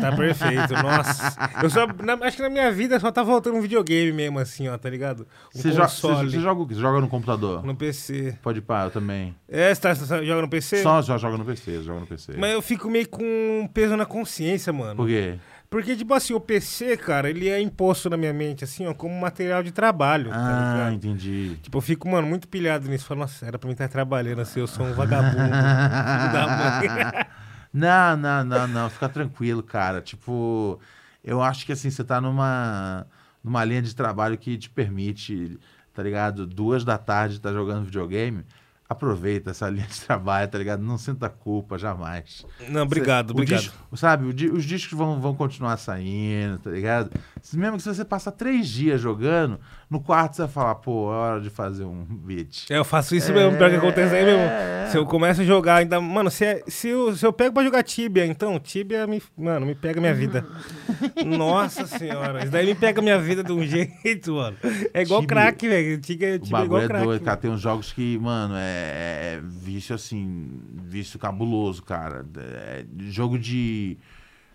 Tá 0.00 0.12
perfeito, 0.14 0.74
nossa. 0.74 1.36
Eu 1.62 1.70
só, 1.70 1.86
na- 1.86 2.14
acho 2.26 2.36
que 2.36 2.42
na 2.42 2.50
minha 2.50 2.70
vida 2.70 3.00
só 3.00 3.10
tá 3.10 3.24
faltando 3.24 3.56
um 3.56 3.60
videogame 3.62 4.12
mesmo, 4.12 4.38
assim, 4.38 4.68
ó, 4.68 4.76
tá 4.76 4.88
ligado? 4.90 5.26
Um 5.54 5.60
Você, 5.60 5.72
joga, 5.72 5.88
você, 5.88 6.02
console 6.06 6.30
joga 6.30 6.60
o? 6.60 6.66
Você 6.68 6.74
joga 6.80 7.00
no 7.00 7.08
computador? 7.08 7.64
no 7.64 7.74
PC. 7.74 8.38
Pode 8.42 8.60
pá, 8.60 8.84
eu 8.84 8.90
também. 8.90 9.34
É, 9.48 9.74
você, 9.74 9.80
tá, 9.80 9.94
você 9.94 10.24
joga 10.24 10.42
no 10.42 10.48
PC? 10.48 10.82
Só, 10.82 11.00
só 11.02 11.16
joga 11.18 11.38
no 11.38 11.44
PC, 11.44 11.82
joga 11.82 12.00
no 12.00 12.06
PC. 12.06 12.34
Mas 12.36 12.52
eu 12.52 12.62
fico 12.62 12.88
meio 12.90 13.08
com 13.08 13.22
um 13.24 13.66
peso 13.66 13.96
na 13.96 14.04
consciência, 14.06 14.72
mano. 14.72 14.96
Por 14.96 15.08
quê? 15.08 15.38
Porque, 15.70 15.96
tipo 15.96 16.12
assim, 16.12 16.34
o 16.34 16.40
PC, 16.40 16.98
cara, 16.98 17.30
ele 17.30 17.48
é 17.48 17.58
imposto 17.58 18.10
na 18.10 18.16
minha 18.18 18.32
mente, 18.34 18.62
assim, 18.62 18.86
ó, 18.86 18.92
como 18.92 19.18
material 19.18 19.62
de 19.62 19.72
trabalho, 19.72 20.28
tá 20.30 20.36
Ah, 20.36 20.74
ligado? 20.74 20.92
entendi. 20.94 21.56
Tipo, 21.62 21.78
eu 21.78 21.82
fico, 21.82 22.06
mano, 22.06 22.26
muito 22.28 22.46
pilhado 22.46 22.86
nisso. 22.90 23.06
Falo, 23.06 23.20
nossa, 23.20 23.46
era 23.46 23.58
pra 23.58 23.66
mim 23.66 23.72
estar 23.72 23.88
trabalhando 23.88 24.42
assim, 24.42 24.60
eu 24.60 24.66
sou 24.66 24.84
um 24.84 24.92
vagabundo. 24.92 25.48
da 26.32 26.46
mãe. 26.46 27.24
Não, 27.72 28.16
não, 28.16 28.44
não, 28.44 28.66
não. 28.68 28.90
Fica 28.90 29.08
tranquilo, 29.08 29.62
cara. 29.62 30.00
Tipo, 30.00 30.78
eu 31.24 31.40
acho 31.42 31.64
que 31.64 31.72
assim, 31.72 31.90
você 31.90 32.04
tá 32.04 32.20
numa, 32.20 33.06
numa 33.42 33.64
linha 33.64 33.82
de 33.82 33.94
trabalho 33.94 34.36
que 34.36 34.58
te 34.58 34.68
permite, 34.68 35.58
tá 35.94 36.02
ligado? 36.02 36.46
Duas 36.46 36.84
da 36.84 36.98
tarde 36.98 37.40
tá 37.40 37.52
jogando 37.52 37.84
videogame. 37.86 38.44
aproveita 38.88 39.50
essa 39.52 39.68
linha 39.70 39.86
de 39.86 40.00
trabalho, 40.02 40.50
tá 40.50 40.58
ligado? 40.58 40.82
Não 40.82 40.98
sinta 40.98 41.26
culpa, 41.30 41.78
jamais. 41.78 42.44
Não, 42.68 42.82
obrigado, 42.82 43.28
Cê- 43.28 43.32
o 43.32 43.36
obrigado. 43.36 43.60
disco- 43.62 43.96
sabe, 43.96 44.24
o 44.26 44.54
os 44.56 44.64
discos 44.64 44.98
vão, 44.98 45.18
vão 45.18 45.34
continuar 45.34 45.78
saindo, 45.78 46.58
tá 46.58 46.70
ligado? 46.70 47.10
Mesmo 47.54 47.78
que 47.78 47.82
se 47.82 47.88
você 47.94 48.04
passa 48.04 48.30
três 48.30 48.68
dias 48.68 49.00
jogando, 49.00 49.58
no 49.92 50.00
quarto 50.00 50.36
você 50.36 50.42
vai 50.42 50.50
falar, 50.50 50.74
pô, 50.76 51.12
é 51.12 51.16
hora 51.16 51.40
de 51.40 51.50
fazer 51.50 51.84
um 51.84 52.02
beat. 52.04 52.64
É, 52.70 52.78
eu 52.78 52.84
faço 52.84 53.14
isso 53.14 53.30
mesmo, 53.32 53.58
pior 53.58 53.68
que 53.70 53.76
acontece 53.76 54.14
aí 54.14 54.24
mesmo. 54.24 54.40
É. 54.40 54.88
Se 54.90 54.96
eu 54.96 55.04
começo 55.04 55.42
a 55.42 55.44
jogar 55.44 55.76
ainda. 55.76 56.00
Mano, 56.00 56.30
se, 56.30 56.44
é- 56.44 56.62
se, 56.66 56.88
eu, 56.88 57.14
se 57.14 57.24
eu 57.26 57.32
pego 57.32 57.52
pra 57.54 57.62
jogar 57.62 57.82
Tibia, 57.82 58.24
então, 58.24 58.58
Tibia 58.58 59.06
me. 59.06 59.22
Mano, 59.36 59.66
me 59.66 59.74
pega 59.74 60.00
minha 60.00 60.14
vida. 60.14 60.46
Nossa 61.24 61.86
senhora. 61.86 62.40
Isso 62.42 62.50
daí 62.50 62.66
me 62.66 62.74
pega 62.74 63.02
minha 63.02 63.18
vida 63.18 63.44
de 63.44 63.52
um 63.52 63.62
jeito, 63.66 64.32
mano. 64.34 64.56
É 64.94 65.02
igual 65.02 65.22
crack, 65.26 65.68
velho. 65.68 66.00
Tibia, 66.00 66.36
O 66.36 66.38
tibia 66.38 66.58
é 66.58 66.64
igual 66.64 66.80
bagulho 66.80 66.84
é 66.84 66.88
crack. 66.88 67.04
doido, 67.04 67.24
cara. 67.24 67.36
Tem 67.36 67.50
uns 67.50 67.60
jogos 67.60 67.92
que, 67.92 68.18
mano, 68.18 68.54
é, 68.56 69.36
é 69.36 69.40
vício 69.44 69.94
assim, 69.94 70.50
vício 70.84 71.18
cabuloso, 71.18 71.82
cara. 71.82 72.24
É 72.38 72.84
jogo 73.10 73.38
de. 73.38 73.98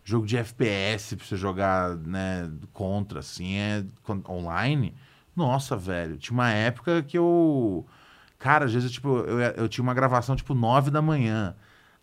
Jogo 0.04 0.26
de 0.26 0.38
FPS 0.38 1.18
pra 1.18 1.26
você 1.26 1.36
jogar, 1.36 1.98
né, 1.98 2.50
contra, 2.72 3.20
assim, 3.20 3.58
é 3.58 3.84
online. 4.30 4.94
Nossa, 5.38 5.78
velho. 5.78 6.18
Tinha 6.18 6.34
uma 6.34 6.50
época 6.50 7.04
que 7.04 7.16
eu. 7.16 7.86
Cara, 8.40 8.66
às 8.66 8.74
vezes, 8.74 8.92
tipo, 8.92 9.20
eu, 9.20 9.40
eu 9.40 9.70
tinha 9.70 9.84
uma 9.84 9.94
gravação, 9.94 10.36
tipo, 10.36 10.56
9 10.56 10.90
da 10.90 11.00
manhã. 11.02 11.56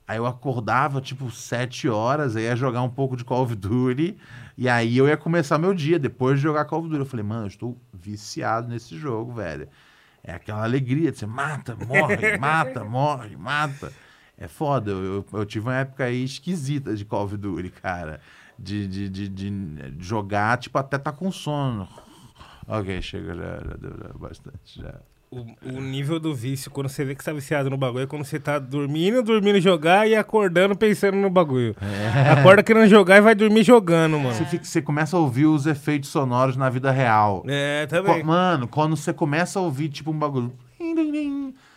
Aí 0.06 0.18
eu 0.18 0.26
acordava, 0.26 1.00
tipo, 1.00 1.30
7 1.30 1.88
horas, 1.88 2.36
aí 2.36 2.44
ia 2.44 2.54
jogar 2.54 2.82
um 2.82 2.90
pouco 2.90 3.16
de 3.16 3.24
Call 3.24 3.42
of 3.42 3.56
Duty. 3.56 4.16
E 4.56 4.68
aí 4.68 4.96
eu 4.96 5.08
ia 5.08 5.16
começar 5.16 5.58
meu 5.58 5.74
dia, 5.74 5.98
depois 5.98 6.36
de 6.36 6.42
jogar 6.44 6.64
Call 6.66 6.80
of 6.80 6.88
Duty. 6.88 7.00
Eu 7.00 7.06
falei, 7.06 7.24
mano, 7.24 7.44
eu 7.44 7.48
estou 7.48 7.76
viciado 7.92 8.68
nesse 8.68 8.96
jogo, 8.96 9.32
velho. 9.32 9.68
É 10.22 10.32
aquela 10.34 10.62
alegria 10.62 11.10
de 11.10 11.18
você 11.18 11.26
mata, 11.26 11.76
morre, 11.76 12.38
mata, 12.38 12.84
morre, 12.84 13.36
mata. 13.36 13.92
É 14.38 14.46
foda. 14.46 14.92
Eu, 14.92 15.04
eu, 15.04 15.26
eu 15.32 15.44
tive 15.44 15.66
uma 15.66 15.74
época 15.74 16.04
aí 16.04 16.22
esquisita 16.22 16.94
de 16.94 17.04
Call 17.04 17.24
of 17.24 17.36
Duty, 17.36 17.70
cara. 17.70 18.20
De, 18.56 18.86
de, 18.86 19.08
de, 19.08 19.28
de 19.28 19.96
jogar, 19.98 20.56
tipo, 20.58 20.78
até 20.78 20.98
tá 20.98 21.10
com 21.10 21.32
sono. 21.32 21.88
Ok, 22.66 23.02
chega, 23.02 23.34
já, 23.34 23.54
já 23.56 23.76
deu 23.80 23.90
já, 23.90 24.18
bastante. 24.18 24.80
Já. 24.80 24.94
O, 25.30 25.44
o 25.64 25.80
nível 25.80 26.20
do 26.20 26.32
vício, 26.32 26.70
quando 26.70 26.88
você 26.88 27.04
vê 27.04 27.12
que 27.14 27.24
você 27.24 27.30
tá 27.30 27.34
viciado 27.34 27.68
no 27.68 27.76
bagulho, 27.76 28.04
é 28.04 28.06
quando 28.06 28.24
você 28.24 28.38
tá 28.38 28.56
dormindo, 28.58 29.20
dormindo 29.20 29.60
jogar 29.60 30.06
e 30.08 30.14
acordando 30.14 30.76
pensando 30.76 31.16
no 31.16 31.28
bagulho. 31.28 31.74
Acorda 32.38 32.62
querendo 32.62 32.88
jogar 32.88 33.16
e 33.16 33.20
vai 33.20 33.34
dormir 33.34 33.64
jogando, 33.64 34.16
mano. 34.18 34.32
Você, 34.32 34.44
fica- 34.44 34.64
você 34.64 34.80
começa 34.80 35.16
a 35.16 35.20
ouvir 35.20 35.46
os 35.46 35.66
efeitos 35.66 36.10
sonoros 36.10 36.56
na 36.56 36.70
vida 36.70 36.92
real. 36.92 37.44
É, 37.48 37.84
também. 37.86 38.22
Mano, 38.22 38.68
quando 38.68 38.96
você 38.96 39.12
começa 39.12 39.58
a 39.58 39.62
ouvir, 39.62 39.88
tipo, 39.88 40.12
um 40.12 40.18
bagulho. 40.18 40.52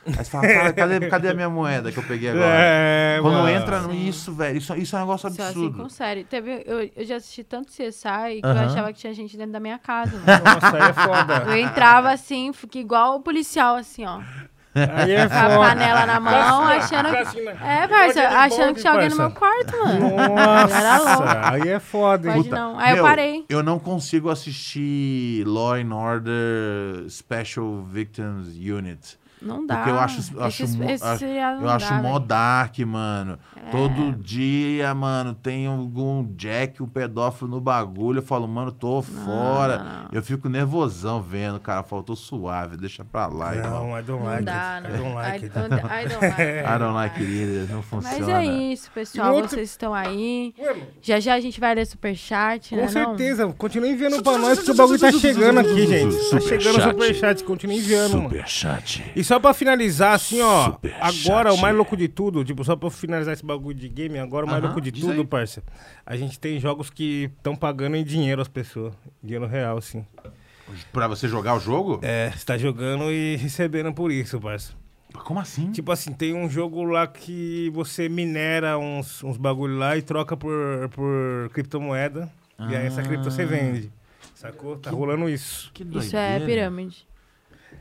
Aí 0.08 0.14
você 0.24 0.32
fala, 0.32 0.48
cara, 0.48 0.74
cadê, 0.74 1.08
cadê 1.10 1.30
a 1.30 1.34
minha 1.34 1.50
moeda 1.50 1.92
que 1.92 1.98
eu 1.98 2.04
peguei 2.04 2.30
agora? 2.30 2.48
É, 2.60 3.20
Quando 3.22 3.34
mano. 3.36 3.50
entra 3.50 3.80
no. 3.82 3.94
Isso, 3.94 4.32
velho. 4.34 4.58
Isso, 4.58 4.76
isso 4.76 4.96
é 4.96 5.00
um 5.00 5.02
negócio 5.02 5.30
Só 5.30 5.34
assim 5.34 5.42
absurdo. 5.44 5.78
com 5.84 5.90
série. 5.90 6.24
Teve, 6.24 6.64
eu, 6.66 6.90
eu 6.96 7.06
já 7.06 7.16
assisti 7.18 7.44
tanto 7.44 7.72
CSI 7.72 8.42
que 8.42 8.48
Aham. 8.48 8.62
eu 8.64 8.70
achava 8.70 8.94
que 8.94 9.00
tinha 9.00 9.14
gente 9.14 9.36
dentro 9.36 9.52
da 9.54 9.60
minha 9.60 9.78
casa. 9.78 10.12
mano. 10.14 10.26
Nossa, 10.44 10.78
aí 10.78 10.90
é 10.90 10.94
foda. 10.94 11.44
Eu 11.52 11.58
entrava 11.58 12.12
assim, 12.12 12.54
fiquei 12.54 12.82
igual 12.82 13.16
o 13.18 13.22
policial, 13.22 13.76
assim, 13.76 14.06
ó. 14.06 14.20
Aí 14.76 15.12
é 15.12 15.28
Com 15.28 15.34
a 15.34 15.50
foda. 15.50 15.70
panela 15.70 16.06
na 16.06 16.20
mão, 16.20 16.64
achando 16.66 17.10
que. 17.32 17.42
Né? 17.42 17.58
É, 17.84 17.88
parça, 17.88 18.28
achando 18.28 18.76
que 18.76 18.82
tinha 18.82 18.94
alguém 18.94 19.10
no 19.10 19.16
meu 19.16 19.32
quarto, 19.32 19.76
mano. 19.76 20.20
Era 20.20 20.98
louco. 21.00 21.24
Nossa, 21.24 21.52
aí 21.54 21.70
é 21.70 21.80
foda, 21.80 22.28
hein? 22.30 22.36
Pode 22.44 22.50
não. 22.52 22.78
Aí 22.78 22.92
eu 22.92 22.96
Meu, 22.98 23.04
parei. 23.04 23.46
Eu 23.50 23.64
não 23.64 23.80
consigo 23.80 24.30
assistir 24.30 25.44
Law 25.48 25.74
and 25.74 25.92
Order 25.96 27.10
Special 27.10 27.82
Victims 27.84 28.50
Unit. 28.56 29.18
Não 29.42 29.66
dá. 29.66 29.76
Porque 29.78 29.90
eu 29.92 30.00
acho, 30.00 30.34
eu 30.36 30.44
acho, 30.44 30.64
Esse- 30.64 30.78
mo- 30.78 30.90
esse 30.90 31.04
acho- 31.04 31.26
eu 31.26 31.62
não 31.62 31.70
acho 31.70 31.90
dá, 31.90 32.02
mó 32.02 32.18
dark, 32.20 32.80
mano. 32.80 33.38
É. 33.56 33.70
Todo 33.70 34.14
dia, 34.14 34.94
mano, 34.96 35.34
tem 35.36 35.68
algum 35.68 36.24
Jack, 36.36 36.82
um 36.82 36.88
pedófilo 36.88 37.50
no 37.52 37.62
bagulho. 37.62 38.20
Eu 38.20 38.24
falo, 38.24 38.48
mano, 38.48 38.72
tô 38.72 39.02
fora. 39.02 39.78
não, 39.78 39.86
não. 39.86 40.10
Eu 40.12 40.24
fico 40.24 40.48
nervosão 40.50 41.22
vendo, 41.22 41.60
cara. 41.60 41.84
Faltou 41.84 42.16
suave, 42.16 42.78
deixa 42.78 43.06
pra 43.06 43.28
lá, 43.28 43.56
irmão. 43.56 43.90
Não, 43.90 44.00
I 44.00 44.04
don't 44.04 44.24
Não 44.24 44.30
like 44.30 44.44
dá, 44.46 44.76
it. 44.78 44.88
não. 44.88 44.96
I 44.96 44.98
don't 44.98 45.14
like 45.16 45.30
I 45.30 45.46
it. 45.46 45.50
don't, 45.50 45.74
I 45.74 46.08
don't 46.08 46.26
like 46.26 46.42
it. 46.42 46.66
I 46.68 46.80
don't 46.80 46.94
like 46.94 47.22
it 47.22 47.32
either, 47.32 47.70
não 47.70 47.78
Mas 47.78 47.86
funciona. 47.86 48.42
é 48.44 48.46
isso, 48.46 48.92
pessoal. 48.92 49.36
Outro- 49.36 49.50
Vocês 49.50 49.70
estão 49.70 49.94
aí. 49.94 50.54
Já 51.02 51.20
já 51.20 51.34
a 51.36 51.40
gente 51.40 51.60
vai 51.60 51.76
ler 51.76 51.86
superchat, 51.86 52.76
né? 52.76 52.88
Com 52.88 52.94
não? 53.00 53.06
certeza, 53.08 53.48
continue 53.58 53.92
enviando 53.92 54.24
pra 54.24 54.38
nós 54.38 54.60
que 54.60 54.72
o 54.72 54.76
bagulho 54.76 55.00
tá 55.00 55.12
chegando 55.12 55.60
aqui, 55.60 55.86
gente. 55.86 56.16
Tá 56.32 56.40
chegando 56.40 56.78
o 56.80 56.82
superchat, 56.82 57.44
continue 57.44 57.78
enviando, 57.78 58.14
mano. 58.18 58.30
Superchat. 58.30 59.04
E 59.28 59.30
só 59.30 59.40
pra 59.42 59.54
finalizar, 59.54 60.14
assim, 60.14 60.42
ó, 60.42 60.72
Superchat. 60.72 61.30
agora 61.30 61.54
o 61.54 61.58
mais 61.58 61.76
louco 61.76 61.98
de 61.98 62.08
tudo, 62.08 62.46
tipo, 62.46 62.64
só 62.64 62.78
pra 62.78 62.90
finalizar 62.90 63.34
esse 63.34 63.46
bagulho 63.46 63.76
de 63.78 63.90
game, 63.90 64.18
agora 64.18 64.46
o 64.46 64.50
mais 64.50 64.60
Aham, 64.60 64.68
louco 64.68 64.80
de 64.80 64.90
diz 64.90 65.04
tudo, 65.04 65.20
aí. 65.20 65.28
parça. 65.28 65.62
A 66.06 66.16
gente 66.16 66.40
tem 66.40 66.58
jogos 66.62 66.90
que 66.90 67.30
estão 67.38 67.54
pagando 67.54 67.98
em 67.98 68.06
dinheiro 68.06 68.42
as 68.42 68.48
pessoas. 68.48 68.94
Dinheiro 69.22 69.46
real, 69.46 69.78
assim. 69.78 70.06
Pra 70.94 71.10
você 71.10 71.28
jogar 71.28 71.56
o 71.56 71.60
jogo? 71.60 72.00
É, 72.04 72.32
você 72.32 72.46
tá 72.46 72.58
jogando 72.58 73.12
e 73.12 73.36
recebendo 73.42 73.94
por 73.94 74.14
isso, 74.14 74.40
parça. 74.40 74.74
Como 75.26 75.40
assim? 75.42 75.72
Tipo 75.72 75.92
assim, 75.92 76.14
tem 76.14 76.34
um 76.34 76.50
jogo 76.50 76.86
lá 76.86 77.06
que 77.06 77.70
você 77.74 78.08
uns, 78.80 79.24
uns 79.24 79.36
bagulho 79.36 79.78
lá 79.78 79.98
e 79.98 80.02
troca 80.02 80.38
por, 80.38 80.90
por 80.94 81.50
criptomoeda. 81.54 82.32
E 82.60 82.76
aí 82.76 82.86
essa 82.86 83.04
cripto 83.04 83.30
você 83.30 83.46
vende. 83.46 83.92
Sacou? 84.36 84.78
Tá 84.78 84.90
rolando 84.92 85.28
isso. 85.28 85.70
Que. 85.74 85.84
Isso 85.84 86.16
é 86.16 86.40
pirâmide. 86.40 87.06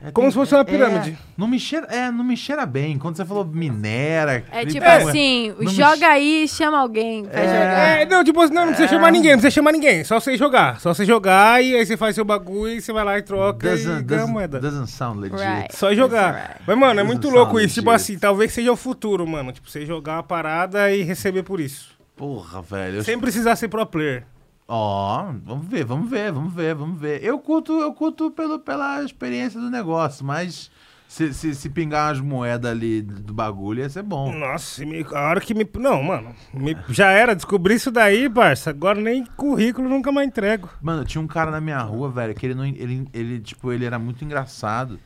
É, 0.04 0.10
Como 0.12 0.26
tem- 0.26 0.30
se 0.30 0.34
fosse 0.38 0.54
uma 0.54 0.60
é, 0.60 0.64
pirâmide. 0.64 1.18
não, 1.36 1.48
me 1.48 1.58
cheira, 1.58 1.86
é, 1.90 2.10
não 2.10 2.22
me 2.22 2.36
cheira 2.36 2.64
bem. 2.66 2.98
Quando 2.98 3.16
você 3.16 3.24
falou 3.24 3.44
minera... 3.44 4.44
É 4.52 4.64
tipo 4.64 4.84
É. 4.84 4.96
assim, 4.96 5.48
Não 5.58 5.58
me 5.58 5.68
joga 5.68 6.06
aí, 6.08 6.46
chama 6.46 6.78
alguém 6.78 7.24
pra 7.24 7.42
jogar. 7.42 7.98
É, 8.00 8.04
não, 8.06 8.22
tipo 8.22 8.40
assim, 8.40 8.52
não, 8.54 8.62
não 8.66 8.72
precisa 8.74 8.88
chamar 8.94 9.10
ninguém, 9.10 9.32
não 9.32 9.38
precisa 9.38 9.54
chamar 9.54 9.72
ninguém. 9.72 10.04
Só 10.04 10.20
você 10.20 10.36
jogar. 10.36 10.78
Só 10.80 10.92
você 10.94 11.04
jogar 11.04 11.62
e 11.62 11.74
aí 11.74 11.84
você 11.86 11.96
faz 11.96 12.14
seu 12.14 12.24
bagulho 12.24 12.74
e 12.74 12.80
você 12.80 12.92
vai 12.92 13.04
lá 13.04 13.18
e 13.18 13.22
troca 13.22 13.66
e 13.66 13.70
Doesn't, 13.70 14.02
ganha 14.04 14.20
doesn't, 14.20 14.32
moeda. 14.32 14.60
doesn't 14.60 14.90
sound 14.90 15.20
legit. 15.20 15.40
Right. 15.40 15.74
Só 15.76 15.94
jogar. 15.94 16.34
Right. 16.34 16.62
Mas, 16.66 16.78
mano, 16.78 16.92
é 17.00 17.02
Doesn't 17.02 17.06
muito 17.06 17.30
louco 17.30 17.58
isso. 17.58 17.74
Tipo 17.76 17.90
legit. 17.90 18.02
assim, 18.12 18.18
talvez 18.18 18.52
seja 18.52 18.70
o 18.70 18.76
futuro, 18.76 19.26
mano. 19.26 19.50
Tipo, 19.50 19.68
você 19.70 19.84
jogar 19.86 20.18
a 20.18 20.22
parada 20.22 20.90
e 20.92 21.02
receber 21.02 21.42
por 21.42 21.58
isso. 21.58 21.96
Porra, 22.14 22.62
velho. 22.62 22.96
eu- 22.98 23.04
Sem 23.04 23.18
precisar 23.18 23.56
ser 23.56 23.68
pro 23.68 23.84
player. 23.86 24.24
Ó, 24.68 25.32
vamos 25.44 25.66
ver, 25.66 25.84
vamos 25.84 26.10
ver, 26.10 26.32
vamos 26.32 26.52
ver, 26.52 26.74
vamos 26.74 26.98
ver. 27.00 27.22
Eu 27.22 27.38
curto, 27.38 27.72
eu 27.80 27.92
curto 27.94 28.30
pelo, 28.32 28.58
pela 28.58 29.02
experiência 29.04 29.60
do 29.60 29.70
negócio, 29.70 30.24
mas 30.24 30.70
se, 31.06 31.32
se, 31.32 31.54
se 31.54 31.70
pingar 31.70 32.08
umas 32.08 32.20
moedas 32.20 32.72
ali 32.72 33.00
do 33.00 33.32
bagulho, 33.32 33.78
ia 33.80 33.88
ser 33.88 34.02
bom. 34.02 34.32
Nossa, 34.36 34.84
me- 34.84 35.06
a 35.14 35.20
hora 35.28 35.40
que 35.40 35.54
me. 35.54 35.64
Não, 35.78 36.02
mano. 36.02 36.34
me- 36.52 36.76
já 36.88 37.10
era, 37.10 37.32
descobri 37.36 37.74
isso 37.74 37.92
daí, 37.92 38.28
parça. 38.28 38.70
Agora 38.70 39.00
nem 39.00 39.24
currículo 39.24 39.88
nunca 39.88 40.10
mais 40.10 40.26
entrego. 40.26 40.68
Mano, 40.82 41.04
tinha 41.04 41.22
um 41.22 41.28
cara 41.28 41.52
na 41.52 41.60
minha 41.60 41.78
rua, 41.82 42.10
velho, 42.10 42.34
que 42.34 42.44
ele 42.46 42.54
não. 42.56 42.64
Ele, 42.64 43.06
ele, 43.14 43.38
tipo, 43.38 43.70
ele 43.72 43.84
era 43.84 44.00
muito 44.00 44.24
engraçado. 44.24 44.98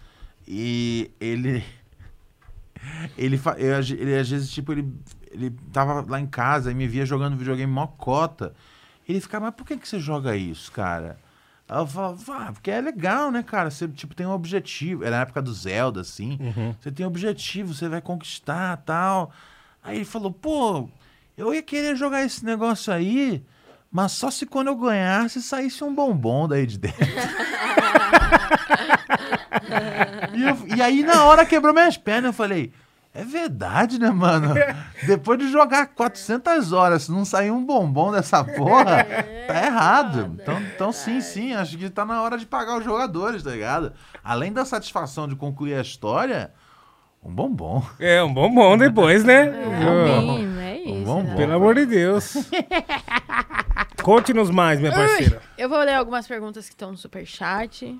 E 0.48 1.10
ele. 1.20 1.62
Ele, 3.18 3.38
eu, 3.58 3.78
ele 3.98 4.16
às 4.18 4.30
vezes, 4.30 4.50
tipo, 4.50 4.72
ele, 4.72 4.90
ele 5.30 5.50
tava 5.70 6.02
lá 6.08 6.18
em 6.18 6.26
casa 6.26 6.70
e 6.70 6.74
me 6.74 6.88
via 6.88 7.04
jogando 7.04 7.36
videogame 7.36 7.70
mó 7.70 7.86
cota. 7.86 8.54
Ele 9.10 9.20
ficava, 9.20 9.46
mas 9.46 9.54
por 9.54 9.66
que, 9.66 9.76
que 9.76 9.88
você 9.88 9.98
joga 9.98 10.36
isso, 10.36 10.70
cara? 10.72 11.18
Eu 11.68 11.86
falava, 11.86 12.16
ah, 12.48 12.52
porque 12.52 12.70
é 12.70 12.80
legal, 12.80 13.30
né, 13.30 13.42
cara? 13.42 13.70
Você, 13.70 13.86
tipo, 13.88 14.14
tem 14.14 14.26
um 14.26 14.32
objetivo. 14.32 15.04
Era 15.04 15.16
na 15.16 15.22
época 15.22 15.40
do 15.40 15.52
Zelda, 15.52 16.00
assim. 16.00 16.38
Você 16.80 16.90
tem 16.90 17.06
um 17.06 17.08
objetivo, 17.08 17.72
você 17.74 17.88
vai 17.88 18.00
conquistar 18.00 18.76
tal. 18.78 19.30
Aí 19.82 19.96
ele 19.98 20.04
falou, 20.04 20.32
pô, 20.32 20.88
eu 21.36 21.54
ia 21.54 21.62
querer 21.62 21.96
jogar 21.96 22.24
esse 22.24 22.44
negócio 22.44 22.92
aí, 22.92 23.42
mas 23.90 24.12
só 24.12 24.30
se 24.30 24.46
quando 24.46 24.66
eu 24.68 24.76
ganhasse 24.76 25.40
saísse 25.40 25.82
um 25.84 25.94
bombom 25.94 26.48
daí 26.48 26.66
de 26.66 26.78
dentro. 26.78 26.98
e, 30.34 30.42
eu- 30.42 30.76
e 30.76 30.82
aí 30.82 31.02
na 31.02 31.24
hora 31.24 31.46
quebrou 31.46 31.72
minhas 31.72 31.96
pernas, 31.96 32.30
eu 32.30 32.32
falei, 32.32 32.72
é 33.12 33.24
verdade, 33.24 33.98
né, 33.98 34.10
mano? 34.10 34.54
Depois 35.06 35.38
de 35.38 35.50
jogar 35.50 35.88
400 35.88 36.72
horas, 36.72 37.02
se 37.02 37.12
não 37.12 37.24
sair 37.24 37.50
um 37.50 37.64
bombom 37.64 38.12
dessa 38.12 38.44
porra, 38.44 39.04
tá 39.46 39.66
errado. 39.66 40.38
Então, 40.40 40.60
então 40.74 40.92
sim, 40.92 41.20
sim, 41.20 41.52
acho 41.52 41.76
que 41.76 41.90
tá 41.90 42.04
na 42.04 42.22
hora 42.22 42.38
de 42.38 42.46
pagar 42.46 42.78
os 42.78 42.84
jogadores, 42.84 43.42
tá 43.42 43.50
ligado? 43.50 43.92
Além 44.22 44.52
da 44.52 44.64
satisfação 44.64 45.26
de 45.26 45.34
concluir 45.34 45.74
a 45.74 45.80
história, 45.80 46.52
um 47.22 47.34
bombom. 47.34 47.82
É, 47.98 48.22
um 48.22 48.32
bombom 48.32 48.78
depois, 48.78 49.24
né? 49.24 49.46
É 49.46 49.66
o 49.66 50.30
mínimo, 50.30 50.60
é 50.60 50.76
isso. 50.78 51.04
Vamos, 51.04 51.30
né? 51.30 51.36
Pelo 51.36 51.54
amor 51.54 51.74
de 51.74 51.86
Deus. 51.86 52.34
Conte-nos 54.10 54.50
mais, 54.50 54.80
minha 54.80 54.90
parceira. 54.90 55.40
Eu 55.56 55.68
vou 55.68 55.78
ler 55.78 55.94
algumas 55.94 56.26
perguntas 56.26 56.66
que 56.66 56.74
estão 56.74 56.90
no 56.90 56.96
superchat. 56.96 57.96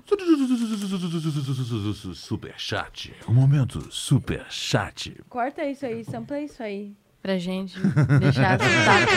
Superchat. 2.13 3.13
Um 3.29 3.33
momento, 3.33 3.87
superchat. 3.89 5.15
Corta 5.29 5.63
isso 5.63 5.85
aí, 5.85 6.03
sampla 6.03 6.41
isso 6.41 6.61
aí. 6.61 6.91
Pra 7.21 7.37
gente 7.37 7.79
deixar 8.19 8.57
contatos. 8.57 9.13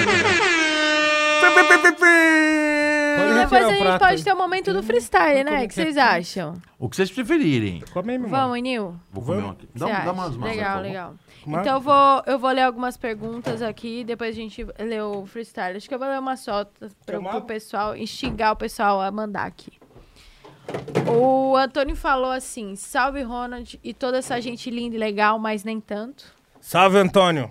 Pode 3.16 3.28
retirar 3.28 3.42
depois 3.42 3.64
a 3.64 3.72
gente 3.74 3.98
pode 3.98 4.24
ter 4.24 4.32
o 4.32 4.36
momento 4.36 4.72
do 4.72 4.82
freestyle, 4.82 5.42
né? 5.42 5.56
O 5.56 5.58
que 5.58 5.64
é? 5.64 5.68
vocês 5.68 5.96
acham? 5.96 6.54
O 6.78 6.88
que 6.88 6.94
vocês 6.96 7.10
preferirem. 7.10 7.82
Come 7.92 8.12
aí, 8.12 8.18
meu 8.18 8.28
Vamos, 8.28 8.62
Nil? 8.62 8.94
Vou 9.12 9.24
comer 9.24 9.42
um 9.42 9.50
aqui. 9.50 9.68
Dá, 9.74 9.86
um- 9.86 9.88
dá 9.90 9.96
acha? 9.98 10.12
umas 10.12 10.36
mãos, 10.36 10.48
Legal, 10.50 10.66
favor. 10.76 10.82
legal. 10.82 11.14
Mas- 11.46 11.60
Então 11.62 11.74
eu 11.74 11.80
vou, 11.80 12.22
eu 12.26 12.38
vou 12.38 12.50
ler 12.50 12.62
algumas 12.62 12.96
perguntas 12.96 13.60
aqui, 13.62 14.04
depois 14.04 14.30
a 14.30 14.38
gente 14.38 14.66
lê 14.78 15.00
o 15.00 15.24
freestyle. 15.26 15.76
Acho 15.76 15.88
que 15.88 15.94
eu 15.94 15.98
vou 15.98 16.08
ler 16.08 16.18
uma 16.18 16.36
só 16.36 16.64
pro 17.06 17.18
água? 17.26 17.40
pessoal, 17.42 17.96
instigar 17.96 18.52
o 18.52 18.56
pessoal 18.56 19.00
a 19.00 19.10
mandar 19.10 19.44
aqui. 19.46 19.72
O 21.06 21.56
Antônio 21.56 21.94
falou 21.94 22.30
assim: 22.30 22.74
salve 22.76 23.22
Ronald 23.22 23.78
e 23.84 23.92
toda 23.92 24.18
essa 24.18 24.40
gente 24.40 24.70
linda 24.70 24.96
e 24.96 24.98
legal, 24.98 25.38
mas 25.38 25.62
nem 25.64 25.80
tanto. 25.80 26.24
Salve, 26.60 26.96
Antônio. 26.98 27.50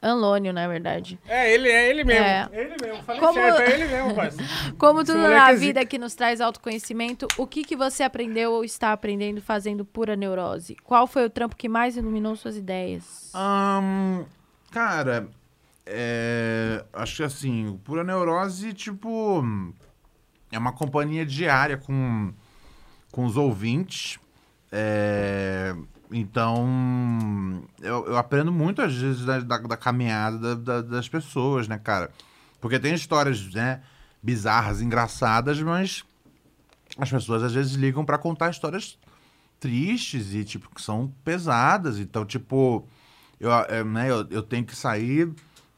Anlônio, 0.00 0.52
na 0.52 0.66
verdade. 0.68 1.18
É, 1.26 1.52
ele 1.52 1.68
é 1.68 1.90
ele 1.90 2.04
mesmo. 2.04 2.24
É. 2.24 2.48
Ele 2.52 2.74
mesmo. 2.80 3.02
Falei 3.02 3.20
Como- 3.20 3.34
certo, 3.34 3.60
é 3.60 3.74
ele 3.74 3.84
mesmo, 3.86 4.14
parceiro. 4.14 4.52
Como 4.78 5.04
tudo 5.04 5.18
na 5.18 5.52
vida 5.52 5.84
que 5.84 5.98
nos 5.98 6.14
traz 6.14 6.40
autoconhecimento, 6.40 7.26
o 7.36 7.46
que, 7.46 7.64
que 7.64 7.76
você 7.76 8.02
aprendeu 8.02 8.52
ou 8.52 8.64
está 8.64 8.92
aprendendo 8.92 9.40
fazendo 9.40 9.84
pura 9.84 10.16
neurose? 10.16 10.76
Qual 10.84 11.06
foi 11.06 11.24
o 11.26 11.30
trampo 11.30 11.56
que 11.56 11.68
mais 11.68 11.96
iluminou 11.96 12.36
suas 12.36 12.56
ideias? 12.56 13.30
Ahn, 13.34 14.24
cara, 14.70 15.28
é, 15.86 16.84
acho 16.92 17.16
que 17.16 17.22
assim, 17.22 17.68
o 17.68 17.78
Pura 17.78 18.02
Neurose, 18.02 18.72
tipo, 18.74 19.44
é 20.50 20.58
uma 20.58 20.72
companhia 20.72 21.24
diária 21.24 21.76
com, 21.76 22.32
com 23.12 23.24
os 23.24 23.36
ouvintes. 23.36 24.18
É, 24.72 25.74
então, 26.10 27.62
eu, 27.80 28.06
eu 28.06 28.16
aprendo 28.16 28.52
muito, 28.52 28.80
às 28.82 28.94
vezes, 28.94 29.24
da, 29.24 29.40
da, 29.40 29.58
da 29.58 29.76
caminhada 29.76 30.54
da- 30.56 30.80
da- 30.80 30.82
das 30.82 31.08
pessoas, 31.08 31.66
né, 31.68 31.78
cara? 31.78 32.10
Porque 32.60 32.78
tem 32.78 32.94
histórias, 32.94 33.52
né, 33.52 33.82
bizarras, 34.22 34.80
engraçadas, 34.80 35.60
mas 35.60 36.04
as 36.98 37.10
pessoas 37.10 37.42
às 37.42 37.52
vezes 37.52 37.72
ligam 37.74 38.04
pra 38.04 38.18
contar 38.18 38.50
histórias 38.50 38.98
tristes 39.60 40.34
e, 40.34 40.44
tipo, 40.44 40.68
que 40.74 40.80
são 40.80 41.12
pesadas. 41.24 41.98
Então, 41.98 42.24
tipo, 42.24 42.86
eu, 43.40 43.52
é, 43.52 43.82
né, 43.84 44.10
eu, 44.10 44.26
eu 44.30 44.42
tenho 44.42 44.64
que 44.64 44.74
sair 44.76 45.30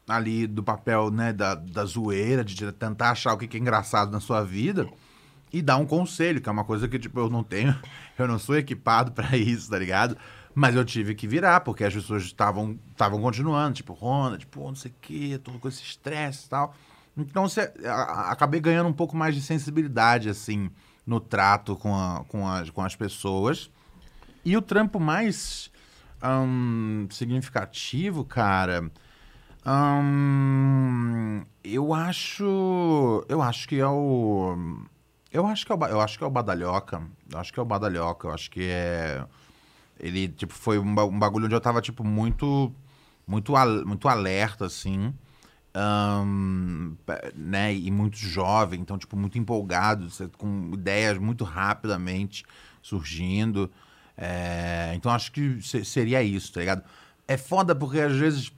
ali 0.09 0.47
do 0.47 0.63
papel, 0.63 1.11
né, 1.11 1.33
da, 1.33 1.55
da 1.55 1.85
zoeira, 1.85 2.45
de 2.45 2.71
tentar 2.73 3.11
achar 3.11 3.35
o 3.35 3.39
que 3.39 3.57
é 3.57 3.61
engraçado 3.61 4.11
na 4.11 4.21
sua 4.21 4.43
vida 4.43 4.89
e 5.53 5.63
dar 5.63 5.77
um 5.79 5.87
conselho, 5.87 6.41
que 6.41 6.49
é 6.49 6.53
uma 6.53 6.65
coisa 6.65 6.87
que, 6.89 6.99
tipo, 6.99 7.19
eu 7.21 7.31
não 7.31 7.43
tenho, 7.43 7.75
eu 8.19 8.29
não 8.29 8.39
sou 8.39 8.57
equipado 8.57 9.13
pra 9.13 9.37
isso, 9.37 9.71
tá 9.71 9.79
ligado? 9.79 10.17
Mas 10.55 10.75
eu 10.75 10.85
tive 10.85 11.15
que 11.15 11.27
virar, 11.29 11.61
porque 11.61 11.85
as 11.85 11.95
pessoas 11.95 12.25
estavam 12.25 12.79
continuando, 13.21 13.75
tipo, 13.75 13.93
Ronda, 13.93 14.37
tipo, 14.39 14.61
não 14.67 14.75
sei 14.75 14.91
o 14.91 14.95
quê, 15.01 15.41
todo 15.43 15.59
com 15.59 15.69
esse 15.69 15.83
estresse 15.83 16.47
e 16.47 16.49
tal. 16.49 16.75
Então, 17.17 17.47
a- 17.87 18.31
acabei 18.33 18.61
ganhando 18.61 18.89
um 18.89 18.93
pouco 18.93 19.17
mais 19.17 19.35
de 19.35 19.41
sensibilidade, 19.41 20.29
assim, 20.29 20.71
no 21.07 21.21
trato 21.21 21.77
com, 21.77 21.95
a- 21.95 22.25
com, 22.29 22.47
as, 22.47 22.71
com 22.71 22.83
as 22.83 22.97
pessoas. 22.97 23.71
E 24.45 24.57
o 24.57 24.63
trampo 24.63 24.99
mais 24.99 25.71
ahn, 26.23 27.07
significativo, 27.11 28.25
cara, 28.25 28.91
ahn, 29.65 31.43
eu 31.63 31.93
acho, 31.93 33.25
eu 33.29 33.43
acho 33.43 33.69
que 33.69 33.79
é 33.79 33.87
o, 33.87 34.57
eu 35.39 35.47
acho 35.47 35.67
que 35.67 35.73
é 35.73 35.75
o, 35.75 35.85
eu 35.87 36.01
acho 36.01 36.19
que 36.19 36.25
é 36.25 36.27
o 36.27 36.31
Badalhoca, 36.31 37.03
eu 37.33 37.39
acho 37.39 37.53
que 37.53 37.59
é 37.59 37.63
o 37.63 37.67
Badalhoca, 37.67 38.29
eu 38.29 38.33
acho 38.33 38.51
que 38.51 38.63
é, 38.71 39.25
ele 40.01 40.29
tipo 40.29 40.55
foi 40.55 40.79
um, 40.79 40.85
um 40.91 41.19
bagulho 41.19 41.47
onde 41.47 41.55
eu 41.55 41.61
tava 41.61 41.81
tipo 41.83 42.05
muito, 42.05 42.73
muito, 43.27 43.57
al- 43.57 43.87
muito 43.87 44.09
alerta 44.09 44.67
assim. 44.67 45.15
pe- 47.07 47.33
né, 47.37 47.75
e 47.75 47.91
muito 47.91 48.17
jovem, 48.17 48.81
então, 48.81 48.99
tipo, 48.99 49.17
muito 49.17 49.39
empolgado, 49.39 50.09
com 50.37 50.71
ideias 50.75 51.19
muito 51.19 51.45
rapidamente 51.45 52.45
surgindo. 52.83 53.71
É, 54.17 54.93
então, 54.95 55.13
acho 55.13 55.31
que 55.33 55.61
se- 55.63 55.85
seria 55.85 56.23
isso, 56.23 56.53
tá 56.53 56.61
ligado? 56.61 56.83
É 57.27 57.37
foda 57.37 57.75
porque, 57.75 58.01
às 58.01 58.17
vezes, 58.17 58.53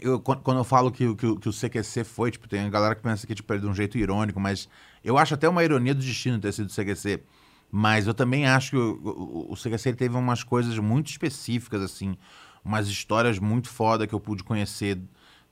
eu, 0.00 0.20
quan- 0.20 0.38
quando 0.42 0.58
eu 0.58 0.64
falo 0.64 0.90
que, 0.92 1.14
que, 1.16 1.36
que 1.38 1.48
o 1.48 1.52
CQC 1.52 2.04
foi, 2.04 2.30
tipo, 2.30 2.48
tem 2.48 2.68
galera 2.70 2.94
que 2.94 3.02
pensa 3.02 3.26
que 3.26 3.34
tipo, 3.34 3.52
é 3.54 3.58
de 3.58 3.66
um 3.66 3.74
jeito 3.74 3.98
irônico, 3.98 4.40
mas 4.40 4.68
eu 5.04 5.18
acho 5.18 5.34
até 5.34 5.48
uma 5.48 5.64
ironia 5.64 5.94
do 5.94 6.00
destino 6.00 6.38
ter 6.38 6.52
sido 6.52 6.68
o 6.68 6.74
CQC. 6.74 7.22
Mas 7.70 8.06
eu 8.06 8.14
também 8.14 8.46
acho 8.46 8.70
que 8.70 8.76
o, 8.76 9.00
o, 9.02 9.52
o 9.52 9.56
CQC 9.56 9.94
teve 9.94 10.16
umas 10.16 10.42
coisas 10.42 10.76
muito 10.78 11.08
específicas, 11.08 11.82
assim, 11.82 12.16
umas 12.64 12.88
histórias 12.88 13.38
muito 13.38 13.68
foda 13.68 14.06
que 14.06 14.14
eu 14.14 14.18
pude 14.18 14.42
conhecer, 14.42 14.98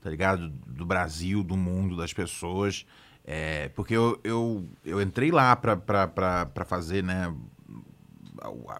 tá 0.00 0.10
ligado? 0.10 0.48
Do 0.66 0.84
Brasil, 0.84 1.44
do 1.44 1.56
mundo, 1.56 1.96
das 1.96 2.12
pessoas. 2.12 2.84
É, 3.24 3.68
porque 3.68 3.94
eu, 3.94 4.18
eu, 4.24 4.68
eu 4.84 5.00
entrei 5.00 5.30
lá 5.30 5.54
pra, 5.54 5.76
pra, 5.76 6.08
pra, 6.08 6.46
pra 6.46 6.64
fazer, 6.64 7.04
né, 7.04 7.32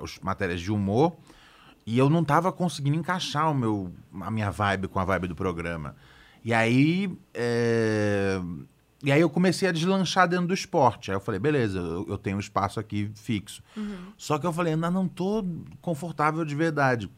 as 0.00 0.18
matérias 0.20 0.60
de 0.60 0.72
humor 0.72 1.16
e 1.86 1.98
eu 1.98 2.10
não 2.10 2.22
tava 2.22 2.52
conseguindo 2.52 2.97
encaixar 2.97 3.50
o 3.50 3.55
meu, 3.55 3.92
a 4.20 4.30
minha 4.30 4.50
vibe 4.50 4.88
com 4.88 4.98
a 4.98 5.05
vibe 5.05 5.28
do 5.28 5.34
programa. 5.34 5.97
E 6.44 6.52
aí, 6.52 7.10
é, 7.32 8.40
e 9.02 9.12
aí 9.12 9.20
eu 9.20 9.30
comecei 9.30 9.68
a 9.68 9.72
deslanchar 9.72 10.26
dentro 10.28 10.46
do 10.48 10.54
esporte. 10.54 11.10
Aí 11.10 11.16
eu 11.16 11.20
falei, 11.20 11.38
beleza, 11.38 11.78
eu, 11.78 12.06
eu 12.08 12.18
tenho 12.18 12.36
um 12.36 12.40
espaço 12.40 12.80
aqui 12.80 13.10
fixo. 13.14 13.62
Só 14.16 14.38
que 14.38 14.46
eu 14.46 14.52
falei, 14.52 14.72
ainda 14.74 14.90
não 14.90 15.06
tô 15.06 15.44
confortável 15.80 16.44
de 16.44 16.54
verdade. 16.54 17.10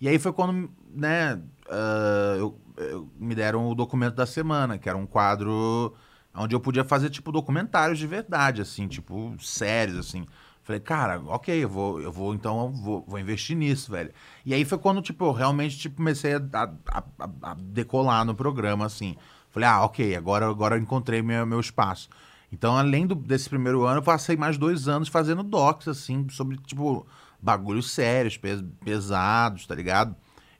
E 0.00 0.08
aí 0.08 0.18
foi 0.18 0.32
quando, 0.32 0.70
né, 0.94 1.40
ah, 1.68 2.34
eu- 2.38 2.58
eu- 2.76 3.08
me 3.18 3.34
deram 3.34 3.68
o 3.68 3.74
documento 3.74 4.14
da 4.14 4.26
semana, 4.26 4.76
que 4.78 4.88
era 4.88 4.98
um 4.98 5.06
quadro 5.06 5.94
onde 6.34 6.54
eu 6.54 6.60
podia 6.60 6.84
fazer, 6.84 7.10
tipo, 7.10 7.30
documentários 7.30 7.98
de 7.98 8.06
verdade, 8.06 8.62
assim, 8.62 8.88
tipo, 8.88 9.34
sérios, 9.40 9.98
assim. 9.98 10.26
Falei, 10.62 10.80
cara, 10.80 11.20
ok, 11.26 11.64
eu 11.64 11.68
vou, 11.68 12.00
eu 12.00 12.12
vou 12.12 12.34
então, 12.34 12.60
eu 12.66 12.70
vou, 12.70 13.04
vou 13.06 13.18
investir 13.18 13.56
nisso, 13.56 13.90
velho. 13.90 14.10
E 14.44 14.54
aí 14.54 14.64
foi 14.64 14.78
quando, 14.78 15.02
tipo, 15.02 15.24
eu 15.24 15.32
realmente 15.32 15.76
tipo, 15.78 15.96
comecei 15.96 16.34
a, 16.34 16.40
a- 16.52 17.02
a- 17.18 17.30
a 17.50 17.54
decolar 17.54 18.24
no 18.24 18.34
programa, 18.34 18.86
assim. 18.86 19.16
Falei, 19.50 19.68
ah, 19.68 19.82
ok, 19.84 20.14
agora, 20.16 20.48
agora 20.48 20.76
eu 20.76 20.80
encontrei 20.80 21.22
meu, 21.22 21.44
meu 21.46 21.60
espaço. 21.60 22.08
Então, 22.52 22.76
além 22.76 23.06
do- 23.06 23.14
desse 23.14 23.48
primeiro 23.48 23.84
ano, 23.84 23.98
eu 23.98 24.02
passei 24.02 24.36
mais 24.36 24.56
dois 24.58 24.88
anos 24.88 25.08
fazendo 25.08 25.42
docs, 25.42 25.88
assim, 25.88 26.28
sobre, 26.30 26.56
tipo, 26.58 27.06
bagulhos 27.40 27.90
sérios, 27.90 28.36
pes- 28.36 28.62
pesados, 28.84 29.66
tá 29.66 29.74
ligado? 29.74 30.14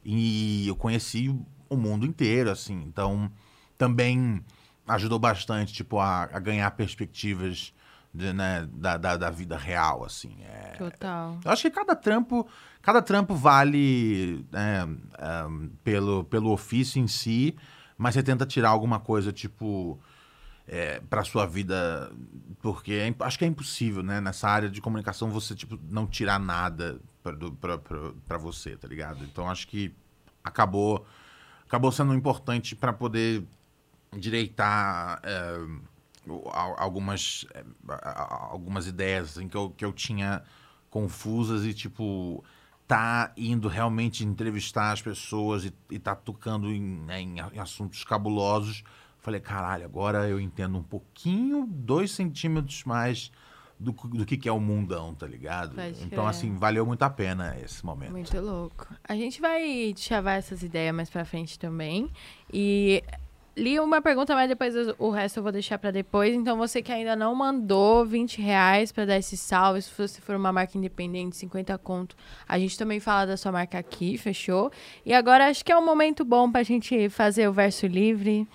E 0.04 0.66
eu 0.68 0.76
conheci 0.76 1.28
o 1.68 1.76
mundo 1.76 2.06
inteiro, 2.06 2.50
assim. 2.50 2.82
Então, 2.86 3.30
também 3.76 4.42
ajudou 4.86 5.18
bastante, 5.18 5.72
tipo, 5.72 5.98
a, 5.98 6.24
a 6.24 6.38
ganhar 6.38 6.70
perspectivas 6.72 7.72
de, 8.12 8.32
né, 8.32 8.68
da, 8.72 8.96
da, 8.96 9.16
da 9.16 9.30
vida 9.30 9.56
real, 9.56 10.04
assim. 10.04 10.36
É, 10.42 10.74
Total. 10.78 11.38
eu 11.44 11.50
acho 11.50 11.62
que 11.62 11.70
cada 11.70 11.94
trampo, 11.94 12.46
cada 12.82 13.00
trampo 13.00 13.34
vale 13.34 14.44
né, 14.50 14.82
ahn, 15.18 15.68
pelo, 15.84 16.24
pelo 16.24 16.50
ofício 16.50 17.00
em 17.00 17.06
si, 17.06 17.54
mas 18.00 18.14
você 18.14 18.22
tenta 18.22 18.46
tirar 18.46 18.70
alguma 18.70 18.98
coisa, 18.98 19.30
tipo, 19.30 20.00
é, 20.66 21.02
sua 21.26 21.44
vida, 21.44 22.10
porque 22.62 22.94
é 22.94 23.14
acho 23.26 23.38
que 23.38 23.44
é 23.44 23.46
impossível, 23.46 24.02
né? 24.02 24.22
Nessa 24.22 24.48
área 24.48 24.70
de 24.70 24.80
comunicação, 24.80 25.30
você, 25.30 25.54
tipo, 25.54 25.78
não 25.90 26.06
tirar 26.06 26.40
nada 26.40 26.98
pra 27.22 28.38
você, 28.38 28.74
tá 28.74 28.88
ligado? 28.88 29.22
Então, 29.24 29.50
acho 29.50 29.68
que 29.68 29.94
acabou, 30.42 31.04
acabou 31.66 31.92
sendo 31.92 32.14
importante 32.14 32.74
pra 32.74 32.90
poder 32.90 33.44
direitar 34.16 35.20
é, 35.22 35.58
algumas, 36.78 37.44
é, 37.52 37.62
algumas 38.50 38.86
ideias 38.86 39.36
assim, 39.36 39.46
que, 39.46 39.58
eu, 39.58 39.68
que 39.76 39.84
eu 39.84 39.92
tinha 39.92 40.42
confusas 40.88 41.66
e, 41.66 41.74
tipo, 41.74 42.42
tá 42.90 43.32
indo 43.36 43.68
realmente 43.68 44.24
entrevistar 44.24 44.90
as 44.90 45.00
pessoas 45.00 45.64
e, 45.64 45.72
e 45.92 45.96
tá 45.96 46.12
tocando 46.12 46.68
em, 46.72 46.80
né, 46.82 47.20
em 47.20 47.38
assuntos 47.60 48.02
cabulosos. 48.02 48.82
Falei, 49.20 49.38
caralho, 49.38 49.84
agora 49.84 50.28
eu 50.28 50.40
entendo 50.40 50.76
um 50.76 50.82
pouquinho, 50.82 51.68
dois 51.70 52.10
centímetros 52.10 52.82
mais 52.82 53.30
do, 53.78 53.92
do 53.92 54.26
que, 54.26 54.36
que 54.36 54.48
é 54.48 54.52
o 54.52 54.58
mundão, 54.58 55.14
tá 55.14 55.24
ligado? 55.24 55.76
Pode 55.76 56.02
Então, 56.02 56.24
crer. 56.24 56.30
assim, 56.30 56.56
valeu 56.56 56.84
muito 56.84 57.02
a 57.02 57.10
pena 57.10 57.56
esse 57.64 57.86
momento. 57.86 58.10
Muito 58.10 58.40
louco. 58.40 58.88
A 59.04 59.14
gente 59.14 59.40
vai 59.40 59.94
chavar 59.96 60.32
essas 60.38 60.64
ideias 60.64 60.92
mais 60.92 61.08
pra 61.08 61.24
frente 61.24 61.60
também. 61.60 62.10
E 62.52 63.04
li 63.56 63.78
uma 63.80 64.00
pergunta, 64.00 64.34
mas 64.34 64.48
depois 64.48 64.74
o 64.98 65.10
resto 65.10 65.38
eu 65.38 65.42
vou 65.42 65.52
deixar 65.52 65.78
pra 65.78 65.90
depois. 65.90 66.34
Então, 66.34 66.56
você 66.56 66.80
que 66.82 66.90
ainda 66.92 67.14
não 67.16 67.34
mandou 67.34 68.04
20 68.06 68.40
reais 68.40 68.90
pra 68.92 69.04
dar 69.04 69.16
esse 69.18 69.36
salve, 69.36 69.82
se 69.82 69.90
você 69.96 70.20
for 70.20 70.36
uma 70.36 70.52
marca 70.52 70.78
independente, 70.78 71.36
50 71.36 71.76
conto, 71.78 72.16
a 72.48 72.58
gente 72.58 72.78
também 72.78 73.00
fala 73.00 73.26
da 73.26 73.36
sua 73.36 73.52
marca 73.52 73.78
aqui, 73.78 74.16
fechou? 74.16 74.70
E 75.04 75.12
agora 75.12 75.48
acho 75.48 75.64
que 75.64 75.70
é 75.72 75.76
um 75.76 75.84
momento 75.84 76.24
bom 76.24 76.50
pra 76.50 76.62
gente 76.62 77.08
fazer 77.10 77.48
o 77.48 77.52
verso 77.52 77.86
livre, 77.86 78.46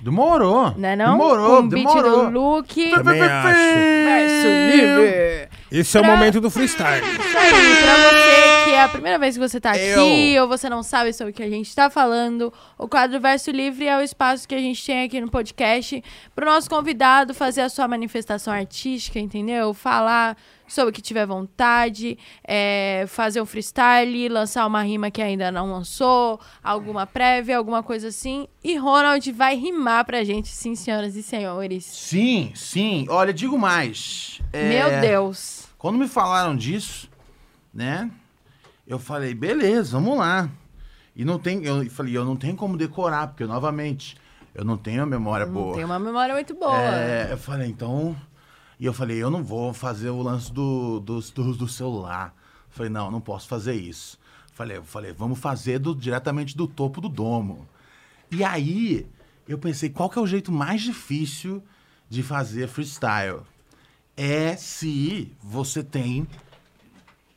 Demorou! 0.00 0.72
né 0.76 0.94
não? 0.94 1.12
Demorou, 1.16 1.62
beat 1.62 1.86
demorou. 1.86 2.30
do 2.30 2.38
Luke. 2.38 2.90
Também 2.90 3.22
acho. 3.22 3.58
Verso 4.04 4.46
livre! 4.76 5.48
Esse 5.72 5.96
é 5.96 6.00
o 6.00 6.04
Pra- 6.04 6.14
momento 6.14 6.40
do 6.40 6.50
freestyle. 6.50 7.02
Isso 7.04 7.38
aí, 7.38 7.50
pra 7.82 7.96
você 7.96 8.53
que 8.74 8.80
é 8.80 8.88
primeira 8.88 9.18
vez 9.18 9.36
que 9.36 9.40
você 9.40 9.60
tá 9.60 9.76
Eu. 9.76 10.00
aqui 10.00 10.38
ou 10.40 10.48
você 10.48 10.68
não 10.68 10.82
sabe 10.82 11.12
sobre 11.12 11.30
o 11.30 11.34
que 11.34 11.42
a 11.42 11.48
gente 11.48 11.74
tá 11.74 11.88
falando, 11.88 12.52
o 12.76 12.88
quadro 12.88 13.20
Verso 13.20 13.50
Livre 13.52 13.86
é 13.86 13.96
o 13.96 14.00
espaço 14.00 14.48
que 14.48 14.54
a 14.54 14.58
gente 14.58 14.84
tem 14.84 15.04
aqui 15.04 15.20
no 15.20 15.30
podcast 15.30 16.02
pro 16.34 16.44
nosso 16.44 16.68
convidado 16.68 17.32
fazer 17.32 17.60
a 17.60 17.68
sua 17.68 17.86
manifestação 17.86 18.52
artística, 18.52 19.18
entendeu? 19.20 19.72
Falar 19.72 20.36
sobre 20.66 20.90
o 20.90 20.92
que 20.92 21.00
tiver 21.00 21.24
vontade, 21.24 22.18
é, 22.42 23.04
fazer 23.06 23.40
um 23.40 23.46
freestyle, 23.46 24.28
lançar 24.28 24.66
uma 24.66 24.82
rima 24.82 25.08
que 25.10 25.22
ainda 25.22 25.52
não 25.52 25.70
lançou, 25.70 26.40
alguma 26.62 27.06
prévia, 27.06 27.56
alguma 27.56 27.82
coisa 27.82 28.08
assim. 28.08 28.48
E 28.62 28.76
Ronald 28.76 29.30
vai 29.30 29.54
rimar 29.54 30.04
pra 30.04 30.24
gente, 30.24 30.48
sim, 30.48 30.74
senhoras 30.74 31.14
e 31.14 31.22
senhores. 31.22 31.84
Sim, 31.84 32.50
sim. 32.56 33.06
Olha, 33.08 33.32
digo 33.32 33.56
mais. 33.56 34.40
É, 34.52 34.68
Meu 34.68 35.00
Deus. 35.00 35.68
Quando 35.78 35.98
me 35.98 36.08
falaram 36.08 36.56
disso, 36.56 37.08
né? 37.72 38.10
Eu 38.86 38.98
falei, 38.98 39.34
beleza, 39.34 39.92
vamos 39.98 40.18
lá. 40.18 40.48
E 41.16 41.24
não 41.24 41.38
tem, 41.38 41.64
eu 41.64 41.88
falei, 41.90 42.16
eu 42.16 42.24
não 42.24 42.36
tenho 42.36 42.56
como 42.56 42.76
decorar, 42.76 43.28
porque 43.28 43.44
novamente, 43.44 44.16
eu 44.54 44.64
não 44.64 44.76
tenho 44.76 45.02
a 45.02 45.06
memória 45.06 45.46
boa. 45.46 45.74
Tem 45.76 45.84
uma 45.84 45.98
memória 45.98 46.34
muito 46.34 46.54
boa. 46.54 46.76
É, 46.76 47.28
eu 47.32 47.38
falei, 47.38 47.68
então. 47.68 48.16
E 48.78 48.84
eu 48.86 48.92
falei, 48.92 49.16
eu 49.22 49.30
não 49.30 49.42
vou 49.42 49.72
fazer 49.72 50.10
o 50.10 50.20
lance 50.20 50.52
do, 50.52 51.00
do, 51.00 51.20
do, 51.20 51.54
do 51.56 51.68
celular. 51.68 52.34
Falei, 52.68 52.90
não, 52.90 53.10
não 53.10 53.20
posso 53.20 53.46
fazer 53.48 53.74
isso. 53.74 54.18
Falei, 54.52 54.76
eu 54.78 54.84
falei, 54.84 55.12
vamos 55.12 55.38
fazer 55.38 55.78
do- 55.78 55.94
diretamente 55.94 56.56
do 56.56 56.66
topo 56.66 57.00
do 57.00 57.08
domo. 57.08 57.66
E 58.30 58.42
aí, 58.42 59.06
eu 59.48 59.56
pensei, 59.58 59.88
qual 59.88 60.10
que 60.10 60.18
é 60.18 60.22
o 60.22 60.26
jeito 60.26 60.50
mais 60.50 60.82
difícil 60.82 61.62
de 62.10 62.22
fazer 62.22 62.66
freestyle? 62.68 63.40
É 64.16 64.56
se 64.56 65.32
você 65.42 65.82
tem, 65.82 66.26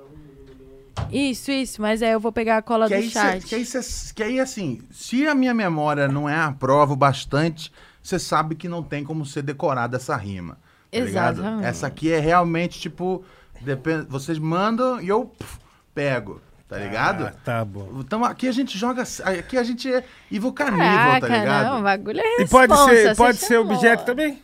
Isso, 1.11 1.51
isso, 1.51 1.80
mas 1.80 2.01
aí 2.01 2.11
eu 2.11 2.19
vou 2.19 2.32
pegar 2.32 2.57
a 2.57 2.61
cola 2.64 2.88
Que 2.88 2.95
do 2.95 2.99
aí, 3.01 3.09
chat. 3.09 3.41
cê, 3.43 3.48
que, 3.49 3.56
aí 3.56 3.65
cê- 3.65 4.14
que 4.15 4.23
aí, 4.23 4.40
assim, 4.40 4.82
se 4.90 5.27
a 5.27 5.35
minha 5.35 5.53
memória 5.53 6.07
não 6.07 6.27
é 6.27 6.35
a 6.40 6.51
prova 6.51 6.93
o 6.93 6.95
bastante, 6.95 7.72
você 8.01 8.17
sabe 8.17 8.56
que 8.56 8.67
não 8.67 8.82
tem 8.82 9.03
como 9.03 9.23
ser 9.25 9.43
decorada 9.43 9.98
essa 9.98 10.15
rima. 10.15 10.57
Tá 10.91 10.99
ligado? 10.99 11.43
Essa 11.64 11.85
aqui 11.88 12.11
é 12.11 12.19
realmente, 12.19 12.80
tipo, 12.80 13.23
depende, 13.61 14.06
vocês 14.07 14.40
mandam 14.40 14.99
e 15.01 15.07
eu 15.07 15.25
puf, 15.25 15.57
pego, 15.93 16.40
tá 16.74 16.80
ligado? 16.80 17.26
Ah, 17.27 17.34
tá 17.43 17.66
bom. 17.66 17.90
Então 18.00 18.24
aqui 18.26 18.48
a 18.48 18.52
gente 18.52 18.77
joga. 18.77 19.03
Aqui 19.24 19.58
a 19.58 19.64
gente 19.64 19.92
é 19.93 20.03
Ivo 20.32 20.52
Canível, 20.53 20.85
Caraca, 20.85 21.27
tá 21.27 21.38
ligado? 21.38 21.66
não, 21.72 21.80
o 21.80 21.84
bagulho 21.84 22.19
é 22.19 22.42
E 22.42 22.48
pode 22.48 22.72
responsa, 22.74 22.90
ser, 22.95 23.10
você 23.10 23.16
pode 23.16 23.38
ser 23.38 23.53
chamou. 23.56 23.74
objeto 23.74 24.06
também? 24.06 24.42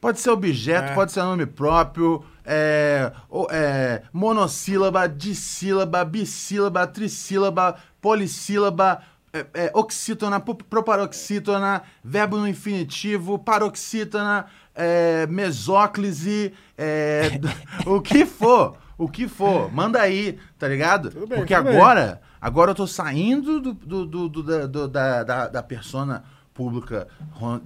Pode 0.00 0.18
ser 0.20 0.30
objeto, 0.30 0.92
É. 0.92 0.94
pode 0.94 1.12
ser 1.12 1.22
nome 1.22 1.44
próprio, 1.44 2.24
é, 2.44 3.12
é, 3.50 4.02
monossílaba, 4.12 5.06
dissílaba, 5.06 6.02
bissílaba, 6.06 6.86
trissílaba, 6.86 7.76
polissílaba, 8.00 9.02
é, 9.32 9.46
é, 9.52 9.70
oxítona, 9.74 10.40
proparoxítona, 10.40 11.82
verbo 12.02 12.38
no 12.38 12.48
infinitivo, 12.48 13.38
paroxítona, 13.38 14.46
é, 14.74 15.26
mesóclise, 15.26 16.54
é, 16.78 17.38
o 17.86 18.00
que 18.00 18.24
for, 18.24 18.76
o 19.04 19.08
que 19.08 19.26
for, 19.26 19.72
manda 19.72 20.00
aí, 20.00 20.38
tá 20.58 20.68
ligado? 20.68 21.10
Tudo 21.10 21.26
bem, 21.26 21.38
Porque 21.38 21.54
tudo 21.56 21.64
bem. 21.66 21.76
agora, 21.76 22.20
agora 22.40 22.70
eu 22.72 22.74
tô 22.74 22.86
saindo 22.86 23.60
do, 23.60 23.72
do, 23.72 24.06
do- 24.06 24.28
do- 24.28 24.42
da, 24.42 24.66
do- 24.66 24.88
da, 24.88 25.22
da, 25.24 25.48
da 25.48 25.62
persona 25.62 26.22
pública 26.52 27.08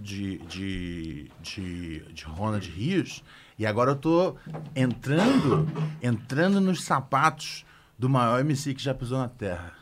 de, 0.00 0.38
de, 0.38 1.30
de, 1.42 2.00
de 2.12 2.24
Ronald 2.24 2.68
Rios 2.70 3.24
e 3.58 3.66
agora 3.66 3.90
eu 3.90 3.96
tô 3.96 4.36
entrando, 4.76 5.68
entrando 6.02 6.60
nos 6.60 6.84
sapatos 6.84 7.64
do 7.98 8.08
maior 8.08 8.40
MC 8.40 8.72
que 8.74 8.82
já 8.82 8.94
pisou 8.94 9.18
na 9.18 9.28
Terra. 9.28 9.72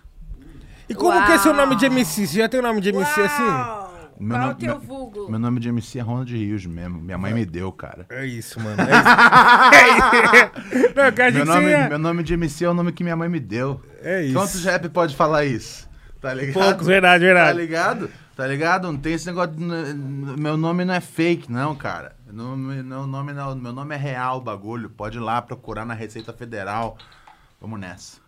E 0.88 0.94
como 0.94 1.24
que 1.26 1.32
é 1.32 1.38
seu 1.38 1.52
Uau. 1.52 1.60
nime 1.66 1.76
de 1.76 1.86
MC? 1.86 2.26
Você 2.26 2.38
já 2.38 2.48
tem 2.48 2.60
o 2.60 2.62
nome 2.62 2.80
de 2.80 2.88
MC 2.90 3.20
assim? 3.20 3.91
Meu 4.18 4.36
Qual 4.36 4.40
nome- 4.42 4.52
o 4.52 4.56
teu 4.56 4.68
meu- 4.68 4.80
vulgo? 4.80 5.30
Meu 5.30 5.38
nome 5.38 5.60
de 5.60 5.68
MC 5.68 5.98
é 5.98 6.02
Ronald 6.02 6.32
Rios 6.36 6.64
mesmo. 6.66 7.00
Minha 7.00 7.18
mãe 7.18 7.32
me 7.34 7.44
deu, 7.44 7.72
cara. 7.72 8.06
É 8.08 8.24
isso, 8.24 8.60
mano. 8.60 8.76
É 8.80 8.84
isso. 8.84 10.34
É. 10.36 10.92
Não, 10.94 11.04
eu 11.04 11.10
achei 11.10 11.30
Meu 11.32 11.44
nome, 11.46 11.88
meu 11.88 11.98
nome 11.98 12.22
de 12.22 12.34
MC 12.34 12.64
é 12.64 12.68
o 12.68 12.74
nome 12.74 12.92
que 12.92 13.02
minha 13.02 13.16
mãe 13.16 13.28
me 13.28 13.40
deu. 13.40 13.80
É 14.00 14.22
isso. 14.22 14.34
Quantos 14.34 14.64
rap 14.64 14.88
pode 14.90 15.16
falar 15.16 15.44
isso? 15.44 15.88
Tá 16.20 16.32
ligado? 16.34 16.54
Poucos, 16.62 16.86
verdade, 16.86 17.24
Tá 17.24 17.26
verdade. 17.26 17.58
ligado? 17.58 18.10
Tá 18.36 18.46
ligado? 18.46 18.90
Não 18.92 18.96
tem 18.96 19.14
esse 19.14 19.26
negócio. 19.26 19.50
De, 19.52 19.62
meu 19.64 20.56
nome 20.56 20.84
não 20.84 20.94
é 20.94 21.00
fake, 21.00 21.50
não, 21.50 21.74
cara. 21.74 22.14
Meu 22.26 22.34
nome, 22.44 22.82
meu, 22.82 23.06
nome 23.06 23.32
não, 23.32 23.54
meu 23.56 23.72
nome 23.72 23.94
é 23.94 23.98
real, 23.98 24.38
o 24.38 24.40
bagulho. 24.40 24.88
Pode 24.88 25.18
ir 25.18 25.20
lá 25.20 25.42
procurar 25.42 25.84
na 25.84 25.94
Receita 25.94 26.32
Federal. 26.32 26.96
Vamos 27.60 27.78
nessa. 27.80 28.18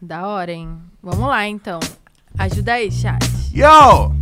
Da 0.00 0.26
hora, 0.26 0.50
hein? 0.50 0.78
Vamos 1.02 1.28
lá, 1.28 1.46
então. 1.46 1.78
Ajuda 2.38 2.72
aí, 2.74 2.90
chat. 2.90 3.22
Yo! 3.54 4.21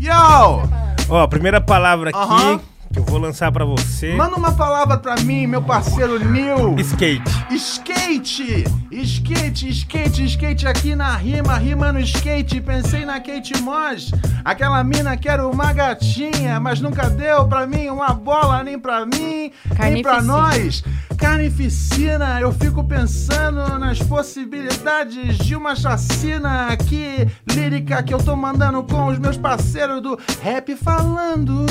Yo! 0.00 0.62
Ó, 1.10 1.18
a 1.18 1.28
primeira 1.28 1.60
palavra 1.60 2.08
aqui 2.08 2.18
Aham. 2.18 2.58
Que 2.92 2.98
eu 2.98 3.04
vou 3.04 3.18
lançar 3.18 3.52
pra 3.52 3.64
você. 3.64 4.14
Manda 4.14 4.36
uma 4.36 4.52
palavra 4.52 4.98
pra 4.98 5.14
mim, 5.20 5.46
meu 5.46 5.62
parceiro 5.62 6.18
Nil. 6.18 6.74
Skate. 6.78 7.22
Skate! 7.50 8.64
Skate, 8.90 9.68
skate, 9.68 10.24
skate 10.24 10.66
aqui 10.66 10.96
na 10.96 11.16
rima, 11.16 11.56
rima 11.56 11.92
no 11.92 12.00
skate. 12.00 12.60
Pensei 12.60 13.04
na 13.04 13.20
Kate 13.20 13.60
Moss, 13.62 14.10
aquela 14.44 14.82
mina 14.82 15.16
que 15.16 15.28
era 15.28 15.46
uma 15.46 15.72
gatinha, 15.72 16.58
mas 16.58 16.80
nunca 16.80 17.08
deu 17.08 17.46
pra 17.46 17.66
mim 17.66 17.88
uma 17.88 18.12
bola, 18.12 18.64
nem 18.64 18.78
pra 18.78 19.06
mim, 19.06 19.52
nem 19.78 20.02
pra 20.02 20.20
nós. 20.20 20.82
Carnificina, 21.16 22.40
eu 22.40 22.52
fico 22.52 22.82
pensando 22.82 23.78
nas 23.78 24.00
possibilidades 24.00 25.38
de 25.38 25.54
uma 25.54 25.76
chacina 25.76 26.66
aqui, 26.68 27.28
lírica 27.48 28.02
que 28.02 28.12
eu 28.12 28.18
tô 28.18 28.34
mandando 28.34 28.82
com 28.82 29.06
os 29.06 29.18
meus 29.18 29.36
parceiros 29.36 30.02
do 30.02 30.18
rap 30.42 30.74
falando. 30.74 31.66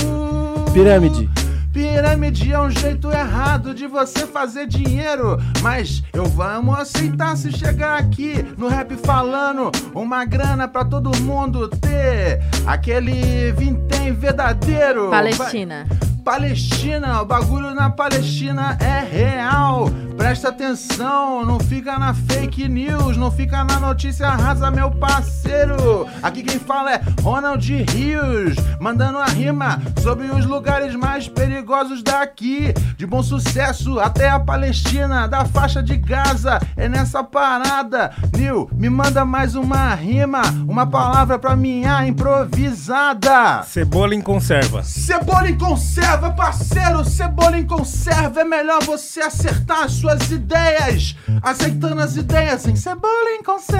Pirâmide. 0.71 1.29
Pirâmide 1.73 2.51
é 2.51 2.59
um 2.59 2.69
jeito 2.69 3.11
errado 3.11 3.73
de 3.73 3.87
você 3.87 4.25
fazer 4.25 4.67
dinheiro, 4.67 5.37
mas 5.61 6.03
eu 6.13 6.25
vamos 6.25 6.77
aceitar 6.77 7.37
se 7.37 7.51
chegar 7.51 7.97
aqui 7.99 8.45
no 8.57 8.67
rap 8.67 8.95
falando 8.95 9.71
uma 9.93 10.25
grana 10.25 10.67
pra 10.67 10.83
todo 10.83 11.15
mundo 11.21 11.67
ter 11.67 12.41
aquele 12.65 13.51
vintém 13.51 14.11
verdadeiro. 14.13 15.09
Palestina. 15.09 15.87
Palestina, 16.23 17.21
o 17.21 17.25
bagulho 17.25 17.73
na 17.73 17.89
Palestina 17.89 18.77
é 18.79 18.99
real. 18.99 19.89
Presta 20.19 20.49
atenção, 20.49 21.45
não 21.45 21.61
fica 21.61 21.97
na 21.97 22.13
fake 22.13 22.67
news, 22.67 23.15
não 23.15 23.31
fica 23.31 23.63
na 23.63 23.79
notícia 23.79 24.27
rasa, 24.27 24.69
meu 24.69 24.91
parceiro. 24.91 26.05
Aqui 26.21 26.43
quem 26.43 26.59
fala 26.59 26.93
é 26.93 27.01
Ronald 27.21 27.65
Rios, 27.93 28.55
mandando 28.81 29.17
a 29.17 29.25
rima 29.27 29.81
sobre 30.03 30.27
os 30.27 30.45
lugares 30.45 30.93
mais 30.93 31.29
perigosos 31.29 32.03
daqui. 32.03 32.73
De 32.97 33.07
bom 33.07 33.23
sucesso 33.23 33.97
até 33.97 34.29
a 34.29 34.37
Palestina, 34.37 35.25
da 35.25 35.45
faixa 35.45 35.81
de 35.81 35.95
Gaza, 35.95 36.59
é 36.75 36.89
nessa 36.89 37.23
parada. 37.23 38.11
Nil, 38.37 38.69
me 38.73 38.89
manda 38.89 39.23
mais 39.23 39.55
uma 39.55 39.95
rima, 39.95 40.41
uma 40.67 40.85
palavra 40.85 41.39
pra 41.39 41.55
minha 41.55 42.05
improvisada. 42.05 43.63
Cebola 43.63 44.13
em 44.13 44.21
conserva. 44.21 44.83
Cebola 44.83 45.49
em 45.49 45.57
conserva, 45.57 46.18
parceiro, 46.31 47.05
Cebola 47.05 47.57
em 47.57 47.65
conserva, 47.65 48.41
é 48.41 48.43
melhor 48.43 48.83
você 48.83 49.21
acertar 49.21 49.83
as 49.83 49.93
suas 49.93 50.29
ideias. 50.29 51.15
Acertando 51.41 52.01
as 52.01 52.15
ideias 52.15 52.67
em 52.67 52.75
cebola 52.75 53.29
em 53.39 53.43
conserva. 53.43 53.79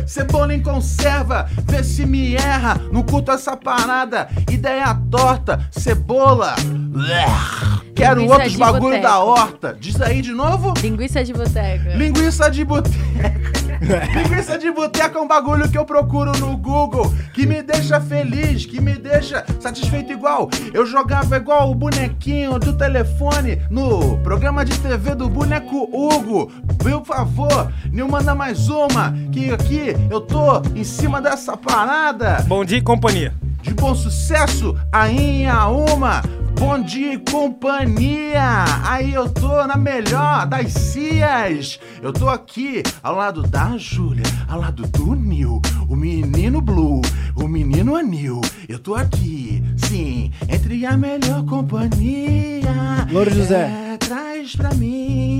Cebola 0.06 0.54
em 0.54 0.62
conserva, 0.62 1.48
vê 1.64 1.84
se 1.84 2.06
me 2.06 2.34
erra. 2.34 2.80
Não 2.92 3.02
curto 3.02 3.30
essa 3.30 3.56
parada. 3.56 4.28
Ideia 4.50 4.94
torta, 5.10 5.60
cebola. 5.70 6.54
Quero 7.94 8.20
Linguiça 8.20 8.34
outros 8.34 8.56
bagulho 8.56 9.02
da 9.02 9.18
horta. 9.18 9.76
Diz 9.78 10.00
aí 10.00 10.22
de 10.22 10.32
novo. 10.32 10.72
Linguiça 10.80 11.22
de 11.22 11.32
boteca. 11.32 11.94
Linguiça 11.94 12.50
de 12.50 12.64
boteco. 12.64 13.69
Linguiça 14.14 14.58
de 14.58 14.70
boteco 14.70 15.18
é 15.18 15.20
um 15.20 15.28
bagulho 15.28 15.68
que 15.68 15.78
eu 15.78 15.84
procuro 15.84 16.32
no 16.38 16.56
Google, 16.56 17.12
que 17.32 17.46
me 17.46 17.62
deixa 17.62 18.00
feliz, 18.00 18.66
que 18.66 18.80
me 18.80 18.94
deixa 18.94 19.44
satisfeito 19.60 20.12
igual. 20.12 20.48
Eu 20.72 20.84
jogava 20.86 21.36
igual 21.36 21.70
o 21.70 21.74
bonequinho 21.74 22.58
do 22.58 22.72
telefone 22.72 23.60
no 23.70 24.18
programa 24.18 24.64
de 24.64 24.78
TV 24.78 25.14
do 25.14 25.28
boneco 25.28 25.88
Hugo. 25.92 26.50
Por 26.78 27.04
favor, 27.04 27.72
me 27.90 28.02
manda 28.02 28.34
mais 28.34 28.68
uma, 28.68 29.14
que 29.32 29.50
aqui 29.52 29.96
eu 30.10 30.20
tô 30.20 30.60
em 30.74 30.84
cima 30.84 31.20
dessa 31.20 31.56
parada 31.56 32.44
Bom 32.46 32.64
dia 32.64 32.78
e 32.78 32.82
companhia. 32.82 33.32
de 33.62 33.74
bom 33.74 33.94
sucesso, 33.94 34.76
aí 34.92 35.46
a 35.46 35.68
uma. 35.68 36.22
Bom 36.58 36.82
dia 36.82 37.14
e 37.14 37.18
companhia! 37.18 38.64
Aí 38.84 39.14
eu 39.14 39.28
tô 39.28 39.66
na 39.66 39.76
melhor 39.76 40.46
das 40.46 40.72
cias! 40.72 41.78
Eu 42.02 42.12
tô 42.12 42.28
aqui 42.28 42.82
ao 43.02 43.14
lado 43.16 43.42
da 43.42 43.76
Júlia, 43.76 44.24
ao 44.48 44.60
lado 44.60 44.82
do 44.88 45.14
Nil, 45.14 45.60
o 45.88 45.96
menino 45.96 46.60
Blue, 46.60 47.00
o 47.36 47.48
menino 47.48 47.96
Anil. 47.96 48.40
Eu 48.68 48.78
tô 48.78 48.94
aqui, 48.94 49.62
sim, 49.76 50.30
entre 50.48 50.84
a 50.86 50.96
melhor 50.96 51.44
companhia. 51.44 52.60
Louro 53.10 53.30
José. 53.30 53.70
É, 53.92 53.96
traz 53.96 54.54
pra 54.54 54.72
mim, 54.74 55.38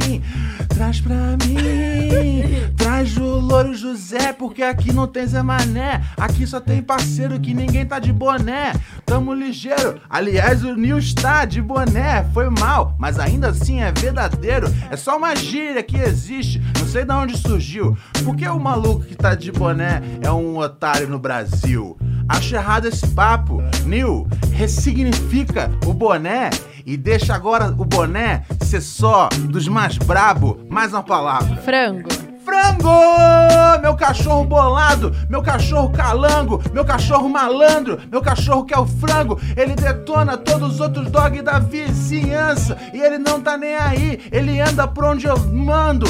traz 0.69 1.01
pra 1.01 1.15
mim, 1.15 2.71
traz 2.77 3.17
o 3.17 3.25
Louro 3.25 3.75
José, 3.75 4.33
porque 4.33 4.63
aqui 4.63 4.93
não 4.93 5.07
tem 5.07 5.27
Zé 5.27 5.43
Mané, 5.43 6.03
aqui 6.17 6.47
só 6.47 6.61
tem 6.61 6.83
parceiro 6.83 7.39
que 7.39 7.55
ninguém 7.55 7.87
tá 7.87 7.99
de 7.99 8.13
boné. 8.13 8.73
Tamo 9.07 9.33
ligeiro, 9.33 10.01
aliás, 10.09 10.65
o 10.65 10.75
Nil 10.75 11.00
está 11.01 11.45
de 11.45 11.61
boné, 11.61 12.25
foi 12.33 12.49
mal, 12.49 12.95
mas 12.99 13.19
ainda 13.19 13.49
assim 13.49 13.81
é 13.81 13.91
verdadeiro. 13.91 14.73
É 14.91 14.97
só 14.97 15.17
uma 15.17 15.35
gíria 15.35 15.83
que 15.83 15.97
existe, 15.97 16.62
não 16.79 16.87
sei 16.87 17.05
de 17.05 17.12
onde 17.12 17.37
surgiu. 17.37 17.97
Por 18.25 18.37
que 18.37 18.47
o 18.47 18.61
maluco 18.61 19.05
que 19.05 19.17
tá 19.17 19.35
de 19.35 19.51
boné 19.51 20.03
é 20.20 20.31
um 20.31 20.59
otário 20.59 21.09
no 21.09 21.19
Brasil? 21.19 21.97
Acho 22.29 22.55
errado 22.55 22.87
esse 22.87 23.07
papo. 23.09 23.61
Nil, 23.85 24.29
ressignifica 24.53 25.70
o 25.85 25.93
boné 25.93 26.51
e 26.87 26.97
deixa 26.97 27.35
agora 27.35 27.75
o 27.77 27.85
boné 27.85 28.45
ser 28.62 28.81
só 28.81 29.29
dos 29.49 29.67
mais 29.67 29.97
brabo. 29.99 30.61
Mais 30.69 30.93
uma 30.93 31.03
palavra. 31.03 31.57
Frango. 31.62 32.30
Frango! 32.51 33.81
Meu 33.81 33.95
cachorro 33.95 34.45
bolado, 34.45 35.15
meu 35.29 35.41
cachorro 35.41 35.89
calango, 35.91 36.61
meu 36.73 36.85
cachorro 36.85 37.29
malandro, 37.29 38.01
meu 38.11 38.20
cachorro 38.20 38.65
que 38.65 38.75
é 38.75 38.79
o 38.79 38.85
frango. 38.85 39.41
Ele 39.57 39.77
detona 39.77 40.37
todos 40.37 40.75
os 40.75 40.81
outros 40.81 41.09
dogs 41.12 41.43
da 41.43 41.61
vizinhança 41.61 42.77
e 42.93 43.01
ele 43.01 43.19
não 43.19 43.41
tá 43.41 43.57
nem 43.57 43.77
aí. 43.77 44.20
Ele 44.33 44.61
anda 44.61 44.89
por 44.89 45.05
onde 45.05 45.27
eu 45.27 45.39
mando. 45.39 46.07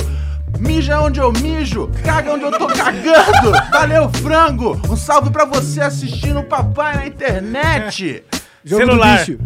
Mija 0.59 1.01
onde 1.01 1.21
eu 1.21 1.31
mijo, 1.31 1.91
caga 2.03 2.33
onde 2.33 2.45
eu 2.45 2.53
tô 2.53 2.67
cagando. 2.69 3.53
Valeu, 3.71 4.09
frango! 4.09 4.81
Um 4.89 4.97
salve 4.97 5.29
pra 5.29 5.45
você 5.45 5.83
assistindo 5.83 6.41
o 6.41 6.45
papai 6.45 6.97
na 6.97 7.07
internet. 7.07 8.25
Jogo 8.65 8.87
Celular. 8.87 9.19
do 9.19 9.27
bicho. 9.27 9.39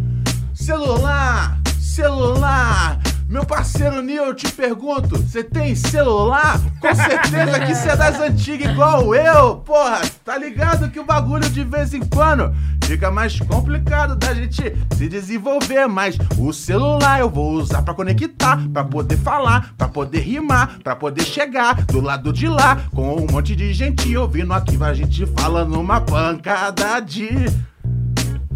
Celular, 0.55 1.59
celular. 1.81 2.99
Meu 3.35 3.45
parceiro 3.45 4.01
Nil, 4.01 4.27
eu 4.27 4.33
te 4.33 4.47
pergunto, 4.53 5.21
você 5.21 5.43
tem 5.43 5.75
celular? 5.75 6.61
Com 6.81 6.95
certeza 6.95 7.59
que 7.67 7.75
você 7.75 7.89
é 7.89 7.97
das 7.97 8.21
antigas 8.21 8.71
igual 8.71 9.13
eu, 9.13 9.57
porra. 9.57 10.03
Tá 10.25 10.39
ligado 10.39 10.89
que 10.89 11.01
o 11.01 11.05
bagulho 11.05 11.51
de 11.51 11.65
vez 11.65 11.93
em 11.93 12.01
quando 12.01 12.55
fica 12.85 13.11
mais 13.11 13.37
complicado 13.41 14.15
da 14.15 14.33
gente 14.33 14.63
se 14.97 15.09
desenvolver, 15.09 15.89
mas 15.89 16.17
o 16.39 16.53
celular 16.53 17.19
eu 17.19 17.29
vou 17.29 17.55
usar 17.55 17.83
pra 17.83 17.93
conectar, 17.93 18.57
pra 18.73 18.85
poder 18.85 19.17
falar, 19.17 19.75
pra 19.77 19.89
poder 19.89 20.21
rimar, 20.21 20.79
pra 20.85 20.95
poder 20.95 21.25
chegar 21.25 21.83
do 21.87 22.01
lado 22.01 22.33
de 22.33 22.47
lá 22.47 22.85
com 22.95 23.17
um 23.17 23.27
monte 23.29 23.57
de 23.57 23.75
gente 23.75 24.17
ouvindo 24.17 24.53
aqui 24.53 24.79
a 24.81 24.95
gente 24.95 25.27
falando 25.27 25.81
uma 25.81 26.01
pancada 26.01 27.01
de 27.01 27.29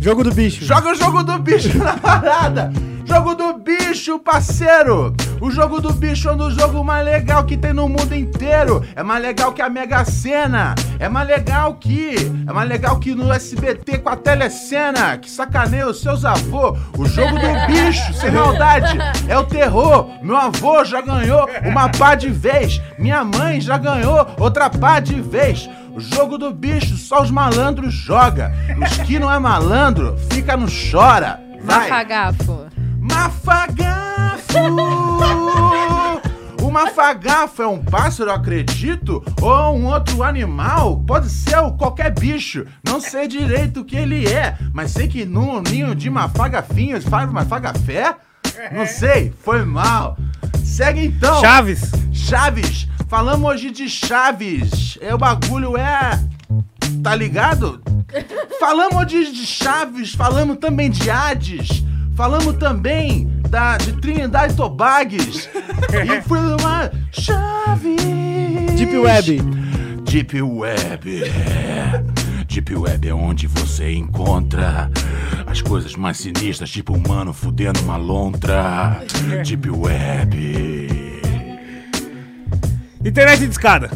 Jogo 0.00 0.22
do 0.22 0.32
bicho. 0.32 0.64
Joga 0.64 0.92
o 0.92 0.94
jogo 0.94 1.22
do 1.22 1.38
bicho 1.38 1.76
na 1.76 1.96
parada! 1.96 2.72
Jogo 3.04 3.34
do 3.34 3.54
bicho, 3.54 4.18
parceiro! 4.18 5.14
O 5.40 5.50
jogo 5.50 5.80
do 5.80 5.92
bicho 5.92 6.28
é 6.28 6.32
um 6.32 6.36
dos 6.36 6.54
jogos 6.54 6.84
mais 6.84 7.04
legal 7.04 7.44
que 7.44 7.56
tem 7.56 7.72
no 7.72 7.88
mundo 7.88 8.14
inteiro. 8.14 8.84
É 8.94 9.02
mais 9.02 9.22
legal 9.22 9.52
que 9.52 9.62
a 9.62 9.68
Mega 9.68 10.04
Sena. 10.04 10.74
É 10.98 11.08
mais 11.08 11.26
legal 11.26 11.74
que. 11.74 12.14
É 12.46 12.52
mais 12.52 12.68
legal 12.68 12.98
que 12.98 13.14
no 13.14 13.32
SBT 13.32 13.98
com 13.98 14.08
a 14.10 14.16
telecena. 14.16 15.16
Que 15.16 15.30
sacaneia 15.30 15.88
os 15.88 16.00
seus 16.00 16.24
avô. 16.24 16.76
O 16.96 17.06
jogo 17.06 17.36
do 17.38 17.66
bicho, 17.66 18.12
sem 18.14 18.30
maldade. 18.30 18.98
É 19.28 19.38
o 19.38 19.44
terror. 19.44 20.10
Meu 20.22 20.36
avô 20.36 20.84
já 20.84 21.00
ganhou 21.00 21.48
uma 21.64 21.88
pá 21.88 22.14
de 22.14 22.28
vez. 22.28 22.80
Minha 22.98 23.24
mãe 23.24 23.60
já 23.60 23.78
ganhou 23.78 24.26
outra 24.38 24.68
pá 24.68 25.00
de 25.00 25.20
vez. 25.20 25.68
O 25.98 26.00
jogo 26.00 26.38
do 26.38 26.54
bicho, 26.54 26.96
só 26.96 27.22
os 27.22 27.28
malandros 27.28 27.92
joga. 27.92 28.52
Os 28.80 28.98
que 28.98 29.18
não 29.18 29.28
é 29.28 29.36
malandro, 29.36 30.16
fica 30.30 30.56
no 30.56 30.68
chora. 30.68 31.40
Vai. 31.60 31.90
Mafagafo. 31.90 32.66
Mafagafo! 33.00 34.58
O 36.62 36.70
mafagafo 36.70 37.62
é 37.62 37.66
um 37.66 37.82
pássaro, 37.82 38.30
acredito? 38.30 39.24
Ou 39.42 39.76
um 39.76 39.86
outro 39.86 40.22
animal? 40.22 41.02
Pode 41.04 41.28
ser 41.28 41.56
qualquer 41.76 42.14
bicho. 42.14 42.64
Não 42.86 43.00
sei 43.00 43.26
direito 43.26 43.80
o 43.80 43.84
que 43.84 43.96
ele 43.96 44.24
é, 44.24 44.56
mas 44.72 44.92
sei 44.92 45.08
que 45.08 45.24
num 45.24 45.60
ninho 45.60 45.96
de 45.96 46.08
mafagafinhos 46.08 47.04
faz 47.06 47.28
mafagafé? 47.28 48.14
Não 48.72 48.86
sei, 48.86 49.32
foi 49.42 49.64
mal. 49.64 50.16
Segue 50.64 51.06
então. 51.06 51.40
Chaves. 51.40 51.90
Chaves, 52.12 52.88
falamos 53.08 53.50
hoje 53.50 53.70
de 53.70 53.88
Chaves. 53.88 54.98
É, 55.00 55.14
o 55.14 55.18
bagulho 55.18 55.76
é. 55.76 56.18
Tá 57.02 57.14
ligado? 57.14 57.80
Falamos 58.58 59.06
de, 59.06 59.32
de 59.32 59.46
Chaves, 59.46 60.14
falamos 60.14 60.56
também 60.56 60.90
de 60.90 61.10
Hades, 61.10 61.84
falamos 62.16 62.56
também 62.56 63.28
da, 63.48 63.76
de 63.76 63.92
Trinidade 63.94 64.54
Tobagues. 64.54 65.48
e 65.92 66.22
foi 66.22 66.38
uma 66.38 66.90
Chaves. 67.12 67.96
Deep 68.76 68.96
Web. 68.96 69.42
Deep 70.04 70.42
Web. 70.42 71.22
Deep 72.48 72.74
Web 72.74 73.06
é 73.06 73.14
onde 73.14 73.46
você 73.46 73.92
encontra 73.92 74.90
as 75.46 75.60
coisas 75.60 75.94
mais 75.94 76.16
sinistras, 76.16 76.70
tipo 76.70 76.96
um 76.96 77.02
mano 77.06 77.32
fudendo 77.32 77.78
uma 77.82 77.98
lontra. 77.98 79.02
Deep 79.44 79.68
Web. 79.68 80.88
Internet 83.04 83.44
de 83.44 83.50
escada. 83.50 83.90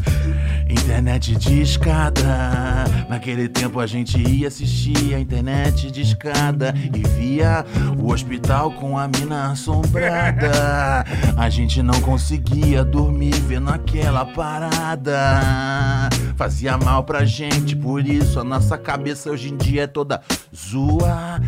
Internet 0.73 1.37
de 1.37 1.61
escada. 1.61 2.85
Naquele 3.09 3.49
tempo 3.49 3.79
a 3.79 3.87
gente 3.87 4.19
ia 4.19 4.49
assistir 4.49 5.15
a 5.15 5.21
internet 5.21 5.91
de 5.91 6.01
escada 6.01 6.75
e 6.95 7.07
via 7.09 7.65
o 7.99 8.11
hospital 8.11 8.71
com 8.73 8.97
a 8.97 9.07
mina 9.07 9.53
assombrada. 9.53 11.05
A 11.37 11.51
gente 11.51 11.83
não 11.83 12.01
conseguia 12.01 12.83
dormir 12.83 13.35
vendo 13.35 13.69
aquela 13.69 14.25
parada. 14.25 16.09
Fazia 16.37 16.79
mal 16.79 17.05
pra 17.05 17.25
gente, 17.25 17.77
por 17.77 18.05
isso 18.07 18.41
a 18.41 18.45
nossa 18.45 18.79
cabeça 18.79 19.31
hoje 19.31 19.53
em 19.53 19.57
dia 19.57 19.83
é 19.83 19.87
toda 19.87 20.23
zoada. 20.55 21.43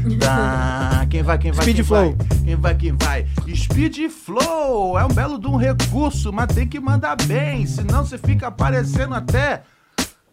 Quem 1.09 1.23
vai, 1.23 1.39
quem 1.39 1.51
vai? 1.51 1.63
Speed 1.65 1.77
quem 1.77 1.85
Flow. 1.85 2.17
Vai? 2.17 2.39
Quem 2.45 2.57
vai, 2.57 2.75
quem 2.75 2.93
vai? 2.93 3.27
Speed 3.55 4.11
Flow 4.11 4.99
é 4.99 5.05
um 5.05 5.09
belo 5.09 5.39
de 5.39 5.47
um 5.47 5.57
recurso, 5.57 6.33
mas 6.33 6.49
tem 6.55 6.69
que 6.69 6.79
mandar 6.79 7.17
bem, 7.25 7.67
senão 7.67 8.05
você 8.05 8.19
fica 8.19 8.49
aparecendo 8.49 9.14
até. 9.17 9.63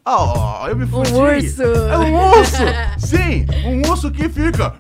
Oh, 0.04 0.68
eu 0.68 0.76
me 0.76 0.88
fudi. 0.88 1.14
urso. 1.14 1.62
É 1.62 1.98
um 1.98 2.30
urso! 2.32 2.64
Sim, 2.98 3.46
um 3.66 3.88
urso 3.90 4.10
que 4.12 4.28
fica. 4.28 4.74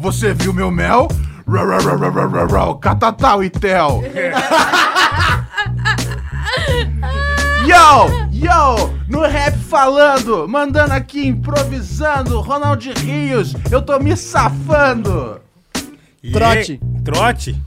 Você 0.00 0.34
viu 0.34 0.52
meu 0.52 0.70
mel? 0.70 1.06
Catatal 2.80 3.42
e 3.44 3.50
tel. 3.50 4.02
Yo, 7.64 8.28
yo, 8.32 8.94
no 9.08 9.20
rap 9.22 9.56
falando, 9.58 10.48
mandando 10.48 10.94
aqui, 10.94 11.26
improvisando, 11.26 12.40
Ronald 12.40 12.90
Rios, 13.00 13.54
eu 13.70 13.82
tô 13.82 13.98
me 13.98 14.16
safando. 14.16 15.38
Trote. 16.32 16.80
Trote. 17.04 17.62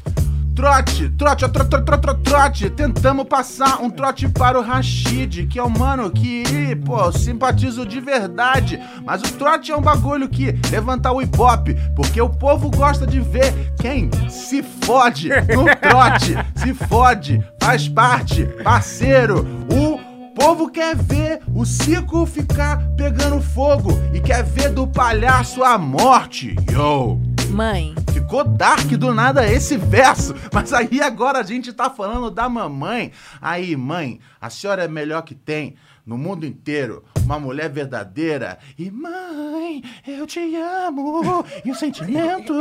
Trote, 0.61 1.09
trote, 1.17 1.49
trote, 1.49 1.69
trote, 1.71 2.01
trote, 2.01 2.21
trote. 2.21 2.69
Tentamos 2.69 3.25
passar 3.27 3.81
um 3.81 3.89
trote 3.89 4.29
para 4.29 4.59
o 4.59 4.61
Rashid, 4.61 5.47
que 5.47 5.57
é 5.57 5.63
um 5.63 5.71
mano 5.71 6.11
que, 6.11 6.75
pô, 6.85 7.11
simpatizo 7.11 7.83
de 7.83 7.99
verdade. 7.99 8.79
Mas 9.03 9.23
o 9.23 9.33
trote 9.39 9.71
é 9.71 9.75
um 9.75 9.81
bagulho 9.81 10.29
que 10.29 10.55
levanta 10.69 11.11
o 11.11 11.19
ibope, 11.19 11.75
porque 11.95 12.21
o 12.21 12.29
povo 12.29 12.69
gosta 12.69 13.07
de 13.07 13.19
ver 13.19 13.73
quem 13.81 14.07
se 14.29 14.61
fode 14.61 15.29
no 15.29 15.65
trote. 15.77 16.37
Se 16.61 16.75
fode, 16.75 17.43
faz 17.59 17.89
parte, 17.89 18.45
parceiro. 18.63 19.43
O 19.67 19.90
povo 20.33 20.69
quer 20.69 20.95
ver 20.95 21.41
o 21.53 21.65
circo 21.65 22.25
ficar 22.25 22.81
pegando 22.95 23.41
fogo 23.41 23.91
e 24.13 24.19
quer 24.19 24.43
ver 24.43 24.69
do 24.69 24.87
palhaço 24.87 25.63
a 25.63 25.77
morte. 25.77 26.55
Yo! 26.71 27.19
Mãe. 27.49 27.93
Ficou 28.13 28.45
dark 28.45 28.87
do 28.91 29.13
nada 29.13 29.45
esse 29.45 29.75
verso. 29.75 30.33
Mas 30.53 30.71
aí 30.71 31.01
agora 31.01 31.39
a 31.39 31.43
gente 31.43 31.73
tá 31.73 31.89
falando 31.89 32.31
da 32.31 32.47
mamãe. 32.47 33.11
Aí, 33.41 33.75
mãe, 33.75 34.19
a 34.39 34.49
senhora 34.49 34.85
é 34.85 34.87
melhor 34.87 35.23
que 35.23 35.35
tem 35.35 35.75
no 36.11 36.17
mundo 36.17 36.45
inteiro. 36.45 37.03
Uma 37.23 37.39
mulher 37.39 37.69
verdadeira. 37.69 38.57
E 38.77 38.91
mãe, 38.91 39.81
eu 40.05 40.27
te 40.27 40.39
amo. 40.57 41.45
E 41.63 41.71
o 41.71 41.75
sentimento, 41.75 42.53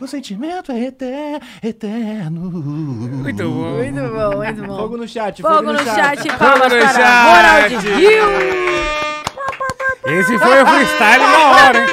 o 0.00 0.06
sentimento 0.06 0.70
é 0.70 0.84
eter- 0.84 1.40
eterno. 1.62 2.42
Muito 2.42 3.42
bom. 3.42 3.70
Muito 3.74 4.00
bom, 4.00 4.36
muito 4.36 4.62
bom. 4.64 4.76
Fogo 4.76 4.96
no 4.96 5.08
chat, 5.08 5.42
Fogo 5.42 5.72
no 5.72 5.78
chat, 5.84 6.22
Fogo 6.22 6.38
palmas 6.38 6.72
no 6.72 6.78
para 6.78 6.88
chat. 6.92 7.26
Ronald 7.26 7.80
Gil. 7.98 8.24
Esse 10.04 10.38
foi 10.38 10.62
o 10.62 10.66
freestyle 10.66 11.22
na 11.24 11.38
hora, 11.50 11.78
hein? 11.78 11.86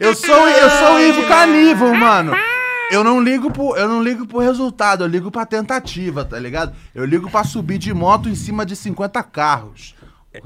Eu 0.00 0.14
sou, 0.16 0.48
eu 0.48 0.70
sou 0.70 0.94
o 0.96 1.00
Ivo 1.00 1.28
Canível, 1.28 1.94
mano. 1.94 2.32
Eu 2.90 3.04
não 3.04 3.20
ligo 3.22 3.50
pro, 3.50 3.76
eu 3.76 3.88
não 3.88 4.02
ligo 4.02 4.26
pro 4.26 4.38
resultado, 4.40 5.04
eu 5.04 5.08
ligo 5.08 5.30
pra 5.30 5.46
tentativa, 5.46 6.24
tá 6.24 6.38
ligado? 6.38 6.74
Eu 6.94 7.04
ligo 7.04 7.30
pra 7.30 7.44
subir 7.44 7.78
de 7.78 7.94
moto 7.94 8.28
em 8.28 8.34
cima 8.34 8.66
de 8.66 8.74
50 8.76 9.22
carros. 9.22 9.94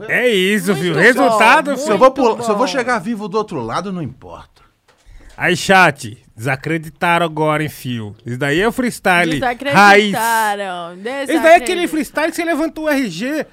É 0.09 0.29
isso, 0.29 0.69
Muito 0.73 0.83
viu? 0.83 0.95
bom, 0.95 1.01
Resultado, 1.01 1.77
Se 1.77 1.83
filho. 1.83 1.95
eu, 1.95 1.99
vou 1.99 2.11
pul- 2.11 2.37
bom. 2.37 2.43
se 2.43 2.51
eu 2.51 2.57
vou 2.57 2.67
chegar 2.67 2.99
vivo 2.99 3.29
do 3.29 3.37
outro 3.37 3.61
lado, 3.61 3.93
não 3.93 4.01
importa. 4.03 4.63
Aí, 5.37 5.57
chat, 5.57 6.17
desacreditaram 6.37 7.27
agora, 7.27 7.63
hein, 7.63 7.69
fio. 7.69 8.15
Isso 8.25 8.39
daí 8.39 8.61
é 8.61 8.69
o 8.69 8.73
freestyle 8.73 9.41
raiz. 9.41 9.41
Desacreditaram. 10.13 10.93
Esse 11.23 11.39
daí 11.39 11.53
é 11.53 11.57
aquele 11.57 11.89
freestyle 11.89 12.31
que 12.31 12.37
você 12.37 12.45
levantou 12.45 12.85
o 12.85 12.89
RG. 12.89 13.45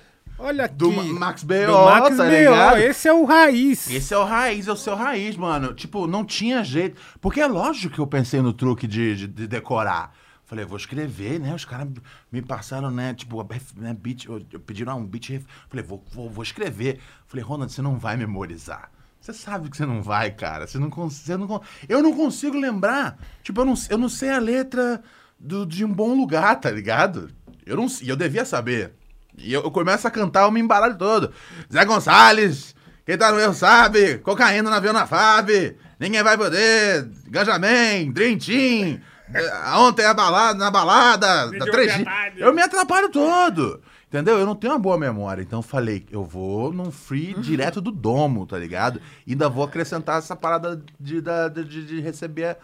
Olha 0.42 0.66
aqui. 0.66 0.76
Do 0.76 0.92
Ma- 0.92 1.04
Max 1.04 1.44
B.O., 1.44 1.68
Do 1.68 1.86
Max 1.86 2.18
tá 2.18 2.24
B.O.? 2.30 2.78
Esse 2.78 3.08
é 3.08 3.14
o 3.14 3.26
raiz. 3.26 3.90
Esse 3.90 4.14
é 4.14 4.18
o 4.18 4.24
raiz, 4.24 4.68
é 4.68 4.72
o 4.72 4.76
seu 4.76 4.96
raiz, 4.96 5.36
mano. 5.38 5.74
Tipo, 5.74 6.08
não 6.08 6.26
tinha 6.26 6.64
jeito. 6.64 7.00
Porque 7.20 7.40
é 7.42 7.48
lógico 7.48 7.94
que 7.96 8.00
eu 8.00 8.08
pensei 8.08 8.42
no 8.42 8.52
truque 8.54 8.88
de, 8.88 9.16
de- 9.16 9.28
de 9.28 9.48
decorar. 9.48 10.14
Falei, 10.46 10.66
vou 10.66 10.76
escrever, 10.78 11.40
né? 11.40 11.54
Os 11.56 11.64
caras 11.64 11.88
me 12.30 12.42
passaram, 12.42 12.92
né? 12.92 13.14
Tipo, 13.14 13.42
né, 13.78 13.96
beat, 13.98 14.26
pediram 14.66 15.00
um 15.00 15.06
beat. 15.06 15.42
Falei, 15.70 15.86
vou, 15.86 16.04
vou, 16.12 16.30
vou 16.30 16.44
escrever. 16.44 17.00
Falei, 17.26 17.44
Ronald, 17.46 17.72
você 17.72 17.82
não 17.82 17.98
vai 17.98 18.18
memorizar. 18.18 18.92
Você 19.22 19.32
sabe 19.34 19.70
que 19.70 19.78
você 19.78 19.86
não 19.86 20.02
vai, 20.02 20.32
cara. 20.32 20.68
Você 20.68 20.78
não 20.80 20.90
consegue. 20.90 21.38
Não, 21.46 21.62
eu 21.88 22.02
não 22.04 22.12
consigo 22.14 22.58
lembrar. 22.58 23.18
Tipo, 23.44 23.62
eu 23.62 23.66
não, 23.66 23.76
eu 23.90 23.98
não 23.98 24.10
sei 24.10 24.30
a 24.32 24.40
letra 24.40 25.02
do- 25.40 25.66
de 25.66 25.86
um 25.86 25.94
bom 25.94 26.14
lugar, 26.16 26.60
tá 26.60 26.70
ligado? 26.72 27.30
Eu 27.66 27.78
não 27.78 27.86
E 28.02 28.10
eu 28.10 28.16
devia 28.18 28.44
saber. 28.44 28.94
E 29.38 29.52
eu, 29.54 29.62
eu 29.64 29.72
começo 29.72 30.08
a 30.08 30.12
cantar, 30.12 30.44
eu 30.44 30.52
me 30.52 30.60
embaralho 30.60 30.98
todo. 30.98 31.32
Zé 31.72 31.84
Gonçalves, 31.86 32.76
quem 33.06 33.18
tá 33.18 33.32
no 33.32 33.40
erro 33.40 33.54
sabe. 33.54 34.18
Cocaína 34.20 34.70
no 34.70 34.76
avião 34.76 34.94
na 34.94 35.06
FAB. 35.08 35.76
Ninguém 36.00 36.24
vai 36.24 36.38
poder. 36.38 37.08
Ganjamin, 37.28 38.12
Dream 38.12 38.38
Team. 38.38 39.00
eh, 39.34 39.52
Ontem 39.78 40.06
a 40.06 40.14
balada, 40.14 40.58
na 40.60 40.70
balada. 40.72 41.28
Da 41.52 41.66
Deu 41.66 41.74
3G. 41.74 41.98
metade. 42.00 42.42
Eu 42.42 42.54
me 42.54 42.62
atrapalho 42.62 43.10
todo. 43.10 43.82
Entendeu? 44.08 44.38
Eu 44.38 44.46
não 44.46 44.56
tenho 44.56 44.74
uma 44.74 44.80
boa 44.80 44.98
memória. 44.98 45.42
Então 45.42 45.60
eu 45.60 45.64
falei, 45.64 46.06
eu 46.12 46.24
vou 46.24 46.74
num 46.74 46.92
free 46.92 47.34
direto 47.36 47.80
do 47.80 47.92
domo, 47.92 48.46
tá 48.46 48.58
ligado? 48.58 49.00
E 49.26 49.32
ainda 49.32 49.48
vou 49.48 49.64
acrescentar 49.64 50.18
essa 50.20 50.36
parada 50.36 50.82
de, 51.00 51.22
de, 51.22 51.64
de- 51.64 51.86
de 51.86 52.02
receber 52.02 52.58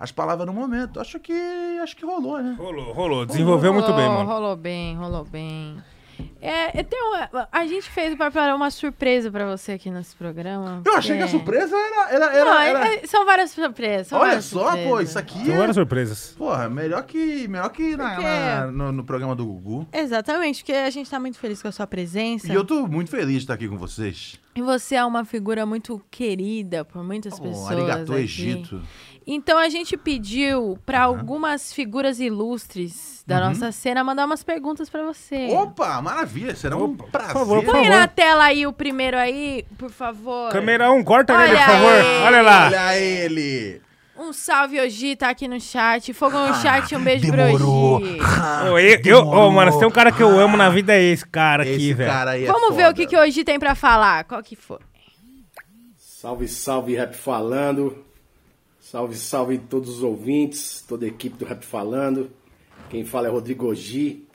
as 0.00 0.10
palavras 0.10 0.44
no 0.46 0.52
momento. 0.52 0.98
Acho 1.00 1.20
que. 1.20 1.32
Acho 1.82 1.94
que 1.96 2.04
rolou, 2.04 2.42
né? 2.42 2.56
Rolou, 2.58 2.92
rolou. 2.92 3.24
Desenvolveu 3.24 3.72
muito 3.72 3.92
bem, 3.92 4.06
Rolou, 4.06 4.14
mano. 4.24 4.28
Rolou 4.28 4.56
bem, 4.56 4.96
rolou 4.96 5.24
bem. 5.24 5.76
É, 6.40 6.80
eu 6.80 6.84
tenho 6.84 7.04
uma- 7.08 7.48
a 7.50 7.66
gente 7.66 7.88
fez 7.90 8.14
para 8.16 8.54
uma 8.54 8.70
surpresa 8.70 9.30
pra 9.30 9.44
você 9.46 9.72
aqui 9.72 9.90
nesse 9.90 10.14
programa. 10.14 10.82
Eu 10.84 10.94
achei 10.96 11.16
que 11.16 11.22
a 11.22 11.26
É. 11.26 11.28
surpresa 11.28 11.76
era. 11.76 12.10
era, 12.10 12.24
era, 12.36 12.44
Não, 12.44 12.58
era- 12.60 12.88
é- 12.88 12.94
é- 13.02 13.06
são 13.06 13.24
várias 13.26 13.50
surpresas. 13.50 14.06
são 14.08 14.18
Olha 14.18 14.28
várias 14.28 14.44
só, 14.44 14.64
pô, 14.64 14.76
surpresas. 14.76 15.08
isso 15.10 15.18
aqui 15.18 15.44
São 15.44 15.54
é. 15.54 15.58
várias 15.58 15.76
surpresas. 15.76 16.34
Porra, 16.38 16.68
melhor 16.68 17.02
que, 17.04 17.48
melhor 17.48 17.68
que 17.70 17.96
na- 17.96 18.10
Porque- 18.10 18.22
na- 18.22 18.66
no, 18.68 18.92
no 18.92 19.04
programa 19.04 19.34
do 19.34 19.44
Gugu. 19.46 19.86
Exatamente, 19.92 20.62
porque 20.62 20.72
a 20.72 20.90
gente 20.90 21.10
tá 21.10 21.18
muito 21.20 21.38
feliz 21.38 21.60
com 21.60 21.68
a 21.68 21.72
sua 21.72 21.86
presença. 21.86 22.50
E 22.52 22.54
eu 22.54 22.64
tô 22.64 22.86
muito 22.86 23.10
feliz 23.10 23.32
de 23.32 23.38
estar 23.38 23.54
aqui 23.54 23.68
com 23.68 23.76
vocês. 23.76 24.38
E 24.54 24.62
você 24.62 24.96
é 24.96 25.04
uma 25.04 25.24
figura 25.24 25.64
muito 25.64 26.02
querida 26.10 26.84
por 26.84 27.02
muitas 27.04 27.34
Oh, 27.38 27.42
pessoas. 27.42 27.70
arigato, 27.70 28.12
aqui. 28.12 28.22
Egito. 28.22 28.82
Então 29.30 29.58
a 29.58 29.68
gente 29.68 29.94
pediu 29.94 30.78
pra 30.86 31.02
algumas 31.02 31.70
figuras 31.70 32.18
ilustres 32.18 33.22
da 33.26 33.36
Uhum. 33.40 33.48
nossa 33.48 33.70
cena 33.70 34.02
mandar 34.02 34.24
umas 34.24 34.42
perguntas 34.42 34.88
pra 34.88 35.02
você. 35.02 35.48
Opa, 35.50 36.00
maravilha, 36.00 36.56
será 36.56 36.78
um 36.78 36.84
Opa, 36.84 37.02
por 37.04 37.10
prazer. 37.10 37.32
favor, 37.34 37.62
por 37.62 37.72
Põe 37.72 37.84
favor. 37.84 37.98
na 37.98 38.08
tela 38.08 38.44
aí 38.44 38.66
o 38.66 38.72
primeiro 38.72 39.18
aí, 39.18 39.66
por 39.76 39.90
favor. 39.90 40.50
Câmera 40.50 40.90
1, 40.90 41.04
corta 41.04 41.36
nele, 41.36 41.50
Olha 41.52 41.58
por 41.66 41.72
favor. 41.72 41.92
aí. 41.92 42.22
Olha 42.22 42.42
lá. 42.42 42.66
Olha 42.68 42.96
ele. 42.98 43.82
Um 44.18 44.32
salve, 44.32 44.80
Ogi, 44.80 45.14
tá 45.14 45.28
aqui 45.28 45.46
no 45.46 45.60
chat. 45.60 46.12
Fogo 46.14 46.38
no 46.38 46.54
chat, 46.54 46.96
um 46.96 47.04
beijo 47.04 47.30
Demorou. 47.30 48.00
pro 48.00 48.08
Ogi. 48.08 48.18
Ah, 48.20 48.70
Ô, 48.72 48.78
eu, 48.78 49.00
demorou. 49.02 49.50
mano, 49.52 49.72
se 49.72 49.78
tem 49.78 49.86
um 49.86 49.90
cara 49.92 50.10
que 50.10 50.22
eu 50.22 50.38
amo 50.40 50.56
na 50.56 50.70
vida 50.70 50.94
é 50.94 51.02
esse 51.02 51.26
cara 51.26 51.62
aqui, 51.64 51.72
Esse 51.72 51.92
velho. 51.92 52.10
cara 52.10 52.30
aí 52.30 52.44
é 52.44 52.46
Vamos 52.50 52.74
ver 52.74 52.88
o 52.90 52.94
que, 52.94 53.06
que 53.06 53.14
o 53.16 53.20
Ogi 53.22 53.44
tem 53.44 53.58
pra 53.60 53.74
falar. 53.74 54.24
Qual 54.24 54.42
que 54.42 54.56
foi? 54.56 54.78
Salve, 55.98 56.48
salve, 56.48 56.96
Rap 56.96 57.14
Falando. 57.14 58.07
Salve, 58.90 59.16
salve 59.16 59.58
todos 59.58 59.98
os 59.98 60.02
ouvintes, 60.02 60.82
toda 60.88 61.04
a 61.04 61.08
equipe 61.08 61.36
do 61.36 61.44
Rap 61.44 61.62
Falando. 61.62 62.30
Quem 62.88 63.04
fala 63.04 63.28
é 63.28 63.30
Rodrigo 63.30 63.68
Ogi. 63.70 64.26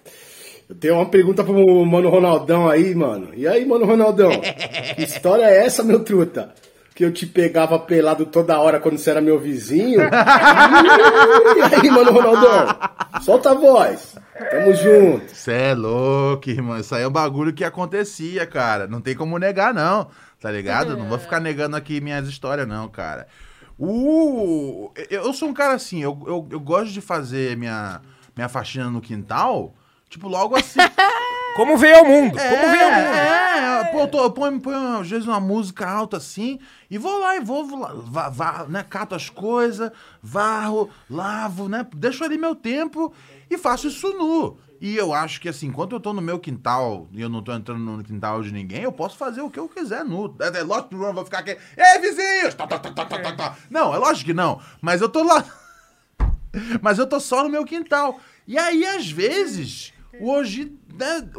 Eu 0.69 0.75
tenho 0.75 0.93
uma 0.93 1.07
pergunta 1.07 1.43
pro 1.43 1.83
Mano 1.83 2.07
Ronaldão 2.07 2.69
aí, 2.69 2.93
mano. 2.93 3.29
E 3.33 3.47
aí, 3.47 3.65
Mano 3.65 3.83
Ronaldão? 3.83 4.29
que 4.95 5.01
história 5.01 5.45
é 5.45 5.65
essa, 5.65 5.81
meu 5.81 6.03
truta? 6.03 6.53
Que 6.93 7.03
eu 7.03 7.11
te 7.11 7.25
pegava 7.25 7.79
pelado 7.79 8.27
toda 8.27 8.59
hora 8.59 8.79
quando 8.79 8.99
você 8.99 9.09
era 9.09 9.19
meu 9.21 9.39
vizinho? 9.39 10.01
e 10.05 11.75
aí, 11.75 11.89
Mano 11.89 12.11
Ronaldão? 12.11 12.67
Solta 13.23 13.49
a 13.49 13.55
voz. 13.55 14.15
Tamo 14.51 14.73
junto. 14.75 15.35
Cê 15.35 15.51
é 15.51 15.73
louco, 15.73 16.47
irmão. 16.47 16.77
Isso 16.77 16.93
aí 16.93 17.01
é 17.01 17.07
um 17.07 17.11
bagulho 17.11 17.53
que 17.53 17.63
acontecia, 17.63 18.45
cara. 18.45 18.85
Não 18.85 19.01
tem 19.01 19.15
como 19.15 19.39
negar, 19.39 19.73
não. 19.73 20.09
Tá 20.39 20.51
ligado? 20.51 20.95
Não 20.95 21.07
vou 21.09 21.17
ficar 21.17 21.39
negando 21.39 21.75
aqui 21.75 21.99
minhas 21.99 22.27
histórias, 22.27 22.67
não, 22.67 22.87
cara. 22.87 23.25
Uh, 23.85 24.93
eu 25.09 25.33
sou 25.33 25.49
um 25.49 25.53
cara 25.53 25.73
assim, 25.73 26.01
eu, 26.01 26.17
eu, 26.25 26.47
eu 26.51 26.59
gosto 26.61 26.93
de 26.93 27.01
fazer 27.01 27.57
minha, 27.57 27.99
minha 28.33 28.47
faxina 28.47 28.89
no 28.89 29.01
quintal, 29.01 29.73
tipo, 30.07 30.29
logo 30.29 30.55
assim. 30.55 30.79
Como 31.57 31.77
veio 31.77 31.97
ao 31.97 32.05
mundo? 32.05 32.31
Como 32.31 32.71
veio 32.71 32.85
ao 32.85 32.91
mundo? 32.91 33.13
É, 33.13 33.81
é, 33.81 33.83
pô, 33.91 33.99
eu, 33.99 34.07
tô, 34.07 34.23
eu 34.23 34.31
ponho, 34.31 34.59
ponho, 34.61 34.99
às 34.99 35.09
vezes 35.09 35.27
uma 35.27 35.39
música 35.39 35.85
alta 35.85 36.15
assim 36.15 36.59
e 36.89 36.97
vou 36.97 37.19
lá 37.19 37.35
e 37.35 37.41
vou, 37.41 37.65
vou 37.65 37.79
lá, 37.79 37.93
vá, 37.93 38.29
vá, 38.29 38.65
né, 38.69 38.85
cato 38.89 39.15
as 39.15 39.29
coisas, 39.29 39.91
varro, 40.21 40.89
lavo, 41.09 41.67
né, 41.67 41.85
deixo 41.93 42.23
ali 42.23 42.37
meu 42.37 42.55
tempo 42.55 43.13
e 43.49 43.57
faço 43.57 43.87
isso 43.89 44.13
nu. 44.13 44.57
E 44.83 44.97
eu 44.97 45.13
acho 45.13 45.39
que 45.39 45.47
assim, 45.47 45.67
enquanto 45.67 45.93
eu 45.93 45.99
tô 46.01 46.11
no 46.11 46.21
meu 46.21 46.37
quintal 46.37 47.07
e 47.13 47.21
eu 47.21 47.29
não 47.29 47.41
tô 47.41 47.53
entrando 47.53 47.79
no 47.79 48.03
quintal 48.03 48.43
de 48.43 48.51
ninguém, 48.51 48.83
eu 48.83 48.91
posso 48.91 49.15
fazer 49.15 49.39
o 49.39 49.49
que 49.49 49.57
eu 49.57 49.69
quiser 49.69 50.03
nu. 50.03 50.35
É, 50.41 50.59
é 50.59 50.61
lógico 50.61 50.89
que 50.89 50.95
eu 50.95 51.13
vou 51.13 51.23
ficar 51.23 51.39
aqui, 51.39 51.51
ei 51.77 52.01
vizinhos! 52.01 52.53
Tá, 52.53 52.67
tá, 52.67 52.77
tá, 52.77 52.91
tá, 52.91 53.05
tá, 53.05 53.17
tá, 53.17 53.31
tá. 53.31 53.57
Não, 53.69 53.95
é 53.95 53.97
lógico 53.97 54.25
que 54.25 54.33
não. 54.33 54.59
Mas 54.81 54.99
eu 54.99 55.07
tô 55.07 55.23
lá. 55.23 55.45
Mas 56.83 56.99
eu 56.99 57.07
tô 57.07 57.17
só 57.17 57.45
no 57.45 57.49
meu 57.49 57.63
quintal. 57.63 58.19
E 58.45 58.57
aí, 58.57 58.85
às 58.85 59.09
vezes, 59.09 59.93
hoje, 60.19 60.77
né, 60.93 61.29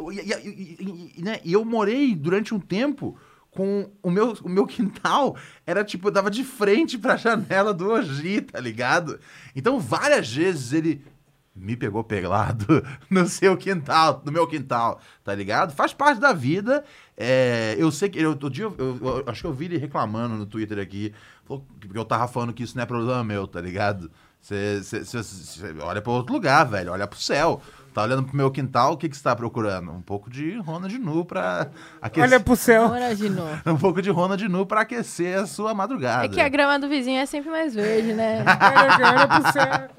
e, 0.43 1.21
né, 1.21 1.39
eu 1.45 1.63
morei 1.63 2.15
durante 2.15 2.51
um 2.51 2.59
tempo 2.59 3.15
com 3.51 3.91
o 4.01 4.09
meu, 4.09 4.35
o 4.43 4.49
meu 4.49 4.65
quintal, 4.67 5.37
era 5.67 5.83
tipo, 5.83 6.07
eu 6.07 6.11
dava 6.11 6.31
de 6.31 6.43
frente 6.43 6.97
pra 6.97 7.15
janela 7.15 7.75
do 7.75 7.91
Oji, 7.91 8.41
tá 8.41 8.59
ligado? 8.59 9.19
Então, 9.55 9.79
várias 9.79 10.33
vezes 10.33 10.73
ele 10.73 10.99
me 11.55 11.75
pegou 11.77 12.03
pelado 12.03 12.65
no 13.09 13.25
seu 13.27 13.55
quintal, 13.55 14.21
no 14.25 14.31
meu 14.31 14.45
quintal, 14.45 14.99
tá 15.23 15.33
ligado? 15.33 15.73
Faz 15.73 15.93
parte 15.93 16.19
da 16.19 16.33
vida. 16.33 16.83
É, 17.17 17.75
eu 17.77 17.91
sei 17.91 18.09
que. 18.09 18.19
Eu, 18.19 18.31
outro 18.31 18.49
dia, 18.49 18.65
eu, 18.65 18.73
eu- 18.77 18.99
eu 19.19 19.23
acho 19.27 19.41
que 19.41 19.47
eu 19.47 19.53
vi 19.53 19.65
ele 19.65 19.77
reclamando 19.77 20.35
no 20.35 20.45
Twitter 20.45 20.77
aqui, 20.79 21.13
porque 21.45 21.65
eu 21.97 22.03
tava 22.05 22.27
falando 22.27 22.53
que 22.53 22.63
isso 22.63 22.75
não 22.75 22.83
é 22.83 22.85
problema 22.85 23.23
meu, 23.23 23.47
tá 23.47 23.61
ligado? 23.61 24.11
Você 24.41 24.81
olha 25.81 26.01
pra 26.01 26.11
outro 26.11 26.33
lugar, 26.33 26.65
velho. 26.65 26.91
Olha 26.91 27.07
pro 27.07 27.17
céu. 27.19 27.61
Tá 27.95 28.03
olhando 28.03 28.23
pro 28.23 28.35
meu 28.35 28.51
quintal, 28.51 28.91
o 28.91 28.97
que, 28.97 29.07
que 29.07 29.15
você 29.15 29.23
tá 29.23 29.33
procurando? 29.33 29.89
Um 29.89 30.01
pouco 30.01 30.29
de 30.29 30.57
Ronald 30.57 30.99
Nu 30.99 31.23
pra 31.23 31.69
aquecer. 32.01 32.29
Olha 32.29 32.39
pro 32.41 32.53
céu. 32.57 32.89
Bora 32.89 33.15
de 33.15 33.29
novo. 33.29 33.57
Um 33.65 33.77
pouco 33.77 34.01
de 34.01 34.09
Ronald 34.09 34.45
Nu 34.49 34.65
pra 34.65 34.81
aquecer 34.81 35.39
a 35.39 35.45
sua 35.47 35.73
madrugada. 35.73 36.25
É 36.25 36.27
que 36.27 36.41
a 36.41 36.49
grama 36.49 36.77
do 36.77 36.89
vizinho 36.89 37.21
é 37.21 37.25
sempre 37.25 37.49
mais 37.49 37.73
verde, 37.73 38.11
né? 38.11 38.43
Olha, 38.99 39.27
pro 39.29 39.51
céu. 39.53 39.89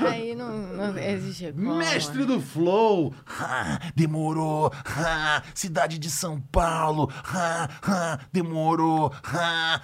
Aí 0.00 0.34
não, 0.34 0.50
não 0.50 0.98
existe 0.98 1.52
como. 1.52 1.76
Mestre 1.76 2.24
do 2.24 2.40
Flow! 2.40 3.14
Ah, 3.38 3.78
demorou! 3.94 4.72
Ah, 4.84 5.40
cidade 5.54 5.96
de 5.96 6.10
São 6.10 6.40
Paulo! 6.40 7.08
Ah, 7.24 8.18
demorou! 8.32 9.12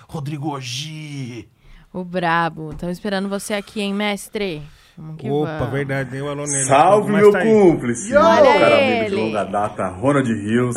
Rodrigo 0.09 0.61
G! 0.61 1.49
O 1.93 2.03
brabo. 2.03 2.73
Estamos 2.73 2.97
esperando 2.97 3.29
você 3.29 3.55
aqui, 3.55 3.81
hein, 3.81 3.95
mestre? 3.95 4.61
Opa, 4.99 5.59
vamos. 5.59 5.73
verdade, 5.73 6.11
dei 6.11 6.21
o 6.21 6.29
alô 6.29 6.45
nele. 6.45 6.65
Salve, 6.67 7.13
meu 7.13 7.31
tá 7.31 7.39
aí. 7.39 7.49
cúmplice! 7.53 8.15
Olha 8.17 8.59
Cara 8.59 8.77
amigo 8.79 8.99
de 9.09 9.15
ele. 9.15 9.17
longa 9.17 9.45
data, 9.45 9.89
Ronald 9.89 10.29
Rios. 10.33 10.75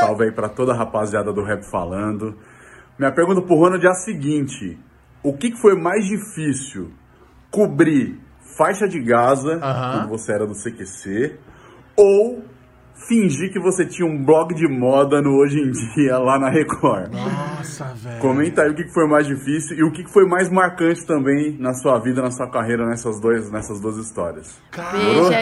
Salve 0.00 0.24
aí 0.24 0.32
pra 0.32 0.48
toda 0.48 0.72
a 0.72 0.76
rapaziada 0.76 1.32
do 1.32 1.42
Rap 1.42 1.62
Falando. 1.70 2.36
Minha 2.98 3.12
pergunta 3.12 3.40
pro 3.42 3.54
Ronald 3.56 3.84
é 3.84 3.88
a 3.90 3.94
seguinte. 3.94 4.78
O 5.22 5.32
que, 5.36 5.50
que 5.50 5.60
foi 5.60 5.74
mais 5.76 6.04
difícil? 6.06 6.90
Cobrir 7.50 8.18
faixa 8.56 8.88
de 8.88 9.00
Gaza, 9.00 9.58
Aham. 9.62 9.98
quando 9.98 10.08
você 10.10 10.32
era 10.32 10.46
do 10.46 10.54
CQC, 10.54 11.38
ou 11.96 12.42
fingir 13.08 13.52
que 13.52 13.58
você 13.58 13.84
tinha 13.86 14.06
um 14.06 14.22
blog 14.24 14.54
de 14.54 14.68
moda 14.68 15.20
no 15.20 15.30
Hoje 15.36 15.58
em 15.58 15.70
Dia 15.94 16.18
lá 16.18 16.38
na 16.38 16.48
Record? 16.50 17.12
Nossa, 17.12 17.84
velho. 17.94 18.20
Comenta 18.20 18.62
aí 18.62 18.70
o 18.70 18.74
que 18.74 18.88
foi 18.92 19.06
mais 19.08 19.26
difícil 19.26 19.76
e 19.76 19.82
o 19.82 19.90
que 19.92 20.06
foi 20.12 20.26
mais 20.26 20.50
marcante 20.50 21.04
também 21.06 21.56
na 21.58 21.74
sua 21.74 21.98
vida, 21.98 22.22
na 22.22 22.30
sua 22.30 22.48
carreira, 22.50 22.86
nessas, 22.86 23.20
dois, 23.20 23.50
nessas 23.50 23.80
duas 23.80 23.96
histórias. 23.96 24.58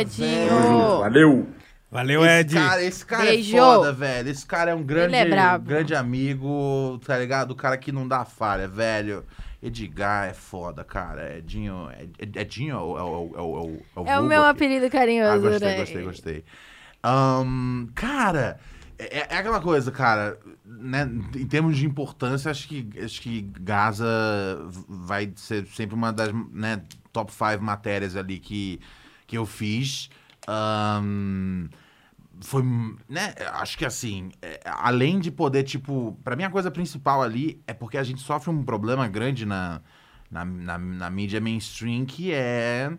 Edinho. 0.01 0.99
Valeu! 1.01 1.47
Valeu, 1.93 2.25
Esse 2.25 2.41
Ed. 2.41 2.55
cara, 2.55 2.83
esse 2.85 3.05
cara 3.05 3.23
Beijo. 3.25 3.57
é 3.57 3.61
foda, 3.61 3.93
velho. 3.93 4.29
Esse 4.31 4.47
cara 4.47 4.70
é 4.70 4.75
um 4.75 4.83
grande, 4.83 5.12
é 5.17 5.59
grande 5.59 5.93
amigo, 5.93 7.01
tá 7.05 7.19
ligado? 7.19 7.51
O 7.51 7.57
cara 7.57 7.77
que 7.77 7.91
não 7.91 8.07
dá 8.07 8.25
falha, 8.25 8.69
velho. 8.69 9.25
Edgar 9.61 10.29
é 10.29 10.33
foda, 10.33 10.85
cara. 10.85 11.37
Edinho. 11.37 11.89
Ed- 12.19 12.39
Edinho 12.39 12.77
é 12.77 12.79
o. 12.79 12.97
É 12.99 13.03
o, 13.03 13.31
é 13.35 13.41
o, 13.41 13.81
é 13.97 14.01
o, 14.01 14.07
É 14.07 14.20
o 14.20 14.23
meu 14.23 14.45
apelido 14.45 14.87
Ah, 14.87 14.91
carinhoso, 14.91 15.41
gostei, 15.43 15.69
né? 15.69 15.77
gostei, 15.79 16.03
gostei. 16.05 16.45
Ahn, 17.03 17.87
cara, 17.95 18.59
é, 18.99 19.35
é 19.35 19.39
aquela 19.39 19.61
coisa, 19.61 19.91
cara, 19.91 20.39
né? 20.65 21.09
Em 21.35 21.47
termos 21.47 21.77
de 21.77 21.87
importância, 21.87 22.51
acho 22.51 22.69
que, 22.69 22.89
acho 23.03 23.20
que 23.23 23.43
Gaza 23.61 24.07
vai 24.89 25.33
ser 25.37 25.67
sempre 25.67 25.95
uma 25.95 26.12
das 26.12 26.33
né, 26.53 26.83
top 27.12 27.33
5 27.33 27.62
matérias 27.62 28.17
ali 28.17 28.39
que, 28.39 28.81
que 29.27 29.39
eu 29.39 29.47
fiz. 29.47 30.11
Ahn, 30.47 31.69
foi, 32.43 32.62
né, 33.09 33.35
acho 33.53 33.77
que 33.77 33.85
assim, 33.85 34.31
é, 34.41 34.61
além 34.65 35.19
de 35.19 35.31
poder, 35.31 35.62
tipo, 35.62 36.19
pra 36.25 36.37
mim 36.37 36.45
a 36.45 36.51
coisa 36.51 36.70
principal 36.70 37.23
ali 37.23 37.62
é 37.67 37.75
porque 37.75 37.99
a 37.99 38.03
gente 38.03 38.20
sofre 38.23 38.51
um 38.51 38.62
problema 38.62 39.07
grande 39.09 39.45
na, 39.45 39.81
na, 40.31 40.45
na, 40.45 40.79
na 40.79 41.11
mídia 41.11 41.41
mainstream 41.41 42.07
que 42.07 42.33
é 42.33 42.91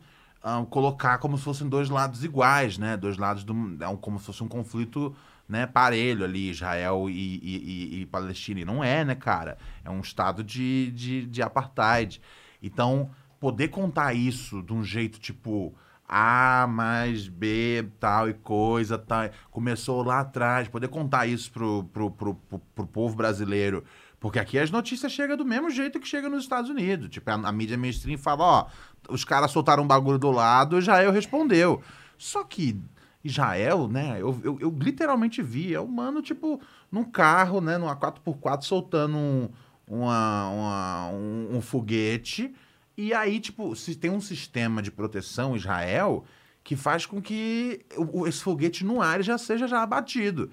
ah, 0.44 0.66
colocar 0.70 1.18
como 1.20 1.38
se 1.38 1.44
fossem 1.44 1.68
dois 1.70 1.90
lados 1.90 2.24
iguais, 2.24 2.78
né, 2.78 2.98
dois 2.98 3.18
lados, 3.18 3.44
do, 3.44 3.54
é 3.84 3.88
um, 3.88 3.98
como 3.98 4.20
se 4.20 4.26
fosse 4.26 4.44
um 4.44 4.48
conflito, 4.48 5.16
né, 5.48 5.66
parelho 5.68 6.24
ali, 6.24 6.50
Israel 6.50 7.10
e, 7.10 7.14
e, 7.14 7.98
e- 8.00 8.02
e 8.02 8.06
Palestina, 8.06 8.62
e 8.62 8.66
não 8.66 8.84
é, 8.84 9.04
né, 9.04 9.16
cara, 9.16 9.58
é 9.84 9.90
um 9.90 10.00
estado 10.00 10.44
de, 10.44 10.92
de, 10.92 11.26
de 11.26 11.42
apartheid, 11.42 12.22
então, 12.62 13.10
poder 13.40 13.70
contar 13.70 14.14
isso 14.14 14.62
de 14.62 14.74
um 14.74 14.84
jeito, 14.84 15.20
tipo, 15.20 15.74
A 16.08 16.68
mais 16.70 17.28
B, 17.28 17.88
tal 18.00 18.30
e 18.30 18.34
coisa, 18.34 18.98
tal. 18.98 19.30
Começou 19.50 20.04
lá 20.04 20.20
atrás, 20.20 20.68
poder 20.68 20.90
contar 20.90 21.26
isso 21.26 21.50
pro, 21.52 21.84
pro, 21.86 22.12
pro, 22.12 22.36
pro, 22.36 22.60
pro 22.76 22.86
povo 22.88 23.16
brasileiro. 23.16 23.84
Porque 24.22 24.38
aqui 24.38 24.60
as 24.60 24.70
notícias 24.70 25.12
chegam 25.12 25.36
do 25.36 25.44
mesmo 25.44 25.72
jeito 25.72 26.00
que 26.00 26.08
chega 26.08 26.30
nos 26.30 26.44
Estados 26.44 26.70
Unidos. 26.70 27.10
Tipo, 27.10 27.32
a, 27.32 27.34
a 27.34 27.52
mídia 27.52 27.76
mainstream 27.76 28.20
fala, 28.20 28.44
ó, 28.44 28.68
os 29.10 29.26
caras 29.26 29.50
soltaram 29.50 29.82
um 29.84 29.88
bagulho 29.88 30.20
do 30.20 30.30
lado, 30.30 30.78
Israel 30.78 31.12
respondeu. 31.12 31.82
Só 32.20 32.44
que 32.44 32.80
Israel, 33.24 33.88
né, 33.88 34.18
eu, 34.20 34.40
eu, 34.44 34.58
eu 34.62 34.78
literalmente 34.80 35.42
vi, 35.42 35.74
é 35.74 35.80
o 35.80 35.88
mano, 35.88 36.22
tipo, 36.22 36.62
num 36.92 37.04
carro, 37.04 37.60
né, 37.62 37.80
numa 37.80 37.96
4x4, 37.96 38.62
soltando 38.62 39.18
um, 39.18 39.50
uma, 39.88 40.50
uma- 40.50 41.08
um, 41.10 41.58
um 41.58 41.62
foguete. 41.62 42.54
E 42.96 43.16
aí, 43.16 43.40
tipo, 43.40 43.76
se 43.76 43.96
tem 43.96 44.12
um 44.12 44.22
sistema 44.22 44.84
de 44.84 44.92
proteção 44.92 45.56
Israel 45.56 46.24
que 46.64 46.76
faz 46.76 47.08
com 47.08 47.20
que 47.20 47.84
esse 48.28 48.44
foguete 48.44 48.86
no 48.86 49.02
ar 49.02 49.24
já 49.24 49.36
seja 49.40 49.68
já 49.68 49.82
abatido. 49.82 50.52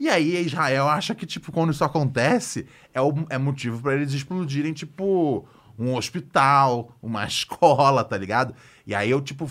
E 0.00 0.08
aí 0.08 0.40
Israel 0.40 0.88
acha 0.88 1.14
que, 1.14 1.26
tipo, 1.26 1.52
quando 1.52 1.70
isso 1.72 1.84
acontece, 1.84 2.66
é, 2.94 3.00
o- 3.02 3.26
é 3.28 3.36
motivo 3.38 3.80
para 3.82 3.94
eles 3.94 4.12
explodirem, 4.14 4.72
tipo, 4.72 5.46
um 5.78 5.94
hospital, 5.94 6.96
uma 7.02 7.24
escola, 7.28 8.02
tá 8.02 8.16
ligado? 8.16 8.54
E 8.86 8.94
aí 8.94 9.10
eu, 9.10 9.20
tipo, 9.20 9.46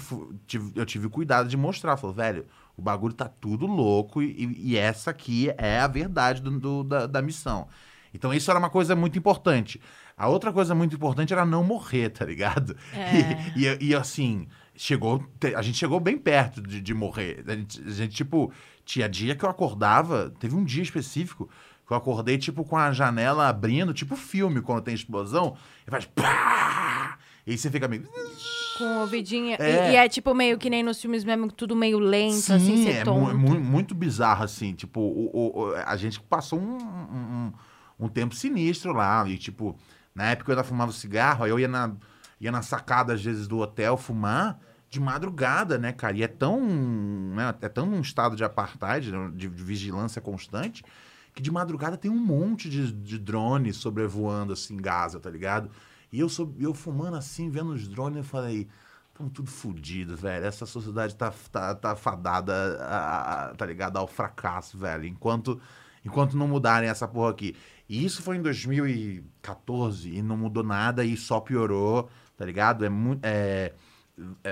tive, 0.48 0.72
eu 0.76 0.86
tive 0.86 1.08
cuidado 1.08 1.48
de 1.48 1.56
mostrar. 1.56 1.96
Falei, 1.98 2.16
velho, 2.16 2.46
o 2.76 2.82
bagulho 2.82 3.14
tá 3.14 3.28
tudo 3.30 3.68
louco 3.68 4.22
e, 4.24 4.56
e 4.60 4.76
essa 4.78 5.12
aqui 5.12 5.52
é 5.58 5.80
a 5.80 5.88
verdade 5.88 6.42
do- 6.42 6.60
do- 6.60 6.84
da, 6.84 7.06
da 7.06 7.22
missão. 7.22 7.68
Então 8.14 8.34
isso 8.34 8.50
era 8.50 8.60
uma 8.60 8.72
coisa 8.72 8.96
muito 8.96 9.20
importante. 9.20 9.80
A 10.18 10.28
outra 10.28 10.52
coisa 10.52 10.74
muito 10.74 10.96
importante 10.96 11.32
era 11.32 11.46
não 11.46 11.64
morrer, 11.64 12.10
tá 12.10 12.26
ligado? 12.26 12.76
É. 12.92 13.58
E, 13.58 13.66
e, 13.68 13.86
e, 13.90 13.96
assim, 13.96 14.48
chegou. 14.76 15.24
A 15.56 15.62
gente 15.62 15.78
chegou 15.78 16.00
bem 16.00 16.18
perto 16.18 16.60
de, 16.62 16.82
de 16.82 16.94
morrer. 16.94 17.44
A 17.48 17.56
gente, 17.56 17.82
a 17.88 17.92
gente, 17.92 18.16
tipo, 18.16 18.52
tinha 18.90 19.08
dia 19.08 19.36
que 19.36 19.46
eu 19.46 19.50
acordava. 19.50 20.34
Teve 20.40 20.56
um 20.56 20.64
dia 20.64 20.82
específico 20.82 21.48
que 21.86 21.94
eu 21.94 21.98
acordei, 21.98 22.38
tipo, 22.40 22.64
com 22.64 22.76
a 22.76 22.92
janela 22.92 23.48
abrindo, 23.48 23.94
tipo 23.94 24.16
filme, 24.16 24.62
quando 24.62 24.82
tem 24.82 24.94
explosão, 24.96 25.56
e 25.88 25.92
faz 25.92 26.06
pá! 26.06 27.18
E 27.46 27.52
aí 27.52 27.58
você 27.58 27.70
fica 27.70 27.88
meio. 27.88 28.08
Com 28.78 28.84
o 28.84 29.00
ouvidinho. 29.02 29.50
e- 29.52 29.54
É. 29.60 29.92
E, 29.92 29.96
é 29.96 30.10
tipo 30.10 30.34
meio 30.34 30.58
que 30.58 30.70
nem 30.70 30.82
nos 30.84 31.00
filmes 31.02 31.24
mesmo, 31.24 31.52
tudo 31.52 31.76
meio 31.76 32.00
lento, 32.00 32.54
assim, 32.54 32.78
Sim, 32.78 32.84
ser 32.86 32.90
é 32.98 33.04
tonto. 33.04 33.36
mu- 33.38 33.50
mu- 33.56 33.60
muito 33.60 33.94
bizarro, 33.94 34.44
assim. 34.44 34.74
Tipo, 34.74 35.00
o- 35.02 35.32
o- 35.70 35.74
a 35.86 35.96
gente 35.98 36.20
passou 36.22 36.60
um, 36.60 36.78
um, 36.78 37.54
um 38.00 38.08
tempo 38.08 38.34
sinistro 38.36 38.92
lá. 38.94 39.28
E, 39.28 39.38
tipo, 39.38 39.78
na 40.16 40.32
época 40.32 40.52
eu 40.52 40.56
ainda 40.56 40.64
fumava 40.64 40.92
cigarro, 40.92 41.44
aí 41.44 41.50
eu 41.52 41.60
ia 41.60 41.68
na, 41.68 41.92
ia 42.40 42.52
na 42.52 42.62
sacada, 42.62 43.14
às 43.14 43.24
vezes, 43.24 43.48
do 43.48 43.58
hotel 43.60 43.98
fumar 43.98 44.60
de 44.90 45.00
madrugada, 45.00 45.78
né, 45.78 45.92
cara? 45.94 46.18
E 46.18 46.24
é 46.24 46.28
tão, 46.28 46.60
né, 46.62 47.54
é 47.62 47.70
tão 47.70 47.88
um 47.90 48.02
estado 48.02 48.36
de 48.36 48.44
apartheid, 48.44 49.12
né, 49.12 49.32
de, 49.36 49.48
de 49.50 49.64
vigilância 49.64 50.22
constante, 50.22 50.84
que 51.34 51.42
de 51.42 51.52
madrugada 51.52 51.98
tem 51.98 52.10
um 52.12 52.18
monte 52.20 52.70
de, 52.70 52.92
de 52.92 53.18
drones 53.20 53.78
sobrevoando, 53.78 54.54
assim, 54.54 54.78
Gaza, 54.78 55.20
tá 55.20 55.30
ligado? 55.30 55.70
E 56.12 56.20
eu, 56.20 56.28
sou, 56.28 56.54
eu 56.60 56.74
fumando 56.74 57.16
assim, 57.18 57.50
vendo 57.50 57.72
os 57.72 57.88
drones, 57.88 58.18
eu 58.18 58.24
falei... 58.24 58.68
Estamos 59.12 59.34
tudo 59.34 59.52
fodido, 59.52 60.16
velho. 60.16 60.46
Essa 60.46 60.66
sociedade 60.66 61.14
tá, 61.14 61.34
tá, 61.52 61.76
tá 61.76 61.94
fadada, 61.96 62.54
a- 62.82 63.50
a- 63.50 63.54
tá 63.56 63.66
ligado, 63.66 63.98
ao 63.98 64.08
fracasso, 64.08 64.78
velho. 64.78 65.06
Enquanto, 65.06 65.60
enquanto 66.06 66.38
não 66.38 66.48
mudarem 66.48 66.88
essa 66.90 67.06
porra 67.06 67.32
aqui. 67.32 67.54
E 67.90 68.06
isso 68.06 68.22
foi 68.22 68.38
em 68.38 68.42
2014 68.42 70.10
e 70.16 70.22
não 70.22 70.38
mudou 70.38 70.64
nada 70.64 71.04
e 71.04 71.18
só 71.18 71.40
piorou, 71.42 72.10
tá 72.38 72.46
ligado? 72.46 72.86
É 72.86 72.90
muito. 72.90 73.20
é, 73.26 73.74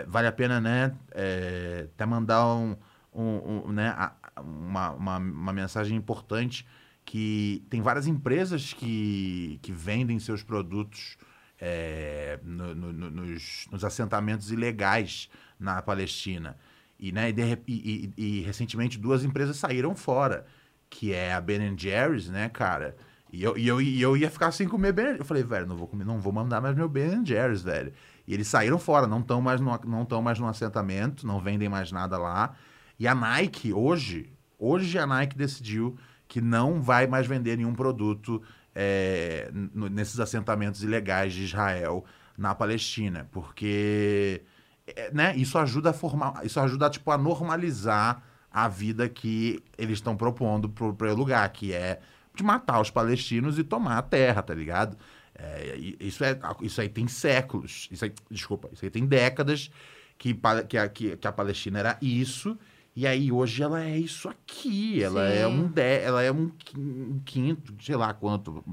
vale 0.08 0.28
a 0.28 0.32
pena, 0.32 0.60
né? 0.62 0.96
é, 1.12 1.88
até 1.94 2.06
mandar 2.06 2.46
um, 2.56 2.76
um- 3.14 3.64
um, 3.68 3.72
né, 3.72 3.96
uma, 4.42 4.92
uma, 4.92 5.18
uma 5.18 5.54
mensagem 5.54 5.98
importante 5.98 6.66
que 7.06 7.64
tem 7.70 7.82
várias 7.82 8.06
empresas 8.08 8.74
que, 8.74 9.60
que 9.62 9.72
vendem 9.72 10.20
seus 10.20 10.44
produtos 10.44 11.18
é, 11.60 12.40
no- 12.44 12.76
no- 12.76 12.94
no- 12.94 13.10
nos, 13.12 13.66
nos 13.72 13.84
assentamentos 13.84 14.52
ilegais 14.52 15.30
na 15.60 15.82
Palestina. 15.82 16.58
E, 17.00 17.12
né, 17.12 17.30
e, 17.30 17.34
de 17.34 17.42
e- 17.68 18.14
e- 18.18 18.40
e 18.40 18.42
recentemente 18.42 18.98
duas 18.98 19.24
empresas 19.24 19.58
saíram 19.58 19.96
fora, 19.96 20.46
que 20.90 21.14
é 21.14 21.34
a 21.34 21.42
Ben 21.42 21.76
Jerry's, 21.78 22.30
né, 22.30 22.50
cara? 22.50 22.96
E 23.32 23.44
eu, 23.44 23.58
e, 23.58 23.68
eu, 23.68 23.82
e 23.82 24.02
eu 24.02 24.16
ia 24.16 24.30
ficar 24.32 24.52
sem 24.52 24.68
comer 24.68 24.94
Ben 24.94 25.18
Eu 25.18 25.26
falei, 25.26 25.44
velho, 25.44 25.66
não 25.68 25.76
vou 25.76 25.88
comer, 25.88 26.06
não 26.06 26.20
vou 26.20 26.32
mandar 26.34 26.62
mais 26.62 26.76
meu 26.76 26.88
Ben 26.90 27.26
Jerry's, 27.26 27.62
velho. 27.62 27.92
E 28.28 28.34
eles 28.34 28.48
saíram 28.48 28.78
fora, 28.78 29.08
não 29.08 29.22
estão 29.22 29.42
mais, 29.42 29.62
no, 29.62 29.80
não 29.86 30.22
mais 30.22 30.38
no 30.38 30.48
assentamento, 30.48 31.26
não 31.26 31.40
vendem 31.40 31.70
mais 31.70 31.92
nada 31.92 32.18
lá. 32.18 32.56
E 33.00 33.08
a 33.08 33.16
Nike, 33.16 33.72
hoje, 33.72 34.34
hoje 34.60 35.00
a 35.00 35.08
Nike 35.08 35.38
decidiu 35.38 35.98
que 36.28 36.42
não 36.42 36.82
vai 36.82 37.08
mais 37.08 37.26
vender 37.26 37.56
nenhum 37.56 37.74
produto 37.74 38.42
é, 38.76 39.50
nesses 39.74 40.20
assentamentos 40.20 40.84
ilegais 40.84 41.34
de 41.34 41.46
Israel 41.46 42.04
na 42.38 42.54
Palestina, 42.54 43.28
porque 43.32 44.44
é, 44.86 45.12
né, 45.12 45.36
isso 45.36 45.58
ajuda 45.58 45.92
a 45.92 45.94
formar, 45.94 46.46
isso 46.46 46.60
ajuda 46.60 46.90
tipo 46.90 47.10
a 47.10 47.18
normalizar 47.18 48.22
a 48.52 48.68
vida 48.68 49.08
que 49.08 49.64
eles 49.78 50.00
estão 50.00 50.16
propondo 50.16 50.70
pro, 50.70 50.94
pro 50.94 51.16
lugar, 51.16 51.48
que 51.50 51.74
é 51.74 52.00
de 52.36 52.44
matar 52.44 52.80
os 52.80 52.92
palestinos 52.92 53.58
e 53.58 53.64
tomar 53.64 53.98
a 53.98 54.02
terra, 54.02 54.44
tá 54.44 54.54
ligado? 54.54 54.98
É, 55.38 55.78
isso, 56.00 56.24
é, 56.24 56.38
isso 56.62 56.82
aí 56.82 56.90
tem 56.90 57.08
séculos, 57.08 57.88
isso 57.92 58.04
aí, 58.04 58.14
desculpa, 58.30 58.70
isso 58.74 58.84
aí 58.84 58.90
tem 58.90 59.06
décadas 59.06 59.70
que, 60.18 60.34
que, 60.68 60.78
a, 60.78 60.90
que, 60.90 61.18
a 61.28 61.32
Palestina 61.32 61.78
era 61.78 61.98
isso, 62.02 62.58
e 62.96 63.06
aí 63.06 63.32
hoje 63.32 63.62
ela 63.62 63.84
é 63.84 63.98
isso 63.98 64.28
aqui. 64.28 65.04
Ela 65.04 65.30
Sim. 65.30 65.38
é 65.38 65.48
um 65.48 65.68
de, 65.68 66.00
ela 66.00 66.24
é 66.24 66.32
um, 66.32 66.50
qui- 66.50 67.22
quinto, 67.24 67.76
sei 67.80 67.96
lá 67.96 68.12
quanto, 68.14 68.64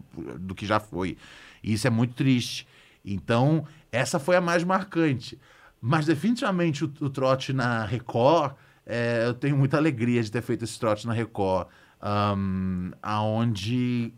do 0.41 0.55
que 0.55 0.65
já 0.65 0.81
foi. 0.81 1.19
E 1.63 1.75
isso 1.75 1.87
é 1.87 1.91
muito 1.91 2.15
triste. 2.15 2.67
Então, 3.05 3.67
essa 3.93 4.19
foi 4.19 4.37
a 4.37 4.41
mais 4.41 4.65
marcante. 4.65 5.39
Mas 5.79 6.07
definitivamente 6.07 6.85
o, 6.85 6.93
o 7.03 7.11
trote 7.11 7.53
na 7.53 7.85
Record, 7.85 8.55
é, 8.87 9.25
eu 9.27 9.35
tenho 9.35 9.59
muita 9.59 9.77
alegria 9.77 10.23
de 10.23 10.31
ter 10.33 10.41
feito 10.41 10.65
esse 10.65 10.81
trote 10.81 11.07
na 11.07 11.13
Record. 11.13 11.69
Um, 12.03 12.93
aonde 13.03 14.15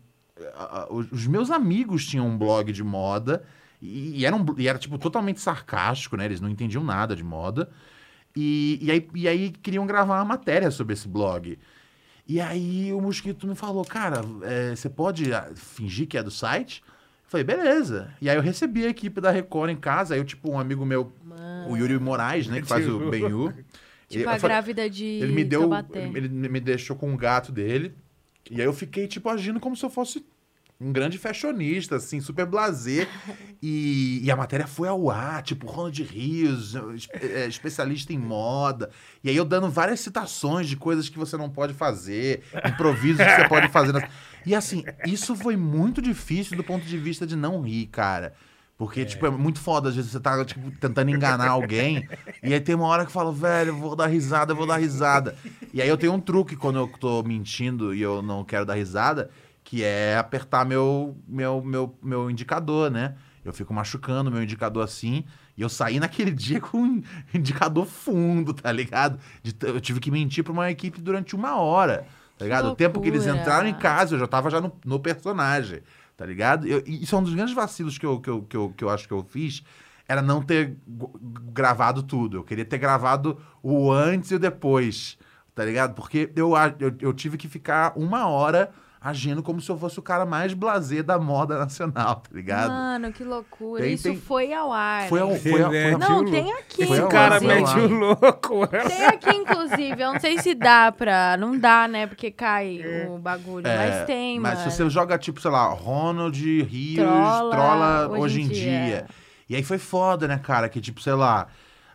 os 0.89 1.11
os 1.11 1.27
meus 1.27 1.49
amigos 1.51 2.05
tinham 2.05 2.27
um 2.27 2.37
blog 2.37 2.71
de 2.71 2.83
moda 2.83 3.43
e, 3.81 4.19
e 4.19 4.25
era, 4.25 4.35
um 4.35 4.45
e 4.57 4.67
era 4.67 4.77
tipo 4.77 4.97
totalmente 4.97 5.39
sarcástico, 5.39 6.17
né? 6.17 6.25
Eles 6.25 6.41
não 6.41 6.49
entendiam 6.49 6.83
nada 6.83 7.15
de 7.15 7.23
moda. 7.23 7.69
E, 8.35 8.77
e, 8.81 8.91
aí, 8.91 9.09
e 9.15 9.27
aí 9.27 9.49
queriam 9.49 9.85
gravar 9.87 10.17
uma 10.19 10.25
matéria 10.25 10.69
sobre 10.69 10.93
esse 10.93 11.07
blog. 11.07 11.57
E 12.27 12.41
aí 12.41 12.91
o 12.93 13.01
Mosquito 13.01 13.47
me 13.47 13.55
falou, 13.55 13.83
cara, 13.85 14.21
é, 14.43 14.75
você 14.75 14.89
pode 14.89 15.33
ah, 15.33 15.49
fingir 15.55 16.07
que 16.07 16.17
é 16.17 16.23
do 16.23 16.29
site? 16.29 16.83
Eu 16.85 17.29
falei, 17.29 17.43
beleza. 17.43 18.13
E 18.21 18.29
aí 18.29 18.35
eu 18.35 18.41
recebi 18.41 18.85
a 18.85 18.89
equipe 18.89 19.19
da 19.21 19.31
Record 19.31 19.71
em 19.71 19.75
casa, 19.75 20.13
aí 20.13 20.19
eu, 20.19 20.25
tipo, 20.25 20.51
um 20.51 20.59
amigo 20.59 20.85
meu, 20.85 21.11
o 21.69 21.75
Yuri 21.75 21.97
Moraes, 21.97 22.47
né, 22.47 22.61
que 22.61 22.67
faz 22.67 22.87
o 22.87 23.09
Benhu. 23.09 23.53
Tipo 24.07 24.23
eu 24.23 24.29
a 24.29 24.39
falei- 24.39 24.55
grávida 24.55 24.89
de 24.89 25.03
ele 25.03 25.33
me 25.33 25.43
deu, 25.43 25.61
Taubaté. 25.61 26.11
ele 26.13 26.29
me 26.29 26.59
deixou 26.59 26.95
com 26.95 27.13
o 27.13 27.17
gato 27.17 27.51
dele. 27.51 27.93
E 28.51 28.59
aí 28.61 28.67
eu 28.67 28.73
fiquei, 28.73 29.07
tipo, 29.07 29.29
agindo 29.29 29.59
como 29.59 29.75
se 29.75 29.83
eu 29.85 29.89
fosse 29.89 30.25
um 30.79 30.91
grande 30.93 31.17
fashionista, 31.17 31.95
assim, 31.95 32.19
super 32.21 32.45
blazer. 32.45 33.07
E, 33.59 34.19
e 34.23 34.29
a 34.29 34.35
matéria 34.35 34.67
foi 34.67 34.87
ao 34.87 35.09
ar, 35.09 35.41
tipo, 35.41 35.65
Ronald 35.65 36.03
Rios, 36.03 36.75
es- 36.93 37.07
é, 37.19 37.47
especialista 37.47 38.13
em 38.13 38.19
moda. 38.19 38.91
E 39.23 39.29
aí 39.31 39.35
eu 39.35 39.43
dando 39.43 39.67
várias 39.67 39.99
citações 39.99 40.69
de 40.69 40.77
coisas 40.77 41.09
que 41.09 41.17
você 41.17 41.35
não 41.35 41.49
pode 41.49 41.73
fazer, 41.73 42.43
improvisos 42.63 43.25
que 43.25 43.31
você 43.35 43.47
pode 43.49 43.67
fazer. 43.69 43.93
E 44.45 44.53
assim, 44.53 44.83
isso 45.07 45.35
foi 45.35 45.57
muito 45.57 46.03
difícil 46.03 46.55
do 46.55 46.63
ponto 46.63 46.85
de 46.85 46.97
vista 46.99 47.25
de 47.25 47.35
não 47.35 47.59
rir, 47.61 47.87
cara. 47.87 48.33
Porque, 48.77 49.03
tipo, 49.03 49.25
é 49.25 49.29
muito 49.31 49.59
foda. 49.59 49.89
Às 49.89 49.95
vezes 49.95 50.11
você 50.11 50.19
tá, 50.19 50.45
tipo, 50.45 50.69
tentando 50.71 51.09
enganar 51.09 51.49
alguém. 51.49 52.07
e 52.43 52.53
aí 52.53 52.59
tem 52.59 52.75
uma 52.75 52.85
hora 52.85 53.05
que 53.05 53.11
fala, 53.11 53.31
velho, 53.31 53.69
eu 53.69 53.75
vou 53.75 53.95
dar 53.95 54.05
risada, 54.05 54.51
eu 54.51 54.55
vou 54.55 54.67
dar 54.67 54.77
risada. 54.77 55.35
E 55.73 55.81
aí 55.81 55.89
eu 55.89 55.97
tenho 55.97 56.13
um 56.13 56.19
truque 56.19 56.55
quando 56.55 56.77
eu 56.77 56.87
tô 56.87 57.23
mentindo 57.23 57.93
e 57.93 58.01
eu 58.01 58.21
não 58.21 58.43
quero 58.43 58.65
dar 58.65 58.75
risada, 58.75 59.31
que 59.63 59.83
é 59.83 60.15
apertar 60.15 60.63
meu, 60.63 61.17
meu, 61.27 61.61
meu, 61.63 61.97
meu 62.03 62.29
indicador, 62.29 62.91
né? 62.91 63.15
Eu 63.43 63.51
fico 63.51 63.73
machucando 63.73 64.29
meu 64.29 64.43
indicador 64.43 64.83
assim. 64.83 65.25
E 65.57 65.61
eu 65.63 65.69
saí 65.69 65.99
naquele 65.99 66.29
dia 66.31 66.61
com 66.61 66.77
um 66.77 67.03
indicador 67.33 67.87
fundo, 67.87 68.53
tá 68.53 68.71
ligado? 68.71 69.17
De 69.41 69.55
eu 69.61 69.81
tive 69.81 69.99
que 69.99 70.11
mentir 70.11 70.43
pra 70.43 70.53
uma 70.53 70.69
equipe 70.69 71.01
durante 71.01 71.35
uma 71.35 71.55
hora. 71.55 72.05
Tá 72.37 72.45
ligado? 72.45 72.69
O 72.69 72.75
tempo 72.75 73.01
que 73.01 73.07
eles 73.07 73.25
entraram 73.25 73.67
em 73.67 73.73
casa, 73.73 74.13
eu 74.13 74.19
já 74.19 74.27
tava 74.27 74.51
já 74.51 74.61
no, 74.61 74.71
no 74.85 74.99
personagem, 74.99 75.81
tá 76.17 76.25
ligado? 76.25 76.67
Eu- 76.67 76.83
isso 76.85 77.15
é 77.15 77.19
um 77.19 77.23
dos 77.23 77.33
grandes 77.33 77.53
vacilos 77.53 77.97
que 77.97 78.05
eu, 78.05 78.19
que, 78.19 78.29
eu, 78.29 78.41
que, 78.41 78.57
eu, 78.57 78.73
que 78.75 78.83
eu 78.83 78.89
acho 78.89 79.07
que 79.07 79.13
eu 79.13 79.23
fiz, 79.23 79.63
era 80.07 80.21
não 80.21 80.41
ter 80.41 80.75
gravado 81.53 82.01
tudo. 82.03 82.37
Eu 82.37 82.43
queria 82.43 82.65
ter 82.65 82.77
gravado 82.79 83.39
o 83.61 83.91
antes 83.91 84.31
e 84.31 84.35
o 84.35 84.39
depois, 84.39 85.17
tá 85.53 85.63
ligado? 85.63 85.93
Porque 85.93 86.31
eu, 86.35 86.53
eu, 86.79 86.95
eu 86.99 87.13
tive 87.13 87.37
que 87.37 87.47
ficar 87.47 87.93
uma 87.95 88.27
hora 88.27 88.71
agindo 88.99 89.43
como 89.43 89.61
se 89.61 89.69
eu 89.69 89.77
fosse 89.77 89.99
o 89.99 90.01
cara 90.01 90.25
mais 90.25 90.53
blasé 90.53 91.03
da 91.03 91.19
moda 91.19 91.57
nacional, 91.59 92.15
tá 92.17 92.29
ligado? 92.33 92.69
Mano, 92.69 93.13
que 93.13 93.23
loucura. 93.23 93.83
Tem- 93.83 93.93
Isso 93.93 94.03
tem- 94.03 94.17
foi 94.19 94.53
ao 94.53 94.71
ar. 94.73 95.07
Foi 95.07 95.19
ao, 95.19 95.35
foi 95.35 95.61
ao, 95.61 95.71
foi 95.71 95.91
ao- 95.93 95.99
Não, 95.99 96.25
tem 96.25 96.51
aqui. 96.53 96.85
Foi 96.85 96.95
Esse 96.95 97.01
ao 97.01 97.09
cara 97.09 97.39
mete 97.39 97.77
o 97.79 97.87
louco. 97.87 98.67
Tem 98.67 99.05
aqui, 99.05 99.29
inclusive. 99.35 100.01
Eu 100.01 100.13
não 100.13 100.19
sei 100.19 100.39
se 100.39 100.55
dá 100.55 100.91
pra. 100.91 101.37
Não 101.37 101.57
dá, 101.57 101.87
né? 101.87 102.07
Porque 102.07 102.31
cai 102.31 102.81
o 103.09 103.17
bagulho. 103.17 103.67
É, 103.67 103.77
mas 103.77 104.05
tem, 104.05 104.39
mas 104.39 104.59
mano. 104.59 104.71
se 104.71 104.75
você 104.77 104.89
joga, 104.89 105.17
tipo, 105.17 105.39
sei 105.39 105.51
lá, 105.51 105.65
Ronald 105.67 106.37
Rios, 106.63 106.95
Trola, 107.05 107.51
Trola, 107.51 108.07
hoje 108.09 108.21
hoje 108.21 108.41
em 108.41 108.47
dia. 108.47 108.55
dia. 108.55 109.05
E 109.49 109.55
aí 109.55 109.63
foi 109.63 109.77
foda, 109.77 110.27
né, 110.27 110.37
cara? 110.39 110.67
Que, 110.67 110.81
tipo, 110.81 110.99
sei 111.01 111.13
lá, 111.13 111.47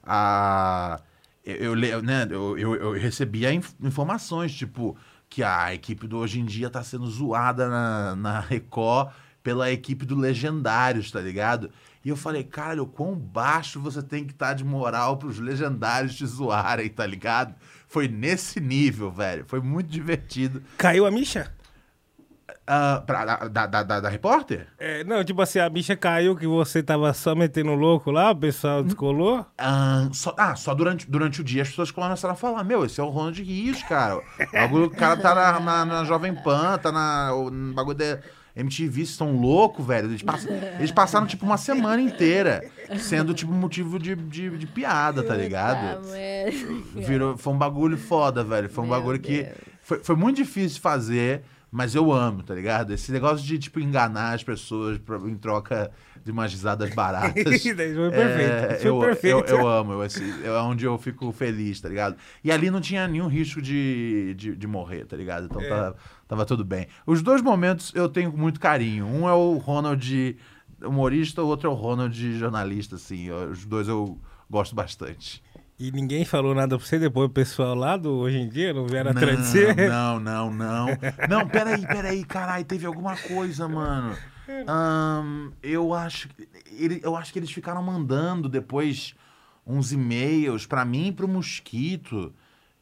a... 0.04 0.98
eu, 1.44 1.76
eu, 1.78 2.02
né, 2.02 2.26
eu, 2.30 2.56
eu, 2.58 2.74
eu 2.76 2.92
recebia 2.92 3.52
inf- 3.52 3.74
informações, 3.82 4.52
tipo, 4.54 4.96
que 5.32 5.42
a 5.42 5.72
equipe 5.72 6.06
do 6.06 6.18
Hoje 6.18 6.40
em 6.40 6.44
Dia 6.44 6.68
tá 6.68 6.84
sendo 6.84 7.06
zoada 7.06 7.66
na, 7.66 8.14
na 8.14 8.40
Record 8.40 9.12
pela 9.42 9.72
equipe 9.72 10.04
do 10.04 10.14
Legendários, 10.14 11.10
tá 11.10 11.22
ligado? 11.22 11.70
E 12.04 12.10
eu 12.10 12.16
falei, 12.16 12.44
cara, 12.44 12.82
o 12.82 12.86
quão 12.86 13.14
baixo 13.14 13.80
você 13.80 14.02
tem 14.02 14.26
que 14.26 14.32
estar 14.32 14.52
de 14.52 14.62
moral 14.62 15.16
pros 15.16 15.38
Legendários 15.38 16.16
te 16.16 16.26
zoarem, 16.26 16.86
tá 16.90 17.06
ligado? 17.06 17.54
Foi 17.88 18.08
nesse 18.08 18.60
nível, 18.60 19.10
velho. 19.10 19.46
Foi 19.46 19.60
muito 19.60 19.88
divertido. 19.88 20.62
Caiu 20.76 21.06
a 21.06 21.10
micha? 21.10 21.50
Ah, 22.66 23.02
pra- 23.06 23.24
da, 23.48 23.66
da, 23.66 23.82
da, 23.82 24.00
da- 24.00 24.08
repórter? 24.08 24.66
É, 24.78 25.02
não, 25.04 25.24
tipo 25.24 25.40
assim, 25.42 25.58
a 25.58 25.68
bicha 25.68 25.96
caiu 25.96 26.36
que 26.36 26.46
você 26.46 26.82
tava 26.82 27.12
só 27.12 27.34
metendo 27.34 27.74
louco 27.74 28.10
lá, 28.10 28.30
o 28.30 28.36
pessoal 28.36 28.82
descolou. 28.82 29.44
Ah, 29.58 30.08
só, 30.12 30.34
ah, 30.38 30.54
só 30.54 30.74
durante, 30.74 31.10
durante 31.10 31.40
o 31.40 31.44
dia 31.44 31.62
as 31.62 31.68
pessoas 31.68 31.90
começaram 31.90 32.34
a 32.34 32.36
falar: 32.36 32.62
Meu, 32.64 32.84
esse 32.84 33.00
é 33.00 33.02
o 33.02 33.08
Ronald 33.08 33.42
Rios, 33.42 33.82
cara. 33.82 34.16
O, 34.16 34.90
cara 34.90 35.16
tá 35.16 35.34
na, 35.34 35.60
na, 35.60 35.84
na 35.84 36.04
Jovem 36.04 36.34
Pan, 36.34 36.78
tá 36.78 36.92
na, 36.92 37.30
no 37.30 37.74
bagulho 37.74 37.96
da 37.98 38.18
MTV, 38.54 38.92
vocês 38.96 39.08
estão 39.10 39.34
loucos, 39.36 39.84
velho. 39.86 40.08
Eles, 40.08 40.22
pass- 40.22 40.46
eles 40.78 40.92
passaram, 40.92 41.26
tipo, 41.26 41.44
uma 41.44 41.56
semana 41.56 42.00
inteira 42.02 42.62
sendo, 42.98 43.32
tipo, 43.34 43.50
motivo 43.52 43.98
de, 43.98 44.14
de, 44.14 44.50
de 44.58 44.66
piada, 44.66 45.22
tá 45.22 45.34
ligado? 45.34 45.78
Ah. 45.98 46.50
Virou, 46.94 47.36
foi 47.36 47.52
um 47.52 47.58
bagulho 47.58 47.96
foda, 47.96 48.44
velho. 48.44 48.68
Foi 48.68 48.84
um 48.84 48.88
Meu 48.88 48.96
bagulho 48.96 49.18
que. 49.18 49.42
Deus. 49.44 49.54
Foi, 49.84 49.98
foi 50.04 50.14
muito 50.14 50.36
difícil 50.36 50.76
de 50.76 50.80
fazer, 50.80 51.42
mas 51.74 51.94
eu 51.94 52.12
amo, 52.12 52.42
tá 52.42 52.54
ligado? 52.54 52.92
Esse 52.92 53.10
negócio 53.10 53.44
de, 53.46 53.58
tipo, 53.58 53.80
enganar 53.80 54.34
as 54.34 54.44
pessoas 54.44 54.98
pra- 54.98 55.16
em 55.16 55.34
troca 55.36 55.90
de 56.22 56.30
umas 56.30 56.52
risadas 56.52 56.90
baratas. 56.94 57.42
Foi 57.94 58.10
perfeito. 58.10 58.80
Foi 58.82 58.90
eu, 58.90 59.00
perfeito. 59.00 59.50
Eu, 59.50 59.58
eu 59.58 59.66
amo, 59.68 59.92
eu, 59.94 60.02
assim, 60.02 60.30
é 60.44 60.50
onde 60.60 60.84
eu 60.84 60.98
fico 60.98 61.32
feliz, 61.32 61.80
tá 61.80 61.88
ligado? 61.88 62.14
E 62.44 62.52
ali 62.52 62.70
não 62.70 62.80
tinha 62.80 63.08
nenhum 63.08 63.26
risco 63.26 63.62
de, 63.62 64.34
de, 64.36 64.54
de 64.54 64.66
morrer, 64.66 65.06
tá 65.06 65.16
ligado? 65.16 65.46
Então 65.46 65.62
tava, 65.66 65.96
tava 66.28 66.44
tudo 66.44 66.62
bem. 66.62 66.86
Os 67.06 67.22
dois 67.22 67.40
momentos 67.40 67.90
eu 67.94 68.06
tenho 68.08 68.30
muito 68.36 68.60
carinho. 68.60 69.06
Um 69.06 69.26
é 69.26 69.32
o 69.32 69.56
Ronald 69.56 70.36
humorista, 70.84 71.42
o 71.42 71.46
outro 71.46 71.68
é 71.68 71.72
o 71.72 71.74
Ronald 71.74 72.38
jornalista, 72.38 72.96
assim. 72.96 73.30
Os 73.30 73.64
dois 73.64 73.88
eu 73.88 74.18
gosto 74.50 74.74
bastante. 74.74 75.42
E 75.84 75.90
ninguém 75.90 76.24
falou 76.24 76.54
nada 76.54 76.76
pra 76.78 76.86
você 76.86 76.96
depois, 76.96 77.26
o 77.28 77.32
pessoal 77.32 77.74
lá 77.74 77.96
do 77.96 78.12
Hoje 78.12 78.38
em 78.38 78.48
Dia, 78.48 78.72
não 78.72 78.86
vieram 78.86 79.10
atrás 79.10 79.36
de 79.36 79.46
você? 79.48 79.74
Não, 79.88 80.20
não, 80.20 80.48
não. 80.52 80.86
Não, 81.28 81.48
peraí, 81.48 81.84
peraí, 81.84 82.24
caralho, 82.24 82.64
teve 82.64 82.86
alguma 82.86 83.16
coisa, 83.16 83.66
mano. 83.66 84.16
Ahn, 84.68 85.50
eu 85.60 85.92
acho 85.92 86.28
que 86.28 86.48
ele- 86.78 87.00
eu 87.02 87.16
acho 87.16 87.32
que 87.32 87.38
eles 87.40 87.50
ficaram 87.50 87.82
mandando 87.82 88.48
depois 88.48 89.14
uns 89.66 89.90
e-mails 89.90 90.66
pra 90.66 90.84
mim 90.84 91.08
e 91.08 91.12
pro 91.12 91.26
Mosquito, 91.26 92.32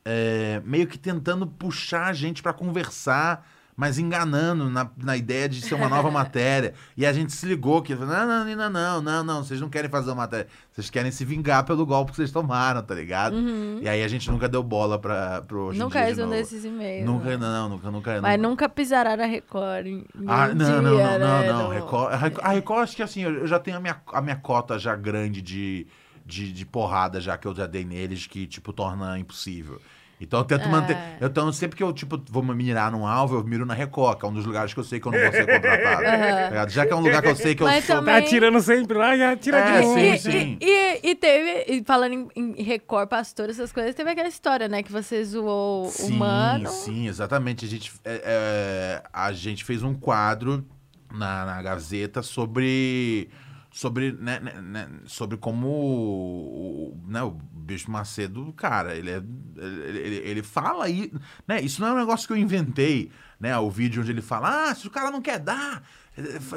é, 0.05 0.61
meio 0.63 0.87
que 0.87 0.99
tentando 0.99 1.47
puxar 1.47 2.07
a 2.09 2.13
gente 2.13 2.43
pra 2.43 2.53
conversar, 2.53 3.47
mas 3.81 3.99
enganando 3.99 4.69
na, 4.69 4.91
na 5.03 5.17
ideia 5.17 5.49
de 5.49 5.63
ser 5.63 5.75
uma 5.75 5.89
nova 5.89 6.11
matéria. 6.13 6.75
E 6.95 7.07
a 7.07 7.13
gente 7.15 7.33
se 7.33 7.47
ligou 7.47 7.81
que, 7.81 7.95
não, 7.95 8.07
não, 8.07 8.45
não, 8.45 8.71
não, 8.71 9.01
não, 9.01 9.25
não, 9.25 9.43
vocês 9.43 9.59
não 9.59 9.71
querem 9.71 9.89
fazer 9.89 10.11
uma 10.11 10.17
matéria, 10.17 10.49
vocês 10.71 10.91
querem 10.91 11.11
se 11.11 11.25
vingar 11.25 11.65
pelo 11.65 11.87
golpe 11.87 12.11
que 12.11 12.17
vocês 12.19 12.31
tomaram, 12.31 12.83
tá 12.83 12.95
ligado? 12.95 13.37
E 13.81 13.89
aí 13.89 14.05
a 14.05 14.09
gente 14.09 14.31
nunca 14.31 14.47
deu 14.51 14.63
bola 14.63 14.99
pra, 14.99 15.41
pro 15.41 15.61
Hoje 15.69 15.79
Uhum. 15.79 15.87
Nunca 15.87 16.01
respondeu 16.03 16.41
esses 16.41 16.63
e-mails. 16.63 17.07
Nunca, 17.07 17.31
né? 17.31 17.37
não, 17.39 17.69
nunca, 17.71 17.91
nunca. 17.91 18.21
Mas 18.21 18.39
nunca 18.39 18.69
pisará 18.69 19.17
na 19.17 19.25
Record. 19.25 19.87
Ah, 20.29 20.49
não, 20.49 20.83
não, 20.83 20.97
dia, 20.97 21.19
não, 21.19 21.27
não, 21.27 21.41
né? 21.41 21.49
não. 21.49 21.69
Record, 21.71 22.13
a 22.13 22.17
Record- 22.19 22.45
a 22.47 22.49
Record, 22.51 22.83
acho 22.83 22.97
que 22.97 23.03
assim, 23.03 23.23
eu 23.23 23.31
eu 23.41 23.47
já 23.47 23.59
tenho 23.59 23.79
a 23.79 23.81
minha, 23.81 23.99
a 24.13 24.21
minha 24.21 24.37
cota 24.37 24.79
já 24.79 24.95
grande 24.95 25.41
de, 25.41 25.87
de, 26.27 26.53
de 26.53 26.67
porrada 26.67 27.19
já 27.19 27.39
que 27.39 27.49
eu 27.49 27.55
já 27.55 27.67
dei 27.67 27.85
neles, 27.87 28.27
que, 28.27 28.47
tipo, 28.47 28.75
torna 28.75 29.19
impossível. 29.19 29.81
Então 30.21 30.41
eu 30.41 30.45
tento 30.45 30.65
É. 30.65 30.69
manter. 30.69 30.97
Então, 31.21 31.51
sempre 31.51 31.77
que 31.79 31.83
eu, 31.83 31.93
tipo, 31.95 32.23
vou 32.31 32.43
me 32.43 32.55
mirar 32.55 32.93
num 32.93 33.07
alvo, 33.07 33.37
eu 33.37 33.45
miro 33.45 33.65
na 33.65 33.73
Record, 33.73 34.19
que 34.19 34.27
é 34.27 34.29
um 34.29 34.33
dos 34.35 34.45
lugares 34.45 34.75
que 34.75 34.79
eu 34.79 34.85
sei 34.85 35.01
que 35.01 35.07
eu 35.09 35.13
não 35.13 35.19
vou 35.19 35.33
ser 35.33 35.47
contratado. 35.47 36.03
tá? 36.55 36.69
Já 36.69 36.85
que 36.85 36.93
é 36.93 36.97
um 36.97 37.01
lugar 37.01 37.23
que 37.23 37.29
eu 37.29 37.37
sei 37.37 37.55
que 37.55 37.63
eu 37.63 37.67
Mas 37.67 37.85
sou. 37.87 37.97
também- 37.97 38.15
Tá 38.21 38.27
atirando 38.27 38.61
sempre 38.61 38.99
lá, 38.99 39.17
já 39.17 39.33
atira 39.33 39.59
É, 39.59 39.81
de 39.81 39.87
sim, 39.87 39.95
longe. 39.95 40.19
sim. 40.19 40.59
E, 40.61 40.67
e, 40.67 41.11
e 41.11 41.15
teve, 41.15 41.73
e 41.73 41.83
falando 41.85 42.13
em, 42.37 42.53
em 42.59 42.63
Record, 42.63 43.09
pastor, 43.09 43.49
essas 43.49 43.73
coisas, 43.73 43.95
teve 43.95 44.11
aquela 44.11 44.29
história, 44.29 44.69
né? 44.69 44.83
Que 44.83 44.93
você 44.93 45.25
zoou 45.25 45.87
o 45.87 45.91
Sim, 45.91 46.19
mano. 46.19 46.69
sim, 46.69 47.09
exatamente. 47.09 47.65
A 47.65 47.69
gente, 47.69 47.91
é, 48.05 48.23
é, 48.25 49.03
a 49.13 49.33
gente 49.33 49.65
fez 49.65 49.83
um 49.83 49.95
quadro 49.95 50.67
na, 51.11 51.47
na 51.47 51.63
Gazeta 51.63 52.23
sobre 52.23 53.31
sobre, 53.73 54.11
né, 54.19 54.41
né, 54.41 54.55
né, 54.61 54.89
sobre 55.07 55.37
como 55.37 55.69
o, 55.69 56.93
o- 56.93 57.01
né, 57.09 57.23
o 57.23 57.37
Bispo 57.61 57.91
Macedo, 57.91 58.53
cara, 58.55 58.95
ele, 58.95 59.11
é, 59.11 59.23
ele, 59.57 60.17
ele, 60.17 60.43
fala 60.43 60.85
aí, 60.85 61.13
né, 61.47 61.61
isso 61.61 61.81
não 61.81 61.89
é 61.89 61.93
um 61.93 61.99
negócio 61.99 62.27
que 62.27 62.33
eu 62.33 62.37
inventei, 62.37 63.11
né, 63.39 63.57
o 63.59 63.71
vídeo 63.71 64.03
onde 64.03 64.11
ele 64.11 64.23
fala, 64.23 64.71
ah, 64.71 64.75
se 64.75 64.87
o 64.87 64.91
cara 64.91 65.11
não 65.11 65.21
quer 65.21 65.39
dar, 65.39 65.83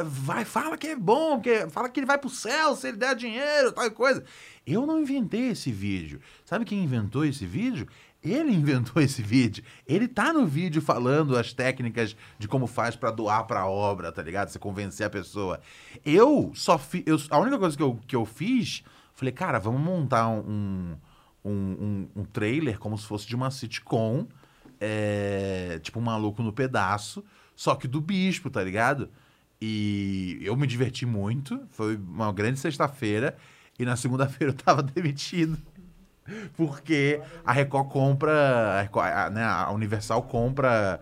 Vai, 0.05 0.43
fala 0.43 0.77
que 0.77 0.87
é 0.87 0.95
bom, 0.95 1.39
que, 1.39 1.69
fala 1.69 1.87
que 1.87 1.99
ele 1.99 2.07
vai 2.07 2.17
pro 2.17 2.29
céu 2.29 2.75
se 2.75 2.87
ele 2.87 2.97
der 2.97 3.15
dinheiro, 3.15 3.71
tal 3.71 3.89
coisa. 3.91 4.23
Eu 4.65 4.85
não 4.85 4.99
inventei 4.99 5.49
esse 5.49 5.71
vídeo. 5.71 6.19
Sabe 6.43 6.65
quem 6.65 6.83
inventou 6.83 7.23
esse 7.23 7.45
vídeo? 7.45 7.87
Ele 8.21 8.51
inventou 8.53 9.01
esse 9.01 9.21
vídeo. 9.21 9.63
Ele 9.87 10.07
tá 10.07 10.33
no 10.33 10.45
vídeo 10.45 10.81
falando 10.81 11.37
as 11.37 11.53
técnicas 11.53 12.15
de 12.39 12.47
como 12.47 12.65
faz 12.65 12.95
pra 12.95 13.11
doar 13.11 13.45
pra 13.45 13.67
obra, 13.67 14.11
tá 14.11 14.23
ligado? 14.23 14.49
Você 14.49 14.57
convencer 14.57 15.05
a 15.05 15.09
pessoa. 15.09 15.61
Eu 16.03 16.51
só 16.55 16.77
fiz. 16.77 17.03
A 17.29 17.37
única 17.37 17.59
coisa 17.59 17.77
que 17.77 17.83
eu, 17.83 17.99
que 18.07 18.15
eu 18.15 18.25
fiz, 18.25 18.83
falei, 19.13 19.31
cara, 19.31 19.59
vamos 19.59 19.81
montar 19.81 20.27
um, 20.29 20.95
um, 21.43 21.51
um, 21.51 22.07
um 22.17 22.25
trailer 22.25 22.77
como 22.79 22.97
se 22.97 23.05
fosse 23.05 23.27
de 23.27 23.35
uma 23.35 23.49
sitcom. 23.51 24.25
é, 24.79 25.79
tipo 25.81 25.99
um 25.99 26.03
maluco 26.03 26.41
no 26.43 26.51
pedaço, 26.51 27.23
só 27.55 27.75
que 27.75 27.87
do 27.87 28.01
bispo, 28.01 28.49
tá 28.49 28.61
ligado? 28.63 29.09
E 29.61 30.39
eu 30.41 30.55
me 30.57 30.67
diverti 30.67 31.05
muito. 31.05 31.61
Foi 31.69 31.95
uma 31.95 32.33
grande 32.33 32.59
sexta-feira. 32.59 33.37
E 33.79 33.85
na 33.85 33.95
segunda-feira 33.95 34.51
eu 34.51 34.57
tava 34.57 34.83
demitido. 34.83 35.57
Porque 36.55 37.21
a 37.45 37.51
Record 37.51 37.87
compra, 37.89 38.33
a, 38.79 38.81
Record- 38.81 39.11
a- 39.13 39.29
né, 39.29 39.43
a 39.43 39.71
Universal 39.71 40.23
compra 40.23 40.99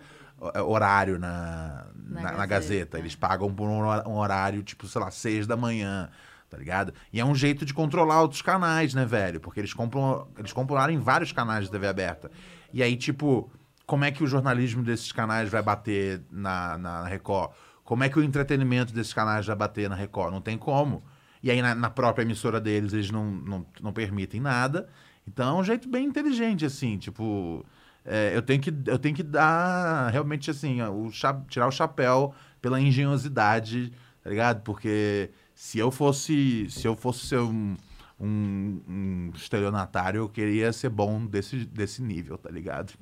é, 0.53 0.61
horário 0.61 1.19
na, 1.19 1.85
na, 1.95 2.21
Na 2.21 2.31
na 2.31 2.45
Gazeta. 2.45 2.47
Gazeta. 2.47 2.99
Eles 2.99 3.15
pagam 3.15 3.53
por 3.53 3.67
um 3.67 4.17
horário, 4.17 4.63
tipo, 4.63 4.87
sei 4.87 5.01
lá, 5.01 5.11
seis 5.11 5.45
da 5.47 5.55
manhã, 5.55 6.09
tá 6.51 6.57
ligado? 6.57 6.93
E 7.13 7.19
é 7.19 7.25
um 7.25 7.33
jeito 7.33 7.65
de 7.65 7.73
controlar 7.73 8.21
outros 8.21 8.41
canais, 8.41 8.93
né, 8.93 9.05
velho? 9.05 9.39
Porque 9.39 9.61
eles 9.61 9.73
compram, 9.73 10.27
eles 10.37 10.51
compram 10.51 10.75
horário 10.75 10.93
em 10.93 10.99
vários 10.99 11.31
canais 11.31 11.65
de 11.65 11.71
TV 11.71 11.87
aberta. 11.87 12.29
E 12.73 12.83
aí, 12.83 12.97
tipo, 12.97 13.49
como 13.85 14.03
é 14.03 14.11
que 14.11 14.21
o 14.21 14.27
jornalismo 14.27 14.83
desses 14.83 15.13
canais 15.13 15.49
vai 15.49 15.61
bater 15.61 16.21
na, 16.29 16.77
na 16.77 17.05
Record? 17.05 17.51
Como 17.85 18.03
é 18.03 18.09
que 18.09 18.19
o 18.19 18.23
entretenimento 18.23 18.93
desses 18.93 19.13
canais 19.13 19.45
vai 19.45 19.55
bater 19.55 19.89
na 19.89 19.95
Record? 19.95 20.33
Não 20.33 20.41
tem 20.41 20.57
como. 20.57 21.01
E 21.41 21.49
aí, 21.49 21.61
na, 21.61 21.73
na 21.73 21.89
própria 21.89 22.23
emissora 22.23 22.59
deles, 22.59 22.91
eles 22.91 23.09
não, 23.09 23.31
não, 23.31 23.65
não 23.81 23.93
permitem 23.93 24.41
nada. 24.41 24.89
Então, 25.25 25.57
é 25.57 25.61
um 25.61 25.63
jeito 25.63 25.87
bem 25.87 26.05
inteligente, 26.05 26.65
assim, 26.65 26.97
tipo... 26.97 27.65
é, 28.05 28.35
eu, 28.35 28.41
tenho 28.41 28.61
que, 28.61 28.73
eu 28.87 28.99
tenho 28.99 29.15
que 29.15 29.23
dar, 29.23 30.09
realmente, 30.09 30.51
assim, 30.51 30.81
o 30.81 31.09
tirar 31.47 31.67
o 31.67 31.71
chapéu 31.71 32.33
pela 32.61 32.81
engenhosidade, 32.81 33.93
tá 34.21 34.29
ligado? 34.29 34.61
Porque 34.63 35.31
se 35.61 35.77
eu 35.77 35.91
fosse, 35.91 36.67
se 36.71 36.87
eu 36.87 36.95
fosse 36.95 37.27
ser 37.27 37.37
um, 37.37 37.77
um, 38.19 38.81
um 38.89 39.31
estelionatário, 39.35 40.21
eu 40.21 40.27
queria 40.27 40.73
ser 40.73 40.89
bom 40.89 41.23
desse, 41.23 41.65
desse 41.65 42.01
nível, 42.01 42.35
tá 42.35 42.49
ligado? 42.49 42.93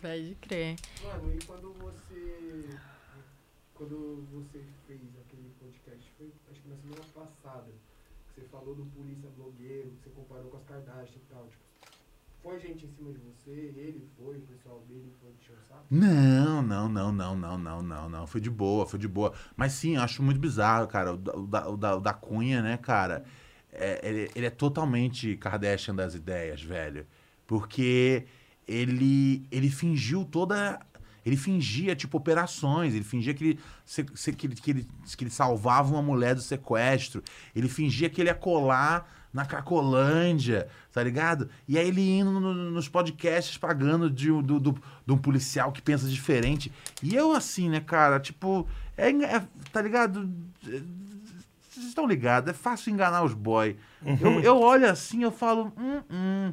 Pode 0.00 0.36
crer. 0.40 0.76
Mano, 1.02 1.34
e 1.34 1.44
quando 1.44 1.72
você. 1.72 2.68
Quando 3.74 4.24
você 4.32 4.62
fez 4.86 5.00
aquele 5.26 5.50
podcast, 5.58 6.12
foi 6.16 6.30
acho 6.48 6.60
que 6.62 6.68
na 6.68 6.76
semana 6.76 7.02
passada, 7.12 7.66
que 8.28 8.40
você 8.40 8.46
falou 8.46 8.76
do 8.76 8.86
polícia 8.86 9.28
blogueiro, 9.36 9.90
que 9.90 10.04
você 10.04 10.10
comparou 10.10 10.52
com 10.52 10.56
as 10.56 10.64
Kardashian 10.64 11.16
e 11.16 11.32
tal. 11.34 11.48
Tipo, 11.48 11.64
foi 12.44 12.60
gente 12.60 12.86
em 12.86 12.92
cima 12.92 13.12
de 13.12 13.18
você, 13.18 13.50
ele 13.50 14.08
foi, 14.16 14.36
o 14.36 14.42
pessoal 14.42 14.80
dele 14.88 15.12
foi 15.20 15.32
te 15.42 15.50
o 15.50 15.66
saco? 15.68 15.77
Não, 15.90 16.60
não, 16.62 16.86
não, 16.88 17.10
não, 17.12 17.34
não, 17.36 17.58
não, 17.58 17.82
não, 17.82 18.08
não. 18.10 18.26
Foi 18.26 18.40
de 18.40 18.50
boa, 18.50 18.86
foi 18.86 18.98
de 18.98 19.08
boa. 19.08 19.32
Mas 19.56 19.72
sim, 19.72 19.96
acho 19.96 20.22
muito 20.22 20.38
bizarro, 20.38 20.86
cara. 20.86 21.14
O 21.14 21.16
da, 21.16 21.34
o 21.36 21.46
da, 21.46 21.68
o 21.70 21.76
da, 21.76 21.96
o 21.96 22.00
da 22.00 22.12
Cunha, 22.12 22.60
né, 22.60 22.76
cara? 22.76 23.24
É, 23.72 24.00
ele, 24.06 24.30
ele 24.34 24.46
é 24.46 24.50
totalmente 24.50 25.36
Kardashian 25.36 25.94
das 25.94 26.14
ideias, 26.14 26.62
velho. 26.62 27.06
Porque 27.46 28.26
ele, 28.66 29.46
ele 29.50 29.70
fingiu 29.70 30.24
toda. 30.26 30.78
Ele 31.24 31.36
fingia, 31.36 31.96
tipo, 31.96 32.18
operações. 32.18 32.94
Ele 32.94 33.04
fingia 33.04 33.32
que 33.32 33.44
ele, 33.44 33.60
se- 33.84 34.06
se- 34.14 34.32
que, 34.32 34.46
ele, 34.46 34.54
que, 34.56 34.70
ele, 34.70 34.88
que 35.16 35.24
ele 35.24 35.30
salvava 35.30 35.90
uma 35.92 36.02
mulher 36.02 36.34
do 36.34 36.40
sequestro. 36.42 37.22
Ele 37.56 37.68
fingia 37.68 38.10
que 38.10 38.20
ele 38.20 38.28
ia 38.28 38.34
colar 38.34 39.17
na 39.32 39.44
Cracolândia, 39.44 40.68
tá 40.92 41.02
ligado? 41.02 41.48
E 41.66 41.78
aí 41.78 41.88
ele 41.88 42.18
indo 42.18 42.40
no- 42.40 42.54
nos 42.54 42.88
podcasts 42.88 43.56
pagando 43.58 44.10
de, 44.10 44.30
um- 44.32 44.42
do, 44.42 44.58
do- 44.58 44.82
de 45.06 45.12
um 45.12 45.18
policial 45.18 45.70
que 45.72 45.82
pensa 45.82 46.08
diferente. 46.08 46.72
E 47.02 47.14
eu, 47.14 47.32
assim, 47.32 47.68
né, 47.68 47.80
cara, 47.80 48.18
tipo, 48.18 48.66
é, 48.96 49.10
é- 49.10 49.42
tá 49.72 49.82
ligado? 49.82 50.30
Vocês 50.62 51.86
estão 51.86 52.06
ligados, 52.06 52.50
é 52.50 52.54
fácil 52.54 52.90
enganar 52.92 53.22
os 53.22 53.34
boy. 53.34 53.76
Eu, 54.20 54.40
eu 54.40 54.58
olho 54.60 54.88
assim, 54.88 55.22
eu 55.22 55.30
falo, 55.30 55.72
hum, 55.76 56.02
hum, 56.10 56.52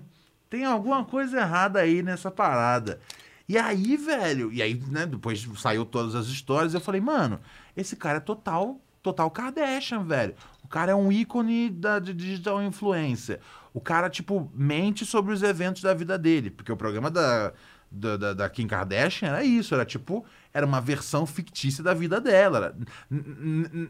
tem 0.49 0.65
alguma 0.65 1.03
coisa 1.03 1.37
errada 1.39 1.79
aí 1.79 2.03
nessa 2.03 2.29
parada. 2.29 2.99
E 3.47 3.57
aí, 3.57 3.95
velho, 3.95 4.51
e 4.51 4.61
aí, 4.61 4.73
né, 4.89 5.05
depois 5.05 5.47
saiu 5.57 5.85
todas 5.85 6.15
as 6.15 6.27
histórias, 6.27 6.73
eu 6.73 6.81
falei, 6.81 6.99
mano, 7.01 7.39
esse 7.77 7.95
cara 7.95 8.17
é 8.17 8.19
total, 8.21 8.79
total 9.03 9.29
Kardashian, 9.29 10.03
velho. 10.03 10.33
O 10.65 10.67
cara 10.67 10.91
é 10.93 10.95
um 10.95 11.11
ícone 11.11 11.69
da 11.69 11.99
de 11.99 12.11
digital 12.11 12.59
influencer. 12.63 13.39
O 13.71 13.79
cara, 13.79 14.09
tipo, 14.09 14.51
mente 14.53 15.05
sobre 15.05 15.31
os 15.31 15.43
eventos 15.43 15.83
da 15.83 15.93
vida 15.93 16.17
dele. 16.17 16.49
Porque 16.49 16.71
o 16.71 16.75
programa 16.77 17.11
da, 17.11 17.53
da, 17.91 18.17
da, 18.17 18.33
da 18.33 18.49
Kim 18.49 18.65
Kardashian 18.67 19.27
era 19.29 19.43
isso, 19.43 19.75
era 19.75 19.85
tipo, 19.85 20.25
era 20.51 20.65
uma 20.65 20.81
versão 20.81 21.23
fictícia 21.27 21.83
da 21.83 21.93
vida 21.93 22.19
dela. 22.19 22.57
Era- 22.57 22.75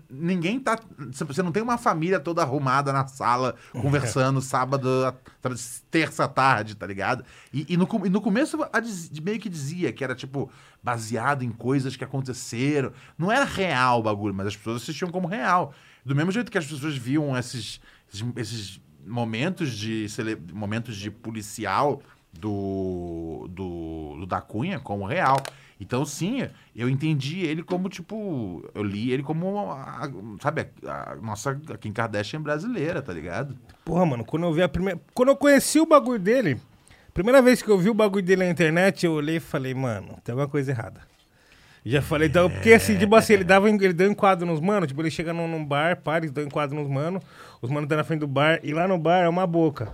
ninguém 0.10 0.60
tá. 0.60 0.78
Você 1.12 1.42
não 1.42 1.52
tem 1.52 1.64
uma 1.64 1.78
família 1.78 2.20
toda 2.20 2.42
arrumada 2.42 2.92
na 2.92 3.08
sala, 3.08 3.56
conversando 3.72 4.42
sábado, 4.42 4.90
terça 5.90 6.28
tarde, 6.28 6.76
tá 6.76 6.86
ligado? 6.86 7.24
E, 7.54 7.66
e 7.70 7.78
no, 7.78 7.88
e 8.06 8.10
no 8.10 8.22
começo 8.22 8.58
a 8.72 8.80
diz- 8.80 9.10
meio 9.20 9.40
que 9.40 9.48
dizia 9.50 9.92
que 9.94 10.04
era, 10.04 10.14
tipo, 10.16 10.52
baseado 10.84 11.44
em 11.44 11.52
coisas 11.52 11.96
que 11.96 12.04
aconteceram. 12.04 12.92
Não 13.18 13.32
era 13.32 13.46
real 13.46 14.00
o 14.00 14.04
bagulho, 14.04 14.34
mas 14.34 14.48
as 14.48 14.56
pessoas 14.58 14.82
assistiam 14.82 15.10
como 15.12 15.28
real. 15.28 15.74
Do 16.06 16.16
mesmo 16.16 16.32
jeito 16.32 16.52
que 16.52 16.58
as 16.58 16.66
pessoas 16.68 16.96
viam 16.96 17.36
esses, 17.38 17.82
esses, 18.14 18.26
esses 18.38 18.82
momentos 19.06 19.72
de 19.76 20.08
cele- 20.08 20.38
momentos 20.54 20.96
de 20.98 21.10
policial 21.10 22.02
do, 22.32 23.48
do, 23.50 24.16
do 24.20 24.26
da 24.26 24.40
Cunha 24.42 24.80
como 24.80 25.06
real. 25.06 25.38
Então, 25.80 26.06
sim, 26.06 26.48
eu 26.76 26.88
entendi 26.88 27.40
ele 27.42 27.62
como, 27.62 27.90
tipo, 27.90 28.64
eu 28.74 28.82
li 28.84 29.12
ele 29.12 29.24
como, 29.24 29.72
a- 29.72 30.10
sabe, 30.42 30.68
a, 30.86 31.14
a 31.14 31.16
nossa 31.18 31.60
a 31.70 31.78
Kim 31.78 31.92
Kardashian 31.92 32.42
brasileira, 32.42 33.02
tá 33.02 33.12
ligado? 33.12 33.58
Porra, 33.84 34.06
mano, 34.06 34.24
quando 34.24 34.44
eu 34.44 34.54
vi 34.54 34.62
a 34.62 34.70
primeira. 34.70 35.02
Quando 35.14 35.30
eu 35.30 35.36
conheci 35.36 35.80
o 35.80 35.86
bagulho 35.86 36.20
dele, 36.20 36.58
primeira 37.14 37.42
vez 37.42 37.62
que 37.62 37.70
eu 37.70 37.78
vi 37.78 37.90
o 37.90 37.94
bagulho 37.94 38.24
dele 38.24 38.46
na 38.46 38.50
internet, 38.52 39.06
eu 39.06 39.14
olhei 39.14 39.38
e 39.38 39.40
falei, 39.42 39.74
mano, 39.74 40.18
tem 40.24 40.32
alguma 40.32 40.48
coisa 40.48 40.72
errada. 40.72 41.02
Já 41.86 42.02
falei, 42.02 42.28
então, 42.28 42.50
porque 42.50 42.74
assim, 42.74 42.98
tipo 42.98 43.16
assim, 43.16 43.34
ele 43.34 43.44
dava, 43.44 43.70
ele 43.70 43.94
deu 43.94 44.10
enquadro 44.10 44.44
nos 44.44 44.60
manos, 44.60 44.88
tipo, 44.88 45.02
ele 45.04 45.12
chega 45.12 45.32
num, 45.32 45.48
num 45.48 45.64
bar, 45.64 46.02
ele 46.18 46.32
dá 46.32 46.42
enquadro 46.42 46.76
nos 46.76 46.90
manos, 46.90 47.24
os 47.62 47.70
manos 47.70 47.84
estão 47.84 47.98
na 47.98 48.04
frente 48.04 48.22
do 48.22 48.28
bar, 48.28 48.60
e 48.64 48.74
lá 48.74 48.88
no 48.88 48.98
bar 48.98 49.24
é 49.24 49.30
uma 49.30 49.46
boca. 49.46 49.94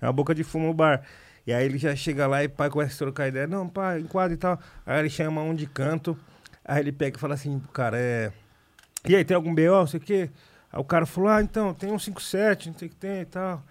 É 0.00 0.06
uma 0.06 0.12
boca 0.14 0.34
de 0.34 0.42
fumo 0.42 0.68
no 0.68 0.74
bar. 0.74 1.02
E 1.46 1.52
aí 1.52 1.66
ele 1.66 1.76
já 1.76 1.94
chega 1.94 2.26
lá 2.26 2.42
e 2.42 2.48
pai 2.48 2.70
começa 2.70 2.94
a 2.94 2.98
trocar 2.98 3.28
ideia, 3.28 3.46
não, 3.46 3.68
pá, 3.68 3.98
enquadro 3.98 4.32
e 4.32 4.36
tal. 4.38 4.58
Aí 4.86 4.98
ele 4.98 5.10
chama 5.10 5.42
um 5.42 5.54
de 5.54 5.66
canto, 5.66 6.18
aí 6.64 6.80
ele 6.80 6.90
pega 6.90 7.18
e 7.18 7.20
fala 7.20 7.34
assim, 7.34 7.62
cara, 7.72 7.98
é. 7.98 8.32
E 9.06 9.14
aí, 9.14 9.24
tem 9.24 9.34
algum 9.34 9.54
BO, 9.54 9.60
não 9.60 9.86
sei 9.86 10.00
o 10.00 10.02
quê? 10.02 10.30
Aí 10.72 10.80
o 10.80 10.84
cara 10.84 11.04
falou, 11.04 11.28
ah, 11.28 11.42
então, 11.42 11.74
tem 11.74 11.92
um 11.92 11.98
57, 11.98 12.70
não 12.70 12.78
sei 12.78 12.88
o 12.88 12.90
que 12.90 12.96
tem 12.96 13.20
e 13.20 13.24
tal. 13.26 13.62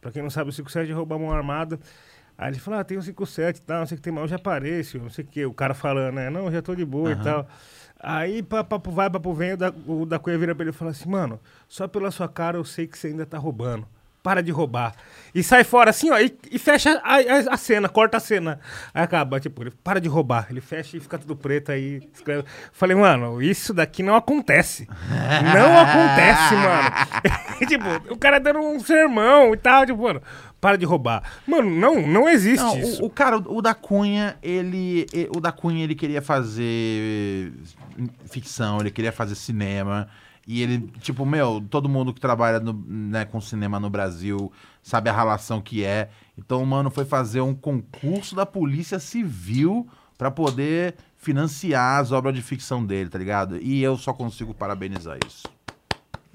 Pra 0.00 0.10
quem 0.10 0.20
não 0.20 0.30
sabe, 0.30 0.50
o 0.50 0.52
57 0.52 0.90
é 0.90 0.94
roubar 0.94 1.18
mão 1.18 1.30
armada. 1.30 1.78
Aí 2.36 2.50
ele 2.50 2.58
falou, 2.58 2.80
ah, 2.80 2.84
tem 2.84 2.98
um 2.98 3.02
57 3.02 3.58
e 3.58 3.62
tal, 3.62 3.80
não 3.80 3.86
sei 3.86 3.94
o 3.94 3.98
que 3.98 4.02
tem, 4.02 4.16
eu 4.16 4.26
já 4.28 4.38
senhor, 4.84 5.04
não 5.04 5.10
sei 5.10 5.24
o 5.24 5.28
que. 5.28 5.44
O 5.46 5.54
cara 5.54 5.72
falando, 5.74 6.14
né, 6.16 6.30
não, 6.30 6.46
eu 6.46 6.52
já 6.52 6.60
tô 6.62 6.74
de 6.74 6.84
boa 6.84 7.12
e 7.12 7.16
tal. 7.22 7.48
Aí, 8.00 8.42
pa- 8.42 8.64
papo 8.64 8.90
vai, 8.90 9.08
papo 9.08 9.32
vem, 9.32 9.52
o 9.52 9.56
da, 9.56 9.72
o 9.86 10.04
da 10.04 10.18
Cunha 10.18 10.36
vira 10.36 10.54
pra 10.54 10.64
ele 10.64 10.70
e 10.70 10.72
fala 10.74 10.90
assim, 10.90 11.08
mano, 11.08 11.40
só 11.68 11.86
pela 11.88 12.10
sua 12.10 12.28
cara 12.28 12.56
eu 12.58 12.64
sei 12.64 12.86
que 12.86 12.98
você 12.98 13.06
ainda 13.08 13.24
tá 13.24 13.38
roubando. 13.38 13.86
Para 14.24 14.42
de 14.42 14.50
roubar. 14.50 14.94
E 15.34 15.42
sai 15.42 15.64
fora 15.64 15.90
assim, 15.90 16.10
ó, 16.10 16.18
e, 16.18 16.34
e 16.50 16.58
fecha 16.58 16.98
a, 17.04 17.16
a- 17.16 17.52
a 17.54 17.56
cena, 17.58 17.90
corta 17.90 18.16
a 18.16 18.20
cena. 18.20 18.58
Aí 18.94 19.02
acaba, 19.02 19.38
tipo, 19.38 19.62
ele 19.62 19.70
para 19.70 20.00
de 20.00 20.08
roubar. 20.08 20.46
Ele 20.50 20.62
fecha 20.62 20.96
e 20.96 21.00
fica 21.00 21.18
tudo 21.18 21.36
preto 21.36 21.70
aí. 21.70 22.00
Escreve. 22.14 22.44
Falei, 22.72 22.96
mano, 22.96 23.42
isso 23.42 23.74
daqui 23.74 24.02
não 24.02 24.16
acontece. 24.16 24.88
Não 25.54 25.78
acontece, 25.78 26.54
mano. 26.54 27.68
tipo, 27.68 28.14
o 28.14 28.16
cara 28.16 28.40
dando 28.40 28.60
um 28.60 28.80
sermão 28.80 29.52
e 29.52 29.58
tal, 29.58 29.84
tipo, 29.84 30.02
mano, 30.02 30.22
para 30.58 30.78
de 30.78 30.86
roubar. 30.86 31.22
Mano, 31.46 31.68
não, 31.70 32.00
não 32.06 32.26
existe 32.26 32.64
Não, 32.64 32.78
isso. 32.78 33.02
o, 33.02 33.06
o 33.06 33.10
cara, 33.10 33.36
o 33.36 33.60
da 33.60 33.74
Cunha, 33.74 34.36
ele, 34.42 35.06
e- 35.12 35.28
o 35.36 35.38
da 35.40 35.52
Cunha, 35.52 35.84
ele 35.84 35.94
queria 35.94 36.22
fazer 36.22 37.52
ficção, 38.30 38.80
ele 38.80 38.90
queria 38.90 39.12
fazer 39.12 39.34
cinema. 39.34 40.08
E 40.46 40.60
ele, 40.62 40.78
tipo, 41.00 41.24
meu, 41.24 41.64
todo 41.70 41.88
mundo 41.88 42.12
que 42.12 42.20
trabalha 42.20 42.60
no- 42.60 42.84
né, 42.86 43.24
com 43.24 43.40
cinema 43.40 43.80
no 43.80 43.88
Brasil 43.88 44.52
sabe 44.82 45.08
a 45.08 45.16
relação 45.16 45.60
que 45.60 45.84
é. 45.84 46.10
Então, 46.36 46.62
o 46.62 46.66
mano 46.66 46.90
foi 46.90 47.04
fazer 47.04 47.40
um 47.40 47.54
concurso 47.54 48.34
da 48.36 48.44
Polícia 48.44 48.98
Civil 48.98 49.88
pra 50.18 50.30
poder 50.30 50.94
financiar 51.16 52.00
as 52.00 52.12
obras 52.12 52.34
de 52.34 52.42
ficção 52.42 52.84
dele, 52.84 53.08
tá 53.08 53.18
ligado? 53.18 53.56
E 53.60 53.82
eu 53.82 53.96
só 53.96 54.12
consigo 54.12 54.52
parabenizar 54.52 55.18
isso. 55.26 55.44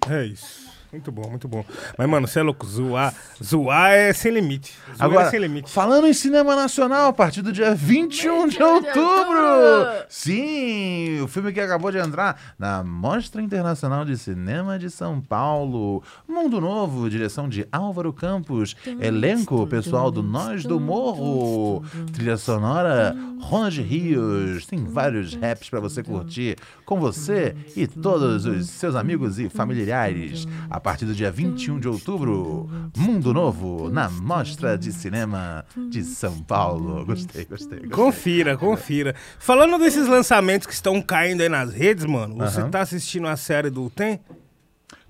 É 0.09 0.25
isso. 0.25 0.68
Muito 0.91 1.11
bom, 1.11 1.29
muito 1.29 1.47
bom. 1.47 1.63
Mas, 1.97 2.09
mano, 2.09 2.27
você 2.27 2.39
é 2.39 2.43
louco, 2.43 2.65
zoar, 2.65 3.13
zoar 3.43 3.91
é 3.91 4.11
sem 4.11 4.31
limite. 4.31 4.73
Zoar 4.97 5.09
Agora, 5.09 5.27
é 5.27 5.29
sem 5.29 5.39
limite. 5.39 5.71
falando 5.71 6.07
em 6.07 6.13
cinema 6.13 6.55
nacional, 6.55 7.09
a 7.09 7.13
partir 7.13 7.41
do 7.41 7.51
dia 7.51 7.75
21 7.75 8.47
de 8.47 8.57
21 8.57 8.57
de 8.57 8.63
outubro. 8.63 10.05
Sim, 10.09 11.21
o 11.21 11.27
filme 11.27 11.53
que 11.53 11.59
acabou 11.59 11.91
de 11.91 11.97
entrar 11.99 12.55
na 12.57 12.83
Mostra 12.83 13.41
Internacional 13.41 14.03
de 14.03 14.17
Cinema 14.17 14.79
de 14.79 14.89
São 14.89 15.21
Paulo. 15.21 16.01
Mundo 16.27 16.59
Novo, 16.59 17.09
direção 17.09 17.47
de 17.47 17.67
Álvaro 17.71 18.11
Campos. 18.11 18.75
Elenco, 18.99 19.67
pessoal 19.67 20.09
do 20.09 20.23
Nós 20.23 20.63
do 20.63 20.79
Morro. 20.79 21.83
Trilha 22.13 22.37
sonora, 22.37 23.15
Ronald 23.39 23.81
Rios. 23.81 24.65
Tem 24.65 24.83
vários 24.85 25.35
raps 25.35 25.69
pra 25.69 25.79
você 25.79 26.01
curtir 26.01 26.57
com 26.85 26.99
você 26.99 27.55
e 27.75 27.85
todos 27.85 28.45
os 28.45 28.67
seus 28.69 28.95
amigos 28.95 29.39
e 29.39 29.49
familiares. 29.49 30.47
A 30.69 30.78
partir 30.79 31.05
do 31.05 31.13
dia 31.13 31.31
21 31.31 31.79
de 31.79 31.87
outubro, 31.87 32.69
Mundo 32.97 33.33
Novo, 33.33 33.89
na 33.89 34.09
Mostra 34.09 34.77
de 34.77 34.91
Cinema 34.91 35.65
de 35.89 36.03
São 36.03 36.39
Paulo. 36.39 37.05
Gostei, 37.05 37.45
gostei. 37.45 37.79
gostei. 37.79 37.89
Confira, 37.89 38.57
confira. 38.57 39.15
Falando 39.37 39.77
desses 39.77 40.07
lançamentos 40.07 40.67
que 40.67 40.73
estão 40.73 41.01
caindo 41.01 41.41
aí 41.41 41.49
nas 41.49 41.73
redes, 41.73 42.05
mano, 42.05 42.35
você 42.35 42.63
tá 42.65 42.81
assistindo 42.81 43.27
a 43.27 43.35
série 43.35 43.69
do 43.69 43.89
Tem? 43.89 44.19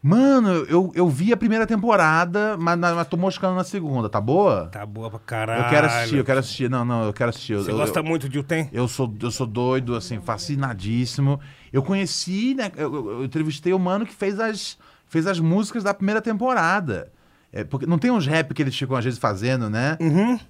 Mano, 0.01 0.49
eu, 0.69 0.93
eu 0.95 1.09
vi 1.09 1.33
a 1.33 1.37
primeira 1.37 1.67
temporada, 1.67 2.55
mas, 2.57 2.79
mas 2.79 3.05
tô 3.07 3.17
moscando 3.17 3.55
na 3.55 3.65
segunda, 3.65 4.07
tá 4.07 4.21
boa? 4.21 4.67
Tá 4.71 4.85
boa 4.85 5.09
pra 5.09 5.19
caralho. 5.19 5.63
Eu 5.65 5.69
quero 5.69 5.87
assistir, 5.87 6.15
eu 6.15 6.23
quero 6.23 6.39
assistir. 6.39 6.69
Não, 6.69 6.85
não, 6.85 7.03
eu 7.03 7.11
quero 7.11 7.29
assistir. 7.31 7.55
Você 7.57 7.71
eu, 7.71 7.75
gosta 7.75 7.99
eu, 7.99 8.03
muito 8.03 8.29
de 8.29 8.39
O 8.39 8.43
Tem? 8.43 8.69
eu 8.71 8.87
sou, 8.87 9.13
eu 9.21 9.29
sou 9.29 9.45
doido, 9.45 9.95
assim, 9.95 10.21
fascinadíssimo. 10.21 11.37
Eu 11.73 11.83
conheci, 11.83 12.55
né? 12.55 12.71
Eu, 12.77 12.95
eu- 12.95 13.09
eu 13.11 13.25
entrevistei 13.25 13.73
o 13.73 13.79
mano 13.79 14.05
que 14.05 14.13
fez 14.15 14.39
as, 14.39 14.77
fez 15.09 15.27
as 15.27 15.39
músicas 15.39 15.83
da 15.83 15.93
primeira 15.93 16.21
temporada. 16.21 17.11
É, 17.51 17.63
porque 17.63 17.87
não 17.87 17.97
tem 17.97 18.11
uns 18.11 18.27
rap 18.27 18.53
que 18.53 18.61
eles 18.61 18.77
ficam 18.77 18.95
às 18.95 19.03
vezes 19.03 19.17
fazendo, 19.19 19.71
né? 19.71 19.97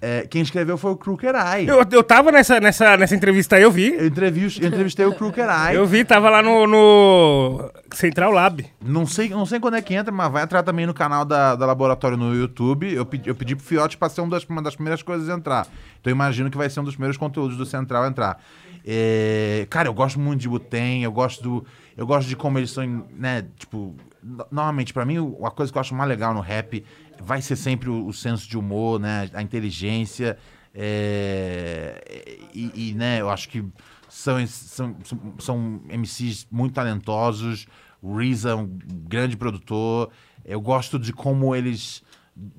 É, 0.02 0.26
quem 0.26 0.42
escreveu 0.42 0.76
foi 0.76 0.90
o 0.90 0.96
Crooker 0.96 1.34
Eye. 1.34 1.66
Eu, 1.66 1.82
eu 1.90 2.04
tava 2.04 2.30
nessa, 2.30 2.60
nessa, 2.60 2.94
nessa 2.98 3.14
entrevista 3.14 3.56
aí, 3.56 3.62
eu 3.62 3.70
vi. 3.70 3.94
Eu 3.94 4.06
entrevistei, 4.06 4.66
eu 4.66 4.68
entrevistei 4.68 5.06
o 5.06 5.14
Crooker 5.14 5.46
Eye. 5.46 5.76
Eu 5.76 5.86
vi, 5.86 6.04
tava 6.04 6.28
lá 6.28 6.42
no, 6.42 6.66
no 6.66 7.70
Central 7.94 8.30
Lab. 8.30 8.66
Não 8.84 9.06
sei, 9.06 9.30
não 9.30 9.46
sei 9.46 9.58
quando 9.58 9.76
é 9.76 9.82
que 9.82 9.94
entra, 9.94 10.12
mas 10.12 10.30
vai 10.30 10.42
entrar 10.42 10.62
também 10.62 10.84
no 10.84 10.92
canal 10.92 11.24
da, 11.24 11.56
da 11.56 11.64
Laboratório 11.64 12.18
no 12.18 12.34
YouTube. 12.34 12.92
Eu 12.92 13.06
pedi, 13.06 13.30
eu 13.30 13.34
pedi 13.34 13.56
pro 13.56 13.64
Fiote 13.64 13.96
pra 13.96 14.10
ser 14.10 14.20
uma 14.20 14.30
das, 14.30 14.44
uma 14.44 14.60
das 14.60 14.74
primeiras 14.74 15.02
coisas 15.02 15.30
a 15.30 15.34
entrar. 15.34 15.66
Então 16.00 16.10
eu 16.10 16.14
imagino 16.14 16.50
que 16.50 16.58
vai 16.58 16.68
ser 16.68 16.80
um 16.80 16.84
dos 16.84 16.94
primeiros 16.94 17.16
conteúdos 17.16 17.56
do 17.56 17.64
Central 17.64 18.02
a 18.02 18.08
entrar. 18.08 18.42
É, 18.86 19.66
cara, 19.70 19.88
eu 19.88 19.94
gosto 19.94 20.20
muito 20.20 20.40
de 20.40 20.50
Buten, 20.50 21.02
eu 21.02 21.12
gosto 21.12 21.42
do. 21.42 21.66
Eu 21.96 22.06
gosto 22.06 22.28
de 22.28 22.36
como 22.36 22.58
eles 22.58 22.70
são, 22.70 23.06
né? 23.16 23.46
Tipo, 23.58 23.94
normalmente, 24.22 24.92
pra 24.92 25.04
mim, 25.04 25.16
a 25.42 25.50
coisa 25.50 25.72
que 25.72 25.78
eu 25.78 25.80
acho 25.80 25.94
mais 25.94 26.08
legal 26.08 26.34
no 26.34 26.40
rap 26.40 26.84
vai 27.20 27.40
ser 27.40 27.56
sempre 27.56 27.88
o, 27.88 28.06
o 28.06 28.12
senso 28.12 28.48
de 28.48 28.58
humor, 28.58 29.00
né? 29.00 29.30
A 29.34 29.42
inteligência. 29.42 30.38
é, 30.74 32.38
e, 32.54 32.90
e, 32.90 32.94
né, 32.94 33.20
eu 33.20 33.30
acho 33.30 33.48
que 33.48 33.64
são, 34.08 34.46
são, 34.46 34.96
são, 35.38 35.80
MCs 35.88 36.46
muito 36.50 36.74
talentosos. 36.74 37.66
O 38.02 38.16
Reza 38.16 38.50
é 38.50 38.54
um 38.54 38.66
grande 39.08 39.36
produtor. 39.36 40.10
Eu 40.44 40.60
gosto 40.60 40.98
de 40.98 41.12
como 41.12 41.54
eles. 41.54 42.02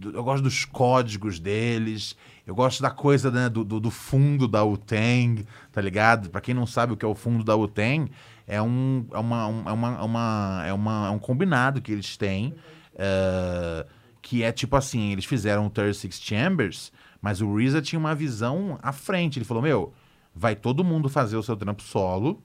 Eu 0.02 0.24
gosto 0.24 0.44
dos 0.44 0.66
códigos 0.66 1.40
deles. 1.40 2.16
Eu 2.46 2.56
gosto 2.56 2.82
da 2.82 2.90
coisa 2.90 3.30
né, 3.30 3.50
do, 3.50 3.64
do, 3.64 3.80
do 3.80 3.92
fundo 3.92 4.48
da 4.48 4.64
Wu-Tang, 4.64 5.46
tá 5.72 5.80
ligado? 5.80 6.30
Pra 6.30 6.42
quem 6.42 6.54
não 6.54 6.66
sabe 6.66 6.94
o 6.94 6.98
que 6.98 7.06
é 7.06 7.08
o 7.08 7.16
fundo 7.16 7.44
da 7.44 7.56
Wu-Tang, 7.56 8.12
é 8.56 8.62
um, 8.62 9.06
é, 9.12 9.18
uma, 9.18 9.48
um- 9.48 9.64
é, 9.70 9.72
uma, 9.72 9.88
é, 9.98 10.02
uma, 10.04 10.64
é, 10.68 10.74
uma, 10.74 11.08
é 11.08 11.10
um 11.10 11.20
combinado 11.20 11.82
que 11.82 11.92
eles 11.92 12.18
têm. 12.18 12.54
eh, 12.96 13.86
que 14.22 14.44
é 14.44 14.52
tipo 14.52 14.76
assim: 14.76 15.12
eles 15.12 15.26
fizeram 15.26 15.66
o 15.66 15.70
36 15.70 16.20
Chambers, 16.22 16.92
mas 17.22 17.42
o 17.42 17.56
Reza 17.56 17.82
tinha 17.82 17.98
uma 18.00 18.14
visão 18.14 18.78
à 18.82 18.92
frente. 18.92 19.40
Ele 19.40 19.46
falou: 19.46 19.64
Meu, 19.64 19.94
vai 20.36 20.56
todo 20.56 20.84
mundo 20.84 21.10
fazer 21.10 21.38
o 21.38 21.44
seu 21.44 21.56
trampo 21.56 21.82
solo. 21.82 22.44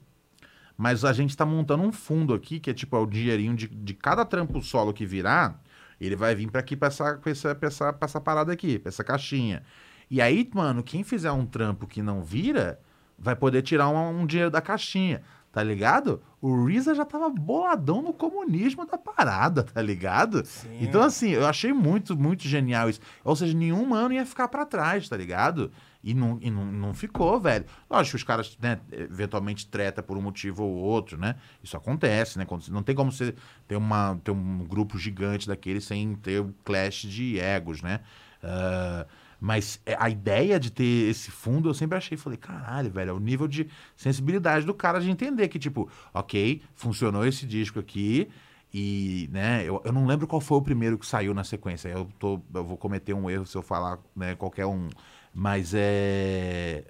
Mas 0.77 1.03
a 1.03 1.11
gente 1.11 1.35
tá 1.35 1.45
montando 1.45 1.83
um 1.83 1.91
fundo 1.91 2.33
aqui, 2.33 2.59
que 2.59 2.69
é 2.69 2.73
tipo 2.73 2.95
é 2.95 2.99
o 2.99 3.05
dinheirinho 3.07 3.55
de, 3.55 3.67
de 3.67 3.93
cada 3.95 4.23
trampo 4.23 4.61
solo 4.61 4.93
que 4.93 5.05
virar, 5.07 5.59
ele 5.99 6.15
vai 6.15 6.35
vir 6.35 6.51
pra 6.51 6.59
aqui, 6.61 6.75
pra 6.75 6.87
essa, 6.89 7.15
pra, 7.17 7.31
essa, 7.31 7.55
pra, 7.55 7.67
essa, 7.67 7.91
pra 7.93 8.05
essa 8.05 8.21
parada 8.21 8.53
aqui, 8.53 8.77
pra 8.77 8.89
essa 8.89 9.03
caixinha. 9.03 9.63
E 10.09 10.21
aí, 10.21 10.47
mano, 10.53 10.83
quem 10.83 11.03
fizer 11.03 11.31
um 11.31 11.45
trampo 11.47 11.87
que 11.87 12.01
não 12.01 12.21
vira, 12.23 12.79
vai 13.17 13.35
poder 13.35 13.63
tirar 13.63 13.89
um, 13.89 14.21
um 14.21 14.25
dinheiro 14.27 14.51
da 14.51 14.61
caixinha, 14.61 15.23
tá 15.57 15.63
ligado? 15.63 16.21
O 16.39 16.65
Reza 16.65 16.93
já 16.93 17.03
tava 17.03 17.31
boladão 17.31 17.99
no 18.03 18.13
comunismo 18.13 18.85
da 18.85 18.95
parada, 18.95 19.63
tá 19.63 19.81
ligado? 19.81 20.43
Então, 20.79 21.01
assim, 21.01 21.29
eu 21.31 21.47
achei 21.47 21.73
muito, 21.73 22.15
muito 22.15 22.47
genial 22.47 22.87
isso. 22.87 22.99
Ou 23.23 23.35
seja, 23.35 23.57
nenhum 23.57 23.83
mano 23.87 24.13
ia 24.13 24.23
ficar 24.23 24.47
pra 24.49 24.67
trás, 24.67 25.09
tá 25.09 25.17
ligado? 25.17 25.71
E 26.03 26.13
não, 26.13 26.37
e 26.43 26.51
não, 26.51 26.63
não 26.63 26.93
ficou, 26.93 27.39
velho. 27.39 27.65
Lógico 27.89 28.11
que 28.11 28.15
os 28.17 28.23
caras, 28.23 28.55
né, 28.61 28.79
eventualmente 28.91 29.65
treta 29.67 30.03
por 30.03 30.15
um 30.15 30.21
motivo 30.21 30.63
ou 30.63 30.75
outro, 30.75 31.17
né? 31.17 31.33
Isso 31.63 31.75
acontece, 31.75 32.37
né? 32.37 32.45
Quando- 32.45 32.67
Não 32.69 32.83
tem 32.83 32.93
como 32.93 33.11
você 33.11 33.33
ter, 33.67 33.75
uma, 33.77 34.15
ter 34.23 34.29
um 34.29 34.59
grupo 34.59 34.95
gigante 34.99 35.47
daquele 35.47 35.81
sem 35.81 36.13
ter 36.17 36.39
o 36.39 36.53
clash 36.63 37.01
de 37.01 37.39
egos, 37.39 37.81
né? 37.81 38.01
Ah, 38.43 39.07
mas 39.39 39.79
é, 39.85 39.95
a 39.99 40.09
ideia 40.09 40.59
de 40.59 40.71
ter 40.71 41.09
esse 41.09 41.29
fundo 41.31 41.69
eu 41.69 41.73
sempre 41.73 41.97
achei, 41.97 42.17
falei, 42.17 42.37
caralho, 42.37 42.91
velho, 42.91 43.11
é 43.11 43.13
o 43.13 43.19
nível 43.19 43.47
de 43.47 43.67
sensibilidade 43.95 44.65
do 44.65 44.73
cara 44.73 44.99
de 44.99 45.09
entender 45.09 45.47
que, 45.47 45.59
tipo, 45.59 45.89
ok, 46.13 46.61
funcionou 46.73 47.25
esse 47.25 47.45
disco 47.45 47.79
aqui, 47.79 48.29
e, 48.73 49.29
né, 49.31 49.63
eu, 49.63 49.81
eu 49.85 49.91
não 49.91 50.05
lembro 50.05 50.27
qual 50.27 50.41
foi 50.41 50.57
o 50.57 50.61
primeiro 50.61 50.97
que 50.97 51.05
saiu 51.05 51.33
na 51.33 51.43
sequência. 51.43 51.89
Eu, 51.89 52.07
tô, 52.19 52.41
eu 52.53 52.63
vou 52.63 52.77
cometer 52.77 53.13
um 53.13 53.29
erro 53.29 53.45
se 53.45 53.55
eu 53.55 53.61
falar 53.61 53.99
né, 54.15 54.35
qualquer 54.35 54.65
um. 54.65 54.89
Mas 55.33 55.73
é. 55.73 56.83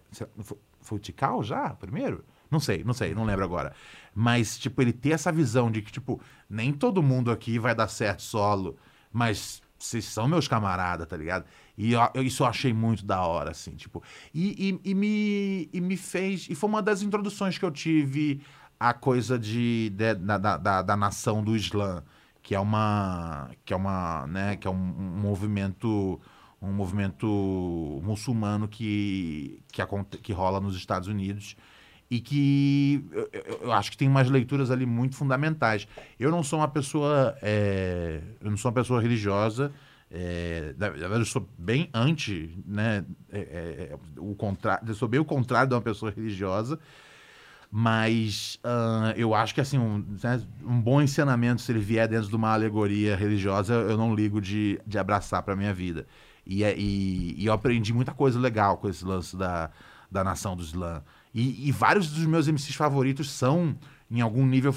Foi, 0.81 0.97
o 0.97 0.99
Tikal 0.99 1.43
já? 1.43 1.69
Primeiro? 1.71 2.23
Não 2.49 2.59
sei, 2.59 2.83
não 2.83 2.93
sei, 2.93 3.13
não 3.13 3.25
lembro 3.25 3.43
agora. 3.43 3.73
Mas, 4.15 4.57
tipo, 4.57 4.81
ele 4.81 4.93
ter 4.93 5.11
essa 5.11 5.31
visão 5.31 5.69
de 5.69 5.81
que, 5.81 5.91
tipo, 5.91 6.19
nem 6.49 6.73
todo 6.73 7.03
mundo 7.03 7.29
aqui 7.29 7.59
vai 7.59 7.75
dar 7.75 7.87
certo 7.89 8.21
solo, 8.21 8.77
mas 9.11 9.61
vocês 9.77 10.05
são 10.05 10.27
meus 10.27 10.47
camaradas, 10.47 11.07
tá 11.07 11.17
ligado? 11.17 11.45
E 11.77 11.93
eu- 11.93 12.23
isso 12.23 12.43
eu 12.43 12.47
achei 12.47 12.73
muito 12.73 13.05
da 13.05 13.21
hora, 13.21 13.51
assim, 13.51 13.71
tipo. 13.75 14.01
E, 14.33 14.79
e- 14.83 14.91
e 14.91 14.95
me, 14.95 15.69
e 15.71 15.79
me 15.81 15.95
fez. 15.95 16.47
E 16.49 16.55
foi 16.55 16.69
uma 16.69 16.81
das 16.81 17.01
introduções 17.03 17.57
que 17.57 17.63
eu 17.65 17.71
tive 17.71 18.41
à 18.79 18.93
coisa 18.93 19.37
de, 19.37 19.89
de- 19.91 20.15
da, 20.15 20.37
da, 20.37 20.57
da, 20.57 20.81
da 20.81 20.97
nação 20.97 21.43
do 21.43 21.55
Islã, 21.55 22.03
que 22.41 22.55
é 22.55 22.59
uma. 22.59 23.49
que 23.63 23.73
é 23.73 23.75
uma. 23.77 24.25
né, 24.27 24.55
que 24.55 24.67
é 24.67 24.71
um, 24.71 24.73
um 24.75 25.19
movimento. 25.21 26.19
Um 26.59 26.71
movimento 26.73 27.27
muçulmano 28.03 28.67
que, 28.67 29.61
que, 29.71 29.83
que 30.23 30.33
rola 30.33 30.59
nos 30.59 30.75
Estados 30.75 31.07
Unidos 31.07 31.55
e 32.09 32.19
que 32.19 33.05
eu- 33.11 33.29
eu 33.61 33.71
acho 33.71 33.91
que 33.91 33.97
tem 33.97 34.07
umas 34.07 34.27
leituras 34.27 34.71
ali 34.71 34.83
muito 34.83 35.15
fundamentais. 35.15 35.87
Eu 36.19 36.31
não 36.31 36.41
sou 36.41 36.57
uma 36.57 36.67
pessoa, 36.67 37.37
é, 37.43 38.21
eu 38.41 38.49
não 38.49 38.57
sou 38.57 38.69
uma 38.71 38.75
pessoa 38.75 38.99
religiosa. 38.99 39.71
É, 40.09 40.73
eu 41.11 41.25
sou 41.25 41.47
bem 41.57 41.89
anti, 41.93 42.57
né? 42.65 43.03
é, 43.31 43.39
é, 43.39 43.93
é, 43.93 43.97
o 44.17 44.33
contrário, 44.35 44.87
eu 44.87 44.95
sou 44.95 45.07
bem 45.07 45.19
o 45.19 45.25
contrário 45.25 45.67
de 45.67 45.75
uma 45.75 45.81
pessoa 45.81 46.11
religiosa. 46.11 46.79
Mas 47.69 48.59
ah, 48.63 49.13
eu 49.17 49.35
acho 49.35 49.53
que 49.53 49.59
assim, 49.61 49.77
um, 49.77 49.97
né, 50.23 50.41
um 50.63 50.79
bom 50.79 51.01
ensinamento, 51.01 51.61
se 51.61 51.71
ele 51.71 51.79
vier 51.79 52.07
dentro 52.07 52.29
de 52.29 52.35
uma 52.35 52.53
alegoria 52.53 53.15
religiosa, 53.15 53.73
eu 53.73 53.97
não 53.97 54.15
ligo 54.15 54.39
de, 54.39 54.79
de 54.87 54.97
abraçar 54.97 55.43
para 55.43 55.55
minha 55.55 55.73
vida. 55.73 56.07
E, 56.45 56.63
é- 56.63 56.77
e, 56.77 57.35
e 57.37 57.45
eu 57.45 57.51
aprendi 57.53 57.93
muita 57.93 58.13
coisa 58.13 58.39
legal 58.39 58.77
com 58.77 58.87
esse 58.87 59.03
lance 59.03 59.35
da, 59.35 59.69
da 60.09 60.23
nação 60.23 60.55
do 60.55 60.63
Islã. 60.63 61.03
E, 61.33 61.67
e 61.67 61.71
vários 61.71 62.09
dos 62.09 62.25
meus 62.25 62.47
MCs 62.47 62.75
favoritos 62.75 63.29
são, 63.29 63.75
em 64.09 64.21
algum 64.21 64.45
nível, 64.45 64.73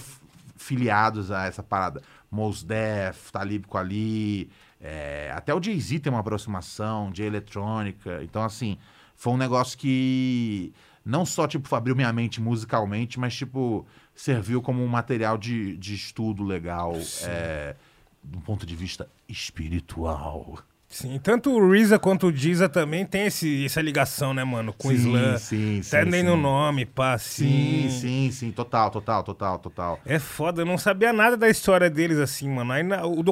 filiados 0.57 1.31
a 1.31 1.44
essa 1.47 1.62
parada. 1.62 2.02
Mos 2.31 2.62
Def, 2.65 3.31
Talib 3.31 3.67
Kweli, 3.67 4.50
é, 4.81 5.31
até 5.34 5.55
o 5.55 5.62
Jay-Z 5.62 6.00
tem 6.00 6.12
uma 6.12 6.20
aproximação, 6.20 7.10
de 7.10 7.23
eletrônica. 7.23 8.23
Então, 8.23 8.42
assim, 8.42 8.78
foi 9.15 9.33
um 9.33 9.36
negócio 9.36 9.76
que 9.78 10.73
não 11.05 11.26
só, 11.26 11.47
tipo, 11.47 11.75
abriu 11.75 11.94
minha 11.94 12.12
mente 12.12 12.41
musicalmente, 12.41 13.20
mas, 13.20 13.34
tipo, 13.34 13.86
serviu 14.15 14.62
como 14.62 14.83
um 14.83 14.89
material 14.89 15.36
de, 15.36 15.76
de 15.76 15.94
estudo 15.94 16.42
legal, 16.42 16.94
é, 17.25 17.76
do 18.23 18.41
ponto 18.41 18.65
de 18.65 18.75
vista 18.75 19.09
espiritual. 19.28 20.59
Sim, 20.90 21.18
tanto 21.20 21.50
o 21.52 21.70
Reza 21.70 21.98
quanto 21.98 22.26
o 22.26 22.32
Diza 22.32 22.68
também 22.68 23.06
tem 23.06 23.26
esse, 23.26 23.64
essa 23.64 23.80
ligação, 23.80 24.34
né, 24.34 24.42
mano, 24.44 24.72
com 24.74 24.88
o 24.88 24.92
Sim, 24.92 24.92
Islã. 24.92 25.36
sim, 25.36 25.82
Até 25.86 26.04
sim, 26.04 26.10
nem 26.10 26.22
sim. 26.22 26.26
no 26.26 26.36
nome, 26.36 26.84
pá, 26.84 27.16
Sim, 27.24 27.88
sim. 27.88 27.88
sim, 27.88 28.30
sim, 28.32 28.52
total, 28.52 28.90
total, 28.90 29.22
total, 29.24 29.58
total. 29.58 30.02
É 30.04 30.18
foda, 30.18 30.62
eu 30.62 30.66
não 30.66 30.78
sabia 30.78 31.12
nada 31.12 31.36
da 31.36 31.48
história 31.48 31.90
deles 31.90 32.18
assim, 32.18 32.48
mano. 32.48 32.72
Aí 32.72 32.82
na- 32.82 33.04
o, 33.06 33.22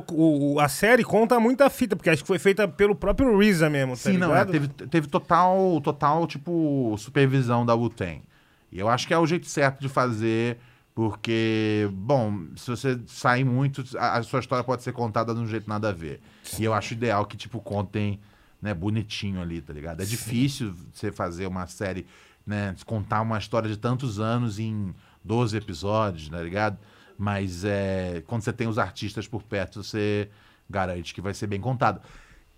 o- 0.54 0.60
a 0.60 0.68
série 0.68 1.02
conta 1.02 1.40
muita 1.40 1.68
fita, 1.70 1.96
porque 1.96 2.10
acho 2.10 2.22
que 2.22 2.26
foi 2.28 2.38
feita 2.38 2.68
pelo 2.68 2.94
próprio 2.94 3.36
Reza 3.38 3.70
mesmo, 3.70 3.96
tá 3.96 4.10
Sim, 4.10 4.16
não, 4.18 4.34
é, 4.34 4.44
ligado? 4.44 4.50
teve, 4.50 4.68
teve 4.68 5.08
total, 5.08 5.80
total, 5.80 6.26
tipo, 6.26 6.94
supervisão 6.98 7.64
da 7.64 7.74
Wu-Tang. 7.74 8.22
E 8.70 8.78
eu 8.78 8.88
acho 8.88 9.06
que 9.06 9.14
é 9.14 9.18
o 9.18 9.26
jeito 9.26 9.46
certo 9.46 9.80
de 9.80 9.88
fazer, 9.88 10.58
Porque, 10.99 11.89
bom, 11.93 12.49
se 12.57 12.68
você 12.68 13.01
sair 13.07 13.44
muito, 13.44 13.85
a, 13.97 14.17
a 14.17 14.23
sua 14.25 14.41
história 14.41 14.65
pode 14.65 14.83
ser 14.83 14.93
contada 14.93 15.33
de 15.33 15.39
um 15.39 15.47
jeito 15.47 15.68
nada 15.68 15.91
a 15.91 15.93
ver. 15.93 16.20
E 16.59 16.65
eu 16.65 16.75
acho 16.75 16.93
ideal 16.94 17.25
que, 17.25 17.36
tipo, 17.36 17.60
contem, 17.60 18.18
né, 18.60 18.75
bonitinho 18.75 19.41
ali, 19.41 19.60
tá 19.60 19.73
ligado? 19.73 20.02
É 20.02 20.05
difícil 20.05 20.75
você 20.93 21.12
fazer 21.12 21.47
uma 21.47 21.68
série, 21.68 22.05
né, 22.44 22.75
contar 22.85 23.20
uma 23.20 23.39
história 23.39 23.70
de 23.70 23.77
tantos 23.77 24.18
anos 24.18 24.59
em 24.59 24.93
12 25.23 25.57
episódios, 25.57 26.31
tá 26.31 26.43
ligado? 26.43 26.77
Mas 27.17 27.65
é, 27.65 28.20
quando 28.27 28.43
você 28.43 28.52
tem 28.52 28.67
os 28.67 28.77
artistas 28.77 29.28
por 29.28 29.44
perto, 29.44 29.85
você 29.85 30.28
garante 30.68 31.15
que 31.15 31.20
vai 31.20 31.33
ser 31.33 31.47
bem 31.47 31.60
contado. 31.60 32.02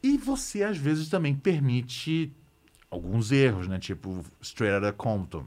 E 0.02 0.16
você, 0.16 0.62
às 0.62 0.78
vezes, 0.78 1.10
também 1.10 1.34
permite 1.34 2.32
alguns 2.90 3.32
erros, 3.32 3.68
né? 3.68 3.78
Tipo, 3.78 4.24
Straight 4.40 4.76
Outta 4.76 4.94
Compton. 4.94 5.44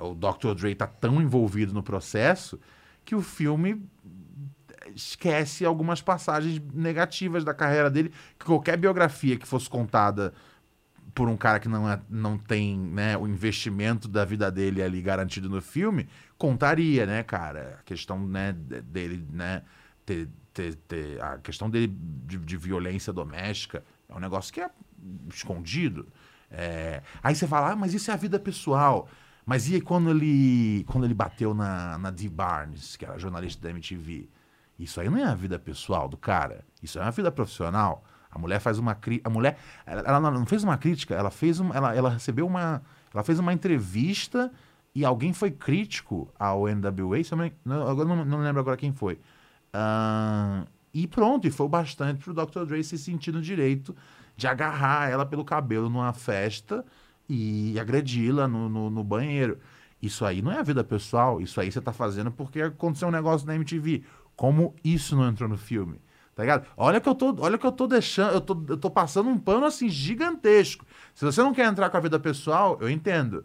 O 0.00 0.14
Dr. 0.14 0.54
Dre 0.54 0.74
tá 0.74 0.86
tão 0.86 1.20
envolvido 1.20 1.72
no 1.72 1.82
processo 1.82 2.58
que 3.04 3.14
o 3.14 3.22
filme 3.22 3.82
esquece 4.94 5.64
algumas 5.64 6.02
passagens 6.02 6.60
negativas 6.74 7.44
da 7.44 7.54
carreira 7.54 7.90
dele, 7.90 8.12
que 8.38 8.44
qualquer 8.44 8.76
biografia 8.76 9.36
que 9.36 9.46
fosse 9.46 9.68
contada 9.68 10.32
por 11.14 11.28
um 11.28 11.36
cara 11.36 11.60
que 11.60 11.68
não, 11.68 11.88
é, 11.90 12.00
não 12.08 12.38
tem 12.38 12.76
né, 12.78 13.16
o 13.16 13.26
investimento 13.26 14.08
da 14.08 14.24
vida 14.24 14.50
dele 14.50 14.82
ali 14.82 15.02
garantido 15.02 15.48
no 15.48 15.60
filme, 15.60 16.08
contaria, 16.38 17.04
né, 17.06 17.22
cara? 17.22 17.78
A 17.80 17.82
questão 17.82 18.18
né, 18.26 18.52
de- 18.52 18.80
dele, 18.80 19.26
né, 19.30 19.62
ter, 20.06 20.28
ter, 20.54 20.74
ter- 20.74 21.22
a 21.22 21.38
questão 21.38 21.68
dele 21.68 21.88
de, 22.26 22.38
de 22.38 22.56
violência 22.56 23.12
doméstica 23.12 23.84
é 24.08 24.14
um 24.14 24.20
negócio 24.20 24.52
que 24.52 24.60
é 24.60 24.70
escondido. 25.32 26.06
É, 26.50 27.02
aí 27.22 27.34
você 27.34 27.46
fala, 27.46 27.72
ah, 27.72 27.76
mas 27.76 27.92
isso 27.94 28.10
é 28.10 28.14
a 28.14 28.16
vida 28.16 28.38
pessoal. 28.38 29.08
Mas 29.44 29.68
e 29.68 29.80
quando 29.80 30.10
ele, 30.10 30.84
quando 30.84 31.04
ele 31.04 31.14
bateu 31.14 31.52
na, 31.52 31.98
na 31.98 32.10
Dee 32.10 32.28
Barnes, 32.28 32.96
que 32.96 33.04
era 33.04 33.18
jornalista 33.18 33.62
da 33.62 33.70
MTV? 33.70 34.28
Isso 34.78 35.00
aí 35.00 35.08
não 35.08 35.18
é 35.18 35.24
a 35.24 35.34
vida 35.34 35.58
pessoal 35.58 36.08
do 36.08 36.16
cara. 36.16 36.64
Isso 36.82 36.98
é 36.98 37.02
uma 37.02 37.10
vida 37.10 37.30
profissional. 37.30 38.04
A 38.30 38.38
mulher 38.38 38.60
faz 38.60 38.78
uma 38.78 38.94
crítica. 38.94 39.28
A 39.28 39.32
mulher. 39.32 39.58
Ela, 39.84 40.02
ela 40.02 40.30
não 40.30 40.46
fez 40.46 40.64
uma 40.64 40.78
crítica, 40.78 41.14
ela 41.14 41.30
fez 41.30 41.60
uma. 41.60 41.74
Ela, 41.74 41.94
ela 41.94 42.10
recebeu 42.10 42.46
uma. 42.46 42.82
Ela 43.12 43.22
fez 43.22 43.38
uma 43.38 43.52
entrevista 43.52 44.50
e 44.94 45.04
alguém 45.04 45.32
foi 45.32 45.50
crítico 45.50 46.32
ao 46.38 46.66
NWA. 46.66 47.18
Eu 47.18 48.06
não, 48.06 48.24
não, 48.24 48.40
lembro 48.40 48.60
agora 48.60 48.76
quem 48.76 48.92
foi. 48.92 49.20
Ah, 49.72 50.64
e 50.94 51.06
pronto, 51.06 51.46
e 51.46 51.50
foi 51.50 51.66
o 51.66 51.68
bastante 51.68 52.22
pro 52.22 52.34
Dr. 52.34 52.64
Dre 52.64 52.82
se 52.84 52.98
sentir 52.98 53.32
no 53.32 53.40
direito 53.40 53.94
de 54.36 54.46
agarrar 54.46 55.10
ela 55.10 55.26
pelo 55.26 55.44
cabelo 55.44 55.88
numa 55.88 56.12
festa 56.12 56.84
e 57.28 57.78
agredi-la 57.78 58.46
no, 58.48 58.68
no, 58.68 58.90
no 58.90 59.04
banheiro. 59.04 59.58
Isso 60.00 60.24
aí 60.24 60.42
não 60.42 60.50
é 60.50 60.58
a 60.58 60.62
vida 60.62 60.82
pessoal, 60.82 61.40
isso 61.40 61.60
aí 61.60 61.70
você 61.70 61.80
tá 61.80 61.92
fazendo 61.92 62.30
porque 62.30 62.60
aconteceu 62.60 63.08
um 63.08 63.12
negócio 63.12 63.46
na 63.46 63.54
MTV. 63.54 64.02
Como 64.34 64.74
isso 64.84 65.14
não 65.14 65.28
entrou 65.28 65.48
no 65.48 65.56
filme? 65.56 66.00
Tá 66.34 66.42
ligado? 66.42 66.66
Olha 66.76 67.00
que 67.00 67.08
eu 67.08 67.14
tô, 67.14 67.36
olha 67.40 67.58
que 67.58 67.66
eu 67.66 67.70
tô 67.72 67.86
deixando, 67.86 68.32
eu 68.32 68.40
tô, 68.40 68.64
eu 68.68 68.76
tô 68.76 68.90
passando 68.90 69.28
um 69.28 69.38
pano 69.38 69.66
assim 69.66 69.88
gigantesco. 69.88 70.84
Se 71.14 71.24
você 71.24 71.42
não 71.42 71.52
quer 71.52 71.66
entrar 71.66 71.90
com 71.90 71.96
a 71.96 72.00
vida 72.00 72.18
pessoal, 72.18 72.78
eu 72.80 72.88
entendo. 72.90 73.44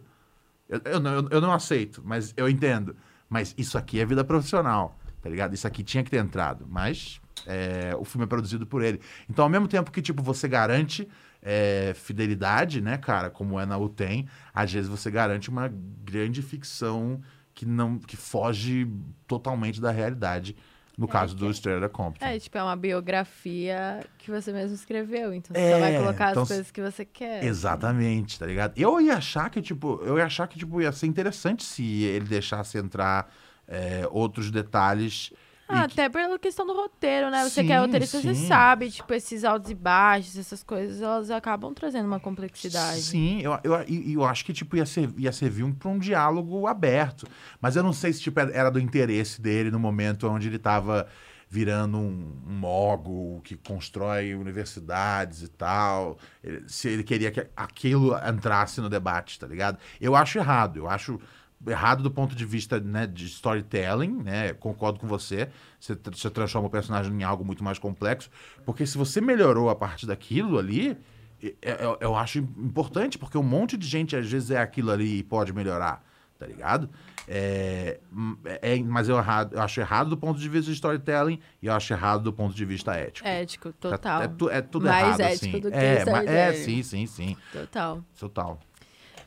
Eu, 0.68 0.80
eu, 0.84 1.00
não- 1.00 1.12
eu, 1.14 1.28
eu 1.30 1.40
não 1.40 1.52
aceito, 1.52 2.02
mas 2.04 2.32
eu 2.36 2.48
entendo. 2.48 2.96
Mas 3.28 3.54
isso 3.58 3.76
aqui 3.76 4.00
é 4.00 4.06
vida 4.06 4.24
profissional, 4.24 4.98
tá 5.22 5.28
ligado? 5.28 5.54
Isso 5.54 5.66
aqui 5.66 5.84
tinha 5.84 6.02
que 6.02 6.10
ter 6.10 6.16
entrado. 6.18 6.66
Mas 6.68 7.20
é, 7.46 7.94
o 7.98 8.04
filme 8.04 8.24
é 8.24 8.26
produzido 8.28 8.66
por 8.66 8.82
ele. 8.82 9.00
Então, 9.28 9.44
ao 9.44 9.50
mesmo 9.50 9.68
tempo 9.68 9.90
que, 9.90 10.00
tipo, 10.02 10.22
você 10.22 10.48
garante 10.48 11.06
é, 11.42 11.92
fidelidade, 11.94 12.80
né, 12.80 12.96
cara, 12.98 13.30
como 13.30 13.58
é 13.58 13.66
na 13.66 13.78
UTEM, 13.78 14.26
às 14.52 14.72
vezes 14.72 14.88
você 14.88 15.10
garante 15.10 15.48
uma 15.48 15.70
grande 16.04 16.42
ficção 16.42 17.20
que 17.54 17.66
não 17.66 17.98
que 17.98 18.16
foge 18.16 18.88
totalmente 19.26 19.80
da 19.80 19.90
realidade. 19.90 20.56
No 20.96 21.06
caso 21.06 21.36
do 21.36 21.48
Straight 21.52 21.80
Outta 21.80 21.88
Compton. 21.88 22.26
É, 22.26 22.36
tipo, 22.40 22.58
é 22.58 22.62
uma 22.62 22.74
biografia 22.74 24.04
que 24.18 24.32
você 24.32 24.52
mesmo 24.52 24.74
escreveu. 24.74 25.32
Então 25.32 25.54
você 25.54 25.62
É, 25.62 25.72
só 25.72 25.78
vai 25.78 25.96
colocar 25.96 26.30
então 26.32 26.42
as 26.42 26.48
coisas 26.48 26.70
que 26.72 26.80
você 26.82 27.04
quer. 27.04 27.44
Exatamente, 27.44 28.36
tá 28.36 28.44
ligado? 28.44 28.72
Eu 28.76 29.00
ia 29.00 29.14
achar 29.16 29.48
que, 29.48 29.62
tipo, 29.62 30.00
eu 30.04 30.18
ia 30.18 30.24
achar 30.24 30.48
que, 30.48 30.58
tipo, 30.58 30.80
ia 30.80 30.90
ser 30.90 31.06
interessante 31.06 31.62
se 31.62 32.02
ele 32.02 32.24
deixasse 32.26 32.78
entrar 32.78 33.32
é, 33.68 34.08
outros 34.10 34.50
detalhes. 34.50 35.32
Ah, 35.68 35.86
que- 35.86 35.92
até 36.00 36.08
pela 36.08 36.38
questão 36.38 36.66
do 36.66 36.72
roteiro, 36.74 37.30
né? 37.30 37.42
Você 37.44 37.60
Sim, 37.60 37.66
que 37.66 37.72
é 37.72 37.78
roteirista, 37.78 38.20
você 38.22 38.34
sim. 38.34 38.46
sabe, 38.46 38.90
tipo, 38.90 39.12
esses 39.12 39.44
altos 39.44 39.70
e 39.70 39.74
baixos, 39.74 40.36
essas 40.38 40.62
coisas, 40.62 41.02
elas 41.02 41.30
acabam 41.30 41.72
trazendo 41.74 42.06
uma 42.06 42.18
complexidade. 42.18 43.02
Sim, 43.02 43.40
eu, 43.42 43.52
eu, 43.62 43.74
eu 44.12 44.24
acho 44.24 44.44
que 44.44 44.52
tipo, 44.52 44.76
ia, 44.76 44.86
ser, 44.86 45.10
ia 45.16 45.30
servir 45.32 45.62
um, 45.64 45.72
para 45.72 45.88
um 45.90 45.98
diálogo 45.98 46.66
aberto. 46.66 47.26
Mas 47.60 47.76
eu 47.76 47.82
não 47.82 47.92
sei 47.92 48.12
se 48.12 48.20
tipo, 48.20 48.40
era 48.40 48.70
do 48.70 48.80
interesse 48.80 49.40
dele 49.40 49.70
no 49.70 49.78
momento 49.78 50.26
onde 50.28 50.48
ele 50.48 50.56
estava 50.56 51.06
virando 51.50 51.96
um, 51.96 52.42
um 52.46 52.52
mogul 52.52 53.40
que 53.40 53.56
constrói 53.56 54.34
universidades 54.34 55.42
e 55.42 55.48
tal. 55.48 56.18
Ele- 56.44 56.62
se 56.68 56.88
ele 56.88 57.02
queria 57.02 57.30
que 57.30 57.46
aquilo 57.56 58.14
entrasse 58.18 58.80
no 58.80 58.88
debate, 58.90 59.38
tá 59.38 59.46
ligado? 59.46 59.78
Eu 60.00 60.14
acho 60.14 60.38
errado. 60.38 60.76
Eu 60.78 60.88
acho 60.88 61.18
errado 61.66 62.02
do 62.02 62.10
ponto 62.10 62.34
de 62.34 62.44
vista 62.44 62.78
né, 62.80 63.06
de 63.06 63.26
storytelling, 63.26 64.22
né? 64.22 64.52
Concordo 64.54 64.98
com 65.00 65.06
você. 65.06 65.48
Você, 65.80 65.98
você 66.12 66.30
transforma 66.30 66.68
o 66.68 66.70
personagem 66.70 67.12
em 67.12 67.22
algo 67.24 67.44
muito 67.44 67.64
mais 67.64 67.78
complexo. 67.78 68.30
Porque 68.64 68.86
se 68.86 68.96
você 68.96 69.20
melhorou 69.20 69.68
a 69.70 69.74
partir 69.74 70.06
daquilo 70.06 70.58
ali, 70.58 70.96
e- 71.42 71.56
é- 71.62 71.84
eu, 71.84 71.98
eu 72.00 72.16
acho 72.16 72.38
importante, 72.38 73.18
porque 73.18 73.36
um 73.38 73.42
monte 73.42 73.76
de 73.76 73.86
gente 73.86 74.14
às 74.16 74.30
vezes 74.30 74.50
é 74.50 74.58
aquilo 74.58 74.90
ali 74.90 75.18
e 75.18 75.22
pode 75.22 75.52
melhorar, 75.52 76.04
tá 76.38 76.46
ligado? 76.46 76.88
É, 77.30 78.00
hum, 78.12 78.36
é- 78.44 78.78
mas 78.80 79.08
eu, 79.08 79.18
errado, 79.18 79.54
eu 79.54 79.60
acho 79.60 79.80
errado 79.80 80.08
do 80.08 80.16
ponto 80.16 80.38
de 80.40 80.48
vista 80.48 80.70
de 80.70 80.74
storytelling 80.76 81.38
e 81.60 81.66
eu 81.66 81.74
acho 81.74 81.92
errado 81.92 82.22
do 82.22 82.32
ponto 82.32 82.54
de 82.54 82.64
vista 82.64 82.94
ético. 82.94 83.28
Ético, 83.28 83.72
Tá- 83.74 83.90
total. 83.90 84.22
É, 84.22 84.28
tu- 84.28 84.48
é 84.50 84.62
tudo 84.62 84.86
Mais 84.86 85.04
errado, 85.06 85.20
ético 85.20 85.44
assim. 85.46 85.60
do 85.60 85.70
que 85.70 85.76
é, 85.76 86.04
é, 86.26 86.52
sim, 86.54 86.82
sim, 86.82 87.06
sim. 87.06 87.36
Total. 87.52 88.02
Total. 88.18 88.60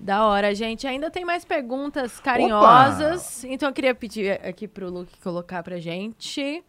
Da 0.01 0.25
hora, 0.25 0.53
gente. 0.55 0.87
Ainda 0.87 1.11
tem 1.11 1.23
mais 1.23 1.45
perguntas 1.45 2.19
carinhosas. 2.19 3.43
Então 3.43 3.69
eu 3.69 3.73
queria 3.73 3.93
pedir 3.93 4.31
aqui 4.43 4.67
pro 4.67 4.89
Luke 4.89 5.13
colocar 5.23 5.61
pra 5.61 5.77
gente. 5.77 6.63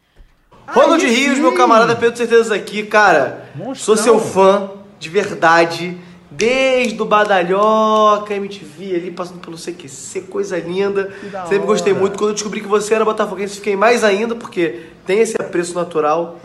Ronald 0.69 1.05
Rios, 1.05 1.39
meu 1.39 1.55
camarada 1.55 1.97
Pedro 1.97 2.17
Certezas 2.17 2.51
aqui, 2.51 2.83
cara. 2.83 3.47
Sou 3.75 3.97
seu 3.97 4.21
fã, 4.21 4.71
de 4.99 5.09
verdade. 5.09 5.97
Desde 6.31 7.01
o 7.01 7.05
Badalhoca, 7.05 8.35
MTV 8.35 8.97
ali, 8.97 9.11
passando 9.11 9.41
pelo 9.41 9.57
CQC, 9.57 10.23
coisa 10.23 10.59
linda. 10.59 11.13
da 11.31 11.47
Sempre 11.47 11.67
gostei 11.67 11.93
muito. 11.93 12.19
Quando 12.19 12.31
eu 12.31 12.35
descobri 12.35 12.61
que 12.61 12.69
você 12.69 12.95
era 12.95 13.05
botafoguense, 13.05 13.57
fiquei 13.57 13.77
mais 13.77 14.03
ainda, 14.05 14.35
porque 14.35 14.87
tem 15.07 15.21
esse 15.21 15.37
apreço 15.41 15.75
natural. 15.75 16.39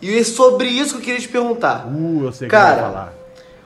E 0.00 0.18
é 0.18 0.24
sobre 0.24 0.68
isso 0.68 0.94
que 0.94 1.00
eu 1.00 1.04
queria 1.04 1.20
te 1.20 1.28
perguntar. 1.28 1.86
Uh, 1.86 2.24
eu 2.24 2.32
sei 2.32 2.46
o 2.46 2.50
que 2.50 2.56
Cara, 2.56 2.76
eu 2.76 2.84
vou 2.84 2.92
falar. 2.92 3.23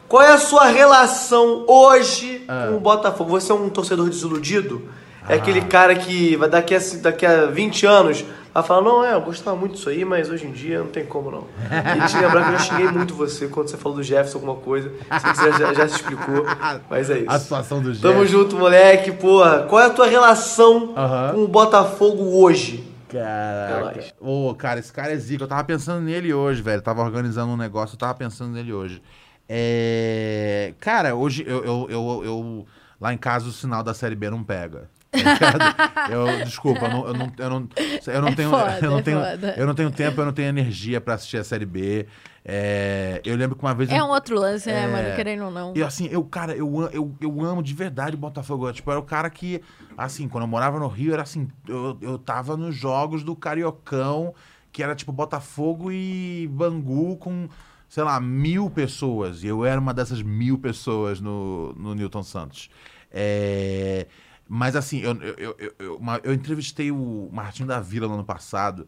Qual 0.09 0.23
é 0.23 0.33
a 0.33 0.39
sua 0.39 0.67
relação 0.67 1.65
hoje 1.67 2.43
Ah. 2.49 2.69
com 2.70 2.77
o 2.77 2.81
Botafogo? 2.81 3.31
Você 3.31 3.53
é 3.53 3.55
um 3.55 3.69
torcedor 3.69 4.09
desiludido? 4.09 4.89
É 5.28 5.35
Ah. 5.35 5.37
aquele 5.37 5.61
cara 5.62 5.95
que 5.95 6.35
vai 6.37 6.49
daqui 6.49 6.75
a, 6.75 6.78
daqui 7.03 7.27
a 7.27 7.45
20 7.47 7.85
anos 7.85 8.25
vai 8.55 8.62
falar, 8.62 8.81
não, 8.81 9.05
é, 9.05 9.12
eu 9.15 9.20
gostava 9.20 9.55
muito 9.55 9.75
disso 9.75 9.91
aí, 9.91 10.05
mas 10.07 10.31
hoje 10.31 10.47
em 10.47 10.53
dia 10.53 10.78
não 10.78 10.87
tem 10.87 11.05
como 11.05 11.31
não. 11.31 11.45
E 11.70 12.07
te 12.09 12.17
lembrar 12.17 12.45
que 12.45 12.49
eu 12.49 12.53
já 12.53 12.59
xinguei 12.65 12.89
muito 12.91 13.15
você 13.15 13.47
quando 13.49 13.69
você 13.69 13.77
falou 13.77 13.99
do 13.99 14.03
Jefferson 14.03 14.39
alguma 14.39 14.55
coisa. 14.57 14.91
Se 15.20 15.27
você 15.35 15.53
já, 15.53 15.75
já 15.75 15.89
se 15.89 15.97
explicou, 15.97 16.45
mas 16.89 17.11
é 17.11 17.19
isso. 17.19 17.31
A 17.31 17.39
situação 17.39 17.83
do 17.83 17.95
Tamo 17.95 18.15
Jefferson. 18.25 18.39
junto, 18.45 18.57
moleque, 18.57 19.12
porra. 19.12 19.67
Qual 19.69 19.81
é 19.83 19.87
a 19.87 19.91
tua 19.91 20.07
relação 20.07 20.95
Aham. 20.97 21.33
com 21.35 21.45
o 21.45 21.49
Botafogo 21.49 22.41
hoje? 22.43 22.89
Caraca. 23.11 23.77
Relaxa. 23.91 24.12
Ô, 24.20 24.55
cara, 24.55 24.81
esse 24.81 24.93
cara 24.93 25.12
é 25.12 25.17
zica. 25.17 25.45
Eu 25.45 25.49
tava 25.49 25.65
pensando 25.65 26.01
nele 26.03 26.33
hoje, 26.33 26.61
velho. 26.62 26.78
Eu 26.78 26.83
tava 26.83 27.03
organizando 27.03 27.53
um 27.53 27.57
negócio, 27.57 27.95
eu 27.95 27.99
tava 27.99 28.15
pensando 28.15 28.53
nele 28.53 28.73
hoje. 28.73 29.03
É... 29.49 30.75
Cara, 30.81 31.15
hoje 31.15 31.44
eu, 31.47 31.65
eu, 31.65 31.86
eu, 31.91 32.23
eu- 32.25 32.67
Lá 33.01 33.15
em 33.15 33.17
casa 33.17 33.47
o 33.49 33.52
sinal 33.52 33.81
da 33.85 33.94
série 33.94 34.17
B 34.17 34.28
não 34.28 34.43
pega. 34.43 34.91
tá 35.12 36.09
eu, 36.10 36.44
desculpa, 36.44 36.86
eu 36.86 36.91
não, 36.91 37.07
eu 37.07 37.15
não, 37.15 37.33
eu 37.39 37.49
não, 37.51 37.68
eu 38.09 38.20
não 38.23 38.28
É 38.28 38.35
tenho. 38.35 38.51
foda, 38.51 38.78
eu, 38.83 38.91
não 38.91 38.99
é 38.99 39.02
tenho 39.02 39.20
foda. 39.20 39.55
eu 39.57 39.67
não 39.68 39.75
tenho 39.75 39.91
tempo, 39.93 40.20
eu 40.20 40.25
não 40.27 40.33
tenho 40.33 40.49
energia 40.49 41.01
pra 41.01 41.15
assistir 41.15 41.36
a 41.36 41.44
série 41.44 41.65
B. 41.65 42.07
É, 42.44 43.20
eu 43.25 43.36
lembro 43.36 43.55
que 43.57 43.62
uma 43.65 43.73
vez. 43.73 43.89
É 43.89 44.01
eu- 44.01 44.05
um 44.05 44.09
outro 44.09 44.35
lance, 44.36 44.68
né, 44.68 44.83
É. 44.83 44.89
mano? 44.89 45.15
Querendo 45.15 45.44
ou 45.44 45.51
não. 45.52 45.73
E 45.77 45.83
assim, 45.83 46.09
eu, 46.10 46.25
cara, 46.25 46.57
eu, 46.57 46.91
eu, 46.93 47.15
eu 47.20 47.41
amo 47.44 47.62
de 47.62 47.73
verdade 47.73 48.17
o 48.17 48.18
Botafogo. 48.18 48.73
Tipo, 48.73 48.91
era 48.91 48.99
o 48.99 49.05
cara 49.05 49.31
que, 49.31 49.62
assim, 49.97 50.27
quando 50.28 50.43
eu 50.43 50.49
morava 50.49 50.81
no 50.81 50.89
Rio, 50.89 51.12
era 51.12 51.23
assim, 51.23 51.47
eu, 51.68 51.97
eu 52.02 52.18
tava 52.18 52.57
nos 52.57 52.75
jogos 52.75 53.23
do 53.23 53.36
Cariocão, 53.36 54.35
que 54.73 54.83
era 54.83 54.93
tipo 54.97 55.12
Botafogo 55.12 55.93
e 55.93 56.49
Bangu 56.51 57.17
com, 57.18 57.49
sei 57.89 58.02
lá, 58.05 58.20
mil 58.20 58.68
pessoas. 58.70 59.42
E 59.42 59.47
eu 59.47 59.65
era 59.65 59.81
uma 59.81 59.94
dessas 59.94 60.23
mil 60.23 60.58
pessoas 60.58 61.20
no, 61.20 61.73
no 61.75 61.94
Newton 61.94 62.23
Santos. 62.23 62.68
É, 63.10 64.07
mas 64.49 64.76
assim, 64.76 65.00
eu, 65.00 65.12
eu, 65.23 65.57
eu, 65.58 65.75
eu, 65.78 65.97
uma- 65.97 66.20
eu 66.23 66.33
entrevistei 66.33 66.91
o 66.91 67.28
Martinho 67.33 67.67
da 67.68 67.81
Vila 67.81 68.07
no 68.08 68.15
ano 68.15 68.25
passado. 68.25 68.86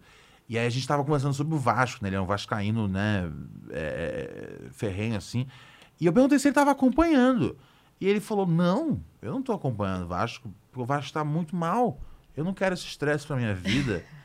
E 0.49 0.59
aí 0.59 0.67
a 0.67 0.71
gente 0.71 0.87
tava 0.87 1.05
conversando 1.05 1.33
sobre 1.35 1.55
o 1.55 1.59
Vasco, 1.59 2.03
né? 2.03 2.09
Ele 2.09 2.17
é 2.17 2.21
um 2.21 2.27
vascaíno, 2.27 2.89
né? 2.89 3.31
É, 3.71 4.63
ferrenho, 4.73 5.17
assim. 5.17 5.47
E 6.01 6.07
eu 6.07 6.13
perguntei 6.13 6.39
se 6.39 6.49
ele 6.49 6.55
tava 6.55 6.71
acompanhando. 6.73 7.57
E 8.01 8.07
ele 8.09 8.19
falou, 8.21 8.47
não, 8.47 9.01
eu 9.23 9.31
não 9.33 9.43
tô 9.43 9.53
acompanhando 9.53 10.05
o 10.05 10.09
Vasco, 10.09 10.51
porque 10.71 10.83
o 10.83 10.87
Vasco 10.87 11.13
tá 11.13 11.23
muito 11.23 11.55
mal. 11.55 12.01
eu 12.37 12.43
não 12.45 12.55
quero 12.55 12.75
esse 12.75 12.85
estresse 12.87 13.27
pra 13.27 13.37
minha 13.37 13.55
vida. 13.55 14.03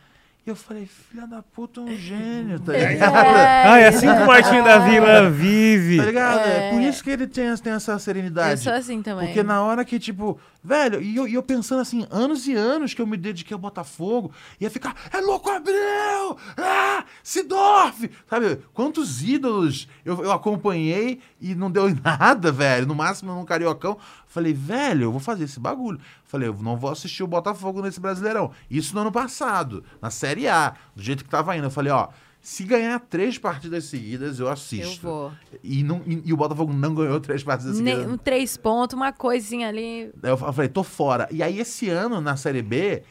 E 0.45 0.49
eu 0.51 0.55
falei, 0.55 0.85
filha 0.85 1.25
da 1.25 1.41
puta, 1.41 1.81
é 1.81 1.83
um 1.85 1.95
gênio, 1.97 2.59
tá 2.59 2.71
É, 2.75 2.89
ligado? 2.93 3.15
Ah, 3.15 3.79
é 3.79 3.87
assim 3.87 4.05
que 4.05 4.21
o 4.21 4.27
Martinho 4.27 4.63
da 4.63 4.77
Vila 4.77 5.27
vive. 5.31 5.97
Tá 5.97 6.05
ligado? 6.05 6.39
É. 6.47 6.67
É. 6.67 6.71
por 6.71 6.81
isso 6.81 7.03
que 7.03 7.09
ele 7.09 7.25
tem, 7.25 7.55
tem 7.57 7.73
essa 7.73 7.93
Eu 7.93 7.99
serenidade. 7.99 8.61
sou 8.61 8.71
assim 8.73 9.01
também. 9.01 9.25
Porque 9.25 9.41
na 9.41 9.63
hora 9.63 9.83
que, 9.83 9.97
tipo, 9.97 10.39
velho, 10.63 11.01
e 11.01 11.15
eu, 11.15 11.27
e 11.27 11.33
eu 11.33 11.41
pensando 11.41 11.81
assim, 11.81 12.05
anos 12.11 12.47
e 12.47 12.53
anos 12.53 12.93
que 12.93 13.01
eu 13.01 13.07
me 13.07 13.17
dediquei 13.17 13.55
ao 13.55 13.59
Botafogo, 13.59 14.31
ia 14.61 14.69
ficar, 14.69 14.95
é 15.11 15.19
louco 15.19 15.49
Abreu! 15.49 16.37
Ah! 16.55 17.03
Sidorf! 17.23 18.07
Sabe, 18.29 18.59
quantos 18.71 19.23
ídolos 19.23 19.87
eu, 20.05 20.23
eu 20.25 20.31
acompanhei 20.31 21.21
e 21.41 21.55
não 21.55 21.71
deu 21.71 21.89
em 21.89 21.97
nada, 22.05 22.51
velho. 22.51 22.85
No 22.85 22.93
máximo 22.93 23.33
num 23.33 23.45
cariocão. 23.45 23.97
Falei, 24.27 24.53
velho, 24.53 25.03
eu 25.05 25.11
vou 25.11 25.19
fazer 25.21 25.45
esse 25.45 25.59
bagulho. 25.59 25.99
Falei, 26.35 26.49
eu 26.49 26.53
não 26.61 26.75
vou 26.75 26.91
assistir 26.91 27.23
o 27.23 27.27
Botafogo 27.27 27.81
nesse 27.81 27.99
Brasileirão. 27.99 28.51
Isso 28.69 28.93
no 28.93 28.99
ano 29.01 29.11
passado, 29.11 29.83
na 30.01 30.09
Série 30.09 30.47
A, 30.49 30.73
do 30.93 31.01
jeito 31.01 31.23
que 31.23 31.29
tava 31.29 31.55
indo. 31.55 31.65
Eu 31.67 31.71
falei, 31.71 31.91
ó. 31.93 32.09
Se 32.41 32.63
ganhar 32.63 32.99
três 32.99 33.39
partidas 33.39 33.85
seguidas, 33.85 34.37
eu 34.39 34.45
Eu 34.45 34.51
assisto. 34.51 35.01
vou. 35.07 35.31
E, 35.63 35.81
não, 35.81 36.03
e, 36.05 36.21
e 36.25 36.31
o 36.33 36.37
Botafogo 36.37 36.71
não 36.73 36.93
ganhou 36.93 37.19
três 37.19 37.41
partidas 37.43 37.79
Nem, 37.79 37.95
seguidas. 37.95 38.13
um 38.13 38.17
três 38.19 38.55
pontos, 38.55 38.95
uma 38.95 39.11
coisinha 39.11 39.67
ali. 39.67 40.11
Eu 40.21 40.37
falei, 40.37 40.67
tô 40.69 40.83
fora. 40.83 41.27
E 41.31 41.41
aí, 41.41 41.59
esse 41.59 41.89
ano, 41.89 42.21
na 42.21 42.35
Série 42.37 42.61
B, 42.61 43.01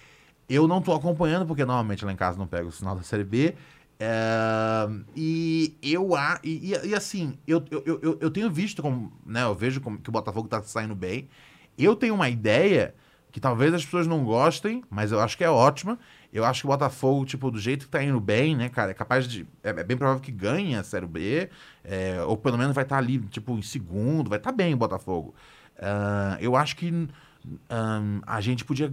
eu 0.49 0.69
não 0.69 0.81
tô 0.81 0.93
acompanhando, 0.93 1.45
porque 1.47 1.65
normalmente 1.65 2.05
lá 2.05 2.13
em 2.13 2.17
casa 2.17 2.39
não 2.39 2.47
pego 2.47 2.69
o 2.69 2.73
sinal 2.73 2.95
da 2.95 3.03
Série 3.03 3.25
B. 3.25 3.57
É, 3.99 4.89
e 5.17 5.75
eu 5.83 6.15
a- 6.15 6.39
e, 6.45 6.73
e- 6.73 6.89
e 6.91 6.95
assim, 6.95 7.37
eu, 7.47 7.61
eu, 7.73 7.99
eu, 8.03 8.19
eu 8.21 8.31
tenho 8.31 8.49
visto 8.51 8.83
como, 8.83 9.13
né? 9.27 9.43
Eu 9.43 9.55
vejo 9.55 9.81
como 9.81 9.99
que 9.99 10.09
o 10.11 10.13
Botafogo 10.13 10.47
tá 10.47 10.63
saindo 10.63 10.95
bem. 10.95 11.29
Eu 11.77 11.97
tenho 11.97 12.15
uma 12.15 12.29
ideia 12.29 12.95
que 13.35 13.41
talvez 13.41 13.75
as 13.75 13.85
pessoas 13.85 14.07
não 14.07 14.23
gostem, 14.23 14.85
mas 14.89 15.11
eu 15.11 15.19
acho 15.19 15.37
que 15.37 15.43
é 15.43 15.51
ótima. 15.51 15.99
Eu 16.33 16.45
acho 16.45 16.61
que 16.61 16.67
o 16.67 16.71
Botafogo, 16.71 17.25
tipo, 17.25 17.51
do 17.51 17.59
jeito 17.59 17.87
que 17.87 17.91
tá 17.91 18.01
indo 18.01 18.21
bem, 18.21 18.55
né, 18.55 18.69
cara, 18.69 18.93
é 18.93 18.95
capaz 18.95 19.27
de. 19.27 19.45
É, 19.61 19.71
é 19.71 19.83
bem 19.83 19.97
provável 19.97 20.23
que 20.23 20.31
ganhe 20.31 20.77
a 20.77 20.85
Série 20.85 21.05
B. 21.05 21.51
é, 21.83 22.23
ou 22.23 22.37
pelo 22.37 22.57
menos 22.57 22.73
vai 22.77 22.85
estar 22.85 22.97
ali, 22.97 23.19
tipo, 23.19 23.59
em 23.59 23.63
segundo, 23.63 24.31
vai 24.31 24.39
estar 24.39 24.53
bem 24.53 24.73
o 24.73 24.77
Botafogo. 24.77 25.35
Ah, 25.81 26.39
eu 26.41 26.55
acho 26.55 26.77
que 26.77 27.09
ahn, 27.69 28.21
a 28.25 28.41
gente 28.41 28.65
podia 28.65 28.93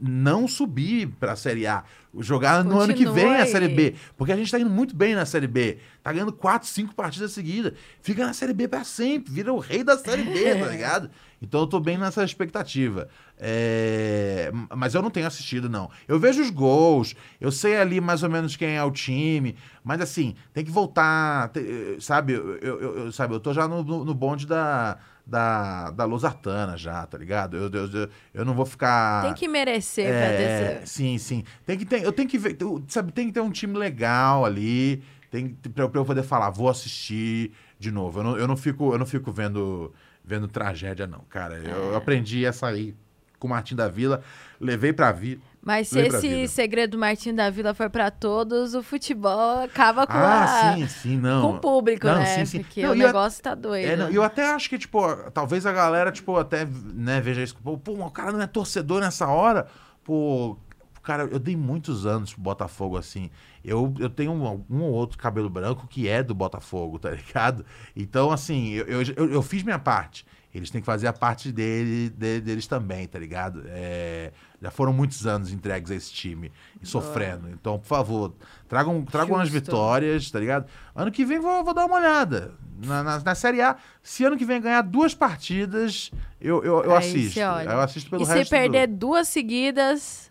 não 0.00 0.48
subir 0.48 1.08
para 1.20 1.32
a 1.32 1.36
Série 1.36 1.66
A, 1.66 1.84
jogar 2.20 2.64
no 2.64 2.78
ano 2.80 2.94
que 2.94 3.04
vem 3.14 3.36
a. 3.36 3.46
Série 3.46 3.68
B, 3.68 3.94
porque 4.16 4.32
a 4.32 4.36
gente 4.36 4.50
tá 4.50 4.58
indo 4.58 4.70
muito 4.70 4.94
bem 4.96 5.14
na 5.14 5.24
Série 5.26 5.46
B, 5.46 5.78
tá 6.02 6.12
ganhando 6.12 6.32
quatro, 6.32 6.68
cinco 6.68 6.94
partidas 6.94 7.32
seguidas, 7.32 7.72
fica 8.00 8.26
na 8.26 8.32
Série 8.32 8.52
B 8.52 8.66
para 8.68 8.84
sempre, 8.84 9.32
vira 9.32 9.52
o 9.52 9.58
rei 9.58 9.82
da 9.84 9.96
Série 9.98 10.24
B, 10.24 10.56
tá 10.56 10.66
ligado? 10.70 11.10
Então 11.40 11.60
eu 11.60 11.66
tô 11.66 11.78
bem 11.78 11.98
nessa 11.98 12.24
expectativa. 12.24 13.08
É, 13.38 14.50
Mas 14.74 14.94
eu 14.94 15.02
não 15.02 15.10
tenho 15.10 15.26
assistido, 15.26 15.68
não. 15.68 15.90
Eu 16.08 16.18
vejo 16.18 16.42
os 16.42 16.50
gols, 16.50 17.14
eu 17.40 17.52
sei 17.52 17.76
ali 17.76 18.00
mais 18.00 18.22
ou 18.22 18.30
menos 18.30 18.56
quem 18.56 18.76
é 18.76 18.82
o 18.82 18.90
time, 18.90 19.56
mas 19.84 20.00
assim, 20.00 20.34
tem 20.52 20.64
que 20.64 20.70
voltar, 20.70 21.48
te- 21.50 21.96
sabe? 22.00 22.32
Eu, 22.32 22.56
eu, 22.58 22.80
eu- 22.98 23.12
sabe, 23.12 23.34
eu 23.34 23.40
tô 23.40 23.52
já 23.52 23.68
no 23.68 23.82
no 24.04 24.14
bonde 24.14 24.46
da, 24.46 24.98
da, 25.26 25.90
da 25.90 26.04
Losartana 26.04 26.76
já, 26.76 27.04
tá 27.06 27.18
ligado? 27.18 27.56
Eu, 27.56 27.68
eu, 27.70 27.90
eu, 27.92 28.08
eu 28.32 28.44
não 28.44 28.54
vou 28.54 28.64
ficar... 28.64 29.22
Tem 29.24 29.34
que 29.34 29.48
merecer 29.48 30.06
pra 30.06 30.26
É, 30.26 30.36
descer. 30.76 30.86
sim, 30.88 31.18
sim. 31.18 31.44
Tem 31.64 31.76
que 31.76 31.84
ter, 31.84 32.02
eu 32.04 32.12
tenho 32.12 32.28
que 32.28 32.38
ver, 32.38 32.56
sabe, 32.88 33.10
tem 33.12 33.26
que 33.26 33.32
ter 33.32 33.40
um 33.40 33.50
time 33.50 33.76
legal 33.76 34.44
ali, 34.44 35.02
tem 35.30 35.48
pra, 35.74 35.84
eu- 35.84 35.90
pra 35.90 36.00
eu 36.00 36.04
poder 36.04 36.22
falar, 36.22 36.50
vou 36.50 36.68
assistir 36.68 37.50
de 37.78 37.90
novo. 37.90 38.20
Eu 38.20 38.24
não, 38.24 38.38
eu 38.38 38.46
não 38.46 38.56
fico, 38.56 38.92
eu 38.92 38.98
não 38.98 39.06
fico 39.06 39.32
vendo, 39.32 39.92
vendo 40.24 40.46
tragédia 40.46 41.06
não, 41.08 41.20
cara. 41.28 41.56
Eu, 41.56 41.90
eu 41.90 41.96
aprendi 41.96 42.46
a 42.46 42.52
sair 42.52 42.94
com 43.38 43.48
o 43.48 43.50
Martim 43.50 43.74
da 43.74 43.88
Vila, 43.88 44.22
levei 44.60 44.92
pra 44.92 45.10
vida. 45.12 45.42
Mas 45.66 45.88
se 45.88 45.98
a 45.98 46.06
esse 46.06 46.46
segredo 46.46 46.92
do 46.92 46.98
Martinho 46.98 47.34
da 47.34 47.50
Vila 47.50 47.74
for 47.74 47.90
pra 47.90 48.08
todos, 48.08 48.72
o 48.72 48.84
futebol 48.84 49.58
acaba 49.64 50.06
com, 50.06 50.12
Ah, 50.12 50.44
a- 50.44 50.76
sim, 50.76 50.86
sim, 50.86 51.16
não. 51.18 51.42
com 51.42 51.56
o 51.56 51.60
público, 51.60 52.06
Não, 52.06 52.20
né? 52.20 52.24
sim, 52.24 52.44
sim. 52.46 52.62
Porque 52.62 52.82
Não, 52.84 52.92
o 52.92 52.94
negócio 52.94 53.42
tá 53.42 53.52
doido. 53.52 53.84
É, 53.84 53.96
não, 53.96 54.08
eu 54.08 54.22
até 54.22 54.46
acho 54.54 54.68
que, 54.70 54.78
tipo, 54.78 55.00
talvez 55.32 55.66
a 55.66 55.72
galera, 55.72 56.12
tipo, 56.12 56.36
até, 56.36 56.64
né, 56.64 57.20
veja 57.20 57.42
isso. 57.42 57.56
Pô, 57.56 57.76
pô, 57.76 57.94
o 57.94 58.10
cara 58.12 58.30
não 58.30 58.40
é 58.40 58.46
torcedor 58.46 59.00
nessa 59.00 59.26
hora. 59.26 59.66
Pô, 60.04 60.56
cara, 61.02 61.24
eu 61.24 61.38
dei 61.40 61.56
muitos 61.56 62.06
anos 62.06 62.32
pro 62.32 62.42
Botafogo, 62.42 62.96
assim. 62.96 63.28
Eu, 63.64 63.92
eu 63.98 64.08
tenho 64.08 64.30
um, 64.30 64.64
um 64.70 64.82
ou 64.84 64.92
outro 64.92 65.18
cabelo 65.18 65.50
branco 65.50 65.88
que 65.88 66.06
é 66.06 66.22
do 66.22 66.32
Botafogo, 66.32 66.96
tá 67.00 67.10
ligado? 67.10 67.66
Então, 67.96 68.30
assim, 68.30 68.68
eu, 68.74 68.86
eu, 68.86 69.02
eu- 69.16 69.32
eu 69.32 69.42
fiz 69.42 69.64
minha 69.64 69.80
parte. 69.80 70.24
Eles 70.56 70.70
têm 70.70 70.80
que 70.80 70.86
fazer 70.86 71.06
a 71.06 71.12
parte 71.12 71.52
dele, 71.52 72.08
de- 72.10 72.40
deles 72.40 72.66
também, 72.66 73.06
tá 73.06 73.18
ligado? 73.18 73.62
É, 73.66 74.32
já 74.60 74.70
foram 74.70 74.92
muitos 74.92 75.26
anos 75.26 75.52
entregues 75.52 75.90
a 75.90 75.94
esse 75.94 76.12
time 76.12 76.50
e 76.80 76.86
sofrendo. 76.86 77.48
Então, 77.50 77.78
por 77.78 77.86
favor, 77.86 78.34
tragam, 78.68 79.04
tragam 79.04 79.36
as 79.36 79.48
Justo. 79.48 79.64
vitórias, 79.66 80.30
tá 80.30 80.40
ligado? 80.40 80.66
Ano 80.94 81.10
que 81.12 81.24
vem 81.24 81.38
vou, 81.38 81.62
vou 81.62 81.74
dar 81.74 81.84
uma 81.86 81.96
olhada. 81.96 82.54
Na, 82.84 83.02
na, 83.02 83.18
na 83.20 83.34
Série 83.34 83.60
A, 83.60 83.76
se 84.02 84.24
ano 84.24 84.36
que 84.36 84.44
vem 84.44 84.60
ganhar 84.60 84.82
duas 84.82 85.14
partidas, 85.14 86.10
eu, 86.40 86.62
eu, 86.64 86.84
eu 86.84 86.92
Aí 86.92 86.98
assisto. 86.98 87.38
Eu 87.40 87.80
assisto 87.80 88.10
pelo 88.10 88.22
e 88.22 88.26
se 88.26 88.32
resto 88.32 88.48
do- 88.48 88.50
perder 88.50 88.86
duas 88.88 89.28
seguidas, 89.28 90.30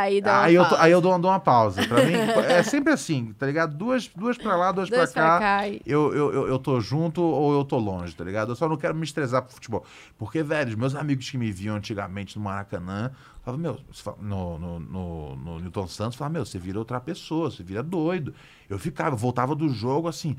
aí 0.00 0.20
dá 0.20 0.42
aí 0.42 0.54
eu, 0.54 0.62
pausa. 0.62 0.82
aí 0.82 0.92
eu 0.92 1.00
dou, 1.00 1.18
dou 1.18 1.30
uma 1.30 1.40
pausa. 1.40 1.86
Pra 1.86 2.04
mim, 2.04 2.12
é 2.48 2.62
sempre 2.62 2.92
assim, 2.92 3.32
tá 3.38 3.46
ligado? 3.46 3.76
Duas, 3.76 4.08
duas 4.08 4.36
pra 4.38 4.56
lá, 4.56 4.72
duas, 4.72 4.88
Dois 4.88 5.12
pra 5.12 5.22
pra 5.22 5.30
cá. 5.32 5.38
cá 5.40 5.68
e- 5.68 5.80
Eu, 5.84 6.14
eu, 6.14 6.32
eu, 6.32 6.48
eu 6.48 6.58
tô 6.58 6.80
junto 6.80 7.22
ou 7.22 7.52
eu 7.52 7.64
tô 7.64 7.78
longe, 7.78 8.14
tá 8.14 8.24
ligado? 8.24 8.52
Eu 8.52 8.56
só 8.56 8.68
não 8.68 8.76
quero 8.76 8.94
me 8.94 9.04
estressar 9.04 9.42
pro 9.42 9.52
futebol. 9.54 9.84
Porque, 10.18 10.42
velho, 10.42 10.70
os 10.70 10.74
meus 10.76 10.94
amigos 10.94 11.28
que 11.30 11.36
me 11.38 11.50
viam 11.52 11.76
antigamente 11.76 12.38
no 12.38 12.44
Maracanã, 12.44 13.10
falavam, 13.44 13.60
meu, 13.62 13.78
no, 14.20 14.58
no, 14.58 14.80
no, 14.80 15.36
no 15.36 15.60
Newton 15.60 15.86
Santos, 15.88 16.16
falavam, 16.16 16.34
meu, 16.34 16.44
você 16.46 16.58
vira 16.58 16.78
outra 16.78 17.00
pessoa, 17.00 17.50
você 17.50 17.62
vira 17.62 17.82
doido. 17.82 18.34
Eu 18.70 18.78
ficava, 18.78 19.10
eu 19.14 19.18
voltava 19.18 19.54
do 19.54 19.68
jogo 19.68 20.08
assim. 20.08 20.36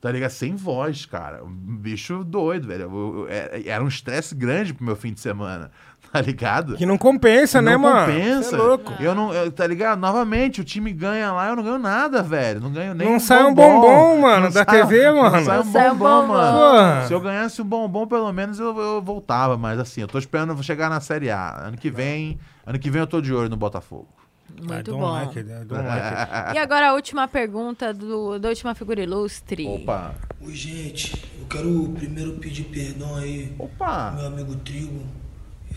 Tá 0.00 0.10
ligado? 0.10 0.30
Sem 0.30 0.56
voz, 0.56 1.06
cara. 1.06 1.44
Um 1.44 1.76
bicho 1.76 2.24
doido, 2.24 2.66
velho. 2.66 2.82
Eu- 2.82 3.18
eu- 3.20 3.28
é- 3.28 3.62
era 3.68 3.84
um 3.84 3.86
estresse 3.88 4.34
grande 4.34 4.74
pro 4.74 4.84
meu 4.84 4.96
fim 4.96 5.12
de 5.12 5.20
semana. 5.20 5.70
Tá 6.12 6.20
ligado? 6.20 6.76
Que 6.76 6.84
não 6.84 6.98
compensa, 6.98 7.62
né, 7.62 7.72
não 7.72 7.78
mano? 7.80 8.00
compensa. 8.12 8.54
É 8.54 8.58
louco. 8.58 8.92
Eu 9.00 9.14
não, 9.14 9.32
eu- 9.32 9.50
tá 9.50 9.66
ligado? 9.66 9.98
Novamente, 9.98 10.60
o 10.60 10.64
time 10.64 10.92
ganha 10.92 11.32
lá, 11.32 11.48
eu 11.48 11.56
não 11.56 11.62
ganho 11.62 11.78
nada, 11.78 12.22
velho. 12.22 12.60
Não 12.60 12.70
ganho 12.70 12.92
nem 12.94 13.10
Não 13.10 13.18
sai 13.18 13.42
um 13.44 13.54
bombom, 13.54 14.20
mano, 14.20 14.50
da 14.52 14.62
TV, 14.62 15.10
mano. 15.10 15.30
Não 15.36 15.44
sai 15.44 15.58
um 15.60 15.64
Não 15.64 15.72
sai 15.72 15.90
um 15.90 15.96
bombom, 15.96 16.20
bombom. 16.20 16.32
mano. 16.34 16.58
Porra. 16.58 17.06
Se 17.06 17.14
eu 17.14 17.20
ganhasse 17.20 17.62
um 17.62 17.64
bombom, 17.64 18.06
pelo 18.06 18.30
menos 18.30 18.60
eu, 18.60 18.78
eu 18.78 19.00
voltava, 19.00 19.56
mas 19.56 19.78
assim, 19.80 20.02
eu 20.02 20.06
tô 20.06 20.18
esperando 20.18 20.62
chegar 20.62 20.90
na 20.90 21.00
Série 21.00 21.30
A. 21.30 21.68
Ano 21.68 21.78
que 21.78 21.90
vem, 21.90 22.38
ano 22.66 22.78
que 22.78 22.90
vem 22.90 23.00
eu 23.00 23.06
tô 23.06 23.20
de 23.22 23.32
olho 23.32 23.48
no 23.48 23.56
Botafogo. 23.56 24.08
I 24.50 24.66
Muito 24.70 24.90
don't 24.90 25.00
bom. 25.02 25.10
like 25.12 25.38
it, 25.38 25.48
I 25.50 25.64
don't 25.64 25.82
like 25.82 26.06
it. 26.50 26.56
E 26.56 26.58
agora 26.58 26.90
a 26.90 26.92
última 26.92 27.26
pergunta 27.26 27.94
do, 27.94 28.38
da 28.38 28.50
última 28.50 28.74
figura 28.74 29.00
ilustre. 29.02 29.66
Opa. 29.66 30.14
Oi, 30.44 30.52
gente. 30.54 31.24
Eu 31.40 31.46
quero 31.46 31.88
primeiro 31.96 32.32
pedir 32.32 32.64
perdão 32.64 33.16
aí 33.16 33.50
Opa. 33.58 34.12
meu 34.14 34.26
amigo 34.26 34.54
Trigo. 34.56 35.00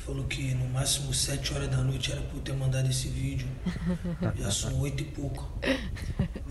Falou 0.06 0.24
que 0.26 0.54
no 0.54 0.68
máximo 0.70 1.12
7 1.14 1.54
horas 1.56 1.68
da 1.70 1.78
noite 1.78 2.12
era 2.12 2.22
pra 2.22 2.38
eu 2.38 2.42
ter 2.42 2.54
mandado 2.54 2.88
esse 2.90 3.08
vídeo. 3.08 3.48
Já 4.38 4.52
são 4.52 4.80
8 4.82 5.02
e 5.02 5.06
pouco. 5.06 5.50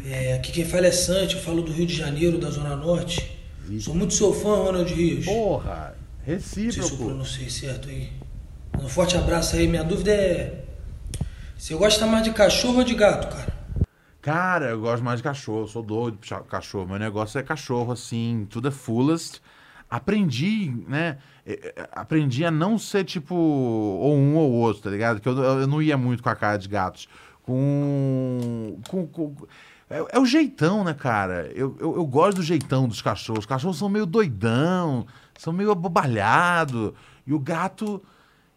É, 0.05 0.35
aqui 0.35 0.51
quem 0.51 0.65
fala 0.65 0.87
é 0.87 0.91
Sante, 0.91 1.37
eu 1.37 1.41
falo 1.43 1.63
do 1.63 1.73
Rio 1.73 1.87
de 1.87 1.95
Janeiro, 1.95 2.37
da 2.39 2.51
Zona 2.51 2.75
Norte. 2.75 3.39
Sou 3.81 3.95
muito 3.95 4.13
seu 4.13 4.33
fã, 4.33 4.57
Ronald 4.57 4.93
Rios. 4.93 5.25
Porra. 5.25 5.95
Não 6.27 6.41
sei 6.41 6.71
se 6.73 6.79
eu 6.79 6.85
Recíproco. 6.85 7.05
pronunciei 7.05 7.49
certo 7.51 7.89
aí. 7.89 8.13
Um 8.79 8.89
forte 8.89 9.17
abraço 9.17 9.55
aí. 9.55 9.69
Minha 9.69 9.85
dúvida 9.85 10.11
é. 10.11 10.65
Você 11.57 11.75
gosta 11.77 12.07
mais 12.07 12.25
de 12.25 12.33
cachorro 12.33 12.79
ou 12.79 12.85
de 12.85 12.95
gato, 12.95 13.29
cara? 13.35 13.55
Cara, 14.21 14.71
eu 14.71 14.81
gosto 14.81 15.03
mais 15.05 15.19
de 15.19 15.23
cachorro, 15.23 15.69
sou 15.69 15.83
doido 15.83 16.17
por 16.17 16.27
cha- 16.27 16.41
cachorro. 16.41 16.89
Meu 16.89 16.99
negócio 16.99 17.39
é 17.39 17.43
cachorro, 17.43 17.93
assim, 17.93 18.47
tudo 18.51 18.69
é 18.69 18.71
fullest. 18.71 19.41
Aprendi, 19.97 20.75
né? 20.89 21.19
eh, 21.47 21.73
eh, 21.77 21.89
Aprendi 21.93 22.45
a 22.45 22.51
não 22.51 22.79
ser 22.79 23.05
tipo 23.05 23.35
ou 23.35 24.15
um 24.17 24.37
ou 24.37 24.51
outro, 24.53 24.83
tá 24.83 24.91
ligado? 24.91 25.21
Que 25.21 25.29
eu, 25.29 25.37
eu 25.39 25.67
não 25.67 25.81
ia 25.81 25.97
muito 25.97 26.23
com 26.23 26.29
a 26.29 26.35
cara 26.35 26.57
de 26.57 26.69
gatos. 26.69 27.09
Com. 27.43 28.79
com, 28.89 29.07
com- 29.07 29.35
é, 29.89 30.05
é 30.17 30.19
o 30.19 30.25
jeitão, 30.27 30.83
né, 30.83 30.95
cara? 30.95 31.51
Eu, 31.55 31.77
eu, 31.79 31.95
eu 31.97 32.07
gosto 32.07 32.39
do 32.39 32.43
jeitão 32.43 32.89
dos 32.89 33.01
cachorros. 33.03 33.41
Os 33.41 33.47
cachorros 33.47 33.79
são 33.79 33.89
meio 33.89 34.07
doidão, 34.07 35.07
são 35.39 35.53
meio 35.53 35.71
abobalhado. 35.71 36.95
E 37.27 37.33
o 37.33 37.39
gato. 37.39 38.03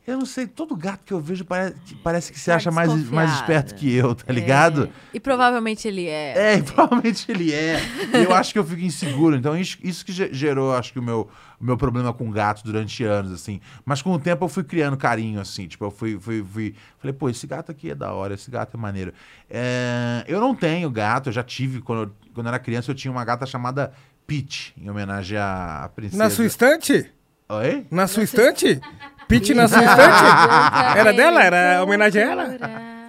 Eu 0.07 0.17
não 0.17 0.25
sei, 0.25 0.47
todo 0.47 0.73
gato 0.73 1.01
que 1.03 1.13
eu 1.13 1.19
vejo 1.19 1.43
parece, 1.43 1.75
parece 2.01 2.31
que 2.31 2.39
se 2.39 2.45
Tá 2.45 2.55
acha 2.55 2.71
mais, 2.71 2.89
mais 3.09 3.33
esperto 3.33 3.75
que 3.75 3.93
eu, 3.93 4.15
tá 4.15 4.31
ligado? 4.31 4.85
É, 4.85 5.17
E 5.17 5.19
provavelmente 5.19 5.85
ele 5.85 6.07
é. 6.07 6.53
É, 6.55 6.61
provavelmente 6.63 7.29
ele 7.29 7.53
é. 7.53 7.77
E 8.13 8.23
eu 8.23 8.33
acho 8.33 8.53
que 8.53 8.57
eu 8.59 8.63
fico 8.63 8.79
inseguro. 8.81 9.35
Então, 9.35 9.57
isso, 9.57 9.77
isso 9.83 10.05
que 10.05 10.13
ge- 10.13 10.29
gerou, 10.31 10.73
acho 10.73 10.93
que, 10.93 10.99
o 10.99 11.03
meu, 11.03 11.29
o 11.59 11.63
meu 11.65 11.75
problema 11.75 12.13
com 12.13 12.31
gato 12.31 12.63
durante 12.63 13.03
anos, 13.03 13.33
assim. 13.33 13.59
Mas 13.83 14.01
com 14.01 14.13
o 14.13 14.17
tempo 14.17 14.45
eu 14.45 14.47
fui 14.47 14.63
criando 14.63 14.95
carinho, 14.95 15.41
assim. 15.41 15.67
Tipo, 15.67 15.83
eu 15.83 15.91
fui. 15.91 16.17
fui, 16.17 16.41
fui 16.41 16.73
falei, 16.99 17.13
pô, 17.13 17.29
esse 17.29 17.45
gato 17.45 17.69
aqui 17.73 17.91
é 17.91 17.95
da 17.95 18.13
hora, 18.13 18.33
esse 18.33 18.49
gato 18.49 18.77
é 18.77 18.79
maneiro. 18.79 19.13
É, 19.49 20.23
eu 20.25 20.39
não 20.39 20.55
tenho 20.55 20.89
gato, 20.89 21.27
eu 21.27 21.33
já 21.33 21.43
tive, 21.43 21.81
quando 21.81 22.03
eu, 22.03 22.11
quando 22.33 22.45
eu 22.47 22.51
era 22.53 22.59
criança, 22.59 22.89
eu 22.91 22.95
tinha 22.95 23.11
uma 23.11 23.25
gata 23.25 23.45
chamada 23.45 23.91
Peach, 24.25 24.73
em 24.77 24.89
homenagem 24.89 25.37
à 25.37 25.91
princesa. 25.93 26.23
Na 26.23 26.29
sua 26.29 26.45
estante? 26.45 27.11
Oi? 27.49 27.85
Na 27.91 28.07
sua 28.07 28.23
estante? 28.23 28.79
Pete 29.27 29.53
na 29.53 29.67
sua 29.67 29.83
estante? 29.83 30.97
Era 30.97 31.11
dela? 31.13 31.43
Era 31.43 31.83
homenagem 31.83 32.23
a 32.23 32.31
ela? 32.31 32.47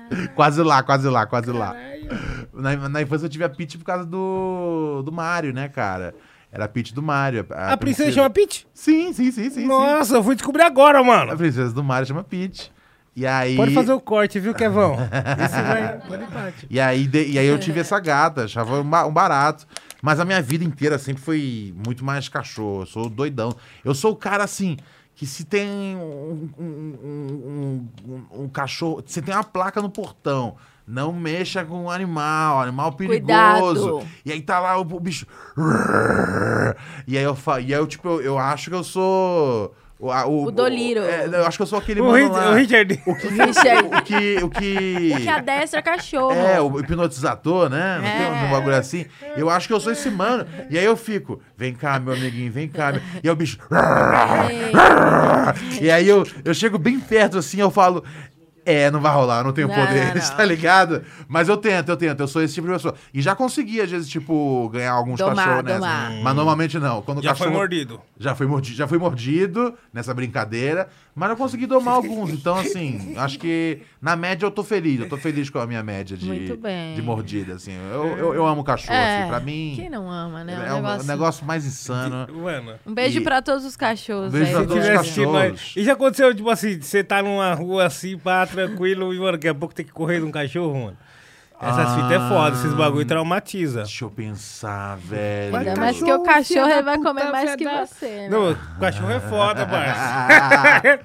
Quase 0.35 0.63
lá, 0.63 0.83
quase 0.83 1.07
lá, 1.07 1.27
quase 1.27 1.53
lá. 1.53 1.77
Na, 2.55 2.89
na 2.89 3.03
infância 3.03 3.27
eu 3.27 3.29
tive 3.29 3.45
a 3.45 3.49
Peach 3.49 3.77
por 3.77 3.85
causa 3.85 4.07
do, 4.07 5.03
do 5.05 5.13
Mario, 5.13 5.53
né, 5.53 5.69
cara? 5.69 6.15
Era 6.51 6.65
a 6.65 6.69
Peach 6.69 6.95
do 6.95 7.03
Mario. 7.03 7.45
A 7.51 7.77
princesa 7.77 8.11
chama 8.13 8.31
Pete? 8.31 8.67
Sim, 8.73 9.13
sim, 9.13 9.31
sim, 9.31 9.45
sim. 9.45 9.51
sim. 9.51 9.67
Nossa, 9.67 10.15
eu 10.17 10.25
fui 10.25 10.35
descobrir 10.35 10.63
agora, 10.63 11.01
A 11.01 11.05
mano. 11.05 11.37
princesa 11.37 11.75
do 11.75 11.85
Mario 11.85 12.09
chama 12.09 12.25
Peach. 12.25 12.73
E 13.15 13.27
aí... 13.27 13.55
Pode 13.55 13.75
fazer 13.75 13.93
o 13.93 14.01
corte, 14.01 14.41
viu, 14.41 14.55
Kevão? 14.55 14.97
Esse 15.45 15.61
vai... 15.61 16.01
E 16.71 16.81
aí, 16.81 17.07
de- 17.07 17.27
e 17.33 17.39
aí 17.39 17.47
eu 17.47 17.59
tive 17.59 17.81
essa 17.81 18.01
gata, 18.01 18.45
achava 18.45 18.81
um 18.81 19.13
barato. 19.13 19.67
Mas 20.01 20.21
a 20.21 20.25
minha 20.25 20.41
vida 20.41 20.65
inteira 20.65 20.97
sempre 20.99 21.21
foi 21.23 21.75
muito 21.85 22.03
mais 22.05 22.29
cachorro. 22.31 22.83
Eu 22.83 22.87
sou 22.87 23.11
doidão. 23.11 23.55
Eu 23.85 23.95
sou 23.95 24.13
o 24.13 24.17
cara 24.17 24.45
assim. 24.45 24.77
Que 25.19 25.27
se 25.27 25.45
tem 25.45 25.97
um, 25.97 26.49
um- 26.57 27.89
um- 28.07 28.43
um- 28.45 28.49
cachorro. 28.49 29.03
Se 29.05 29.21
tem 29.21 29.35
uma 29.35 29.43
placa 29.43 29.83
no 29.83 29.91
portão, 29.91 30.55
não 30.87 31.13
mexa 31.13 31.65
com 31.65 31.87
o 31.87 31.91
animal, 31.91 32.61
animal 32.63 32.93
perigoso. 32.93 33.91
Cuidado. 33.91 34.07
E 34.25 34.31
aí 34.31 34.41
tá 34.41 34.61
lá 34.61 34.79
o, 34.79 34.83
o 34.83 35.01
bicho. 35.01 35.27
E 37.05 37.19
aí 37.19 37.25
eu, 37.25 37.35
fa- 37.35 37.59
e 37.61 37.65
aí 37.75 37.81
eu 37.81 37.87
tipo, 37.89 38.07
eu, 38.09 38.21
eu 38.23 38.39
acho 38.39 38.71
que 38.71 38.77
eu 38.77 38.85
sou. 38.85 39.75
O, 40.01 40.13
a- 40.13 40.27
o, 40.27 40.45
O 40.45 40.51
Doliro. 40.53 41.01
é, 41.03 41.27
eu 41.27 41.45
acho 41.45 41.57
que 41.59 41.63
eu 41.63 41.67
sou 41.67 41.77
aquele 41.79 42.01
O, 42.01 42.05
mano 42.05 42.17
Rich- 42.17 42.33
lá. 42.33 42.51
o 42.51 42.55
Richard. 42.55 43.03
O 43.05 43.15
que, 43.17 43.29
Richard. 43.29 43.89
o 43.89 44.03
que, 44.03 44.37
o 44.45 44.49
que, 44.51 45.15
Que 45.23 45.29
adestra 45.29 45.83
cachorro. 45.83 46.33
é, 46.35 46.61
o 46.61 46.79
hipnotizador, 46.79 47.69
né? 47.69 47.97
Não 47.97 48.03
tem 48.05 48.43
um 48.43 48.47
É. 48.47 48.51
bagulho 48.53 48.77
assim. 48.77 49.07
Eu 49.37 49.51
acho 49.51 49.67
que 49.67 49.75
eu 49.75 49.81
sou 49.81 49.91
esse 49.93 50.09
mano. 50.09 50.47
E 50.71 50.79
aí 50.79 50.85
eu 50.85 50.97
fico, 50.97 51.41
vem 51.57 51.75
cá, 51.75 51.99
meu 51.99 52.13
amiguinho, 52.15 52.53
vem 52.53 52.69
cá. 52.69 52.93
meu-" 52.93 53.03
E 53.25 53.29
aí 53.29 53.31
o 53.33 53.35
bicho. 53.37 53.59
E 55.81 55.91
aí 55.91 56.09
eu, 56.09 56.25
eu 56.45 56.55
chego 56.55 56.79
bem 56.79 56.99
perto 57.01 57.39
assim, 57.39 57.61
eu 57.61 57.71
falo. 57.71 58.05
É, 58.71 58.91
não 58.91 59.01
vai 59.01 59.15
rolar, 59.15 59.39
eu 59.39 59.45
não 59.45 59.53
tenho 59.53 59.67
Não, 59.67 59.75
poderes, 59.75 60.29
não. 60.29 60.37
tá 60.37 60.45
ligado? 60.45 61.03
Mas 61.27 61.49
eu 61.49 61.57
tento, 61.57 61.89
eu 61.89 61.97
tento, 61.97 62.21
eu 62.21 62.29
sou 62.29 62.43
esse 62.43 62.53
tipo 62.53 62.67
de 62.67 62.75
pessoa. 62.75 62.95
E 63.15 63.23
já 63.23 63.35
consegui, 63.35 63.81
às 63.81 63.91
vezes, 63.91 64.09
tipo, 64.11 64.69
ganhar 64.69 64.93
alguns 64.93 65.19
Domar, 65.19 65.37
cachorros 65.37 65.65
nessa. 65.65 65.79
domar. 65.79 66.13
Mas 66.23 66.37
normalmente 66.37 66.79
não. 66.79 67.01
Quando 67.01 67.19
o 67.19 67.23
Já 67.23 67.35
foi 67.35 67.47
cachorro... 67.47 67.59
mordido. 67.61 68.01
Já 68.19 68.35
fui 68.35 68.47
mordido, 68.47 68.77
já 68.77 68.87
fui 68.87 68.99
mordido 68.99 69.75
nessa 69.91 70.13
brincadeira, 70.13 70.87
mas 71.19 71.31
eu 71.31 71.37
consegui 71.37 71.67
domar 71.67 71.95
alguns. 71.97 72.31
Então, 72.31 72.57
assim, 72.57 73.15
acho 73.17 73.39
que 73.39 73.81
na 74.01 74.15
média 74.17 74.47
eu 74.47 74.51
tô 74.51 74.63
feliz. 74.63 75.01
Eu 75.01 75.09
tô 75.09 75.17
feliz 75.17 75.51
com 75.51 75.59
a 75.59 75.67
minha 75.67 75.83
média 75.83 76.17
de, 76.17 76.27
de 76.95 77.03
mordida, 77.03 77.55
assim. 77.55 77.73
Eu, 77.93 78.07
eu, 78.17 78.35
eu 78.35 78.47
amo 78.47 78.63
cachorro, 78.65 78.95
É, 78.95 79.21
assim. 79.21 79.29
Pra 79.29 79.41
mim, 79.41 79.75
Quem 79.77 79.91
não 79.91 80.11
ama, 80.11 80.45
né? 80.45 80.55
é 80.69 80.73
o 80.75 81.03
negócio... 81.05 81.45
mais 81.45 81.67
insano. 81.67 82.27
Mano. 82.33 82.75
Um 82.87 82.95
beijo 82.95 83.21
E- 83.21 83.23
pra 83.25 83.43
todos 83.43 83.65
os 83.65 83.77
cachorros. 83.77 84.33
Beijo 84.33 84.47
aí, 84.47 84.53
pra 84.53 84.63
Se 84.63 84.67
todos 84.69 84.85
os 84.85 84.91
cachorros. 84.91 85.73
E 85.77 85.85
já 85.85 85.93
aconteceu, 85.95 86.35
tipo 86.35 86.49
assim, 86.51 86.81
você 86.81 87.03
tá 87.03 87.23
numa 87.23 87.53
rua 87.55 87.87
assim, 87.87 88.17
pá, 88.17 88.47
tranquilo, 88.47 89.13
e, 89.13 89.19
mano, 89.19 89.33
daqui 89.33 89.49
a 89.49 89.55
pouco 89.55 89.75
tem 89.75 89.85
que 89.85 89.93
correr 89.93 90.21
de 90.21 90.25
um 90.27 90.31
cachorro, 90.31 90.75
mano. 90.85 90.97
Essas 91.61 91.95
fitas 91.95 92.13
é 92.13 92.29
foda, 92.29 92.57
esses 92.57 92.73
bagulho 92.75 93.05
traumatiza. 93.07 93.83
Deixa 93.83 94.05
eu 94.05 94.11
pensar, 94.11 94.97
velho. 94.99 95.57
Ainda 95.57 95.75
mais 95.77 96.01
que 96.01 96.13
o 96.13 96.23
Cachorro, 96.23 96.83
vai 96.85 96.99
comer 96.99 97.31
mais 97.33 97.57
que 97.57 97.65
da- 97.65 97.85
você, 97.87 98.07
né? 98.07 98.29
Não, 98.29 98.53
o 98.53 98.57
cachorro 98.81 99.11
é 99.11 99.21
foda, 99.21 99.67
parça. 99.69 101.01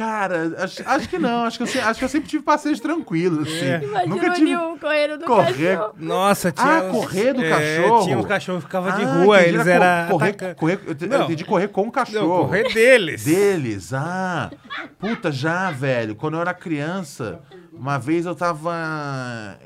Cara, 0.00 0.54
acho, 0.64 0.82
acho 0.86 1.08
que 1.10 1.18
não. 1.18 1.44
Acho 1.44 1.58
que, 1.62 1.76
eu, 1.78 1.84
acho 1.84 1.98
que 1.98 2.04
eu 2.06 2.08
sempre 2.08 2.26
tive 2.30 2.42
passeios 2.42 2.80
tranquilos, 2.80 3.46
assim. 3.46 3.66
É. 3.66 3.80
Imagina 3.84 4.06
Nunca 4.06 4.30
o 4.30 4.32
tive... 4.32 4.46
Nil 4.46 4.78
correndo 4.80 5.18
do 5.18 5.24
correr- 5.26 5.76
cachorro. 5.76 5.94
Nossa, 5.98 6.50
tinha. 6.50 6.66
Ah, 6.66 6.82
uns- 6.84 6.90
correr 6.92 7.34
do 7.34 7.44
é, 7.44 7.50
cachorro? 7.50 8.04
Tinha 8.04 8.18
um 8.18 8.22
cachorro 8.22 8.58
que 8.60 8.64
ficava 8.64 8.92
de 8.92 9.02
Ah, 9.02 9.12
rua, 9.22 9.40
entendi, 9.42 9.54
eles 9.56 9.66
era 9.66 9.84
eram. 9.84 10.06
co- 10.08 10.12
correr, 10.18 10.30
ataca- 10.30 10.54
correr, 10.54 10.80
eu, 10.86 10.94
te- 10.94 11.04
eu 11.04 11.10
Não. 11.10 11.24
entendi 11.24 11.44
correr 11.44 11.68
com 11.68 11.82
o 11.82 11.84
Não, 11.84 11.90
cachorro. 11.90 12.46
correr 12.46 12.72
deles. 12.72 13.24
Deles, 13.24 13.92
ah. 13.92 14.50
Puta, 14.98 15.30
já, 15.30 15.70
velho. 15.70 16.14
Quando 16.14 16.34
eu 16.34 16.40
era 16.40 16.54
criança, 16.54 17.40
uma 17.70 17.98
vez 17.98 18.24
eu 18.24 18.34
tava 18.34 18.72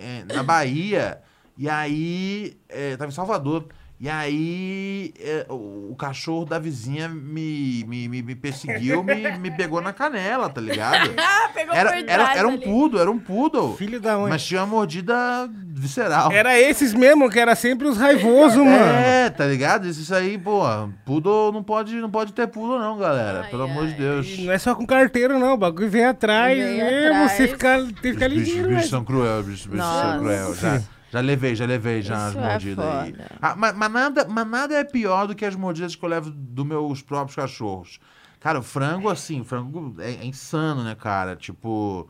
é, 0.00 0.24
na 0.34 0.42
Bahia, 0.42 1.18
e 1.56 1.68
aí. 1.68 2.56
É, 2.68 2.96
tava 2.96 3.10
em 3.10 3.14
Salvador. 3.14 3.66
E 4.00 4.08
aí 4.10 5.14
é, 5.20 5.46
o, 5.48 5.94
cachorro 5.96 6.44
da 6.44 6.58
vizinha 6.58 7.08
me, 7.08 7.84
me, 7.86 8.08
me, 8.08 8.22
me 8.22 8.34
perseguiu, 8.34 9.02
me, 9.04 9.38
me 9.38 9.50
pegou 9.52 9.80
na 9.80 9.92
canela, 9.92 10.48
tá 10.50 10.60
ligado? 10.60 11.14
Ah, 11.16 11.48
pegou 11.54 11.74
Era, 11.74 11.90
por 11.90 11.98
era, 11.98 12.24
trás 12.24 12.38
era 12.38 12.48
um 12.48 12.52
ali. 12.54 12.64
poodle, 12.64 13.00
era 13.00 13.10
um 13.10 13.18
poodle. 13.18 13.76
Filho 13.76 14.00
da 14.00 14.18
mãe. 14.18 14.30
Mas 14.30 14.44
tinha 14.44 14.60
uma 14.60 14.66
mordida 14.66 15.48
visceral. 15.68 16.32
Era 16.32 16.58
esses 16.58 16.92
mesmo, 16.92 17.30
que 17.30 17.38
era 17.38 17.54
sempre 17.54 17.86
os 17.86 17.96
raivosos, 17.96 18.58
mano. 18.58 18.74
É, 18.74 19.30
tá 19.30 19.46
ligado? 19.46 19.86
Isso 19.86 20.12
aí, 20.14 20.36
pô, 20.36 20.62
poodle 21.04 21.52
não 21.52 21.62
pode, 21.62 21.94
não 21.94 22.10
pode 22.10 22.32
ter 22.32 22.46
poodle 22.48 22.78
não, 22.78 22.98
galera. 22.98 23.42
Ai, 23.44 23.50
pelo 23.50 23.62
amor 23.62 23.86
de 23.86 23.92
ai. 23.92 23.98
Deus. 23.98 24.26
E 24.26 24.42
não 24.42 24.52
é 24.52 24.58
só 24.58 24.74
com 24.74 24.84
carteiro, 24.86 25.38
não. 25.38 25.54
O 25.54 25.56
bagulho 25.56 25.88
vem 25.88 26.04
atrás 26.04 26.58
Vem 26.58 26.78
mesmo. 26.78 27.06
atrás. 27.08 27.32
Você 27.32 27.48
fica, 27.48 27.78
tem 27.78 27.94
que 27.94 28.12
ficar 28.12 28.26
Os 28.26 28.32
bichos, 28.34 28.48
ligeiro, 28.48 28.68
bichos 28.68 28.76
velho. 28.80 28.90
são 28.90 29.04
cruéis, 29.04 29.46
bichos, 29.46 29.66
bichos 29.66 29.86
são 29.86 30.18
cruéis. 30.18 30.84
Já, 31.14 31.20
levei, 31.20 31.54
já 31.54 31.64
levei 31.66 32.02
já 32.02 32.14
Isso 32.14 32.24
as 32.38 32.44
é 32.44 32.50
mordidas 32.50 32.84
aí. 32.84 33.12
foda. 33.12 33.30
Ah, 33.40 33.54
mas, 33.56 33.74
mas 33.76 33.92
nada, 33.92 34.26
mas 34.28 34.46
nada 34.46 34.74
é 34.74 34.84
pior 34.84 35.26
do 35.28 35.34
que 35.34 35.44
as 35.44 35.54
mordidas 35.54 35.94
que 35.94 36.04
eu 36.04 36.08
levo 36.08 36.30
dos 36.30 36.66
meus 36.66 37.02
próprios 37.02 37.36
cachorros. 37.36 38.00
Cara, 38.40 38.58
o 38.58 38.62
frango, 38.62 39.08
assim, 39.08 39.40
o 39.40 39.44
frango 39.44 39.94
é, 39.98 40.10
é 40.10 40.24
insano, 40.24 40.82
né, 40.84 40.94
cara? 40.94 41.36
Tipo, 41.36 42.08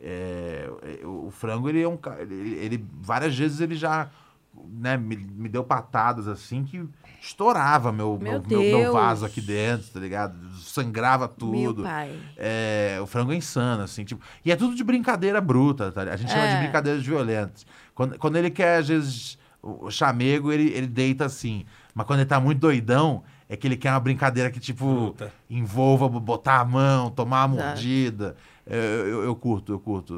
é, 0.00 0.70
é, 1.02 1.06
o 1.06 1.30
frango, 1.30 1.68
ele 1.68 1.82
é 1.82 1.88
um... 1.88 1.98
Ele, 2.18 2.54
ele- 2.56 2.84
várias 3.00 3.36
vezes 3.36 3.60
ele 3.60 3.74
já 3.74 4.10
né, 4.70 4.96
me, 4.96 5.16
me 5.16 5.48
deu 5.48 5.64
patadas, 5.64 6.28
assim, 6.28 6.62
que 6.62 6.84
estourava 7.20 7.90
meu, 7.90 8.18
Meu 8.20 8.42
meu, 8.46 8.60
meu, 8.62 8.92
vaso 8.92 9.24
aqui 9.24 9.40
dentro, 9.40 9.90
tá 9.92 9.98
ligado? 10.00 10.36
Sangrava 10.58 11.26
Meu 11.26 11.36
tudo. 11.36 11.82
pai. 11.84 12.18
É, 12.36 12.98
o 13.00 13.06
frango 13.06 13.32
é 13.32 13.36
insano, 13.36 13.82
assim, 13.82 14.04
tipo. 14.04 14.22
E 14.44 14.52
é 14.52 14.56
tudo 14.56 14.74
de 14.74 14.84
brincadeira 14.84 15.40
bruta, 15.40 15.90
tá? 15.90 16.02
A 16.02 16.16
gente 16.16 16.30
chama 16.30 16.48
de 16.48 16.54
É. 16.54 16.58
brincadeiras 16.58 17.02
violentas. 17.04 17.64
Quando, 18.06 18.18
quando 18.18 18.36
ele 18.36 18.50
quer, 18.50 18.78
às 18.78 18.88
vezes, 18.88 19.38
o 19.62 19.90
chamego, 19.90 20.50
ele, 20.52 20.70
ele 20.70 20.86
deita 20.86 21.24
assim. 21.24 21.64
Mas 21.94 22.06
quando 22.06 22.20
ele 22.20 22.28
tá 22.28 22.40
muito 22.40 22.58
doidão, 22.58 23.22
é 23.48 23.56
que 23.56 23.66
ele 23.66 23.76
quer 23.76 23.90
uma 23.90 24.00
brincadeira 24.00 24.50
que, 24.50 24.58
tipo, 24.58 24.86
Bruta. 24.86 25.32
envolva 25.48 26.08
botar 26.08 26.60
a 26.60 26.64
mão, 26.64 27.10
tomar 27.10 27.42
a 27.42 27.48
mordida. 27.48 28.34
É, 28.66 28.74
Eu, 28.76 29.06
eu, 29.06 29.24
eu 29.24 29.36
curto, 29.36 29.72
eu 29.72 29.78
curto. 29.80 30.14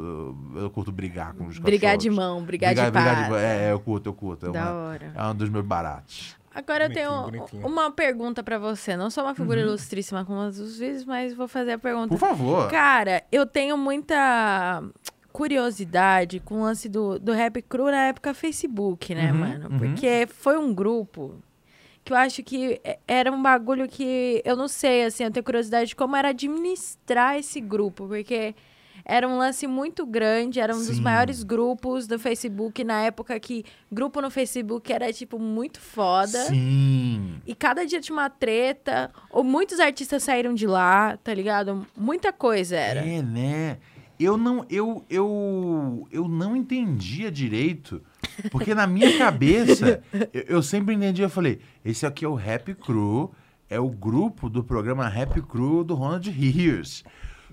Eu, 0.55 0.63
eu 0.63 0.71
curto 0.71 0.93
brigar 0.93 1.33
com 1.35 1.47
os 1.47 1.59
Brigar 1.59 1.97
de 1.97 2.11
mão, 2.11 2.43
brigar, 2.45 2.71
Brigar, 2.75 2.87
de 2.87 2.91
brigar 2.93 3.17
pata. 3.29 3.39
de 3.39 3.45
É, 3.45 3.73
eu 3.73 3.81
curto, 3.81 4.09
eu 4.09 4.13
curto. 4.15 4.47
É, 4.47 4.51
Da 4.53 4.63
uma- 4.63 4.73
hora. 4.73 5.13
é 5.15 5.23
um 5.25 5.35
dos 5.35 5.49
meus 5.49 5.65
baratos. 5.65 6.37
Agora 6.55 6.85
eu 6.85 6.89
Bonitinho, 6.89 7.11
tenho 7.11 7.23
bonitinho. 7.49 7.67
uma 7.67 7.91
pergunta 7.91 8.41
pra 8.41 8.59
você. 8.59 8.97
Não 8.97 9.11
sou 9.11 9.25
uma 9.25 9.35
figura 9.35 9.61
ilustríssima 9.61 10.25
como 10.25 10.41
as 10.41 10.57
dos 10.59 10.79
vídeos, 10.79 11.05
mas 11.05 11.35
vou 11.35 11.49
fazer 11.49 11.73
a 11.73 11.79
pergunta. 11.79 12.07
Por 12.09 12.19
favor. 12.19 12.71
Cara, 12.71 13.25
eu 13.33 13.45
tenho 13.45 13.77
muita 13.77 14.81
curiosidade 15.35 16.39
com 16.39 16.61
o 16.61 16.63
lance 16.63 16.89
do, 16.89 17.19
do 17.19 17.33
Rap 17.33 17.61
Cru 17.63 17.87
na 17.87 18.07
época 18.07 18.33
Facebook, 18.33 19.13
né, 19.17 19.33
Uhum, 19.33 19.39
mano? 19.39 19.69
uhum. 19.69 19.79
Porque 19.79 20.29
foi 20.31 20.57
um 20.57 20.73
grupo 20.73 21.35
que 22.05 22.13
eu 22.13 22.17
acho 22.17 22.41
que 22.45 22.81
era 23.09 23.33
um 23.33 23.43
bagulho 23.43 23.89
que 23.89 24.41
eu 24.45 24.55
não 24.55 24.69
sei, 24.69 25.03
assim, 25.05 25.25
eu 25.25 25.33
tenho 25.33 25.43
curiosidade 25.43 25.89
de 25.89 25.97
como 25.97 26.15
era 26.15 26.29
administrar 26.29 27.37
esse 27.37 27.61
grupo, 27.61 28.07
porque 28.07 28.55
era 29.05 29.27
um 29.27 29.37
lance 29.37 29.67
muito 29.67 30.07
grande, 30.07 30.61
era 30.61 30.73
um 30.73 30.79
dos 30.79 30.97
Sim. 30.97 31.03
maiores 31.03 31.43
grupos 31.43 32.07
do 32.07 32.17
Facebook 32.17 32.85
na 32.85 33.03
época 33.03 33.39
que 33.41 33.65
grupo 33.91 34.21
no 34.23 34.31
Facebook 34.31 34.93
era 34.93 35.13
tipo 35.13 35.37
muito 35.39 35.81
foda. 35.81 36.39
Sim. 36.45 37.41
E 37.45 37.55
cada 37.57 37.85
dia 37.85 38.01
tinha 38.01 38.17
uma 38.17 38.31
treta, 38.31 39.11
ou 39.31 39.43
muitos 39.43 39.81
artistas 39.81 40.23
saíram 40.23 40.55
de 40.55 40.67
lá, 40.67 41.17
tá 41.17 41.35
ligado? 41.35 41.85
Muita 41.97 42.33
coisa 42.33 42.77
era. 42.77 43.01
É, 43.01 43.21
né? 43.21 43.79
Eu 44.19 44.37
não, 44.37 44.65
eu, 44.71 45.05
eu, 45.11 46.09
eu 46.11 46.29
não 46.29 46.57
entendia 46.57 47.31
direito, 47.31 48.01
porque 48.51 48.75
na 48.75 48.87
minha 48.87 49.19
cabeça, 49.19 50.03
eu, 50.33 50.43
eu 50.43 50.63
sempre 50.63 50.95
entendia, 50.95 51.25
eu 51.25 51.31
falei, 51.31 51.61
esse 51.85 52.07
aqui 52.07 52.25
é 52.25 52.29
o 52.29 52.35
Rap 52.35 52.75
Crew, 52.75 53.33
é 53.69 53.81
o 53.81 53.89
grupo 53.89 54.49
do 54.49 54.63
programa 54.63 55.09
Rap 55.09 55.41
Crew 55.43 55.83
do 55.83 55.95
Ronald 55.95 56.31
Rios. 56.31 57.03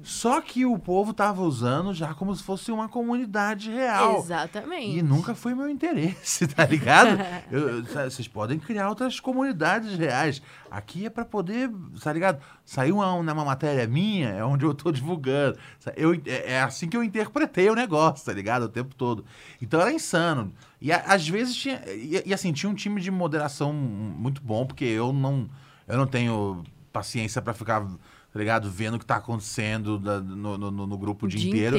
Só 0.03 0.41
que 0.41 0.65
o 0.65 0.77
povo 0.80 1.13
tava 1.13 1.41
usando 1.41 1.93
já 1.93 2.13
como 2.13 2.35
se 2.35 2.41
fosse 2.43 2.71
uma 2.71 2.89
comunidade 2.89 3.69
real. 3.69 4.17
Exatamente. 4.19 4.97
E 4.97 5.01
nunca 5.01 5.35
foi 5.35 5.53
meu 5.53 5.69
interesse, 5.69 6.47
tá 6.53 6.65
ligado? 6.65 7.19
Eu- 7.51 7.83
Vocês 7.83 8.27
podem 8.27 8.57
criar 8.59 8.89
outras 8.89 9.19
comunidades 9.19 9.97
reais. 9.97 10.41
Aqui 10.69 11.05
é 11.05 11.09
pra 11.09 11.25
poder, 11.25 11.69
tá 12.01 12.11
ligado? 12.13 12.41
Saiu 12.65 12.95
uma, 12.95 13.13
uma 13.13 13.45
matéria 13.45 13.85
minha, 13.88 14.30
é 14.30 14.43
onde 14.43 14.65
eu 14.65 14.73
tô 14.73 14.91
divulgando. 14.91 15.57
Eu, 15.95 16.13
é, 16.25 16.53
é 16.53 16.61
assim 16.61 16.88
que 16.88 16.95
eu 16.95 17.03
interpretei 17.03 17.69
o 17.69 17.75
negócio, 17.75 18.25
tá 18.25 18.33
ligado? 18.33 18.63
O 18.63 18.69
tempo 18.69 18.95
todo. 18.95 19.25
Então 19.61 19.80
era 19.81 19.91
insano. 19.91 20.53
E 20.80 20.91
a- 20.91 21.03
às 21.07 21.27
vezes 21.27 21.55
tinha. 21.55 21.81
E, 21.88 22.23
e, 22.25 22.33
assim, 22.33 22.51
tinha 22.53 22.69
um 22.69 22.73
time 22.75 22.99
de 23.01 23.11
moderação 23.11 23.71
muito 23.73 24.41
bom, 24.41 24.65
porque 24.65 24.85
eu 24.85 25.11
não, 25.13 25.49
eu 25.88 25.97
não 25.97 26.07
tenho 26.07 26.63
paciência 26.91 27.41
pra 27.41 27.53
ficar. 27.53 27.85
Tá 28.31 28.39
ligado? 28.39 28.69
Vendo 28.71 28.95
o 28.95 28.99
que 28.99 29.05
tá 29.05 29.17
acontecendo 29.17 29.99
da- 29.99 30.21
no, 30.21 30.57
no- 30.57 30.71
no- 30.87 30.97
grupo 30.97 31.25
o 31.25 31.29
dia, 31.29 31.41
inteiro. 31.49 31.75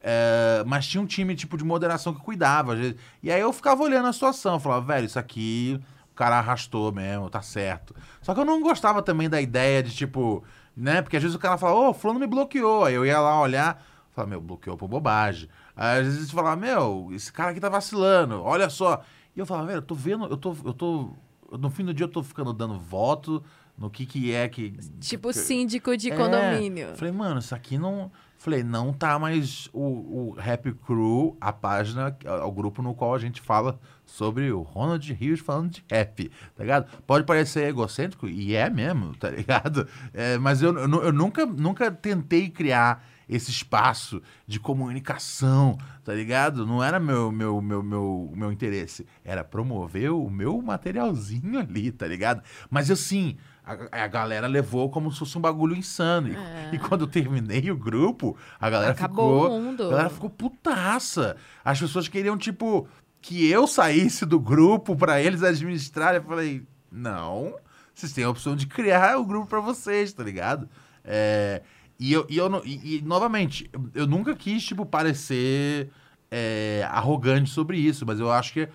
É, 0.00 0.62
mas 0.66 0.86
tinha 0.86 1.00
um 1.02 1.06
time 1.06 1.34
tipo 1.34 1.56
de 1.56 1.64
moderação 1.64 2.14
que 2.14 2.20
cuidava. 2.20 2.76
E 3.22 3.30
aí 3.32 3.40
eu 3.40 3.52
ficava 3.52 3.82
olhando 3.82 4.06
a 4.06 4.12
situação, 4.12 4.60
falava, 4.60 4.86
velho, 4.86 5.06
isso 5.06 5.18
aqui 5.18 5.80
o 6.12 6.14
cara 6.14 6.38
arrastou 6.38 6.92
mesmo, 6.92 7.28
tá 7.28 7.42
certo. 7.42 7.94
Só 8.22 8.32
que 8.34 8.40
eu 8.40 8.44
não 8.44 8.62
gostava 8.62 9.02
também 9.02 9.28
da 9.28 9.40
ideia 9.40 9.82
de, 9.82 9.92
tipo, 9.94 10.44
né? 10.76 11.02
Porque 11.02 11.16
às 11.16 11.22
vezes 11.22 11.34
o 11.36 11.40
cara 11.40 11.58
fala, 11.58 11.74
ô, 11.90 11.92
fulano 11.92 12.20
me 12.20 12.26
bloqueou. 12.26 12.84
Aí 12.84 12.94
eu 12.94 13.04
ia 13.04 13.18
lá 13.20 13.40
olhar, 13.40 13.84
falar, 14.14 14.28
meu, 14.28 14.40
bloqueou 14.40 14.76
por 14.76 14.86
bobagem. 14.88 15.48
Aí 15.74 16.00
às 16.00 16.06
vezes 16.06 16.30
falava, 16.30 16.54
meu, 16.56 17.08
esse 17.12 17.32
cara 17.32 17.50
aqui 17.50 17.58
tá 17.60 17.68
vacilando, 17.68 18.40
olha 18.42 18.70
só. 18.70 19.02
E 19.34 19.40
eu 19.40 19.44
falava, 19.44 19.66
velho, 19.66 19.78
eu 19.78 19.82
tô 19.82 19.94
vendo, 19.96 20.24
eu 20.26 20.36
tô, 20.36 20.56
eu 20.64 20.72
tô. 20.72 21.10
No 21.58 21.68
fim 21.68 21.84
do 21.84 21.92
dia 21.92 22.04
eu 22.04 22.10
tô 22.10 22.22
ficando 22.22 22.52
dando 22.52 22.78
voto 22.78 23.42
no 23.78 23.90
que 23.90 24.06
que 24.06 24.32
é 24.32 24.48
que. 24.48 24.70
Tipo 25.00 25.32
síndico 25.32 25.96
de 25.96 26.10
É. 26.10 26.16
condomínio. 26.16 26.96
Falei, 26.96 27.12
mano, 27.12 27.40
isso 27.40 27.54
aqui 27.54 27.78
não. 27.78 28.10
Falei, 28.38 28.62
não 28.62 28.92
tá 28.92 29.18
mais 29.18 29.68
o, 29.72 29.80
o 29.80 30.34
Rap 30.38 30.70
Crew, 30.86 31.36
a 31.40 31.52
página, 31.52 32.16
o 32.44 32.52
grupo 32.52 32.82
no 32.82 32.94
qual 32.94 33.14
a 33.14 33.18
gente 33.18 33.40
fala 33.40 33.80
sobre 34.04 34.52
o 34.52 34.60
Ronald 34.60 35.10
Rios 35.14 35.40
falando 35.40 35.70
de 35.70 35.82
rap, 35.90 36.30
tá 36.54 36.62
ligado? 36.62 36.86
Pode 37.06 37.24
parecer 37.24 37.66
egocêntrico, 37.66 38.28
e 38.28 38.54
é 38.54 38.68
mesmo, 38.70 39.16
tá 39.16 39.30
ligado? 39.30 39.88
É, 40.12 40.36
mas 40.38 40.60
eu, 40.62 40.76
eu, 40.78 41.02
eu 41.04 41.12
nunca, 41.12 41.46
nunca 41.46 41.90
tentei 41.90 42.48
criar 42.50 43.04
esse 43.28 43.50
espaço 43.50 44.22
de 44.46 44.60
comunicação, 45.06 45.76
tá 46.04 46.12
ligado? 46.14 46.64
Não 46.66 46.84
era 46.84 47.00
meu, 47.00 47.32
meu, 47.32 47.60
meu, 47.60 47.82
meu, 47.82 48.32
meu 48.36 48.52
interesse. 48.52 49.06
Era 49.24 49.42
promover 49.42 50.12
o 50.12 50.30
meu 50.30 50.60
materialzinho 50.62 51.58
ali, 51.58 51.90
tá 51.90 52.06
ligado? 52.06 52.42
Mas 52.70 52.90
assim, 52.90 53.36
a, 53.66 54.04
a 54.04 54.06
galera 54.06 54.46
levou 54.46 54.88
como 54.88 55.10
se 55.10 55.18
fosse 55.18 55.36
um 55.36 55.40
bagulho 55.40 55.74
insano. 55.76 56.28
E, 56.28 56.36
É. 56.36 56.70
e 56.74 56.78
quando 56.78 57.00
eu 57.02 57.06
terminei 57.08 57.70
o 57.70 57.76
grupo, 57.76 58.36
a 58.60 58.70
galera 58.70 58.92
Acabou 58.92 59.42
ficou. 59.42 59.58
o 59.58 59.60
mundo. 59.62 59.82
A 59.84 59.90
galera 59.90 60.10
ficou 60.10 60.30
putaça. 60.30 61.36
As 61.64 61.80
pessoas 61.80 62.06
queriam, 62.08 62.38
tipo, 62.38 62.88
que 63.20 63.50
eu 63.50 63.66
saísse 63.66 64.24
do 64.24 64.38
grupo 64.38 64.94
pra 64.94 65.20
eles 65.20 65.42
administrarem. 65.42 66.20
Eu 66.20 66.26
falei, 66.26 66.62
não. 66.92 67.56
Vocês 67.94 68.12
têm 68.12 68.24
a 68.24 68.30
opção 68.30 68.54
de 68.54 68.66
criar 68.66 69.18
o 69.18 69.24
grupo 69.24 69.46
pra 69.46 69.60
vocês, 69.60 70.12
tá 70.12 70.22
ligado? 70.22 70.68
É, 71.02 71.62
e, 71.98 72.12
eu, 72.12 72.26
e, 72.28 72.36
eu, 72.36 72.62
e, 72.64 72.98
e, 72.98 73.02
novamente, 73.02 73.68
eu, 73.72 73.90
eu 73.94 74.06
nunca 74.06 74.34
quis, 74.36 74.62
tipo, 74.62 74.84
parecer 74.84 75.90
é, 76.30 76.86
arrogante 76.90 77.48
sobre 77.50 77.78
isso, 77.78 78.04
mas 78.06 78.20
eu 78.20 78.30
acho 78.30 78.52
que 78.52 78.68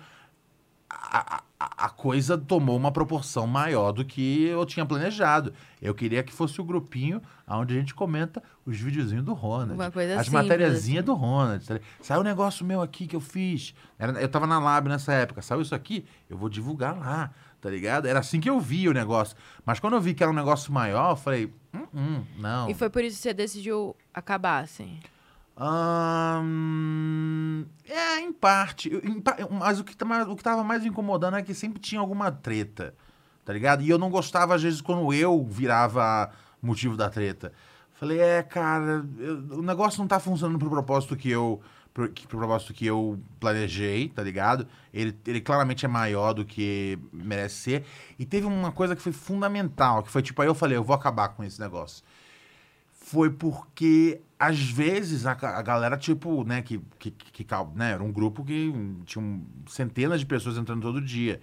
a, 0.94 1.36
a- 1.36 1.42
a 1.84 1.88
coisa 1.88 2.36
tomou 2.36 2.76
uma 2.76 2.90
proporção 2.92 3.46
maior 3.46 3.92
do 3.92 4.04
que 4.04 4.44
eu 4.44 4.64
tinha 4.66 4.84
planejado. 4.84 5.52
Eu 5.80 5.94
queria 5.94 6.22
que 6.22 6.32
fosse 6.32 6.60
o 6.60 6.64
grupinho 6.64 7.22
onde 7.48 7.74
a 7.74 7.78
gente 7.78 7.94
comenta 7.94 8.42
os 8.66 8.76
videozinhos 8.78 9.24
do 9.24 9.32
Ronald. 9.32 9.74
Uma 9.74 9.90
coisa 9.90 10.14
As 10.18 10.26
simples, 10.26 10.42
matériazinhas 10.44 11.04
do 11.04 11.14
Ronald. 11.14 11.64
tá? 11.64 11.78
Saiu 12.00 12.20
um 12.20 12.24
negócio 12.24 12.64
meu 12.64 12.82
aqui 12.82 13.06
que 13.06 13.14
eu 13.16 13.20
fiz. 13.20 13.74
Era- 13.98 14.20
eu 14.20 14.28
tava 14.28 14.46
na 14.46 14.58
Lab 14.58 14.88
nessa 14.88 15.12
época. 15.12 15.40
Saiu 15.42 15.62
isso 15.62 15.74
aqui, 15.74 16.04
eu 16.28 16.36
vou 16.36 16.48
divulgar 16.48 16.96
lá, 16.98 17.30
tá 17.60 17.70
ligado? 17.70 18.06
Era 18.06 18.18
assim 18.20 18.40
que 18.40 18.50
eu 18.50 18.58
vi 18.60 18.88
o 18.88 18.92
negócio. 18.92 19.36
Mas 19.64 19.78
quando 19.80 19.94
eu 19.94 20.00
vi 20.00 20.14
que 20.14 20.22
era 20.22 20.30
um 20.32 20.34
negócio 20.34 20.72
maior, 20.72 21.10
eu 21.10 21.16
falei, 21.16 21.52
hum, 21.72 21.86
hum, 21.94 22.24
não. 22.38 22.68
E 22.70 22.74
foi 22.74 22.90
por 22.90 23.02
isso 23.04 23.16
que 23.16 23.22
você 23.22 23.34
decidiu 23.34 23.94
acabar, 24.12 24.62
assim. 24.64 24.98
Ahn, 26.52 27.64
é, 27.88 28.20
em 28.20 28.32
parte. 28.32 28.88
Em 28.88 29.22
Mas 29.50 29.78
o 29.80 29.84
que, 29.84 29.96
tá 29.96 30.06
o 30.24 30.36
que 30.36 30.42
tava 30.42 30.62
mais 30.64 30.84
incomodando 30.84 31.36
é 31.36 31.42
que 31.42 31.54
sempre 31.54 31.80
tinha 31.80 32.00
alguma 32.00 32.30
treta, 32.30 32.94
tá 33.44 33.52
ligado? 33.52 33.82
E 33.82 33.88
eu 33.88 33.98
não 33.98 34.10
gostava, 34.10 34.54
às 34.54 34.62
vezes, 34.62 34.80
quando 34.80 35.12
eu 35.12 35.44
virava 35.44 36.30
motivo 36.60 36.96
da 36.96 37.08
treta. 37.10 37.52
Falei, 37.94 38.18
é, 38.20 38.42
cara, 38.42 39.04
eu- 39.18 39.58
o 39.58 39.62
negócio 39.62 40.00
não 40.00 40.08
tá 40.08 40.18
funcionando 40.18 40.58
pro 40.58 40.70
propósito 40.70 41.16
que 41.16 41.30
eu. 41.30 41.60
Pro, 41.94 42.08
que- 42.08 42.26
pro 42.26 42.38
propósito 42.38 42.72
que 42.72 42.86
eu 42.86 43.20
planejei, 43.38 44.08
tá 44.08 44.22
ligado? 44.22 44.66
Ele, 44.94 45.14
ele 45.26 45.42
claramente 45.42 45.84
é 45.84 45.88
maior 45.88 46.32
do 46.32 46.42
que 46.42 46.98
merece 47.12 47.56
ser. 47.56 47.84
E 48.18 48.24
teve 48.24 48.46
uma 48.46 48.72
coisa 48.72 48.96
que 48.96 49.02
foi 49.02 49.12
fundamental, 49.12 50.02
que 50.02 50.10
foi 50.10 50.22
tipo, 50.22 50.40
aí 50.40 50.48
eu 50.48 50.54
falei, 50.54 50.78
eu 50.78 50.82
vou 50.82 50.96
acabar 50.96 51.28
com 51.28 51.44
esse 51.44 51.60
negócio 51.60 52.02
foi 53.12 53.28
porque 53.28 54.22
às 54.38 54.58
vezes 54.58 55.26
a, 55.26 55.32
a 55.32 55.60
galera, 55.60 55.98
tipo, 55.98 56.44
né, 56.44 56.62
que, 56.62 56.80
que, 56.98 57.10
que, 57.10 57.46
né, 57.74 57.92
era 57.92 58.02
um 58.02 58.10
grupo 58.10 58.42
que 58.42 58.72
tinha 59.04 59.40
centenas 59.66 60.20
de 60.20 60.24
pessoas 60.26 60.56
entrando 60.56 60.80
todo 60.80 60.98
dia. 60.98 61.38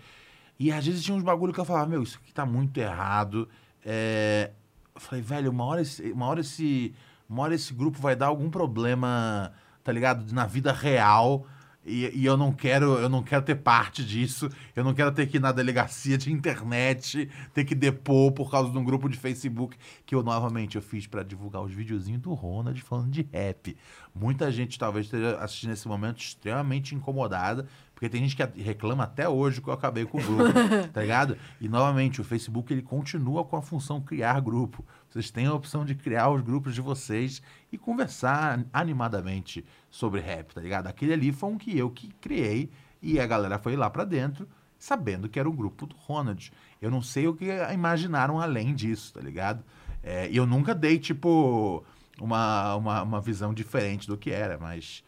E 0.59 0.71
às 0.71 0.83
vezes 0.85 1.03
tinha 1.03 1.15
uns 1.15 1.21
bagulho 1.21 1.53
que 1.53 1.59
eu 1.59 1.65
falava, 1.65 1.85
meu, 1.85 2.01
isso 2.01 2.19
aqui 2.21 2.33
tá 2.33 2.43
muito 2.43 2.75
errado. 2.79 3.47
É, 3.85 4.51
Eu 4.95 4.99
falei, 4.99 5.23
velho, 5.23 5.51
uma 5.51 5.63
hora, 5.63 5.81
esse, 5.81 6.11
uma, 6.11 6.25
hora 6.25 6.41
esse, 6.41 6.91
uma 7.29 7.43
hora 7.43 7.53
esse 7.53 7.71
grupo 7.71 7.99
vai 7.99 8.15
dar 8.15 8.25
algum 8.27 8.49
problema, 8.49 9.53
tá 9.83 9.91
ligado? 9.91 10.33
Na 10.33 10.47
vida 10.47 10.73
real. 10.73 11.45
E, 11.85 12.21
e 12.21 12.25
eu 12.25 12.35
não 12.35 12.51
quero, 12.51 12.97
eu 12.99 13.09
não 13.09 13.23
quero 13.23 13.41
ter 13.41 13.55
parte 13.55 14.03
disso. 14.03 14.49
Eu 14.75 14.83
não 14.83 14.93
quero 14.93 15.11
ter 15.11 15.27
que 15.27 15.37
ir 15.37 15.39
na 15.39 15.51
delegacia 15.51 16.17
de 16.17 16.31
internet, 16.31 17.29
ter 17.53 17.63
que 17.63 17.73
depor 17.73 18.31
por 18.31 18.51
causa 18.51 18.71
de 18.71 18.77
um 18.77 18.83
grupo 18.83 19.09
de 19.09 19.17
Facebook 19.17 19.77
que 20.05 20.13
eu 20.13 20.21
novamente 20.21 20.75
eu 20.75 20.81
fiz 20.81 21.07
pra 21.07 21.23
divulgar 21.23 21.61
os 21.61 21.73
videozinhos 21.73 22.21
do 22.21 22.33
Ronald 22.33 22.81
falando 22.81 23.09
de 23.09 23.27
rap. 23.31 23.75
Muita 24.13 24.51
gente 24.51 24.77
talvez 24.77 25.05
esteja 25.05 25.37
assistindo 25.37 25.69
nesse 25.69 25.87
momento 25.87 26.19
extremamente 26.19 26.93
incomodada, 26.93 27.65
porque 27.93 28.09
tem 28.09 28.27
gente 28.27 28.35
que 28.35 28.61
reclama 28.61 29.03
até 29.03 29.27
hoje 29.27 29.61
que 29.61 29.67
eu 29.67 29.73
acabei 29.73 30.05
com 30.05 30.19
o 30.19 30.23
grupo, 30.23 30.53
tá 30.93 31.01
ligado? 31.01 31.37
E 31.59 31.67
novamente, 31.67 32.19
o 32.19 32.23
Facebook 32.23 32.71
ele 32.73 32.81
continua 32.81 33.43
com 33.43 33.55
a 33.55 33.61
função 33.61 34.01
criar 34.01 34.39
grupo. 34.39 34.85
Vocês 35.09 35.31
têm 35.31 35.45
a 35.45 35.53
opção 35.53 35.85
de 35.85 35.95
criar 35.95 36.29
os 36.29 36.41
grupos 36.41 36.73
de 36.73 36.81
vocês 36.81 37.41
e 37.71 37.77
conversar 37.77 38.65
animadamente 38.71 39.65
sobre 39.89 40.21
rap, 40.21 40.53
tá 40.53 40.61
ligado? 40.61 40.87
Aquele 40.87 41.13
ali 41.13 41.31
foi 41.31 41.49
um 41.49 41.57
que 41.57 41.77
eu 41.77 41.89
que 41.89 42.09
criei 42.21 42.69
e 43.01 43.19
a 43.19 43.25
galera 43.25 43.57
foi 43.57 43.75
lá 43.75 43.89
pra 43.89 44.03
dentro 44.03 44.47
sabendo 44.77 45.27
que 45.27 45.39
era 45.39 45.49
um 45.49 45.55
grupo 45.55 45.85
do 45.85 45.95
Ronald. 45.95 46.51
Eu 46.81 46.89
não 46.89 47.01
sei 47.01 47.27
o 47.27 47.35
que 47.35 47.45
imaginaram 47.73 48.39
além 48.39 48.73
disso, 48.73 49.13
tá 49.13 49.19
ligado? 49.19 49.63
É, 50.01 50.29
eu 50.31 50.45
nunca 50.45 50.73
dei, 50.73 50.97
tipo, 50.97 51.83
uma, 52.19 52.75
uma, 52.75 53.03
uma 53.03 53.21
visão 53.21 53.53
diferente 53.53 54.07
do 54.07 54.17
que 54.17 54.31
era, 54.31 54.57
mas 54.57 55.03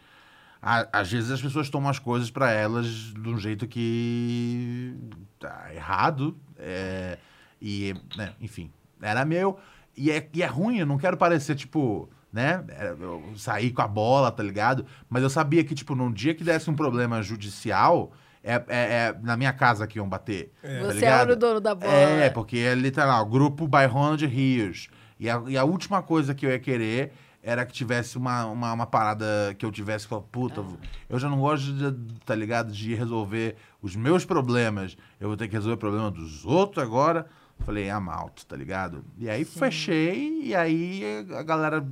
às 0.61 1.11
vezes 1.11 1.31
as 1.31 1.41
pessoas 1.41 1.69
tomam 1.69 1.89
as 1.89 1.97
coisas 1.97 2.29
pra 2.29 2.51
elas 2.51 2.85
de 2.85 3.27
um 3.27 3.37
jeito 3.37 3.67
que 3.67 4.95
tá 5.39 5.73
errado. 5.73 6.37
é, 6.59 7.17
e, 7.61 7.95
né, 8.17 8.33
enfim, 8.41 8.71
era 9.01 9.23
meu. 9.23 9.59
E 9.95 10.11
é, 10.11 10.29
e 10.33 10.41
é 10.41 10.45
ruim, 10.45 10.79
eu 10.79 10.85
não 10.85 10.97
quero 10.97 11.17
parecer, 11.17 11.55
tipo, 11.55 12.09
né? 12.31 12.63
é, 12.69 12.95
Eu 12.99 13.23
sair 13.35 13.71
com 13.71 13.81
a 13.81 13.87
bola, 13.87 14.31
tá 14.31 14.41
ligado? 14.43 14.85
Mas 15.09 15.23
eu 15.23 15.29
sabia 15.29 15.63
que, 15.63 15.75
tipo, 15.75 15.95
num 15.95 16.11
dia 16.11 16.33
que 16.33 16.43
desse 16.43 16.69
um 16.69 16.75
problema 16.75 17.21
judicial, 17.21 18.11
é, 18.43 18.53
é- 18.53 18.61
é 18.67 19.15
na 19.21 19.35
minha 19.37 19.53
casa 19.53 19.85
que 19.85 19.97
iam 19.99 20.07
bater. 20.09 20.51
tá 20.61 20.67
Você 20.85 21.05
é 21.05 21.23
o 21.33 21.35
dono 21.35 21.59
da 21.61 21.75
bola. 21.75 21.91
É, 21.91 22.29
porque 22.29 22.57
é 22.57 22.73
literal, 22.73 23.25
grupo 23.25 23.67
by 23.67 23.85
Ronald 23.85 24.25
Rios. 24.25 24.89
E 25.19 25.29
a, 25.29 25.41
e 25.47 25.57
a 25.57 25.63
última 25.63 26.01
coisa 26.01 26.33
que 26.33 26.45
eu 26.45 26.49
ia 26.49 26.57
querer 26.59 27.11
era 27.43 27.65
que 27.65 27.73
tivesse 27.73 28.17
uma, 28.17 28.45
uma, 28.45 28.71
uma 28.73 28.85
parada 28.85 29.25
que 29.57 29.65
eu 29.65 29.71
tivesse 29.71 30.07
falado, 30.07 30.25
puta, 30.31 30.63
eu 31.09 31.17
já 31.19 31.27
não 31.27 31.39
gosto 31.39 31.73
de, 31.73 32.15
tá 32.23 32.35
ligado, 32.35 32.71
de 32.71 32.93
resolver 32.93 33.55
os 33.81 33.95
meus 33.95 34.25
problemas. 34.25 34.95
Eu 35.19 35.27
vou 35.27 35.35
ter 35.37 35.47
que 35.47 35.53
resolver 35.53 35.73
o 35.75 35.77
problema 35.77 36.09
dos 36.11 36.45
outros 36.45 36.83
agora. 36.83 37.25
Falei, 37.59 37.89
ah, 37.91 37.99
malto, 37.99 38.45
tá 38.45 38.55
ligado? 38.55 39.03
E 39.19 39.29
aí 39.29 39.43
fechei, 39.45 40.41
e 40.45 40.55
aí 40.55 41.03
a 41.37 41.43
galera 41.43 41.85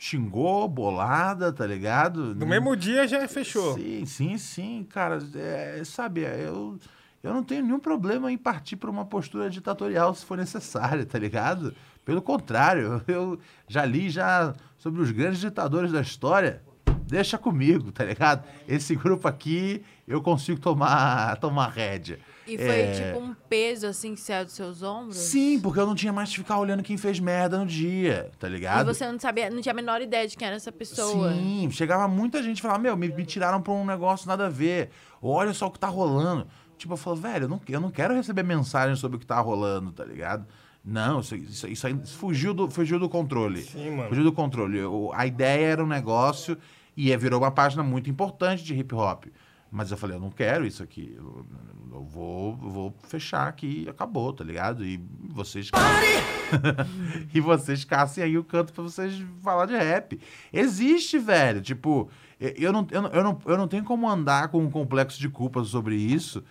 xingou, 0.00 0.66
bolada, 0.66 1.52
tá 1.52 1.66
ligado? 1.66 2.34
No 2.34 2.46
mesmo 2.46 2.74
dia 2.74 3.06
já 3.06 3.28
fechou. 3.28 3.74
Sim, 3.74 4.06
sim, 4.06 4.38
sim, 4.38 4.86
cara. 4.88 5.18
É, 5.34 5.82
sabe, 5.84 6.22
eu, 6.22 6.78
eu 7.22 7.34
não 7.34 7.44
tenho 7.44 7.62
nenhum 7.62 7.78
problema 7.78 8.32
em 8.32 8.38
partir 8.38 8.76
para 8.76 8.90
uma 8.90 9.04
postura 9.04 9.50
ditatorial 9.50 10.14
se 10.14 10.24
for 10.24 10.38
necessário, 10.38 11.04
tá 11.04 11.18
ligado? 11.18 11.74
Pelo 12.02 12.22
contrário, 12.22 13.02
eu 13.06 13.38
já 13.68 13.84
li 13.84 14.08
já 14.08 14.54
sobre 14.78 15.02
os 15.02 15.10
grandes 15.10 15.40
ditadores 15.40 15.92
da 15.92 16.00
história. 16.00 16.62
Deixa 17.06 17.36
comigo, 17.36 17.92
tá 17.92 18.04
ligado? 18.04 18.48
Esse 18.66 18.96
grupo 18.96 19.28
aqui 19.28 19.84
eu 20.08 20.22
consigo 20.22 20.58
tomar, 20.58 21.36
tomar 21.36 21.68
rédea. 21.68 22.20
E 22.54 22.58
foi 22.58 22.80
É, 22.80 22.92
tipo 22.92 23.18
um 23.20 23.34
peso 23.48 23.86
assim 23.86 24.14
que 24.14 24.20
saiu 24.20 24.44
dos 24.44 24.54
seus 24.54 24.82
ombros? 24.82 25.16
Sim, 25.16 25.58
porque 25.60 25.78
eu 25.78 25.86
não 25.86 25.94
tinha 25.94 26.12
mais 26.12 26.30
que 26.30 26.36
ficar 26.36 26.58
olhando 26.58 26.82
quem 26.82 26.96
fez 26.96 27.18
merda 27.20 27.58
no 27.58 27.66
dia, 27.66 28.30
tá 28.38 28.48
E 28.48 28.52
ligado? 28.52 28.86
você 28.92 29.10
não 29.10 29.18
sabia, 29.18 29.48
não 29.50 29.60
tinha 29.60 29.72
a 29.72 29.76
menor 29.76 30.00
ideia 30.00 30.26
de 30.26 30.36
quem 30.36 30.46
era 30.46 30.56
essa 30.56 30.72
pessoa. 30.72 31.32
Sim, 31.32 31.68
chegava 31.70 32.06
muita 32.08 32.42
gente 32.42 32.58
e 32.58 32.62
falava, 32.62 32.80
meu, 32.80 32.96
me, 32.96 33.08
me 33.08 33.24
tiraram 33.24 33.60
pra 33.62 33.72
um 33.72 33.84
negócio 33.84 34.26
nada 34.28 34.46
a 34.46 34.50
ver. 34.50 34.90
Olha 35.22 35.52
só 35.52 35.66
o 35.66 35.70
que 35.70 35.78
tá 35.78 35.88
rolando. 35.88 36.46
Tipo, 36.78 36.94
eu 36.94 36.96
falo, 36.96 37.16
velho, 37.16 37.44
eu 37.44 37.48
não, 37.48 37.60
eu 37.68 37.80
não 37.80 37.90
quero 37.90 38.14
receber 38.14 38.42
mensagem 38.42 38.96
sobre 38.96 39.16
o 39.16 39.20
que 39.20 39.26
tá 39.26 39.38
rolando, 39.38 39.92
tá 39.92 40.04
ligado? 40.04 40.46
Não, 40.82 41.20
isso, 41.20 41.36
isso, 41.36 41.68
isso 41.68 41.86
aí 41.86 41.94
fugiu 42.06 42.54
do, 42.54 42.70
fugiu 42.70 42.98
do 42.98 43.06
controle. 43.08 43.60
Sim, 43.62 43.90
mano. 43.90 44.08
Fugiu 44.08 44.24
do 44.24 44.32
controle. 44.32 44.82
O- 44.84 45.10
a 45.12 45.26
ideia 45.26 45.66
era 45.66 45.84
um 45.84 45.86
negócio 45.86 46.56
e 46.96 47.12
é- 47.12 47.16
virou 47.18 47.40
uma 47.42 47.50
página 47.50 47.82
muito 47.82 48.08
importante 48.08 48.64
de 48.64 48.74
hip 48.74 48.94
hop. 48.94 49.24
Mas 49.70 49.90
eu 49.90 49.98
falei, 49.98 50.16
eu 50.16 50.20
não 50.20 50.30
quero 50.30 50.66
isso 50.66 50.82
aqui. 50.82 51.14
Eu, 51.18 51.44
eu 51.92 52.04
vou, 52.04 52.56
vou 52.56 52.94
fechar 53.04 53.48
aqui 53.48 53.88
acabou, 53.88 54.32
tá 54.32 54.44
ligado? 54.44 54.84
E 54.84 55.00
vocês. 55.28 55.70
e 57.34 57.40
vocês 57.40 57.84
caçem 57.84 58.22
aí 58.22 58.38
o 58.38 58.44
canto 58.44 58.72
pra 58.72 58.82
vocês 58.82 59.22
falar 59.42 59.66
de 59.66 59.76
rap. 59.76 60.20
Existe, 60.52 61.18
velho. 61.18 61.60
Tipo, 61.60 62.08
eu 62.38 62.72
não, 62.72 62.86
eu, 62.90 63.02
não, 63.02 63.10
eu, 63.10 63.24
não, 63.24 63.40
eu 63.44 63.58
não 63.58 63.68
tenho 63.68 63.84
como 63.84 64.08
andar 64.08 64.48
com 64.48 64.62
um 64.62 64.70
complexo 64.70 65.20
de 65.20 65.28
culpa 65.28 65.62
sobre 65.64 65.96
isso, 65.96 66.42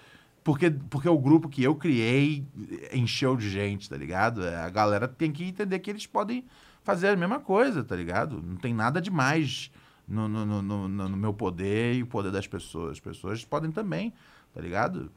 Porque, 0.43 0.69
porque 0.71 1.09
o 1.09 1.17
grupo 1.17 1.49
que 1.49 1.63
eu 1.63 1.75
criei 1.75 2.45
encheu 2.93 3.35
de 3.35 3.49
gente, 3.49 3.89
tá 3.89 3.97
ligado? 3.97 4.45
É, 4.45 4.55
A 4.57 4.69
galera 4.69 5.07
tem 5.07 5.31
que 5.31 5.43
entender 5.43 5.79
que 5.79 5.89
eles 5.89 6.05
podem 6.05 6.45
fazer 6.83 7.09
a 7.09 7.15
mesma 7.15 7.39
coisa, 7.39 7.83
tá 7.83 7.95
ligado? 7.95 8.41
Não 8.41 8.55
tem 8.55 8.73
nada 8.73 9.01
demais 9.01 9.71
no, 10.07 10.27
no, 10.27 10.45
no, 10.45 10.61
no, 10.61 10.87
no 11.09 11.17
meu 11.17 11.33
poder 11.33 11.95
e 11.95 12.03
o 12.03 12.07
poder 12.07 12.31
das 12.31 12.47
pessoas. 12.47 12.93
As 12.93 12.99
pessoas 12.99 13.45
podem 13.45 13.71
também, 13.71 14.13
tá 14.53 14.61
ligado? 14.61 15.11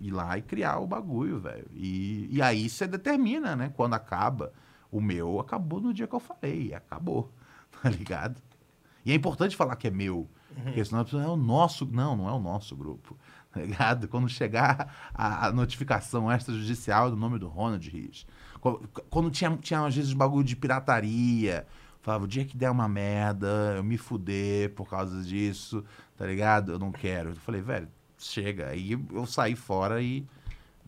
Ir 0.00 0.10
lá 0.10 0.36
e 0.38 0.42
criar 0.42 0.78
o 0.78 0.86
bagulho, 0.86 1.38
velho. 1.40 1.66
E, 1.74 2.28
e 2.30 2.42
aí 2.42 2.68
você 2.68 2.86
determina, 2.86 3.56
né? 3.56 3.72
Quando 3.74 3.94
acaba. 3.94 4.52
O 4.90 5.00
meu 5.00 5.40
acabou 5.40 5.80
no 5.80 5.92
dia 5.92 6.06
que 6.06 6.14
eu 6.14 6.20
falei. 6.20 6.72
Acabou, 6.74 7.32
tá 7.82 7.88
ligado? 7.90 8.40
E 9.04 9.12
é 9.12 9.14
importante 9.14 9.56
falar 9.56 9.76
que 9.76 9.86
é 9.88 9.90
meu. 9.90 10.28
Porque 10.64 10.84
senão 10.84 11.04
pessoa 11.04 11.22
é 11.22 11.28
o 11.28 11.36
nosso. 11.36 11.84
Não, 11.86 12.16
não 12.16 12.28
é 12.28 12.32
o 12.32 12.40
nosso 12.40 12.74
grupo. 12.76 13.16
Tá 13.56 13.62
ligado? 13.62 14.06
Quando 14.06 14.28
chegar 14.28 14.94
a, 15.14 15.46
a 15.46 15.50
notificação 15.52 16.30
extrajudicial 16.30 17.08
do 17.10 17.16
nome 17.16 17.38
do 17.38 17.48
Ronald 17.48 17.88
Rios. 17.88 18.26
Qu- 18.60 18.86
Quando 19.08 19.30
tinha, 19.30 19.56
tinha 19.56 19.82
às 19.86 19.96
vezes 19.96 20.12
bagulho 20.12 20.44
de 20.44 20.54
pirataria. 20.54 21.66
Falava, 22.02 22.24
o 22.24 22.28
dia 22.28 22.44
que 22.44 22.54
der 22.54 22.70
uma 22.70 22.86
merda, 22.86 23.74
eu 23.78 23.82
me 23.82 23.96
fuder 23.96 24.74
por 24.74 24.86
causa 24.90 25.22
disso, 25.22 25.82
tá 26.18 26.26
ligado? 26.26 26.72
Eu 26.72 26.78
não 26.78 26.92
quero. 26.92 27.30
Eu 27.30 27.36
falei, 27.36 27.62
velho, 27.62 27.88
chega. 28.18 28.68
Aí 28.68 28.92
eu 29.12 29.26
saí 29.26 29.54
fora 29.56 30.00
e 30.02 30.24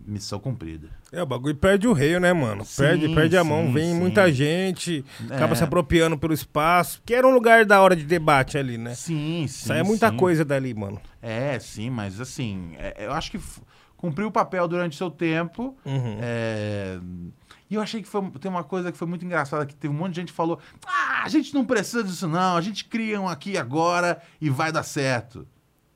missão 0.07 0.39
cumprida. 0.39 0.89
É, 1.10 1.23
o 1.23 1.26
bagulho 1.26 1.57
perde 1.57 1.89
o 1.89 1.92
rei, 1.92 2.18
né, 2.20 2.32
mano? 2.32 2.65
Perde, 2.76 3.07
Sim, 3.07 3.15
perde 3.15 3.36
a 3.36 3.42
mão. 3.42 3.66
sim, 3.66 3.73
Vem 3.73 3.92
sim. 3.94 3.98
muita 3.98 4.31
gente, 4.32 5.05
acaba 5.28 5.52
É. 5.52 5.57
se 5.57 5.65
apropriando 5.65 6.16
pelo 6.18 6.32
espaço. 6.32 7.02
Que 7.05 7.15
era 7.15 7.26
um 7.26 7.31
lugar 7.32 7.65
da 7.65 7.81
hora 7.81 7.97
de 7.97 8.05
debate 8.05 8.57
ali, 8.57 8.78
né? 8.78 8.94
Sim, 8.94 9.47
sim. 9.48 9.66
Sai 9.66 9.82
muita 9.82 10.10
sim. 10.10 10.16
coisa 10.16 10.44
dali, 10.44 10.73
mano. 10.74 11.00
É, 11.20 11.58
sim, 11.58 11.90
mas 11.90 12.20
assim, 12.20 12.74
é, 12.78 13.07
eu 13.07 13.12
acho 13.12 13.31
que 13.32 13.40
cumpriu 13.97 14.28
o 14.28 14.32
papel 14.32 14.68
durante 14.68 14.97
seu 14.97 15.10
tempo. 15.10 15.76
Uhum. 15.84 16.18
é, 16.20 17.00
E 17.68 17.74
eu 17.74 17.82
achei 17.82 18.00
que 18.00 18.08
foi, 18.08 18.31
tem 18.40 18.48
uma 18.50 18.62
coisa 18.65 18.92
que 18.92 18.97
foi 18.97 19.08
muito 19.08 19.24
engraçada, 19.24 19.66
que 19.66 19.74
teve 19.74 19.92
um 19.92 19.97
monte 19.97 20.10
de 20.15 20.20
gente 20.20 20.28
que 20.31 20.36
falou, 20.36 20.60
ah, 20.86 21.23
a 21.24 21.28
gente 21.28 21.52
não 21.52 21.65
precisa 21.66 22.05
disso 22.05 22.28
não, 22.28 22.57
a 22.57 22.60
gente 22.60 22.84
cria 22.84 23.20
um 23.20 23.28
aqui 23.28 23.58
agora 23.58 24.23
e 24.40 24.48
vai 24.48 24.70
dar 24.70 24.84
certo. 24.84 25.47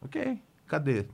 Ok, 0.03 0.39
cadê? 0.67 1.07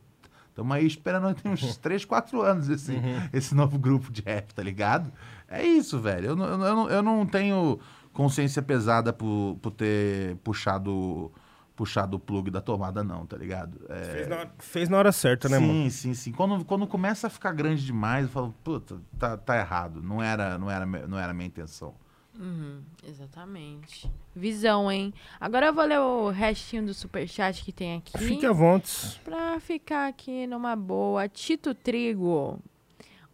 Estamos 0.59 0.77
aí 0.77 0.87
esperando 0.87 1.33
tem 1.37 1.53
uns 1.53 1.77
3, 1.79 2.05
4 2.05 2.43
anos 2.43 2.69
esse, 2.69 2.93
esse 3.33 3.55
novo 3.55 3.79
grupo 3.79 4.11
de 4.11 4.23
rap, 4.23 4.53
tá 4.53 4.61
ligado? 4.61 5.13
É 5.47 5.63
isso, 5.65 6.01
velho. 6.01 6.31
Eu, 6.31 6.37
não- 6.37 6.47
eu, 6.47 6.59
não- 6.59 6.91
eu 6.91 7.01
não 7.03 7.25
tenho 7.25 7.79
consciência 8.13 8.61
pesada 8.61 9.13
por, 9.13 9.57
por 9.63 9.71
ter 9.71 10.35
puxado, 10.43 11.31
puxado 11.77 12.17
o 12.17 12.21
plug 12.21 12.51
da 12.51 12.61
tomada, 12.61 13.05
não, 13.05 13.25
tá 13.25 13.37
ligado? 13.37 13.79
É, 13.89 14.03
Fez 14.03 14.29
na 14.29 14.37
hora, 14.37 14.51
fez 14.59 14.89
na 14.89 14.97
hora 14.99 15.13
certa, 15.13 15.49
né, 15.49 15.59
sim, 15.59 15.67
mano? 15.69 15.91
sim, 15.93 16.15
sim. 16.15 16.33
Quando, 16.33 16.65
quando 16.65 16.89
começa 16.89 17.29
a 17.29 17.31
ficar 17.31 17.53
grande 17.53 17.87
demais, 17.87 18.25
eu 18.27 18.31
falo, 18.33 18.53
puta, 18.65 18.97
tá, 19.17 19.37
tá 19.37 19.57
errado. 19.57 20.03
Não 20.03 20.21
era, 20.21 20.59
não, 20.59 20.69
era, 20.69 20.85
não 20.85 21.17
era 21.17 21.31
a 21.31 21.35
minha 21.35 21.47
intenção. 21.47 21.95
Uhum, 22.39 22.83
exatamente. 23.05 24.09
Visão, 24.35 24.91
hein? 24.91 25.13
Agora 25.41 25.67
eu 25.67 25.75
vou 25.75 25.85
ler 25.85 25.99
o 25.99 26.31
restinho 26.31 26.87
do 26.87 26.95
superchat 26.95 27.65
que 27.65 27.73
tem 27.73 27.97
aqui. 27.97 28.17
Fique 28.17 28.47
à 28.47 28.53
vontade. 28.53 29.21
Pra 29.25 29.59
ficar 29.59 30.07
aqui 30.07 30.47
numa 30.47 30.77
boa. 30.77 31.29
Tito 31.29 31.75
Trigo. 31.75 32.61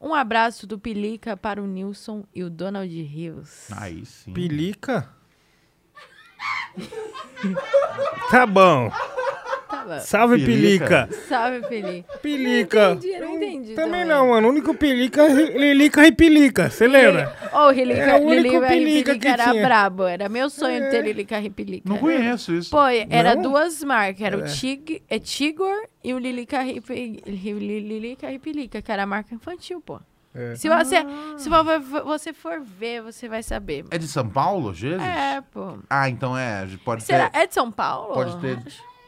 Um 0.00 0.15
abraço 0.15 0.66
do 0.66 0.78
Pilica 0.78 1.36
para 1.36 1.62
o 1.62 1.66
Nilson 1.66 2.24
e 2.34 2.42
o 2.42 2.49
Donald 2.49 3.02
Rios. 3.02 3.70
Aí 3.73 4.07
sim. 4.07 4.33
Pilica? 4.33 5.08
tá 8.31 8.47
bom. 8.47 8.91
Tá. 9.76 10.00
Salve, 10.00 10.36
Pilica. 10.44 11.06
Pilica. 11.08 11.26
Salve, 11.28 11.60
Pilica. 11.68 12.18
Pilica. 12.22 12.88
Não 12.88 12.94
entendi, 12.94 13.12
eu 13.14 13.20
não 13.28 13.34
entendi. 13.36 13.74
Também 13.74 14.04
não, 14.04 14.28
mano. 14.28 14.48
O 14.48 14.50
único 14.50 14.74
Pilica 14.74 15.22
é 15.22 15.28
Lilica 15.32 16.06
e 16.06 16.12
Pilica. 16.12 16.70
Você 16.70 16.86
lembra? 16.86 17.34
Ô, 17.52 17.58
o 17.66 17.70
Lilica, 17.70 18.00
É 18.00 18.14
o 18.14 18.18
único 18.22 18.34
Lilica, 18.34 18.66
Pilica 18.68 19.12
Pilica 19.12 19.18
que 19.18 19.28
era 19.28 19.50
tinha. 19.50 19.60
É. 19.62 19.64
brabo. 19.66 20.04
Era 20.04 20.28
meu 20.28 20.48
sonho 20.50 20.90
ter 20.90 21.02
Lilica 21.02 21.40
e 21.40 21.50
Pilica. 21.50 21.88
Não 21.88 21.98
conheço 21.98 22.54
isso. 22.54 22.70
Pô, 22.70 22.82
era 22.86 23.34
Não? 23.34 23.42
duas 23.42 23.82
marcas. 23.84 24.20
Era 24.22 24.36
É. 24.36 24.42
o 24.42 24.46
Tig, 24.46 25.02
é 25.08 25.18
Tigor 25.18 25.76
e 26.02 26.14
o 26.14 26.18
Lilica 26.18 26.62
Li- 26.62 27.22
Lilica 27.80 28.28
Ripilica, 28.28 28.80
que 28.82 28.90
era 28.92 29.02
a 29.02 29.06
marca 29.06 29.34
infantil, 29.34 29.80
pô. 29.80 30.00
É. 30.34 30.56
Se 30.56 30.68
você, 30.68 30.96
se 31.36 31.48
vo- 31.48 32.04
você 32.04 32.32
for 32.32 32.60
ver, 32.60 33.02
você 33.02 33.28
vai 33.28 33.40
saber. 33.42 33.84
É 33.90 33.96
de 33.98 34.08
São 34.08 34.28
Paulo, 34.28 34.74
Jesus? 34.74 35.00
É, 35.00 35.40
pô. 35.52 35.78
Ah, 35.88 36.08
então 36.08 36.36
é. 36.36 36.66
Pode 36.84 37.04
Será? 37.04 37.30
ter. 37.30 37.38
É 37.38 37.46
de 37.46 37.54
São 37.54 37.70
Paulo? 37.70 38.14
Pode 38.14 38.36
ter. 38.40 38.58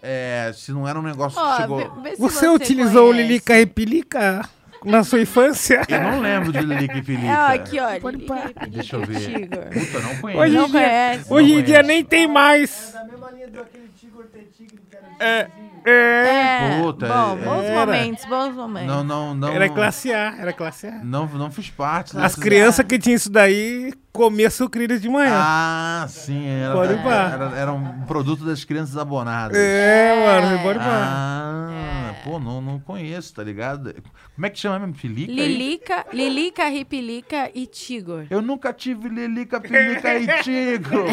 É, 0.02 0.52
se 0.54 0.70
não 0.72 0.86
era 0.86 0.98
um 0.98 1.02
negócio 1.02 1.38
Ó, 1.40 1.50
que 1.56 1.62
chegou. 1.62 1.78
vê- 1.78 2.10
vê 2.10 2.16
se 2.16 2.20
Você 2.22 2.48
utilizou 2.48 3.06
o 3.08 3.10
conhece. 3.10 3.28
Lilica 3.28 3.58
e 3.60 3.66
Pilica 3.66 4.48
na 4.84 5.02
sua 5.02 5.20
infância? 5.20 5.82
Eu 5.88 6.00
não 6.02 6.20
lembro 6.20 6.52
de 6.52 6.60
Lilica 6.60 6.98
e 6.98 7.02
Pilica. 7.02 7.26
É, 7.26 7.36
ó, 7.36 7.46
aqui, 7.54 7.80
ó. 7.80 8.00
Pode 8.00 8.18
Lilica 8.18 8.52
Deixa 8.68 8.96
eu 8.96 9.00
ver. 9.04 9.18
Tigor. 9.20 9.64
Puta, 9.72 10.00
não 10.00 10.16
conheço. 10.18 10.40
Hoje 10.42 10.54
Não 10.56 10.66
em 10.66 10.70
dia, 10.70 10.80
conhece? 10.80 11.32
hoje 11.32 11.52
Não 11.52 11.60
em 11.60 11.62
dia 11.64 11.82
nem 11.82 12.04
tem 12.04 12.28
mais. 12.28 12.92
Da 12.92 13.04
mesma 13.04 13.30
linha 13.32 13.48
do 13.48 13.60
aquele 13.60 13.88
Tigre 13.98 14.24
ter 14.24 14.50
Tigre, 14.56 14.78
É, 15.18 15.48
é. 15.84 15.86
É, 15.88 16.80
Puta, 16.82 17.06
bom, 17.06 17.38
é- 17.38 17.44
bons 17.44 17.62
era. 17.64 17.86
momentos, 17.86 18.24
bons 18.24 18.54
momentos. 18.56 18.88
Não, 18.88 19.04
não, 19.04 19.34
não. 19.36 19.48
Era 19.52 19.68
classe 19.68 20.12
A, 20.12 20.34
era 20.36 20.52
classe 20.52 20.88
A. 20.88 20.98
Não, 21.04 21.26
não 21.28 21.48
fiz 21.48 21.70
parte. 21.70 22.18
As 22.18 22.34
crianças 22.34 22.84
que 22.84 22.98
tinham 22.98 23.14
isso 23.14 23.30
daí 23.30 23.92
comiam 24.12 24.50
sucrilhos 24.50 25.00
de 25.00 25.08
manhã. 25.08 25.30
Ah, 25.32 26.06
sim. 26.08 26.44
Era, 26.48 26.74
Pode 26.74 26.92
era, 26.92 27.10
era, 27.44 27.56
era 27.56 27.72
um 27.72 28.00
produto 28.02 28.44
das 28.44 28.64
crianças 28.64 28.96
abonadas. 28.96 29.56
É, 29.56 30.26
mano, 30.26 30.56
você 30.56 30.62
pode 30.64 30.78
falar. 30.80 31.06
Ah, 31.08 32.14
pô, 32.24 32.40
não, 32.40 32.60
não 32.60 32.80
conheço, 32.80 33.32
tá 33.32 33.44
ligado? 33.44 33.94
Como 34.34 34.44
é 34.44 34.50
que 34.50 34.58
chama 34.58 34.80
mesmo? 34.80 34.94
Filica? 34.94 35.32
Lilica, 35.32 36.06
Lilica, 36.12 36.68
Ripilica 36.68 37.50
e 37.54 37.64
Tigor. 37.64 38.26
Eu 38.28 38.42
nunca 38.42 38.72
tive 38.72 39.08
Lilica, 39.08 39.60
Pilica 39.60 40.16
e 40.16 40.26
Tigo. 40.42 41.04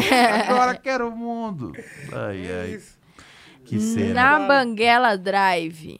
Agora 0.48 0.74
quero 0.74 1.10
o 1.10 1.16
mundo. 1.16 1.70
Ai, 2.12 2.42
ai. 2.50 2.80
Que 3.64 3.80
cena. 3.80 4.14
Na 4.14 4.38
Banguela 4.40 5.16
Drive. 5.16 5.98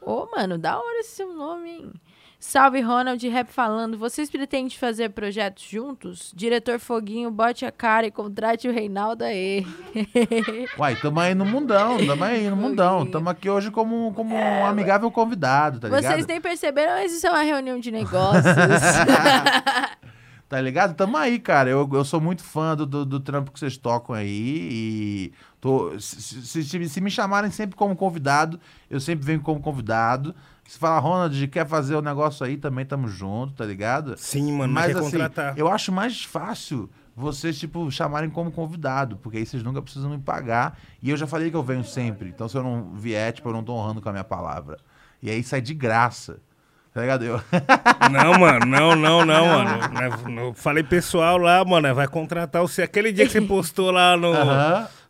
Ô, 0.00 0.26
mano, 0.34 0.56
da 0.56 0.78
hora 0.78 1.00
esse 1.00 1.16
seu 1.16 1.34
nome, 1.34 1.70
hein? 1.70 1.92
Salve, 2.40 2.80
Ronald, 2.80 3.28
rap 3.28 3.48
falando. 3.48 3.98
Vocês 3.98 4.30
pretendem 4.30 4.70
fazer 4.70 5.10
projetos 5.10 5.64
juntos? 5.64 6.32
Diretor 6.34 6.78
Foguinho, 6.78 7.32
bote 7.32 7.66
a 7.66 7.72
cara 7.72 8.06
e 8.06 8.12
contrate 8.12 8.68
o 8.68 8.72
Reinaldo 8.72 9.24
aí. 9.24 9.66
Uai, 10.78 10.94
tamo 10.94 11.18
aí 11.18 11.34
no 11.34 11.44
mundão, 11.44 11.98
tamo 12.06 12.22
aí 12.22 12.48
no 12.48 12.56
mundão. 12.56 13.04
Tamo 13.04 13.28
aqui 13.28 13.50
hoje 13.50 13.72
como, 13.72 14.12
como 14.14 14.36
um 14.36 14.64
amigável 14.64 15.10
convidado, 15.10 15.80
tá 15.80 15.88
ligado? 15.88 16.12
Vocês 16.12 16.26
nem 16.26 16.40
perceberam, 16.40 16.92
mas 16.92 17.12
isso 17.12 17.26
é 17.26 17.30
uma 17.30 17.42
reunião 17.42 17.80
de 17.80 17.90
negócios. 17.90 18.44
Tá 20.48 20.60
ligado? 20.60 20.94
Tamo 20.94 21.16
aí, 21.16 21.38
cara. 21.38 21.68
Eu, 21.68 21.88
eu 21.92 22.04
sou 22.04 22.20
muito 22.20 22.42
fã 22.42 22.74
do, 22.74 22.86
do, 22.86 23.04
do 23.04 23.20
trampo 23.20 23.52
que 23.52 23.58
vocês 23.58 23.76
tocam 23.76 24.14
aí. 24.14 24.68
E 24.72 25.32
tô, 25.60 25.98
se, 26.00 26.22
se, 26.22 26.64
se- 26.64 26.88
se 26.88 27.00
me 27.02 27.10
chamarem 27.10 27.50
sempre 27.50 27.76
como 27.76 27.94
convidado, 27.94 28.58
eu 28.88 28.98
sempre 28.98 29.26
venho 29.26 29.40
como 29.42 29.60
convidado. 29.60 30.34
Se 30.66 30.78
falar, 30.78 30.98
Ronald, 31.00 31.48
quer 31.48 31.66
fazer 31.66 31.96
o 31.96 32.02
negócio 32.02 32.44
aí, 32.46 32.56
também 32.56 32.84
tamo 32.86 33.08
junto, 33.08 33.52
tá 33.54 33.64
ligado? 33.64 34.14
Sim, 34.16 34.52
mano, 34.52 34.72
Mas 34.72 34.92
quer 34.92 34.98
assim, 34.98 35.10
contratar. 35.12 35.58
eu 35.58 35.68
acho 35.68 35.92
mais 35.92 36.24
fácil 36.24 36.88
vocês, 37.14 37.58
tipo, 37.58 37.90
chamarem 37.90 38.30
como 38.30 38.50
convidado, 38.50 39.16
porque 39.16 39.38
aí 39.38 39.44
vocês 39.46 39.62
nunca 39.62 39.82
precisam 39.82 40.08
me 40.10 40.18
pagar. 40.18 40.78
E 41.02 41.10
eu 41.10 41.16
já 41.16 41.26
falei 41.26 41.50
que 41.50 41.56
eu 41.56 41.62
venho 41.62 41.84
sempre. 41.84 42.28
Então, 42.30 42.48
se 42.48 42.56
eu 42.56 42.62
não 42.62 42.92
vier, 42.94 43.32
tipo, 43.32 43.48
eu 43.48 43.52
não 43.52 43.62
tô 43.64 43.74
honrando 43.74 44.00
com 44.00 44.08
a 44.08 44.12
minha 44.12 44.24
palavra. 44.24 44.78
E 45.22 45.28
aí 45.28 45.42
sai 45.42 45.60
de 45.60 45.74
graça. 45.74 46.38
Tá 46.98 47.02
ligado? 47.02 47.24
Eu... 47.24 47.40
Não, 48.10 48.40
mano, 48.40 48.66
não, 48.66 48.96
não, 48.96 49.24
não, 49.24 49.46
mano. 49.46 49.70
Né, 49.94 50.42
Eu 50.42 50.52
falei 50.52 50.82
pessoal 50.82 51.38
lá, 51.38 51.64
mano, 51.64 51.94
vai 51.94 52.08
contratar 52.08 52.60
você. 52.60 52.82
Aquele 52.82 53.12
dia 53.12 53.24
que 53.24 53.30
você 53.30 53.40
postou 53.40 53.92
lá 53.92 54.16
no, 54.16 54.32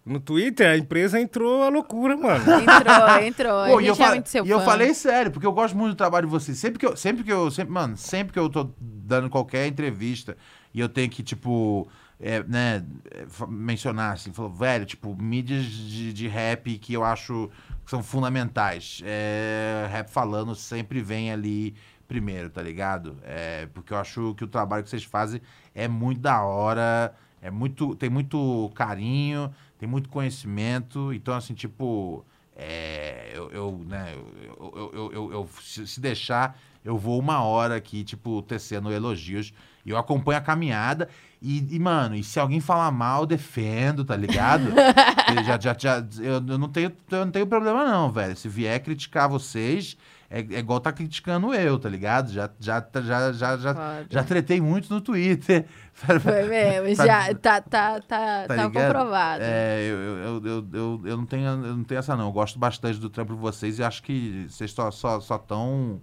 no 0.05 0.21
Twitter, 0.21 0.69
a 0.69 0.77
empresa 0.77 1.19
entrou 1.19 1.63
a 1.63 1.71
loucura, 1.71 2.15
mano. 2.15 2.45
entrou, 2.45 3.25
entrou. 3.25 3.67
Pô, 3.69 3.79
a 3.79 3.83
e 3.83 3.87
gente 3.87 4.01
eu, 4.01 4.07
é 4.07 4.09
muito 4.11 4.29
seu 4.29 4.45
e 4.45 4.51
eu 4.51 4.59
fã. 4.59 4.65
falei 4.67 4.93
sério, 4.93 5.31
porque 5.31 5.47
eu 5.47 5.53
gosto 5.53 5.75
muito 5.79 5.95
do 5.95 5.97
trabalho 5.97 6.27
de 6.27 6.31
vocês. 6.31 6.59
Sempre 6.59 6.79
que 6.79 6.85
eu, 6.85 6.95
sempre 6.95 7.25
que 7.25 7.33
eu, 7.33 7.51
sempre, 7.51 7.73
mano, 7.73 7.97
sempre 7.97 8.35
que 8.35 8.39
eu 8.39 8.51
tô 8.51 8.69
dando 8.79 9.31
qualquer 9.31 9.67
entrevista 9.67 10.37
e 10.75 10.81
eu 10.81 10.91
tenho 10.91 11.09
que, 11.09 11.23
tipo, 11.23 11.89
é, 12.21 12.43
né, 12.43 12.85
é, 13.11 13.27
mencionar, 13.49 14.15
assim, 14.15 14.33
falou, 14.33 14.51
velho, 14.53 14.85
tipo, 14.85 15.15
mídias 15.21 15.65
de, 15.65 16.13
de 16.13 16.29
rap 16.29 16.77
que 16.79 16.93
eu 16.95 17.05
acho 17.05 17.51
que 17.85 17.91
são 17.91 18.03
fundamentais. 18.03 19.01
É, 19.05 19.87
rap 19.91 20.09
falando 20.11 20.55
sempre 20.55 21.01
vem 21.01 21.31
ali 21.33 21.75
primeiro, 22.07 22.49
tá 22.51 22.63
ligado? 22.63 23.19
É, 23.23 23.67
porque 23.73 23.93
eu 23.93 23.99
acho 23.99 24.35
que 24.35 24.45
o 24.45 24.49
trabalho 24.49 24.83
que 24.83 24.91
vocês 24.91 25.05
fazem 25.05 25.41
é 25.75 25.87
muito 25.87 26.21
da 26.21 26.43
hora, 26.43 27.15
é 27.41 27.51
muito, 27.51 27.95
tem 27.95 28.09
muito 28.11 28.71
carinho, 28.75 29.53
tem 29.79 29.89
muito 29.89 30.09
conhecimento, 30.09 31.13
então, 31.13 31.35
assim, 31.35 31.55
tipo, 31.55 32.25
é, 32.57 33.31
eu, 33.35 33.51
eu, 33.53 33.85
né, 33.87 34.15
eu, 34.59 34.91
eu, 34.93 35.13
eu, 35.13 35.33
eu- 35.33 35.49
se 35.63 36.01
deixar, 36.01 36.59
eu 36.85 36.97
vou 36.97 37.19
uma 37.21 37.43
hora 37.43 37.77
aqui, 37.77 38.03
tipo, 38.03 38.43
tecendo 38.43 38.91
elogios. 38.93 39.53
E 39.85 39.91
eu 39.91 39.97
acompanho 39.97 40.39
a 40.39 40.41
caminhada. 40.41 41.09
E, 41.41 41.77
e, 41.77 41.79
mano, 41.79 42.17
e 42.17 42.25
se 42.25 42.41
alguém 42.41 42.61
falar 42.61 42.91
mal, 42.91 43.23
eu 43.23 43.27
defendo, 43.27 44.05
tá 44.05 44.17
ligado? 44.17 44.65
Eu 45.29 45.45
já, 45.45 45.59
já, 45.61 45.77
já, 45.79 46.05
eu, 46.21 46.35
eu 46.35 46.59
não 46.59 46.69
tenho, 46.71 46.91
eu 47.11 47.25
não 47.25 47.31
tenho 47.31 47.47
problema, 47.47 47.85
não, 47.85 48.11
velho. 48.11 48.35
Se 48.35 48.49
vier 48.49 48.81
criticar 48.81 49.29
vocês, 49.29 49.95
é, 50.31 50.41
é 50.41 50.59
igual 50.59 50.79
tá 50.79 50.93
criticando 50.93 51.55
eu, 51.55 51.79
tá 51.79 51.89
ligado? 51.89 52.31
Já, 52.31 52.51
já, 52.61 52.87
já, 53.03 53.33
já, 53.33 53.57
já, 53.57 54.05
já 54.09 54.25
tretei 54.25 54.61
muito 54.61 54.93
no 54.93 55.01
Twitter. 55.01 55.67
Foi 55.93 56.43
mesmo, 56.45 56.95
já 56.95 57.35
tá, 57.35 57.61
tá, 57.61 58.01
tá, 58.01 58.47
tá, 58.47 58.55
ligado? 58.55 58.73
comprovado. 58.73 59.43
É, 59.43 59.83
eu, 59.83 59.97
eu, 59.97 60.47
eu, 60.47 60.69
eu, 60.73 61.03
eu, 61.05 61.17
não 61.17 61.25
tenho, 61.25 61.47
eu 61.47 61.77
não 61.77 61.85
tenho 61.85 61.99
essa 61.99 62.15
não. 62.15 62.27
Eu 62.27 62.33
gosto 62.33 62.59
bastante 62.59 62.99
do 62.99 63.09
trampo 63.09 63.35
de 63.35 63.41
vocês 63.41 63.79
e 63.79 63.83
acho 63.83 64.03
que 64.03 64.47
vocês 64.49 64.71
só 64.71 64.89
estão 64.89 65.21
só, 65.21 65.39
tão 65.39 66.01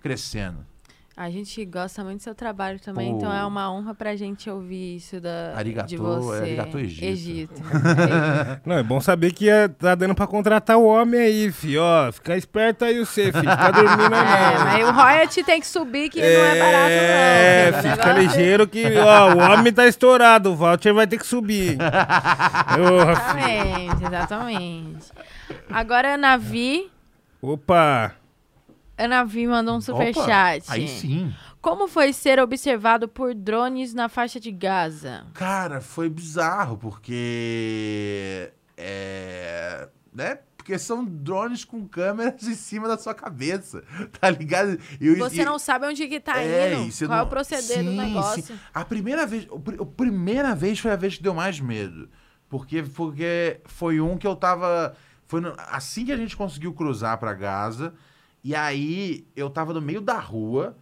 crescendo. 0.00 0.64
A 1.16 1.30
gente 1.30 1.64
gosta 1.64 2.02
muito 2.02 2.18
do 2.18 2.22
seu 2.24 2.34
trabalho 2.34 2.80
também, 2.80 3.12
Pô. 3.12 3.18
então 3.18 3.32
é 3.32 3.46
uma 3.46 3.70
honra 3.72 3.94
pra 3.94 4.16
gente 4.16 4.50
ouvir 4.50 4.96
isso 4.96 5.20
da, 5.20 5.52
Arigatô, 5.56 5.86
de 5.86 5.96
você. 5.96 6.34
é 6.34 6.40
arigatô 6.42 6.78
Egito. 6.80 7.04
Egito. 7.04 7.62
Não, 8.66 8.78
é 8.78 8.82
bom 8.82 9.00
saber 9.00 9.32
que 9.32 9.48
é- 9.48 9.68
tá 9.68 9.94
dando 9.94 10.12
pra 10.12 10.26
contratar 10.26 10.76
o 10.76 10.84
homem 10.84 11.20
aí, 11.20 11.52
fi. 11.52 11.78
Ó, 11.78 12.10
fica 12.10 12.36
esperto 12.36 12.84
aí 12.84 12.98
você, 12.98 13.30
fi. 13.30 13.38
Fica 13.38 13.70
dormindo 13.70 14.10
não. 14.10 14.18
É, 14.26 14.58
mas 14.64 14.88
o 14.88 14.90
royalty 14.92 15.44
tem 15.44 15.60
que 15.60 15.66
subir, 15.68 16.10
que 16.10 16.20
não 16.20 16.26
é 16.26 16.58
barato, 16.58 16.88
não. 16.88 16.98
É, 16.98 17.66
filho. 17.66 17.78
O 17.78 17.82
fi, 17.82 17.90
fica 18.00 18.12
negócio- 18.14 18.22
ligeiro 18.40 18.66
que, 18.66 18.98
ó, 18.98 19.34
o 19.34 19.38
homem 19.38 19.72
tá 19.72 19.86
estourado, 19.86 20.50
o 20.50 20.56
voucher 20.56 20.92
vai 20.92 21.06
ter 21.06 21.18
que 21.18 21.26
subir. 21.26 21.78
Exatamente, 22.74 24.04
exatamente. 24.04 25.12
Agora 25.70 26.16
Navi, 26.16 26.90
Opa! 27.40 28.14
A 28.96 29.08
Navi 29.08 29.46
mandou 29.46 29.74
um 29.74 29.78
Opa, 29.78 29.84
superchat. 29.86 30.64
Aí 30.68 30.86
sim. 30.88 31.32
Como 31.60 31.88
foi 31.88 32.12
ser 32.12 32.38
observado 32.38 33.08
por 33.08 33.34
drones 33.34 33.94
na 33.94 34.08
faixa 34.08 34.38
de 34.38 34.50
Gaza? 34.52 35.26
Cara, 35.34 35.80
foi 35.80 36.08
bizarro, 36.10 36.76
porque. 36.76 38.50
É. 38.76 39.88
Né? 40.12 40.38
Porque 40.56 40.78
são 40.78 41.04
drones 41.04 41.64
com 41.64 41.86
câmeras 41.86 42.42
em 42.48 42.54
cima 42.54 42.88
da 42.88 42.96
sua 42.96 43.12
cabeça, 43.14 43.82
tá 44.20 44.30
ligado? 44.30 44.78
E 45.00 45.14
Você 45.16 45.42
e- 45.42 45.44
não 45.44 45.58
sabe 45.58 45.86
onde 45.86 46.06
que 46.08 46.20
tá 46.20 46.40
É, 46.42 46.74
indo, 46.74 46.90
qual 47.06 47.12
é 47.18 47.20
não- 47.20 47.26
o 47.26 47.28
proceder 47.28 47.84
do 47.84 47.90
Sim, 47.90 47.96
negócio. 47.96 48.42
sim. 48.42 48.58
A 48.72 48.84
primeira 48.84 49.26
vez, 49.26 49.46
a 49.50 49.84
primeira 49.84 50.54
vez 50.54 50.78
foi 50.78 50.90
a 50.92 50.96
vez 50.96 51.16
que 51.16 51.22
deu 51.22 51.34
mais 51.34 51.60
medo. 51.60 52.08
Porque, 52.48 52.82
porque 52.82 53.60
foi 53.64 54.00
um 54.00 54.16
que 54.16 54.26
eu 54.26 54.36
tava. 54.36 54.94
Foi 55.26 55.40
no- 55.40 55.54
assim 55.70 56.04
que 56.06 56.12
a 56.12 56.16
gente 56.16 56.36
conseguiu 56.36 56.72
cruzar 56.72 57.18
pra 57.18 57.34
Gaza. 57.34 57.92
E 58.44 58.54
aí 58.54 59.26
eu 59.34 59.48
tava 59.48 59.72
no 59.72 59.80
meio 59.80 60.02
da 60.02 60.18
rua 60.18 60.76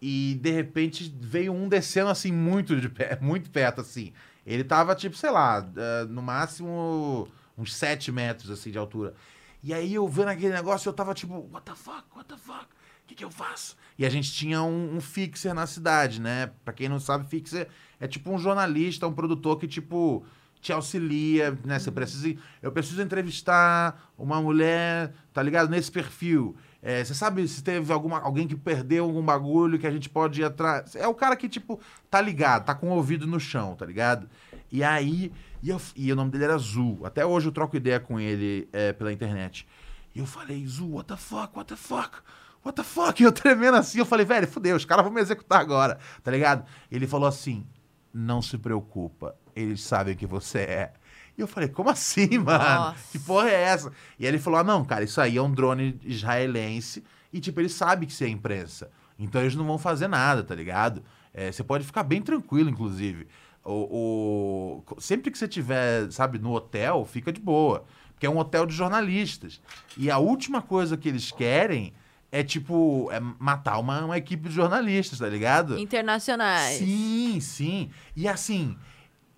e 0.00 0.38
de 0.40 0.50
repente 0.50 1.12
veio 1.18 1.52
um 1.52 1.68
descendo 1.68 2.10
assim 2.10 2.30
muito 2.30 2.78
de 2.78 2.90
pé, 2.90 3.18
muito 3.22 3.50
perto 3.50 3.80
assim. 3.80 4.12
Ele 4.44 4.62
tava 4.62 4.94
tipo, 4.94 5.16
sei 5.16 5.30
lá, 5.30 5.66
eh, 5.76 6.04
no 6.08 6.22
máximo 6.22 7.26
uns 7.56 7.74
7 7.74 8.12
metros 8.12 8.50
assim 8.50 8.70
de 8.70 8.78
altura. 8.78 9.14
E 9.62 9.72
aí 9.72 9.94
eu 9.94 10.06
vendo 10.06 10.28
aquele 10.28 10.52
negócio, 10.52 10.88
eu 10.88 10.92
tava 10.92 11.14
tipo, 11.14 11.48
what 11.50 11.64
the 11.64 11.74
fuck, 11.74 12.04
what 12.14 12.28
the 12.28 12.36
fuck? 12.36 12.66
O 12.66 13.06
que, 13.06 13.14
que 13.14 13.24
eu 13.24 13.30
faço? 13.30 13.76
E 13.98 14.04
a 14.04 14.10
gente 14.10 14.32
tinha 14.32 14.62
um, 14.62 14.96
um 14.96 15.00
fixer 15.00 15.54
na 15.54 15.66
cidade, 15.66 16.20
né? 16.20 16.50
Pra 16.64 16.74
quem 16.74 16.88
não 16.88 17.00
sabe, 17.00 17.28
fixer 17.28 17.68
é 17.98 18.06
tipo 18.06 18.30
um 18.30 18.38
jornalista, 18.38 19.06
um 19.06 19.12
produtor 19.12 19.58
que, 19.58 19.66
tipo, 19.66 20.24
te 20.60 20.72
auxilia, 20.72 21.56
né? 21.64 21.78
Você 21.78 21.90
precisa. 21.90 22.36
Eu 22.60 22.72
preciso 22.72 23.00
entrevistar 23.00 24.12
uma 24.18 24.40
mulher, 24.42 25.14
tá 25.32 25.42
ligado? 25.42 25.70
Nesse 25.70 25.90
perfil. 25.90 26.56
É, 26.88 27.02
você 27.02 27.14
sabe 27.14 27.48
se 27.48 27.64
teve 27.64 27.92
alguma, 27.92 28.20
alguém 28.20 28.46
que 28.46 28.54
perdeu 28.54 29.02
algum 29.06 29.20
bagulho 29.20 29.76
que 29.76 29.88
a 29.88 29.90
gente 29.90 30.08
pode 30.08 30.40
ir 30.40 30.44
atrás. 30.44 30.94
É 30.94 31.08
o 31.08 31.14
cara 31.14 31.34
que, 31.34 31.48
tipo, 31.48 31.80
tá 32.08 32.20
ligado, 32.20 32.64
tá 32.64 32.76
com 32.76 32.90
o 32.90 32.94
ouvido 32.94 33.26
no 33.26 33.40
chão, 33.40 33.74
tá 33.74 33.84
ligado? 33.84 34.28
E 34.70 34.84
aí. 34.84 35.32
E, 35.60 35.70
eu- 35.70 35.80
e 35.96 36.12
o 36.12 36.14
nome 36.14 36.30
dele 36.30 36.44
era 36.44 36.56
Zu. 36.58 37.00
Até 37.04 37.26
hoje 37.26 37.48
eu 37.48 37.52
troco 37.52 37.76
ideia 37.76 37.98
com 37.98 38.20
ele 38.20 38.68
é, 38.72 38.92
pela 38.92 39.12
internet. 39.12 39.66
E 40.14 40.20
eu 40.20 40.26
falei, 40.26 40.64
Zu, 40.64 40.92
what 40.92 41.08
the 41.08 41.16
fuck, 41.16 41.56
what 41.56 41.66
the 41.66 41.76
fuck? 41.76 42.18
What 42.64 42.76
the 42.76 42.84
fuck? 42.84 43.18
E 43.20 43.24
eu 43.24 43.32
tremendo 43.32 43.76
assim, 43.78 43.98
eu 43.98 44.06
falei, 44.06 44.24
velho, 44.24 44.46
fudeu, 44.46 44.76
os 44.76 44.84
caras 44.84 45.04
vão 45.04 45.12
me 45.12 45.20
executar 45.20 45.60
agora, 45.60 45.98
tá 46.22 46.30
ligado? 46.30 46.64
Ele 46.88 47.08
falou 47.08 47.26
assim, 47.28 47.66
não 48.14 48.40
se 48.40 48.56
preocupa, 48.58 49.34
eles 49.56 49.82
sabem 49.82 50.14
que 50.14 50.24
você 50.26 50.60
é. 50.60 50.92
E 51.36 51.40
eu 51.40 51.46
falei, 51.46 51.68
como 51.68 51.90
assim, 51.90 52.38
mano? 52.38 52.64
Nossa. 52.64 52.96
Que 53.12 53.18
porra 53.18 53.50
é 53.50 53.62
essa? 53.62 53.92
E 54.18 54.24
ele 54.26 54.38
falou, 54.38 54.60
ah, 54.60 54.64
não, 54.64 54.84
cara, 54.84 55.04
isso 55.04 55.20
aí 55.20 55.36
é 55.36 55.42
um 55.42 55.50
drone 55.52 55.98
israelense 56.04 57.04
e, 57.32 57.40
tipo, 57.40 57.60
ele 57.60 57.68
sabe 57.68 58.06
que 58.06 58.12
você 58.12 58.24
é 58.24 58.28
imprensa. 58.28 58.90
Então 59.18 59.40
eles 59.40 59.54
não 59.54 59.66
vão 59.66 59.78
fazer 59.78 60.08
nada, 60.08 60.42
tá 60.42 60.54
ligado? 60.54 61.02
É, 61.34 61.50
você 61.52 61.62
pode 61.64 61.84
ficar 61.84 62.02
bem 62.02 62.22
tranquilo, 62.22 62.70
inclusive. 62.70 63.26
O, 63.64 64.82
o- 64.88 65.00
sempre 65.00 65.30
que 65.30 65.36
você 65.38 65.48
tiver, 65.48 66.10
sabe, 66.10 66.38
no 66.38 66.52
hotel, 66.52 67.04
fica 67.04 67.32
de 67.32 67.40
boa. 67.40 67.84
Porque 68.12 68.26
é 68.26 68.30
um 68.30 68.38
hotel 68.38 68.64
de 68.64 68.74
jornalistas. 68.74 69.60
E 69.96 70.10
a 70.10 70.18
última 70.18 70.62
coisa 70.62 70.96
que 70.96 71.08
eles 71.08 71.30
querem 71.30 71.92
é, 72.32 72.42
tipo, 72.42 73.08
é 73.12 73.20
matar 73.20 73.78
uma, 73.78 74.04
uma 74.04 74.16
equipe 74.18 74.48
de 74.48 74.54
jornalistas, 74.54 75.18
tá 75.18 75.28
ligado? 75.28 75.78
Internacionais. 75.78 76.78
Sim, 76.78 77.38
sim. 77.40 77.90
E 78.14 78.26
assim, 78.26 78.76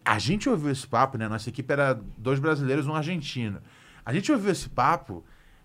a 0.08 0.18
gente 0.18 0.48
ouviu 0.48 0.70
esse 0.70 0.86
papo, 0.86 1.18
né? 1.18 1.28
Nossa 1.28 1.50
equipe 1.50 1.70
era 1.70 1.92
dois 2.16 2.40
brasileiros 2.40 2.86
e 2.86 2.88
um 2.88 2.94
argentino. 2.94 3.60
A 4.06 4.10
gente 4.14 4.32
ouviu 4.32 4.50
esse 4.50 4.66
papo 4.66 5.22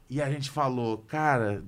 e 0.10 0.22
a 0.22 0.30
gente 0.30 0.50
falou, 0.50 0.98
cara, 0.98 1.64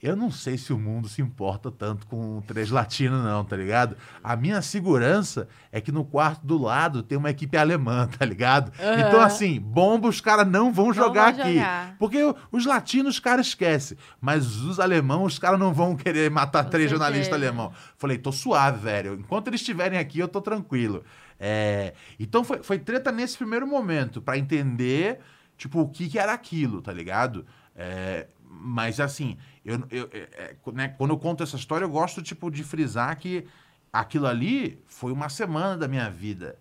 eu 0.00 0.14
não 0.14 0.30
sei 0.30 0.56
se 0.56 0.72
o 0.72 0.78
mundo 0.78 1.08
se 1.08 1.20
importa 1.20 1.68
tanto 1.68 2.06
com 2.06 2.40
três 2.44 2.70
latinos, 2.70 3.24
não, 3.24 3.44
tá 3.44 3.56
ligado? 3.56 3.96
A 4.22 4.36
minha 4.36 4.62
segurança 4.62 5.48
é 5.72 5.80
que 5.80 5.90
no 5.90 6.04
quarto 6.04 6.46
do 6.46 6.58
lado 6.58 7.02
tem 7.02 7.18
uma 7.18 7.30
equipe 7.30 7.56
alemã, 7.56 8.06
tá 8.18 8.24
ligado? 8.24 8.72
Aham. 8.80 9.00
Então, 9.00 9.20
assim, 9.20 9.60
bomba 9.60 10.08
os 10.08 10.20
caras 10.20 10.46
não 10.46 10.72
vão 10.72 10.92
jogar 10.92 11.28
aqui. 11.28 11.54
jogar. 11.54 11.96
Porque 11.98 12.18
os 12.52 12.66
latinos 12.66 13.14
os 13.14 13.20
caras 13.20 13.48
esquecem. 13.48 13.98
Mas 14.20 14.56
os 14.62 14.78
alemãos, 14.78 15.34
os 15.34 15.38
caras 15.40 15.58
não 15.58 15.72
vão 15.72 15.96
querer 15.96 16.30
matar 16.30 16.64
Com 16.64 16.70
três 16.70 16.88
jornalistas 16.88 17.34
alemão. 17.34 17.72
Falei, 17.96 18.16
tô 18.16 18.30
suave, 18.30 18.78
velho. 18.78 19.14
Enquanto 19.14 19.48
eles 19.48 19.60
estiverem 19.60 19.98
aqui, 19.98 20.20
eu 20.20 20.28
tô 20.28 20.40
tranquilo. 20.40 21.04
É, 21.44 21.94
Então 22.20 22.44
foi, 22.44 22.62
foi 22.62 22.78
treta 22.78 23.10
nesse 23.10 23.36
primeiro 23.36 23.66
momento, 23.66 24.22
pra 24.22 24.38
entender, 24.38 25.18
tipo, 25.56 25.80
o 25.80 25.88
que, 25.88 26.08
que 26.08 26.16
era 26.18 26.32
aquilo, 26.32 26.80
tá 26.80 26.92
ligado? 26.92 27.44
É, 27.74 28.28
Mas 28.44 29.00
assim, 29.00 29.36
eu, 29.64 29.82
eu- 29.90 30.08
é, 30.12 30.18
é, 30.66 30.72
né, 30.72 30.88
quando 30.88 31.10
eu 31.12 31.18
conto 31.18 31.42
essa 31.42 31.56
história, 31.56 31.84
eu 31.84 31.90
gosto, 31.90 32.22
tipo, 32.22 32.48
de 32.50 32.62
frisar 32.62 33.18
que 33.18 33.44
aquilo 33.92 34.26
ali 34.26 34.80
foi 34.86 35.10
uma 35.12 35.28
semana 35.28 35.76
da 35.76 35.88
minha 35.88 36.08
vida. 36.10 36.58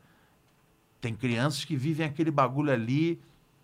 Tem 0.99 1.15
crianças 1.15 1.65
que 1.65 1.75
vivem 1.75 2.05
aquele 2.05 2.29
bagulho 2.31 2.71
ali 2.71 3.21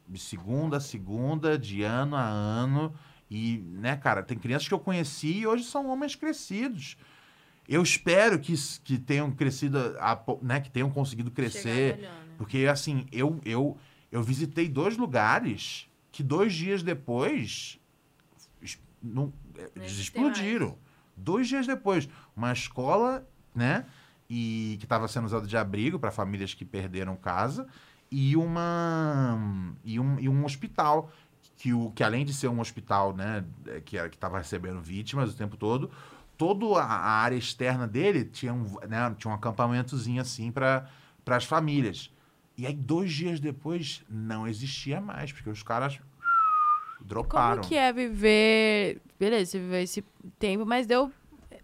de 0.08 0.20
segunda 0.20 0.78
a 0.78 0.80
segunda, 0.80 1.58
de 1.58 1.84
ano 1.84 2.16
a 2.16 2.24
ano. 2.24 2.94
E, 3.30 3.58
né, 3.60 3.96
cara, 3.98 4.24
tem 4.24 4.38
crianças 4.38 4.68
que 4.68 4.74
eu 4.74 4.80
conheci 4.80 5.40
e 5.40 5.48
hoje 5.48 5.64
são 5.64 5.88
homens 5.90 6.16
crescidos. 6.16 6.98
Eu 7.68 7.84
espero 7.84 8.40
que, 8.40 8.54
que 8.84 8.98
tenham 8.98 9.32
crescido, 9.32 9.78
a 10.00 10.20
né, 10.42 10.62
que 10.62 10.72
tenham 10.72 10.90
conseguido 10.90 11.30
crescer. 11.32 11.98
Melhor, 11.98 12.12
né? 12.12 12.36
Porque, 12.38 12.66
assim, 12.66 13.06
eu, 13.12 13.40
eu, 13.44 13.78
eu 14.12 14.24
visitei 14.24 14.70
dois 14.70 14.96
lugares 14.96 15.88
que 16.12 16.24
dois 16.24 16.54
dias 16.54 16.82
depois 16.82 17.80
não, 19.02 19.34
Não 19.76 19.84
eles 19.84 19.98
explodiram. 20.00 20.78
Dois 21.16 21.48
dias 21.48 21.66
depois. 21.66 22.08
Uma 22.36 22.52
escola, 22.52 23.28
né? 23.54 23.86
E 24.30 24.76
que 24.80 24.86
estava 24.86 25.08
sendo 25.08 25.26
usada 25.26 25.48
de 25.48 25.58
abrigo 25.58 25.98
para 25.98 26.12
famílias 26.12 26.54
que 26.54 26.66
perderam 26.66 27.16
casa. 27.16 27.68
E 28.12 28.36
uma 28.36 29.38
e 29.84 30.00
um, 30.00 30.20
e 30.20 30.30
um 30.30 30.46
hospital 30.46 31.12
que, 31.58 31.74
o, 31.74 31.92
que 31.92 32.04
além 32.04 32.24
de 32.24 32.34
ser 32.34 32.48
um 32.48 32.60
hospital 32.60 33.16
né, 33.16 33.44
eh, 33.66 33.82
que 33.82 33.98
era 33.98 34.08
que 34.08 34.16
estava 34.16 34.38
recebendo 34.38 34.80
vítimas 34.80 35.34
o 35.34 35.36
tempo 35.36 35.58
todo, 35.58 35.92
toda 36.38 36.82
a, 36.82 37.22
área 37.22 37.36
externa 37.36 37.88
dele 37.88 38.26
tinha 38.26 38.54
um, 38.54 38.78
né, 38.88 39.14
tinha 39.18 39.32
um 39.32 39.36
acampamentozinho 39.36 40.22
assim 40.22 40.52
para 40.52 40.88
as 41.26 41.46
famílias. 41.46 42.14
E 42.58 42.66
aí, 42.66 42.74
dois 42.74 43.12
dias 43.12 43.40
depois, 43.40 44.04
não 44.10 44.48
existia 44.48 45.00
mais, 45.00 45.32
porque 45.32 45.50
os 45.50 45.62
caras 45.62 46.00
droparam. 47.02 47.62
Como 47.62 47.70
que 47.70 47.76
é 47.76 47.94
viver... 47.94 49.02
Beleza, 49.20 49.52
você 49.52 49.60
viveu 49.60 49.82
esse 49.82 50.04
tempo, 50.40 50.66
mas 50.66 50.88
deu 50.88 51.12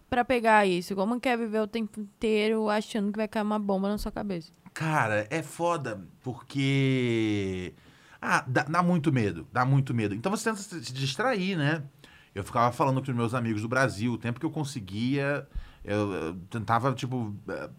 pra 0.10 0.24
pegar 0.24 0.68
isso. 0.68 0.96
Como 0.96 1.20
que 1.20 1.28
é 1.28 1.36
viver 1.36 1.62
o 1.62 1.68
tempo 1.68 2.00
inteiro 2.00 2.70
achando 2.70 3.12
que 3.12 3.18
vai 3.18 3.28
cair 3.28 3.44
uma 3.44 3.58
bomba 3.58 3.90
na 3.90 3.98
sua 3.98 4.12
cabeça? 4.12 4.52
Cara, 4.74 5.28
é 5.30 5.42
foda, 5.44 6.02
porque. 6.22 7.74
Ah, 8.22 8.44
dá, 8.48 8.64
dá 8.64 8.82
muito 8.82 9.12
medo, 9.12 9.48
dá 9.52 9.66
muito 9.66 9.94
medo. 9.94 10.16
Então 10.16 10.32
você 10.32 10.50
tenta 10.50 10.62
se 10.62 10.94
distrair, 10.94 11.56
né? 11.56 11.84
Eu 12.34 12.44
ficava 12.44 12.72
falando 12.72 13.04
com 13.04 13.12
os 13.12 13.16
meus 13.16 13.34
amigos 13.34 13.62
do 13.62 13.68
Brasil, 13.68 14.14
o 14.14 14.18
tempo 14.18 14.40
que 14.40 14.46
eu 14.46 14.52
conseguia, 14.52 15.48
eu, 15.84 16.12
eu 16.14 16.34
tentava, 16.50 16.94
tipo, 16.94 17.36
eh, 17.48 17.70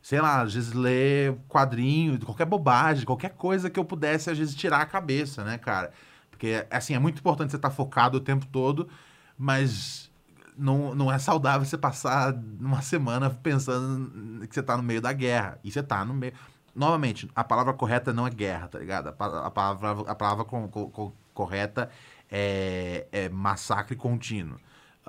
sei 0.00 0.20
lá, 0.20 0.42
às 0.42 0.54
vezes 0.54 0.72
ler 0.72 1.36
quadrinho, 1.48 2.18
qualquer 2.24 2.46
bobagem, 2.46 3.04
qualquer 3.04 3.30
coisa 3.30 3.68
que 3.68 3.78
eu 3.78 3.84
pudesse, 3.84 4.30
às 4.30 4.38
vezes, 4.38 4.54
tirar 4.54 4.80
a 4.80 4.86
cabeça, 4.86 5.44
né, 5.44 5.58
cara? 5.58 5.92
Porque, 6.30 6.66
assim, 6.70 6.94
é 6.94 6.98
muito 6.98 7.18
importante 7.18 7.50
você 7.50 7.56
estar 7.56 7.70
focado 7.70 8.16
o 8.18 8.20
tempo 8.20 8.46
todo, 8.46 8.88
mas 9.36 10.10
não, 10.56 10.94
não 10.94 11.12
é 11.12 11.18
saudável 11.18 11.64
você 11.66 11.76
passar 11.78 12.34
uma 12.60 12.80
semana 12.82 13.30
pensando 13.30 14.46
que 14.46 14.54
você 14.54 14.62
tá 14.62 14.76
no 14.76 14.82
meio 14.82 15.00
da 15.00 15.12
guerra. 15.12 15.58
E 15.62 15.70
você 15.70 15.82
tá 15.82 16.04
no 16.04 16.14
meio. 16.14 16.32
Novamente, 16.74 17.28
a 17.34 17.42
palavra 17.42 17.72
correta 17.72 18.12
não 18.12 18.26
é 18.26 18.30
guerra, 18.30 18.68
tá 18.68 18.78
ligado? 18.78 19.08
A, 19.08 19.12
pa- 19.12 19.46
a 19.46 19.50
palavra, 19.50 20.10
a 20.10 20.14
palavra 20.14 20.44
co- 20.44 20.68
co- 20.68 20.90
co- 20.90 21.12
correta 21.34 21.90
é, 22.30 23.06
é 23.12 23.28
massacre 23.28 23.96
contínuo. 23.96 24.58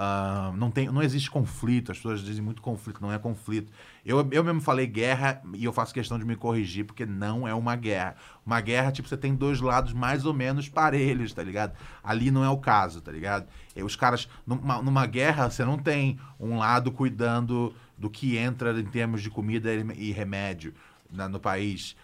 Ah, 0.01 0.53
não, 0.55 0.71
tem, 0.71 0.87
não 0.87 1.03
existe 1.03 1.29
conflito, 1.29 1.91
as 1.91 1.97
pessoas 1.97 2.21
dizem 2.21 2.41
muito 2.41 2.61
conflito, 2.61 3.01
não 3.01 3.11
é 3.11 3.19
conflito. 3.19 3.69
Eu, 4.05 4.25
eu 4.31 4.41
mesmo 4.45 4.61
falei 4.61 4.87
guerra 4.87 5.41
e 5.53 5.65
eu 5.65 5.73
faço 5.73 5.93
questão 5.93 6.17
de 6.17 6.23
me 6.23 6.37
corrigir, 6.37 6.85
porque 6.85 7.05
não 7.05 7.45
é 7.45 7.53
uma 7.53 7.75
guerra. 7.75 8.15
Uma 8.45 8.61
guerra, 8.61 8.93
tipo, 8.93 9.09
você 9.09 9.17
tem 9.17 9.35
dois 9.35 9.59
lados 9.59 9.91
mais 9.91 10.25
ou 10.25 10.33
menos 10.33 10.69
parelhos, 10.69 11.33
tá 11.33 11.43
ligado? 11.43 11.73
Ali 12.01 12.31
não 12.31 12.45
é 12.45 12.49
o 12.49 12.57
caso, 12.57 13.01
tá 13.01 13.11
ligado? 13.11 13.45
E 13.75 13.83
os 13.83 13.97
caras, 13.97 14.29
numa, 14.47 14.81
numa 14.81 15.05
guerra, 15.05 15.49
você 15.49 15.65
não 15.65 15.77
tem 15.77 16.17
um 16.39 16.57
lado 16.57 16.93
cuidando 16.93 17.73
do 17.97 18.09
que 18.09 18.37
entra 18.37 18.71
em 18.79 18.85
termos 18.85 19.21
de 19.21 19.29
comida 19.29 19.69
e 19.73 20.13
remédio 20.13 20.73
na- 21.11 21.27
no 21.29 21.39
país. 21.39 21.95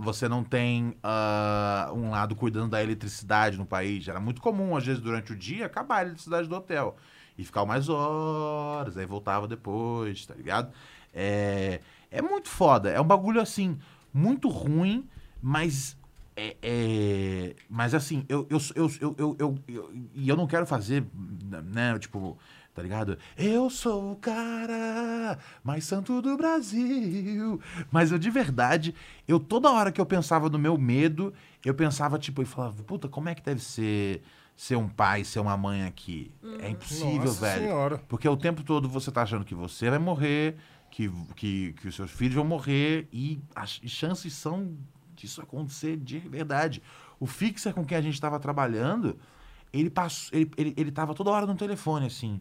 Você 0.00 0.28
não 0.28 0.44
tem 0.44 0.94
ah, 1.02 1.90
um 1.94 2.10
lado 2.10 2.34
cuidando 2.36 2.70
da 2.70 2.82
eletricidade 2.82 3.56
no 3.58 3.66
país. 3.66 4.06
Era 4.08 4.20
muito 4.20 4.40
comum, 4.40 4.76
às 4.76 4.84
vezes, 4.84 5.02
durante 5.02 5.32
o 5.32 5.36
dia, 5.36 5.66
acabar 5.66 5.98
a 5.98 6.02
eletricidade 6.02 6.48
do 6.48 6.54
hotel. 6.54 6.96
E 7.36 7.44
ficar 7.44 7.64
mais 7.64 7.88
horas, 7.88 8.96
aí 8.96 9.06
voltava 9.06 9.48
depois, 9.48 10.24
tá 10.26 10.34
ligado? 10.34 10.72
É, 11.12 11.80
é 12.10 12.22
muito 12.22 12.48
foda. 12.48 12.90
É 12.90 13.00
um 13.00 13.04
bagulho, 13.04 13.40
assim, 13.40 13.78
muito 14.12 14.48
ruim, 14.48 15.08
mas... 15.42 15.96
É, 16.36 16.56
é- 16.62 17.54
mas 17.70 17.94
assim, 17.94 18.24
eu, 18.28 18.44
eu, 18.50 18.58
eu, 18.74 18.90
eu, 19.00 19.14
eu, 19.18 19.36
eu, 19.38 19.58
eu- 19.68 19.92
E 20.14 20.28
eu 20.28 20.36
não 20.36 20.46
quero 20.48 20.66
fazer, 20.66 21.04
né, 21.64 21.96
tipo, 21.98 22.36
tá 22.74 22.82
ligado? 22.82 23.16
Eu 23.36 23.70
sou 23.70 24.12
o 24.12 24.16
cara 24.16 25.38
mais 25.62 25.84
santo 25.84 26.20
do 26.20 26.36
Brasil. 26.36 27.60
Mas 27.90 28.10
eu, 28.10 28.18
de 28.18 28.30
verdade, 28.30 28.94
eu 29.28 29.38
toda 29.38 29.70
hora 29.70 29.92
que 29.92 30.00
eu 30.00 30.06
pensava 30.06 30.50
no 30.50 30.58
meu 30.58 30.76
medo, 30.76 31.32
eu 31.64 31.72
pensava, 31.74 32.18
tipo, 32.18 32.42
e 32.42 32.44
falava, 32.44 32.82
puta, 32.82 33.08
como 33.08 33.28
é 33.28 33.34
que 33.34 33.42
deve 33.42 33.62
ser 33.62 34.22
ser 34.56 34.76
um 34.76 34.88
pai, 34.88 35.24
ser 35.24 35.40
uma 35.40 35.56
mãe 35.56 35.84
aqui? 35.84 36.32
É 36.60 36.68
impossível, 36.68 37.24
Nossa 37.24 37.40
velho. 37.40 37.62
Senhora. 37.62 37.98
Porque 38.08 38.28
o 38.28 38.36
tempo 38.36 38.62
todo 38.62 38.88
você 38.88 39.10
tá 39.10 39.22
achando 39.22 39.44
que 39.44 39.54
você 39.54 39.90
vai 39.90 39.98
morrer, 39.98 40.56
que, 40.90 41.10
que, 41.34 41.72
que 41.74 41.88
os 41.88 41.94
seus 41.94 42.10
filhos 42.10 42.34
vão 42.34 42.44
morrer, 42.44 43.08
e 43.12 43.40
as 43.54 43.80
chances 43.86 44.32
são 44.32 44.76
disso 45.14 45.40
acontecer 45.40 45.96
de 45.96 46.18
verdade. 46.18 46.82
O 47.18 47.26
fixer 47.26 47.72
com 47.72 47.84
quem 47.84 47.98
a 47.98 48.00
gente 48.00 48.14
estava 48.14 48.38
trabalhando, 48.38 49.18
ele 49.72 49.90
passou, 49.90 50.38
ele, 50.38 50.50
ele, 50.56 50.74
ele 50.76 50.92
tava 50.92 51.14
toda 51.14 51.30
hora 51.30 51.46
no 51.46 51.54
telefone, 51.56 52.06
assim. 52.06 52.40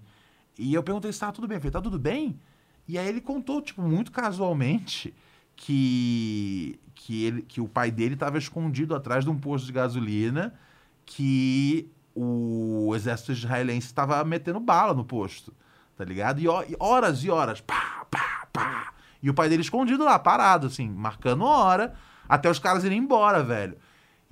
E 0.58 0.74
eu 0.74 0.84
perguntei 0.84 1.12
se 1.12 1.16
estava 1.16 1.32
tudo 1.32 1.48
bem. 1.48 1.58
Eu 1.58 1.62
falei, 1.62 1.72
tá 1.72 1.82
tudo 1.82 2.00
bem? 2.00 2.40
E 2.88 2.98
aí 2.98 3.08
ele 3.08 3.22
contou, 3.22 3.62
tipo, 3.62 3.82
muito 3.82 4.12
casualmente, 4.12 5.14
que, 5.56 6.80
que, 6.94 7.24
ele, 7.26 7.42
que 7.44 7.62
o 7.62 7.68
pai 7.68 7.92
dele 7.92 8.16
estava 8.16 8.38
escondido 8.38 8.96
atrás 8.96 9.24
de 9.24 9.30
um 9.30 9.38
posto 9.38 9.66
de 9.66 9.72
gasolina, 9.72 10.54
que 11.06 11.90
o 12.16 12.94
exército 12.96 13.32
israelense 13.32 13.88
estava 13.88 14.24
metendo 14.24 14.60
bala 14.60 14.94
no 14.94 15.04
posto, 15.04 15.54
tá 15.96 16.04
ligado? 16.04 16.40
E, 16.40 16.46
e 16.46 16.76
horas 16.80 17.24
e 17.24 17.30
horas, 17.30 17.62
pá, 17.62 18.06
pá, 18.10 18.48
pá. 18.52 18.94
E 19.22 19.30
o 19.30 19.34
pai 19.34 19.48
dele 19.50 19.62
escondido 19.62 20.04
lá, 20.04 20.20
parado, 20.20 20.68
assim, 20.68 20.90
marcando 20.90 21.46
hora, 21.46 21.94
até 22.28 22.50
os 22.50 22.60
caras 22.60 22.84
irem 22.84 23.00
embora, 23.00 23.42
velho. 23.42 23.78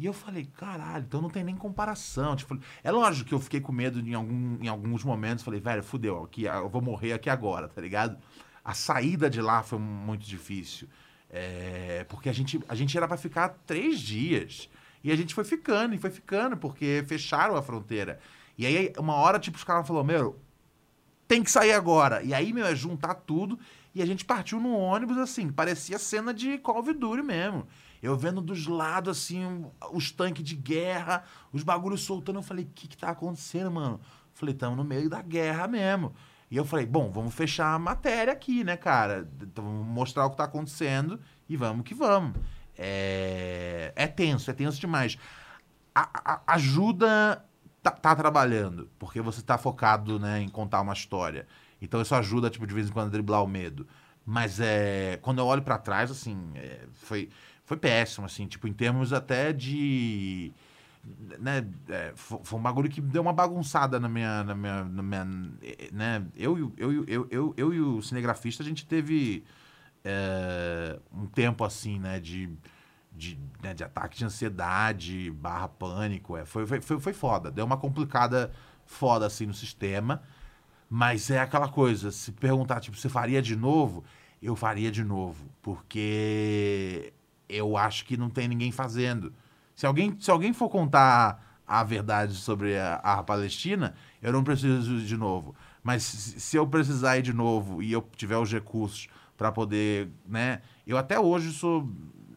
E 0.01 0.05
eu 0.07 0.13
falei, 0.13 0.49
caralho, 0.57 1.05
então 1.07 1.21
não 1.21 1.30
tem 1.30 1.43
nem 1.43 1.55
comparação. 1.55 2.35
Tipo, 2.35 2.57
é 2.83 2.89
lógico 2.89 3.30
que 3.30 3.35
eu 3.35 3.39
fiquei 3.39 3.61
com 3.61 3.71
medo 3.71 3.99
em, 3.99 4.15
algum, 4.15 4.57
em 4.59 4.67
alguns 4.67 5.03
momentos. 5.03 5.43
Falei, 5.43 5.59
velho, 5.59 5.83
fudeu, 5.83 6.23
aqui, 6.23 6.45
eu 6.45 6.67
vou 6.67 6.81
morrer 6.81 7.13
aqui 7.13 7.30
agora, 7.30 7.67
tá 7.67 7.80
ligado? 7.80 8.17
A 8.65 8.73
saída 8.73 9.30
de 9.30 9.39
lá 9.39 9.61
foi 9.61 9.77
muito 9.77 10.25
difícil. 10.25 10.88
É, 11.30 12.03
porque 12.09 12.30
a 12.30 12.33
gente, 12.33 12.59
a 12.67 12.73
gente 12.73 12.97
era 12.97 13.07
pra 13.07 13.15
ficar 13.15 13.49
três 13.67 13.99
dias. 13.99 14.71
E 15.03 15.11
a 15.11 15.15
gente 15.15 15.35
foi 15.35 15.43
ficando, 15.43 15.93
e 15.93 15.99
foi 15.99 16.09
ficando, 16.09 16.57
porque 16.57 17.03
fecharam 17.07 17.55
a 17.55 17.61
fronteira. 17.61 18.19
E 18.57 18.65
aí, 18.65 18.91
uma 18.97 19.13
hora, 19.13 19.38
tipo, 19.38 19.55
os 19.55 19.63
caras 19.63 19.88
falaram, 19.88 20.07
meu, 20.07 20.39
tem 21.27 21.43
que 21.43 21.51
sair 21.51 21.73
agora. 21.73 22.23
E 22.23 22.33
aí, 22.33 22.51
meu, 22.51 22.65
é 22.65 22.73
juntar 22.73 23.13
tudo. 23.13 23.59
E 23.93 24.01
a 24.01 24.05
gente 24.07 24.25
partiu 24.25 24.59
no 24.59 24.75
ônibus, 24.75 25.19
assim, 25.19 25.51
parecia 25.51 25.99
cena 25.99 26.33
de 26.33 26.57
Call 26.57 26.80
of 26.80 26.91
Duty 26.91 27.21
mesmo. 27.21 27.67
Eu 28.01 28.17
vendo 28.17 28.41
dos 28.41 28.65
lados, 28.67 29.17
assim, 29.17 29.65
os 29.93 30.11
tanques 30.11 30.43
de 30.43 30.55
guerra, 30.55 31.23
os 31.53 31.63
bagulhos 31.63 32.01
soltando. 32.03 32.39
Eu 32.39 32.43
falei, 32.43 32.65
o 32.65 32.69
que 32.73 32.88
que 32.88 32.97
tá 32.97 33.09
acontecendo, 33.09 33.69
mano? 33.71 33.99
Falei, 34.33 34.53
estamos 34.55 34.77
no 34.77 34.83
meio 34.83 35.09
da 35.09 35.21
guerra 35.21 35.67
mesmo. 35.67 36.13
E 36.49 36.57
eu 36.57 36.65
falei, 36.65 36.85
bom, 36.85 37.11
vamos 37.11 37.33
fechar 37.33 37.73
a 37.73 37.80
matéria 37.80 38.33
aqui, 38.33 38.63
né, 38.63 38.75
cara? 38.75 39.30
Então, 39.41 39.63
vamos 39.63 39.88
mostrar 39.88 40.25
o 40.25 40.31
que 40.31 40.38
tá 40.38 40.43
acontecendo 40.45 41.19
e 41.47 41.55
vamos 41.55 41.83
que 41.85 41.93
vamos. 41.93 42.33
É, 42.77 43.93
é 43.95 44.07
tenso, 44.07 44.49
é 44.49 44.53
tenso 44.53 44.80
demais. 44.80 45.17
A, 45.93 46.33
a- 46.33 46.41
ajuda 46.47 47.43
tá, 47.83 47.91
tá 47.91 48.15
trabalhando, 48.15 48.89
porque 48.97 49.21
você 49.21 49.41
tá 49.41 49.57
focado 49.57 50.19
né, 50.19 50.41
em 50.41 50.49
contar 50.49 50.81
uma 50.81 50.93
história. 50.93 51.47
Então 51.81 52.01
isso 52.01 52.15
ajuda, 52.15 52.49
tipo, 52.49 52.65
de 52.65 52.73
vez 52.73 52.88
em 52.89 52.91
quando, 52.91 53.07
a 53.07 53.11
driblar 53.11 53.43
o 53.43 53.47
medo. 53.47 53.88
Mas 54.25 54.59
é, 54.59 55.17
quando 55.21 55.39
eu 55.39 55.45
olho 55.45 55.61
pra 55.63 55.77
trás, 55.77 56.11
assim, 56.11 56.51
é, 56.55 56.85
foi, 56.93 57.30
foi 57.72 57.77
péssimo, 57.77 58.25
assim, 58.25 58.48
tipo, 58.48 58.67
em 58.67 58.74
termos 58.74 59.14
até 59.14 59.53
de. 59.53 60.51
Né, 61.40 61.66
é, 61.88 62.11
fo- 62.16 62.41
foi, 62.43 62.59
um 62.59 62.61
bagulho 62.61 62.90
que 62.90 63.00
deu 63.00 63.22
uma 63.22 63.32
bagunçada 63.32 63.98
na 63.98 64.09
minha. 64.09 64.43
Na 64.43 64.53
minha, 64.53 64.83
na 64.83 65.01
minha 65.01 65.25
né, 65.93 66.25
eu, 66.35 66.74
eu, 66.77 66.91
e 66.91 67.00
o- 67.00 67.06
eu, 67.08 67.27
eu, 67.32 67.53
eu 67.56 67.74
e 67.74 67.80
o 67.80 68.01
cinegrafista, 68.01 68.61
a 68.61 68.66
gente 68.66 68.85
teve 68.85 69.45
é, 70.03 71.00
um 71.14 71.25
tempo 71.27 71.64
assim, 71.64 71.98
né, 72.00 72.19
de, 72.19 72.50
de, 73.14 73.40
né, 73.64 73.74
de 73.74 73.83
ataque 73.85 74.17
de 74.17 74.25
ansiedade, 74.25 75.32
barra 75.32 75.69
pânico. 75.69 76.38
É, 76.38 76.45
foi, 76.45 76.66
foi, 76.66 77.00
foi 77.00 77.14
foda. 77.14 77.51
Deu 77.51 77.66
uma 77.66 77.77
complicada 77.77 78.51
foda 78.85 79.25
assim 79.27 79.45
no 79.45 79.53
sistema. 79.53 80.22
Mas 80.90 81.30
é 81.32 81.40
aquela 81.40 81.69
coisa, 81.69 82.11
se 82.11 82.32
perguntar, 82.33 82.80
tipo, 82.82 82.98
você 82.98 83.08
faria 83.09 83.41
de 83.41 83.56
novo? 83.56 84.03
Eu 84.41 84.56
faria 84.56 84.91
de 84.91 85.03
novo. 85.03 85.50
Porque 85.61 87.14
eu 87.51 87.77
acho 87.77 88.05
que 88.05 88.17
não 88.17 88.30
tem 88.30 88.47
ninguém 88.47 88.71
fazendo. 88.71 89.33
Se 89.75 89.85
alguém, 89.85 90.15
se 90.19 90.30
alguém 90.30 90.53
for 90.53 90.69
contar 90.69 91.61
a 91.67 91.83
verdade 91.83 92.35
sobre 92.35 92.77
a, 92.77 92.95
a 92.95 93.23
Palestina, 93.23 93.93
eu 94.21 94.31
não 94.33 94.43
preciso 94.43 94.99
de 94.99 95.17
novo. 95.17 95.55
Mas 95.83 96.03
se, 96.03 96.57
eu 96.57 96.67
precisar 96.67 97.17
ir 97.17 97.21
de 97.21 97.33
novo 97.33 97.81
e 97.81 97.91
eu 97.91 98.07
tiver 98.15 98.38
os 98.38 98.51
recursos 98.51 99.07
para 99.38 99.51
poder, 99.51 100.09
né? 100.27 100.61
Eu 100.85 100.97
até 100.97 101.19
hoje 101.19 101.51
sou. 101.51 101.89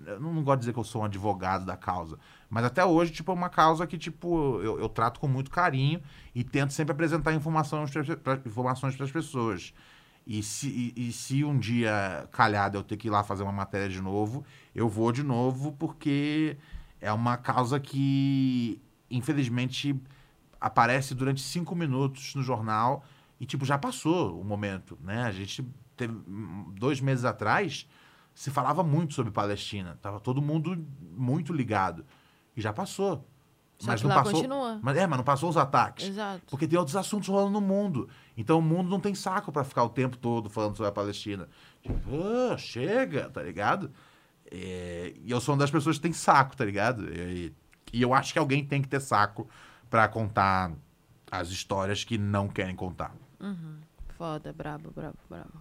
Eu 0.07 0.21
não, 0.21 0.43
gosto 0.43 0.57
de 0.57 0.61
dizer 0.61 0.73
que 0.73 0.79
eu 0.79 0.85
sou 0.85 1.03
um 1.03 1.05
advogado 1.05 1.65
da 1.65 1.77
causa. 1.77 2.19
Mas 2.49 2.65
até 2.65 2.85
hoje, 2.85 3.11
tipo, 3.11 3.33
é 3.33 3.35
uma 3.35 3.49
causa 3.49 3.87
que, 3.87 3.99
tipo, 3.99 4.61
eu, 4.63 4.79
eu 4.79 4.89
trato 4.89 5.19
com 5.19 5.27
muito 5.27 5.51
carinho 5.51 6.01
e 6.35 6.45
tento 6.45 6.73
sempre 6.73 6.93
apresentar 6.93 7.33
informações 7.35 7.91
para 8.23 9.05
as 9.05 9.11
pessoas. 9.11 9.75
E 10.27 10.43
se, 10.43 10.69
e, 10.97 11.09
e 11.09 11.13
se 11.13 11.45
um 11.45 11.59
dia 11.59 12.27
calhar 12.33 12.71
de 12.71 12.77
eu 12.77 12.83
ter 12.83 12.97
que 12.97 13.09
ir 13.09 13.11
lá 13.11 13.23
fazer 13.23 13.43
uma 13.43 13.53
matéria 13.53 13.89
de 13.89 14.01
novo, 14.01 14.45
eu 14.75 14.89
vou 14.89 15.13
de 15.13 15.23
novo, 15.23 15.73
porque 15.73 16.57
é 17.01 17.13
uma 17.13 17.37
causa 17.37 17.79
que, 17.79 18.81
infelizmente, 19.11 19.95
aparece 20.59 21.15
durante 21.15 21.43
cinco 21.43 21.77
minutos 21.77 22.35
no 22.35 22.43
jornal 22.43 23.05
e, 23.39 23.45
tipo, 23.45 23.67
já 23.67 23.77
passou 23.77 24.41
o 24.41 24.45
momento, 24.45 24.99
né? 25.03 25.25
A 25.25 25.33
gente 25.33 25.63
teve, 25.95 26.15
dois 26.73 27.01
meses 27.01 27.27
atrás, 27.27 27.87
se 28.35 28.51
falava 28.51 28.83
muito 28.83 29.13
sobre 29.13 29.31
Palestina. 29.31 29.99
Tava 30.01 30.19
todo 30.19 30.41
mundo 30.41 30.83
muito 31.17 31.53
ligado. 31.53 32.05
E 32.57 32.61
já 32.61 32.73
passou. 32.73 33.27
Só 33.79 33.95
que 33.97 34.07
lá 34.07 34.23
continua. 34.23 34.79
Mas, 34.83 34.97
é, 34.97 35.07
mas 35.07 35.17
não 35.19 35.25
passou 35.25 35.51
os 35.51 35.57
ataques. 35.57 36.09
Exato. 36.09 36.43
Porque 36.49 36.67
tem 36.67 36.79
outros 36.79 36.97
assuntos 36.97 37.29
rolando 37.29 37.53
no 37.53 37.61
mundo. 37.61 38.09
Então 38.37 38.59
o 38.59 38.63
mundo 38.63 38.91
não 38.91 39.01
tem 39.01 39.15
saco 39.15 39.53
pra 39.53 39.65
ficar 39.65 39.85
o 39.85 39.89
tempo 39.89 40.17
todo 40.17 40.51
falando 40.51 40.77
sobre 40.77 40.89
a 40.89 40.93
Palestina. 40.93 41.49
Tipo, 41.83 41.99
"Ah, 42.51 42.57
chega, 42.57 43.29
tá 43.31 43.43
ligado? 43.43 43.91
É, 44.51 45.15
e 45.23 45.31
eu 45.31 45.41
sou 45.41 45.55
uma 45.55 45.61
das 45.61 45.71
pessoas 45.71 45.97
que 45.97 46.03
tem 46.03 46.13
saco, 46.13 46.57
tá 46.57 46.65
ligado? 46.65 47.09
E, 47.13 47.53
e 47.93 48.03
eu 48.03 48.13
acho 48.13 48.33
que 48.33 48.39
alguém 48.39 48.65
tem 48.65 48.83
que 48.83 48.89
ter 48.89 49.01
saco 49.01 49.49
pra 49.89 50.09
contar 50.09 50.73
as 51.31 51.49
histórias 51.49 52.05
que 52.05 52.19
não 52.19 52.49
querem 52.49 52.75
contar. 52.77 53.15
Uhum. 53.41 53.79
Foda, 54.17 54.53
brabo, 54.53 54.91
brabo, 54.91 55.19
brabo. 55.29 55.53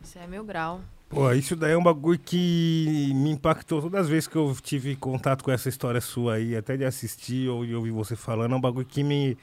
Isso 0.00 0.18
é 0.18 0.26
meu 0.26 0.44
grau. 0.44 0.80
Pô, 1.08 1.30
isso 1.32 1.54
daí 1.54 1.72
é 1.72 1.78
um 1.78 1.82
bagulho 1.82 2.18
que 2.18 3.12
me 3.14 3.30
impactou 3.30 3.80
todas 3.80 4.00
as 4.02 4.08
vezes 4.08 4.26
que 4.26 4.34
eu 4.36 4.56
tive 4.60 4.96
contato 4.96 5.44
com 5.44 5.50
essa 5.52 5.68
história 5.68 6.00
sua 6.00 6.34
aí, 6.34 6.56
até 6.56 6.76
de 6.76 6.84
assistir 6.84 7.48
ou 7.48 7.64
de 7.64 7.72
ouvir 7.74 7.92
você 7.92 8.16
falando, 8.16 8.52
é 8.54 8.56
um 8.56 8.60
bagulho 8.60 8.86
que 8.86 9.04
me, 9.04 9.38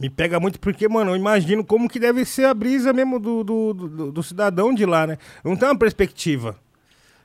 me 0.00 0.10
pega 0.10 0.40
muito, 0.40 0.58
porque, 0.58 0.88
mano, 0.88 1.12
eu 1.12 1.16
imagino 1.16 1.64
como 1.64 1.88
que 1.88 2.00
deve 2.00 2.24
ser 2.24 2.46
a 2.46 2.54
brisa 2.54 2.92
mesmo 2.92 3.20
do, 3.20 3.44
do, 3.44 3.72
do, 3.74 4.12
do 4.12 4.22
cidadão 4.22 4.74
de 4.74 4.84
lá, 4.84 5.06
né? 5.06 5.18
Não 5.44 5.56
tem 5.56 5.68
uma 5.68 5.78
perspectiva, 5.78 6.58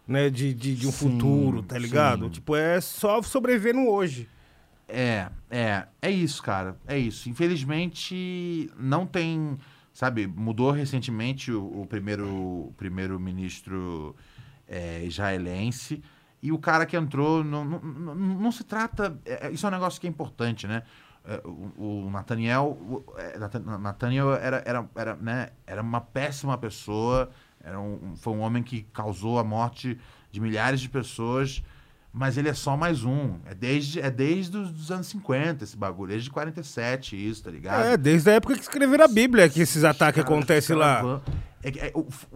né, 0.07 0.29
de, 0.29 0.53
de, 0.53 0.75
de 0.75 0.87
um 0.87 0.91
Sim, 0.91 0.91
futuro, 0.91 1.63
tá 1.63 1.77
ligado? 1.79 2.25
sim. 2.25 2.29
Tipo, 2.29 2.55
é 2.55 2.79
só 2.81 3.21
sobreviver 3.23 3.73
no 3.73 3.89
hoje. 3.89 4.29
É, 4.87 5.29
é, 5.49 5.87
é 6.01 6.11
isso, 6.11 6.41
cara. 6.41 6.77
É 6.87 6.97
isso. 6.97 7.29
Infelizmente, 7.29 8.71
não 8.79 9.05
tem. 9.05 9.57
Sabe, 9.97 10.27
mudou 10.27 10.69
recentemente 10.69 11.51
o, 11.51 11.81
o 11.81 11.87
primeiro, 11.87 12.27
o 12.27 12.73
primeiro 12.77 13.19
ministro 13.19 14.15
é, 14.67 15.03
israelense. 15.03 16.03
E 16.39 16.51
o 16.51 16.59
cara 16.59 16.85
que 16.85 16.95
entrou, 16.95 17.43
não, 17.43 17.65
não, 17.65 17.79
não, 17.79 18.15
não 18.15 18.51
se 18.51 18.63
trata. 18.63 19.19
é, 19.25 19.49
isso 19.49 19.65
é 19.65 19.69
um 19.69 19.71
negócio 19.71 19.99
que 19.99 20.05
é 20.05 20.09
importante, 20.11 20.67
né? 20.67 20.83
é, 21.25 21.41
o, 21.43 22.05
o 22.05 22.11
Nathaniel, 22.11 22.77
o, 22.79 23.03
é, 23.17 23.39
Nathan- 23.39 23.79
Nathaniel 23.79 24.35
era, 24.35 24.61
era, 24.67 24.87
era, 24.95 25.15
né, 25.15 25.49
era 25.65 25.81
uma 25.81 25.99
péssima 25.99 26.55
pessoa, 26.59 27.31
era 27.59 27.79
um, 27.79 28.15
foi 28.15 28.33
um 28.33 28.41
homem 28.41 28.61
que 28.61 28.83
causou 28.93 29.39
a 29.39 29.43
morte 29.43 29.99
de 30.31 30.39
milhares 30.39 30.79
de 30.79 30.89
pessoas, 30.89 31.63
mas 32.17 32.37
ele 32.37 32.49
é 32.49 32.53
só 32.53 32.75
mais 32.75 33.03
um. 33.03 33.35
É 33.45 33.53
desde, 33.53 34.01
é 34.01 34.09
desde 34.09 34.57
os 34.57 34.71
dos 34.71 34.91
anos 34.91 35.07
50 35.07 35.63
esse 35.63 35.77
bagulho, 35.77 36.09
desde 36.09 36.29
47 36.29 37.15
isso, 37.29 37.43
tá 37.43 37.51
ligado? 37.51 37.85
É, 37.85 37.97
desde 37.97 38.29
a 38.29 38.33
época 38.33 38.55
que 38.55 38.61
escreveram 38.61 39.05
a 39.05 39.07
Bíblia 39.07 39.47
que 39.49 39.61
esses 39.61 39.83
ataques 39.83 40.23
Cara, 40.23 40.33
acontecem 40.35 40.75
lá. 40.75 41.21
é 41.63 41.69
é, 41.87 41.93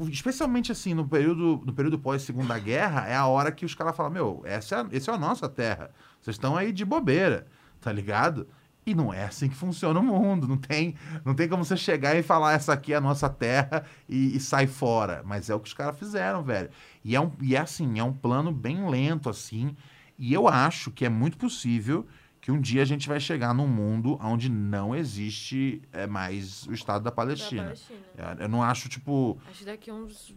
especialmente 0.10 0.72
assim, 0.72 0.93
no 0.93 1.08
período, 1.08 1.61
no 1.66 1.74
período 1.74 1.98
pós-segunda 1.98 2.58
guerra, 2.60 3.08
é 3.08 3.16
a 3.16 3.26
hora 3.27 3.51
que 3.51 3.66
os 3.66 3.74
caras 3.76 3.95
falam, 3.95 4.11
meu, 4.11 4.42
essa 4.45 4.76
é, 4.76 4.80
a- 4.80 4.88
essa 4.92 5.11
é 5.11 5.14
a 5.14 5.18
nossa 5.18 5.48
terra. 5.48 5.92
Vocês 6.22 6.35
estão 6.35 6.56
aí 6.58 6.72
de 6.72 6.84
bobeira, 6.85 7.48
tá 7.80 7.92
ligado? 7.92 8.48
E 8.84 8.95
não 8.95 9.14
é 9.14 9.26
assim 9.26 9.48
que 9.48 9.56
funciona 9.56 10.00
o 10.00 10.03
mundo. 10.03 10.48
Não 10.48 10.58
tem, 10.58 10.95
não 11.24 11.35
tem 11.35 11.48
como 11.48 11.64
você 11.64 11.77
chegar 11.77 12.16
e 12.16 12.24
falar 12.24 12.53
essa 12.53 12.74
aqui 12.74 12.93
é 12.93 12.95
a 12.95 13.01
nossa 13.01 13.30
terra 13.30 13.84
e, 14.10 14.35
e 14.35 14.40
sai 14.40 14.66
fora. 14.66 15.22
Mas 15.24 15.50
é 15.51 15.56
o 15.56 15.60
que 15.60 15.68
os 15.68 15.74
caras 15.74 15.98
fizeram, 16.00 16.43
velho. 16.43 16.69
E 17.03 17.15
é, 17.15 17.21
um, 17.21 17.31
e 17.41 17.55
é 17.55 17.59
assim, 17.59 17.99
é 17.99 18.03
um 18.03 18.13
plano 18.13 18.51
bem 18.51 18.88
lento, 18.89 19.30
assim. 19.30 19.75
E 20.17 20.31
eu 20.33 20.47
acho 20.47 20.91
que 20.91 21.03
é 21.05 21.09
muito 21.09 21.38
possível 21.38 22.05
que 22.39 22.51
um 22.51 22.59
dia 22.59 22.81
a 22.81 22.85
gente 22.85 23.07
vai 23.07 23.19
chegar 23.19 23.53
num 23.53 23.67
mundo 23.67 24.17
onde 24.21 24.49
não 24.49 24.95
existe 24.95 25.81
é, 25.91 26.05
mais 26.07 26.65
o 26.67 26.73
Estado 26.73 27.03
da 27.03 27.11
Palestina. 27.11 27.63
Palestina. 27.63 27.99
Eu- 28.17 28.43
Eu 28.43 28.49
não 28.49 28.61
acho, 28.63 28.88
tipo. 28.89 29.39
Acho 29.47 29.59
que 29.59 29.65
daqui 29.65 29.91
uns 29.91 30.33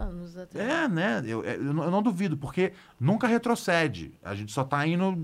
anos 0.00 0.36
até. 0.36 0.58
É, 0.84 0.88
né? 0.88 1.22
Eu, 1.26 1.44
eu, 1.44 1.74
não- 1.74 1.84
eu 1.84 1.90
não 1.90 2.02
duvido, 2.02 2.36
porque 2.36 2.72
nunca 2.98 3.26
retrocede. 3.26 4.14
A 4.22 4.34
gente 4.34 4.52
só 4.52 4.64
tá 4.64 4.86
indo 4.86 5.14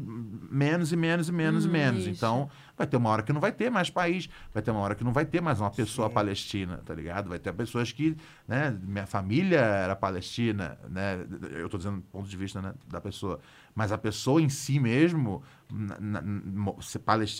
menos 0.50 0.92
e 0.92 0.96
menos 0.96 1.28
e 1.28 1.32
menos 1.32 1.64
e 1.64 1.68
Hum, 1.68 1.72
menos. 1.72 2.00
isso. 2.00 2.10
Então, 2.10 2.48
vai 2.76 2.86
ter 2.86 2.96
uma 2.96 3.10
hora 3.10 3.22
que 3.22 3.32
não 3.32 3.40
vai 3.40 3.52
ter 3.52 3.70
mais 3.70 3.88
país, 3.90 4.28
vai 4.52 4.62
ter 4.62 4.70
uma 4.70 4.80
hora 4.80 4.94
que 4.94 5.04
não 5.04 5.12
vai 5.12 5.24
ter 5.24 5.40
mais 5.40 5.60
uma 5.60 5.70
pessoa 5.70 6.10
palestina, 6.10 6.78
tá 6.84 6.94
ligado? 6.94 7.28
Vai 7.28 7.38
ter 7.38 7.52
pessoas 7.52 7.92
que, 7.92 8.16
né? 8.48 8.76
Minha 8.82 9.06
família 9.06 9.58
era 9.60 9.94
palestina, 9.96 10.78
né? 10.90 11.24
Eu 11.52 11.68
tô 11.68 11.76
dizendo 11.78 11.96
do 11.96 12.02
ponto 12.02 12.28
de 12.28 12.36
vista 12.36 12.60
né, 12.60 12.74
da 12.88 13.00
pessoa. 13.00 13.40
Mas 13.74 13.92
a 13.92 13.98
pessoa 13.98 14.40
em 14.42 14.48
si 14.48 14.78
mesmo, 14.80 15.42
na- 15.70 16.22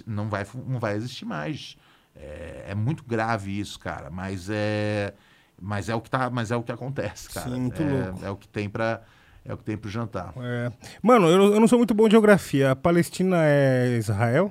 não 0.06 0.28
vai, 0.28 0.46
não 0.66 0.78
vai 0.78 0.96
existir 0.96 1.24
mais. 1.24 1.76
É, 2.16 2.66
é 2.68 2.74
muito 2.74 3.04
grave 3.04 3.58
isso, 3.58 3.78
cara. 3.78 4.08
Mas 4.10 4.48
é, 4.50 5.14
mas 5.60 5.88
é 5.88 5.94
o 5.94 6.00
que 6.00 6.10
tá, 6.10 6.28
mas 6.30 6.50
é 6.50 6.56
o 6.56 6.62
que 6.62 6.72
acontece, 6.72 7.28
cara. 7.30 7.48
Sim, 7.50 7.60
muito 7.60 7.82
é, 7.82 7.86
louco. 7.86 8.24
é 8.24 8.30
o 8.30 8.36
que 8.36 8.48
tem 8.48 8.68
para 8.68 9.02
é 9.44 9.52
o 9.52 9.58
que 9.58 9.64
tem 9.64 9.76
pro 9.76 9.90
jantar. 9.90 10.32
É. 10.38 10.72
Mano, 11.02 11.28
eu, 11.28 11.36
não- 11.38 11.54
eu 11.54 11.60
não 11.60 11.68
sou 11.68 11.78
muito 11.78 11.92
bom 11.92 12.08
de 12.08 12.12
geografia. 12.12 12.70
A 12.70 12.76
Palestina 12.76 13.36
é 13.42 13.96
Israel? 13.98 14.50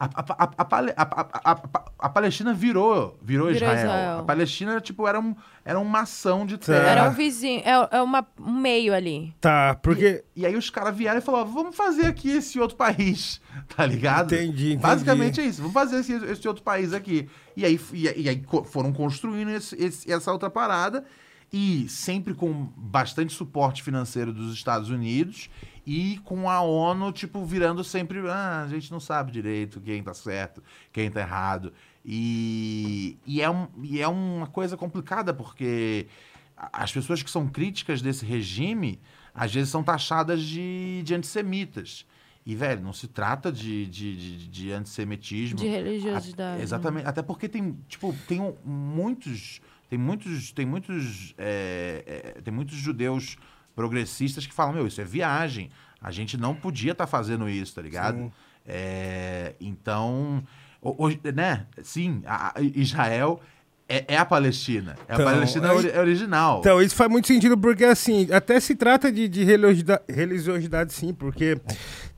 A, 0.00 0.04
a, 0.04 0.44
a, 0.44 0.50
a, 0.58 0.64
Pale- 0.64 0.94
a, 0.96 1.02
a, 1.02 1.52
a- 1.52 1.84
a 1.98 2.08
Palestina 2.08 2.54
virou, 2.54 3.18
virou, 3.20 3.46
Virou 3.48 3.50
Israel. 3.50 3.74
Israel. 3.76 4.18
A 4.18 4.22
Palestina 4.22 4.80
tipo 4.80 5.08
era 5.08 5.18
um 5.18 5.34
era 5.64 5.78
uma 5.80 6.02
ação 6.02 6.46
de 6.46 6.56
Tá. 6.56 6.66
terra. 6.66 6.88
Era 6.88 7.10
um 7.10 7.12
vizinho, 7.12 7.60
é, 7.64 7.88
é 7.98 8.00
uma, 8.02 8.26
um 8.40 8.52
meio 8.60 8.94
ali. 8.94 9.34
Tá, 9.40 9.74
porque. 9.82 10.24
E 10.36 10.46
aí 10.46 10.54
os 10.56 10.70
caras 10.70 10.96
vieram 10.96 11.18
e 11.18 11.20
falaram, 11.20 11.46
vamos 11.52 11.74
fazer 11.76 12.06
aqui 12.06 12.30
esse 12.30 12.60
outro 12.60 12.76
país, 12.76 13.40
tá 13.76 13.84
ligado? 13.84 14.32
Entendi, 14.34 14.50
entendi. 14.68 14.76
Basicamente 14.76 15.40
é 15.40 15.44
isso, 15.44 15.58
vamos 15.60 15.74
fazer 15.74 15.98
esse, 15.98 16.12
esse 16.14 16.46
outro 16.46 16.62
país 16.62 16.92
aqui. 16.92 17.28
E 17.56 17.64
aí, 17.64 17.80
e, 17.92 18.08
aí- 18.08 18.24
e 18.44 18.64
foram 18.66 18.92
construindo 18.92 19.50
esse- 19.50 19.74
esse- 19.76 20.10
essa 20.12 20.30
outra 20.32 20.48
parada, 20.48 21.04
e 21.52 21.88
sempre 21.88 22.34
com 22.34 22.68
bastante 22.76 23.32
suporte 23.34 23.82
financeiro 23.82 24.32
dos 24.32 24.54
Estados 24.54 24.90
Unidos, 24.90 25.50
e 25.90 26.18
com 26.18 26.50
a 26.50 26.60
ONU, 26.60 27.10
tipo, 27.12 27.42
virando 27.46 27.82
sempre, 27.82 28.18
ah, 28.28 28.62
a 28.62 28.68
gente 28.68 28.92
não 28.92 29.00
sabe 29.00 29.32
direito 29.32 29.80
quem 29.80 30.02
tá 30.02 30.12
certo, 30.12 30.62
quem 30.92 31.10
tá 31.10 31.20
errado. 31.22 31.72
E, 32.04 33.16
e, 33.26 33.40
é, 33.40 33.48
um, 33.48 33.66
e 33.82 33.98
é 33.98 34.06
uma 34.06 34.46
coisa 34.48 34.76
complicada, 34.76 35.32
porque 35.32 36.06
as 36.54 36.92
pessoas 36.92 37.22
que 37.22 37.30
são 37.30 37.48
críticas 37.48 38.02
desse 38.02 38.26
regime, 38.26 39.00
às 39.34 39.54
vezes 39.54 39.70
são 39.70 39.82
taxadas 39.82 40.42
de, 40.42 41.00
de 41.02 41.14
antissemitas. 41.14 42.04
E, 42.44 42.54
velho, 42.54 42.82
não 42.82 42.92
se 42.92 43.08
trata 43.08 43.50
de, 43.50 43.86
de, 43.86 44.16
de, 44.16 44.48
de 44.48 44.72
antissemitismo. 44.72 45.56
De 45.56 45.68
religiosidade, 45.68 46.52
A- 46.52 46.56
né? 46.58 46.62
exatamente. 46.62 47.06
Até 47.06 47.22
porque 47.22 47.48
tem, 47.48 47.78
tipo, 47.88 48.14
tem 48.26 48.54
muitos. 48.62 49.62
Tem 49.88 49.98
muitos. 49.98 50.52
Tem 50.52 50.66
muitos. 50.66 51.34
é, 51.38 52.34
é, 52.36 52.40
tem 52.42 52.52
muitos 52.52 52.76
judeus 52.76 53.38
progressistas 53.78 54.44
que 54.44 54.52
falam, 54.52 54.74
meu, 54.74 54.88
isso 54.88 55.00
é 55.00 55.04
viagem. 55.04 55.70
A 56.02 56.10
gente 56.10 56.36
não 56.36 56.52
podia 56.52 56.90
estar 56.90 57.06
fazendo 57.06 57.48
isso, 57.48 57.76
tá 57.76 57.80
ligado? 57.80 58.32
É, 58.66 59.54
então, 59.60 60.42
ho- 60.82 60.96
hoje, 60.98 61.20
né? 61.32 61.64
Sim, 61.80 62.20
a- 62.26 62.58
a- 62.58 62.60
Israel 62.60 63.40
é, 63.88 64.04
é 64.08 64.16
a 64.18 64.24
Palestina. 64.24 64.96
É 65.08 65.14
Então, 65.14 65.26
a 65.28 65.30
Palestina 65.32 65.72
ori- 65.72 65.90
é 65.90 66.00
original. 66.00 66.58
Então, 66.58 66.82
isso 66.82 66.96
faz 66.96 67.08
muito 67.08 67.28
sentido, 67.28 67.56
porque 67.56 67.84
assim, 67.84 68.26
até 68.32 68.58
se 68.58 68.74
trata 68.74 69.12
de, 69.12 69.28
de 69.28 69.44
religiosidade, 69.44 70.02
religiosidade, 70.08 70.92
sim, 70.92 71.14
porque 71.14 71.56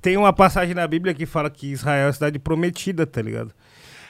tem 0.00 0.16
uma 0.16 0.32
passagem 0.32 0.74
na 0.74 0.86
Bíblia 0.88 1.12
que 1.12 1.26
fala 1.26 1.50
que 1.50 1.66
Israel 1.72 2.06
é 2.06 2.08
a 2.08 2.12
cidade 2.12 2.38
prometida, 2.38 3.06
tá 3.06 3.20
ligado? 3.20 3.52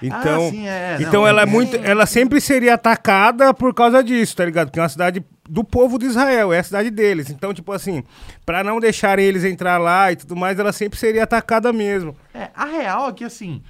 Então, 0.03 0.51
sim, 0.51 0.67
é, 0.67 0.97
então 1.01 1.21
não, 1.23 1.27
ela 1.29 1.41
é 1.43 1.45
é- 1.45 1.47
muito, 1.47 1.77
ela 1.77 2.07
sempre 2.07 2.41
seria 2.41 2.75
atacada 2.75 3.53
por 3.53 3.75
causa 3.75 4.03
disso, 4.03 4.35
tá 4.37 4.45
ligado? 4.45 4.69
Porque 4.69 4.79
é 4.79 4.83
uma 4.83 4.89
cidade 4.89 5.25
do 5.49 5.63
povo 5.65 5.99
de 5.99 6.07
Israel, 6.07 6.53
é 6.53 6.59
a 6.61 6.63
cidade 6.65 6.91
deles. 6.91 7.29
Então, 7.29 7.53
tipo 7.53 7.71
assim, 7.73 8.03
pra 8.47 8.65
não 8.65 8.81
deixarem 8.81 9.25
eles 9.27 9.45
entrar 9.45 9.79
lá 9.79 10.11
e 10.13 10.17
tudo 10.17 10.35
mais, 10.37 10.59
ela 10.59 10.73
sempre 10.73 10.99
seria 10.99 11.25
atacada 11.25 11.73
mesmo. 11.73 12.17
É, 12.33 12.49
a 12.55 12.65
real 12.65 13.09
é 13.09 13.13
que, 13.13 13.25
assim, 13.25 13.63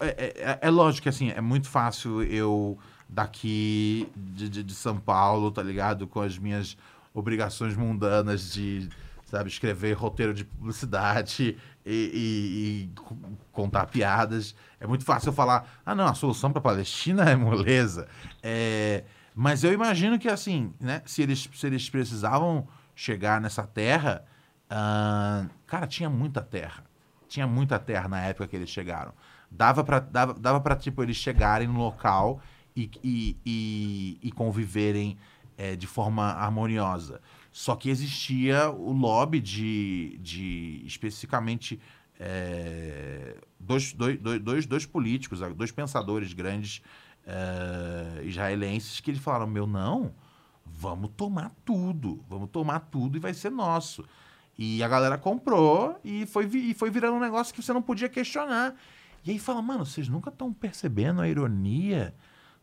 é, 0.00 0.34
é- 0.36 0.58
é 0.60 0.70
lógico 0.70 1.04
que, 1.04 1.08
assim, 1.08 1.30
é 1.34 1.40
muito 1.40 1.68
fácil 1.68 2.22
eu, 2.24 2.76
daqui 3.08 4.08
de, 4.16 4.48
de, 4.48 4.62
de 4.62 4.74
São 4.74 4.96
Paulo, 4.98 5.50
tá 5.50 5.62
ligado? 5.62 6.06
Com 6.06 6.20
as 6.20 6.36
minhas 6.38 6.76
obrigações 7.14 7.76
mundanas 7.76 8.52
de, 8.52 8.88
sabe, 9.24 9.48
escrever 9.48 9.92
roteiro 9.94 10.34
de 10.34 10.44
publicidade 10.44 11.56
e, 11.90 12.10
e- 12.14 12.82
e 12.84 12.86
co- 12.94 13.16
contar 13.52 13.86
piadas. 13.86 14.54
É 14.78 14.86
muito 14.86 15.04
fácil 15.04 15.28
eu 15.30 15.32
falar, 15.32 15.68
ah, 15.84 15.94
não, 15.94 16.06
a 16.06 16.14
solução 16.14 16.52
pra 16.52 16.60
Palestina 16.60 17.24
é 17.30 17.36
moleza. 17.36 18.06
É, 18.42 19.04
mas 19.34 19.64
eu 19.64 19.72
imagino 19.72 20.18
que, 20.18 20.28
assim, 20.28 20.72
né, 20.80 21.02
se 21.04 21.22
eles, 21.22 21.48
se 21.54 21.66
eles 21.66 21.88
precisavam 21.90 22.66
chegar 22.94 23.40
nessa 23.40 23.66
terra, 23.66 24.24
ah, 24.68 25.46
cara, 25.66 25.86
tinha 25.86 26.08
muita 26.10 26.40
terra 26.42 26.84
tinha 27.30 27.46
muita 27.46 27.78
terra 27.78 28.08
na 28.08 28.20
época 28.22 28.48
que 28.48 28.56
eles 28.56 28.68
chegaram. 28.68 29.12
Dava 29.48 29.84
pra, 29.84 30.00
dava, 30.00 30.34
dava 30.34 30.76
tipo, 30.76 31.00
eles 31.00 31.16
chegarem 31.16 31.68
no 31.68 31.78
local 31.78 32.40
e, 32.74 32.90
e, 33.04 33.36
e, 33.46 34.18
e 34.20 34.32
conviverem 34.32 35.16
é, 35.56 35.76
de 35.76 35.86
forma 35.86 36.24
harmoniosa. 36.32 37.20
Só 37.52 37.74
que 37.74 37.90
existia 37.90 38.70
o 38.70 38.92
lobby 38.92 39.40
de, 39.40 40.18
de 40.22 40.82
especificamente, 40.86 41.80
é, 42.18 43.36
dois, 43.58 43.92
dois, 43.92 44.18
dois, 44.18 44.66
dois, 44.66 44.86
políticos, 44.86 45.40
dois 45.56 45.72
pensadores 45.72 46.32
grandes 46.32 46.80
é, 47.26 48.22
israelenses 48.24 49.00
que 49.00 49.10
eles 49.10 49.20
falaram, 49.20 49.46
meu, 49.46 49.66
não, 49.66 50.14
vamos 50.64 51.10
tomar 51.16 51.52
tudo, 51.64 52.24
vamos 52.28 52.50
tomar 52.50 52.80
tudo 52.80 53.16
e 53.16 53.20
vai 53.20 53.34
ser 53.34 53.50
nosso. 53.50 54.04
E 54.56 54.82
a 54.82 54.88
galera 54.88 55.18
comprou 55.18 55.98
e 56.04 56.26
foi, 56.26 56.46
e 56.46 56.74
foi 56.74 56.90
virando 56.90 57.16
um 57.16 57.20
negócio 57.20 57.54
que 57.54 57.62
você 57.62 57.72
não 57.72 57.82
podia 57.82 58.08
questionar. 58.08 58.74
E 59.24 59.32
aí 59.32 59.38
fala, 59.38 59.60
mano, 59.60 59.84
vocês 59.84 60.08
nunca 60.08 60.30
estão 60.30 60.52
percebendo 60.52 61.20
a 61.20 61.28
ironia, 61.28 62.14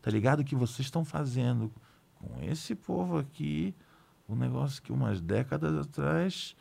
tá 0.02 0.10
ligado? 0.10 0.44
Que 0.44 0.56
vocês 0.56 0.88
estão 0.88 1.04
fazendo 1.04 1.72
com 2.16 2.42
esse 2.42 2.74
povo 2.74 3.18
aqui, 3.18 3.76
um 4.28 4.36
negócio 4.36 4.82
que 4.82 4.92
umas 4.92 5.22
décadas 5.22 5.76
atrás 5.78 6.56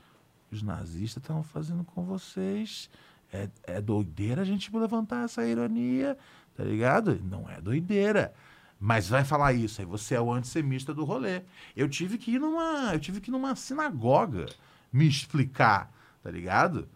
os 0.51 0.63
nazistas 0.63 1.23
estavam 1.23 1.43
fazendo 1.43 1.85
com 1.85 2.05
vocês. 2.05 2.89
É, 3.33 3.49
é 3.65 3.81
doideira 3.81 4.43
a 4.43 4.45
gente 4.45 4.75
levantar 4.77 5.25
essa 5.25 5.45
ironia, 5.45 6.17
tá 6.55 6.63
ligado? 6.63 7.21
Não 7.25 7.51
é 7.51 7.61
doideira. 7.61 8.33
Mas 8.79 9.09
vai 9.09 9.25
falar 9.25 9.53
isso, 9.53 9.81
aí 9.81 9.87
você 9.87 10.15
é 10.15 10.21
o 10.21 10.33
antissemita 10.33 10.95
do 10.95 11.05
rolê. 11.05 11.43
Eu 11.75 11.89
tive 11.89 12.19
que 12.19 12.33
ir 12.33 12.39
numa, 12.39 12.93
eu 12.93 13.01
tive 13.01 13.21
que 13.21 13.31
ir 13.31 13.33
numa 13.33 13.57
sinagoga 13.57 14.47
me 14.93 15.09
explicar, 15.09 15.91
tá 16.23 16.31
ligado? 16.31 16.89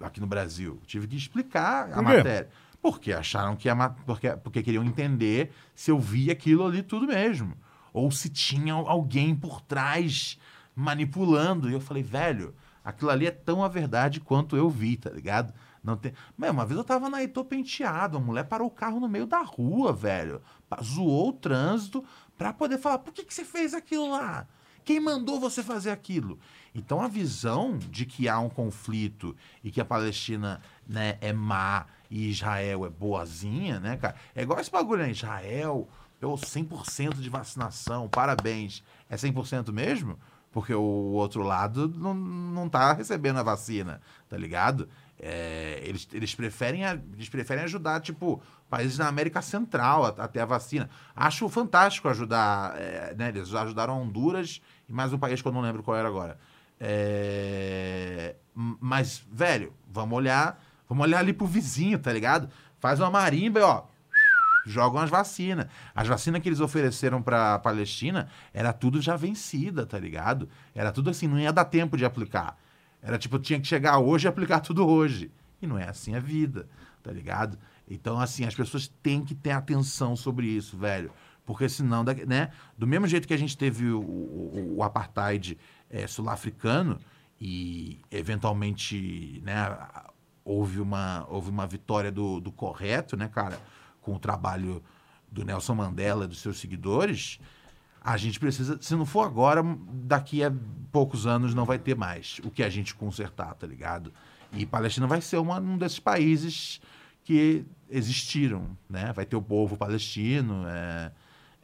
Aqui 0.00 0.20
no 0.20 0.26
Brasil. 0.26 0.80
Tive 0.86 1.06
que 1.06 1.16
explicar 1.16 1.92
a 1.92 2.02
matéria. 2.02 2.48
Porque 2.82 3.12
acharam 3.12 3.56
que 3.56 3.68
a 3.68 3.88
porque, 3.88 4.30
porque 4.36 4.62
queriam 4.62 4.84
entender 4.84 5.52
se 5.74 5.90
eu 5.90 5.98
via 5.98 6.32
aquilo 6.32 6.66
ali 6.66 6.82
tudo 6.82 7.06
mesmo. 7.06 7.54
Ou 7.94 8.10
se 8.10 8.28
tinha 8.28 8.74
alguém 8.74 9.34
por 9.34 9.62
trás 9.62 10.38
manipulando. 10.74 11.70
E 11.70 11.72
eu 11.72 11.80
falei, 11.80 12.02
velho, 12.02 12.54
aquilo 12.84 13.10
ali 13.10 13.26
é 13.26 13.30
tão 13.30 13.64
a 13.64 13.68
verdade 13.68 14.20
quanto 14.20 14.56
eu 14.56 14.68
vi, 14.68 14.96
tá 14.96 15.08
ligado? 15.08 15.54
Não 15.82 15.96
tem... 15.96 16.12
Mas 16.36 16.50
uma 16.50 16.66
vez 16.66 16.76
eu 16.76 16.84
tava 16.84 17.08
na 17.08 17.22
Heitor 17.22 17.44
Penteado, 17.44 18.16
a 18.16 18.20
mulher 18.20 18.44
parou 18.44 18.66
o 18.66 18.70
carro 18.70 18.98
no 18.98 19.08
meio 19.08 19.26
da 19.26 19.42
rua, 19.42 19.92
velho. 19.92 20.42
Zoou 20.82 21.28
o 21.28 21.32
trânsito 21.32 22.04
pra 22.36 22.52
poder 22.52 22.78
falar, 22.78 22.98
por 22.98 23.12
que, 23.12 23.24
que 23.24 23.32
você 23.32 23.44
fez 23.44 23.72
aquilo 23.74 24.10
lá? 24.10 24.46
Quem 24.84 25.00
mandou 25.00 25.38
você 25.40 25.62
fazer 25.62 25.90
aquilo? 25.90 26.38
Então 26.74 27.00
a 27.00 27.08
visão 27.08 27.78
de 27.78 28.04
que 28.04 28.28
há 28.28 28.38
um 28.38 28.50
conflito 28.50 29.34
e 29.62 29.70
que 29.70 29.80
a 29.80 29.84
Palestina 29.84 30.60
né, 30.86 31.16
é 31.20 31.32
má 31.32 31.86
e 32.10 32.28
Israel 32.28 32.84
é 32.84 32.90
boazinha, 32.90 33.80
né, 33.80 33.96
cara? 33.96 34.16
É 34.34 34.42
igual 34.42 34.60
esse 34.60 34.70
bagulho, 34.70 35.02
né? 35.02 35.10
Israel, 35.10 35.88
pelo 36.20 36.34
100% 36.34 37.14
de 37.14 37.28
vacinação, 37.28 38.08
parabéns. 38.08 38.82
É 39.08 39.16
100% 39.16 39.72
mesmo? 39.72 40.18
Porque 40.50 40.72
o 40.72 40.80
outro 40.80 41.42
lado 41.42 41.88
não, 41.88 42.14
não 42.14 42.68
tá 42.68 42.92
recebendo 42.92 43.38
a 43.38 43.42
vacina, 43.42 44.00
tá 44.28 44.36
ligado? 44.36 44.88
É, 45.18 45.80
eles, 45.82 46.08
eles, 46.12 46.34
preferem, 46.34 46.82
eles 46.82 47.28
preferem 47.28 47.64
ajudar, 47.64 48.00
tipo, 48.00 48.42
países 48.68 48.98
na 48.98 49.08
América 49.08 49.42
Central 49.42 50.04
a, 50.04 50.42
a 50.42 50.44
vacina. 50.44 50.88
Acho 51.14 51.48
fantástico 51.48 52.08
ajudar, 52.08 52.76
é, 52.76 53.14
né? 53.16 53.28
Eles 53.28 53.52
ajudaram 53.54 54.00
Honduras 54.00 54.60
e 54.88 54.92
mais 54.92 55.12
um 55.12 55.18
país 55.18 55.40
que 55.40 55.48
eu 55.48 55.52
não 55.52 55.60
lembro 55.60 55.82
qual 55.82 55.96
era 55.96 56.08
agora. 56.08 56.38
É, 56.78 58.36
mas, 58.54 59.24
velho, 59.30 59.72
vamos 59.90 60.16
olhar, 60.16 60.62
vamos 60.88 61.04
olhar 61.04 61.18
ali 61.18 61.32
pro 61.32 61.46
vizinho, 61.46 61.98
tá 61.98 62.12
ligado? 62.12 62.48
Faz 62.78 63.00
uma 63.00 63.10
marimba 63.10 63.60
e, 63.60 63.62
ó, 63.62 63.84
jogam 64.64 65.00
as 65.00 65.10
vacinas. 65.10 65.66
As 65.94 66.06
vacinas 66.08 66.40
que 66.42 66.48
eles 66.48 66.60
ofereceram 66.60 67.20
pra 67.22 67.58
Palestina 67.58 68.28
era 68.52 68.72
tudo 68.72 69.00
já 69.00 69.16
vencida, 69.16 69.84
tá 69.86 69.98
ligado? 69.98 70.48
Era 70.74 70.90
tudo 70.92 71.10
assim, 71.10 71.26
não 71.28 71.38
ia 71.38 71.52
dar 71.52 71.64
tempo 71.66 71.96
de 71.96 72.04
aplicar. 72.04 72.56
Era 73.02 73.18
tipo, 73.18 73.38
tinha 73.38 73.60
que 73.60 73.66
chegar 73.66 73.98
hoje 73.98 74.26
e 74.26 74.28
aplicar 74.28 74.60
tudo 74.60 74.86
hoje. 74.86 75.30
E 75.60 75.66
não 75.66 75.78
é 75.78 75.88
assim 75.88 76.14
a 76.14 76.20
vida, 76.20 76.68
tá 77.02 77.10
ligado? 77.12 77.58
Então, 77.88 78.18
assim, 78.18 78.44
as 78.44 78.54
pessoas 78.54 78.88
têm 79.02 79.22
que 79.24 79.34
ter 79.34 79.50
atenção 79.50 80.16
sobre 80.16 80.46
isso, 80.46 80.76
velho. 80.76 81.10
Porque 81.44 81.68
senão, 81.68 82.02
né? 82.26 82.50
Do 82.78 82.86
mesmo 82.86 83.06
jeito 83.06 83.28
que 83.28 83.34
a 83.34 83.38
gente 83.38 83.56
teve 83.58 83.90
o, 83.90 84.00
o- 84.00 84.74
o 84.78 84.82
apartheid 84.82 85.58
eh, 85.90 86.06
sul-africano 86.06 86.98
e, 87.38 88.00
eventualmente, 88.10 89.42
né, 89.44 89.68
houve 90.44 90.80
uma, 90.80 91.26
houve 91.28 91.50
uma 91.50 91.66
vitória 91.66 92.10
do, 92.10 92.40
do 92.40 92.50
correto, 92.52 93.16
né, 93.16 93.28
cara? 93.28 93.58
Com 94.04 94.14
o 94.14 94.18
trabalho 94.18 94.82
do 95.32 95.44
Nelson 95.44 95.74
Mandela 95.74 96.28
dos 96.28 96.38
seus 96.40 96.58
seguidores, 96.60 97.40
a 98.00 98.16
gente 98.18 98.38
precisa, 98.38 98.78
se 98.80 98.94
não 98.94 99.06
for 99.06 99.22
agora, 99.22 99.62
daqui 99.92 100.44
a 100.44 100.52
poucos 100.92 101.26
anos 101.26 101.54
não 101.54 101.64
vai 101.64 101.78
ter 101.78 101.96
mais 101.96 102.38
o 102.44 102.50
que 102.50 102.62
a 102.62 102.68
gente 102.68 102.94
consertar, 102.94 103.54
tá 103.54 103.66
ligado? 103.66 104.12
E 104.52 104.66
Palestina 104.66 105.06
vai 105.06 105.20
ser 105.22 105.38
uma- 105.38 105.58
um 105.58 105.78
desses 105.78 105.98
países 105.98 106.80
que 107.24 107.64
existiram, 107.90 108.76
né? 108.88 109.10
Vai 109.14 109.24
ter 109.24 109.36
o 109.36 109.42
povo 109.42 109.76
palestino, 109.76 110.64
é, 110.68 111.10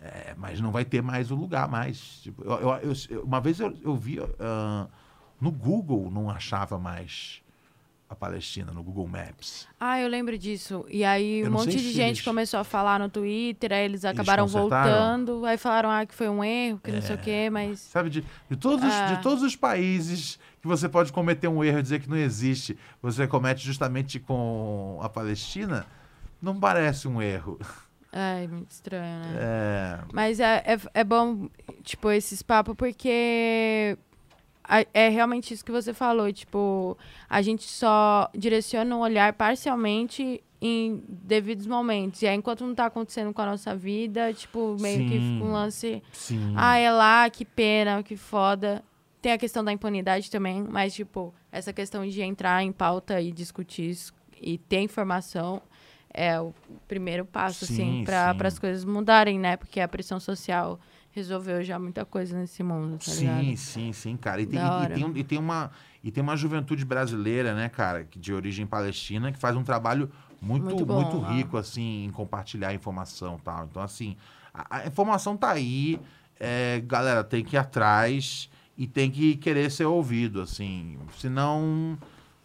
é, 0.00 0.34
mas 0.38 0.58
não 0.60 0.72
vai 0.72 0.84
ter 0.86 1.02
mais 1.02 1.30
o 1.30 1.34
lugar 1.34 1.68
mais. 1.68 1.98
Tipo, 2.22 2.42
eu- 2.42 2.58
eu- 2.82 2.92
eu- 3.10 3.22
uma 3.22 3.40
vez 3.40 3.60
eu, 3.60 3.94
vi 3.94 4.18
ah, 4.40 4.88
no 5.38 5.50
Google, 5.52 6.10
não 6.10 6.30
achava 6.30 6.78
mais 6.78 7.42
a 8.10 8.14
Palestina, 8.16 8.72
no 8.72 8.82
Google 8.82 9.06
Maps. 9.06 9.68
Ah, 9.78 10.00
eu 10.00 10.08
lembro 10.08 10.36
disso. 10.36 10.84
E 10.90 11.04
aí 11.04 11.40
Eu 11.42 11.46
um 11.48 11.52
monte 11.52 11.70
de 11.76 11.92
gente 11.92 12.00
eles- 12.16 12.22
começou 12.22 12.58
a 12.58 12.64
falar 12.64 12.98
no 12.98 13.08
Twitter, 13.08 13.72
aí 13.72 13.84
eles 13.84 14.04
acabaram 14.04 14.42
consertaram? 14.46 14.90
voltando, 14.90 15.46
aí 15.46 15.56
falaram 15.56 15.88
ah, 15.90 16.04
que 16.04 16.12
foi 16.12 16.28
um 16.28 16.42
erro, 16.42 16.80
que 16.82 16.90
não 16.90 17.00
sei 17.00 17.14
o 17.14 17.18
quê, 17.18 17.48
mas. 17.50 17.78
Sabe, 17.78 18.10
de, 18.10 18.24
de, 18.50 18.56
todos 18.56 18.84
os, 18.84 18.92
Ah. 18.92 19.14
de 19.14 19.22
todos 19.22 19.44
os 19.44 19.54
países 19.54 20.40
que 20.60 20.66
você 20.66 20.88
pode 20.88 21.12
cometer 21.12 21.46
um 21.46 21.62
erro 21.62 21.78
e 21.78 21.82
dizer 21.82 22.00
que 22.00 22.10
não 22.10 22.16
existe, 22.16 22.76
você 23.00 23.28
comete 23.28 23.64
justamente 23.64 24.18
com 24.18 24.98
a 25.00 25.08
Palestina, 25.08 25.86
não 26.42 26.58
parece 26.58 27.06
um 27.06 27.22
erro. 27.22 27.60
Ai, 28.12 28.48
muito 28.48 28.72
estranho, 28.72 29.20
né? 29.20 29.36
É, 29.38 29.98
Mas 30.12 30.40
é, 30.40 30.64
é, 30.66 30.78
é 30.94 31.04
bom, 31.04 31.48
tipo, 31.84 32.10
esses 32.10 32.42
papos, 32.42 32.74
porque 32.76 33.96
é 34.94 35.08
realmente 35.08 35.52
isso 35.52 35.64
que 35.64 35.72
você 35.72 35.92
falou, 35.92 36.32
tipo, 36.32 36.96
a 37.28 37.42
gente 37.42 37.64
só 37.64 38.30
direciona 38.34 38.96
o 38.96 39.00
olhar 39.00 39.32
parcialmente 39.32 40.42
em 40.60 41.02
devidos 41.08 41.66
momentos. 41.66 42.22
E 42.22 42.26
aí, 42.26 42.36
enquanto 42.36 42.64
não 42.64 42.74
tá 42.74 42.86
acontecendo 42.86 43.32
com 43.32 43.42
a 43.42 43.46
nossa 43.46 43.74
vida, 43.74 44.32
tipo, 44.32 44.76
meio 44.78 45.06
que 45.06 45.20
Sim. 45.20 45.32
fica 45.32 45.44
um 45.44 45.52
lance. 45.52 46.02
sim. 46.12 46.52
Ah, 46.54 46.76
é 46.76 46.90
lá, 46.92 47.28
que 47.30 47.44
pena, 47.44 48.02
que 48.02 48.16
foda. 48.16 48.84
Tem 49.20 49.32
a 49.32 49.38
questão 49.38 49.64
da 49.64 49.72
impunidade 49.72 50.30
também, 50.30 50.62
mas, 50.62 50.94
tipo, 50.94 51.34
essa 51.50 51.72
questão 51.72 52.06
de 52.06 52.22
entrar 52.22 52.62
em 52.62 52.72
pauta 52.72 53.20
e 53.20 53.32
discutir 53.32 53.90
isso 53.90 54.14
e 54.40 54.56
ter 54.56 54.80
informação 54.80 55.60
é 56.12 56.40
o 56.40 56.52
primeiro 56.88 57.24
passo, 57.24 57.66
Sim, 57.66 57.72
assim, 57.72 58.04
para 58.04 58.48
as 58.48 58.58
coisas 58.58 58.84
mudarem, 58.84 59.38
né? 59.38 59.56
Porque 59.56 59.80
a 59.80 59.88
pressão 59.88 60.18
social 60.18 60.78
resolveu 61.12 61.62
já 61.64 61.78
muita 61.78 62.04
coisa 62.04 62.38
nesse 62.38 62.62
mundo, 62.62 62.98
tá 63.04 63.12
ligado? 63.14 63.40
Sim, 63.44 63.56
sim, 63.56 63.92
sim, 63.92 64.16
cara. 64.16 64.40
E 64.40 64.46
tem, 64.46 64.58
e- 64.58 64.84
e, 64.84 64.88
tem, 64.94 65.12
e 65.20 65.24
tem 65.24 65.38
uma, 65.38 65.70
e 66.04 66.10
tem 66.10 66.22
uma 66.22 66.36
juventude 66.36 66.84
brasileira, 66.84 67.54
né, 67.54 67.68
cara, 67.68 68.06
de 68.16 68.32
origem 68.32 68.66
palestina, 68.66 69.32
que 69.32 69.38
faz 69.38 69.56
um 69.56 69.62
trabalho 69.64 70.10
muito, 70.40 70.64
Muito 70.64 70.86
muito, 70.86 71.16
bom, 71.18 71.24
ah. 71.24 71.32
rico, 71.32 71.56
assim, 71.56 72.04
em 72.04 72.10
compartilhar 72.10 72.72
informação 72.72 73.36
e 73.36 73.42
tal. 73.42 73.64
Então, 73.70 73.82
assim, 73.82 74.16
a, 74.54 74.78
a 74.78 74.86
informação 74.86 75.36
tá 75.36 75.50
aí, 75.50 76.00
é, 76.38 76.80
galera, 76.86 77.22
tem 77.24 77.44
que 77.44 77.56
ir 77.56 77.58
atrás 77.58 78.48
e 78.78 78.86
tem 78.86 79.10
que 79.10 79.36
querer 79.36 79.70
ser 79.70 79.84
ouvido, 79.84 80.40
assim. 80.40 80.98
Senão. 81.18 81.98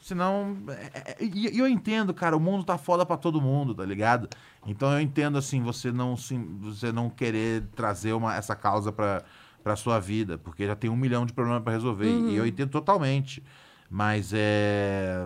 Senão. 0.06 0.56
é- 0.70 1.14
é- 1.14 1.18
E 1.20 1.56
e 1.56 1.58
eu 1.58 1.68
entendo, 1.68 2.14
cara, 2.14 2.38
o 2.38 2.40
mundo 2.40 2.64
tá 2.64 2.78
foda 2.78 3.04
pra 3.04 3.18
todo 3.18 3.42
mundo, 3.42 3.74
tá 3.74 3.84
ligado? 3.84 4.30
Então 4.68 4.92
eu 4.94 5.00
entendo, 5.02 5.36
assim, 5.36 5.64
você 5.64 5.92
não, 5.92 6.16
se, 6.16 6.38
você 6.38 6.92
não 6.92 7.10
querer 7.10 7.64
trazer 7.76 8.14
uma, 8.14 8.36
essa 8.36 8.56
causa 8.56 8.92
pra, 8.92 9.24
pra 9.64 9.76
sua 9.76 10.00
vida, 10.00 10.38
porque 10.38 10.68
já 10.68 10.76
tem 10.76 10.92
um 10.92 10.96
milhão 10.96 11.26
de 11.26 11.34
problemas 11.34 11.64
pra 11.64 11.74
resolver. 11.74 12.06
Uhum. 12.06 12.30
E 12.30 12.36
eu 12.36 12.46
entendo 12.46 12.70
totalmente. 12.70 13.42
Mas 13.90 14.32
é. 14.32 15.26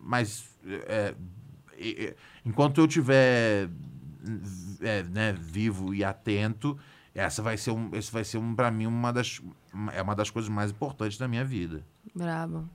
Mas. 0.00 0.50
é, 0.66 1.14
e- 1.78 2.16
enquanto 2.44 2.80
eu 2.80 2.88
tiver 2.88 3.68
é, 4.80 5.04
né, 5.04 5.36
vivo 5.38 5.94
e 5.94 6.02
atento, 6.02 6.76
essa 7.14 7.40
vai 7.42 7.56
ser 7.56 7.70
um, 7.70 7.90
esse 7.92 8.10
vai 8.10 8.24
ser 8.24 8.38
um, 8.38 8.56
para 8.56 8.72
mim 8.72 8.86
uma 8.86 9.12
das 9.12 9.40
é 9.92 10.02
uma 10.02 10.16
das 10.16 10.30
coisas 10.30 10.48
mais 10.50 10.72
importantes 10.72 11.16
da 11.16 11.28
minha 11.28 11.44
vida. 11.44 11.84
Brabo. 12.12 12.68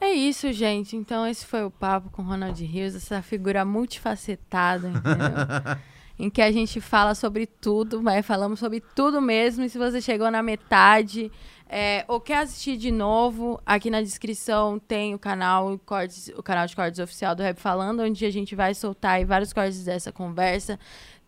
É 0.00 0.10
isso, 0.10 0.52
gente. 0.52 0.96
Então, 0.96 1.26
esse 1.26 1.46
foi 1.46 1.64
o 1.64 1.70
papo 1.70 2.10
com 2.10 2.22
o 2.22 2.24
Ronald 2.24 2.62
Rios, 2.62 2.94
essa 2.94 3.22
figura 3.22 3.64
multifacetada, 3.64 4.88
entendeu? 4.88 5.78
em 6.18 6.30
que 6.30 6.40
a 6.40 6.50
gente 6.50 6.80
fala 6.80 7.14
sobre 7.14 7.46
tudo, 7.46 8.02
mas 8.02 8.24
falamos 8.24 8.58
sobre 8.58 8.80
tudo 8.94 9.20
mesmo. 9.20 9.64
E 9.64 9.68
se 9.68 9.78
você 9.78 10.00
chegou 10.00 10.30
na 10.30 10.42
metade 10.42 11.30
é, 11.68 12.04
ou 12.08 12.20
quer 12.20 12.38
assistir 12.38 12.76
de 12.76 12.90
novo, 12.90 13.60
aqui 13.66 13.90
na 13.90 14.00
descrição 14.00 14.78
tem 14.78 15.14
o 15.14 15.18
canal, 15.18 15.78
cortes, 15.84 16.30
o 16.36 16.42
canal 16.42 16.66
de 16.66 16.74
cortes 16.74 17.00
oficial 17.00 17.34
do 17.34 17.42
Rap 17.42 17.58
Falando, 17.58 18.02
onde 18.02 18.24
a 18.24 18.30
gente 18.30 18.54
vai 18.54 18.74
soltar 18.74 19.24
vários 19.24 19.52
cortes 19.52 19.84
dessa 19.84 20.10
conversa. 20.10 20.78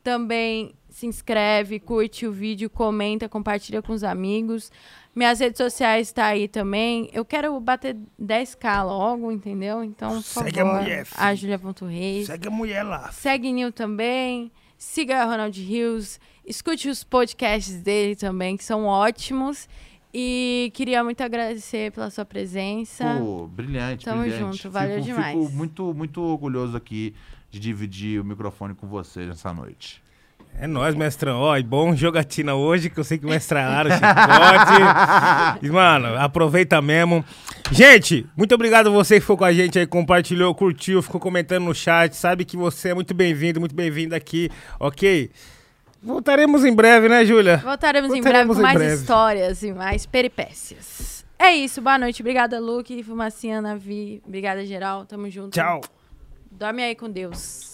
Também 0.03 0.75
se 0.89 1.07
inscreve, 1.07 1.79
curte 1.79 2.27
o 2.27 2.33
vídeo, 2.33 2.71
comenta, 2.71 3.29
compartilha 3.29 3.83
com 3.83 3.93
os 3.93 4.03
amigos. 4.03 4.71
Minhas 5.19 5.41
redes 5.41 5.59
sociais 5.59 6.13
tá 6.13 6.27
aí 6.27 6.47
também. 6.47 7.11
Eu 7.13 7.25
quero 7.25 7.59
bater 7.59 7.97
10k 8.23 8.85
logo, 8.85 9.33
entendeu? 9.33 9.83
Então, 9.83 10.13
por 10.13 10.45
Segue 10.45 10.61
a 10.61 10.65
favor, 10.65 10.81
mulher, 10.81 11.05
filho. 11.07 11.21
a 11.21 11.35
Julia.reis. 11.35 12.27
Segue 12.29 12.47
a 12.47 12.51
mulher 12.53 12.83
lá. 12.85 13.11
Segue 13.11 13.53
Nil 13.53 13.73
também. 13.73 14.53
Siga 14.79 15.25
Ronald 15.25 15.61
Rios. 15.61 16.21
Escute 16.47 16.89
os 16.89 17.03
podcasts 17.03 17.83
dele 17.83 18.15
também, 18.15 18.57
que 18.57 18.63
são 18.63 18.85
ótimos. 18.85 19.69
E 20.15 20.71
queria 20.73 21.03
muito 21.03 21.21
agradecer 21.21 21.91
pela 21.91 22.11
sua 22.11 22.25
presença. 22.25 23.17
Pô, 23.19 23.49
brilhante, 23.49 24.05
Tamo 24.05 24.23
brilhante. 24.23 24.57
junto, 24.59 24.71
valeu 24.71 25.03
fico, 25.03 25.07
demais. 25.07 25.37
Fico 25.37 25.53
muito, 25.53 25.95
muito 25.95 26.21
orgulhoso 26.23 26.77
aqui 26.77 27.13
de 27.51 27.59
dividir 27.59 28.21
o 28.21 28.25
microfone 28.25 28.73
com 28.73 28.87
você 28.87 29.27
nessa 29.27 29.53
noite. 29.53 30.01
É 30.61 30.67
nóis, 30.67 30.95
mestrão. 30.97 31.39
Ó, 31.39 31.57
e 31.57 31.62
bom 31.62 31.95
jogatina 31.95 32.55
hoje, 32.55 32.91
que 32.91 32.99
eu 32.99 33.05
sei 33.05 33.17
que 33.17 33.27
chicote. 33.41 33.93
E, 35.62 35.70
mano, 35.70 36.19
aproveita 36.19 36.83
mesmo. 36.83 37.25
Gente, 37.70 38.27
muito 38.37 38.55
obrigado 38.55 38.89
a 38.89 38.91
você 38.91 39.15
que 39.17 39.20
ficou 39.20 39.37
com 39.37 39.45
a 39.45 39.53
gente 39.53 39.78
aí, 39.78 39.87
compartilhou, 39.87 40.53
curtiu, 40.55 41.01
ficou 41.01 41.20
comentando 41.20 41.65
no 41.65 41.75
chat. 41.75 42.15
Sabe 42.17 42.45
que 42.45 42.57
você 42.57 42.89
é 42.89 42.95
muito 42.95 43.15
bem-vindo, 43.15 43.61
muito 43.61 43.75
bem-vindo 43.75 44.17
aqui, 44.17 44.51
ok? 44.81 45.31
Voltaremos 46.03 46.65
em 46.65 46.75
breve, 46.75 47.09
né, 47.09 47.25
Júlia? 47.25 47.59
Voltaremos, 47.59 48.12
em 48.12 48.20
breve 48.20 48.47
Voltaremos 48.47 48.57
com 48.57 48.61
em 48.61 48.65
mais 48.65 48.78
breve. 48.78 48.95
histórias 48.95 49.62
e 49.62 49.73
mais 49.73 50.07
peripécias. 50.07 51.25
É 51.39 51.53
isso, 51.55 51.81
boa 51.81 51.99
noite. 51.99 52.20
Obrigada, 52.20 52.59
Luke, 52.59 53.01
Fumacinha, 53.05 53.62
Navi. 53.62 54.20
Obrigada, 54.27 54.67
geral. 54.67 55.05
Tamo 55.05 55.31
junto. 55.31 55.51
Tchau. 55.51 55.81
Dorme 56.51 56.83
aí 56.83 56.97
com 56.97 57.09
Deus. 57.09 57.68